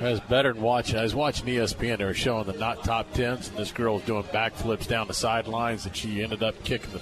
That's 0.00 0.20
better 0.20 0.52
than 0.52 0.62
watching. 0.62 0.98
I 0.98 1.02
was 1.02 1.14
watching 1.14 1.46
ESPN. 1.46 1.98
They 1.98 2.04
were 2.04 2.14
showing 2.14 2.46
the 2.46 2.52
not 2.54 2.84
top 2.84 3.12
tens, 3.12 3.48
and 3.48 3.56
this 3.56 3.72
girl 3.72 3.94
was 3.94 4.04
doing 4.04 4.22
backflips 4.24 4.86
down 4.86 5.06
the 5.08 5.14
sidelines, 5.14 5.86
and 5.86 5.94
she 5.94 6.22
ended 6.22 6.42
up 6.42 6.62
kicking 6.64 6.92
the 6.92 6.98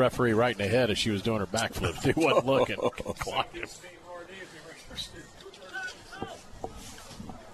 referee 0.00 0.32
right 0.32 0.52
in 0.52 0.58
the 0.58 0.68
head 0.68 0.90
as 0.90 0.98
she 0.98 1.10
was 1.10 1.22
doing 1.22 1.38
her 1.40 1.46
backflips. 1.46 2.02
He 2.02 2.12
wasn't 2.18 2.46
looking. 2.46 2.76
Clocked. 3.18 3.56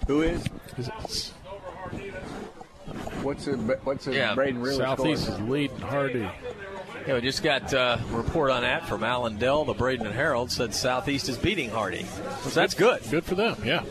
Who 0.07 0.21
is? 0.21 0.45
Is 0.77 0.87
it- 0.87 1.33
What's 3.21 3.45
the 3.45 3.57
what's 3.83 4.05
the 4.05 4.13
Yeah, 4.13 4.33
Braden 4.35 4.61
River 4.61 4.77
Southeast 4.77 5.23
score? 5.25 5.35
is 5.35 5.41
leading 5.41 5.77
Hardee. 5.79 6.29
Yeah, 7.05 7.15
we 7.15 7.21
just 7.21 7.43
got 7.43 7.73
uh, 7.73 7.97
a 8.11 8.15
report 8.15 8.49
on 8.51 8.61
that 8.61 8.85
from 8.85 9.03
Alan 9.03 9.37
Dell. 9.37 9.65
The 9.65 9.73
Bradenton 9.73 10.13
Herald 10.13 10.51
said 10.51 10.73
Southeast 10.73 11.27
is 11.27 11.37
beating 11.37 11.69
Hardee. 11.69 12.05
So 12.43 12.49
that's 12.51 12.73
good. 12.73 13.01
Good 13.11 13.25
for 13.25 13.35
them, 13.35 13.57
yeah. 13.65 13.83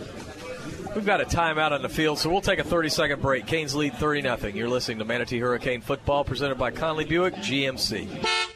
We've 0.97 1.05
got 1.05 1.21
a 1.21 1.27
timeout 1.27 1.73
on 1.73 1.83
the 1.83 1.91
field, 1.91 2.19
so 2.19 2.31
we'll 2.31 2.41
take 2.41 2.59
a 2.59 2.65
30 2.65 2.89
second 2.89 3.21
break. 3.21 3.47
Canes 3.47 3.75
lead 3.75 3.93
30 3.97 4.23
0. 4.23 4.37
You're 4.55 4.67
listening 4.67 4.99
to 5.01 5.05
Manatee 5.05 5.39
Hurricane 5.39 5.83
Football 5.83 6.25
presented 6.25 6.57
by 6.57 6.71
Conley 6.71 7.05
Buick 7.05 7.35
GMC. 7.35 8.56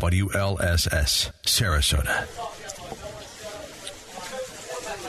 WLSS, 0.00 1.32
Sarasota. 1.44 2.26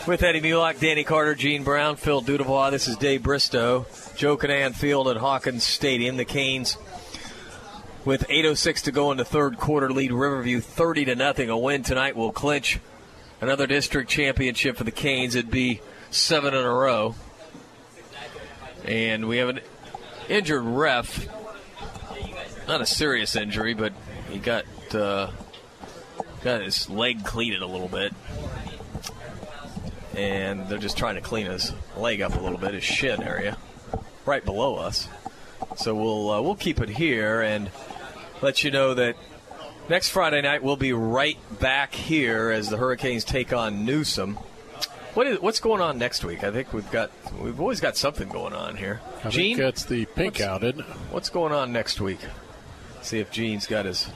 With 0.08 0.24
Eddie 0.24 0.40
Mulock, 0.40 0.80
Danny 0.80 1.04
Carter, 1.04 1.36
Gene 1.36 1.66
Brown, 1.66 1.98
Phil 1.98 2.22
Dudebois. 2.22 2.72
This 2.72 2.88
is 2.88 2.96
Dave 2.96 3.22
Bristow. 3.22 3.86
Joe 4.16 4.38
Kinnan 4.38 4.74
Field 4.74 5.10
at 5.10 5.18
Hawkins 5.18 5.66
Stadium. 5.66 6.16
The 6.16 6.24
Canes, 6.24 6.78
with 8.06 8.30
8.06 8.30 8.84
to 8.84 8.94
go 8.94 9.12
in 9.12 9.18
the 9.18 9.26
third 9.26 9.58
quarter, 9.58 9.92
lead 9.92 10.14
Riverview 10.14 10.62
30 10.62 11.04
to 11.06 11.16
nothing. 11.16 11.50
A 11.50 11.58
win 11.58 11.84
tonight 11.84 12.16
will 12.16 12.32
clinch 12.32 12.80
another 13.42 13.68
district 13.68 14.10
championship 14.10 14.78
for 14.78 14.86
the 14.86 14.92
Canes. 14.92 15.36
It'd 15.36 15.52
be 15.52 15.82
seven 16.12 16.54
in 16.54 16.64
a 16.64 16.74
row. 16.74 17.14
And 18.86 19.28
we 19.28 19.36
have 19.38 19.50
an 19.50 19.60
injured 20.30 20.64
ref. 20.64 21.28
Not 22.70 22.80
a 22.80 22.86
serious 22.86 23.36
injury, 23.36 23.74
but 23.74 23.92
he 24.30 24.40
got 24.40 24.64
uh, 24.96 25.32
got 26.44 26.62
his 26.62 26.90
leg 26.90 27.24
cleated 27.26 27.62
a 27.62 27.68
little 27.68 27.88
bit, 27.88 28.14
and 30.16 30.68
they're 30.68 30.78
just 30.78 30.98
trying 30.98 31.16
to 31.16 31.22
clean 31.22 31.46
his 31.48 31.74
leg 31.96 32.22
up 32.22 32.36
a 32.36 32.40
little 32.40 32.58
bit, 32.58 32.74
his 32.74 32.84
shin 32.84 33.22
area, 33.22 33.58
right 34.26 34.44
below 34.44 34.76
us. 34.76 35.08
So 35.78 35.94
we'll 35.96 36.32
uh, 36.32 36.42
we'll 36.42 36.56
keep 36.56 36.80
it 36.82 36.90
here 36.90 37.42
and 37.42 37.70
let 38.42 38.64
you 38.64 38.72
know 38.72 38.94
that 38.96 39.16
next 39.90 40.10
Friday 40.10 40.42
night 40.42 40.64
we'll 40.64 40.76
be 40.76 40.94
right 40.94 41.38
back 41.60 41.94
here 41.94 42.50
as 42.52 42.70
the 42.70 42.78
Hurricanes 42.78 43.24
take 43.24 43.54
on 43.54 43.86
Newsome. 43.86 44.38
What 45.14 45.28
is 45.28 45.40
what's 45.40 45.60
going 45.60 45.82
on 45.82 45.98
next 45.98 46.24
week? 46.24 46.44
I 46.44 46.52
think 46.52 46.74
we've 46.74 46.90
got 46.92 47.12
we've 47.40 47.60
always 47.60 47.80
got 47.80 47.98
something 47.98 48.28
going 48.30 48.54
on 48.54 48.76
here. 48.76 49.02
I 49.24 49.30
Gene, 49.30 49.56
think 49.56 49.66
that's 49.66 49.86
the 49.86 50.06
pink 50.06 50.40
what's- 50.40 50.42
out. 50.44 50.64
What's 51.12 51.30
going 51.30 51.54
on 51.54 51.72
next 51.72 52.00
week? 52.02 52.20
See 53.02 53.20
if 53.20 53.32
Gene's 53.32 53.68
got 53.68 53.86
his 53.86 54.10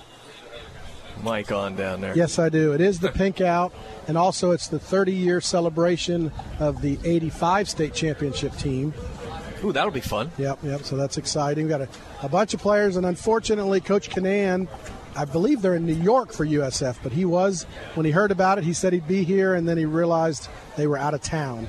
mic 1.23 1.51
on 1.51 1.75
down 1.75 2.01
there. 2.01 2.15
Yes, 2.15 2.39
I 2.39 2.49
do. 2.49 2.73
It 2.73 2.81
is 2.81 2.99
the 2.99 3.09
pink 3.09 3.41
out, 3.41 3.73
and 4.07 4.17
also 4.17 4.51
it's 4.51 4.67
the 4.67 4.79
30 4.79 5.13
year 5.13 5.41
celebration 5.41 6.31
of 6.59 6.81
the 6.81 6.97
85 7.03 7.69
state 7.69 7.93
championship 7.93 8.55
team. 8.57 8.93
Ooh, 9.63 9.71
that'll 9.71 9.91
be 9.91 9.99
fun. 9.99 10.31
Yep, 10.37 10.59
yep. 10.63 10.81
So 10.83 10.95
that's 10.97 11.17
exciting. 11.17 11.65
We've 11.65 11.77
got 11.77 11.81
a, 11.81 11.89
a 12.23 12.29
bunch 12.29 12.53
of 12.53 12.61
players, 12.61 12.95
and 12.97 13.05
unfortunately, 13.05 13.79
Coach 13.79 14.09
Kinnan, 14.09 14.67
I 15.15 15.25
believe 15.25 15.61
they're 15.61 15.75
in 15.75 15.85
New 15.85 15.93
York 15.93 16.31
for 16.31 16.45
USF, 16.45 16.97
but 17.03 17.11
he 17.11 17.25
was, 17.25 17.63
when 17.93 18.05
he 18.05 18.11
heard 18.11 18.31
about 18.31 18.57
it, 18.57 18.63
he 18.63 18.73
said 18.73 18.93
he'd 18.93 19.07
be 19.07 19.23
here, 19.23 19.53
and 19.53 19.67
then 19.67 19.77
he 19.77 19.85
realized 19.85 20.49
they 20.77 20.87
were 20.87 20.97
out 20.97 21.13
of 21.13 21.21
town. 21.21 21.67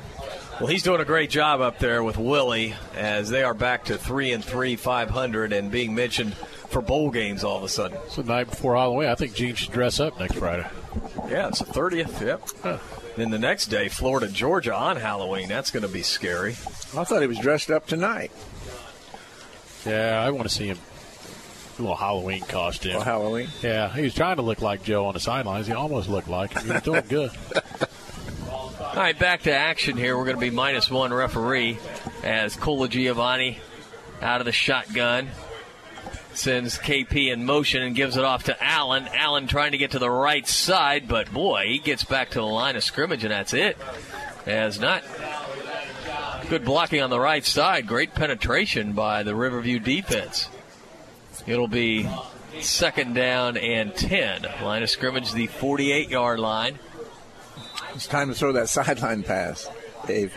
Well, 0.61 0.71
he's 0.71 0.83
doing 0.83 1.01
a 1.01 1.05
great 1.05 1.29
job 1.29 1.61
up 1.61 1.79
there 1.79 2.05
with 2.05 2.17
Willie 2.17 2.75
as 2.95 3.31
they 3.31 3.43
are 3.43 3.55
back 3.55 3.87
to 3.87 3.99
three 3.99 4.33
and 4.33 4.45
three, 4.45 4.77
five 4.77 5.11
hundred, 5.11 5.53
and 5.53 5.71
being 5.71 5.95
mentioned 5.95 6.37
for 6.73 6.81
bowl 6.81 7.11
games 7.11 7.45
all 7.45 7.57
of 7.57 7.63
a 7.63 7.69
sudden. 7.69 7.99
It's 8.07 8.17
the 8.17 8.25
night 8.25 8.51
before 8.51 8.75
Halloween. 8.75 9.09
I 9.09 9.15
think 9.15 9.35
Gene 9.35 9.55
should 9.55 9.73
dress 9.73 10.01
up 10.01 10.19
next 10.19 10.35
Friday. 10.35 10.67
Yeah, 11.29 11.49
it's 11.49 11.61
the 11.61 11.67
thirtieth. 11.67 12.21
Yep. 12.21 12.81
Then 13.17 13.31
the 13.31 13.39
next 13.39 13.67
day, 13.67 13.89
Florida, 13.89 14.27
Georgia 14.29 14.75
on 14.75 14.97
Halloween. 14.97 15.49
That's 15.49 15.71
going 15.71 15.83
to 15.83 15.89
be 15.89 16.03
scary. 16.03 16.53
I 16.53 17.05
thought 17.05 17.21
he 17.21 17.29
was 17.29 17.39
dressed 17.39 17.71
up 17.71 17.87
tonight. 17.87 18.33
Yeah, 19.85 20.23
I 20.25 20.31
want 20.31 20.49
to 20.49 20.55
see 20.55 20.67
him. 20.67 20.79
A 21.79 21.83
little 21.83 21.97
Halloween 21.97 22.43
costume. 22.43 22.97
Oh, 22.97 23.01
Halloween? 23.01 23.49
Yeah, 23.63 23.93
he 23.93 24.03
was 24.03 24.15
trying 24.15 24.37
to 24.37 24.43
look 24.43 24.61
like 24.61 24.83
Joe 24.83 25.07
on 25.07 25.15
the 25.15 25.21
sidelines. 25.21 25.67
He 25.67 25.73
almost 25.73 26.09
looked 26.09 26.29
like 26.29 26.53
him. 26.53 26.67
He 26.67 26.73
was 26.73 26.83
doing 26.83 27.05
good. 27.09 27.31
All 28.51 28.95
right, 28.95 29.19
back 29.19 29.43
to 29.43 29.53
action 29.53 29.97
here. 29.97 30.17
We're 30.17 30.25
going 30.25 30.37
to 30.37 30.41
be 30.41 30.51
minus 30.51 30.91
one 30.91 31.13
referee 31.13 31.79
as 32.23 32.57
Colagiovanni 32.57 33.57
out 34.21 34.41
of 34.41 34.45
the 34.45 34.53
shotgun 34.53 35.31
sends 36.35 36.79
KP 36.79 37.33
in 37.33 37.45
motion 37.45 37.83
and 37.83 37.95
gives 37.95 38.17
it 38.17 38.25
off 38.25 38.45
to 38.45 38.65
Allen. 38.65 39.09
Allen 39.13 39.47
trying 39.47 39.73
to 39.73 39.79
get 39.79 39.93
to 39.93 39.99
the 39.99 40.11
right 40.11 40.47
side, 40.47 41.09
but 41.09 41.33
boy, 41.33 41.65
he 41.67 41.79
gets 41.79 42.05
back 42.05 42.31
to 42.31 42.39
the 42.39 42.47
line 42.47 42.77
of 42.77 42.85
scrimmage 42.85 43.25
and 43.25 43.33
that's 43.33 43.55
it. 43.55 43.77
As 44.47 44.81
not 44.81 45.05
good 46.49 46.65
blocking 46.65 47.01
on 47.01 47.11
the 47.11 47.21
right 47.21 47.45
side, 47.45 47.87
great 47.87 48.15
penetration 48.15 48.93
by 48.93 49.23
the 49.23 49.35
Riverview 49.35 49.79
defense. 49.79 50.49
It'll 51.47 51.69
be 51.69 52.09
second 52.61 53.15
down 53.15 53.57
and 53.57 53.95
10. 53.95 54.47
Line 54.63 54.83
of 54.83 54.91
scrimmage, 54.91 55.33
the 55.33 55.47
48 55.47 56.11
yard 56.11 56.41
line. 56.41 56.79
It's 57.95 58.07
time 58.07 58.29
to 58.29 58.35
throw 58.35 58.53
that 58.53 58.69
sideline 58.69 59.23
pass, 59.23 59.69
Dave. 60.07 60.37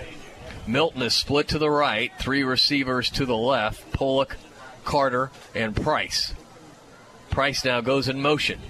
Milton 0.68 1.02
is 1.02 1.14
split 1.14 1.50
to 1.50 1.60
the 1.60 1.70
right, 1.70 2.12
three 2.20 2.44
receivers 2.44 3.10
to 3.12 3.26
the 3.26 3.38
left 3.38 3.92
Pollock, 3.92 4.38
Carter, 4.86 5.32
and 5.54 5.76
Price. 5.76 6.34
Price 7.30 7.66
now 7.66 7.82
goes 7.82 8.08
in 8.08 8.22
motion. 8.22 8.62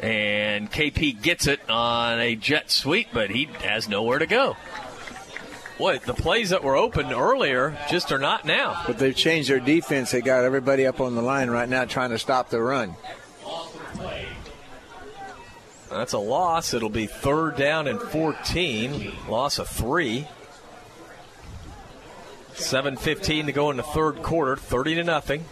And 0.00 0.70
KP 0.70 1.20
gets 1.22 1.46
it 1.46 1.60
on 1.68 2.20
a 2.20 2.34
jet 2.36 2.70
sweep, 2.70 3.08
but 3.12 3.30
he 3.30 3.44
has 3.60 3.88
nowhere 3.88 4.18
to 4.18 4.26
go. 4.26 4.56
what 5.76 6.02
the 6.02 6.14
plays 6.14 6.50
that 6.50 6.64
were 6.64 6.76
open 6.76 7.12
earlier 7.12 7.78
just 7.88 8.10
are 8.10 8.18
not 8.18 8.44
now. 8.44 8.82
But 8.86 8.98
they've 8.98 9.14
changed 9.14 9.50
their 9.50 9.60
defense. 9.60 10.10
They 10.10 10.20
got 10.20 10.44
everybody 10.44 10.86
up 10.86 11.00
on 11.00 11.14
the 11.14 11.22
line 11.22 11.50
right 11.50 11.68
now 11.68 11.84
trying 11.84 12.10
to 12.10 12.18
stop 12.18 12.50
the 12.50 12.60
run. 12.60 12.94
That's 15.90 16.12
a 16.12 16.18
loss. 16.18 16.74
It'll 16.74 16.90
be 16.90 17.06
third 17.06 17.56
down 17.56 17.86
and 17.86 18.00
14. 18.00 19.12
Loss 19.28 19.58
of 19.58 19.68
three. 19.68 20.26
7.15 22.54 23.46
to 23.46 23.52
go 23.52 23.70
in 23.70 23.76
the 23.76 23.82
third 23.82 24.22
quarter, 24.22 24.56
30 24.56 24.96
to 24.96 25.04
nothing. 25.04 25.44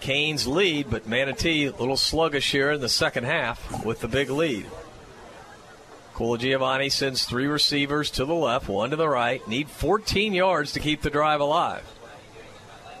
Canes 0.00 0.46
lead, 0.46 0.90
but 0.90 1.06
Manatee 1.06 1.66
a 1.66 1.72
little 1.72 1.96
sluggish 1.96 2.52
here 2.52 2.72
in 2.72 2.80
the 2.80 2.88
second 2.88 3.24
half 3.24 3.84
with 3.84 4.00
the 4.00 4.08
big 4.08 4.30
lead. 4.30 4.66
Giovanni 6.38 6.88
sends 6.88 7.24
three 7.24 7.46
receivers 7.46 8.10
to 8.12 8.24
the 8.24 8.34
left, 8.34 8.68
one 8.68 8.90
to 8.90 8.96
the 8.96 9.08
right. 9.08 9.46
Need 9.46 9.68
14 9.68 10.32
yards 10.32 10.72
to 10.72 10.80
keep 10.80 11.02
the 11.02 11.10
drive 11.10 11.40
alive. 11.40 11.84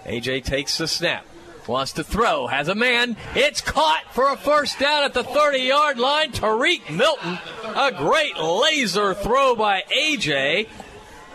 AJ 0.04 0.44
takes 0.44 0.76
the 0.76 0.86
snap. 0.86 1.24
Wants 1.66 1.92
to 1.94 2.04
throw. 2.04 2.46
Has 2.46 2.68
a 2.68 2.74
man. 2.76 3.16
It's 3.34 3.60
caught 3.60 4.04
for 4.12 4.30
a 4.30 4.36
first 4.36 4.78
down 4.78 5.02
at 5.02 5.14
the 5.14 5.24
30 5.24 5.58
yard 5.58 5.98
line. 5.98 6.30
Tariq 6.30 6.90
Milton. 6.94 7.38
A 7.74 7.90
great 7.90 8.38
laser 8.38 9.14
throw 9.14 9.56
by 9.56 9.82
AJ. 9.90 10.68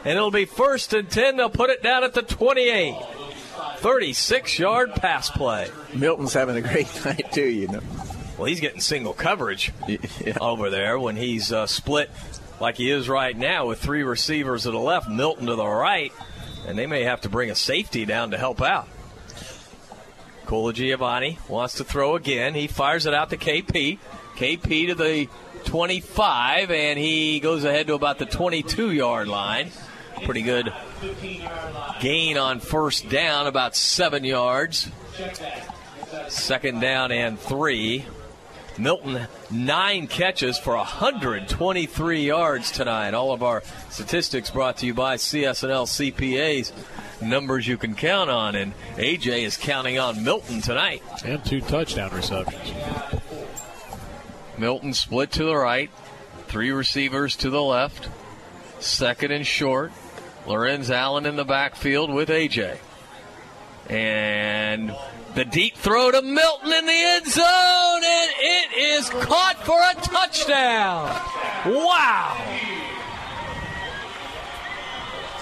And 0.05 0.17
it'll 0.17 0.31
be 0.31 0.45
first 0.45 0.93
and 0.93 1.09
10. 1.09 1.35
They'll 1.35 1.49
put 1.49 1.69
it 1.69 1.83
down 1.83 2.05
at 2.05 2.13
the 2.13 2.21
28. 2.21 2.95
36 3.81 4.59
yard 4.59 4.93
pass 4.93 5.31
play. 5.31 5.67
Milton's 5.95 6.33
having 6.33 6.55
a 6.55 6.61
great 6.61 6.87
night, 7.05 7.31
too, 7.31 7.49
you 7.49 7.67
know. 7.67 7.81
Well, 8.37 8.45
he's 8.45 8.59
getting 8.59 8.79
single 8.79 9.13
coverage 9.13 9.71
yeah. 9.87 10.37
over 10.39 10.69
there 10.69 10.99
when 10.99 11.15
he's 11.15 11.51
uh, 11.51 11.65
split 11.65 12.11
like 12.59 12.77
he 12.77 12.91
is 12.91 13.09
right 13.09 13.35
now 13.35 13.65
with 13.65 13.79
three 13.79 14.03
receivers 14.03 14.63
to 14.63 14.71
the 14.71 14.77
left, 14.77 15.09
Milton 15.09 15.47
to 15.47 15.55
the 15.55 15.65
right, 15.65 16.13
and 16.67 16.77
they 16.77 16.85
may 16.85 17.03
have 17.03 17.21
to 17.21 17.29
bring 17.29 17.49
a 17.49 17.55
safety 17.55 18.05
down 18.05 18.31
to 18.31 18.37
help 18.37 18.61
out. 18.61 18.87
Colagiovanni 20.45 21.37
wants 21.49 21.75
to 21.75 21.83
throw 21.83 22.15
again. 22.15 22.53
He 22.53 22.67
fires 22.67 23.07
it 23.07 23.15
out 23.15 23.31
to 23.31 23.37
KP. 23.37 23.97
KP 24.35 24.87
to 24.89 24.95
the 24.95 25.27
25, 25.65 26.69
and 26.69 26.99
he 26.99 27.39
goes 27.39 27.63
ahead 27.63 27.87
to 27.87 27.95
about 27.95 28.19
the 28.19 28.27
22 28.27 28.91
yard 28.91 29.27
line. 29.27 29.71
Pretty 30.23 30.43
good 30.43 30.71
gain 32.01 32.37
on 32.37 32.59
first 32.59 33.07
down, 33.09 33.47
about 33.47 33.75
seven 33.75 34.25
yards. 34.25 34.89
Second 36.27 36.81
down 36.81 37.11
and 37.11 37.39
three. 37.39 38.05
Milton, 38.77 39.27
nine 39.51 40.07
catches 40.07 40.57
for 40.57 40.75
123 40.75 42.25
yards 42.25 42.71
tonight. 42.71 43.13
All 43.13 43.31
of 43.31 43.43
our 43.43 43.61
statistics 43.89 44.49
brought 44.49 44.77
to 44.77 44.87
you 44.87 44.93
by 44.93 45.17
CSNL 45.17 45.85
CPAs. 45.85 46.71
Numbers 47.21 47.67
you 47.67 47.77
can 47.77 47.93
count 47.93 48.31
on, 48.31 48.55
and 48.55 48.73
AJ 48.95 49.43
is 49.43 49.55
counting 49.55 49.99
on 49.99 50.23
Milton 50.23 50.61
tonight. 50.61 51.03
And 51.23 51.45
two 51.45 51.61
touchdown 51.61 52.11
receptions. 52.15 52.73
Milton 54.57 54.93
split 54.93 55.31
to 55.33 55.43
the 55.43 55.55
right, 55.55 55.91
three 56.47 56.71
receivers 56.71 57.35
to 57.37 57.51
the 57.51 57.61
left, 57.61 58.09
second 58.79 59.31
and 59.31 59.45
short. 59.45 59.91
Lorenz 60.45 60.89
Allen 60.89 61.25
in 61.25 61.35
the 61.35 61.45
backfield 61.45 62.11
with 62.11 62.29
AJ. 62.29 62.77
And 63.89 64.95
the 65.35 65.45
deep 65.45 65.75
throw 65.75 66.11
to 66.11 66.21
Milton 66.21 66.71
in 66.71 66.85
the 66.85 66.91
end 66.91 67.27
zone, 67.27 68.01
and 68.03 68.31
it 68.37 68.77
is 68.77 69.09
caught 69.09 69.57
for 69.63 69.79
a 69.79 70.01
touchdown. 70.01 71.05
Wow. 71.65 72.37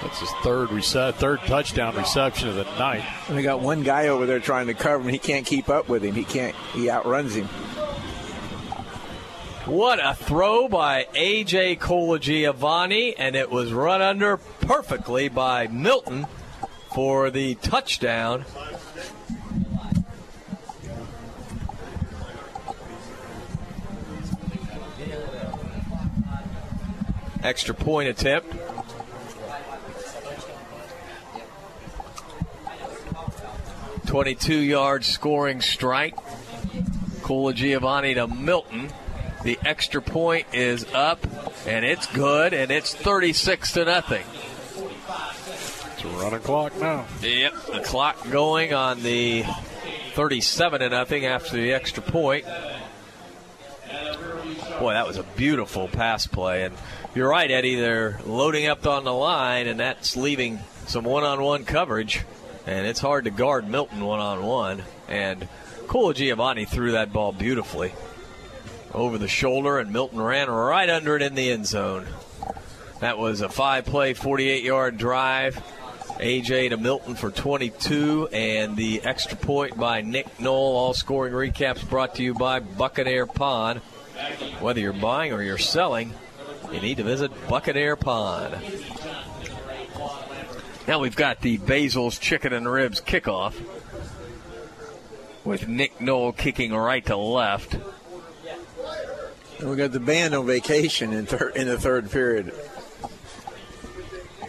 That's 0.01 0.19
his 0.19 0.31
third 0.43 0.69
rece- 0.69 1.13
third 1.15 1.39
touchdown 1.41 1.95
reception 1.95 2.49
of 2.49 2.55
the 2.55 2.63
night. 2.77 3.03
And 3.27 3.35
we 3.35 3.43
got 3.43 3.59
one 3.59 3.83
guy 3.83 4.07
over 4.07 4.25
there 4.25 4.39
trying 4.39 4.67
to 4.67 4.73
cover 4.73 5.03
him. 5.03 5.09
He 5.09 5.19
can't 5.19 5.45
keep 5.45 5.69
up 5.69 5.89
with 5.89 6.03
him. 6.03 6.15
He 6.15 6.23
can't. 6.23 6.55
He 6.73 6.89
outruns 6.89 7.35
him. 7.35 7.49
What 9.69 10.03
a 10.03 10.15
throw 10.15 10.67
by 10.67 11.05
A.J. 11.13 11.75
Colagiovanni, 11.75 13.13
and 13.19 13.35
it 13.35 13.51
was 13.51 13.71
run 13.71 14.01
under 14.01 14.37
perfectly 14.37 15.29
by 15.29 15.67
Milton 15.67 16.25
for 16.91 17.29
the 17.29 17.53
touchdown. 17.53 18.45
Extra 27.43 27.75
point 27.75 28.09
attempt. 28.09 28.51
Twenty-two 34.07 34.57
yard 34.57 35.05
scoring 35.05 35.61
strike. 35.61 36.15
Giovanni 37.53 38.15
to 38.15 38.25
Milton. 38.25 38.89
The 39.43 39.57
extra 39.65 40.01
point 40.01 40.47
is 40.53 40.85
up, 40.93 41.25
and 41.65 41.85
it's 41.85 42.07
good, 42.07 42.53
and 42.53 42.71
it's 42.71 42.93
36 42.93 43.71
to 43.73 43.85
nothing. 43.85 44.23
It's 45.93 46.03
a 46.03 46.07
running 46.07 46.41
clock 46.41 46.77
now. 46.79 47.05
Yep, 47.21 47.53
the 47.73 47.79
clock 47.79 48.29
going 48.29 48.73
on 48.73 49.01
the 49.01 49.45
37 50.13 50.81
to 50.81 50.89
nothing 50.89 51.25
after 51.25 51.55
the 51.55 51.71
extra 51.71 52.03
point. 52.03 52.45
Boy, 54.79 54.93
that 54.93 55.07
was 55.07 55.17
a 55.17 55.23
beautiful 55.23 55.87
pass 55.87 56.27
play, 56.27 56.63
and 56.63 56.75
you're 57.15 57.29
right, 57.29 57.49
Eddie. 57.49 57.75
They're 57.75 58.19
loading 58.25 58.67
up 58.67 58.85
on 58.85 59.03
the 59.05 59.13
line, 59.13 59.67
and 59.67 59.79
that's 59.79 60.17
leaving 60.17 60.59
some 60.87 61.05
one-on-one 61.05 61.65
coverage, 61.65 62.23
and 62.65 62.85
it's 62.85 62.99
hard 62.99 63.23
to 63.23 63.31
guard 63.31 63.69
Milton 63.69 64.03
one-on-one. 64.03 64.83
And 65.07 65.47
Giovanni 66.13 66.65
threw 66.65 66.91
that 66.91 67.11
ball 67.11 67.31
beautifully 67.31 67.93
over 68.93 69.17
the 69.17 69.27
shoulder, 69.27 69.79
and 69.79 69.91
Milton 69.91 70.21
ran 70.21 70.49
right 70.49 70.89
under 70.89 71.15
it 71.15 71.21
in 71.21 71.35
the 71.35 71.51
end 71.51 71.65
zone. 71.65 72.07
That 72.99 73.17
was 73.17 73.41
a 73.41 73.49
five 73.49 73.85
play, 73.85 74.13
48 74.13 74.63
yard 74.63 74.97
drive. 74.97 75.61
AJ 76.19 76.71
to 76.71 76.77
Milton 76.77 77.15
for 77.15 77.31
22, 77.31 78.27
and 78.33 78.75
the 78.75 79.01
extra 79.03 79.37
point 79.37 79.77
by 79.77 80.01
Nick 80.01 80.39
Knoll. 80.39 80.75
All 80.75 80.93
scoring 80.93 81.31
recaps 81.31 81.87
brought 81.87 82.15
to 82.15 82.23
you 82.23 82.33
by 82.33 82.59
Buccaneer 82.59 83.25
Pawn. 83.25 83.77
Whether 84.59 84.81
you're 84.81 84.91
buying 84.91 85.31
or 85.31 85.41
you're 85.41 85.57
selling, 85.57 86.13
you 86.73 86.81
need 86.81 86.97
to 86.97 87.03
visit 87.03 87.31
Buccaneer 87.47 87.95
Pawn. 87.95 88.51
Now 90.89 90.99
we've 90.99 91.15
got 91.15 91.39
the 91.39 91.57
Basil's 91.57 92.19
Chicken 92.19 92.51
and 92.51 92.69
Ribs 92.69 92.99
kickoff 92.99 93.53
with 95.45 95.69
Nick 95.69 96.01
Knoll 96.01 96.33
kicking 96.33 96.73
right 96.73 97.05
to 97.05 97.15
left. 97.15 97.77
And 99.59 99.69
we 99.69 99.75
got 99.75 99.91
the 99.91 99.99
band 99.99 100.33
on 100.33 100.45
vacation 100.45 101.11
in, 101.13 101.25
thir- 101.25 101.49
in 101.49 101.67
the 101.67 101.77
third 101.77 102.09
period. 102.11 102.53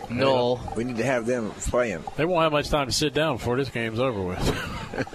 No. 0.08 0.60
We 0.76 0.84
need 0.84 0.96
to 0.98 1.04
have 1.04 1.26
them 1.26 1.50
playing. 1.50 2.04
They 2.16 2.24
won't 2.24 2.42
have 2.42 2.52
much 2.52 2.68
time 2.68 2.86
to 2.86 2.92
sit 2.92 3.14
down 3.14 3.36
before 3.36 3.56
this 3.56 3.70
game's 3.70 4.00
over 4.00 4.22
with. 4.22 5.06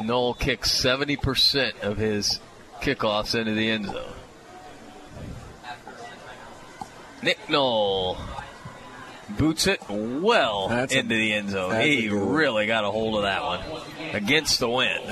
Knoll 0.04 0.34
kicks 0.34 0.70
70% 0.70 1.82
of 1.82 1.96
his 1.98 2.40
kickoffs 2.80 3.38
into 3.38 3.52
the 3.52 3.70
end 3.70 3.86
zone. 3.86 4.12
Nick 7.22 7.38
Knoll 7.50 8.16
boots 9.38 9.66
it 9.66 9.80
well 9.88 10.68
That's 10.68 10.94
into 10.94 11.14
a- 11.14 11.18
the 11.18 11.32
end 11.32 11.50
zone. 11.50 11.80
He 11.80 12.08
really 12.08 12.66
got 12.66 12.84
a 12.84 12.90
hold 12.90 13.16
of 13.16 13.22
that 13.22 13.42
one 13.42 13.60
against 14.12 14.60
the 14.60 14.68
wind. 14.68 15.02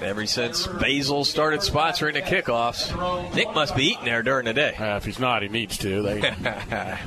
Ever 0.00 0.26
since 0.26 0.66
Basil 0.66 1.24
started 1.24 1.60
sponsoring 1.60 2.14
the 2.14 2.22
kickoffs, 2.22 3.34
Nick 3.34 3.54
must 3.54 3.76
be 3.76 3.84
eating 3.92 4.04
there 4.04 4.22
during 4.22 4.46
the 4.46 4.52
day. 4.54 4.74
Uh, 4.74 4.96
if 4.96 5.04
he's 5.04 5.18
not, 5.20 5.42
he 5.42 5.48
needs 5.48 5.78
to. 5.78 6.02
They, 6.02 6.20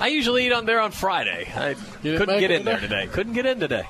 I 0.00 0.08
usually 0.08 0.46
eat 0.46 0.52
on 0.52 0.66
there 0.66 0.80
on 0.80 0.90
Friday. 0.92 1.52
I 1.54 1.74
couldn't 2.02 2.40
get 2.40 2.50
in 2.50 2.64
there 2.64 2.80
today? 2.80 3.02
today. 3.02 3.12
Couldn't 3.12 3.34
get 3.34 3.46
in 3.46 3.60
today. 3.60 3.84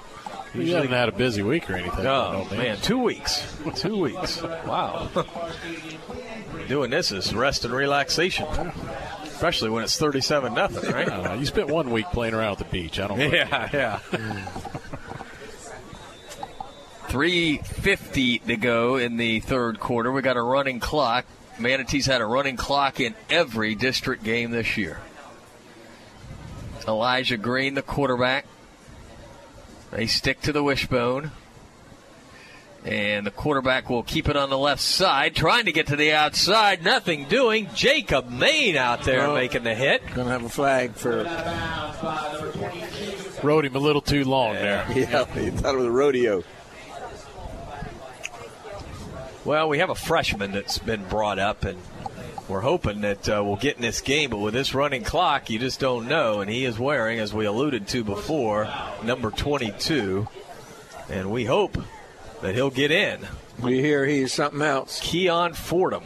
he 0.53 0.71
hasn't 0.73 0.91
had 0.91 1.09
a 1.09 1.13
busy 1.13 1.43
week 1.43 1.71
or 1.71 1.77
anything. 1.77 2.01
Oh 2.07 2.47
don't 2.51 2.59
man, 2.59 2.77
two 2.79 2.99
weeks. 2.99 3.47
Two 3.77 3.97
weeks. 3.97 4.43
Wow. 4.43 5.09
Doing 6.69 6.91
this 6.91 7.11
is 7.13 7.35
rest 7.35 7.65
and 7.65 7.73
relaxation, 7.73 8.47
especially 9.41 9.71
when 9.71 9.83
it's 9.83 9.97
thirty-seven 9.97 10.53
nothing, 10.53 10.93
right? 10.93 11.09
Uh, 11.09 11.33
you 11.33 11.47
spent 11.47 11.69
one 11.69 11.91
week 11.91 12.05
playing 12.13 12.35
around 12.35 12.53
at 12.53 12.59
the 12.59 12.65
beach. 12.67 13.01
I 13.01 13.07
don't. 13.09 13.19
Yeah, 13.19 13.71
yeah. 13.73 13.99
350 17.09 18.41
to 18.41 18.57
go 18.57 18.97
in 18.97 19.17
the 19.17 19.41
third 19.41 19.81
quarter. 19.81 20.13
We 20.13 20.21
got 20.21 20.37
a 20.37 20.43
running 20.43 20.79
clock. 20.79 21.25
Manatees 21.59 22.05
had 22.05 22.21
a 22.21 22.27
running 22.27 22.57
clock 22.57 23.01
in 23.01 23.15
every 23.31 23.75
district 23.75 24.23
game 24.25 24.51
this 24.51 24.77
year. 24.77 25.01
Elijah 26.87 27.39
Green, 27.39 27.75
the 27.75 27.83
quarterback. 27.83 28.45
They 29.91 30.07
stick 30.07 30.43
to 30.43 30.53
the 30.53 30.63
wishbone. 30.63 31.33
And 32.83 33.27
the 33.27 33.31
quarterback 33.31 33.91
will 33.91 34.03
keep 34.03 34.29
it 34.31 34.37
on 34.37 34.49
the 34.49 34.57
left 34.57 34.81
side, 34.81 35.35
trying 35.37 35.67
to 35.67 35.73
get 35.73 35.89
to 35.89 35.97
the 35.97 36.13
outside. 36.13 36.83
Nothing 36.83 37.27
doing. 37.29 37.69
Jacob 37.75 38.31
Maine 38.31 38.77
out 38.77 39.03
there 39.03 39.19
Well, 39.27 39.35
making 39.35 39.65
the 39.65 39.75
hit. 39.75 40.03
Going 40.15 40.27
to 40.29 40.33
have 40.33 40.45
a 40.45 40.49
flag 40.49 40.95
for. 40.95 41.25
Rode 43.43 43.67
him 43.67 43.77
a 43.77 43.79
little 43.79 44.01
too 44.01 44.25
long 44.25 44.55
there. 44.55 44.87
Yeah, 44.95 45.25
he 45.35 45.51
thought 45.51 45.75
it 45.75 45.79
was 45.79 45.87
a 45.87 45.91
rodeo. 45.91 46.43
Well, 49.45 49.69
we 49.69 49.79
have 49.79 49.91
a 49.91 49.95
freshman 49.95 50.53
that's 50.53 50.79
been 50.79 51.05
brought 51.05 51.39
up, 51.39 51.65
and 51.65 51.79
we're 52.49 52.61
hoping 52.61 53.01
that 53.03 53.29
uh, 53.29 53.43
we'll 53.45 53.57
get 53.57 53.77
in 53.77 53.83
this 53.83 54.01
game. 54.01 54.31
But 54.31 54.39
with 54.39 54.55
this 54.55 54.75
running 54.75 55.03
clock, 55.03 55.51
you 55.51 55.59
just 55.59 55.81
don't 55.81 56.09
know. 56.09 56.41
And 56.41 56.51
he 56.51 56.65
is 56.65 56.79
wearing, 56.79 57.19
as 57.19 57.33
we 57.33 57.45
alluded 57.47 57.89
to 57.89 58.05
before, 58.05 58.69
number 59.03 59.31
22. 59.31 60.29
And 61.09 61.31
we 61.31 61.45
hope 61.45 61.77
that 62.43 62.55
he'll 62.55 62.71
get 62.71 62.91
in. 62.91 63.27
We 63.61 63.81
hear 63.81 64.07
he's 64.07 64.33
something 64.33 64.63
else. 64.63 65.01
Keon 65.01 65.55
Fordham. 65.55 66.05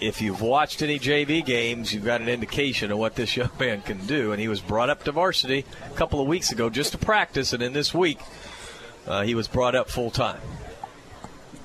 If 0.00 0.22
you've 0.22 0.40
watched 0.40 0.82
any 0.82 0.98
JV 0.98 1.44
games, 1.44 1.92
you've 1.92 2.04
got 2.04 2.20
an 2.20 2.28
indication 2.28 2.92
of 2.92 2.98
what 2.98 3.16
this 3.16 3.36
young 3.36 3.50
man 3.60 3.82
can 3.82 3.98
do. 4.06 4.32
And 4.32 4.40
he 4.40 4.48
was 4.48 4.60
brought 4.60 4.90
up 4.90 5.04
to 5.04 5.12
varsity 5.12 5.64
a 5.90 5.96
couple 5.96 6.20
of 6.20 6.28
weeks 6.28 6.52
ago 6.52 6.70
just 6.70 6.92
to 6.92 6.98
practice, 6.98 7.52
and 7.52 7.62
in 7.62 7.72
this 7.72 7.92
week, 7.92 8.20
uh, 9.06 9.22
he 9.22 9.34
was 9.34 9.48
brought 9.48 9.74
up 9.74 9.88
full 9.88 10.10
time. 10.10 10.40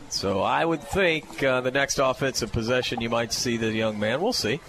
So 0.10 0.42
I 0.42 0.64
would 0.64 0.82
think 0.82 1.44
uh, 1.44 1.62
the 1.62 1.72
next 1.72 2.00
offensive 2.00 2.52
possession 2.52 3.02
you 3.02 3.10
might 3.10 3.34
see 3.34 3.58
the 3.58 3.72
young 3.72 4.00
man. 4.00 4.22
We'll 4.22 4.32
see. 4.32 4.60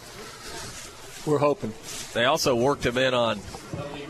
We're 1.26 1.38
hoping. 1.38 1.72
They 2.12 2.26
also 2.26 2.54
worked 2.54 2.84
him 2.84 2.98
in 2.98 3.14
on 3.14 3.38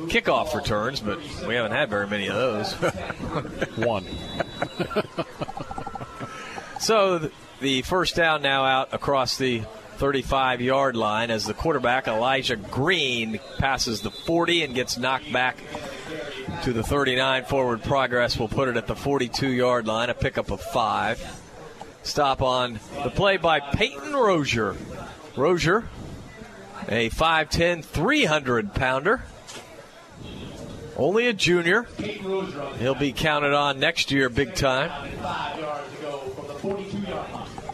kickoff 0.09 0.55
returns, 0.55 1.01
but 1.01 1.19
we 1.47 1.55
haven't 1.55 1.73
had 1.73 1.89
very 1.89 2.07
many 2.07 2.28
of 2.28 2.35
those. 2.35 2.73
One. 3.77 4.05
so 6.81 7.31
the 7.61 7.82
first 7.82 8.16
down 8.16 8.43
now 8.43 8.65
out 8.65 8.93
across 8.93 9.39
the 9.39 9.62
35 9.97 10.61
yard 10.61 10.97
line 10.97 11.31
as 11.31 11.47
the 11.47 11.55
quarterback, 11.55 12.09
Elijah 12.09 12.57
Green, 12.57 13.39
passes 13.59 14.01
the 14.01 14.11
40 14.11 14.65
and 14.65 14.74
gets 14.74 14.99
knocked 14.99 15.32
back 15.32 15.57
to 16.65 16.73
the 16.73 16.82
39. 16.82 17.45
Forward 17.45 17.82
progress 17.82 18.36
will 18.36 18.49
put 18.49 18.69
it 18.69 18.77
at 18.77 18.86
the 18.86 18.97
42 18.97 19.49
yard 19.49 19.86
line, 19.86 20.11
a 20.11 20.15
pickup 20.15 20.51
of 20.51 20.61
five. 20.61 21.41
Stop 22.03 22.43
on 22.43 22.81
the 23.03 23.11
play 23.11 23.36
by 23.36 23.61
Peyton 23.61 24.12
Rozier. 24.12 24.77
Rozier, 25.36 25.89
a 26.89 27.11
5'10, 27.11 27.85
300 27.85 28.74
pounder. 28.74 29.23
Only 30.97 31.27
a 31.27 31.32
junior. 31.32 31.85
He'll 32.78 32.94
be 32.94 33.12
counted 33.12 33.52
on 33.52 33.81
next 33.81 34.11
year 34.11 34.28
big 34.28 34.55
time. 34.55 35.11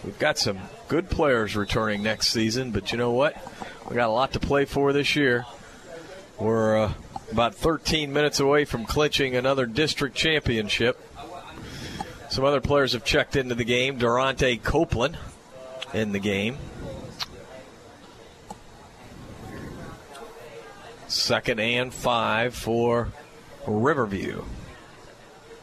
We've 0.05 0.19
got 0.19 0.39
some 0.39 0.59
good 0.89 1.11
players 1.11 1.55
returning 1.55 2.03
next 2.03 2.29
season, 2.29 2.71
but 2.71 2.93
you 2.93 2.99
know 2.99 3.13
what? 3.13 3.37
We 3.89 3.97
got 3.97 4.09
a 4.09 4.13
lot 4.13 4.33
to 4.33 4.41
play 4.41 4.65
for 4.65 4.93
this 4.93 5.15
year. 5.17 5.45
We're 6.39 6.79
uh, 6.79 6.93
about 7.31 7.55
13 7.55 8.13
minutes 8.13 8.41
away 8.41 8.65
from 8.65 8.87
clinching 8.87 9.37
another 9.37 9.67
district 9.67 10.17
championship. 10.17 10.99
Some 12.31 12.45
other 12.45 12.61
players 12.61 12.93
have 12.95 13.05
checked 13.05 13.37
into 13.37 13.55
the 13.55 13.65
game. 13.65 13.99
Durante 13.99 14.57
Copeland 14.57 15.19
in 15.93 16.13
the 16.13 16.19
game. 16.19 16.57
Second 21.11 21.59
and 21.59 21.93
five 21.93 22.55
for 22.55 23.09
Riverview. 23.67 24.45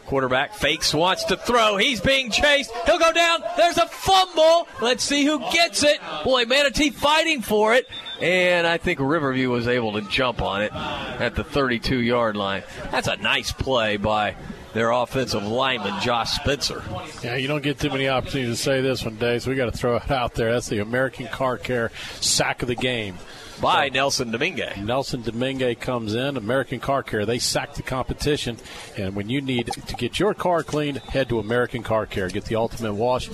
Quarterback 0.06 0.54
fakes, 0.56 0.94
wants 0.94 1.26
to 1.26 1.38
throw. 1.38 1.76
He's 1.78 2.00
being 2.00 2.32
chased. 2.32 2.72
He'll 2.86 3.00
go 3.00 3.12
down. 3.12 3.42
There's 3.58 3.78
a 3.78 3.88
fumble. 3.88 4.68
Let's 4.82 5.04
see 5.04 5.26
who 5.26 5.40
gets 5.52 5.84
it. 5.84 6.00
Boy, 6.24 6.46
Manatee 6.46 6.92
fighting 6.92 7.42
for 7.42 7.76
it. 7.76 7.88
And 8.22 8.66
I 8.66 8.78
think 8.78 9.00
Riverview 9.02 9.50
was 9.50 9.68
able 9.68 9.94
to 9.94 10.02
jump 10.10 10.42
on 10.42 10.64
it 10.64 10.74
at 10.74 11.36
the 11.36 11.44
32 11.44 12.00
yard 12.00 12.36
line. 12.36 12.64
That's 12.92 13.08
a 13.08 13.18
nice 13.18 13.52
play 13.52 13.98
by 13.98 14.36
their 14.74 14.92
offensive 14.92 15.44
lineman, 15.44 16.00
Josh 16.02 16.32
Spencer. 16.32 16.84
Yeah, 17.24 17.36
you 17.36 17.48
don't 17.48 17.64
get 17.64 17.80
too 17.80 17.90
many 17.90 18.08
opportunities 18.08 18.58
to 18.58 18.64
say 18.64 18.82
this 18.82 19.04
one, 19.04 19.16
Dave, 19.16 19.44
so 19.44 19.50
we 19.50 19.56
got 19.56 19.72
to 19.72 19.78
throw 19.78 19.98
it 19.98 20.12
out 20.12 20.36
there. 20.36 20.52
That's 20.52 20.70
the 20.70 20.80
American 20.80 21.28
Car 21.28 21.58
Care 21.58 21.92
sack 22.20 22.62
of 22.62 22.68
the 22.68 22.76
game. 22.76 23.18
By 23.62 23.90
Nelson 23.90 24.30
Domingue. 24.32 24.86
Nelson 24.86 25.24
Domingue 25.24 25.76
comes 25.76 26.14
in. 26.14 26.38
American 26.38 26.80
Car 26.80 27.02
Care, 27.02 27.26
they 27.26 27.40
sack 27.40 27.74
the 27.74 27.82
competition. 27.82 28.58
And 28.96 29.16
when 29.16 29.30
you 29.30 29.42
need 29.42 29.68
to 29.68 29.96
get 29.96 30.20
your 30.20 30.34
car 30.36 30.62
cleaned, 30.64 30.98
head 31.00 31.30
to 31.30 31.40
American 31.40 31.82
Car 31.82 32.06
Care. 32.06 32.30
Get 32.30 32.46
the 32.46 32.56
ultimate 32.56 32.94
wash, 32.94 33.30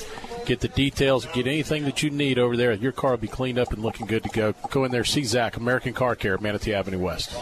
get 0.46 0.62
the 0.62 0.70
details, 0.70 1.26
get 1.28 1.46
anything 1.46 1.84
that 1.84 2.02
you 2.04 2.10
need 2.10 2.40
over 2.40 2.56
there. 2.56 2.72
Your 2.74 2.94
car 2.94 3.12
will 3.12 3.18
be 3.18 3.28
cleaned 3.28 3.60
up 3.60 3.74
and 3.74 3.82
looking 3.84 4.08
good 4.08 4.24
to 4.24 4.30
go. 4.30 4.54
Go 4.70 4.86
in 4.86 4.92
there, 4.92 5.04
see 5.04 5.26
Zach, 5.26 5.58
American 5.58 5.94
Car 5.94 6.16
Care, 6.16 6.38
Manatee 6.38 6.74
Avenue 6.74 7.00
West. 7.00 7.36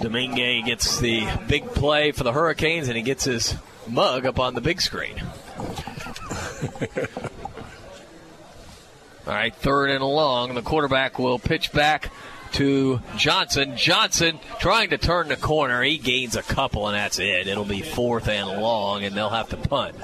Domingue 0.00 0.64
gets 0.64 0.98
the 1.00 1.28
big 1.48 1.66
play 1.72 2.12
for 2.12 2.24
the 2.24 2.32
Hurricanes, 2.32 2.88
and 2.88 2.96
he 2.96 3.02
gets 3.02 3.24
his 3.24 3.54
mug 3.86 4.24
up 4.24 4.38
on 4.38 4.54
the 4.54 4.62
big 4.62 4.80
screen. 4.80 5.22
All 9.28 9.34
right, 9.34 9.54
third 9.54 9.90
and 9.90 10.02
long. 10.02 10.54
The 10.54 10.62
quarterback 10.62 11.18
will 11.18 11.38
pitch 11.38 11.70
back 11.72 12.10
to 12.52 13.00
Johnson. 13.18 13.76
Johnson 13.76 14.38
trying 14.58 14.88
to 14.88 14.96
turn 14.96 15.28
the 15.28 15.36
corner. 15.36 15.82
He 15.82 15.98
gains 15.98 16.34
a 16.34 16.42
couple, 16.42 16.86
and 16.86 16.96
that's 16.96 17.18
it. 17.18 17.46
It'll 17.46 17.66
be 17.66 17.82
fourth 17.82 18.26
and 18.26 18.48
long, 18.48 19.04
and 19.04 19.14
they'll 19.14 19.28
have 19.28 19.50
to 19.50 19.58
punt. 19.58 19.96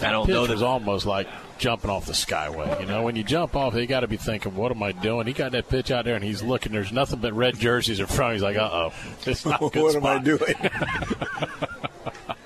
I 0.00 0.12
don't 0.12 0.28
know 0.28 0.46
that 0.46 0.52
was 0.52 0.62
almost 0.62 1.06
like 1.06 1.26
jumping 1.58 1.90
off 1.90 2.06
the 2.06 2.12
skyway. 2.12 2.80
You 2.80 2.86
know, 2.86 3.02
when 3.02 3.16
you 3.16 3.24
jump 3.24 3.56
off, 3.56 3.74
you 3.74 3.84
got 3.88 4.00
to 4.00 4.08
be 4.08 4.16
thinking, 4.16 4.54
"What 4.54 4.70
am 4.70 4.82
I 4.84 4.92
doing?" 4.92 5.26
He 5.26 5.32
got 5.32 5.50
that 5.50 5.68
pitch 5.68 5.90
out 5.90 6.04
there, 6.04 6.14
and 6.14 6.22
he's 6.22 6.40
looking. 6.40 6.70
There's 6.70 6.92
nothing 6.92 7.18
but 7.18 7.32
red 7.32 7.58
jerseys 7.58 7.98
in 7.98 8.06
front. 8.06 8.34
He's 8.34 8.42
like, 8.44 8.56
"Uh 8.56 8.70
oh, 8.72 8.92
it's 9.26 9.44
not 9.44 9.60
a 9.60 9.68
good 9.70 9.82
What 9.82 9.96
am 9.96 10.06
I 10.06 10.18
doing? 10.18 10.54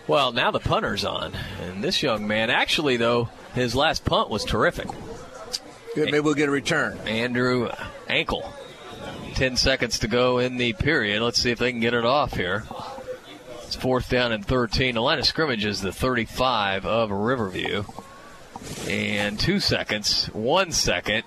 Well, 0.07 0.33
now 0.33 0.51
the 0.51 0.61
punter's 0.61 1.03
on, 1.03 1.33
and 1.63 1.83
this 1.83 2.03
young 2.03 2.27
man, 2.27 2.51
actually, 2.51 2.99
though, 2.99 3.31
his 3.55 3.75
last 3.75 4.05
punt 4.05 4.29
was 4.29 4.45
terrific. 4.45 4.87
Good. 5.95 6.07
Maybe 6.07 6.21
we'll 6.21 6.35
get 6.35 6.49
a 6.49 6.53
return. 6.53 6.99
Andrew 7.07 7.71
Ankle. 8.09 8.53
10 9.35 9.57
seconds 9.57 10.01
to 10.01 10.09
go 10.09 10.39
in 10.39 10.57
the 10.57 10.73
period. 10.73 11.23
Let's 11.23 11.41
see 11.41 11.51
if 11.51 11.59
they 11.59 11.71
can 11.71 11.81
get 11.81 11.95
it 11.95 12.05
off 12.05 12.35
here. 12.35 12.65
It's 13.63 13.77
fourth 13.77 14.09
down 14.09 14.33
and 14.33 14.45
13. 14.45 14.95
The 14.95 15.01
line 15.01 15.19
of 15.19 15.25
scrimmage 15.25 15.65
is 15.65 15.81
the 15.81 15.93
35 15.93 16.85
of 16.85 17.11
Riverview. 17.11 17.85
And 18.89 19.39
two 19.39 19.61
seconds, 19.61 20.27
one 20.27 20.73
second, 20.73 21.25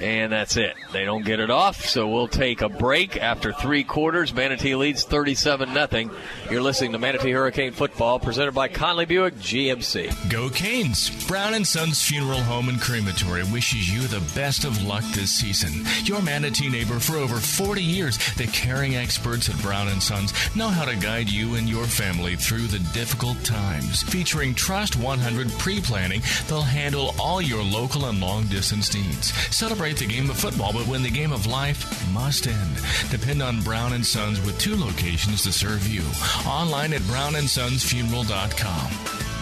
and 0.00 0.32
that's 0.32 0.56
it. 0.56 0.74
They 0.92 1.04
don't 1.04 1.24
get 1.24 1.40
it 1.40 1.50
off, 1.50 1.86
so 1.86 2.08
we'll 2.08 2.28
take 2.28 2.62
a 2.62 2.68
break 2.68 3.16
after 3.16 3.52
three 3.52 3.84
quarters. 3.84 4.32
Manatee 4.32 4.74
leads 4.74 5.04
37 5.04 5.74
0. 5.74 6.10
You're 6.50 6.62
listening 6.62 6.92
to 6.92 6.98
Manatee 6.98 7.32
Hurricane 7.32 7.72
Football, 7.72 8.18
presented 8.18 8.52
by 8.52 8.68
Conley 8.68 9.04
Buick 9.04 9.34
GMC. 9.34 10.30
Go 10.30 10.48
Canes! 10.50 11.10
Brown 11.26 11.54
and 11.54 11.66
Sons 11.66 12.02
Funeral 12.02 12.40
Home 12.40 12.68
and 12.68 12.80
Crematory 12.80 13.42
wishes 13.44 13.92
you 13.92 14.02
the 14.02 14.22
best 14.34 14.64
of 14.64 14.82
luck 14.84 15.04
this 15.12 15.30
season. 15.30 15.84
Your 16.04 16.22
Manatee 16.22 16.68
neighbor 16.68 16.98
for 17.00 17.16
over 17.16 17.36
40 17.36 17.82
years, 17.82 18.18
the 18.34 18.46
caring 18.46 18.96
experts 18.96 19.48
at 19.48 19.60
Brown 19.60 19.88
and 19.88 20.02
Sons 20.02 20.32
know 20.54 20.68
how 20.68 20.84
to 20.84 20.96
guide 20.96 21.28
you 21.28 21.54
and 21.54 21.68
your 21.68 21.84
family 21.84 22.36
through 22.36 22.66
the 22.68 22.78
difficult 22.92 23.42
times. 23.44 24.02
Featuring 24.04 24.54
Trust 24.54 24.96
100 24.96 25.50
pre-planning, 25.58 26.22
they'll 26.48 26.62
handle 26.62 27.14
all 27.18 27.42
your 27.42 27.62
local 27.62 28.06
and 28.06 28.20
long-distance 28.20 28.94
needs. 28.94 29.32
Celebrate 29.54 29.81
the 29.82 30.06
game 30.06 30.30
of 30.30 30.36
football, 30.36 30.72
but 30.72 30.86
when 30.86 31.02
the 31.02 31.10
game 31.10 31.32
of 31.32 31.44
life 31.44 32.08
must 32.12 32.46
end. 32.46 32.76
Depend 33.10 33.42
on 33.42 33.60
Brown 33.62 33.94
and 33.94 34.06
Sons 34.06 34.40
with 34.46 34.56
two 34.60 34.76
locations 34.76 35.42
to 35.42 35.52
serve 35.52 35.88
you. 35.88 36.04
Online 36.46 36.92
at 36.92 37.00
brownandsonsfuneral.com. 37.02 39.41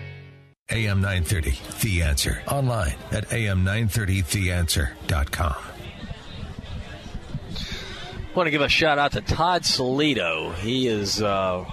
AM 0.71 1.01
930, 1.01 1.59
The 1.81 2.03
Answer. 2.03 2.43
Online 2.47 2.95
at 3.11 3.27
am930theanswer.com. 3.29 5.55
want 8.33 8.47
to 8.47 8.51
give 8.51 8.61
a 8.61 8.69
shout 8.69 8.97
out 8.97 9.11
to 9.11 9.19
Todd 9.21 9.63
Salito. 9.63 10.55
He 10.55 10.87
is 10.87 11.21
uh, 11.21 11.69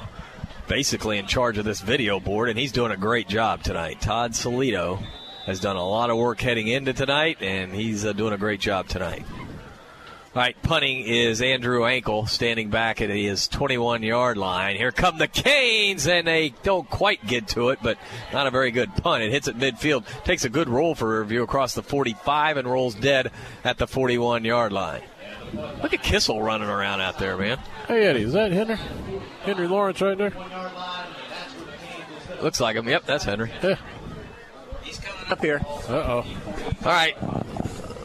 basically 0.66 1.18
in 1.18 1.26
charge 1.26 1.56
of 1.58 1.64
this 1.64 1.80
video 1.80 2.18
board, 2.18 2.48
and 2.48 2.58
he's 2.58 2.72
doing 2.72 2.90
a 2.90 2.96
great 2.96 3.28
job 3.28 3.62
tonight. 3.62 4.00
Todd 4.00 4.32
Salito 4.32 5.00
has 5.46 5.60
done 5.60 5.76
a 5.76 5.88
lot 5.88 6.10
of 6.10 6.16
work 6.16 6.40
heading 6.40 6.66
into 6.66 6.92
tonight, 6.92 7.38
and 7.40 7.72
he's 7.72 8.04
uh, 8.04 8.12
doing 8.12 8.32
a 8.32 8.38
great 8.38 8.60
job 8.60 8.88
tonight. 8.88 9.24
All 10.34 10.42
right, 10.42 10.62
punting 10.62 11.00
is 11.06 11.40
Andrew 11.40 11.86
Ankle 11.86 12.26
standing 12.26 12.68
back 12.68 13.00
at 13.00 13.08
his 13.08 13.48
21 13.48 14.02
yard 14.02 14.36
line. 14.36 14.76
Here 14.76 14.92
come 14.92 15.16
the 15.16 15.26
Canes, 15.26 16.06
and 16.06 16.26
they 16.26 16.52
don't 16.62 16.88
quite 16.88 17.26
get 17.26 17.48
to 17.48 17.70
it, 17.70 17.78
but 17.82 17.96
not 18.32 18.46
a 18.46 18.50
very 18.50 18.70
good 18.70 18.94
punt. 18.96 19.22
It 19.22 19.30
hits 19.32 19.48
at 19.48 19.56
midfield, 19.56 20.04
takes 20.24 20.44
a 20.44 20.50
good 20.50 20.68
roll 20.68 20.94
for 20.94 21.16
a 21.16 21.20
review 21.20 21.42
across 21.42 21.74
the 21.74 21.82
45, 21.82 22.58
and 22.58 22.70
rolls 22.70 22.94
dead 22.94 23.32
at 23.64 23.78
the 23.78 23.86
41 23.86 24.44
yard 24.44 24.70
line. 24.70 25.00
Look 25.82 25.94
at 25.94 26.02
Kissel 26.02 26.42
running 26.42 26.68
around 26.68 27.00
out 27.00 27.18
there, 27.18 27.36
man. 27.38 27.58
Hey, 27.86 28.06
Eddie, 28.06 28.22
is 28.22 28.34
that 28.34 28.52
Henry? 28.52 28.76
Henry 29.42 29.66
Lawrence 29.66 30.02
right 30.02 30.16
there? 30.18 30.32
Looks 32.42 32.60
like 32.60 32.76
him. 32.76 32.86
Yep, 32.86 33.06
that's 33.06 33.24
Henry. 33.24 33.50
Yeah. 33.62 33.76
Up 35.30 35.42
here. 35.42 35.60
Uh 35.88 35.92
oh. 35.92 36.26
All 36.84 36.92
right. 36.92 37.16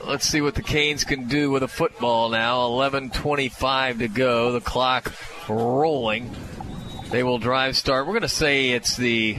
Let's 0.05 0.27
see 0.27 0.41
what 0.41 0.55
the 0.55 0.61
Canes 0.61 1.05
can 1.05 1.27
do 1.27 1.49
with 1.49 1.63
a 1.63 1.67
football 1.67 2.29
now. 2.29 2.67
11:25 2.67 3.99
to 3.99 4.07
go. 4.07 4.51
The 4.51 4.59
clock 4.59 5.13
rolling. 5.47 6.35
They 7.09 7.23
will 7.23 7.37
drive 7.37 7.77
start. 7.77 8.05
We're 8.05 8.13
going 8.13 8.23
to 8.23 8.27
say 8.27 8.71
it's 8.71 8.97
the 8.97 9.37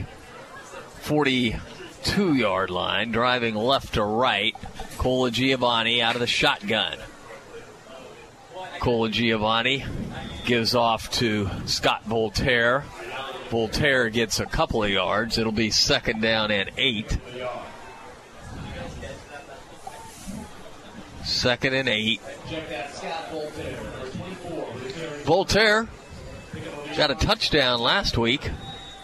42 1.01 2.33
yard 2.33 2.71
line, 2.71 3.11
driving 3.11 3.53
left 3.53 3.93
to 3.93 4.03
right. 4.03 4.55
Colagiovanni 4.97 6.01
out 6.01 6.15
of 6.15 6.21
the 6.21 6.27
shotgun. 6.27 6.97
Colagiovanni 8.79 9.85
gives 10.45 10.73
off 10.73 11.11
to 11.11 11.49
Scott 11.65 12.05
Voltaire. 12.05 12.85
Voltaire 13.49 14.09
gets 14.09 14.39
a 14.39 14.45
couple 14.45 14.83
of 14.83 14.89
yards. 14.89 15.37
It'll 15.37 15.51
be 15.51 15.69
second 15.69 16.21
down 16.21 16.49
and 16.49 16.71
eight. 16.77 17.17
Second 21.25 21.73
and 21.73 21.89
eight. 21.89 22.21
Voltaire 25.23 25.87
got 26.95 27.09
a 27.11 27.15
touchdown 27.15 27.81
last 27.81 28.17
week. 28.17 28.49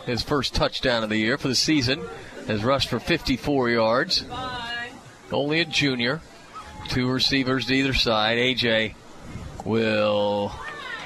His 0.05 0.21
first 0.21 0.53
touchdown 0.53 1.03
of 1.03 1.09
the 1.09 1.17
year 1.17 1.37
for 1.37 1.47
the 1.47 1.55
season. 1.55 2.01
Has 2.47 2.63
rushed 2.63 2.89
for 2.89 2.99
54 2.99 3.69
yards. 3.69 4.25
Only 5.31 5.61
a 5.61 5.65
junior. 5.65 6.21
Two 6.89 7.09
receivers 7.09 7.65
to 7.67 7.73
either 7.73 7.93
side. 7.93 8.37
AJ 8.37 8.95
will 9.65 10.51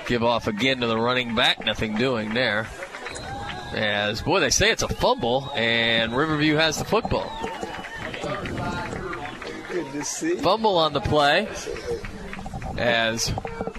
give 0.08 0.24
off 0.24 0.48
again 0.48 0.82
to 0.82 0.88
the 0.88 0.98
running 0.98 1.34
back. 1.34 1.66
Nothing 1.66 1.96
doing 1.96 2.34
there. 2.34 2.68
As, 3.74 4.22
boy, 4.22 4.40
they 4.40 4.50
say 4.50 4.72
it's 4.72 4.84
a 4.84 4.88
fumble, 4.88 5.52
and 5.56 6.16
Riverview 6.16 6.56
has 6.56 6.78
the 6.78 6.86
football. 6.86 7.30
Good 9.76 9.92
to 9.92 10.06
see. 10.06 10.36
Fumble 10.38 10.78
on 10.78 10.94
the 10.94 11.02
play 11.02 11.50
as 12.78 13.28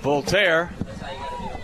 Voltaire 0.03 0.71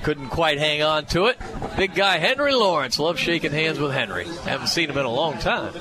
couldn't 0.05 0.31
quite 0.31 0.57
hang 0.57 0.83
on 0.83 1.05
to 1.05 1.27
it. 1.27 1.37
Big 1.77 1.95
guy 1.95 2.17
Henry 2.17 2.55
Lawrence. 2.55 2.99
Love 2.99 3.19
shaking 3.19 3.53
hands 3.53 3.79
with 3.79 3.93
Henry. 3.93 4.25
Haven't 4.25 4.69
seen 4.69 4.89
him 4.89 4.97
in 4.97 5.05
a 5.05 5.11
long 5.11 5.37
time. 5.37 5.75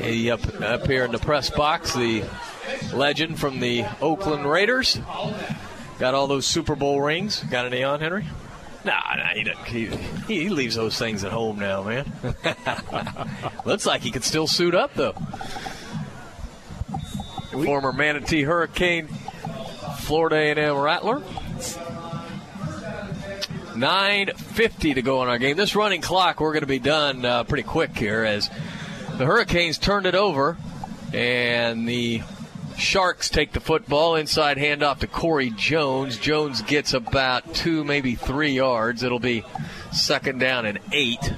He 0.00 0.30
up, 0.30 0.40
up 0.62 0.86
here 0.86 1.04
in 1.04 1.12
the 1.12 1.18
press 1.18 1.50
box, 1.50 1.92
the 1.92 2.24
legend 2.94 3.38
from 3.38 3.60
the 3.60 3.84
Oakland 4.00 4.50
Raiders. 4.50 4.98
Got 5.98 6.14
all 6.14 6.26
those 6.26 6.46
Super 6.46 6.76
Bowl 6.76 7.02
rings. 7.02 7.44
Got 7.50 7.66
any 7.66 7.84
on, 7.84 8.00
Henry? 8.00 8.24
Nah, 8.86 9.16
nah, 9.16 9.34
he, 9.34 9.44
he, 9.66 9.86
he 10.34 10.48
leaves 10.48 10.76
those 10.76 10.98
things 10.98 11.24
at 11.24 11.32
home 11.32 11.58
now, 11.58 11.82
man. 11.82 12.10
Looks 13.66 13.84
like 13.84 14.00
he 14.00 14.10
could 14.10 14.24
still 14.24 14.46
suit 14.46 14.74
up, 14.74 14.94
though. 14.94 15.14
Former 17.64 17.92
Manatee 17.92 18.42
Hurricane, 18.42 19.08
Florida 19.98 20.36
A&M 20.36 20.76
Rattler. 20.76 21.22
9.50 23.76 24.94
to 24.94 25.02
go 25.02 25.22
in 25.22 25.28
our 25.28 25.38
game. 25.38 25.56
This 25.56 25.76
running 25.76 26.00
clock, 26.00 26.40
we're 26.40 26.52
going 26.52 26.62
to 26.62 26.66
be 26.66 26.78
done 26.78 27.24
uh, 27.24 27.44
pretty 27.44 27.62
quick 27.62 27.96
here 27.96 28.24
as 28.24 28.48
the 29.18 29.26
Hurricanes 29.26 29.78
turned 29.78 30.06
it 30.06 30.14
over 30.14 30.56
and 31.12 31.86
the 31.86 32.22
Sharks 32.78 33.30
take 33.30 33.52
the 33.52 33.60
football. 33.60 34.16
Inside 34.16 34.58
handoff 34.58 34.98
to 35.00 35.06
Corey 35.06 35.50
Jones. 35.50 36.18
Jones 36.18 36.62
gets 36.62 36.92
about 36.92 37.54
two, 37.54 37.84
maybe 37.84 38.14
three 38.14 38.52
yards. 38.52 39.02
It'll 39.02 39.18
be 39.18 39.44
second 39.92 40.38
down 40.38 40.66
and 40.66 40.78
eight. 40.92 41.32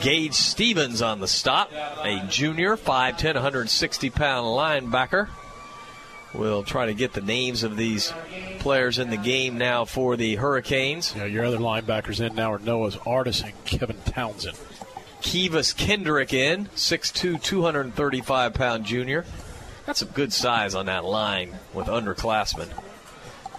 Gage 0.00 0.34
Stevens 0.34 1.02
on 1.02 1.20
the 1.20 1.28
stop, 1.28 1.72
a 1.72 2.24
junior, 2.28 2.76
5'10, 2.76 3.34
160 3.34 4.10
pound 4.10 4.46
linebacker. 4.46 5.28
We'll 6.34 6.62
try 6.62 6.86
to 6.86 6.94
get 6.94 7.14
the 7.14 7.20
names 7.20 7.62
of 7.62 7.76
these 7.76 8.12
players 8.58 8.98
in 8.98 9.10
the 9.10 9.16
game 9.16 9.56
now 9.56 9.84
for 9.84 10.16
the 10.16 10.36
Hurricanes. 10.36 11.14
Yeah, 11.16 11.24
your 11.24 11.44
other 11.44 11.58
linebackers 11.58 12.24
in 12.24 12.34
now 12.34 12.52
are 12.52 12.58
Noah's 12.58 12.98
Artis 13.06 13.42
and 13.42 13.52
Kevin 13.64 13.96
Townsend. 14.04 14.58
Kivas 15.22 15.76
Kendrick 15.76 16.32
in, 16.32 16.66
6'2, 16.76 17.42
235 17.42 18.54
pound 18.54 18.84
junior. 18.84 19.24
Got 19.86 19.96
some 19.96 20.08
good 20.08 20.32
size 20.32 20.74
on 20.74 20.86
that 20.86 21.04
line 21.04 21.58
with 21.72 21.86
underclassmen. 21.86 22.68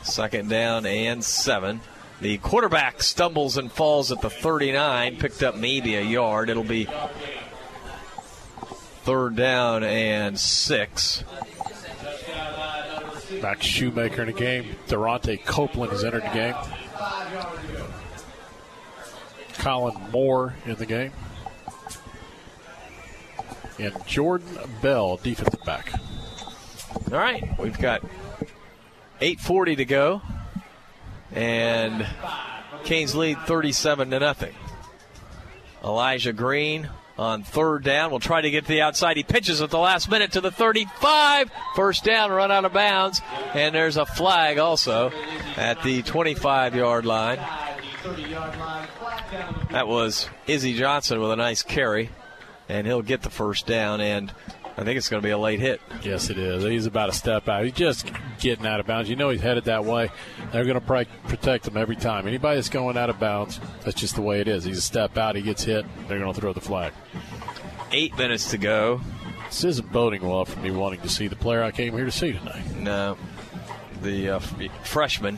Second 0.04 0.50
down 0.50 0.86
and 0.86 1.24
seven. 1.24 1.82
The 2.22 2.38
quarterback 2.40 3.02
stumbles 3.02 3.58
and 3.58 3.72
falls 3.72 4.12
at 4.12 4.22
the 4.22 4.30
39, 4.30 5.18
picked 5.18 5.42
up 5.42 5.56
maybe 5.56 5.96
a 5.96 6.02
yard. 6.02 6.50
It'll 6.50 6.64
be 6.64 6.88
third 9.04 9.36
down 9.36 9.84
and 9.84 10.38
six. 10.38 11.24
Max 13.42 13.66
Shoemaker 13.66 14.24
in 14.24 14.28
the 14.28 14.34
game. 14.34 14.76
Durante 14.88 15.38
Copeland 15.38 15.92
has 15.92 16.04
entered 16.04 16.24
the 16.24 16.30
game. 16.30 16.56
Colin 19.60 19.96
Moore 20.12 20.56
in 20.66 20.76
the 20.76 20.86
game. 20.86 21.12
And 23.78 23.94
Jordan 24.06 24.58
Bell, 24.82 25.18
defensive 25.18 25.64
back. 25.64 25.94
All 27.12 27.18
right, 27.18 27.58
we've 27.58 27.78
got 27.78 28.02
8:40 29.22 29.78
to 29.78 29.86
go, 29.86 30.22
and 31.32 32.08
Canes 32.84 33.16
lead 33.16 33.40
37 33.42 34.12
to 34.12 34.20
nothing. 34.20 34.56
Elijah 35.84 36.34
Green 36.34 36.90
on 37.18 37.44
third 37.44 37.84
down 37.84 38.12
will 38.12 38.20
try 38.20 38.40
to 38.42 38.50
get 38.50 38.64
to 38.64 38.70
the 38.70 38.82
outside. 38.82 39.18
He 39.18 39.24
pitches 39.24 39.62
at 39.62 39.70
the 39.70 39.78
last 39.78 40.10
minute 40.10 40.32
to 40.34 40.42
the 40.42 40.52
35. 40.52 41.52
First 41.76 42.04
down, 42.06 42.32
run 42.32 42.52
out 42.52 42.66
of 42.66 42.74
bounds, 42.74 43.22
and 43.54 43.76
there's 43.76 43.98
a 43.98 44.06
flag 44.06 44.58
also 44.58 45.12
at 45.58 45.84
the 45.84 46.02
25 46.02 46.76
yard 46.76 47.06
line. 47.06 47.40
That 49.72 49.88
was 49.88 50.30
Izzy 50.48 50.74
Johnson 50.74 51.20
with 51.20 51.32
a 51.32 51.36
nice 51.36 51.62
carry, 51.62 52.10
and 52.70 52.88
he'll 52.88 53.02
get 53.02 53.22
the 53.22 53.30
first 53.30 53.68
down. 53.68 54.00
And 54.00 54.32
I 54.80 54.86
think 54.86 54.98
it's 54.98 55.10
going 55.10 55.22
to 55.22 55.28
be 55.28 55.32
a 55.32 55.38
late 55.38 55.60
hit. 55.60 55.82
Yes, 56.04 56.30
it 56.30 56.38
is. 56.38 56.64
He's 56.64 56.86
about 56.86 57.10
a 57.10 57.12
step 57.12 57.50
out. 57.50 57.66
He's 57.66 57.74
just 57.74 58.10
getting 58.40 58.66
out 58.66 58.80
of 58.80 58.88
bounds. 58.88 59.10
You 59.10 59.18
know 59.18 59.30
he's 59.30 59.42
headed 59.42 59.66
that 59.66 59.84
way. 59.84 60.10
They're 60.54 60.64
going 60.64 60.80
to 60.80 61.06
protect 61.28 61.68
him 61.68 61.76
every 61.76 61.98
time. 61.98 62.26
Anybody 62.26 62.56
that's 62.56 62.70
going 62.70 62.98
out 62.98 63.10
of 63.10 63.20
bounds, 63.20 63.60
that's 63.84 64.00
just 64.00 64.16
the 64.16 64.22
way 64.22 64.40
it 64.40 64.48
is. 64.48 64.64
He's 64.64 64.78
a 64.78 64.82
step 64.82 65.18
out. 65.18 65.36
He 65.36 65.42
gets 65.42 65.66
hit. 65.66 65.86
They're 66.08 66.18
going 66.18 66.34
to 66.34 66.40
throw 66.40 66.54
the 66.54 66.62
flag. 66.62 66.94
Eight 67.92 68.18
minutes 68.18 68.52
to 68.52 68.58
go. 68.58 69.02
This 69.48 69.66
isn't 69.66 69.92
boding 69.92 70.22
well 70.22 70.46
for 70.46 70.62
me 70.62 70.72
wanting 70.72 71.02
to 71.02 71.10
see 71.10 71.28
the 71.28 71.36
player 71.36 71.62
I 71.62 71.72
came 71.72 71.92
here 71.92 72.06
to 72.06 72.12
see 72.12 72.32
tonight. 72.32 72.74
No. 72.78 73.18
The 74.02 74.30
uh, 74.30 74.40
freshman 74.86 75.38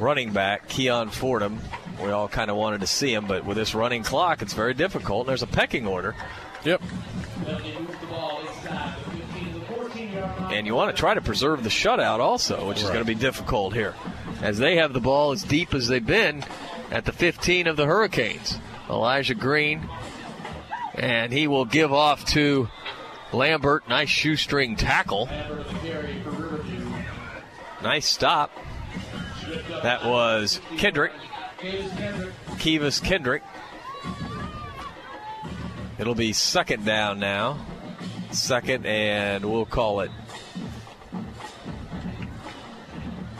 running 0.00 0.32
back, 0.32 0.68
Keon 0.68 1.10
Fordham. 1.10 1.60
We 2.02 2.10
all 2.10 2.26
kind 2.26 2.50
of 2.50 2.56
wanted 2.56 2.80
to 2.80 2.88
see 2.88 3.14
him, 3.14 3.28
but 3.28 3.44
with 3.44 3.56
this 3.56 3.72
running 3.72 4.02
clock, 4.02 4.42
it's 4.42 4.52
very 4.52 4.74
difficult. 4.74 5.20
And 5.20 5.28
there's 5.28 5.44
a 5.44 5.46
pecking 5.46 5.86
order. 5.86 6.16
Yep. 6.64 6.82
And 10.50 10.66
you 10.66 10.74
want 10.74 10.94
to 10.94 10.98
try 10.98 11.14
to 11.14 11.20
preserve 11.20 11.62
the 11.62 11.68
shutout 11.68 12.20
also, 12.20 12.68
which 12.68 12.78
is 12.78 12.88
going 12.88 13.00
to 13.00 13.04
be 13.04 13.14
difficult 13.14 13.74
here. 13.74 13.94
As 14.40 14.58
they 14.58 14.76
have 14.76 14.92
the 14.92 15.00
ball 15.00 15.32
as 15.32 15.42
deep 15.42 15.74
as 15.74 15.88
they've 15.88 16.04
been 16.04 16.44
at 16.90 17.04
the 17.04 17.12
15 17.12 17.66
of 17.66 17.76
the 17.76 17.86
Hurricanes. 17.86 18.58
Elijah 18.88 19.34
Green. 19.34 19.88
And 20.94 21.32
he 21.32 21.48
will 21.48 21.64
give 21.64 21.92
off 21.92 22.24
to 22.26 22.68
Lambert. 23.32 23.88
Nice 23.88 24.08
shoestring 24.08 24.76
tackle. 24.76 25.28
Nice 27.82 28.06
stop. 28.06 28.50
That 29.82 30.04
was 30.04 30.60
Kendrick. 30.78 31.12
Kivas 31.58 33.02
Kendrick. 33.02 33.42
It'll 35.98 36.14
be 36.14 36.32
second 36.32 36.84
down 36.84 37.20
now. 37.20 37.64
Second, 38.32 38.84
and 38.84 39.44
we'll 39.44 39.64
call 39.64 40.00
it. 40.00 40.10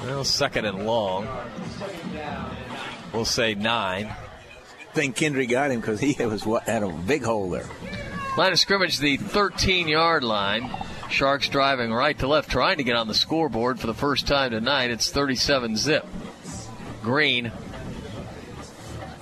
Well, 0.03 0.25
second 0.25 0.67
and 0.67 0.87
long. 0.87 1.27
we'll 3.13 3.25
say 3.25 3.55
nine. 3.55 4.07
I 4.07 4.95
think 4.95 5.17
Kendry 5.17 5.49
got 5.49 5.73
him 5.73 5.81
because 5.81 5.99
he 5.99 6.15
was 6.25 6.47
what 6.47 6.65
had 6.65 6.85
a 6.85 6.89
big 6.89 7.25
hole 7.25 7.51
there. 7.51 7.67
Line 8.37 8.53
of 8.53 8.59
scrimmage, 8.59 8.99
the 8.99 9.17
13 9.17 9.89
yard 9.89 10.23
line. 10.23 10.71
Sharks 11.11 11.49
driving 11.49 11.93
right 11.93 12.19
to 12.19 12.27
left, 12.27 12.51
trying 12.51 12.79
to 12.79 12.85
get 12.85 12.97
on 12.97 13.09
the 13.09 13.15
scoreboard 13.15 13.79
for 13.81 13.87
the 13.87 13.95
first 13.95 14.27
time 14.27 14.51
tonight. 14.51 14.91
It's 14.91 15.11
37 15.11 15.77
zip. 15.77 16.07
Green 17.03 17.53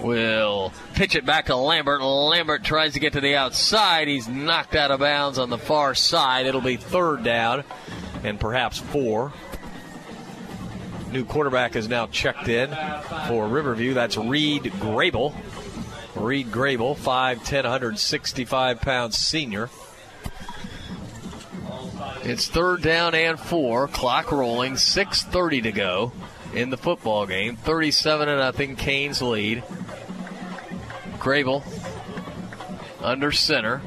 will 0.03 0.73
pitch 0.95 1.15
it 1.15 1.25
back 1.25 1.47
to 1.47 1.57
Lambert. 1.57 2.03
Lambert 2.03 2.65
tries 2.65 2.95
to 2.95 3.01
get 3.01 3.15
to 3.15 3.21
the 3.21 3.37
outside. 3.37 4.09
He's 4.09 4.29
knocked 4.29 4.75
out 4.75 4.91
of 4.91 5.01
bounds 5.01 5.39
on 5.39 5.51
the 5.51 5.59
far 5.59 5.95
side. 5.95 6.47
It'll 6.47 6.61
be 6.61 6.77
third 6.77 7.23
down 7.23 7.65
and 8.25 8.39
perhaps 8.39 8.79
four. 8.79 9.33
New 11.11 11.25
quarterback 11.25 11.77
is 11.77 11.89
now 11.89 12.07
checked 12.07 12.49
in 12.49 12.75
for 13.29 13.47
Riverview. 13.47 13.95
That's 13.95 14.17
Reed 14.17 14.65
Grable. 14.65 15.35
Reed 16.15 16.49
Grable, 16.49 16.97
5'10, 16.97 17.65
165 17.65 18.81
pounds 18.81 19.19
senior. 19.19 19.69
It's 22.23 22.49
third 22.49 22.83
down 22.83 23.15
and 23.15 23.39
four. 23.39 23.89
Clock 23.89 24.31
rolling. 24.31 24.75
6.30 24.75 25.65
to 25.65 25.73
go 25.73 26.13
in 26.55 26.71
the 26.71 26.77
football 26.77 27.27
game. 27.27 27.57
37 27.57 28.29
and 28.29 28.39
nothing. 28.39 28.77
Canes 28.77 29.21
lead. 29.21 29.63
Grable 31.23 31.63
under 33.01 33.31
center. 33.31 33.81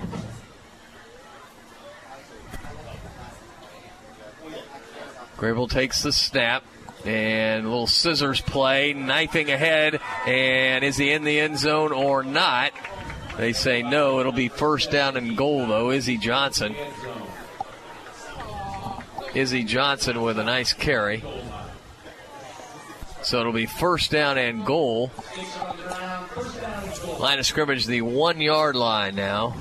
Grable 5.36 5.70
takes 5.70 6.02
the 6.02 6.14
snap 6.14 6.64
and 7.04 7.66
a 7.66 7.70
little 7.70 7.88
scissors 7.88 8.40
play, 8.40 8.94
knifing 8.94 9.52
ahead. 9.52 10.00
And 10.26 10.86
is 10.86 10.96
he 10.96 11.12
in 11.12 11.26
the 11.26 11.42
end 11.42 11.60
zone 11.60 11.92
or 11.92 12.24
not? 12.24 12.72
They 13.36 13.52
say 13.52 13.84
no. 13.84 14.22
It'll 14.22 14.32
be 14.32 14.48
first 14.48 14.90
down 14.90 15.18
and 15.18 15.36
goal, 15.36 15.68
though. 15.68 15.92
Izzy 15.92 16.18
Johnson. 16.18 16.74
Izzy 19.34 19.66
Johnson 19.66 20.22
with 20.22 20.40
a 20.40 20.44
nice 20.46 20.72
carry. 20.72 21.22
So 23.26 23.40
it'll 23.40 23.54
be 23.54 23.66
first 23.66 24.12
down 24.12 24.38
and 24.38 24.64
goal. 24.64 25.12
Line 27.20 27.40
of 27.40 27.46
scrimmage, 27.48 27.88
the 27.88 28.04
one 28.04 28.40
yard 28.40 28.76
line 28.76 29.16
now. 29.16 29.56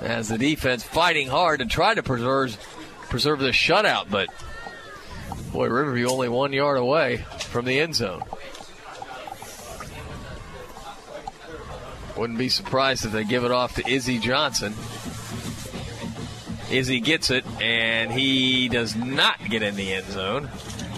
As 0.00 0.28
the 0.28 0.38
defense 0.38 0.84
fighting 0.84 1.26
hard 1.26 1.58
to 1.58 1.66
try 1.66 1.94
to 1.94 2.04
preserve 2.04 2.56
preserve 3.08 3.40
the 3.40 3.50
shutout, 3.50 4.10
but 4.10 4.28
boy, 5.52 5.66
Riverview 5.66 6.08
only 6.08 6.28
one 6.28 6.52
yard 6.52 6.78
away 6.78 7.24
from 7.38 7.64
the 7.64 7.80
end 7.80 7.96
zone. 7.96 8.22
Wouldn't 12.16 12.38
be 12.38 12.48
surprised 12.48 13.04
if 13.04 13.10
they 13.10 13.24
give 13.24 13.44
it 13.44 13.50
off 13.50 13.74
to 13.74 13.88
Izzy 13.88 14.20
Johnson. 14.20 14.72
Izzy 16.70 17.00
gets 17.00 17.30
it, 17.30 17.44
and 17.60 18.12
he 18.12 18.68
does 18.68 18.94
not 18.94 19.38
get 19.48 19.64
in 19.64 19.74
the 19.74 19.94
end 19.94 20.06
zone. 20.12 20.48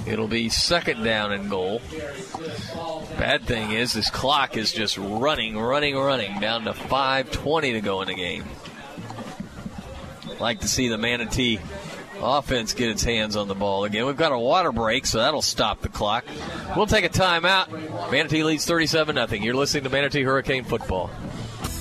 It'll 0.06 0.28
be 0.28 0.48
second 0.48 1.02
down 1.02 1.32
and 1.32 1.50
goal. 1.50 1.82
Bad 3.18 3.44
thing 3.44 3.72
is, 3.72 3.92
this 3.92 4.08
clock 4.10 4.56
is 4.56 4.72
just 4.72 4.96
running, 4.98 5.58
running, 5.58 5.96
running 5.96 6.38
down 6.40 6.64
to 6.64 6.72
5:20 6.72 7.72
to 7.72 7.80
go 7.80 8.02
in 8.02 8.08
the 8.08 8.14
game. 8.14 8.44
Like 10.38 10.60
to 10.60 10.68
see 10.68 10.88
the 10.88 10.98
Manatee 10.98 11.58
offense 12.20 12.72
get 12.72 12.88
its 12.90 13.02
hands 13.02 13.36
on 13.36 13.48
the 13.48 13.54
ball 13.54 13.84
again. 13.84 14.06
We've 14.06 14.16
got 14.16 14.32
a 14.32 14.38
water 14.38 14.72
break, 14.72 15.06
so 15.06 15.18
that'll 15.18 15.42
stop 15.42 15.82
the 15.82 15.88
clock. 15.88 16.24
We'll 16.76 16.86
take 16.86 17.04
a 17.04 17.08
timeout. 17.08 18.10
Manatee 18.10 18.42
leads 18.42 18.64
37 18.64 19.16
0. 19.16 19.42
You're 19.42 19.54
listening 19.54 19.84
to 19.84 19.90
Manatee 19.90 20.22
Hurricane 20.22 20.64
Football. 20.64 21.10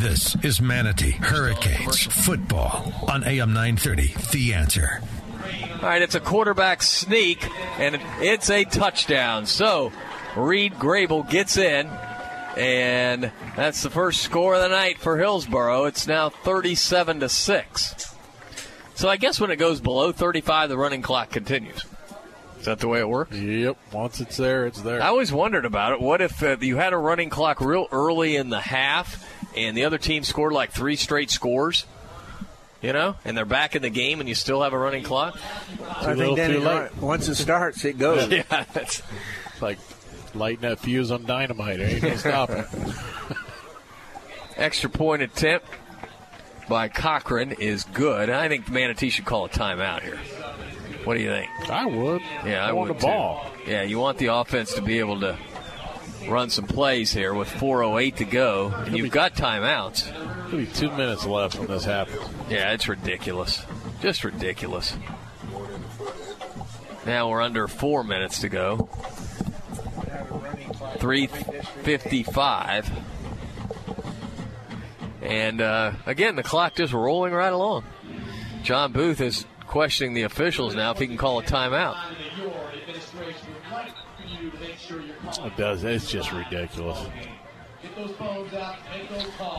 This 0.00 0.34
is 0.42 0.62
Manatee 0.62 1.10
Hurricanes 1.10 2.06
football 2.06 2.90
on 3.06 3.22
AM 3.22 3.52
930. 3.52 4.14
The 4.32 4.54
answer. 4.54 5.02
All 5.74 5.80
right, 5.82 6.00
it's 6.00 6.14
a 6.14 6.20
quarterback 6.20 6.82
sneak, 6.82 7.46
and 7.78 8.00
it's 8.18 8.48
a 8.48 8.64
touchdown. 8.64 9.44
So 9.44 9.92
Reed 10.34 10.72
Grable 10.76 11.28
gets 11.28 11.58
in, 11.58 11.86
and 12.56 13.30
that's 13.56 13.82
the 13.82 13.90
first 13.90 14.22
score 14.22 14.54
of 14.54 14.62
the 14.62 14.70
night 14.70 14.96
for 14.96 15.18
Hillsboro. 15.18 15.84
It's 15.84 16.06
now 16.06 16.30
37 16.30 17.20
to 17.20 17.28
six. 17.28 18.16
So 18.94 19.06
I 19.06 19.18
guess 19.18 19.38
when 19.38 19.50
it 19.50 19.56
goes 19.56 19.82
below 19.82 20.12
35, 20.12 20.70
the 20.70 20.78
running 20.78 21.02
clock 21.02 21.28
continues. 21.28 21.84
Is 22.58 22.64
that 22.64 22.78
the 22.78 22.88
way 22.88 23.00
it 23.00 23.08
works? 23.08 23.36
Yep. 23.36 23.76
Once 23.92 24.20
it's 24.20 24.38
there, 24.38 24.66
it's 24.66 24.80
there. 24.80 25.02
I 25.02 25.08
always 25.08 25.30
wondered 25.30 25.66
about 25.66 25.92
it. 25.92 26.00
What 26.00 26.22
if 26.22 26.42
uh, 26.42 26.56
you 26.58 26.76
had 26.76 26.94
a 26.94 26.98
running 26.98 27.28
clock 27.28 27.60
real 27.60 27.86
early 27.92 28.36
in 28.36 28.48
the 28.48 28.60
half, 28.60 29.26
and 29.56 29.76
the 29.76 29.84
other 29.84 29.98
team 29.98 30.24
scored 30.24 30.52
like 30.52 30.72
three 30.72 30.96
straight 30.96 31.30
scores? 31.30 31.84
You 32.82 32.94
know, 32.94 33.16
and 33.26 33.36
they're 33.36 33.44
back 33.44 33.76
in 33.76 33.82
the 33.82 33.90
game, 33.90 34.20
and 34.20 34.28
you 34.28 34.34
still 34.34 34.62
have 34.62 34.72
a 34.72 34.78
running 34.78 35.02
clock. 35.02 35.38
I 35.84 36.14
think 36.14 36.36
then 36.36 36.64
right, 36.64 36.96
once 36.96 37.28
it 37.28 37.34
starts, 37.34 37.84
it 37.84 37.98
goes. 37.98 38.26
yeah, 38.30 38.64
that's 38.72 39.02
like 39.60 39.78
lighting 40.34 40.62
that 40.62 40.78
fuse 40.78 41.10
on 41.10 41.26
dynamite. 41.26 41.78
Eh? 41.78 41.84
There 41.84 41.94
ain't 41.94 42.02
no 42.02 42.16
stopping. 42.16 42.64
Extra 44.56 44.88
point 44.88 45.20
attempt 45.20 45.66
by 46.70 46.88
Cochran 46.88 47.52
is 47.52 47.84
good. 47.84 48.30
I 48.30 48.48
think 48.48 48.70
Manatee 48.70 49.10
should 49.10 49.26
call 49.26 49.44
a 49.44 49.48
timeout 49.50 50.02
here. 50.02 50.18
What 51.04 51.14
do 51.14 51.20
you 51.20 51.30
think? 51.30 51.50
I 51.68 51.84
would. 51.86 52.22
Yeah, 52.46 52.64
I, 52.64 52.68
I 52.68 52.72
would 52.72 52.78
want 52.78 52.88
the 52.88 52.94
too. 52.94 53.06
ball. 53.06 53.46
Yeah, 53.66 53.82
you 53.82 53.98
want 53.98 54.18
the 54.18 54.26
offense 54.26 54.74
to 54.74 54.82
be 54.82 54.98
able 54.98 55.20
to 55.20 55.38
run 56.28 56.50
some 56.50 56.66
plays 56.66 57.12
here 57.12 57.34
with 57.34 57.48
4:08 57.48 58.16
to 58.16 58.24
go, 58.24 58.68
and 58.68 58.96
you've 58.96 59.10
got 59.10 59.34
timeouts. 59.34 60.04
There'll 60.50 60.66
two 60.66 60.90
minutes 60.90 61.24
left 61.26 61.58
when 61.58 61.68
this 61.68 61.84
happens. 61.84 62.22
Yeah, 62.48 62.72
it's 62.72 62.88
ridiculous. 62.88 63.62
Just 64.00 64.24
ridiculous. 64.24 64.96
Now 67.06 67.28
we're 67.30 67.42
under 67.42 67.66
four 67.68 68.04
minutes 68.04 68.40
to 68.40 68.48
go. 68.48 68.88
355. 70.98 72.90
And 75.22 75.60
uh, 75.60 75.92
again, 76.06 76.36
the 76.36 76.42
clock 76.42 76.74
just 76.74 76.92
rolling 76.92 77.32
right 77.32 77.52
along. 77.52 77.84
John 78.62 78.92
Booth 78.92 79.20
is 79.20 79.46
questioning 79.66 80.14
the 80.14 80.22
officials 80.22 80.74
now 80.74 80.90
if 80.90 80.98
he 80.98 81.06
can 81.06 81.16
call 81.16 81.38
a 81.38 81.42
timeout. 81.42 81.96
It 84.90 85.56
does. 85.56 85.84
It's 85.84 86.10
just 86.10 86.32
ridiculous. 86.32 87.06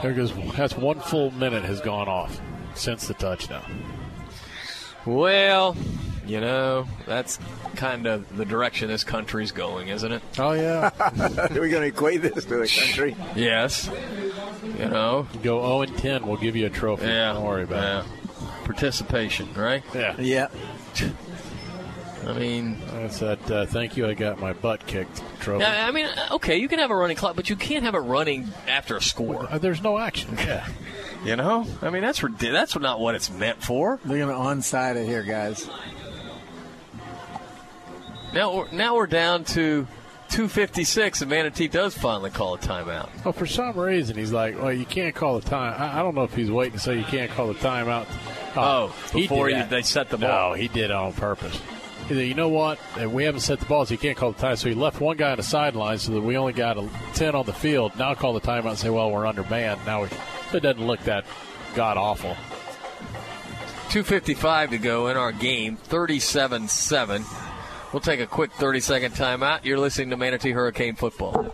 There 0.01 0.13
goes. 0.13 0.33
That's 0.55 0.77
one 0.77 0.99
full 0.99 1.31
minute 1.31 1.63
has 1.63 1.81
gone 1.81 2.07
off 2.07 2.39
since 2.75 3.07
the 3.07 3.13
touchdown. 3.13 3.63
Well, 5.05 5.75
you 6.27 6.39
know, 6.39 6.85
that's 7.07 7.39
kind 7.75 8.05
of 8.05 8.37
the 8.37 8.45
direction 8.45 8.89
this 8.89 9.03
country's 9.03 9.51
going, 9.51 9.87
isn't 9.87 10.11
it? 10.11 10.21
Oh, 10.37 10.51
yeah. 10.51 10.91
Are 10.99 11.59
we 11.59 11.69
going 11.69 11.81
to 11.81 11.87
equate 11.87 12.21
this 12.21 12.45
to 12.45 12.57
the 12.57 12.67
country? 12.67 13.15
Yes. 13.35 13.89
You 14.77 14.89
know, 14.89 15.27
Go 15.41 15.61
0 15.61 15.81
and 15.81 15.97
10. 15.97 16.27
We'll 16.27 16.37
give 16.37 16.55
you 16.55 16.67
a 16.67 16.69
trophy. 16.69 17.07
yeah. 17.07 17.33
Don't 17.33 17.43
worry 17.43 17.63
about 17.63 17.83
yeah. 17.83 17.99
it. 18.01 18.65
Participation, 18.65 19.51
right? 19.55 19.83
Yeah. 19.93 20.15
Yeah. 20.19 20.47
I 22.25 22.33
mean, 22.33 22.77
That's 22.93 23.19
that. 23.19 23.49
Uh, 23.51 23.65
thank 23.65 23.97
you. 23.97 24.05
I 24.07 24.13
got 24.13 24.39
my 24.39 24.53
butt 24.53 24.85
kicked 24.85 25.23
trophy. 25.39 25.63
Yeah, 25.63 25.87
I 25.87 25.91
mean, 25.91 26.05
uh, 26.05 26.35
okay, 26.35 26.57
you 26.57 26.67
can 26.67 26.79
have 26.79 26.91
a 26.91 26.95
running 26.95 27.17
clock, 27.17 27.35
but 27.35 27.49
you 27.49 27.55
can't 27.55 27.83
have 27.83 27.95
it 27.95 27.99
running 27.99 28.47
after 28.67 28.95
a 28.95 29.01
score. 29.01 29.47
Uh, 29.49 29.57
there's 29.57 29.81
no 29.81 29.97
action. 29.97 30.35
Yeah. 30.37 30.67
You 31.23 31.35
know, 31.35 31.67
I 31.83 31.91
mean, 31.91 32.01
that's 32.01 32.23
rid- 32.23 32.39
that's 32.39 32.75
not 32.75 32.99
what 32.99 33.13
it's 33.13 33.29
meant 33.29 33.61
for. 33.63 33.99
They're 34.03 34.17
going 34.17 34.29
to 34.29 34.33
onside 34.33 34.95
it 34.95 35.05
here, 35.05 35.21
guys. 35.21 35.69
Now, 38.33 38.55
we're, 38.55 38.71
now 38.71 38.95
we're 38.95 39.05
down 39.05 39.43
to 39.43 39.85
256, 40.29 41.21
and 41.21 41.29
Manatee 41.29 41.67
does 41.67 41.93
finally 41.95 42.31
call 42.31 42.55
a 42.55 42.57
timeout. 42.57 43.09
Well, 43.23 43.33
for 43.33 43.45
some 43.45 43.77
reason, 43.77 44.17
he's 44.17 44.31
like, 44.31 44.59
well, 44.59 44.73
you 44.73 44.85
can't 44.85 45.13
call 45.13 45.39
the 45.39 45.47
time. 45.47 45.79
I, 45.79 45.99
I 45.99 46.01
don't 46.01 46.15
know 46.15 46.23
if 46.23 46.33
he's 46.33 46.49
waiting 46.49 46.73
to 46.73 46.79
say 46.79 46.97
you 46.97 47.03
can't 47.03 47.29
call 47.29 47.47
the 47.49 47.53
timeout. 47.53 48.07
Oh, 48.55 48.87
he 49.13 49.21
before 49.21 49.49
did 49.49 49.57
you- 49.57 49.65
they 49.65 49.81
set 49.83 50.09
the 50.09 50.17
ball. 50.17 50.51
No, 50.51 50.55
he 50.55 50.69
did 50.69 50.85
it 50.85 50.91
on 50.91 51.13
purpose. 51.13 51.61
You 52.09 52.33
know 52.33 52.49
what? 52.49 52.79
We 53.09 53.23
haven't 53.23 53.41
set 53.41 53.59
the 53.59 53.65
ball, 53.65 53.85
so 53.85 53.95
can't 53.95 54.17
call 54.17 54.33
the 54.33 54.41
time. 54.41 54.55
So 54.57 54.67
he 54.69 54.75
left 54.75 54.99
one 54.99 55.17
guy 55.17 55.31
on 55.31 55.37
the 55.37 55.43
sideline 55.43 55.97
so 55.97 56.13
that 56.13 56.21
we 56.21 56.35
only 56.35 56.53
got 56.53 56.77
a 56.77 56.89
10 57.13 57.35
on 57.35 57.45
the 57.45 57.53
field. 57.53 57.95
Now 57.97 58.13
call 58.15 58.33
the 58.33 58.41
timeout 58.41 58.69
and 58.69 58.77
say, 58.77 58.89
well, 58.89 59.11
we're 59.11 59.25
under 59.25 59.43
man. 59.43 59.79
Now 59.85 60.03
we, 60.03 60.09
it 60.53 60.61
doesn't 60.61 60.85
look 60.85 60.99
that 61.01 61.25
god 61.73 61.97
awful. 61.97 62.35
255 63.91 64.71
to 64.71 64.77
go 64.77 65.07
in 65.07 65.17
our 65.17 65.31
game, 65.31 65.75
37 65.75 66.67
7. 66.67 67.25
We'll 67.91 67.99
take 67.99 68.21
a 68.21 68.27
quick 68.27 68.53
30 68.53 68.79
second 68.79 69.13
timeout. 69.13 69.65
You're 69.65 69.79
listening 69.79 70.11
to 70.11 70.17
Manatee 70.17 70.51
Hurricane 70.51 70.95
Football. 70.95 71.53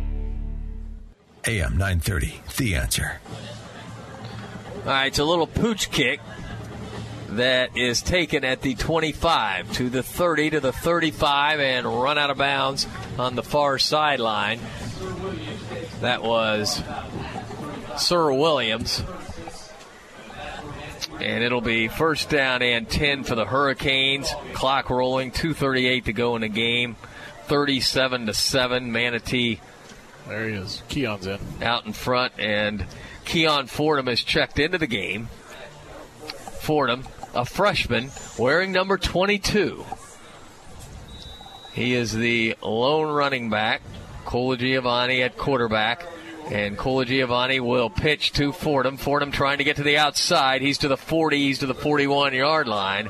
AM 1.47 1.73
930, 1.73 2.41
The 2.57 2.75
Answer. 2.75 3.19
All 4.77 4.85
right, 4.85 5.07
it's 5.07 5.19
a 5.19 5.23
little 5.23 5.47
pooch 5.47 5.89
kick 5.91 6.19
that 7.29 7.75
is 7.77 8.01
taken 8.01 8.43
at 8.43 8.61
the 8.61 8.75
25 8.75 9.71
to 9.73 9.89
the 9.89 10.03
30 10.03 10.51
to 10.51 10.59
the 10.59 10.71
35 10.71 11.59
and 11.59 11.85
run 11.87 12.17
out 12.17 12.29
of 12.29 12.37
bounds 12.37 12.87
on 13.17 13.35
the 13.35 13.43
far 13.43 13.79
sideline. 13.79 14.59
That 16.01 16.21
was 16.23 16.83
Sir 17.97 18.31
Williams. 18.33 19.03
And 21.19 21.43
it'll 21.43 21.61
be 21.61 21.87
first 21.87 22.29
down 22.29 22.61
and 22.61 22.89
10 22.89 23.23
for 23.23 23.35
the 23.35 23.45
Hurricanes. 23.45 24.31
Clock 24.53 24.89
rolling, 24.89 25.31
238 25.31 26.05
to 26.05 26.13
go 26.13 26.35
in 26.35 26.41
the 26.41 26.49
game. 26.49 26.95
37 27.45 28.27
to 28.27 28.33
7. 28.33 28.91
Manatee 28.91 29.59
There 30.31 30.47
he 30.47 30.55
is. 30.55 30.81
Keon's 30.87 31.27
in. 31.27 31.39
out 31.61 31.85
in 31.85 31.91
front, 31.91 32.39
and 32.39 32.85
Keon 33.25 33.67
Fordham 33.67 34.07
has 34.07 34.23
checked 34.23 34.59
into 34.59 34.77
the 34.77 34.87
game. 34.87 35.27
Fordham, 36.61 37.03
a 37.35 37.43
freshman, 37.43 38.11
wearing 38.39 38.71
number 38.71 38.97
22. 38.97 39.83
He 41.73 41.95
is 41.95 42.13
the 42.13 42.55
lone 42.61 43.13
running 43.13 43.49
back. 43.49 43.81
Colagiovanni 44.23 45.19
at 45.19 45.37
quarterback. 45.37 46.05
And 46.49 46.77
Colagiovanni 46.77 47.59
will 47.59 47.89
pitch 47.89 48.31
to 48.33 48.53
Fordham. 48.53 48.95
Fordham 48.95 49.33
trying 49.33 49.57
to 49.57 49.65
get 49.65 49.75
to 49.75 49.83
the 49.83 49.97
outside. 49.97 50.61
He's 50.61 50.77
to 50.77 50.87
the 50.87 50.95
40, 50.95 51.37
he's 51.37 51.59
to 51.59 51.65
the 51.65 51.75
41 51.75 52.33
yard 52.33 52.69
line. 52.69 53.09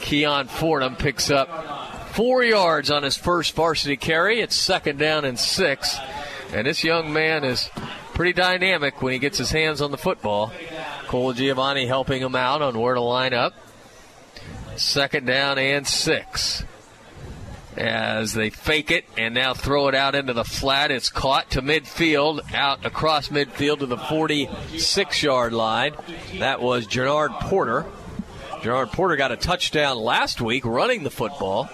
Keon 0.00 0.46
Fordham 0.46 0.94
picks 0.94 1.28
up 1.28 1.93
four 2.14 2.44
yards 2.44 2.92
on 2.92 3.02
his 3.02 3.16
first 3.16 3.54
varsity 3.54 3.96
carry. 3.96 4.40
It's 4.40 4.54
second 4.54 4.98
down 4.98 5.24
and 5.24 5.38
six. 5.38 5.98
And 6.52 6.66
this 6.66 6.84
young 6.84 7.12
man 7.12 7.42
is 7.42 7.68
pretty 8.14 8.32
dynamic 8.32 9.02
when 9.02 9.12
he 9.12 9.18
gets 9.18 9.36
his 9.36 9.50
hands 9.50 9.82
on 9.82 9.90
the 9.90 9.98
football. 9.98 10.52
Colagiovanni 11.08 11.88
helping 11.88 12.22
him 12.22 12.36
out 12.36 12.62
on 12.62 12.78
where 12.78 12.94
to 12.94 13.00
line 13.00 13.34
up. 13.34 13.54
Second 14.76 15.26
down 15.26 15.58
and 15.58 15.86
six. 15.86 16.64
As 17.76 18.32
they 18.32 18.50
fake 18.50 18.92
it 18.92 19.04
and 19.18 19.34
now 19.34 19.52
throw 19.52 19.88
it 19.88 19.96
out 19.96 20.14
into 20.14 20.32
the 20.32 20.44
flat, 20.44 20.92
it's 20.92 21.10
caught 21.10 21.50
to 21.50 21.62
midfield, 21.62 22.54
out 22.54 22.86
across 22.86 23.30
midfield 23.30 23.80
to 23.80 23.86
the 23.86 23.96
46 23.96 25.22
yard 25.24 25.52
line. 25.52 25.94
That 26.38 26.62
was 26.62 26.86
Gerard 26.86 27.32
Porter. 27.32 27.84
Gerard 28.62 28.92
Porter 28.92 29.16
got 29.16 29.32
a 29.32 29.36
touchdown 29.36 29.98
last 29.98 30.40
week 30.40 30.64
running 30.64 31.02
the 31.02 31.10
football. 31.10 31.68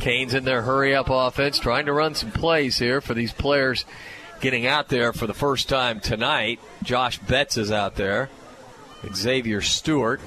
Canes 0.00 0.34
in 0.34 0.44
their 0.44 0.62
hurry 0.62 0.94
up 0.94 1.06
offense, 1.10 1.58
trying 1.58 1.86
to 1.86 1.92
run 1.92 2.14
some 2.14 2.32
plays 2.32 2.78
here 2.78 3.00
for 3.00 3.14
these 3.14 3.32
players 3.32 3.84
getting 4.40 4.66
out 4.66 4.88
there 4.88 5.12
for 5.12 5.26
the 5.26 5.34
first 5.34 5.68
time 5.68 6.00
tonight. 6.00 6.58
Josh 6.82 7.18
Betts 7.18 7.56
is 7.56 7.70
out 7.70 7.96
there, 7.96 8.30
Xavier 9.14 9.60
Stewart, 9.60 10.20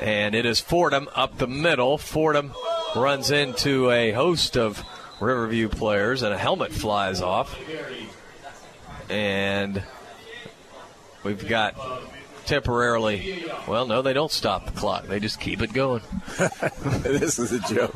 and 0.00 0.34
it 0.34 0.46
is 0.46 0.60
Fordham 0.60 1.08
up 1.14 1.38
the 1.38 1.48
middle. 1.48 1.98
Fordham 1.98 2.52
runs 2.94 3.30
into 3.30 3.90
a 3.90 4.12
host 4.12 4.56
of 4.56 4.82
Riverview 5.20 5.68
players, 5.68 6.22
and 6.22 6.32
a 6.32 6.38
helmet 6.38 6.72
flies 6.72 7.20
off. 7.20 7.58
And 9.10 9.82
we've 11.24 11.48
got 11.48 11.74
temporarily. 12.48 13.44
Well, 13.66 13.86
no, 13.86 14.02
they 14.02 14.14
don't 14.14 14.32
stop 14.32 14.64
the 14.66 14.72
clock. 14.72 15.06
They 15.06 15.20
just 15.20 15.38
keep 15.38 15.62
it 15.62 15.72
going. 15.72 16.02
this 17.02 17.38
is 17.38 17.52
a 17.52 17.60
joke. 17.60 17.94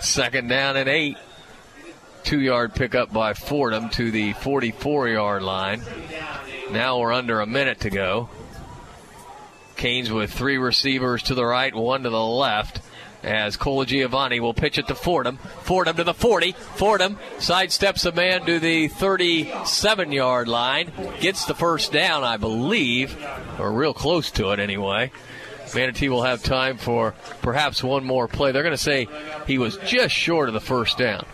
Second 0.00 0.48
down 0.48 0.76
and 0.76 0.88
eight. 0.88 1.16
Two 2.22 2.40
yard 2.40 2.74
pickup 2.74 3.12
by 3.12 3.34
Fordham 3.34 3.90
to 3.90 4.10
the 4.10 4.32
44 4.34 5.08
yard 5.08 5.42
line. 5.42 5.82
Now 6.70 7.00
we're 7.00 7.12
under 7.12 7.40
a 7.40 7.46
minute 7.46 7.80
to 7.80 7.90
go. 7.90 8.28
Canes 9.76 10.10
with 10.10 10.32
three 10.32 10.56
receivers 10.56 11.24
to 11.24 11.34
the 11.34 11.44
right, 11.44 11.74
one 11.74 12.04
to 12.04 12.10
the 12.10 12.24
left. 12.24 12.80
As 13.24 13.56
Colagiovanni 13.56 14.38
will 14.38 14.52
pitch 14.52 14.76
it 14.76 14.86
to 14.88 14.94
Fordham. 14.94 15.38
Fordham 15.62 15.96
to 15.96 16.04
the 16.04 16.12
40. 16.12 16.52
Fordham 16.52 17.18
sidesteps 17.38 18.04
a 18.04 18.12
man 18.14 18.44
to 18.44 18.60
the 18.60 18.88
37 18.88 20.12
yard 20.12 20.46
line. 20.46 20.92
Gets 21.20 21.46
the 21.46 21.54
first 21.54 21.90
down, 21.90 22.22
I 22.22 22.36
believe, 22.36 23.16
or 23.58 23.72
real 23.72 23.94
close 23.94 24.30
to 24.32 24.50
it 24.50 24.60
anyway. 24.60 25.10
Manatee 25.74 26.10
will 26.10 26.22
have 26.22 26.42
time 26.42 26.76
for 26.76 27.14
perhaps 27.40 27.82
one 27.82 28.04
more 28.04 28.28
play. 28.28 28.52
They're 28.52 28.62
going 28.62 28.76
to 28.76 28.78
say 28.78 29.08
he 29.46 29.56
was 29.56 29.78
just 29.78 30.14
short 30.14 30.48
of 30.48 30.54
the 30.54 30.60
first 30.60 30.98
down. 30.98 31.24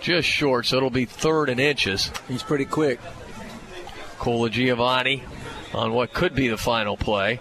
Just 0.00 0.28
short, 0.28 0.66
so 0.66 0.78
it'll 0.78 0.90
be 0.90 1.04
third 1.04 1.48
and 1.48 1.60
inches. 1.60 2.10
He's 2.26 2.42
pretty 2.42 2.64
quick. 2.64 2.98
Colagiovanni 4.18 5.22
on 5.72 5.92
what 5.92 6.12
could 6.12 6.34
be 6.34 6.48
the 6.48 6.58
final 6.58 6.96
play. 6.96 7.40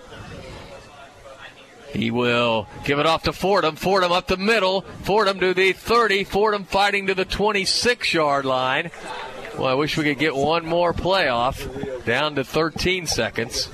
He 1.94 2.12
will 2.12 2.68
give 2.84 3.00
it 3.00 3.06
off 3.06 3.24
to 3.24 3.34
Fordham. 3.34 3.76
Fordham 3.76 4.12
up 4.12 4.28
the 4.28 4.38
middle. 4.38 4.82
Fordham 5.04 5.40
to 5.40 5.54
the 5.54 5.74
30. 5.74 6.24
Fordham 6.24 6.64
fighting 6.64 7.08
to 7.08 7.16
the 7.16 7.26
26 7.26 8.14
yard 8.14 8.46
line. 8.46 8.92
Well, 9.58 9.68
I 9.68 9.74
wish 9.74 9.98
we 9.98 10.04
could 10.04 10.20
get 10.20 10.36
one 10.36 10.66
more 10.66 10.94
playoff. 10.94 12.06
Down 12.06 12.36
to 12.36 12.44
13 12.44 13.08
seconds. 13.08 13.70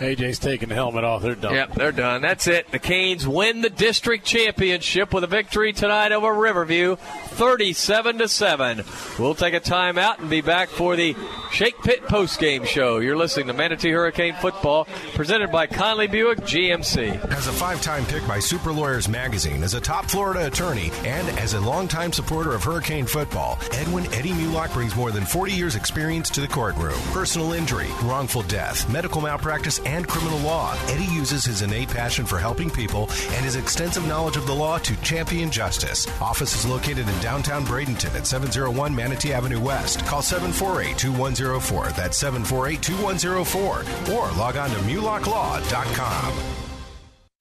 AJ's 0.00 0.38
taking 0.38 0.70
the 0.70 0.74
helmet 0.74 1.04
off. 1.04 1.20
They're 1.20 1.34
done. 1.34 1.54
Yep, 1.54 1.74
they're 1.74 1.92
done. 1.92 2.22
That's 2.22 2.46
it. 2.46 2.70
The 2.70 2.78
Canes 2.78 3.28
win 3.28 3.60
the 3.60 3.68
district 3.68 4.24
championship 4.24 5.12
with 5.12 5.24
a 5.24 5.26
victory 5.26 5.74
tonight 5.74 6.12
over 6.12 6.32
Riverview, 6.32 6.96
37 6.96 8.18
to 8.18 8.28
7. 8.28 8.82
We'll 9.18 9.34
take 9.34 9.52
a 9.52 9.60
timeout 9.60 10.18
and 10.18 10.30
be 10.30 10.40
back 10.40 10.70
for 10.70 10.96
the 10.96 11.14
Shake 11.52 11.78
Pit 11.82 12.02
postgame 12.04 12.64
show. 12.64 12.98
You're 12.98 13.16
listening 13.16 13.48
to 13.48 13.52
Manatee 13.52 13.90
Hurricane 13.90 14.34
Football, 14.40 14.86
presented 15.14 15.52
by 15.52 15.66
Conley 15.66 16.06
Buick 16.06 16.38
GMC. 16.38 17.22
As 17.30 17.46
a 17.46 17.52
five 17.52 17.82
time 17.82 18.06
pick 18.06 18.26
by 18.26 18.38
Super 18.38 18.72
Lawyers 18.72 19.06
Magazine, 19.06 19.62
as 19.62 19.74
a 19.74 19.80
top 19.80 20.06
Florida 20.06 20.46
attorney, 20.46 20.90
and 21.04 21.28
as 21.38 21.52
a 21.52 21.60
longtime 21.60 22.14
supporter 22.14 22.54
of 22.54 22.64
Hurricane 22.64 23.04
football, 23.04 23.58
Edwin 23.72 24.06
Eddie 24.14 24.30
Mulock 24.32 24.72
brings 24.72 24.96
more 24.96 25.10
than 25.10 25.26
40 25.26 25.52
years' 25.52 25.76
experience 25.76 26.30
to 26.30 26.40
the 26.40 26.48
courtroom. 26.48 26.98
Personal 27.12 27.52
injury, 27.52 27.88
wrongful 28.02 28.42
death, 28.42 28.88
medical 28.88 29.20
malpractice, 29.20 29.78
and 29.80 29.89
criminal 30.06 30.38
law. 30.38 30.76
Eddie 30.88 31.12
uses 31.12 31.44
his 31.44 31.62
innate 31.62 31.88
passion 31.88 32.24
for 32.24 32.38
helping 32.38 32.70
people 32.70 33.08
and 33.32 33.44
his 33.44 33.56
extensive 33.56 34.06
knowledge 34.06 34.36
of 34.36 34.46
the 34.46 34.54
law 34.54 34.78
to 34.78 34.96
champion 35.02 35.50
justice. 35.50 36.06
Office 36.20 36.54
is 36.54 36.66
located 36.66 37.08
in 37.08 37.20
downtown 37.20 37.64
Bradenton 37.64 38.14
at 38.14 38.26
701 38.26 38.94
Manatee 38.94 39.32
Avenue 39.32 39.60
West. 39.60 40.04
Call 40.06 40.22
748 40.22 40.96
2104. 40.96 41.88
That's 41.96 42.16
748 42.16 42.82
2104. 42.82 44.14
Or 44.14 44.30
log 44.38 44.56
on 44.56 44.70
to 44.70 44.76
mulocklaw.com. 44.76 46.69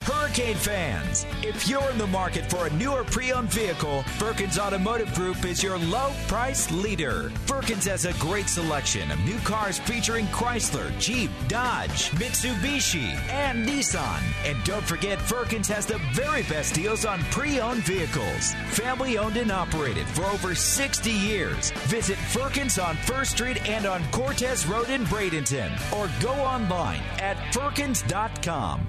Hurricane 0.03 0.55
fans, 0.55 1.25
if 1.43 1.67
you're 1.67 1.89
in 1.91 1.97
the 1.97 2.07
market 2.07 2.49
for 2.49 2.67
a 2.67 2.73
newer 2.73 3.03
pre 3.03 3.31
owned 3.31 3.51
vehicle, 3.51 4.03
Firkins 4.17 4.57
Automotive 4.57 5.13
Group 5.13 5.43
is 5.43 5.61
your 5.61 5.77
low 5.77 6.11
price 6.27 6.71
leader. 6.71 7.29
Firkins 7.45 7.85
has 7.85 8.05
a 8.05 8.13
great 8.13 8.47
selection 8.47 9.11
of 9.11 9.19
new 9.19 9.37
cars 9.39 9.77
featuring 9.79 10.25
Chrysler, 10.27 10.97
Jeep, 10.99 11.29
Dodge, 11.47 12.11
Mitsubishi, 12.11 13.13
and 13.29 13.67
Nissan. 13.67 14.21
And 14.45 14.63
don't 14.63 14.85
forget, 14.85 15.19
Firkins 15.19 15.67
has 15.67 15.85
the 15.85 15.99
very 16.13 16.43
best 16.43 16.73
deals 16.73 17.05
on 17.05 17.19
pre 17.31 17.59
owned 17.59 17.83
vehicles. 17.83 18.53
Family 18.69 19.17
owned 19.17 19.37
and 19.37 19.51
operated 19.51 20.07
for 20.07 20.25
over 20.25 20.55
60 20.55 21.11
years. 21.11 21.71
Visit 21.87 22.17
Firkins 22.17 22.79
on 22.79 22.95
First 22.97 23.31
Street 23.31 23.67
and 23.69 23.85
on 23.85 24.03
Cortez 24.11 24.65
Road 24.65 24.89
in 24.89 25.03
Bradenton, 25.05 25.71
or 25.91 26.09
go 26.21 26.33
online 26.33 27.01
at 27.19 27.53
Firkins.com. 27.53 28.87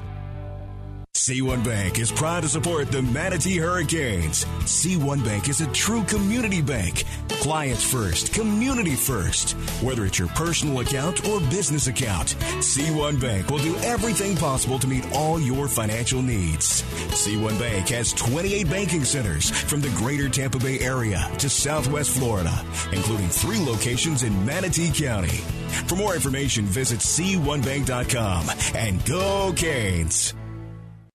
C1 1.20 1.62
Bank 1.62 1.98
is 1.98 2.10
proud 2.10 2.44
to 2.44 2.48
support 2.48 2.90
the 2.90 3.02
Manatee 3.02 3.58
Hurricanes. 3.58 4.46
C1 4.64 5.22
Bank 5.22 5.50
is 5.50 5.60
a 5.60 5.70
true 5.72 6.02
community 6.04 6.62
bank. 6.62 7.04
Clients 7.42 7.84
first, 7.84 8.32
community 8.32 8.94
first. 8.94 9.50
Whether 9.82 10.06
it's 10.06 10.18
your 10.18 10.28
personal 10.28 10.80
account 10.80 11.28
or 11.28 11.40
business 11.40 11.88
account, 11.88 12.36
C1 12.60 13.20
Bank 13.20 13.50
will 13.50 13.58
do 13.58 13.76
everything 13.80 14.34
possible 14.34 14.78
to 14.78 14.86
meet 14.86 15.04
all 15.12 15.38
your 15.38 15.68
financial 15.68 16.22
needs. 16.22 16.80
C1 17.12 17.58
Bank 17.58 17.88
has 17.90 18.14
28 18.14 18.70
banking 18.70 19.04
centers 19.04 19.50
from 19.50 19.82
the 19.82 19.90
greater 19.90 20.30
Tampa 20.30 20.58
Bay 20.58 20.80
area 20.80 21.30
to 21.36 21.50
southwest 21.50 22.12
Florida, 22.12 22.64
including 22.92 23.28
three 23.28 23.62
locations 23.62 24.22
in 24.22 24.46
Manatee 24.46 24.90
County. 24.90 25.44
For 25.86 25.96
more 25.96 26.14
information, 26.14 26.64
visit 26.64 27.00
C1Bank.com 27.00 28.46
and 28.74 29.04
go 29.04 29.52
Canes. 29.54 30.32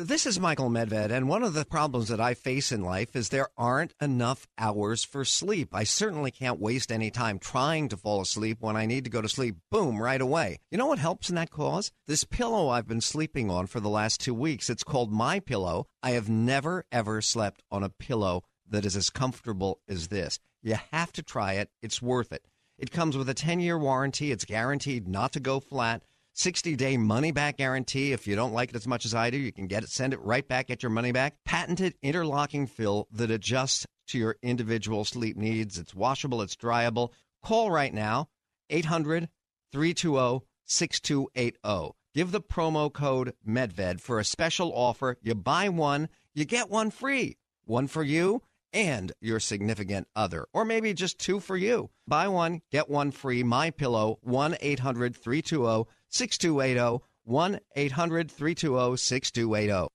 This 0.00 0.26
is 0.26 0.38
Michael 0.38 0.70
Medved, 0.70 1.10
and 1.10 1.28
one 1.28 1.42
of 1.42 1.54
the 1.54 1.64
problems 1.64 2.06
that 2.06 2.20
I 2.20 2.34
face 2.34 2.70
in 2.70 2.82
life 2.82 3.16
is 3.16 3.30
there 3.30 3.48
aren't 3.56 3.94
enough 4.00 4.46
hours 4.56 5.02
for 5.02 5.24
sleep. 5.24 5.70
I 5.72 5.82
certainly 5.82 6.30
can't 6.30 6.60
waste 6.60 6.92
any 6.92 7.10
time 7.10 7.40
trying 7.40 7.88
to 7.88 7.96
fall 7.96 8.20
asleep 8.20 8.58
when 8.60 8.76
I 8.76 8.86
need 8.86 9.02
to 9.02 9.10
go 9.10 9.20
to 9.20 9.28
sleep, 9.28 9.56
boom, 9.72 10.00
right 10.00 10.20
away. 10.20 10.60
You 10.70 10.78
know 10.78 10.86
what 10.86 11.00
helps 11.00 11.30
in 11.30 11.34
that 11.34 11.50
cause? 11.50 11.90
This 12.06 12.22
pillow 12.22 12.68
I've 12.68 12.86
been 12.86 13.00
sleeping 13.00 13.50
on 13.50 13.66
for 13.66 13.80
the 13.80 13.88
last 13.88 14.20
two 14.20 14.34
weeks. 14.34 14.70
It's 14.70 14.84
called 14.84 15.10
My 15.10 15.40
Pillow. 15.40 15.88
I 16.00 16.12
have 16.12 16.28
never, 16.28 16.84
ever 16.92 17.20
slept 17.20 17.64
on 17.68 17.82
a 17.82 17.88
pillow 17.88 18.44
that 18.70 18.86
is 18.86 18.94
as 18.94 19.10
comfortable 19.10 19.80
as 19.88 20.06
this. 20.06 20.38
You 20.62 20.76
have 20.92 21.10
to 21.14 21.24
try 21.24 21.54
it, 21.54 21.70
it's 21.82 22.00
worth 22.00 22.32
it. 22.32 22.46
It 22.78 22.92
comes 22.92 23.16
with 23.16 23.28
a 23.28 23.34
10 23.34 23.58
year 23.58 23.76
warranty, 23.76 24.30
it's 24.30 24.44
guaranteed 24.44 25.08
not 25.08 25.32
to 25.32 25.40
go 25.40 25.58
flat. 25.58 26.04
60 26.38 26.76
day 26.76 26.96
money 26.96 27.32
back 27.32 27.56
guarantee. 27.56 28.12
If 28.12 28.28
you 28.28 28.36
don't 28.36 28.52
like 28.52 28.70
it 28.70 28.76
as 28.76 28.86
much 28.86 29.04
as 29.04 29.12
I 29.12 29.28
do, 29.30 29.36
you 29.36 29.50
can 29.50 29.66
get 29.66 29.82
it, 29.82 29.88
send 29.88 30.12
it 30.12 30.22
right 30.22 30.46
back, 30.46 30.68
get 30.68 30.84
your 30.84 30.90
money 30.90 31.10
back. 31.10 31.34
Patented 31.44 31.94
interlocking 32.00 32.68
fill 32.68 33.08
that 33.10 33.32
adjusts 33.32 33.86
to 34.08 34.18
your 34.18 34.36
individual 34.40 35.04
sleep 35.04 35.36
needs. 35.36 35.78
It's 35.78 35.96
washable, 35.96 36.40
it's 36.40 36.54
dryable. 36.54 37.10
Call 37.42 37.72
right 37.72 37.92
now, 37.92 38.28
800 38.70 39.28
320 39.72 40.46
6280. 40.64 41.94
Give 42.14 42.30
the 42.30 42.40
promo 42.40 42.92
code 42.92 43.34
MEDVED 43.44 44.00
for 44.00 44.20
a 44.20 44.24
special 44.24 44.72
offer. 44.72 45.16
You 45.20 45.34
buy 45.34 45.68
one, 45.68 46.08
you 46.34 46.44
get 46.44 46.70
one 46.70 46.90
free. 46.90 47.36
One 47.64 47.88
for 47.88 48.04
you 48.04 48.42
and 48.72 49.12
your 49.20 49.40
significant 49.40 50.06
other, 50.14 50.46
or 50.52 50.64
maybe 50.64 50.92
just 50.92 51.18
two 51.18 51.40
for 51.40 51.56
you. 51.56 51.90
Buy 52.06 52.28
one, 52.28 52.60
get 52.70 52.88
one 52.88 53.10
free. 53.10 53.42
My 53.42 53.70
Pillow, 53.70 54.18
1 54.22 54.56
800 54.60 55.16
320 55.16 55.86
6280 56.08 57.04
1 57.24 57.60
800 57.76 58.30
320 58.30 58.96
6280. 58.96 59.88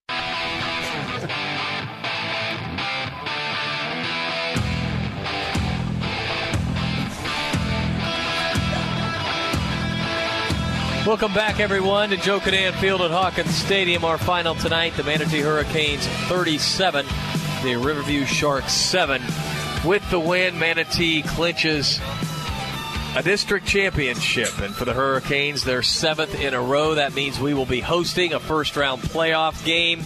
Welcome 11.05 11.33
back, 11.33 11.59
everyone, 11.59 12.11
to 12.11 12.17
Joe 12.17 12.39
Kinnan 12.39 12.71
Field 12.75 13.01
at 13.01 13.11
Hawkins 13.11 13.53
Stadium. 13.53 14.05
Our 14.05 14.17
final 14.17 14.55
tonight, 14.55 14.95
the 14.95 15.03
Manatee 15.03 15.41
Hurricanes 15.41 16.07
37, 16.29 17.05
the 17.61 17.75
Riverview 17.75 18.25
Sharks 18.25 18.71
7. 18.71 19.21
With 19.85 20.09
the 20.11 20.19
win, 20.19 20.57
Manatee 20.57 21.23
clinches 21.23 21.99
a 23.15 23.21
district 23.21 23.67
championship. 23.67 24.59
And 24.59 24.73
for 24.73 24.85
the 24.85 24.93
Hurricanes, 24.93 25.63
their 25.63 25.83
seventh 25.83 26.39
in 26.39 26.53
a 26.53 26.61
row. 26.61 26.95
That 26.95 27.13
means 27.13 27.39
we 27.39 27.53
will 27.53 27.65
be 27.65 27.79
hosting 27.79 28.33
a 28.33 28.39
first 28.39 28.75
round 28.75 29.01
playoff 29.01 29.63
game 29.65 30.03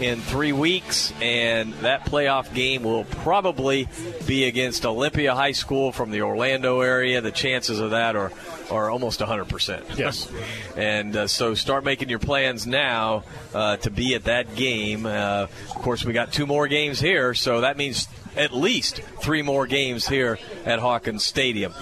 in 0.00 0.20
three 0.20 0.52
weeks, 0.52 1.12
and 1.20 1.72
that 1.74 2.04
playoff 2.04 2.54
game 2.54 2.84
will 2.84 3.04
probably 3.04 3.88
be 4.26 4.44
against 4.44 4.86
Olympia 4.86 5.34
High 5.34 5.52
School 5.52 5.92
from 5.92 6.10
the 6.10 6.22
Orlando 6.22 6.80
area. 6.80 7.20
The 7.20 7.32
chances 7.32 7.80
of 7.80 7.90
that 7.90 8.14
are, 8.16 8.32
are 8.70 8.90
almost 8.90 9.20
100%. 9.20 9.98
Yes. 9.98 10.30
and 10.76 11.16
uh, 11.16 11.26
so 11.26 11.54
start 11.54 11.84
making 11.84 12.08
your 12.08 12.20
plans 12.20 12.66
now 12.66 13.24
uh, 13.52 13.76
to 13.78 13.90
be 13.90 14.14
at 14.14 14.24
that 14.24 14.54
game. 14.54 15.04
Uh, 15.04 15.10
of 15.10 15.74
course, 15.82 16.04
we 16.04 16.12
got 16.12 16.32
two 16.32 16.46
more 16.46 16.68
games 16.68 17.00
here, 17.00 17.34
so 17.34 17.62
that 17.62 17.76
means 17.76 18.08
at 18.36 18.54
least 18.54 19.00
three 19.20 19.42
more 19.42 19.66
games 19.66 20.06
here 20.06 20.38
at 20.64 20.78
Hawkins 20.78 21.24
Stadium. 21.24 21.74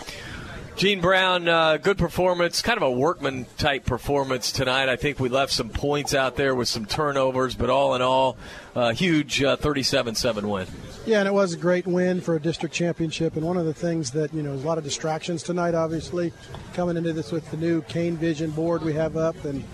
Gene 0.76 1.00
Brown, 1.00 1.48
uh, 1.48 1.78
good 1.78 1.96
performance, 1.96 2.60
kind 2.60 2.76
of 2.76 2.82
a 2.82 2.90
workman 2.90 3.46
type 3.56 3.86
performance 3.86 4.52
tonight. 4.52 4.90
I 4.90 4.96
think 4.96 5.18
we 5.18 5.30
left 5.30 5.50
some 5.50 5.70
points 5.70 6.12
out 6.12 6.36
there 6.36 6.54
with 6.54 6.68
some 6.68 6.84
turnovers, 6.84 7.54
but 7.54 7.70
all 7.70 7.94
in 7.94 8.02
all, 8.02 8.36
uh, 8.74 8.92
huge 8.92 9.40
37 9.40 10.14
7 10.14 10.46
win. 10.46 10.66
Yeah, 11.06 11.20
and 11.20 11.28
it 11.28 11.32
was 11.32 11.54
a 11.54 11.56
great 11.56 11.86
win 11.86 12.20
for 12.20 12.36
a 12.36 12.40
district 12.40 12.74
championship. 12.74 13.36
And 13.36 13.46
one 13.46 13.56
of 13.56 13.64
the 13.64 13.72
things 13.72 14.10
that, 14.10 14.34
you 14.34 14.42
know, 14.42 14.50
there's 14.50 14.64
a 14.64 14.66
lot 14.66 14.76
of 14.76 14.84
distractions 14.84 15.42
tonight, 15.42 15.74
obviously, 15.74 16.30
coming 16.74 16.98
into 16.98 17.14
this 17.14 17.32
with 17.32 17.50
the 17.50 17.56
new 17.56 17.80
Cane 17.82 18.18
Vision 18.18 18.50
board 18.50 18.82
we 18.82 18.92
have 18.92 19.16
up. 19.16 19.46
And 19.46 19.64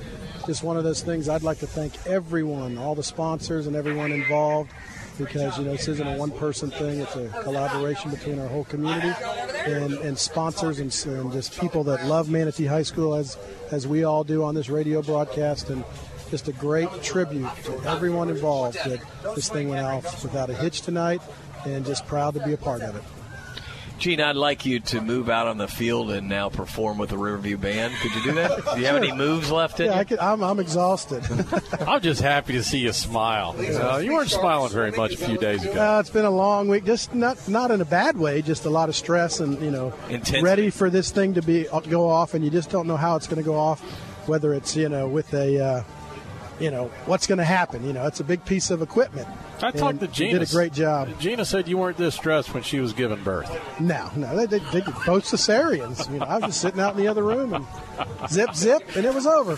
just 0.46 0.62
one 0.62 0.76
of 0.76 0.84
those 0.84 1.02
things 1.02 1.28
I'd 1.28 1.42
like 1.42 1.58
to 1.58 1.66
thank 1.66 2.06
everyone, 2.06 2.78
all 2.78 2.94
the 2.94 3.02
sponsors 3.02 3.66
and 3.66 3.74
everyone 3.74 4.12
involved 4.12 4.70
because 5.24 5.58
you 5.58 5.64
know 5.64 5.72
this 5.72 5.88
isn't 5.88 6.06
a 6.06 6.16
one-person 6.16 6.70
thing; 6.70 7.00
it's 7.00 7.16
a 7.16 7.28
collaboration 7.42 8.10
between 8.10 8.38
our 8.38 8.48
whole 8.48 8.64
community 8.64 9.12
and, 9.66 9.94
and 9.94 10.18
sponsors 10.18 10.78
and, 10.78 10.94
and 11.06 11.32
just 11.32 11.58
people 11.60 11.84
that 11.84 12.06
love 12.06 12.28
Manatee 12.30 12.66
High 12.66 12.82
School 12.82 13.14
as 13.14 13.36
as 13.70 13.86
we 13.86 14.04
all 14.04 14.24
do 14.24 14.44
on 14.44 14.54
this 14.54 14.68
radio 14.68 15.02
broadcast 15.02 15.70
and 15.70 15.84
just 16.30 16.48
a 16.48 16.52
great 16.52 16.88
tribute 17.02 17.50
to 17.64 17.72
everyone 17.84 18.30
involved 18.30 18.78
that 18.84 19.00
this 19.34 19.48
thing 19.48 19.68
went 19.68 19.84
off 19.84 20.22
without 20.22 20.48
a 20.50 20.54
hitch 20.54 20.80
tonight 20.80 21.20
and 21.66 21.84
just 21.84 22.06
proud 22.06 22.34
to 22.34 22.40
be 22.40 22.52
a 22.52 22.56
part 22.56 22.82
of 22.82 22.96
it. 22.96 23.21
Gene, 24.02 24.20
I'd 24.20 24.34
like 24.34 24.66
you 24.66 24.80
to 24.80 25.00
move 25.00 25.30
out 25.30 25.46
on 25.46 25.58
the 25.58 25.68
field 25.68 26.10
and 26.10 26.28
now 26.28 26.48
perform 26.48 26.98
with 26.98 27.10
the 27.10 27.16
Riverview 27.16 27.56
Band. 27.56 27.94
Could 28.02 28.12
you 28.16 28.22
do 28.24 28.32
that? 28.32 28.74
do 28.74 28.80
you 28.80 28.86
have 28.86 28.96
any 28.96 29.12
moves 29.12 29.48
left 29.48 29.78
in 29.78 29.86
yeah, 29.86 29.94
you? 29.94 30.00
I 30.00 30.02
could, 30.02 30.18
I'm, 30.18 30.42
I'm 30.42 30.58
exhausted. 30.58 31.22
I'm 31.86 32.00
just 32.00 32.20
happy 32.20 32.54
to 32.54 32.64
see 32.64 32.80
you 32.80 32.92
smile. 32.92 33.54
You, 33.62 33.70
know, 33.74 33.98
you 33.98 34.12
weren't 34.12 34.28
smiling 34.28 34.72
very 34.72 34.90
much 34.90 35.14
a 35.14 35.18
few 35.18 35.38
days 35.38 35.62
ago. 35.64 35.80
Uh, 35.80 36.00
it's 36.00 36.10
been 36.10 36.24
a 36.24 36.30
long 36.30 36.66
week, 36.66 36.84
just 36.84 37.14
not 37.14 37.48
not 37.48 37.70
in 37.70 37.80
a 37.80 37.84
bad 37.84 38.18
way, 38.18 38.42
just 38.42 38.64
a 38.64 38.70
lot 38.70 38.88
of 38.88 38.96
stress 38.96 39.38
and 39.38 39.62
you 39.62 39.70
know, 39.70 39.94
Intensity. 40.08 40.42
ready 40.42 40.70
for 40.70 40.90
this 40.90 41.12
thing 41.12 41.34
to 41.34 41.42
be 41.42 41.68
uh, 41.68 41.78
go 41.78 42.08
off, 42.08 42.34
and 42.34 42.44
you 42.44 42.50
just 42.50 42.70
don't 42.70 42.88
know 42.88 42.96
how 42.96 43.14
it's 43.14 43.28
going 43.28 43.40
to 43.40 43.48
go 43.48 43.54
off, 43.54 43.80
whether 44.26 44.52
it's 44.52 44.74
you 44.74 44.88
know 44.88 45.06
with 45.06 45.32
a. 45.32 45.64
Uh, 45.64 45.82
you 46.62 46.70
know 46.70 46.88
what's 47.06 47.26
going 47.26 47.38
to 47.38 47.44
happen. 47.44 47.84
You 47.84 47.92
know, 47.92 48.06
it's 48.06 48.20
a 48.20 48.24
big 48.24 48.44
piece 48.44 48.70
of 48.70 48.82
equipment, 48.82 49.28
I 49.62 49.70
talked 49.70 50.00
to 50.00 50.08
Gina. 50.08 50.40
Did 50.40 50.48
a 50.48 50.52
great 50.52 50.72
job. 50.72 51.08
Gina 51.20 51.44
said 51.44 51.68
you 51.68 51.78
weren't 51.78 51.96
this 51.96 52.14
stressed 52.14 52.52
when 52.52 52.62
she 52.62 52.80
was 52.80 52.92
giving 52.92 53.22
birth. 53.22 53.50
No, 53.80 54.10
no, 54.16 54.36
they, 54.36 54.46
they, 54.46 54.64
they 54.72 54.80
did 54.80 54.94
both 55.06 55.24
cesareans. 55.24 56.10
You 56.10 56.18
know, 56.18 56.26
I 56.26 56.36
was 56.36 56.46
just 56.46 56.60
sitting 56.60 56.80
out 56.80 56.94
in 56.94 57.00
the 57.00 57.08
other 57.08 57.22
room 57.22 57.54
and 57.54 57.66
zip, 58.28 58.54
zip, 58.54 58.82
and 58.96 59.04
it 59.04 59.14
was 59.14 59.26
over. 59.26 59.56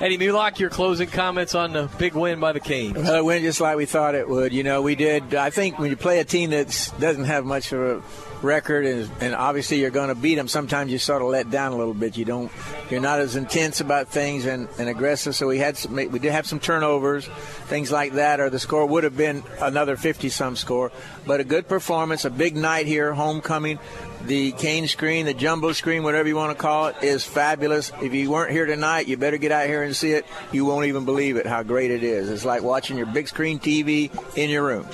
Eddie 0.00 0.18
Mulock, 0.18 0.58
your 0.58 0.70
closing 0.70 1.08
comments 1.08 1.54
on 1.54 1.72
the 1.72 1.88
big 1.98 2.14
win 2.14 2.40
by 2.40 2.52
the 2.52 2.60
Canes. 2.60 2.96
Well, 2.96 3.14
it 3.14 3.24
went 3.24 3.42
just 3.42 3.60
like 3.60 3.76
we 3.76 3.86
thought 3.86 4.14
it 4.14 4.28
would. 4.28 4.52
You 4.52 4.62
know, 4.62 4.82
we 4.82 4.94
did. 4.94 5.34
I 5.34 5.50
think 5.50 5.78
when 5.78 5.90
you 5.90 5.96
play 5.96 6.20
a 6.20 6.24
team 6.24 6.50
that 6.50 6.92
doesn't 6.98 7.24
have 7.24 7.44
much 7.44 7.72
of 7.72 7.80
a 7.80 8.02
record, 8.42 8.86
and, 8.86 9.10
and 9.20 9.34
obviously 9.34 9.80
you're 9.80 9.90
going 9.90 10.08
to 10.08 10.14
beat 10.14 10.36
them, 10.36 10.48
sometimes 10.48 10.90
you 10.90 10.98
sort 10.98 11.22
of 11.22 11.28
let 11.28 11.50
down 11.50 11.72
a 11.72 11.76
little 11.76 11.94
bit. 11.94 12.16
You 12.16 12.24
don't. 12.24 12.50
You're 12.90 13.00
not 13.00 13.20
as 13.20 13.36
intense 13.36 13.80
about 13.80 14.08
things 14.08 14.46
and, 14.46 14.68
and 14.78 14.88
aggressive. 14.88 15.34
So 15.34 15.46
we 15.46 15.58
had 15.58 15.76
some, 15.76 15.94
we 15.94 16.18
did 16.18 16.32
have 16.32 16.46
some 16.46 16.60
turnovers, 16.60 17.26
things 17.66 17.90
like 17.92 18.14
that, 18.14 18.40
or 18.40 18.50
the 18.50 18.58
score 18.58 18.86
would 18.86 19.04
have 19.04 19.16
been 19.16 19.42
another 19.60 19.96
50-some 19.96 20.56
score. 20.56 20.90
But 21.26 21.40
a 21.40 21.44
good 21.44 21.68
performance, 21.68 22.24
a 22.24 22.30
big 22.30 22.56
night 22.56 22.86
here, 22.86 23.12
homecoming. 23.12 23.78
The 24.24 24.52
cane 24.52 24.86
screen, 24.86 25.24
the 25.24 25.32
jumbo 25.32 25.72
screen, 25.72 26.02
whatever 26.02 26.28
you 26.28 26.36
want 26.36 26.56
to 26.56 26.60
call 26.60 26.88
it, 26.88 26.96
is 27.02 27.24
fabulous. 27.24 27.90
If 28.02 28.12
you 28.12 28.30
weren't 28.30 28.52
here 28.52 28.66
tonight, 28.66 29.08
you 29.08 29.16
better 29.16 29.38
get 29.38 29.50
out 29.50 29.66
here 29.66 29.82
and 29.82 29.96
see 29.96 30.12
it. 30.12 30.26
You 30.52 30.66
won't 30.66 30.86
even 30.86 31.06
believe 31.06 31.36
it 31.36 31.46
how 31.46 31.62
great 31.62 31.90
it 31.90 32.02
is. 32.02 32.28
It's 32.28 32.44
like 32.44 32.62
watching 32.62 32.98
your 32.98 33.06
big 33.06 33.28
screen 33.28 33.58
TV 33.58 34.10
in 34.36 34.50
your 34.50 34.62
room. 34.62 34.86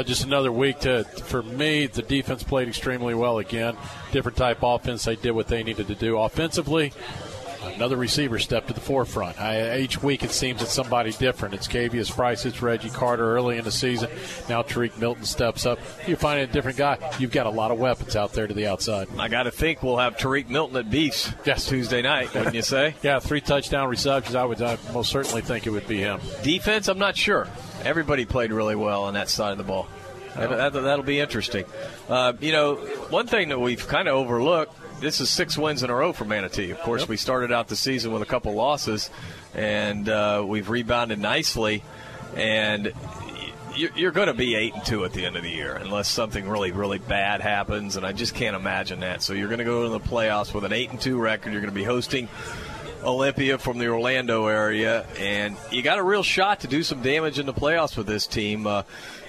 Just 0.00 0.24
another 0.24 0.50
week 0.50 0.80
to 0.80 1.04
for 1.04 1.42
me. 1.42 1.86
The 1.86 2.00
defense 2.02 2.42
played 2.42 2.68
extremely 2.68 3.14
well 3.14 3.38
again. 3.38 3.76
Different 4.10 4.38
type 4.38 4.58
offense. 4.62 5.04
They 5.04 5.16
did 5.16 5.32
what 5.32 5.48
they 5.48 5.62
needed 5.62 5.88
to 5.88 5.94
do 5.94 6.18
offensively. 6.18 6.92
Another 7.64 7.96
receiver 7.96 8.38
stepped 8.38 8.68
to 8.68 8.74
the 8.74 8.80
forefront. 8.80 9.40
I, 9.40 9.78
each 9.78 10.02
week 10.02 10.22
it 10.22 10.30
seems 10.30 10.62
it's 10.62 10.72
somebody 10.72 11.12
different. 11.12 11.54
It's 11.54 11.68
Cavius 11.68 12.10
Price, 12.10 12.44
it's 12.44 12.62
Reggie 12.62 12.90
Carter 12.90 13.34
early 13.34 13.58
in 13.58 13.64
the 13.64 13.72
season. 13.72 14.10
Now 14.48 14.62
Tariq 14.62 14.98
Milton 14.98 15.24
steps 15.24 15.66
up. 15.66 15.78
You 16.06 16.16
find 16.16 16.40
a 16.40 16.46
different 16.46 16.78
guy. 16.78 16.98
You've 17.18 17.32
got 17.32 17.46
a 17.46 17.50
lot 17.50 17.70
of 17.70 17.78
weapons 17.78 18.16
out 18.16 18.32
there 18.32 18.46
to 18.46 18.54
the 18.54 18.66
outside. 18.66 19.08
I 19.18 19.28
got 19.28 19.44
to 19.44 19.50
think 19.50 19.82
we'll 19.82 19.98
have 19.98 20.16
Tariq 20.16 20.48
Milton 20.48 20.76
at 20.76 20.90
Beast 20.90 21.32
yes. 21.44 21.66
Tuesday 21.66 22.02
night, 22.02 22.34
wouldn't 22.34 22.54
you 22.54 22.62
say? 22.62 22.94
yeah, 23.02 23.18
three 23.18 23.40
touchdown 23.40 23.88
receptions. 23.88 24.34
I 24.34 24.44
would 24.44 24.60
I 24.60 24.78
most 24.92 25.10
certainly 25.10 25.42
think 25.42 25.66
it 25.66 25.70
would 25.70 25.88
be 25.88 25.98
him. 25.98 26.20
Defense, 26.42 26.88
I'm 26.88 26.98
not 26.98 27.16
sure. 27.16 27.48
Everybody 27.84 28.24
played 28.24 28.52
really 28.52 28.76
well 28.76 29.04
on 29.04 29.14
that 29.14 29.28
side 29.28 29.52
of 29.52 29.58
the 29.58 29.64
ball. 29.64 29.88
That, 30.36 30.72
will 30.72 31.02
be 31.02 31.20
interesting. 31.20 31.64
Uh, 32.08 32.32
you 32.40 32.52
know, 32.52 32.76
one 33.10 33.26
thing 33.26 33.50
that 33.50 33.60
we've 33.60 33.86
kind 33.86 34.08
of 34.08 34.14
overlooked 34.14 34.74
this 35.02 35.20
is 35.20 35.28
six 35.28 35.58
wins 35.58 35.82
in 35.82 35.90
a 35.90 35.94
row 35.94 36.12
for 36.12 36.24
Manatee. 36.24 36.70
Of 36.70 36.80
course, 36.80 37.02
yep. 37.02 37.08
we 37.08 37.16
started 37.16 37.52
out 37.52 37.68
the 37.68 37.76
season 37.76 38.12
with 38.12 38.22
a 38.22 38.26
couple 38.26 38.54
losses, 38.54 39.10
and 39.52 40.08
uh, 40.08 40.44
we've 40.46 40.70
rebounded 40.70 41.18
nicely. 41.18 41.82
And 42.34 42.92
you're 43.74 44.12
going 44.12 44.28
to 44.28 44.34
be 44.34 44.54
eight 44.54 44.74
and 44.74 44.84
two 44.84 45.04
at 45.04 45.12
the 45.12 45.26
end 45.26 45.36
of 45.36 45.42
the 45.42 45.50
year, 45.50 45.74
unless 45.74 46.08
something 46.08 46.48
really, 46.48 46.72
really 46.72 46.98
bad 46.98 47.40
happens. 47.40 47.96
And 47.96 48.06
I 48.06 48.12
just 48.12 48.34
can't 48.34 48.56
imagine 48.56 49.00
that. 49.00 49.22
So 49.22 49.32
you're 49.32 49.48
going 49.48 49.58
to 49.58 49.64
go 49.64 49.82
to 49.82 49.88
the 49.90 50.00
playoffs 50.00 50.54
with 50.54 50.64
an 50.64 50.72
eight 50.72 50.90
and 50.90 51.00
two 51.00 51.18
record. 51.18 51.52
You're 51.52 51.60
going 51.60 51.72
to 51.72 51.78
be 51.78 51.84
hosting 51.84 52.28
Olympia 53.02 53.58
from 53.58 53.78
the 53.78 53.88
Orlando 53.88 54.46
area, 54.46 55.04
and 55.18 55.56
you 55.70 55.82
got 55.82 55.98
a 55.98 56.02
real 56.02 56.22
shot 56.22 56.60
to 56.60 56.68
do 56.68 56.82
some 56.82 57.02
damage 57.02 57.38
in 57.38 57.46
the 57.46 57.52
playoffs 57.52 57.96
with 57.96 58.06
this 58.06 58.26
team. 58.26 58.66
Uh, 58.66 58.84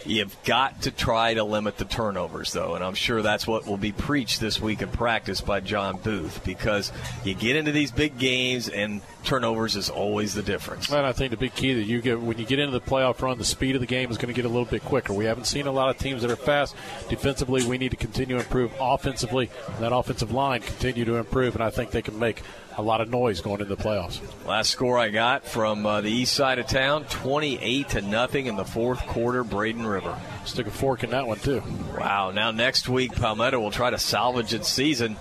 You've 0.06 0.36
got 0.44 0.84
to 0.84 0.92
try 0.92 1.34
to 1.34 1.44
limit 1.44 1.78
the 1.78 1.86
turnovers, 1.86 2.52
though, 2.52 2.76
and 2.76 2.84
I'm 2.84 2.94
sure 2.94 3.22
that's 3.22 3.48
what 3.48 3.66
will 3.66 3.78
be 3.78 3.92
preached 3.92 4.42
this 4.42 4.60
week 4.60 4.82
in 4.82 4.90
practice 4.90 5.40
by 5.40 5.62
John 5.62 5.98
Booth 5.98 6.44
because 6.44 6.92
you 7.24 7.34
get 7.34 7.56
into 7.56 7.72
these 7.72 7.92
big 7.92 8.18
games 8.18 8.68
and 8.68 9.02
turnovers 9.24 9.76
is 9.76 9.90
always 9.90 10.34
the 10.34 10.42
difference. 10.42 10.90
And 10.90 11.06
I 11.06 11.14
think 11.14 11.32
the 11.32 11.38
big 11.38 11.56
key 11.56 11.74
that 11.74 11.84
you 11.84 12.02
get 12.02 12.20
when 12.20 12.38
you 12.38 12.46
get 12.46 12.60
into 12.60 12.78
the 12.78 12.86
playoff 12.86 13.22
run, 13.22 13.38
the 13.38 13.46
speed 13.46 13.76
of 13.76 13.82
the 13.82 13.88
game 13.88 14.12
is 14.12 14.18
going 14.18 14.34
to 14.34 14.34
get 14.34 14.46
a 14.46 14.50
little 14.50 14.66
bit 14.66 14.84
quicker. 14.84 15.14
We 15.14 15.26
haven't 15.26 15.46
seen 15.46 15.68
a 15.68 15.72
lot 15.72 15.90
of 15.90 15.98
teams 15.98 16.22
that 16.22 16.32
are 16.32 16.36
fast. 16.36 16.76
Defensively, 17.10 17.66
we 17.66 17.78
need 17.78 17.92
to 17.92 17.98
continue 17.98 18.36
to 18.36 18.42
improve. 18.42 18.74
Offensively, 18.80 19.50
that 19.80 19.94
offensive 19.94 20.32
line 20.32 20.62
continue 20.62 21.06
to 21.06 21.16
improve, 21.16 21.56
and 21.56 21.64
I 21.64 21.70
think 21.70 21.92
they 21.92 22.02
can 22.02 22.20
make 22.20 22.42
a 22.78 22.82
lot 22.82 23.02
of 23.02 23.10
noise 23.10 23.42
going 23.42 23.62
into 23.62 23.76
the 23.76 23.82
playoffs. 23.82 24.20
Last 24.48 24.72
score 24.72 24.98
I 24.98 25.10
got 25.10 25.46
from 25.46 25.86
uh, 25.86 26.02
the 26.02 26.10
east 26.10 26.34
side 26.34 26.60
of 26.60 26.68
town, 26.68 27.06
28 27.06 27.90
to 27.90 28.02
nothing 28.02 28.48
in 28.48 28.56
the 28.56 28.66
fourth 28.66 29.00
quarter, 29.08 29.44
Braden 29.44 29.86
River. 29.94 30.20
Stick 30.46 30.68
a 30.68 30.72
fork 30.72 31.04
in 31.04 31.12
that 31.12 31.28
one 31.28 31.40
too. 31.40 31.64
Wow! 31.98 32.32
Now 32.32 32.52
next 32.52 32.90
week, 32.90 33.14
Palmetto 33.14 33.60
will 33.60 33.72
try 33.72 33.90
to 33.90 33.98
salvage 33.98 34.54
its 34.54 34.68
season 34.68 35.18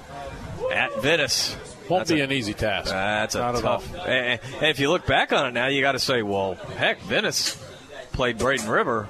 at 0.73 1.03
Venice. 1.03 1.57
Won't 1.89 2.01
that's 2.01 2.13
be 2.13 2.21
a, 2.21 2.25
an 2.25 2.33
easy 2.33 2.55
task. 2.55 2.91
That's 2.91 3.35
a 3.35 3.39
tough. 3.61 3.93
And, 3.95 4.41
and 4.41 4.67
if 4.67 4.79
you 4.79 4.91
look 4.91 5.07
back 5.07 5.33
on 5.33 5.47
it 5.47 5.53
now, 5.53 5.67
you 5.67 5.81
got 5.81 5.93
to 5.93 5.99
say, 5.99 6.23
well, 6.23 6.55
heck, 6.77 7.01
Venice 7.03 7.57
played 8.13 8.39
Braden 8.39 8.69
River 8.69 9.09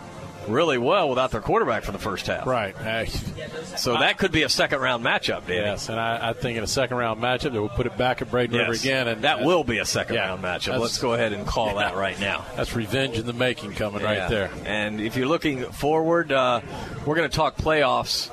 really 0.49 0.79
well 0.79 1.09
without 1.09 1.31
their 1.31 1.41
quarterback 1.41 1.85
for 1.85 1.93
the 1.93 1.99
first 1.99 2.27
half. 2.27 2.47
Right. 2.47 2.77
Uh, 2.77 3.07
so 3.07 3.95
that 3.95 4.19
could 4.19 4.33
be 4.33 4.43
a 4.43 4.49
second 4.49 4.81
round 4.81 5.05
matchup, 5.05 5.47
Danny. 5.47 5.61
Yes, 5.61 5.89
and 5.89 5.99
I, 5.99 6.31
I, 6.31 6.33
think 6.33 6.59
in 6.59 6.65
a 6.65 6.69
second 6.69 6.97
round 6.97 7.21
matchup, 7.21 7.53
they 7.53 7.59
will 7.59 7.69
put 7.69 7.87
it 7.87 7.97
back 7.97 8.23
at 8.23 8.31
Braden 8.31 8.55
yes. 8.55 8.69
River 8.69 8.73
again. 8.73 9.09
And 9.09 9.23
that 9.23 9.43
will 9.43 9.65
be 9.65 9.79
a 9.79 9.85
second 9.85 10.17
yeah, 10.17 10.29
round 10.29 10.43
matchup. 10.43 10.79
Let's 10.79 10.99
go 10.99 11.15
ahead 11.15 11.33
and 11.33 11.47
call 11.47 11.69
yeah, 11.69 11.75
that 11.75 11.97
right 11.97 12.19
now. 12.21 12.45
That's 12.57 12.75
revenge 12.75 13.19
in 13.19 13.27
the 13.27 13.33
making 13.33 13.73
coming 13.73 14.01
yeah. 14.01 14.19
right 14.21 14.31
there. 14.31 14.51
And 14.65 15.01
if 15.01 15.17
you're 15.17 15.29
looking 15.29 15.65
forward, 15.73 16.33
uh, 16.33 16.61
we're 17.07 17.17
going 17.17 17.29
to 17.29 17.37
talk 17.37 17.57
playoffs 17.57 18.31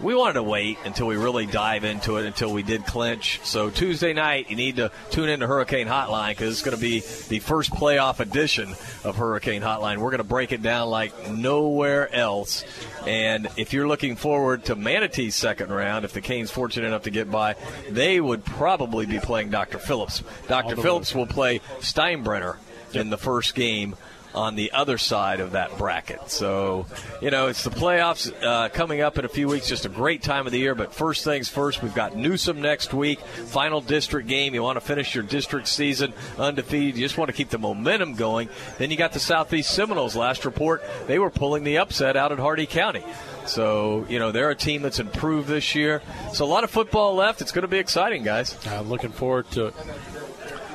we 0.00 0.14
wanted 0.14 0.34
to 0.34 0.42
wait 0.42 0.78
until 0.84 1.06
we 1.06 1.16
really 1.16 1.46
dive 1.46 1.84
into 1.84 2.16
it 2.16 2.26
until 2.26 2.52
we 2.52 2.62
did 2.62 2.84
clinch. 2.84 3.40
So 3.44 3.70
Tuesday 3.70 4.12
night, 4.12 4.50
you 4.50 4.56
need 4.56 4.76
to 4.76 4.90
tune 5.10 5.28
into 5.28 5.46
Hurricane 5.46 5.86
Hotline 5.86 6.30
because 6.30 6.52
it's 6.52 6.62
going 6.62 6.76
to 6.76 6.80
be 6.80 7.00
the 7.28 7.38
first 7.38 7.70
playoff 7.70 8.20
edition 8.20 8.74
of 9.04 9.16
Hurricane 9.16 9.62
Hotline. 9.62 9.98
We're 9.98 10.10
going 10.10 10.18
to 10.18 10.24
break 10.24 10.52
it 10.52 10.60
down 10.60 10.90
like 10.90 11.30
nowhere 11.30 12.14
else. 12.14 12.64
And 13.06 13.48
if 13.56 13.72
you're 13.72 13.88
looking 13.88 14.16
forward 14.16 14.66
to 14.66 14.76
Manatee's 14.76 15.34
second 15.34 15.70
round, 15.70 16.04
if 16.04 16.12
the 16.12 16.20
Canes 16.20 16.50
fortunate 16.50 16.86
enough 16.86 17.04
to 17.04 17.10
get 17.10 17.30
by, 17.30 17.56
they 17.88 18.20
would 18.20 18.44
probably 18.44 19.06
be 19.06 19.18
playing 19.18 19.50
Dr. 19.50 19.78
Phillips. 19.78 20.22
Dr. 20.46 20.76
Phillips 20.76 21.14
will 21.14 21.26
play 21.26 21.60
Steinbrenner 21.80 22.56
in 22.92 23.10
the 23.10 23.18
first 23.18 23.54
game 23.54 23.96
on 24.36 24.54
the 24.54 24.70
other 24.72 24.98
side 24.98 25.40
of 25.40 25.52
that 25.52 25.76
bracket. 25.78 26.30
So, 26.30 26.86
you 27.22 27.30
know, 27.30 27.48
it's 27.48 27.64
the 27.64 27.70
playoffs 27.70 28.30
uh, 28.42 28.68
coming 28.68 29.00
up 29.00 29.18
in 29.18 29.24
a 29.24 29.28
few 29.28 29.48
weeks. 29.48 29.66
Just 29.66 29.86
a 29.86 29.88
great 29.88 30.22
time 30.22 30.46
of 30.46 30.52
the 30.52 30.58
year. 30.58 30.74
But 30.74 30.92
first 30.92 31.24
things 31.24 31.48
first, 31.48 31.82
we've 31.82 31.94
got 31.94 32.14
Newsome 32.14 32.60
next 32.60 32.92
week. 32.92 33.18
Final 33.20 33.80
district 33.80 34.28
game. 34.28 34.54
You 34.54 34.62
want 34.62 34.76
to 34.76 34.80
finish 34.80 35.14
your 35.14 35.24
district 35.24 35.68
season 35.68 36.12
undefeated. 36.38 36.96
You 36.96 37.04
just 37.04 37.16
want 37.16 37.28
to 37.28 37.32
keep 37.32 37.48
the 37.48 37.58
momentum 37.58 38.14
going. 38.14 38.50
Then 38.78 38.90
you 38.90 38.96
got 38.96 39.12
the 39.12 39.20
Southeast 39.20 39.70
Seminoles. 39.70 40.14
Last 40.14 40.44
report, 40.44 40.82
they 41.06 41.18
were 41.18 41.30
pulling 41.30 41.64
the 41.64 41.78
upset 41.78 42.16
out 42.16 42.30
at 42.30 42.38
Hardee 42.38 42.66
County. 42.66 43.02
So, 43.46 44.04
you 44.08 44.18
know, 44.18 44.32
they're 44.32 44.50
a 44.50 44.56
team 44.56 44.82
that's 44.82 44.98
improved 44.98 45.48
this 45.48 45.74
year. 45.74 46.02
So, 46.32 46.44
a 46.44 46.48
lot 46.48 46.64
of 46.64 46.70
football 46.70 47.14
left. 47.14 47.40
It's 47.40 47.52
going 47.52 47.62
to 47.62 47.68
be 47.68 47.78
exciting, 47.78 48.24
guys. 48.24 48.58
Uh, 48.66 48.80
looking 48.82 49.12
forward 49.12 49.50
to 49.52 49.66
it. 49.66 49.74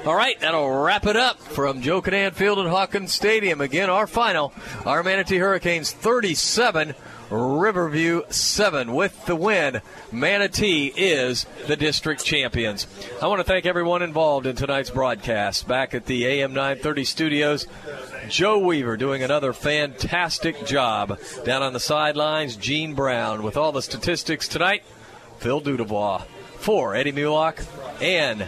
All 0.03 0.15
right, 0.15 0.39
that'll 0.39 0.67
wrap 0.67 1.05
it 1.05 1.15
up 1.15 1.39
from 1.39 1.83
Joe 1.83 2.01
Kinnan 2.01 2.33
Field 2.33 2.57
at 2.57 2.65
Hawkins 2.65 3.13
Stadium. 3.13 3.61
Again, 3.61 3.87
our 3.87 4.07
final, 4.07 4.51
our 4.83 5.03
Manatee 5.03 5.37
Hurricanes 5.37 5.91
37, 5.91 6.95
Riverview 7.29 8.23
7. 8.27 8.95
With 8.95 9.27
the 9.27 9.35
win, 9.35 9.81
Manatee 10.11 10.87
is 10.87 11.45
the 11.67 11.75
district 11.75 12.25
champions. 12.25 12.87
I 13.21 13.27
want 13.27 13.41
to 13.41 13.43
thank 13.43 13.67
everyone 13.67 14.01
involved 14.01 14.47
in 14.47 14.55
tonight's 14.55 14.89
broadcast. 14.89 15.67
Back 15.67 15.93
at 15.93 16.07
the 16.07 16.25
AM 16.25 16.53
930 16.53 17.03
studios, 17.03 17.67
Joe 18.27 18.57
Weaver 18.57 18.97
doing 18.97 19.21
another 19.21 19.53
fantastic 19.53 20.65
job 20.65 21.19
down 21.45 21.61
on 21.61 21.73
the 21.73 21.79
sidelines. 21.79 22.55
Gene 22.55 22.95
Brown 22.95 23.43
with 23.43 23.55
all 23.55 23.71
the 23.71 23.83
statistics 23.83 24.47
tonight. 24.47 24.83
Phil 25.37 25.61
Dudebois 25.61 26.23
for 26.57 26.95
Eddie 26.95 27.11
Mulock 27.11 27.63
and 28.01 28.47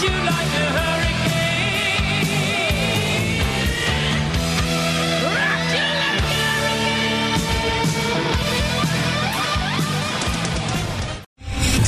you 0.00 0.10
like 0.10 0.46
to 0.52 0.64
hurry? 0.76 1.07